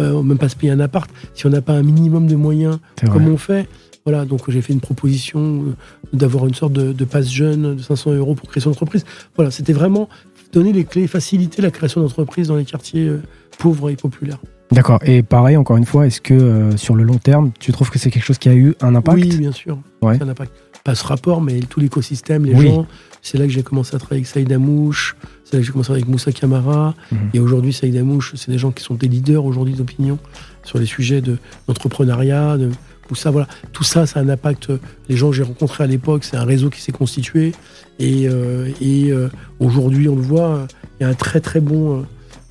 euh, 0.00 0.20
même 0.22 0.36
pas 0.36 0.50
se 0.50 0.56
payer 0.56 0.72
un 0.72 0.80
appart. 0.80 1.10
Si 1.34 1.46
on 1.46 1.50
n'a 1.50 1.62
pas 1.62 1.72
un 1.72 1.82
minimum 1.82 2.26
de 2.26 2.36
moyens 2.36 2.78
comme 3.10 3.28
on 3.28 3.38
fait? 3.38 3.66
Voilà, 4.06 4.24
donc 4.24 4.48
j'ai 4.48 4.62
fait 4.62 4.72
une 4.72 4.80
proposition 4.80 5.40
euh, 5.64 5.74
d'avoir 6.12 6.46
une 6.46 6.54
sorte 6.54 6.72
de, 6.72 6.92
de 6.92 7.04
passe 7.04 7.28
jeune 7.28 7.74
de 7.76 7.82
500 7.82 8.12
euros 8.12 8.34
pour 8.36 8.48
créer 8.48 8.62
son 8.62 8.70
entreprise. 8.70 9.04
Voilà, 9.34 9.50
c'était 9.50 9.72
vraiment 9.72 10.08
donner 10.52 10.72
les 10.72 10.84
clés, 10.84 11.08
faciliter 11.08 11.60
la 11.60 11.72
création 11.72 12.00
d'entreprises 12.00 12.46
dans 12.48 12.56
les 12.56 12.64
quartiers 12.64 13.08
euh, 13.08 13.20
pauvres 13.58 13.90
et 13.90 13.96
populaires. 13.96 14.38
D'accord. 14.70 15.00
Et 15.04 15.22
pareil, 15.22 15.56
encore 15.56 15.76
une 15.76 15.84
fois, 15.84 16.06
est-ce 16.06 16.20
que 16.20 16.34
euh, 16.34 16.76
sur 16.76 16.94
le 16.94 17.02
long 17.02 17.18
terme, 17.18 17.50
tu 17.58 17.72
trouves 17.72 17.90
que 17.90 17.98
c'est 17.98 18.10
quelque 18.10 18.24
chose 18.24 18.38
qui 18.38 18.48
a 18.48 18.54
eu 18.54 18.74
un 18.80 18.94
impact? 18.94 19.18
Oui, 19.18 19.36
bien 19.36 19.52
sûr. 19.52 19.78
Ouais. 20.02 20.18
Ça 20.18 20.24
n'a 20.24 20.34
pas, 20.34 20.94
ce 20.94 21.04
rapport, 21.04 21.40
mais 21.40 21.58
tout 21.60 21.80
l'écosystème, 21.80 22.44
les 22.44 22.54
Oui. 22.54 22.68
gens. 22.68 22.86
C'est 23.22 23.38
là 23.38 23.44
que 23.46 23.50
j'ai 23.52 23.64
commencé 23.64 23.96
à 23.96 23.98
travailler 23.98 24.20
avec 24.20 24.28
Saïd 24.28 24.52
Amouche, 24.52 25.16
c'est 25.44 25.54
là 25.54 25.60
que 25.60 25.66
j'ai 25.66 25.72
commencé 25.72 25.90
avec 25.90 26.06
Moussa 26.06 26.30
Camara. 26.30 26.94
Mhm. 27.10 27.18
Et 27.34 27.40
aujourd'hui, 27.40 27.72
Saïd 27.72 27.96
Amouche, 27.96 28.34
c'est 28.36 28.52
des 28.52 28.58
gens 28.58 28.70
qui 28.70 28.84
sont 28.84 28.94
des 28.94 29.08
leaders 29.08 29.44
aujourd'hui 29.44 29.74
d'opinion 29.74 30.16
sur 30.62 30.78
les 30.78 30.86
sujets 30.86 31.20
de- 31.20 31.38
d'entrepreneuriat, 31.66 32.56
de, 32.56 32.70
tout 33.06 33.14
ça. 33.14 33.30
Voilà. 33.30 33.48
Tout 33.72 33.84
ça, 33.84 34.06
ça 34.06 34.20
a 34.20 34.22
un 34.22 34.28
impact. 34.28 34.70
Les 35.08 35.16
gens 35.16 35.30
que 35.30 35.36
j'ai 35.36 35.42
rencontrés 35.42 35.84
à 35.84 35.86
l'époque, 35.86 36.24
c'est 36.24 36.36
un 36.36 36.44
réseau 36.44 36.70
qui 36.70 36.80
s'est 36.80 36.92
constitué. 36.92 37.52
Et, 37.98 38.28
euh, 38.28 38.70
et 38.80 39.10
euh, 39.10 39.28
aujourd'hui, 39.58 40.08
on 40.08 40.16
le 40.16 40.22
voit, 40.22 40.48
euh, 40.48 40.66
il 40.98 41.04
y 41.04 41.06
a 41.06 41.08
un 41.08 41.14
très 41.14 41.40
très 41.40 41.60
bon, 41.60 42.00
euh, 42.00 42.02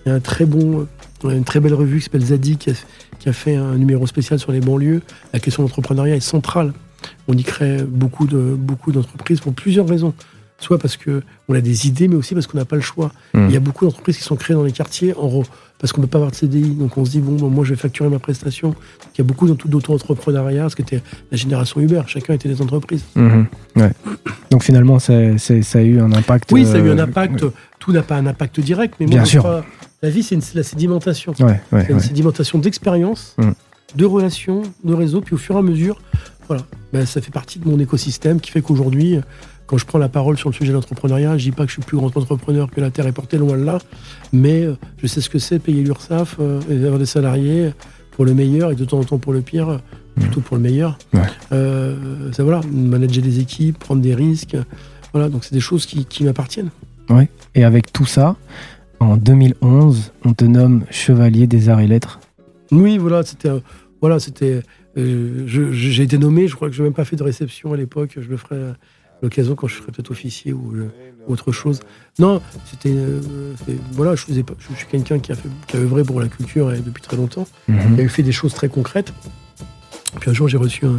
il 0.06 0.10
y 0.10 0.12
a 0.12 0.16
un 0.16 0.20
très 0.20 0.46
bon, 0.46 0.88
euh, 1.26 1.30
une 1.30 1.44
très 1.44 1.60
belle 1.60 1.74
revue 1.74 2.00
qui 2.00 2.06
s'appelle 2.06 2.26
Zadi 2.26 2.58
qui 2.58 2.72
a, 2.72 2.74
qui 3.20 3.30
a 3.30 3.34
fait 3.34 3.56
un 3.56 3.76
numéro 3.76 4.08
spécial 4.08 4.40
sur 4.40 4.52
les 4.52 4.60
banlieues. 4.60 5.02
La 5.34 5.40
question 5.40 5.64
de 5.64 5.68
l'entrepreneuriat 5.68 6.16
est 6.16 6.20
centrale. 6.20 6.74
On 7.28 7.34
y 7.34 7.44
crée 7.44 7.84
beaucoup 7.84 8.26
de 8.26 8.56
beaucoup 8.58 8.92
d'entreprises 8.92 9.40
pour 9.40 9.54
plusieurs 9.54 9.88
raisons. 9.88 10.14
Soit 10.60 10.80
parce 10.80 10.96
que 10.96 11.22
on 11.50 11.54
a 11.54 11.60
des 11.62 11.86
idées, 11.88 12.08
mais 12.08 12.16
aussi 12.16 12.34
parce 12.34 12.48
qu'on 12.48 12.58
n'a 12.58 12.66
pas 12.66 12.78
le 12.78 12.82
choix. 12.82 13.12
Mhm. 13.34 13.48
Il 13.50 13.54
y 13.54 13.58
a 13.58 13.60
beaucoup 13.60 13.86
d'entreprises 13.86 14.18
qui 14.18 14.24
sont 14.24 14.38
créées 14.38 14.56
dans 14.56 14.64
les 14.64 14.72
quartiers 14.72 15.14
en 15.18 15.28
re- 15.28 15.46
parce 15.80 15.92
qu'on 15.92 16.00
ne 16.00 16.06
peut 16.06 16.12
pas 16.12 16.18
avoir 16.20 16.32
de 16.32 16.36
CDI. 16.38 16.62
Donc 16.76 16.98
on 16.98 17.04
se 17.04 17.12
dit, 17.12 17.20
bon, 17.20 17.36
ben, 17.36 17.54
moi 17.54 17.66
je 17.66 17.72
vais 17.72 17.76
facturer 17.76 18.08
ma 18.08 18.20
prestation. 18.20 18.74
Il 19.14 19.18
y 19.18 19.22
a 19.22 19.26
beaucoup 19.26 19.48
d'auto- 19.48 19.68
d'auto-entrepreneuriat, 19.68 20.62
parce 20.62 20.76
que 20.76 20.84
c'était 20.84 21.04
la 21.30 21.38
génération 21.38 21.82
Uber, 21.82 22.02
chacun 22.08 22.34
était 22.34 22.48
des 22.48 22.62
entreprises. 22.62 23.04
Ouais. 23.76 23.92
Donc 24.50 24.64
finalement, 24.64 24.98
c'est- 25.00 25.38
ça 25.38 25.80
a 25.80 25.82
eu 25.82 26.00
un 26.00 26.12
impact. 26.14 26.52
Oui, 26.54 26.66
ça 26.66 26.76
a 26.76 26.78
eu 26.80 26.90
un 26.90 27.00
euh, 27.00 27.04
impact. 27.04 27.44
Tout 27.80 27.92
n'a 27.92 28.02
pas 28.02 28.16
un 28.16 28.26
impact 28.26 28.60
direct, 28.62 28.96
mais 29.00 29.08
moi 29.08 29.16
Bien 29.18 29.26
sûr. 29.26 29.42
crois, 29.44 29.66
la 30.02 30.10
vie 30.10 30.24
c'est 30.24 30.40
la 30.56 30.64
sédimentation. 30.64 31.34
Ouais, 31.42 31.60
ouais, 31.74 31.84
C'est 31.86 31.92
une 31.94 32.00
sédimentation 32.00 32.60
d'expérience, 32.60 33.36
Mm. 33.38 33.52
de 33.98 34.06
relations, 34.06 34.64
de 34.86 34.94
réseaux, 34.94 35.20
puis 35.22 35.36
au 35.36 35.38
fur 35.38 35.56
et 35.56 35.60
à 35.60 35.62
mesure, 35.62 36.02
voilà, 36.48 36.64
ben, 36.94 37.06
ça 37.06 37.22
fait 37.22 37.32
partie 37.32 37.60
de 37.60 37.68
mon 37.68 37.78
écosystème 37.80 38.40
qui 38.40 38.52
fait 38.52 38.62
qu'aujourd'hui, 38.62 39.20
quand 39.68 39.78
je 39.78 39.86
prends 39.86 39.98
la 40.00 40.10
parole 40.10 40.38
sur 40.38 40.50
le 40.50 40.54
sujet 40.54 40.70
de 40.70 40.76
l'entrepreneuriat, 40.76 41.38
je 41.38 41.44
dis 41.46 41.52
pas 41.52 41.64
que 41.64 41.70
je 41.70 41.74
suis 41.74 41.82
plus 41.82 41.98
grand 41.98 42.16
entrepreneur 42.16 42.70
que 42.70 42.80
la 42.82 42.92
Terre 42.92 43.08
est 43.08 43.12
portée 43.12 43.38
loin 43.38 43.58
de 43.58 43.64
là, 43.64 43.80
mais 44.32 44.64
euh, 44.64 44.76
je 45.02 45.08
sais 45.08 45.22
ce 45.22 45.30
que 45.30 45.40
c'est 45.40 45.60
payer 45.60 45.84
l'URSSAF 45.84 46.38
euh, 46.40 46.62
et 46.70 46.84
avoir 46.84 47.00
des 47.00 47.06
salariés 47.06 47.72
pour 48.12 48.26
le 48.26 48.34
meilleur 48.34 48.72
et 48.72 48.76
de 48.76 48.86
temps 48.86 49.00
en 49.00 49.04
temps 49.04 49.18
pour 49.18 49.34
le 49.34 49.42
pire, 49.42 49.70
euh, 49.70 49.78
plutôt 50.20 50.42
pour 50.42 50.56
le 50.58 50.64
meilleur. 50.64 50.98
Ouais. 51.14 51.22
Euh, 51.52 52.32
ça 52.32 52.44
voilà, 52.44 52.62
manager 52.72 53.24
des 53.24 53.40
équipes, 53.40 53.78
prendre 53.80 54.02
des 54.02 54.14
risques, 54.16 54.56
voilà, 55.14 55.30
donc 55.30 55.44
c'est 55.44 55.54
des 55.54 55.60
choses 55.62 55.86
qui, 55.86 56.06
qui 56.06 56.24
m'appartiennent. 56.24 56.70
Et 57.54 57.64
avec 57.64 57.94
tout 57.94 58.06
ça, 58.06 58.36
en 59.00 59.16
2011, 59.18 60.12
on 60.26 60.34
te 60.34 60.44
nomme 60.46 60.84
chevalier 60.90 61.48
des 61.48 61.70
arts 61.70 61.80
et 61.80 61.88
lettres. 61.88 62.20
Oui, 62.72 62.98
voilà, 62.98 63.24
c'était. 63.24 63.50
Voilà, 64.02 64.20
c'était. 64.20 64.62
euh, 64.98 65.44
J'ai 65.46 66.04
été 66.04 66.18
nommé, 66.18 66.48
je 66.48 66.56
crois 66.56 66.68
que 66.70 66.74
je 66.76 66.82
n'ai 66.82 66.88
même 66.88 66.94
pas 66.96 67.06
fait 67.06 67.16
de 67.16 67.24
réception 67.24 67.74
à 67.74 67.78
l'époque. 67.78 68.18
Je 68.20 68.28
le 68.28 68.38
ferai 68.38 68.58
l'occasion 69.22 69.56
quand 69.56 69.68
je 69.68 69.76
serai 69.76 69.92
peut-être 69.92 70.12
officier 70.12 70.54
ou 70.54 70.74
euh, 70.76 70.88
autre 71.28 71.52
chose. 71.52 71.80
Non, 72.20 72.42
c'était. 72.70 72.94
euh, 72.94 73.20
voilà, 73.92 74.16
je, 74.16 74.22
faisais 74.24 74.44
pas, 74.44 74.54
je 74.60 74.76
suis 74.76 74.88
quelqu'un 74.88 75.20
qui 75.20 75.32
a, 75.32 75.36
fait, 75.36 75.50
qui 75.68 75.78
a 75.78 75.80
œuvré 75.80 76.04
pour 76.04 76.20
la 76.22 76.28
culture 76.28 76.72
et 76.74 76.80
depuis 76.80 77.02
très 77.02 77.18
longtemps. 77.18 77.48
Mhm. 77.68 77.96
Il 77.98 78.06
a 78.06 78.10
fait 78.10 78.24
des 78.24 78.32
choses 78.32 78.54
très 78.54 78.70
concrètes. 78.70 79.14
Puis 80.20 80.30
un 80.30 80.34
jour, 80.34 80.48
j'ai 80.48 80.56
reçu 80.58 80.86
un, 80.86 80.96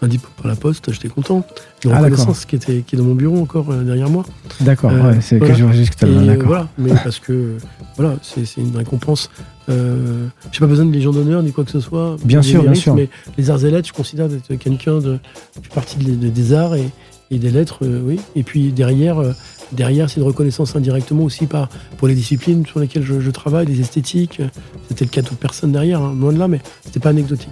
un 0.00 0.08
diplôme 0.08 0.32
par 0.38 0.46
la 0.46 0.56
poste, 0.56 0.90
j'étais 0.90 1.08
content. 1.08 1.46
Une 1.84 1.90
Ah, 1.92 1.98
reconnaissance 1.98 2.46
qui, 2.46 2.56
était, 2.56 2.80
qui 2.80 2.94
est 2.94 2.98
dans 2.98 3.04
mon 3.04 3.14
bureau 3.14 3.38
encore 3.38 3.70
euh, 3.70 3.82
derrière 3.82 4.08
moi. 4.08 4.24
D'accord, 4.60 4.90
Euh, 4.90 5.10
ouais, 5.12 5.20
c'est 5.20 5.36
voilà. 5.36 5.54
que 5.54 5.72
juste 5.72 5.96
que 5.96 6.06
Et, 6.06 6.36
voilà, 6.38 6.68
mais 6.78 6.92
parce 7.04 7.18
que 7.18 7.56
voilà, 7.96 8.16
c'est 8.22 8.46
une 8.56 8.74
récompense. 8.74 9.30
Euh, 9.68 10.28
J'ai 10.50 10.60
pas 10.60 10.66
besoin 10.66 10.86
de 10.86 10.92
légion 10.92 11.10
d'honneur 11.12 11.42
ni 11.42 11.52
quoi 11.52 11.64
que 11.64 11.70
ce 11.70 11.80
soit. 11.80 12.16
Bien 12.24 12.40
sûr, 12.40 12.62
des 12.62 12.68
bien 12.68 12.74
sûr. 12.74 12.94
Mais 12.94 13.10
les 13.36 13.50
arts 13.50 13.62
et 13.66 13.70
lettres, 13.70 13.88
je 13.88 13.92
considère 13.92 14.28
d'être 14.30 14.54
quelqu'un 14.54 14.98
de 14.98 15.18
je 15.56 15.68
fais 15.68 15.74
partie 15.74 15.98
de- 15.98 16.14
de- 16.14 16.28
des 16.30 16.52
arts 16.54 16.74
et, 16.74 16.88
et 17.30 17.38
des 17.38 17.50
lettres, 17.50 17.78
euh, 17.82 18.00
oui. 18.04 18.20
Et 18.36 18.42
puis 18.42 18.72
derrière, 18.72 19.18
euh, 19.18 19.32
derrière, 19.72 20.10
c'est 20.10 20.20
une 20.20 20.26
reconnaissance 20.26 20.76
indirectement 20.76 21.24
aussi 21.24 21.46
par 21.46 21.68
pour 21.96 22.08
les 22.08 22.14
disciplines 22.14 22.64
sur 22.66 22.80
lesquelles 22.80 23.02
je, 23.02 23.20
je 23.20 23.30
travaille, 23.30 23.66
les 23.66 23.80
esthétiques. 23.80 24.40
C'était 24.88 25.04
le 25.04 25.10
cas 25.10 25.22
d'autres 25.22 25.36
personnes 25.36 25.72
derrière, 25.72 26.02
hein, 26.02 26.14
loin 26.18 26.32
de 26.32 26.38
là, 26.38 26.48
mais 26.48 26.60
c'était 26.84 27.00
pas 27.00 27.10
anecdotique. 27.10 27.50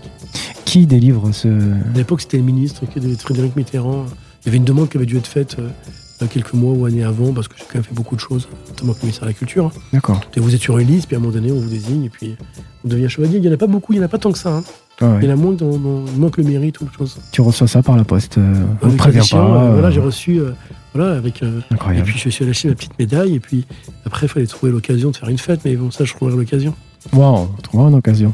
Qui 0.65 0.87
délivre 0.87 1.33
ce. 1.33 1.49
À 1.49 1.97
l'époque, 1.97 2.21
c'était 2.23 2.39
le 2.39 2.45
ministre 2.45 2.83
Frédéric 3.19 3.57
Mitterrand. 3.57 4.07
Il 4.43 4.47
y 4.47 4.49
avait 4.49 4.59
une 4.59 4.65
demande 4.65 4.89
qui 4.89 4.97
avait 4.97 5.07
dû 5.07 5.17
être 5.19 5.27
faite 5.27 5.57
euh, 5.59 6.27
quelques 6.31 6.53
mois 6.55 6.73
ou 6.73 6.87
années 6.87 7.03
avant, 7.03 7.33
parce 7.33 7.49
que 7.49 7.55
j'ai 7.59 7.65
quand 7.65 7.75
même 7.75 7.83
fait 7.85 7.95
beaucoup 7.95 8.15
de 8.15 8.21
choses, 8.21 8.49
notamment 8.69 8.93
comme 8.93 9.03
ministère 9.03 9.25
de 9.25 9.31
la 9.33 9.35
Culture. 9.35 9.73
D'accord. 9.93 10.21
Et 10.37 10.41
vous 10.41 10.55
êtes 10.55 10.61
sur 10.61 10.79
une 10.79 10.87
liste, 10.89 11.07
puis 11.09 11.17
à 11.17 11.19
un 11.19 11.23
moment 11.23 11.35
donné, 11.35 11.51
on 11.51 11.59
vous 11.59 11.69
désigne, 11.69 12.05
et 12.05 12.11
puis 12.11 12.37
on 12.85 12.89
devient 12.89 13.09
chevalier. 13.09 13.37
Il 13.37 13.43
n'y 13.43 13.49
en 13.49 13.53
a 13.53 13.57
pas 13.57 13.67
beaucoup, 13.67 13.93
il 13.93 13.97
n'y 13.99 14.03
en 14.03 14.07
a 14.07 14.09
pas 14.09 14.19
tant 14.19 14.31
que 14.33 14.39
ça. 14.39 14.51
hein. 14.57 14.65
Ouais, 15.03 15.09
ouais. 15.09 15.19
Il 15.23 15.29
y 15.29 15.31
en 15.31 15.35
a 15.35 15.37
moins, 15.37 15.53
dont, 15.53 15.79
manque 16.17 16.37
le 16.39 16.45
mérite 16.45 16.81
ou 16.81 16.85
autre 16.85 16.95
chose. 16.97 17.19
Tu 17.33 17.41
reçois 17.41 17.67
ça 17.67 17.83
par 17.83 17.97
la 17.97 18.05
poste. 18.05 18.39
euh, 18.39 18.55
on 18.81 18.87
ne 18.87 18.91
Avec 18.91 18.97
prévient 18.99 19.17
l'édition, 19.17 19.39
pas. 19.39 19.45
euh, 19.45 19.69
euh, 19.69 19.73
Voilà, 19.75 19.91
j'ai 19.91 20.01
reçu, 20.01 20.39
euh, 20.39 20.53
voilà, 20.95 21.17
avec. 21.17 21.43
euh, 21.43 21.61
et 21.71 21.75
incroyable. 21.75 22.07
puis 22.07 22.19
je 22.19 22.29
suis 22.31 22.43
allé 22.45 22.51
acheter 22.51 22.69
ma 22.69 22.75
petite 22.75 22.99
médaille. 22.99 23.35
Et 23.35 23.41
puis 23.41 23.67
après, 24.07 24.27
il 24.27 24.29
fallait 24.29 24.47
trouver 24.47 24.73
l'occasion 24.73 25.11
de 25.11 25.17
faire 25.17 25.29
une 25.29 25.39
fête. 25.39 25.61
Mais 25.65 25.75
bon, 25.77 25.91
ça, 25.91 26.05
je 26.05 26.15
trouverai 26.15 26.37
l'occasion. 26.37 26.75
Wow, 27.13 27.49
on 27.59 27.63
trouvera 27.63 27.89
une 27.89 27.97
occasion. 27.97 28.33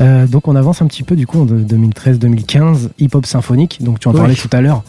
Euh, 0.00 0.26
donc 0.26 0.48
on 0.48 0.56
avance 0.56 0.80
un 0.80 0.86
petit 0.86 1.02
peu 1.02 1.16
du 1.16 1.26
coup 1.26 1.40
en 1.42 1.44
de- 1.44 1.58
2013-2015, 1.62 2.88
hip-hop 2.98 3.26
symphonique. 3.26 3.78
Donc 3.82 4.00
tu 4.00 4.08
en 4.08 4.12
Oui. 4.12 4.18
parlais 4.18 4.34
tout 4.34 4.48
à 4.52 4.62
l'heure. 4.62 4.82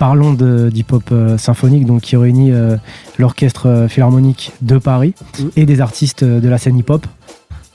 Parlons 0.00 0.32
d'hip-hop 0.34 1.04
euh, 1.12 1.38
symphonique, 1.38 1.86
donc 1.86 2.00
qui 2.02 2.16
réunit 2.16 2.50
euh, 2.50 2.76
l'orchestre 3.18 3.86
philharmonique 3.88 4.52
de 4.62 4.78
Paris 4.78 5.14
Mm. 5.38 5.42
et 5.56 5.64
des 5.66 5.80
artistes 5.80 6.24
de 6.24 6.48
la 6.48 6.58
scène 6.58 6.76
hip-hop. 6.76 7.06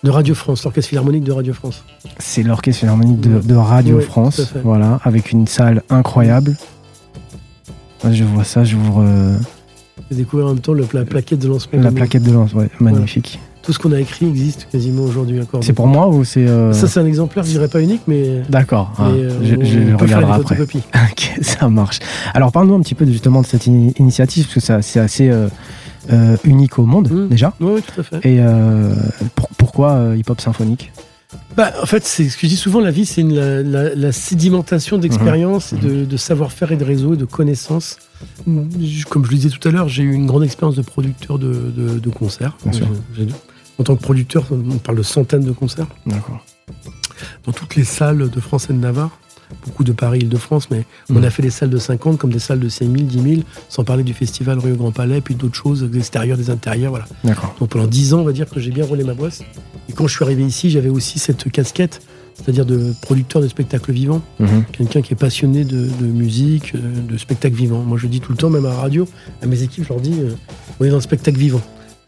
De 0.03 0.09
Radio 0.11 0.35
France, 0.35 0.63
l'orchestre 0.63 0.89
philharmonique 0.89 1.23
de 1.23 1.31
Radio 1.31 1.53
France. 1.53 1.83
C'est 2.19 2.43
l'orchestre 2.43 2.81
philharmonique 2.81 3.19
de, 3.19 3.55
Radio 3.55 3.97
Oui, 3.97 4.03
France, 4.03 4.53
voilà, 4.63 4.99
avec 5.03 5.31
une 5.31 5.47
salle 5.47 5.81
incroyable. 5.89 6.55
Je 8.09 8.23
vois 8.23 8.43
ça, 8.43 8.63
j'ouvre 8.63 9.01
euh, 9.01 9.35
J'ai 10.11 10.17
découvert 10.17 10.45
en 10.45 10.49
même 10.49 10.59
temps 10.59 10.73
le- 10.73 10.85
la 10.93 11.03
plaquette 11.03 11.39
de 11.39 11.47
lancement. 11.47 11.81
la 11.81 11.91
plaquette 11.91 12.21
de 12.23 12.31
lance, 12.31 12.53
ouais, 12.53 12.69
magnifique. 12.79 13.39
Tout 13.63 13.73
ce 13.73 13.79
qu'on 13.79 13.91
a 13.91 13.99
écrit 13.99 14.27
existe 14.27 14.67
quasiment 14.71 15.01
aujourd'hui 15.03 15.41
encore. 15.41 15.61
C'est 15.63 15.73
pour 15.73 15.87
moi 15.87 16.07
ou 16.07 16.23
c'est 16.23 16.47
euh, 16.47 16.71
Ça, 16.73 16.87
c'est 16.87 16.99
un 17.01 17.05
exemplaire, 17.05 17.43
je 17.43 17.49
dirais 17.49 17.67
pas 17.67 17.81
unique, 17.81 18.01
mais. 18.07 18.43
D'accord, 18.49 18.93
mais, 18.99 19.23
euh, 19.23 19.29
je, 19.43 19.55
je 19.65 19.95
regarderai 19.95 20.31
après. 20.33 20.57
Ok, 20.61 21.31
ça 21.41 21.67
marche. 21.67 21.99
Alors 22.35 22.51
parle-nous 22.51 22.75
un 22.75 22.81
petit 22.81 22.95
peu 22.95 23.05
justement 23.07 23.41
de 23.41 23.47
cette 23.47 23.65
ini- 23.65 23.93
initiative, 23.97 24.45
parce 24.45 24.67
que 24.67 24.81
c'est 24.83 24.99
assez 24.99 25.29
euh, 26.11 26.37
unique 26.43 26.79
au 26.79 26.85
monde 26.85 27.09
Mm. 27.11 27.27
déjà. 27.29 27.53
Oui, 27.59 27.81
tout 27.81 27.99
à 28.01 28.03
fait. 28.03 28.17
Et 28.27 28.37
euh, 28.39 28.93
pour- 29.35 29.49
pourquoi 29.57 29.91
euh, 29.93 30.15
hip-hop 30.17 30.39
symphonique 30.41 30.91
Bah, 31.57 31.73
en 31.81 31.85
fait, 31.85 32.05
c'est 32.05 32.29
ce 32.29 32.35
que 32.37 32.43
je 32.43 32.47
dis 32.47 32.55
souvent, 32.57 32.79
la 32.79 32.91
vie, 32.91 33.05
c'est 33.05 33.23
la, 33.23 33.61
la- 33.63 33.93
la 33.95 34.11
sédimentation 34.11 34.97
d'expérience, 34.97 35.73
Mhm. 35.73 35.77
et 35.77 35.81
de, 35.81 36.05
de 36.05 36.17
savoir-faire 36.17 36.71
et 36.71 36.77
de 36.77 36.83
réseau 36.83 37.13
et 37.15 37.17
de 37.17 37.25
connaissances. 37.25 37.97
Je- 38.47 39.05
Comme 39.05 39.25
je 39.25 39.31
le 39.31 39.37
disais 39.37 39.49
tout 39.49 39.67
à 39.67 39.71
l'heure, 39.71 39.89
j'ai 39.89 40.03
eu 40.03 40.13
une 40.13 40.25
grande 40.27 40.43
expérience 40.43 40.75
de 40.75 40.81
producteur 40.83 41.37
de, 41.39 41.51
de- 41.75 41.99
de 41.99 42.09
concerts. 42.09 42.57
En 43.79 43.83
tant 43.83 43.95
que 43.95 44.01
producteur, 44.01 44.45
on 44.51 44.77
parle 44.77 44.97
de 44.97 45.03
centaines 45.03 45.43
de 45.45 45.51
concerts 45.51 45.87
D'accord. 46.07 46.43
dans 47.45 47.51
toutes 47.51 47.75
les 47.75 47.83
salles 47.83 48.29
de 48.29 48.39
France 48.39 48.69
et 48.69 48.73
de 48.73 48.79
Navarre. 48.79 49.11
Beaucoup 49.65 49.83
de 49.83 49.91
Paris, 49.93 50.19
Île-de-France, 50.19 50.69
mais 50.71 50.85
on 51.09 51.15
Mhm. 51.15 51.23
a 51.25 51.29
fait 51.29 51.41
des 51.41 51.49
salles 51.49 51.69
de 51.69 51.77
50 51.77 52.17
comme 52.17 52.31
des 52.31 52.39
salles 52.39 52.59
de 52.59 52.69
5 52.69 52.85
000, 52.85 52.95
10 53.07 53.21
000, 53.21 53.41
sans 53.69 53.83
parler 53.83 54.03
du 54.03 54.13
festival 54.13 54.59
Rue 54.59 54.73
au 54.73 54.75
Grand 54.75 54.91
Palais, 54.91 55.21
puis 55.21 55.35
d'autres 55.35 55.55
choses, 55.55 55.83
des 55.83 55.99
extérieurs, 55.99 56.37
des 56.37 56.49
intérieurs, 56.49 56.91
voilà. 56.91 57.05
Donc 57.59 57.69
pendant 57.69 57.87
10 57.87 58.13
ans, 58.13 58.19
on 58.19 58.23
va 58.23 58.33
dire 58.33 58.49
que 58.49 58.59
j'ai 58.59 58.71
bien 58.71 58.85
roulé 58.85 59.03
ma 59.03 59.13
boisse. 59.13 59.43
Et 59.89 59.93
quand 59.93 60.07
je 60.07 60.15
suis 60.15 60.23
arrivé 60.23 60.43
ici, 60.45 60.69
j'avais 60.69 60.89
aussi 60.89 61.17
cette 61.19 61.49
casquette, 61.51 62.01
c'est-à-dire 62.35 62.65
de 62.65 62.93
producteur 63.01 63.41
de 63.41 63.47
spectacles 63.47 63.91
vivants, 63.93 64.21
Mhm. 64.39 64.65
quelqu'un 64.71 65.01
qui 65.01 65.13
est 65.13 65.17
passionné 65.17 65.63
de, 65.63 65.87
de 65.87 66.05
musique, 66.05 66.73
euh, 66.75 66.79
de 67.09 67.17
spectacles 67.17 67.55
vivants. 67.55 67.81
Moi, 67.83 67.97
je 67.97 68.07
dis 68.07 68.19
tout 68.19 68.31
le 68.33 68.37
temps, 68.37 68.49
même 68.49 68.65
à 68.65 68.69
la 68.69 68.75
radio, 68.75 69.07
à 69.41 69.45
mes 69.47 69.63
équipes, 69.63 69.85
je 69.85 69.89
leur 69.89 70.01
dis, 70.01 70.13
euh, 70.19 70.31
on 70.79 70.85
est 70.85 70.89
dans 70.89 70.95
le 70.97 71.01
spectacle 71.01 71.37
vivant. 71.39 71.61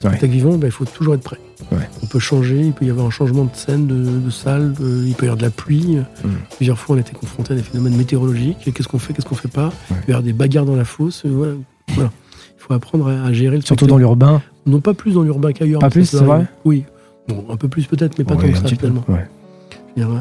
Ouais. 0.03 0.09
Spectacle 0.11 0.31
vivant, 0.31 0.57
ben, 0.57 0.67
il 0.67 0.71
faut 0.71 0.85
toujours 0.85 1.13
être 1.15 1.23
prêt. 1.23 1.37
Ouais. 1.73 1.89
On 2.01 2.05
peut 2.07 2.19
changer, 2.19 2.61
il 2.61 2.71
peut 2.71 2.85
y 2.85 2.89
avoir 2.89 3.05
un 3.05 3.09
changement 3.09 3.43
de 3.43 3.49
scène, 3.53 3.85
de, 3.85 3.95
de 4.19 4.29
salle, 4.29 4.73
euh, 4.81 5.03
il 5.05 5.13
peut 5.13 5.25
y 5.25 5.27
avoir 5.27 5.37
de 5.37 5.41
la 5.43 5.49
pluie. 5.49 5.97
Mhm. 6.23 6.31
Plusieurs 6.55 6.79
fois, 6.79 6.95
on 6.95 6.97
a 6.97 7.01
été 7.01 7.11
confronté 7.11 7.51
à 7.53 7.55
des 7.57 7.61
phénomènes 7.63 7.97
météorologiques. 7.97 8.71
Qu'est-ce 8.73 8.87
qu'on 8.87 8.97
fait, 8.99 9.13
qu'est-ce 9.13 9.25
qu'on 9.27 9.35
fait 9.35 9.51
pas 9.51 9.67
Ouais. 9.67 9.71
Il 9.91 9.95
peut 9.97 10.07
y 10.07 10.11
avoir 10.11 10.23
des 10.23 10.31
bagarres 10.33 10.65
dans 10.65 10.75
la 10.77 10.85
fosse. 10.85 11.23
euh, 11.25 11.29
Voilà. 11.29 11.53
Voilà. 11.89 12.11
Il 12.57 12.61
faut 12.61 12.73
apprendre 12.73 13.07
à, 13.09 13.23
à 13.25 13.33
gérer 13.33 13.57
le 13.57 13.61
Surtout 13.61 13.85
spectacle. 13.85 13.89
dans 13.91 13.97
l'urbain. 13.97 14.41
Non, 14.65 14.79
pas 14.79 14.93
plus 14.93 15.13
dans 15.15 15.23
l'urbain 15.23 15.51
qu'ailleurs. 15.51 15.81
Pas 15.81 15.89
plus, 15.89 16.05
c'est 16.05 16.17
vrai. 16.23 16.45
Oui. 16.63 16.85
Bon, 17.27 17.45
un 17.49 17.57
peu 17.57 17.67
plus 17.67 17.85
peut-être, 17.85 18.17
mais 18.17 18.23
pas 18.23 18.35
Ouais, 18.35 18.45
tant 18.53 18.61
que 18.63 18.69
ça 18.69 18.75
dire, 18.75 20.09
ouais. 20.09 20.19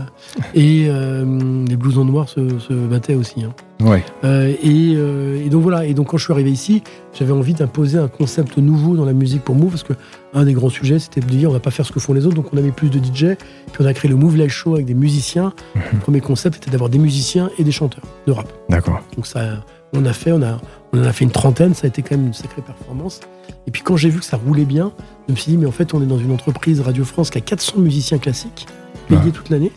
Et 0.54 0.86
euh, 0.88 1.64
les 1.68 1.76
blousons 1.76 2.04
noirs 2.04 2.28
se, 2.28 2.58
se 2.58 2.72
battaient 2.72 3.14
aussi. 3.14 3.44
hein. 3.44 3.52
Ouais. 3.80 4.04
Euh, 4.24 4.52
et, 4.62 4.94
euh, 4.96 5.44
et 5.44 5.48
donc 5.50 5.62
voilà. 5.62 5.86
Et 5.86 5.94
donc 5.94 6.08
quand 6.08 6.16
je 6.16 6.24
suis 6.24 6.32
arrivé 6.32 6.50
ici, 6.50 6.82
j'avais 7.12 7.32
envie 7.32 7.54
d'imposer 7.54 7.96
un 7.98 8.08
concept 8.08 8.56
nouveau 8.58 8.96
dans 8.96 9.04
la 9.04 9.12
musique 9.12 9.42
pour 9.44 9.54
Move, 9.54 9.70
parce 9.70 9.84
que 9.84 9.92
un 10.34 10.44
des 10.44 10.52
grands 10.52 10.68
sujets, 10.68 10.98
c'était 10.98 11.20
de 11.20 11.26
dire 11.26 11.48
on 11.50 11.52
va 11.52 11.60
pas 11.60 11.70
faire 11.70 11.86
ce 11.86 11.92
que 11.92 12.00
font 12.00 12.12
les 12.12 12.26
autres, 12.26 12.34
donc 12.34 12.52
on 12.52 12.56
a 12.56 12.60
mis 12.60 12.72
plus 12.72 12.90
de 12.90 12.98
DJ, 12.98 13.36
puis 13.72 13.80
on 13.80 13.86
a 13.86 13.94
créé 13.94 14.10
le 14.10 14.16
Move 14.16 14.36
Live 14.36 14.50
Show 14.50 14.74
avec 14.74 14.86
des 14.86 14.94
musiciens. 14.94 15.52
Mhm. 15.76 15.82
Le 15.92 15.98
premier 16.00 16.20
concept 16.20 16.56
était 16.56 16.70
d'avoir 16.70 16.90
des 16.90 16.98
musiciens 16.98 17.50
et 17.58 17.62
des 17.64 17.70
chanteurs 17.72 18.04
de 18.26 18.32
rap. 18.32 18.52
D'accord. 18.68 19.00
Donc 19.14 19.26
ça, 19.26 19.62
on 19.92 20.04
a 20.04 20.12
fait, 20.12 20.32
on 20.32 20.42
a, 20.42 20.58
on 20.92 20.98
en 21.00 21.04
a 21.04 21.12
fait 21.12 21.24
une 21.24 21.30
trentaine, 21.30 21.74
ça 21.74 21.86
a 21.86 21.88
été 21.88 22.02
quand 22.02 22.16
même 22.16 22.26
une 22.26 22.34
sacrée 22.34 22.62
performance. 22.62 23.20
Et 23.66 23.70
puis 23.70 23.82
quand 23.82 23.96
j'ai 23.96 24.08
vu 24.10 24.18
que 24.18 24.24
ça 24.24 24.36
roulait 24.38 24.64
bien, 24.64 24.92
je 25.28 25.32
me 25.34 25.36
suis 25.38 25.52
dit 25.52 25.56
mais 25.56 25.66
en 25.66 25.70
fait 25.72 25.94
on 25.94 26.02
est 26.02 26.06
dans 26.06 26.18
une 26.18 26.32
entreprise 26.32 26.80
Radio 26.80 27.04
France 27.04 27.30
qui 27.30 27.38
a 27.38 27.42
400 27.42 27.74
musiciens 27.78 28.18
classiques 28.18 28.66
payés 29.08 29.20
Ouais. 29.22 29.30
toute 29.30 29.50
l'année. 29.50 29.70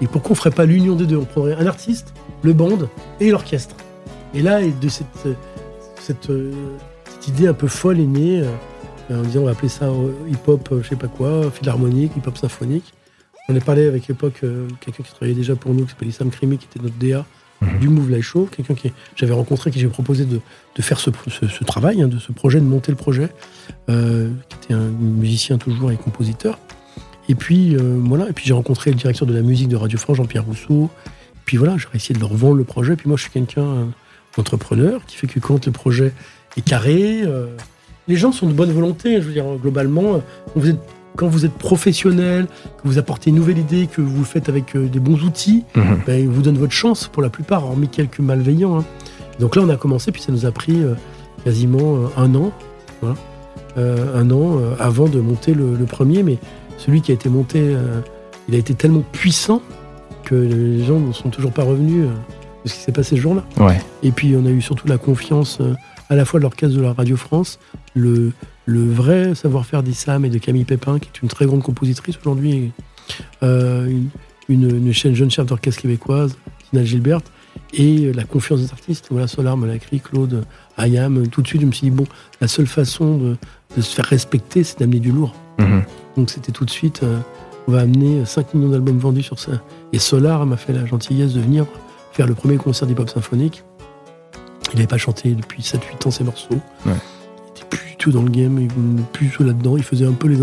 Et 0.00 0.06
pourquoi 0.08 0.32
on 0.32 0.34
ferait 0.34 0.50
pas 0.50 0.64
l'union 0.66 0.96
des 0.96 1.06
deux? 1.06 1.16
On 1.16 1.24
prendrait 1.24 1.54
un 1.54 1.66
artiste, 1.66 2.12
le 2.44 2.52
band 2.52 2.78
et 3.20 3.30
l'orchestre. 3.30 3.74
Et 4.34 4.42
là, 4.42 4.60
de 4.62 4.88
cette, 4.88 5.06
euh, 5.26 5.32
cette, 6.00 6.30
euh, 6.30 6.52
cette 7.10 7.28
idée 7.28 7.46
un 7.48 7.54
peu 7.54 7.66
folle 7.68 7.98
est 8.00 8.06
née, 8.06 8.42
euh, 9.10 9.18
en 9.18 9.22
disant 9.22 9.40
on 9.40 9.44
va 9.46 9.50
appeler 9.52 9.68
ça 9.68 9.88
hip-hop, 10.28 10.68
je 10.82 10.88
sais 10.88 10.96
pas 10.96 11.08
quoi, 11.08 11.50
philharmonique, 11.50 12.12
hip-hop 12.16 12.36
symphonique. 12.38 12.92
On 13.48 13.56
a 13.56 13.60
parlé 13.60 13.86
avec 13.86 14.06
l'époque 14.08 14.40
quelqu'un 14.80 15.02
qui 15.02 15.10
travaillait 15.12 15.34
déjà 15.36 15.54
pour 15.56 15.74
nous, 15.74 15.84
qui 15.84 15.90
s'appelait 15.90 16.10
Sam 16.10 16.30
Crimi, 16.30 16.56
qui 16.58 16.66
était 16.70 16.82
notre 16.82 16.96
DA 16.98 17.26
Mhm. 17.60 17.78
du 17.78 17.88
Move 17.88 18.10
Live 18.10 18.22
Show, 18.22 18.48
quelqu'un 18.50 18.74
qui 18.74 18.92
j'avais 19.14 19.32
rencontré, 19.32 19.70
qui 19.70 19.78
j'ai 19.78 19.86
proposé 19.86 20.24
de, 20.24 20.40
de 20.74 20.82
faire 20.82 20.98
ce, 20.98 21.10
ce- 21.28 21.46
ce 21.46 21.64
travail, 21.64 22.02
hein, 22.02 22.08
de 22.08 22.18
ce 22.18 22.32
projet, 22.32 22.58
de 22.58 22.64
monter 22.64 22.90
le 22.90 22.96
projet, 22.96 23.28
euh, 23.88 24.30
qui 24.48 24.56
était 24.64 24.74
un 24.74 24.88
musicien 24.88 25.56
toujours 25.56 25.92
et 25.92 25.96
compositeur. 25.96 26.58
Et 27.28 27.34
puis 27.36 27.76
euh, 27.76 27.98
voilà, 28.02 28.28
et 28.28 28.32
puis 28.32 28.44
j'ai 28.46 28.52
rencontré 28.54 28.90
le 28.90 28.96
directeur 28.96 29.26
de 29.28 29.32
la 29.34 29.40
musique 29.42 29.68
de 29.68 29.76
Radio 29.76 29.98
France, 29.98 30.16
Jean-Pierre 30.16 30.44
Rousseau. 30.44 30.90
Puis 31.44 31.56
voilà, 31.56 31.76
j'ai 31.76 31.86
essayé 31.94 32.14
de 32.14 32.20
leur 32.20 32.32
vendre 32.34 32.56
le 32.56 32.64
projet. 32.64 32.96
Puis 32.96 33.08
moi, 33.08 33.16
je 33.16 33.22
suis 33.22 33.30
quelqu'un 33.30 33.62
euh, 33.62 33.84
d'entrepreneur 34.36 35.04
qui 35.06 35.16
fait 35.16 35.26
que 35.26 35.40
quand 35.40 35.64
le 35.66 35.72
projet 35.72 36.12
est 36.56 36.62
carré, 36.64 37.22
euh, 37.24 37.46
les 38.08 38.16
gens 38.16 38.32
sont 38.32 38.46
de 38.46 38.52
bonne 38.52 38.72
volonté. 38.72 39.16
Je 39.20 39.26
veux 39.26 39.32
dire, 39.32 39.44
globalement, 39.60 40.14
euh, 40.14 40.18
quand 40.52 40.60
vous 40.60 40.70
êtes, 40.70 40.80
quand 41.16 41.28
vous 41.28 41.44
êtes 41.44 41.52
professionnel, 41.54 42.46
que 42.82 42.88
vous 42.88 42.98
apportez 42.98 43.30
une 43.30 43.36
nouvelle 43.36 43.58
idée, 43.58 43.86
que 43.86 44.00
vous 44.00 44.18
le 44.18 44.24
faites 44.24 44.48
avec 44.48 44.74
euh, 44.74 44.88
des 44.88 44.98
bons 45.00 45.22
outils, 45.22 45.64
Mhm. 45.76 46.00
ben, 46.06 46.20
ils 46.20 46.28
vous 46.28 46.42
donnent 46.42 46.58
votre 46.58 46.72
chance 46.72 47.06
pour 47.08 47.22
la 47.22 47.30
plupart, 47.30 47.64
hormis 47.64 47.88
quelques 47.88 48.18
malveillants. 48.20 48.78
hein. 48.80 48.84
Donc 49.38 49.54
là, 49.56 49.62
on 49.62 49.68
a 49.68 49.76
commencé, 49.76 50.10
puis 50.12 50.22
ça 50.22 50.32
nous 50.32 50.44
a 50.46 50.50
pris 50.50 50.82
euh, 50.82 50.94
quasiment 51.44 51.96
euh, 51.96 52.06
un 52.16 52.34
an, 52.34 52.52
voilà. 53.00 53.16
Euh, 53.76 54.20
un 54.20 54.30
an 54.30 54.58
euh, 54.60 54.74
avant 54.78 55.08
de 55.08 55.18
monter 55.20 55.52
le, 55.54 55.74
le 55.76 55.84
premier. 55.84 56.22
Mais 56.22 56.38
celui 56.78 57.00
qui 57.02 57.10
a 57.10 57.14
été 57.14 57.28
monté, 57.28 57.58
euh, 57.60 58.00
il 58.48 58.54
a 58.54 58.58
été 58.58 58.74
tellement 58.74 59.02
puissant 59.12 59.62
que 60.24 60.34
les 60.34 60.84
gens 60.84 60.98
ne 60.98 61.12
sont 61.12 61.30
toujours 61.30 61.52
pas 61.52 61.62
revenus 61.62 62.06
euh, 62.06 62.12
de 62.64 62.68
ce 62.68 62.74
qui 62.74 62.80
s'est 62.80 62.92
passé 62.92 63.16
ce 63.16 63.20
jour-là. 63.20 63.44
Ouais. 63.58 63.80
Et 64.02 64.10
puis 64.10 64.34
on 64.36 64.46
a 64.46 64.50
eu 64.50 64.60
surtout 64.60 64.88
la 64.88 64.98
confiance 64.98 65.58
euh, 65.60 65.74
à 66.08 66.16
la 66.16 66.24
fois 66.24 66.40
de 66.40 66.42
l'orchestre 66.42 66.76
de 66.76 66.82
la 66.82 66.92
Radio 66.92 67.16
France, 67.16 67.58
le, 67.94 68.32
le 68.66 68.84
vrai 68.90 69.34
savoir-faire 69.34 69.82
d'Issam 69.82 70.24
et 70.24 70.28
de 70.30 70.38
Camille 70.38 70.64
Pépin, 70.64 70.98
qui 70.98 71.08
est 71.12 71.22
une 71.22 71.28
très 71.28 71.46
grande 71.46 71.62
compositrice 71.62 72.18
aujourd'hui, 72.18 72.72
euh, 73.42 73.86
une, 73.86 74.08
une, 74.48 74.86
une 74.86 74.92
chaîne 74.92 75.14
jeune 75.14 75.30
chef 75.30 75.46
d'orchestre 75.46 75.82
québécoise, 75.82 76.36
Tina 76.70 76.84
Gilbert, 76.84 77.20
et 77.72 78.12
la 78.12 78.24
confiance 78.24 78.60
des 78.60 78.70
artistes. 78.70 79.08
Voilà, 79.10 79.26
Solar 79.26 79.56
me 79.56 79.66
l'a 79.66 79.76
écrit, 79.76 80.00
Claude, 80.00 80.44
Ayam. 80.76 81.26
Tout 81.28 81.42
de 81.42 81.46
suite, 81.46 81.60
je 81.60 81.66
me 81.66 81.72
suis 81.72 81.88
dit, 81.88 81.96
bon, 81.96 82.06
la 82.40 82.48
seule 82.48 82.66
façon 82.66 83.16
de, 83.16 83.36
de 83.76 83.82
se 83.82 83.94
faire 83.94 84.04
respecter, 84.04 84.64
c'est 84.64 84.78
d'amener 84.80 85.00
du 85.00 85.12
lourd. 85.12 85.34
Mhm. 85.58 85.82
Donc 86.16 86.30
c'était 86.30 86.52
tout 86.52 86.64
de 86.64 86.70
suite, 86.70 87.00
euh, 87.02 87.18
on 87.68 87.72
va 87.72 87.80
amener 87.80 88.24
5 88.24 88.54
millions 88.54 88.68
d'albums 88.70 88.98
vendus 88.98 89.22
sur 89.22 89.38
ça. 89.38 89.52
Et 89.92 89.98
Solar 89.98 90.44
m'a 90.46 90.56
fait 90.56 90.72
la 90.72 90.84
gentillesse 90.86 91.32
de 91.34 91.40
venir 91.40 91.66
faire 92.12 92.26
le 92.26 92.34
premier 92.34 92.56
concert 92.56 92.86
d'hip-hop 92.86 93.08
symphonique. 93.08 93.64
Il 94.72 94.76
n'avait 94.76 94.86
pas 94.86 94.98
chanté 94.98 95.30
depuis 95.34 95.62
7-8 95.62 96.06
ans 96.06 96.10
ses 96.10 96.24
morceaux. 96.24 96.54
Ouais. 96.86 96.92
Il 97.46 97.50
était 97.58 97.66
plus 97.68 97.90
du 97.90 97.96
tout 97.96 98.10
dans 98.12 98.22
le 98.22 98.30
game, 98.30 98.58
il 98.58 98.64
n'était 98.66 99.08
plus 99.12 99.26
du 99.26 99.32
tout 99.32 99.44
là-dedans. 99.44 99.76
Il 99.76 99.82
faisait 99.82 100.06
un 100.06 100.12
peu 100.12 100.28
les, 100.28 100.36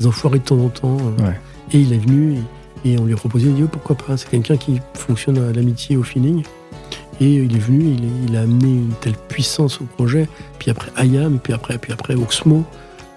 les 0.00 0.06
enfoirés 0.06 0.38
de 0.38 0.44
temps 0.44 0.58
en 0.58 0.68
temps. 0.68 0.96
euh. 1.18 1.22
Ouais. 1.26 1.40
Et 1.72 1.80
il 1.80 1.92
est 1.92 1.98
venu 1.98 2.38
et, 2.84 2.92
et 2.92 2.98
on 2.98 3.04
lui 3.04 3.12
a 3.12 3.16
proposé, 3.16 3.48
il 3.48 3.54
dit 3.54 3.62
oh, 3.64 3.68
pourquoi 3.70 3.96
pas. 3.96 4.16
C'est 4.16 4.28
quelqu'un 4.30 4.56
qui 4.56 4.80
fonctionne 4.94 5.38
à 5.38 5.52
l'amitié, 5.52 5.96
au 5.96 6.02
feeling. 6.02 6.42
Et 7.20 7.34
il 7.36 7.54
est 7.56 7.60
venu, 7.60 7.94
il, 7.98 8.04
est- 8.04 8.28
il 8.28 8.36
a 8.36 8.42
amené 8.42 8.68
une 8.68 8.92
telle 9.00 9.14
puissance 9.28 9.80
au 9.80 9.84
projet. 9.84 10.28
Puis 10.58 10.70
après 10.70 10.90
Ayam, 10.96 11.36
et 11.36 11.38
puis 11.38 11.52
après, 11.52 11.78
puis 11.78 11.92
après 11.92 12.14
Oxmo. 12.14 12.64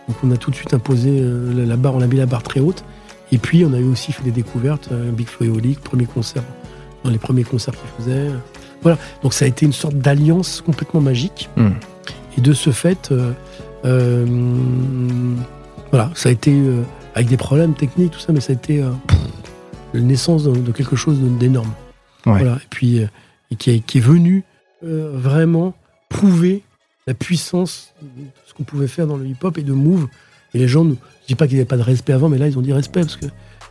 Donc 0.08 0.18
on 0.24 0.32
a 0.32 0.38
tout 0.38 0.50
de 0.52 0.56
suite 0.56 0.74
imposé 0.74 1.20
euh, 1.22 1.54
la, 1.54 1.66
la 1.66 1.76
barre, 1.78 1.96
on 1.96 2.02
a 2.02 2.08
mis 2.08 2.16
la 2.18 2.26
barre 2.26 2.44
très 2.44 2.60
haute. 2.60 2.84
Et 3.32 3.38
puis 3.38 3.66
on 3.66 3.74
a 3.74 3.80
eu 3.80 3.86
aussi 3.86 4.12
fait 4.12 4.24
des 4.24 4.32
découvertes, 4.32 4.90
euh, 4.92 5.12
Big 5.12 5.28
Flo 5.28 5.46
et 5.46 5.50
Oli, 5.50 5.76
premier 5.76 6.06
concert, 6.06 6.44
dans 7.04 7.10
les 7.10 7.18
premiers 7.18 7.44
concerts 7.44 7.76
qu'il 7.76 8.04
faisait. 8.04 8.30
Voilà, 8.82 8.98
donc 9.24 9.34
ça 9.34 9.46
a 9.46 9.48
été 9.48 9.66
une 9.66 9.74
sorte 9.74 9.96
d'alliance 9.96 10.62
complètement 10.62 11.02
magique. 11.02 11.50
Mhm. 11.58 11.76
Et 12.38 12.42
de 12.42 12.54
ce 12.54 12.70
fait, 12.72 13.12
euh, 13.12 13.34
euh, 13.86 14.26
voilà, 15.92 16.12
ça 16.16 16.30
a 16.30 16.32
été 16.32 16.52
euh, 16.54 16.84
avec 17.16 17.28
des 17.28 17.38
problèmes 17.38 17.74
techniques, 17.74 18.12
tout 18.12 18.20
ça, 18.20 18.32
mais 18.32 18.40
ça 18.40 18.54
a 18.54 18.56
été 18.56 18.84
la 19.94 20.00
naissance 20.00 20.44
de, 20.44 20.52
de 20.52 20.72
quelque 20.72 20.96
chose 20.96 21.20
d'énorme. 21.20 21.72
Ouais. 22.26 22.40
Voilà, 22.40 22.56
et 22.56 22.68
puis 22.70 23.02
et 23.52 23.56
qui, 23.56 23.72
est, 23.72 23.80
qui 23.80 23.98
est 23.98 24.02
venu 24.02 24.44
vraiment 24.82 25.74
prouver 26.08 26.64
la 27.08 27.14
puissance 27.14 27.94
de 28.02 28.24
ce 28.46 28.54
qu'on 28.54 28.64
pouvait 28.64 28.88
faire 28.88 29.08
dans 29.08 29.18
le 29.18 29.26
hip-hop 29.26 29.58
et 29.58 29.64
de 29.64 29.74
Move. 29.74 30.08
Et 30.54 30.60
les 30.60 30.68
gens, 30.68 30.84
nous, 30.84 30.98
dis 31.30 31.36
pas 31.36 31.48
qu'ils 31.48 31.58
n'avaient 31.58 31.66
pas 31.66 31.78
de 31.78 31.84
respect 31.84 32.14
avant, 32.14 32.30
mais 32.30 32.38
là, 32.38 32.48
ils 32.48 32.58
ont 32.58 32.62
dit 32.62 32.74
respect 32.74 33.02
parce 33.02 33.16
que 33.16 33.26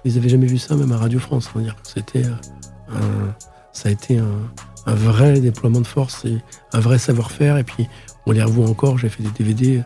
ils 0.04 0.14
n'avaient 0.14 0.28
jamais 0.28 0.46
vu 0.46 0.58
ça, 0.58 0.76
même 0.76 0.92
à 0.92 0.96
Radio 0.96 1.18
France. 1.18 1.50
C'était 1.82 2.24
euh, 2.24 3.30
ça 3.72 3.88
a 3.88 3.92
été 3.92 4.18
un, 4.18 4.94
vrai 4.94 5.38
déploiement 5.40 5.80
de 5.80 5.86
force 5.86 6.24
et 6.24 6.38
un 6.72 6.80
vrai 6.80 6.98
savoir-faire. 6.98 7.58
Et 7.58 7.64
puis, 7.64 7.88
on 8.26 8.32
les 8.32 8.42
revoit 8.42 8.68
encore. 8.68 8.98
J'ai 8.98 9.08
fait 9.08 9.22
des 9.22 9.30
DVD. 9.30 9.82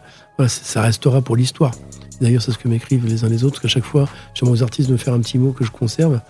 Ça 0.46 0.82
restera 0.82 1.22
pour 1.22 1.36
l'histoire. 1.36 1.72
D'ailleurs, 2.20 2.42
c'est 2.42 2.52
ce 2.52 2.58
que 2.58 2.68
m'écrivent 2.68 3.06
les 3.06 3.24
uns 3.24 3.28
les 3.28 3.42
autres, 3.42 3.54
parce 3.54 3.62
qu'à 3.62 3.68
chaque 3.68 3.84
fois, 3.84 4.08
j'aimerais 4.34 4.58
aux 4.58 4.62
artistes 4.62 4.88
de 4.88 4.92
me 4.92 4.98
faire 4.98 5.14
un 5.14 5.20
petit 5.20 5.38
mot 5.38 5.52
que 5.52 5.64
je 5.64 5.70
conserve, 5.70 6.20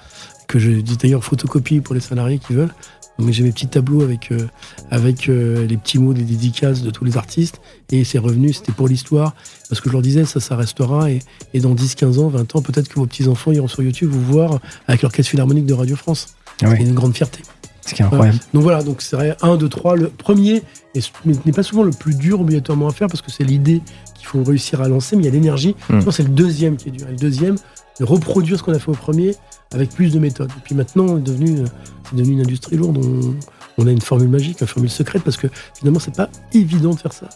que 0.48 0.58
je 0.58 0.70
dis 0.70 0.96
d'ailleurs 0.96 1.24
photocopie 1.24 1.80
pour 1.80 1.94
les 1.94 2.00
salariés 2.00 2.38
qui 2.38 2.54
veulent. 2.54 2.72
Donc 3.18 3.30
j'ai 3.30 3.42
mes 3.42 3.52
petits 3.52 3.66
tableaux 3.68 4.02
avec, 4.02 4.32
euh, 4.32 4.46
avec 4.90 5.28
euh, 5.28 5.66
les 5.66 5.76
petits 5.76 5.98
mots 5.98 6.12
des 6.14 6.22
dédicaces 6.22 6.82
de 6.82 6.90
tous 6.90 7.04
les 7.04 7.16
artistes. 7.16 7.60
Et 7.90 8.04
c'est 8.04 8.18
revenu, 8.18 8.52
c'était 8.52 8.72
pour 8.72 8.88
l'histoire. 8.88 9.34
Parce 9.68 9.80
que 9.80 9.88
je 9.88 9.92
leur 9.92 10.02
disais, 10.02 10.24
ça, 10.24 10.40
ça 10.40 10.56
restera. 10.56 11.10
Et, 11.10 11.20
et 11.54 11.60
dans 11.60 11.74
10, 11.74 11.94
15 11.94 12.18
ans, 12.18 12.28
20 12.28 12.56
ans, 12.56 12.62
peut-être 12.62 12.88
que 12.88 12.94
vos 12.94 13.06
petits-enfants 13.06 13.52
iront 13.52 13.68
sur 13.68 13.82
YouTube 13.82 14.10
vous 14.10 14.22
voir 14.22 14.58
avec 14.88 15.06
caisse 15.12 15.28
philharmonique 15.28 15.66
de 15.66 15.74
Radio 15.74 15.94
France. 15.96 16.34
Ah 16.62 16.68
oui. 16.68 16.76
C'est 16.78 16.84
une 16.84 16.94
grande 16.94 17.14
fierté. 17.14 17.40
Ce 17.84 17.94
qui 17.94 18.02
est 18.02 18.04
incroyable. 18.04 18.38
Donc 18.54 18.62
voilà, 18.62 18.82
donc 18.84 19.02
c'est 19.02 19.16
vrai, 19.16 19.36
1, 19.42 19.56
2, 19.56 19.68
3. 19.68 19.96
Le 19.96 20.08
premier 20.08 20.62
et 20.94 21.00
ce- 21.00 21.10
mais 21.24 21.34
n'est 21.44 21.52
pas 21.52 21.64
souvent 21.64 21.82
le 21.82 21.90
plus 21.90 22.14
dur 22.14 22.40
obligatoirement 22.40 22.86
à 22.88 22.92
faire 22.92 23.08
parce 23.08 23.22
que 23.22 23.30
c'est 23.32 23.42
l'idée 23.44 23.82
qu'il 24.16 24.26
faut 24.26 24.42
réussir 24.44 24.80
à 24.80 24.88
lancer, 24.88 25.16
mais 25.16 25.22
il 25.22 25.26
y 25.26 25.28
a 25.28 25.32
l'énergie. 25.32 25.74
Mm. 25.90 26.04
Que 26.04 26.10
c'est 26.12 26.22
le 26.22 26.28
deuxième 26.28 26.76
qui 26.76 26.88
est 26.90 26.92
dur. 26.92 27.08
Et 27.08 27.12
le 27.12 27.16
deuxième, 27.16 27.56
de 27.98 28.04
reproduire 28.04 28.56
ce 28.56 28.62
qu'on 28.62 28.72
a 28.72 28.78
fait 28.78 28.88
au 28.90 28.94
premier 28.94 29.34
avec 29.74 29.90
plus 29.90 30.12
de 30.12 30.18
méthode. 30.18 30.50
Et 30.50 30.60
puis 30.64 30.74
maintenant, 30.74 31.16
c'est 31.16 31.22
devenu, 31.24 31.60
euh, 31.60 31.64
devenu 32.12 32.32
une 32.34 32.40
industrie 32.40 32.76
lourde. 32.76 32.98
On, 32.98 33.34
on 33.82 33.86
a 33.86 33.90
une 33.90 34.00
formule 34.00 34.28
magique, 34.28 34.60
une 34.60 34.66
formule 34.66 34.90
secrète 34.90 35.22
parce 35.22 35.36
que 35.36 35.46
finalement, 35.78 35.98
c'est 36.00 36.14
pas 36.14 36.28
évident 36.52 36.90
de 36.94 36.98
faire 36.98 37.12
ça. 37.12 37.28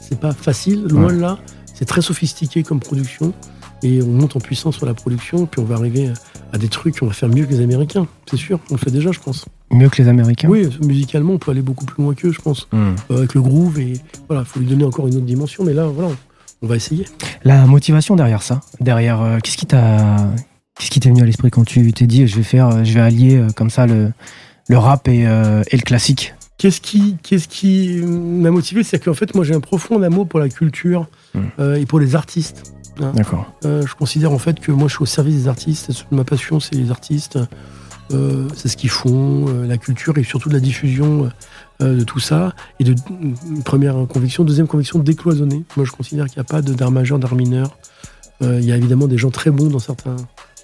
C'est 0.00 0.18
pas 0.18 0.32
facile, 0.32 0.84
loin 0.88 1.06
Ouais. 1.06 1.14
de 1.14 1.20
là. 1.20 1.38
C'est 1.74 1.84
très 1.86 2.02
sophistiqué 2.02 2.62
comme 2.62 2.80
production. 2.80 3.32
Et 3.82 4.00
on 4.02 4.06
monte 4.06 4.34
en 4.36 4.40
puissance 4.40 4.76
sur 4.76 4.86
la 4.86 4.94
production, 4.94 5.44
puis 5.44 5.60
on 5.60 5.64
va 5.64 5.74
arriver 5.74 6.10
à 6.52 6.58
des 6.58 6.68
trucs, 6.68 6.96
on 7.02 7.06
va 7.06 7.12
faire 7.12 7.28
mieux 7.28 7.44
que 7.44 7.50
les 7.50 7.60
Américains, 7.60 8.06
c'est 8.30 8.38
sûr. 8.38 8.58
On 8.70 8.74
le 8.74 8.78
fait 8.78 8.90
déjà, 8.90 9.12
je 9.12 9.18
pense. 9.20 9.44
Mieux 9.70 9.90
que 9.90 10.00
les 10.00 10.08
Américains 10.08 10.48
Oui, 10.48 10.68
musicalement, 10.82 11.34
on 11.34 11.38
peut 11.38 11.50
aller 11.50 11.60
beaucoup 11.60 11.84
plus 11.84 12.02
loin 12.02 12.14
qu'eux, 12.14 12.32
je 12.32 12.40
pense, 12.40 12.66
Hmm. 12.72 12.94
euh, 13.10 13.18
avec 13.18 13.34
le 13.34 13.42
groove. 13.42 13.78
Et 13.80 13.94
voilà, 14.28 14.42
il 14.42 14.46
faut 14.46 14.58
lui 14.60 14.66
donner 14.66 14.84
encore 14.84 15.06
une 15.06 15.16
autre 15.16 15.26
dimension. 15.26 15.64
Mais 15.64 15.74
là, 15.74 15.84
voilà, 15.86 16.10
on 16.62 16.66
va 16.66 16.76
essayer. 16.76 17.04
La 17.44 17.66
motivation 17.66 18.16
derrière 18.16 18.42
ça, 18.42 18.60
derrière, 18.80 19.20
euh, 19.20 19.38
qu'est-ce 19.42 19.58
qui 19.58 19.66
t'a, 19.66 20.16
qu'est-ce 20.78 20.90
qui 20.90 21.00
t'est 21.00 21.08
venu 21.08 21.22
à 21.22 21.26
l'esprit 21.26 21.50
quand 21.50 21.64
tu 21.64 21.92
t'es 21.92 22.06
dit, 22.06 22.26
je 22.26 22.36
vais 22.36 22.42
faire, 22.42 22.84
je 22.84 22.92
vais 22.92 23.00
allier 23.00 23.36
euh, 23.36 23.48
comme 23.54 23.70
ça 23.70 23.86
le, 23.86 24.12
le 24.68 24.78
rap 24.78 25.08
et, 25.08 25.26
euh, 25.26 25.62
et 25.70 25.76
le 25.76 25.82
classique? 25.82 26.34
Qu'est-ce 26.56 26.80
qui, 26.80 27.16
qu'est-ce 27.22 27.48
qui 27.48 28.00
m'a 28.02 28.50
motivé 28.50 28.82
C'est 28.84 29.02
qu'en 29.02 29.14
fait, 29.14 29.34
moi, 29.34 29.44
j'ai 29.44 29.54
un 29.54 29.60
profond 29.60 30.00
amour 30.02 30.28
pour 30.28 30.40
la 30.40 30.48
culture 30.48 31.06
Mm. 31.34 31.40
euh, 31.58 31.74
et 31.74 31.84
pour 31.84 31.98
les 31.98 32.14
artistes. 32.14 32.72
D'accord. 33.14 33.52
Euh, 33.64 33.84
je 33.84 33.94
considère 33.96 34.30
en 34.30 34.38
fait 34.38 34.60
que 34.60 34.70
moi, 34.70 34.86
je 34.86 34.94
suis 34.94 35.02
au 35.02 35.06
service 35.06 35.34
des 35.34 35.48
artistes. 35.48 36.06
Ma 36.12 36.22
passion, 36.22 36.60
c'est 36.60 36.76
les 36.76 36.92
artistes. 36.92 37.40
C'est 38.10 38.68
ce 38.68 38.76
qu'ils 38.76 38.90
font, 38.90 39.46
la 39.66 39.78
culture 39.78 40.16
et 40.16 40.22
surtout 40.22 40.48
de 40.48 40.54
la 40.54 40.60
diffusion 40.60 41.28
de 41.80 42.04
tout 42.04 42.20
ça. 42.20 42.54
Et 42.78 42.84
de 42.84 42.94
une 43.10 43.64
première 43.64 43.96
conviction, 44.06 44.44
deuxième 44.44 44.68
conviction, 44.68 45.00
décloisonner. 45.00 45.64
Moi, 45.76 45.84
je 45.84 45.90
considère 45.90 46.26
qu'il 46.26 46.36
n'y 46.36 46.42
a 46.42 46.44
pas 46.44 46.62
d'art 46.62 46.92
majeur, 46.92 47.18
d'art 47.18 47.34
mineur. 47.34 47.76
Il 48.42 48.64
y 48.64 48.70
a 48.70 48.76
évidemment 48.76 49.08
des 49.08 49.18
gens 49.18 49.30
très 49.30 49.50
bons 49.50 49.66
dans 49.66 49.80
certaines 49.80 50.18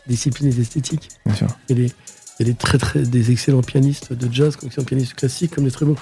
disciplines 0.07 0.49
et 0.53 0.61
esthétiques. 0.61 1.09
Bien 1.27 1.35
sûr. 1.35 1.47
Il 1.69 1.79
y 1.79 1.81
a 1.85 1.87
des, 1.87 1.93
il 2.39 2.47
y 2.47 2.51
a 2.51 2.53
des 2.53 2.59
très, 2.59 2.79
très, 2.79 3.03
des 3.03 3.31
excellents 3.31 3.63
pianistes 3.63 4.13
de 4.13 4.33
jazz, 4.33 4.57
comme 4.57 4.69
excellents 4.69 4.87
pianistes 4.87 5.15
classiques, 5.15 5.55
comme 5.55 5.65
des 5.65 5.71
très 5.71 5.87
bons. 5.87 5.97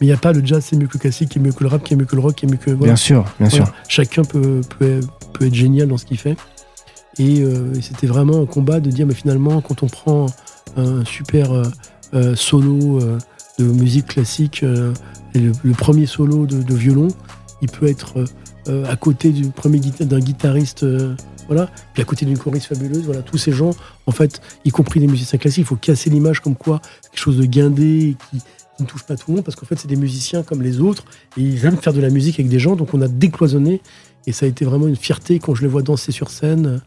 Mais 0.00 0.06
il 0.06 0.10
n'y 0.10 0.12
a 0.12 0.16
pas 0.16 0.32
le 0.32 0.44
jazz, 0.44 0.64
c'est 0.68 0.76
mieux 0.76 0.86
que 0.86 0.94
le 0.94 0.98
classique, 1.00 1.28
qui 1.30 1.38
est 1.38 1.42
mieux 1.42 1.52
que 1.52 1.62
le 1.62 1.68
rap, 1.68 1.84
qui 1.84 1.94
est 1.94 1.96
mieux 1.96 2.06
que 2.06 2.16
le 2.16 2.22
rock, 2.22 2.34
qui 2.34 2.46
est 2.46 2.48
mieux 2.48 2.56
que. 2.56 2.70
voilà. 2.70 2.92
Bien 2.92 2.96
sûr, 2.96 3.22
bien 3.38 3.48
Voilà. 3.48 3.66
sûr. 3.66 3.74
Chacun 3.88 4.22
peut, 4.24 4.60
peut, 4.78 5.00
peut 5.34 5.46
être 5.46 5.54
génial 5.54 5.88
dans 5.88 5.96
ce 5.98 6.06
qu'il 6.06 6.18
fait. 6.18 6.36
Et, 7.18 7.40
euh, 7.42 7.74
et 7.74 7.82
c'était 7.82 8.06
vraiment 8.06 8.40
un 8.42 8.46
combat 8.46 8.80
de 8.80 8.90
dire, 8.90 9.06
mais 9.06 9.14
finalement, 9.14 9.60
quand 9.60 9.82
on 9.82 9.86
prend 9.86 10.26
un 10.76 11.04
super 11.04 11.52
euh, 11.52 11.62
euh, 12.14 12.34
solo 12.34 13.00
de 13.58 13.64
musique 13.64 14.06
classique, 14.06 14.62
et 15.34 15.38
le, 15.38 15.52
le 15.62 15.72
premier 15.72 16.06
solo 16.06 16.46
de, 16.46 16.62
de 16.62 16.74
violon, 16.74 17.08
il 17.60 17.68
peut 17.68 17.86
être 17.86 18.24
à 18.88 18.96
côté 18.96 19.30
du 19.30 19.48
premier 19.50 19.78
d'un 19.80 20.20
guitariste, 20.20 20.86
voilà, 21.46 21.70
puis 21.92 22.02
à 22.02 22.04
côté 22.04 22.24
d'une 22.24 22.38
choriste 22.38 22.66
fabuleuse, 22.66 23.04
voilà, 23.04 23.22
tous 23.22 23.38
ces 23.38 23.52
gens, 23.52 23.70
en 24.06 24.12
fait, 24.12 24.40
y 24.64 24.70
compris 24.70 25.00
les 25.00 25.06
musiciens 25.06 25.38
classiques, 25.38 25.64
il 25.64 25.66
faut 25.66 25.76
casser 25.76 26.10
l'image 26.10 26.40
comme 26.40 26.56
quoi 26.56 26.80
quelque 27.10 27.20
chose 27.20 27.38
de 27.38 27.44
guindé 27.44 28.16
qui, 28.30 28.40
ne 28.80 28.86
touche 28.86 29.04
pas 29.04 29.16
tout 29.16 29.26
le 29.28 29.36
monde, 29.36 29.44
parce 29.44 29.54
qu'en 29.54 29.66
fait, 29.66 29.78
c'est 29.78 29.86
des 29.86 29.96
musiciens 29.96 30.42
comme 30.42 30.60
les 30.60 30.80
autres, 30.80 31.04
et 31.36 31.40
ils 31.40 31.64
aiment 31.66 31.76
faire 31.76 31.92
de 31.92 32.00
la 32.00 32.10
musique 32.10 32.40
avec 32.40 32.48
des 32.48 32.58
gens, 32.58 32.74
donc 32.74 32.94
on 32.94 33.00
a 33.00 33.06
décloisonné, 33.06 33.80
et 34.26 34.32
ça 34.32 34.46
a 34.46 34.48
été 34.48 34.64
vraiment 34.64 34.88
une 34.88 34.96
fierté 34.96 35.38
quand 35.38 35.54
je 35.54 35.62
les 35.62 35.68
vois 35.68 35.82
danser 35.82 36.10
sur 36.10 36.30
scène, 36.30 36.80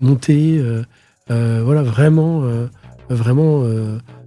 monter, 0.00 0.58
euh, 0.58 0.82
euh, 1.30 1.62
voilà, 1.64 1.82
vraiment, 1.82 2.42
euh, 2.42 2.66
vraiment 3.08 3.62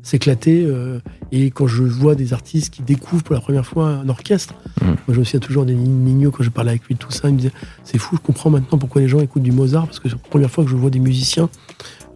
s'éclater. 0.04 0.64
euh, 0.66 1.00
et 1.32 1.52
quand 1.52 1.68
je 1.68 1.84
vois 1.84 2.16
des 2.16 2.34
artistes 2.34 2.74
qui 2.74 2.82
découvrent 2.82 3.24
pour 3.24 3.36
la 3.36 3.42
première 3.42 3.66
fois 3.66 3.88
un 3.90 4.10
orchestre, 4.10 4.54
Mm. 4.82 4.86
moi 4.86 4.98
je 5.10 5.20
me 5.20 5.24
souviens 5.26 5.40
toujours 5.40 5.66
des 5.66 5.76
Nino 5.76 6.32
quand 6.32 6.44
je 6.44 6.50
parlais 6.50 6.72
avec 6.72 6.86
lui 6.86 6.96
de 6.96 7.00
tout 7.00 7.12
ça, 7.12 7.28
il 7.30 7.34
me 7.34 7.38
disait 7.40 7.52
c'est 7.84 7.98
fou, 7.98 8.16
je 8.16 8.22
comprends 8.22 8.50
maintenant 8.50 8.78
pourquoi 8.78 9.02
les 9.02 9.08
gens 9.08 9.20
écoutent 9.20 9.44
du 9.44 9.52
Mozart, 9.52 9.86
parce 9.88 10.00
que 10.00 10.08
c'est 10.10 10.16
la 10.16 10.22
première 10.30 10.50
fois 10.50 10.64
que 10.64 10.70
je 10.70 10.76
vois 10.76 10.90
des 10.90 11.00
musiciens. 11.00 11.50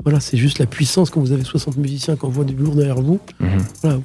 Voilà, 0.03 0.19
c'est 0.19 0.37
juste 0.37 0.59
la 0.59 0.65
puissance 0.65 1.09
quand 1.09 1.19
vous 1.21 1.31
avez 1.31 1.43
60 1.43 1.77
musiciens, 1.77 2.15
quand 2.15 2.27
on 2.27 2.31
voit 2.31 2.45
du 2.45 2.55
lourd 2.55 2.75
derrière 2.75 2.99
vous 3.01 3.19
Mhm. 3.39 3.47
voilà, 3.81 3.99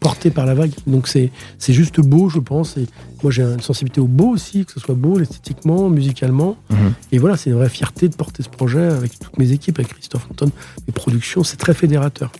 porté 0.00 0.30
par 0.30 0.46
la 0.46 0.54
vague. 0.54 0.72
Donc 0.86 1.08
c'est 1.08 1.30
c'est 1.58 1.72
juste 1.72 2.00
beau, 2.00 2.28
je 2.28 2.38
pense. 2.40 2.76
Et 2.76 2.86
moi 3.22 3.32
j'ai 3.32 3.42
une 3.42 3.60
sensibilité 3.60 4.00
au 4.00 4.06
beau 4.06 4.28
aussi, 4.30 4.64
que 4.64 4.72
ce 4.72 4.80
soit 4.80 4.94
beau 4.94 5.18
esthétiquement, 5.18 5.88
musicalement. 5.88 6.56
Mhm. 6.70 6.92
Et 7.12 7.18
voilà, 7.18 7.36
c'est 7.36 7.50
une 7.50 7.56
vraie 7.56 7.68
fierté 7.70 8.08
de 8.08 8.14
porter 8.14 8.42
ce 8.42 8.48
projet 8.50 8.82
avec 8.84 9.18
toutes 9.18 9.38
mes 9.38 9.50
équipes, 9.52 9.78
avec 9.78 9.92
Christophe 9.94 10.26
Anton, 10.30 10.50
mes 10.86 10.92
productions. 10.92 11.42
C'est 11.42 11.56
très 11.56 11.74
fédérateur. 11.74 12.30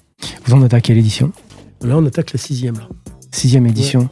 Vous 0.47 0.55
en 0.55 0.63
êtes 0.65 0.75
à 0.75 0.81
quelle 0.81 0.99
édition 0.99 1.33
Là, 1.83 1.97
on 1.97 2.07
attaque 2.07 2.33
la 2.33 2.39
sixième. 2.39 2.75
Là. 2.77 2.89
Sixième 3.31 3.67
édition. 3.67 4.09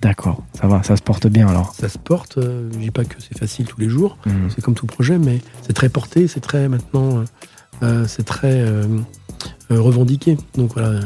D'accord, 0.00 0.42
ça 0.60 0.66
va, 0.66 0.82
ça 0.82 0.96
se 0.96 1.02
porte 1.02 1.28
bien 1.28 1.46
alors. 1.46 1.74
Ça 1.78 1.88
se 1.88 1.98
porte. 1.98 2.38
euh, 2.38 2.68
je 2.72 2.78
dis 2.78 2.90
pas 2.90 3.04
que 3.04 3.14
c'est 3.20 3.38
facile 3.38 3.66
tous 3.66 3.80
les 3.80 3.88
jours. 3.88 4.18
Mhm. 4.26 4.48
C'est 4.52 4.60
comme 4.60 4.74
tout 4.74 4.86
projet, 4.86 5.16
mais 5.18 5.38
c'est 5.64 5.74
très 5.74 5.88
porté, 5.88 6.26
c'est 6.26 6.40
très 6.40 6.68
maintenant, 6.68 7.18
euh, 7.18 7.24
euh, 7.84 8.04
c'est 8.08 8.24
très 8.24 8.60
euh, 8.62 8.86
revendiqué. 9.70 10.36
Donc 10.56 10.72
voilà, 10.74 10.98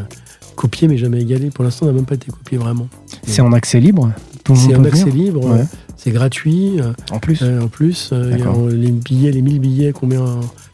copié 0.54 0.88
mais 0.88 0.96
jamais 0.96 1.20
égalé. 1.20 1.50
Pour 1.50 1.62
l'instant, 1.62 1.84
on 1.84 1.88
n'a 1.90 1.94
même 1.94 2.06
pas 2.06 2.14
été 2.14 2.30
copié 2.30 2.56
vraiment. 2.56 2.88
C'est 3.26 3.42
en 3.42 3.52
accès 3.52 3.80
libre 3.80 4.12
C'est 4.54 4.72
peut 4.72 4.86
accès 4.86 5.10
libre, 5.10 5.44
Ouais. 5.44 5.64
c'est 5.98 6.10
gratuit. 6.12 6.78
En 7.10 7.18
plus 7.18 7.42
en 7.42 7.68
plus, 7.68 8.12
y 8.12 8.14
a- 8.14 8.70
les 8.70 8.92
billets, 8.92 9.32
les 9.32 9.42
1000 9.42 9.60
billets, 9.60 9.92
combien 9.92 10.24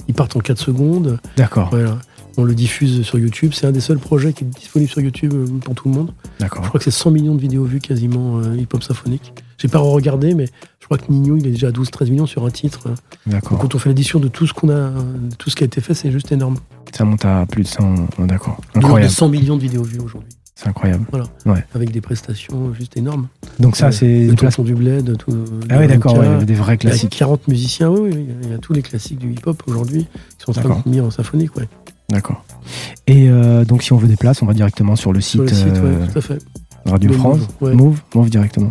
ils 0.07 0.15
partent 0.15 0.37
en 0.37 0.41
4 0.41 0.59
secondes. 0.61 1.19
D'accord, 1.37 1.71
Voilà. 1.71 1.99
On 2.37 2.45
le 2.45 2.55
diffuse 2.55 3.03
sur 3.03 3.19
YouTube. 3.19 3.53
C'est 3.55 3.67
un 3.67 3.73
des 3.73 3.81
seuls 3.81 3.99
projets 3.99 4.33
qui 4.33 4.45
est 4.45 4.47
disponible 4.47 4.91
sur 4.91 5.01
YouTube 5.01 5.33
euh, 5.35 5.47
pour 5.65 5.75
tout 5.75 5.89
le 5.89 5.95
monde. 5.95 6.13
Je 6.41 6.47
crois 6.47 6.71
que 6.79 6.85
c'est 6.85 6.91
100 6.91 7.11
millions 7.11 7.35
de 7.35 7.41
vidéos 7.41 7.65
vues 7.65 7.81
quasiment 7.81 8.39
euh, 8.39 8.57
hip-hop 8.57 8.83
symphonique. 8.83 9.33
J'ai 9.59 9.69
pas 9.69 9.79
regardé, 9.79 10.35
mais 10.35 10.47
je 10.81 10.87
crois 10.87 10.99
que 10.99 11.11
Nino, 11.13 11.37
il 11.37 11.47
est 11.47 11.51
déjà 11.51 11.69
à 11.69 11.71
12-13 11.71 12.11
millions 12.11 12.27
sur 12.27 12.45
un 12.47 12.51
titre. 12.51 12.89
Donc, 12.89 12.97
D'accord. 13.27 13.59
quand 13.59 13.75
on 13.75 13.79
fait 13.79 13.91
l'addition 13.91 14.19
de 14.19 14.29
tout 14.29 14.47
ce 14.47 14.53
qu'on 14.55 14.71
a, 14.71 14.73
euh, 14.73 14.93
de 15.31 15.35
tout 15.37 15.51
ce 15.51 15.57
qui 15.57 15.63
a 15.63 15.67
été 15.67 15.81
fait, 15.81 15.95
c'est 15.95 16.11
juste 16.11 16.33
énorme. 16.33 16.57
Ça 16.93 17.05
monte 17.05 17.25
à 17.25 17.47
plus 17.47 17.63
de 17.63 17.69
100. 17.69 17.95
oh, 18.19 18.25
D'accord. 18.27 18.61
De 18.75 18.79
Incroyable. 18.79 19.13
100 19.13 19.29
millions 19.29 19.57
de 19.57 19.63
vidéos 19.63 19.83
vues 19.83 20.01
aujourd'hui. 20.01 20.29
C'est 20.55 20.69
incroyable. 20.69 21.07
Avec 21.75 21.91
des 21.91 22.01
prestations 22.01 22.73
juste 22.75 22.97
énormes. 22.97 23.27
Donc 23.59 23.75
ça, 23.77 23.87
Ouais. 23.87 23.93
c'est 23.93 24.27
Le 24.27 24.35
place. 24.35 24.61
Du 24.61 24.75
Bled, 24.75 25.17
tout. 25.17 25.33
Ah 25.71 25.79
oui, 25.81 25.89
d'accord, 25.89 26.17
ouais, 26.17 26.45
des 26.45 26.55
vrais 26.55 26.75
Il 26.75 26.85
y 26.85 26.87
a 26.87 26.91
classiques. 26.91 27.17
40 27.17 27.49
musiciens, 27.49 27.91
oui, 27.91 28.11
oui, 28.15 28.27
il 28.45 28.51
y 28.51 28.55
a 28.55 28.59
tous 28.59 28.73
les 28.73 28.83
classiques 28.83 29.19
du 29.19 29.33
hip-hop 29.33 29.61
aujourd'hui 29.67 30.07
qui 30.39 30.45
sont 30.45 30.51
en 30.51 30.63
train 30.63 30.83
de 30.85 30.91
mis 30.91 31.01
en 31.01 31.11
symphonique, 31.11 31.57
ouais. 31.57 31.69
D'accord. 32.13 32.45
Et 33.07 33.29
euh, 33.31 33.65
donc, 33.65 33.83
si 33.83 33.93
on 33.95 33.97
veut 33.97 34.07
des 34.07 34.17
places, 34.17 34.43
on 34.43 34.47
va 34.47 34.53
directement 34.53 34.97
sur 34.97 35.15
le 35.15 35.23
site, 35.23 35.33
Sur 35.33 35.43
le 35.43 35.49
site, 35.49 35.83
ouais, 35.83 36.07
tout 36.13 36.19
à 36.19 36.21
fait. 36.21 36.39
Radio 36.85 37.11
De 37.11 37.15
France. 37.15 37.39
Move, 37.39 37.49
ouais. 37.63 37.75
Move, 37.75 38.03
Move 38.15 38.31
directement. 38.31 38.71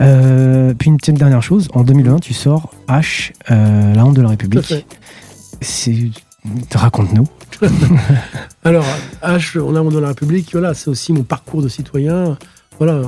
Euh, 0.00 0.74
puis 0.74 0.90
une 0.90 0.96
petite 0.96 1.16
dernière 1.16 1.42
chose, 1.42 1.68
en 1.74 1.84
2020, 1.84 2.18
tu 2.18 2.34
sors 2.34 2.70
H, 2.88 3.32
euh, 3.50 3.94
la 3.94 4.04
honte 4.04 4.16
de 4.16 4.22
la 4.22 4.30
République. 4.30 4.84
C'est 5.60 6.10
raconte-nous. 6.74 7.26
Alors, 8.64 8.84
H, 9.22 9.60
on 9.60 9.74
a 9.76 9.90
dans 9.90 10.00
la 10.00 10.08
République, 10.08 10.50
voilà, 10.52 10.74
c'est 10.74 10.88
aussi 10.88 11.12
mon 11.12 11.22
parcours 11.22 11.62
de 11.62 11.68
citoyen. 11.68 12.36
Voilà, 12.78 13.02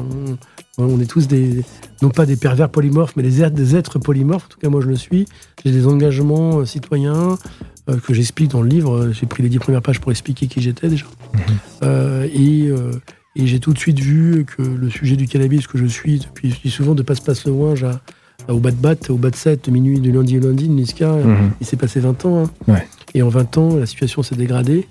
on, 0.78 0.84
on 0.84 1.00
est 1.00 1.06
tous 1.06 1.26
des, 1.26 1.64
non 2.00 2.10
pas 2.10 2.26
des 2.26 2.36
pervers 2.36 2.68
polymorphes, 2.68 3.16
mais 3.16 3.24
des 3.24 3.42
êtres, 3.42 3.56
des 3.56 3.74
êtres 3.74 3.98
polymorphes. 3.98 4.46
En 4.46 4.48
tout 4.48 4.60
cas, 4.60 4.68
moi, 4.68 4.80
je 4.80 4.88
le 4.88 4.96
suis. 4.96 5.26
J'ai 5.64 5.72
des 5.72 5.86
engagements 5.88 6.64
citoyens 6.64 7.36
que 7.96 8.12
j'explique 8.14 8.50
dans 8.50 8.62
le 8.62 8.68
livre. 8.68 9.10
J'ai 9.12 9.26
pris 9.26 9.42
les 9.42 9.48
dix 9.48 9.58
premières 9.58 9.82
pages 9.82 10.00
pour 10.00 10.10
expliquer 10.10 10.46
qui 10.46 10.60
j'étais 10.60 10.88
déjà. 10.88 11.06
Euh, 11.82 12.26
et 12.32 12.68
euh, 12.68 12.92
et 13.36 13.46
j'ai 13.46 13.60
tout 13.60 13.72
de 13.72 13.78
suite 13.78 14.00
vu 14.00 14.44
que 14.44 14.62
le 14.62 14.90
sujet 14.90 15.14
du 15.16 15.26
cannabis 15.28 15.66
que 15.66 15.78
je 15.78 15.86
suis 15.86 16.18
depuis, 16.18 16.50
je 16.50 16.60
dis 16.60 16.70
souvent 16.70 16.94
de 16.94 17.02
passe-passe 17.02 17.44
le 17.46 17.52
ouinge 17.52 17.84
à, 17.84 18.00
à- 18.48 18.54
au 18.54 18.58
bas 18.58 18.70
de 18.72 18.76
bat, 18.76 18.96
au 19.10 19.16
bas 19.16 19.30
de 19.30 19.36
7, 19.36 19.66
de 19.66 19.70
minuit, 19.70 20.00
de 20.00 20.10
lundi 20.10 20.38
au 20.38 20.40
lundi, 20.40 20.66
de 20.66 20.72
Niska, 20.72 21.12
Mhm. 21.12 21.50
il 21.60 21.66
s'est 21.66 21.76
passé 21.76 22.00
20 22.00 22.24
ans. 22.24 22.44
hein. 22.44 22.50
Ouais. 22.72 22.86
Et 23.14 23.22
en 23.22 23.28
20 23.28 23.56
ans, 23.58 23.76
la 23.76 23.86
situation 23.86 24.22
s'est 24.24 24.34
dégradée. 24.34 24.88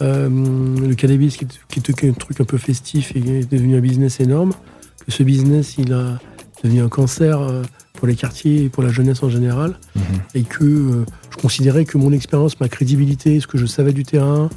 Euh, 0.00 0.28
le 0.28 0.94
cannabis, 0.96 1.36
qui, 1.36 1.44
est- 1.44 1.60
qui 1.68 1.78
était 1.78 2.08
un 2.08 2.12
truc 2.14 2.40
un 2.40 2.44
peu 2.44 2.58
festif, 2.58 3.14
est 3.14 3.48
devenu 3.50 3.76
un 3.76 3.80
business 3.80 4.18
énorme. 4.18 4.52
Que 5.06 5.12
ce 5.12 5.22
business, 5.22 5.76
il 5.78 5.92
a, 5.92 6.18
devenu 6.64 6.82
un 6.82 6.88
cancer 6.88 7.40
euh, 7.40 7.62
pour 7.92 8.08
les 8.08 8.16
quartiers 8.16 8.64
et 8.64 8.68
pour 8.70 8.82
la 8.82 8.88
jeunesse 8.90 9.22
en 9.22 9.28
général, 9.28 9.78
Mhm. 9.94 10.02
et 10.34 10.42
que 10.42 10.64
euh, 10.64 11.04
je 11.36 11.40
considérais 11.42 11.84
que 11.84 11.98
mon 11.98 12.12
expérience, 12.12 12.60
ma 12.60 12.68
crédibilité, 12.68 13.40
ce 13.40 13.46
que 13.46 13.58
je 13.58 13.66
savais 13.66 13.92
du 13.92 14.04
terrain, 14.04 14.48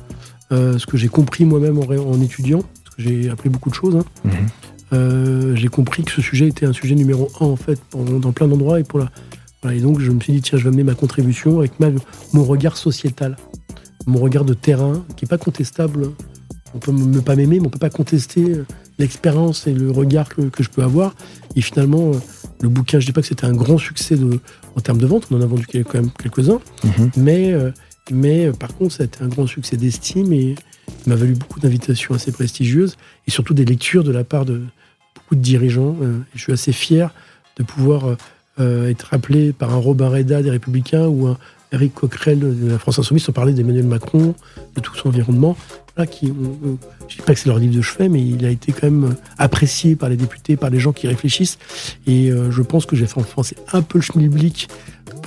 euh, 0.52 0.78
ce 0.78 0.86
que 0.86 0.98
j'ai 0.98 1.08
compris 1.08 1.46
moi-même 1.46 1.78
en, 1.80 2.22
étudiant, 2.22 2.62
parce 2.84 2.96
que 2.96 3.02
j'ai 3.02 3.30
appris 3.30 3.50
beaucoup 3.50 3.70
de 3.70 3.76
choses, 3.76 3.96
hein, 3.96 4.06
Mhm. 4.26 4.32
euh, 4.94 5.56
j'ai 5.56 5.68
compris 5.70 6.04
que 6.04 6.12
ce 6.12 6.22
sujet 6.22 6.48
était 6.48 6.66
un 6.66 6.74
sujet 6.74 6.96
numéro 6.96 7.30
un 7.42 7.46
en 7.46 7.56
fait 7.56 7.80
pour- 7.90 8.04
dans 8.06 8.32
plein 8.32 8.48
d'endroits 8.48 8.80
et 8.80 8.84
pour 8.84 9.00
la 9.00 9.10
voilà, 9.64 9.76
et 9.76 9.82
donc 9.82 10.00
je 10.00 10.12
me 10.12 10.20
suis 10.20 10.34
dit 10.34 10.42
tiens 10.42 10.60
je 10.60 10.64
vais 10.64 10.70
amener 10.70 10.84
ma 10.84 10.94
contribution 10.94 11.58
avec 11.60 11.80
ma, 11.80 11.88
mon 12.32 12.44
regard 12.44 12.78
sociétal 12.78 13.36
mon 14.06 14.20
regard 14.20 14.46
de 14.46 14.54
terrain 14.54 15.04
qui 15.16 15.26
est 15.26 15.28
pas 15.28 15.40
contestable 15.40 16.12
on 16.74 16.80
peut 16.80 16.92
ne 16.92 17.20
pas 17.20 17.36
m'aimer 17.36 17.60
mais 17.60 17.68
on 17.68 17.70
peut 17.70 17.80
pas 17.80 17.90
contester 17.90 18.44
euh, 18.44 18.66
l'expérience 19.00 19.68
et 19.68 19.74
le 19.74 19.92
regard 19.92 20.30
que, 20.30 20.42
que 20.44 20.64
je 20.64 20.70
peux 20.70 20.84
avoir 20.84 21.16
et 21.56 21.62
finalement 21.62 22.12
euh, 22.12 22.18
le 22.62 22.70
bouquin 22.70 23.00
je 23.00 23.06
dis 23.06 23.12
pas 23.12 23.22
que 23.22 23.28
c'était 23.28 23.46
un 23.46 23.54
grand 23.54 23.78
succès 23.78 24.16
de, 24.16 24.40
en 24.76 24.82
termes 24.82 24.98
de 24.98 25.06
vente 25.08 25.28
on 25.32 25.38
en 25.38 25.42
a 25.42 25.46
vendu 25.46 25.66
quand 25.68 25.96
même 25.96 26.12
quelques-uns 26.12 26.60
Mhm. 26.84 27.12
mais, 27.18 27.52
euh, 27.54 27.72
mais 28.12 28.52
par 28.52 28.74
contre, 28.76 28.94
ça 28.94 29.04
a 29.04 29.06
été 29.06 29.22
un 29.24 29.28
grand 29.28 29.48
succès 29.48 29.76
d'estime 29.78 30.32
et 30.32 30.56
il 31.06 31.10
m'a 31.10 31.16
valu 31.16 31.34
beaucoup 31.34 31.60
d'invitations 31.60 32.16
assez 32.16 32.32
prestigieuses 32.32 32.96
et 33.28 33.32
surtout 33.32 33.54
des 33.54 33.66
lectures 33.66 34.04
de 34.06 34.12
la 34.12 34.24
part 34.24 34.46
de 34.46 34.62
beaucoup 35.16 35.36
de 35.36 35.42
dirigeants. 35.42 35.96
et 36.02 36.38
je 36.38 36.42
suis 36.42 36.54
assez 36.54 36.72
fier 36.72 37.14
de 37.58 37.64
pouvoir 37.64 38.16
être 38.60 39.14
appelé 39.14 39.52
par 39.52 39.74
un 39.74 39.78
Robin 39.78 40.08
Reda 40.10 40.42
des 40.42 40.50
Républicains 40.50 41.08
ou 41.08 41.28
un 41.28 41.38
Eric 41.72 41.94
Coquerel 41.94 42.40
de 42.40 42.72
la 42.72 42.80
France 42.80 43.00
Insoumise 43.00 43.24
sans 43.24 43.34
parler 43.34 43.54
d'Emmanuel 43.54 43.86
Macron, 43.86 44.34
de 44.76 44.82
tout 44.82 44.96
son 44.96 45.10
environnement. 45.10 45.58
Voilà, 45.96 46.10
qui, 46.10 46.28
on- 46.32 46.68
on- 46.70 46.78
je 47.08 47.16
ne 47.16 47.20
dis 47.20 47.26
pas 47.26 47.34
que 47.34 47.40
c'est 47.40 47.50
leur 47.50 47.60
livre 47.60 47.76
de 47.76 47.82
chevet, 47.82 48.08
mais 48.08 48.22
il 48.26 48.46
a 48.46 48.50
été 48.50 48.72
quand 48.72 48.84
même 48.90 49.16
apprécié 49.38 49.96
par 49.96 50.10
les 50.10 50.16
députés, 50.16 50.56
par 50.56 50.70
les 50.70 50.80
gens 50.80 50.94
qui 50.94 51.08
réfléchissent. 51.08 51.58
Et 52.06 52.30
euh, 52.32 52.52
je 52.52 52.62
pense 52.62 52.86
que 52.86 52.96
j'ai 52.96 53.06
fait 53.08 53.20
enfoncer 53.20 53.56
un 53.74 53.82
peu 53.82 53.98
le 53.98 54.04
schmilblick 54.04 54.68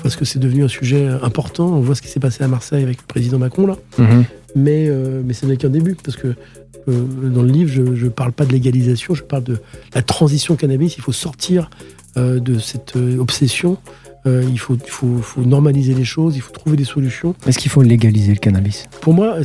parce 0.02 0.16
que 0.16 0.24
c'est 0.24 0.38
devenu 0.38 0.64
un 0.64 0.68
sujet 0.68 1.08
important. 1.22 1.66
On 1.66 1.80
voit 1.80 1.94
ce 1.94 2.02
qui 2.02 2.08
s'est 2.08 2.20
passé 2.20 2.42
à 2.44 2.48
Marseille 2.48 2.82
avec 2.82 2.98
le 3.00 3.06
président 3.06 3.38
Macron, 3.38 3.66
là. 3.66 3.76
Mhm. 3.98 4.24
Mais, 4.56 4.86
euh, 4.88 5.22
mais 5.24 5.34
ce 5.34 5.46
n'est 5.46 5.56
qu'un 5.56 5.68
début, 5.68 5.94
parce 5.96 6.16
que 6.16 6.28
euh, 6.88 7.04
dans 7.28 7.42
le 7.42 7.50
livre, 7.50 7.70
je 7.72 8.04
ne 8.04 8.08
parle 8.10 8.32
pas 8.32 8.46
de 8.46 8.52
légalisation, 8.52 9.14
je 9.14 9.22
parle 9.22 9.44
de 9.44 9.58
la 9.94 10.02
transition 10.02 10.56
cannabis. 10.56 10.96
Il 10.96 11.02
faut 11.02 11.12
sortir 11.12 11.68
euh, 12.16 12.40
de 12.40 12.58
cette 12.58 12.96
euh, 12.96 13.18
obsession. 13.18 13.76
Euh, 14.26 14.44
il 14.51 14.59
faut, 14.59 14.76
faut, 14.86 15.16
faut 15.18 15.40
normaliser 15.42 15.94
les 15.94 16.05
choses, 16.05 16.36
il 16.36 16.42
faut 16.42 16.52
trouver 16.52 16.76
des 16.76 16.84
solutions. 16.84 17.34
Est-ce 17.47 17.59
qu'il 17.59 17.70
faut 17.70 17.82
légaliser 17.82 18.32
le 18.32 18.38
cannabis? 18.38 18.86
Pour 19.01 19.14
moi, 19.14 19.36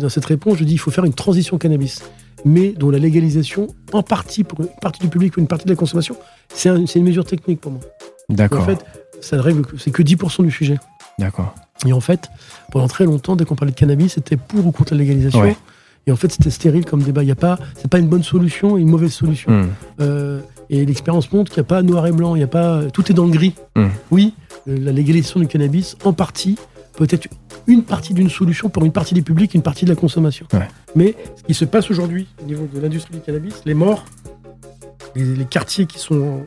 dans 0.00 0.08
cette 0.10 0.24
réponse, 0.26 0.58
je 0.58 0.64
dis 0.64 0.74
il 0.74 0.78
faut 0.78 0.90
faire 0.90 1.04
une 1.04 1.14
transition 1.14 1.56
cannabis, 1.56 2.02
mais 2.44 2.72
dont 2.76 2.90
la 2.90 2.98
légalisation, 2.98 3.68
en 3.92 4.02
partie 4.02 4.44
pour 4.44 4.60
une 4.60 4.68
partie 4.82 5.00
du 5.00 5.08
public 5.08 5.36
ou 5.36 5.40
une 5.40 5.46
partie 5.46 5.64
de 5.64 5.70
la 5.70 5.76
consommation, 5.76 6.14
c'est 6.52 6.68
un- 6.68 6.86
c'est 6.86 6.98
une 6.98 7.06
mesure 7.06 7.24
technique 7.24 7.60
pour 7.60 7.72
moi. 7.72 7.80
D'accord. 8.28 8.60
En 8.60 8.66
fait, 8.66 8.84
ça 9.22 9.36
ne 9.36 9.40
règle 9.40 9.62
que- 9.62 9.78
c'est 9.78 9.90
que 9.90 10.02
10% 10.02 10.42
du 10.42 10.50
sujet. 10.50 10.76
D'accord. 11.18 11.54
Et 11.86 11.92
en 11.94 12.00
fait, 12.00 12.28
pendant 12.70 12.86
très 12.88 13.06
longtemps, 13.06 13.34
dès 13.34 13.44
qu'on 13.46 13.56
parlait 13.56 13.72
de 13.72 13.78
cannabis, 13.78 14.12
c'était 14.14 14.36
pour 14.36 14.66
ou 14.66 14.72
contre 14.72 14.92
la 14.94 14.98
légalisation. 14.98 15.40
Ouais. 15.40 15.56
Et 16.06 16.12
en 16.12 16.16
fait, 16.16 16.30
c'était 16.32 16.50
stérile 16.50 16.84
comme 16.84 17.02
débat. 17.02 17.22
Il 17.22 17.28
y 17.28 17.32
a 17.32 17.34
pas, 17.36 17.58
c'est 17.76 17.88
pas 17.90 17.98
une 17.98 18.08
bonne 18.08 18.22
solution 18.22 18.76
et 18.76 18.80
une 18.82 18.88
mauvaise 18.90 19.12
solution. 19.12 19.50
Mhm. 19.50 19.68
Euh, 20.00 20.40
et 20.70 20.84
l'expérience 20.84 21.32
montre 21.32 21.52
qu'il 21.52 21.60
n'y 21.60 21.66
a 21.66 21.68
pas 21.68 21.82
noir 21.82 22.06
et 22.06 22.12
blanc. 22.12 22.34
Il 22.36 22.40
y 22.40 22.44
a 22.44 22.48
pas, 22.48 22.82
tout 22.92 23.10
est 23.10 23.14
dans 23.14 23.24
le 23.24 23.30
gris. 23.30 23.54
Mm. 23.76 23.86
Oui, 24.10 24.34
euh, 24.68 24.78
la 24.80 24.92
légalisation 24.92 25.40
du 25.40 25.46
cannabis, 25.46 25.96
en 26.04 26.12
partie, 26.12 26.58
peut 26.96 27.06
être 27.10 27.28
une 27.66 27.84
partie 27.84 28.14
d'une 28.14 28.30
solution 28.30 28.68
pour 28.68 28.84
une 28.84 28.92
partie 28.92 29.14
des 29.14 29.22
publics, 29.22 29.54
une 29.54 29.62
partie 29.62 29.84
de 29.84 29.90
la 29.90 29.96
consommation. 29.96 30.46
Ouais. 30.52 30.68
Mais 30.96 31.14
ce 31.36 31.42
qui 31.44 31.54
se 31.54 31.64
passe 31.64 31.90
aujourd'hui 31.90 32.26
au 32.42 32.46
niveau 32.46 32.68
de 32.72 32.80
l'industrie 32.80 33.14
du 33.14 33.20
cannabis, 33.20 33.62
les 33.64 33.74
morts, 33.74 34.04
les, 35.14 35.24
les 35.24 35.44
quartiers 35.44 35.86
qui 35.86 35.98
sont 35.98 36.46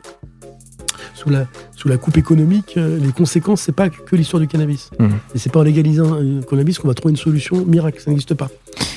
sous 1.14 1.30
la, 1.30 1.46
sous 1.76 1.88
la 1.88 1.96
coupe 1.96 2.16
économique, 2.16 2.74
euh, 2.76 2.98
les 2.98 3.12
conséquences, 3.12 3.62
c'est 3.62 3.72
pas 3.72 3.88
que 3.88 4.16
l'histoire 4.16 4.40
du 4.40 4.48
cannabis. 4.48 4.90
Mhm. 4.98 5.12
Et 5.34 5.38
c'est 5.38 5.52
pas 5.52 5.60
en 5.60 5.62
légalisant 5.62 6.16
le 6.16 6.42
cannabis 6.42 6.78
qu'on 6.78 6.88
va 6.88 6.94
trouver 6.94 7.12
une 7.12 7.16
solution 7.16 7.64
miracle, 7.64 8.00
ça 8.00 8.10
n'existe 8.10 8.34
pas. 8.34 8.50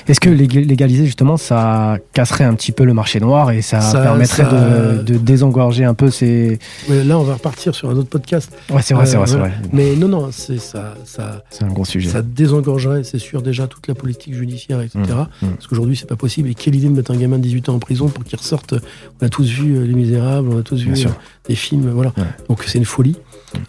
Est-ce 0.07 0.19
que 0.19 0.29
lég- 0.29 0.65
légaliser, 0.67 1.05
justement, 1.05 1.35
ça 1.37 1.97
casserait 2.13 2.43
un 2.43 2.53
petit 2.53 2.71
peu 2.71 2.83
le 2.85 2.93
marché 2.93 3.19
noir 3.19 3.49
et 3.51 3.61
ça, 3.63 3.81
Ça- 3.81 4.01
permettrait 4.01 4.43
ça- 4.43 4.51
De, 4.97 5.01
de 5.03 5.17
désengorger 5.17 5.83
un 5.83 5.93
peu 5.95 6.11
ces. 6.11 6.59
Mais 6.89 7.03
là, 7.03 7.17
on 7.17 7.23
va 7.23 7.33
repartir 7.33 7.73
sur 7.73 7.89
un 7.89 7.95
autre 7.95 8.09
podcast. 8.09 8.51
Ouais, 8.69 8.81
c'est 8.83 8.93
vrai, 8.93 9.05
c'est 9.07 9.15
Euh, 9.15 9.19
vrai, 9.19 9.27
c'est 9.27 9.37
voilà. 9.37 9.53
vrai. 9.55 9.67
Mais 9.73 9.95
non, 9.95 10.07
non, 10.07 10.29
c'est 10.31 10.59
ça, 10.59 10.93
ça, 11.05 11.43
C'est 11.49 11.63
un 11.63 11.69
gros 11.69 11.85
sujet. 11.85 12.09
ça 12.09 12.21
désengorgerait, 12.21 13.03
c'est 13.03 13.17
sûr, 13.19 13.41
déjà 13.41 13.65
toute 13.67 13.87
la 13.87 13.95
politique 13.95 14.33
judiciaire, 14.35 14.81
etc. 14.81 14.99
Mmh, 15.41 15.45
mmh. 15.45 15.49
Parce 15.55 15.67
qu'aujourd'hui, 15.67 15.97
c'est 15.97 16.07
pas 16.07 16.15
possible. 16.15 16.49
Et 16.49 16.53
quelle 16.53 16.75
idée 16.75 16.87
de 16.87 16.93
mettre 16.93 17.11
un 17.11 17.17
gamin 17.17 17.37
de 17.37 17.43
18 17.43 17.69
ans 17.69 17.75
en 17.75 17.79
prison 17.79 18.07
pour 18.07 18.23
qu'il 18.23 18.37
ressorte? 18.37 18.75
On 19.21 19.25
a 19.25 19.29
tous 19.29 19.47
vu 19.49 19.75
euh, 19.75 19.85
Les 19.85 19.93
Misérables, 19.93 20.49
on 20.51 20.59
a 20.59 20.63
tous 20.63 20.83
Bien 20.83 20.93
vu 20.93 20.97
sûr. 21.01 21.09
euh, 21.09 21.47
des 21.49 21.55
films, 21.55 21.89
voilà. 21.91 22.11
Ouais. 22.17 22.23
Donc 22.47 22.63
c'est 22.67 22.77
une 22.77 22.85
folie. 22.85 23.15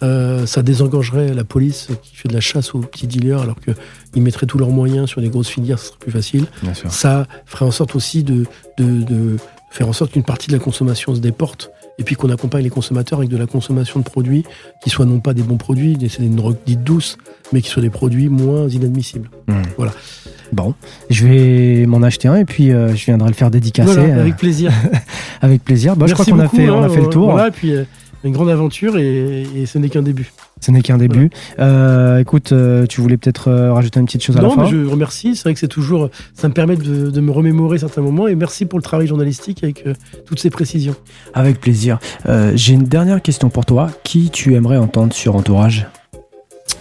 Euh, 0.02 0.46
ça 0.46 0.62
désengorgerait 0.62 1.34
la 1.34 1.44
police 1.44 1.88
qui 2.02 2.16
fait 2.16 2.28
de 2.28 2.34
la 2.34 2.40
chasse 2.40 2.74
aux 2.74 2.80
petits 2.80 3.06
dealers 3.06 3.40
alors 3.40 3.56
qu'ils 3.60 4.22
mettraient 4.22 4.46
tous 4.46 4.58
leurs 4.58 4.70
moyens 4.70 5.08
sur 5.08 5.20
des 5.20 5.28
grosses 5.28 5.48
filières, 5.48 5.78
ce 5.78 5.86
serait 5.86 5.98
plus 5.98 6.12
facile. 6.12 6.46
Bien 6.62 6.74
sûr. 6.74 6.90
Ça 6.90 7.26
ferait 7.44 7.64
en 7.64 7.70
sorte 7.70 7.96
aussi 7.96 8.22
de, 8.22 8.46
de, 8.78 9.02
de 9.02 9.36
faire 9.70 9.88
en 9.88 9.92
sorte 9.92 10.12
qu'une 10.12 10.24
partie 10.24 10.48
de 10.48 10.52
la 10.52 10.58
consommation 10.58 11.14
se 11.14 11.20
déporte 11.20 11.70
et 11.98 12.04
puis 12.04 12.14
qu'on 12.14 12.30
accompagne 12.30 12.62
les 12.62 12.70
consommateurs 12.70 13.18
avec 13.18 13.30
de 13.30 13.36
la 13.36 13.46
consommation 13.46 14.00
de 14.00 14.04
produits 14.04 14.44
qui 14.82 14.90
soient 14.90 15.06
non 15.06 15.20
pas 15.20 15.34
des 15.34 15.42
bons 15.42 15.56
produits, 15.56 15.96
c'est 16.08 16.22
une 16.22 16.36
drogue 16.36 16.56
dite 16.66 16.82
douce, 16.82 17.16
mais 17.52 17.62
qui 17.62 17.70
soient 17.70 17.82
des 17.82 17.90
produits 17.90 18.28
moins 18.28 18.68
inadmissibles. 18.68 19.30
Mmh. 19.48 19.54
Voilà. 19.76 19.92
Bon, 20.52 20.74
je 21.10 21.26
vais 21.26 21.86
m'en 21.86 22.02
acheter 22.02 22.28
un 22.28 22.36
et 22.36 22.44
puis 22.44 22.70
euh, 22.70 22.94
je 22.94 23.04
viendrai 23.04 23.28
le 23.28 23.34
faire 23.34 23.50
dédicacer 23.50 23.94
Voilà, 23.94 24.14
euh, 24.14 24.20
avec 24.20 24.36
plaisir. 24.36 24.72
avec 25.42 25.64
plaisir. 25.64 25.96
Bah, 25.96 26.06
je 26.06 26.14
crois 26.14 26.24
qu'on 26.24 26.38
a 26.38 26.48
fait, 26.48 26.70
on 26.70 26.82
hein, 26.82 26.86
a 26.86 26.88
fait 26.88 27.00
le 27.00 27.08
tour. 27.08 27.30
Voilà, 27.30 27.48
et 27.48 27.50
puis 27.50 27.72
euh, 27.72 27.84
une 28.26 28.34
grande 28.34 28.50
aventure 28.50 28.98
et, 28.98 29.42
et 29.54 29.66
ce 29.66 29.78
n'est 29.78 29.88
qu'un 29.88 30.02
début. 30.02 30.32
Ce 30.60 30.70
n'est 30.70 30.80
qu'un 30.80 30.96
début. 30.96 31.30
Euh, 31.58 32.18
écoute, 32.18 32.52
euh, 32.52 32.86
tu 32.86 33.00
voulais 33.00 33.18
peut-être 33.18 33.48
euh, 33.48 33.72
rajouter 33.72 34.00
une 34.00 34.06
petite 34.06 34.22
chose 34.22 34.36
à 34.38 34.40
non, 34.40 34.48
la 34.48 34.54
fin 34.54 34.62
mais 34.64 34.70
je 34.70 34.86
remercie. 34.86 35.36
C'est 35.36 35.44
vrai 35.44 35.54
que 35.54 35.60
c'est 35.60 35.68
toujours, 35.68 36.08
ça 36.34 36.48
me 36.48 36.54
permet 36.54 36.76
de, 36.76 37.10
de 37.10 37.20
me 37.20 37.30
remémorer 37.30 37.78
certains 37.78 38.00
moments 38.00 38.26
et 38.26 38.34
merci 38.34 38.64
pour 38.64 38.78
le 38.78 38.82
travail 38.82 39.06
journalistique 39.06 39.62
avec 39.62 39.86
euh, 39.86 39.94
toutes 40.24 40.40
ces 40.40 40.50
précisions. 40.50 40.96
Avec 41.34 41.60
plaisir. 41.60 41.98
Euh, 42.26 42.52
J'ai 42.54 42.72
une 42.72 42.84
dernière 42.84 43.20
question 43.20 43.50
pour 43.50 43.66
toi. 43.66 43.90
Qui 44.02 44.30
tu 44.30 44.54
aimerais 44.54 44.78
entendre 44.78 45.12
sur 45.12 45.36
Entourage? 45.36 45.86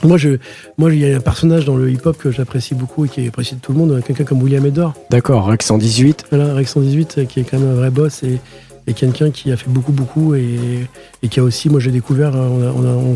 Moi, 0.03 0.17
je, 0.17 0.37
moi, 0.77 0.93
il 0.93 0.99
y 0.99 1.11
a 1.11 1.17
un 1.17 1.21
personnage 1.21 1.65
dans 1.65 1.75
le 1.75 1.89
hip-hop 1.89 2.17
que 2.17 2.31
j'apprécie 2.31 2.75
beaucoup 2.75 3.05
et 3.05 3.09
qui 3.09 3.23
est 3.23 3.27
apprécié 3.27 3.57
de 3.57 3.61
tout 3.61 3.71
le 3.71 3.77
monde, 3.77 4.01
quelqu'un 4.05 4.23
comme 4.23 4.41
William 4.41 4.65
Edor. 4.65 4.93
D'accord, 5.09 5.45
Rex 5.47 5.65
118. 5.65 6.25
Voilà, 6.31 6.53
Rex 6.53 6.73
118, 6.73 7.15
euh, 7.17 7.25
qui 7.25 7.39
est 7.39 7.43
quand 7.43 7.59
même 7.59 7.69
un 7.69 7.75
vrai 7.75 7.89
boss 7.89 8.23
et, 8.23 8.39
et 8.87 8.93
quelqu'un 8.93 9.31
qui 9.31 9.51
a 9.51 9.57
fait 9.57 9.69
beaucoup, 9.69 9.91
beaucoup 9.91 10.35
et, 10.35 10.87
et 11.23 11.27
qui 11.27 11.39
a 11.39 11.43
aussi, 11.43 11.69
moi, 11.69 11.79
j'ai 11.79 11.91
découvert, 11.91 12.35
euh, 12.35 12.49
on 12.49 12.61
a, 12.63 12.71
on 12.71 12.83
a- 12.93 12.95
on- 12.95 13.15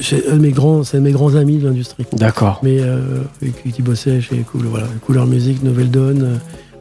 c'est 0.00 0.28
un 0.28 0.34
de 0.36 0.40
mes 0.40 0.50
grands, 0.50 0.82
c'est 0.84 0.96
un 0.96 1.00
de 1.00 1.04
mes 1.06 1.12
grands 1.12 1.34
amis 1.36 1.58
de 1.58 1.66
l'industrie. 1.68 2.04
D'accord. 2.12 2.60
Mais 2.62 2.78
euh, 2.80 3.22
et 3.42 3.50
qui, 3.50 3.70
bossait 3.82 4.20
chez 4.20 4.36
Cool, 4.38 4.62
voilà, 4.66 4.86
Couleur 5.04 5.26
Music, 5.26 5.62
Nouvelle 5.62 5.90
Donne. 5.90 6.22
euh, 6.22 6.36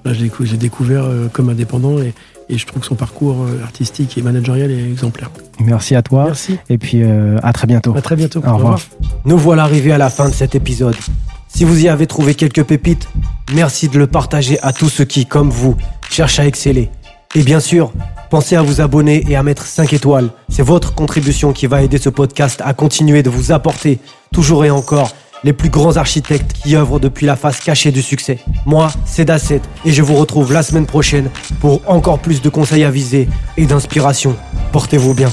là, 0.06 0.14
l'ai 0.52 0.58
découvert 0.58 1.04
euh, 1.06 1.28
comme 1.32 1.50
indépendant 1.50 2.00
et, 2.00 2.14
et 2.50 2.58
je 2.58 2.66
trouve 2.66 2.82
que 2.82 2.88
son 2.88 2.96
parcours 2.96 3.38
artistique 3.64 4.18
et 4.18 4.22
managérial 4.22 4.70
est 4.70 4.84
exemplaire. 4.84 5.30
Merci 5.60 5.96
à 5.96 6.02
toi. 6.04 6.26
Merci. 6.26 6.58
Et 6.70 6.78
puis 6.78 7.02
euh, 7.04 7.38
à 7.42 7.54
très 7.54 7.66
bientôt. 7.68 7.96
À 7.96 8.02
très 8.02 8.16
bientôt. 8.16 8.42
Au 8.46 8.56
revoir. 8.56 8.80
Nous 9.26 9.38
voilà 9.38 9.64
arrivés 9.64 9.92
à 9.92 9.98
la 9.98 10.10
fin 10.10 10.30
de 10.30 10.34
cet 10.34 10.54
épisode. 10.54 10.96
Si 11.48 11.64
vous 11.64 11.86
y 11.86 11.88
avez 11.88 12.06
trouvé 12.06 12.36
quelques 12.36 12.64
pépites, 12.64 13.08
merci 13.54 13.88
de 13.88 13.98
le 13.98 14.08
partager 14.08 14.60
à 14.62 14.74
tous 14.74 14.90
ceux 14.90 15.06
qui, 15.06 15.26
comme 15.26 15.50
vous, 15.50 15.76
cherchent 16.12 16.40
à 16.40 16.46
exceller. 16.46 16.90
Et 17.34 17.42
bien 17.44 17.60
sûr, 17.62 17.92
pensez 18.36 18.58
à 18.58 18.62
vous 18.62 18.82
abonner 18.82 19.24
et 19.30 19.38
à 19.38 19.44
mettre 19.44 19.66
5 19.66 19.94
étoiles. 19.94 20.28
C'est 20.50 20.62
votre 20.62 20.94
contribution 20.94 21.54
qui 21.54 21.68
va 21.68 21.82
aider 21.82 21.98
ce 21.98 22.10
podcast 22.10 22.62
à 22.66 22.74
continuer 22.74 23.24
de 23.24 23.30
vous 23.30 23.54
apporter, 23.54 23.98
toujours 24.34 24.66
et 24.66 24.70
encore, 24.70 25.16
les 25.46 25.54
plus 25.54 25.70
grands 25.70 25.96
architectes 25.96 26.52
qui 26.52 26.76
œuvrent 26.76 27.00
depuis 27.00 27.26
la 27.26 27.38
face 27.38 27.62
cachée 27.62 27.92
du 27.92 28.02
succès. 28.02 28.40
Moi, 28.66 28.92
c'est 29.06 29.24
Dasset 29.24 29.62
et 29.86 29.94
je 29.94 30.02
vous 30.02 30.16
retrouve 30.16 30.52
la 30.52 30.64
semaine 30.64 30.86
prochaine 30.86 31.30
pour 31.62 31.80
encore 31.88 32.20
plus 32.20 32.42
de 32.42 32.50
conseils 32.50 32.84
avisés 32.84 33.30
et 33.56 33.66
d'inspiration. 33.66 34.36
Portez-vous 34.74 35.14
bien. 35.14 35.30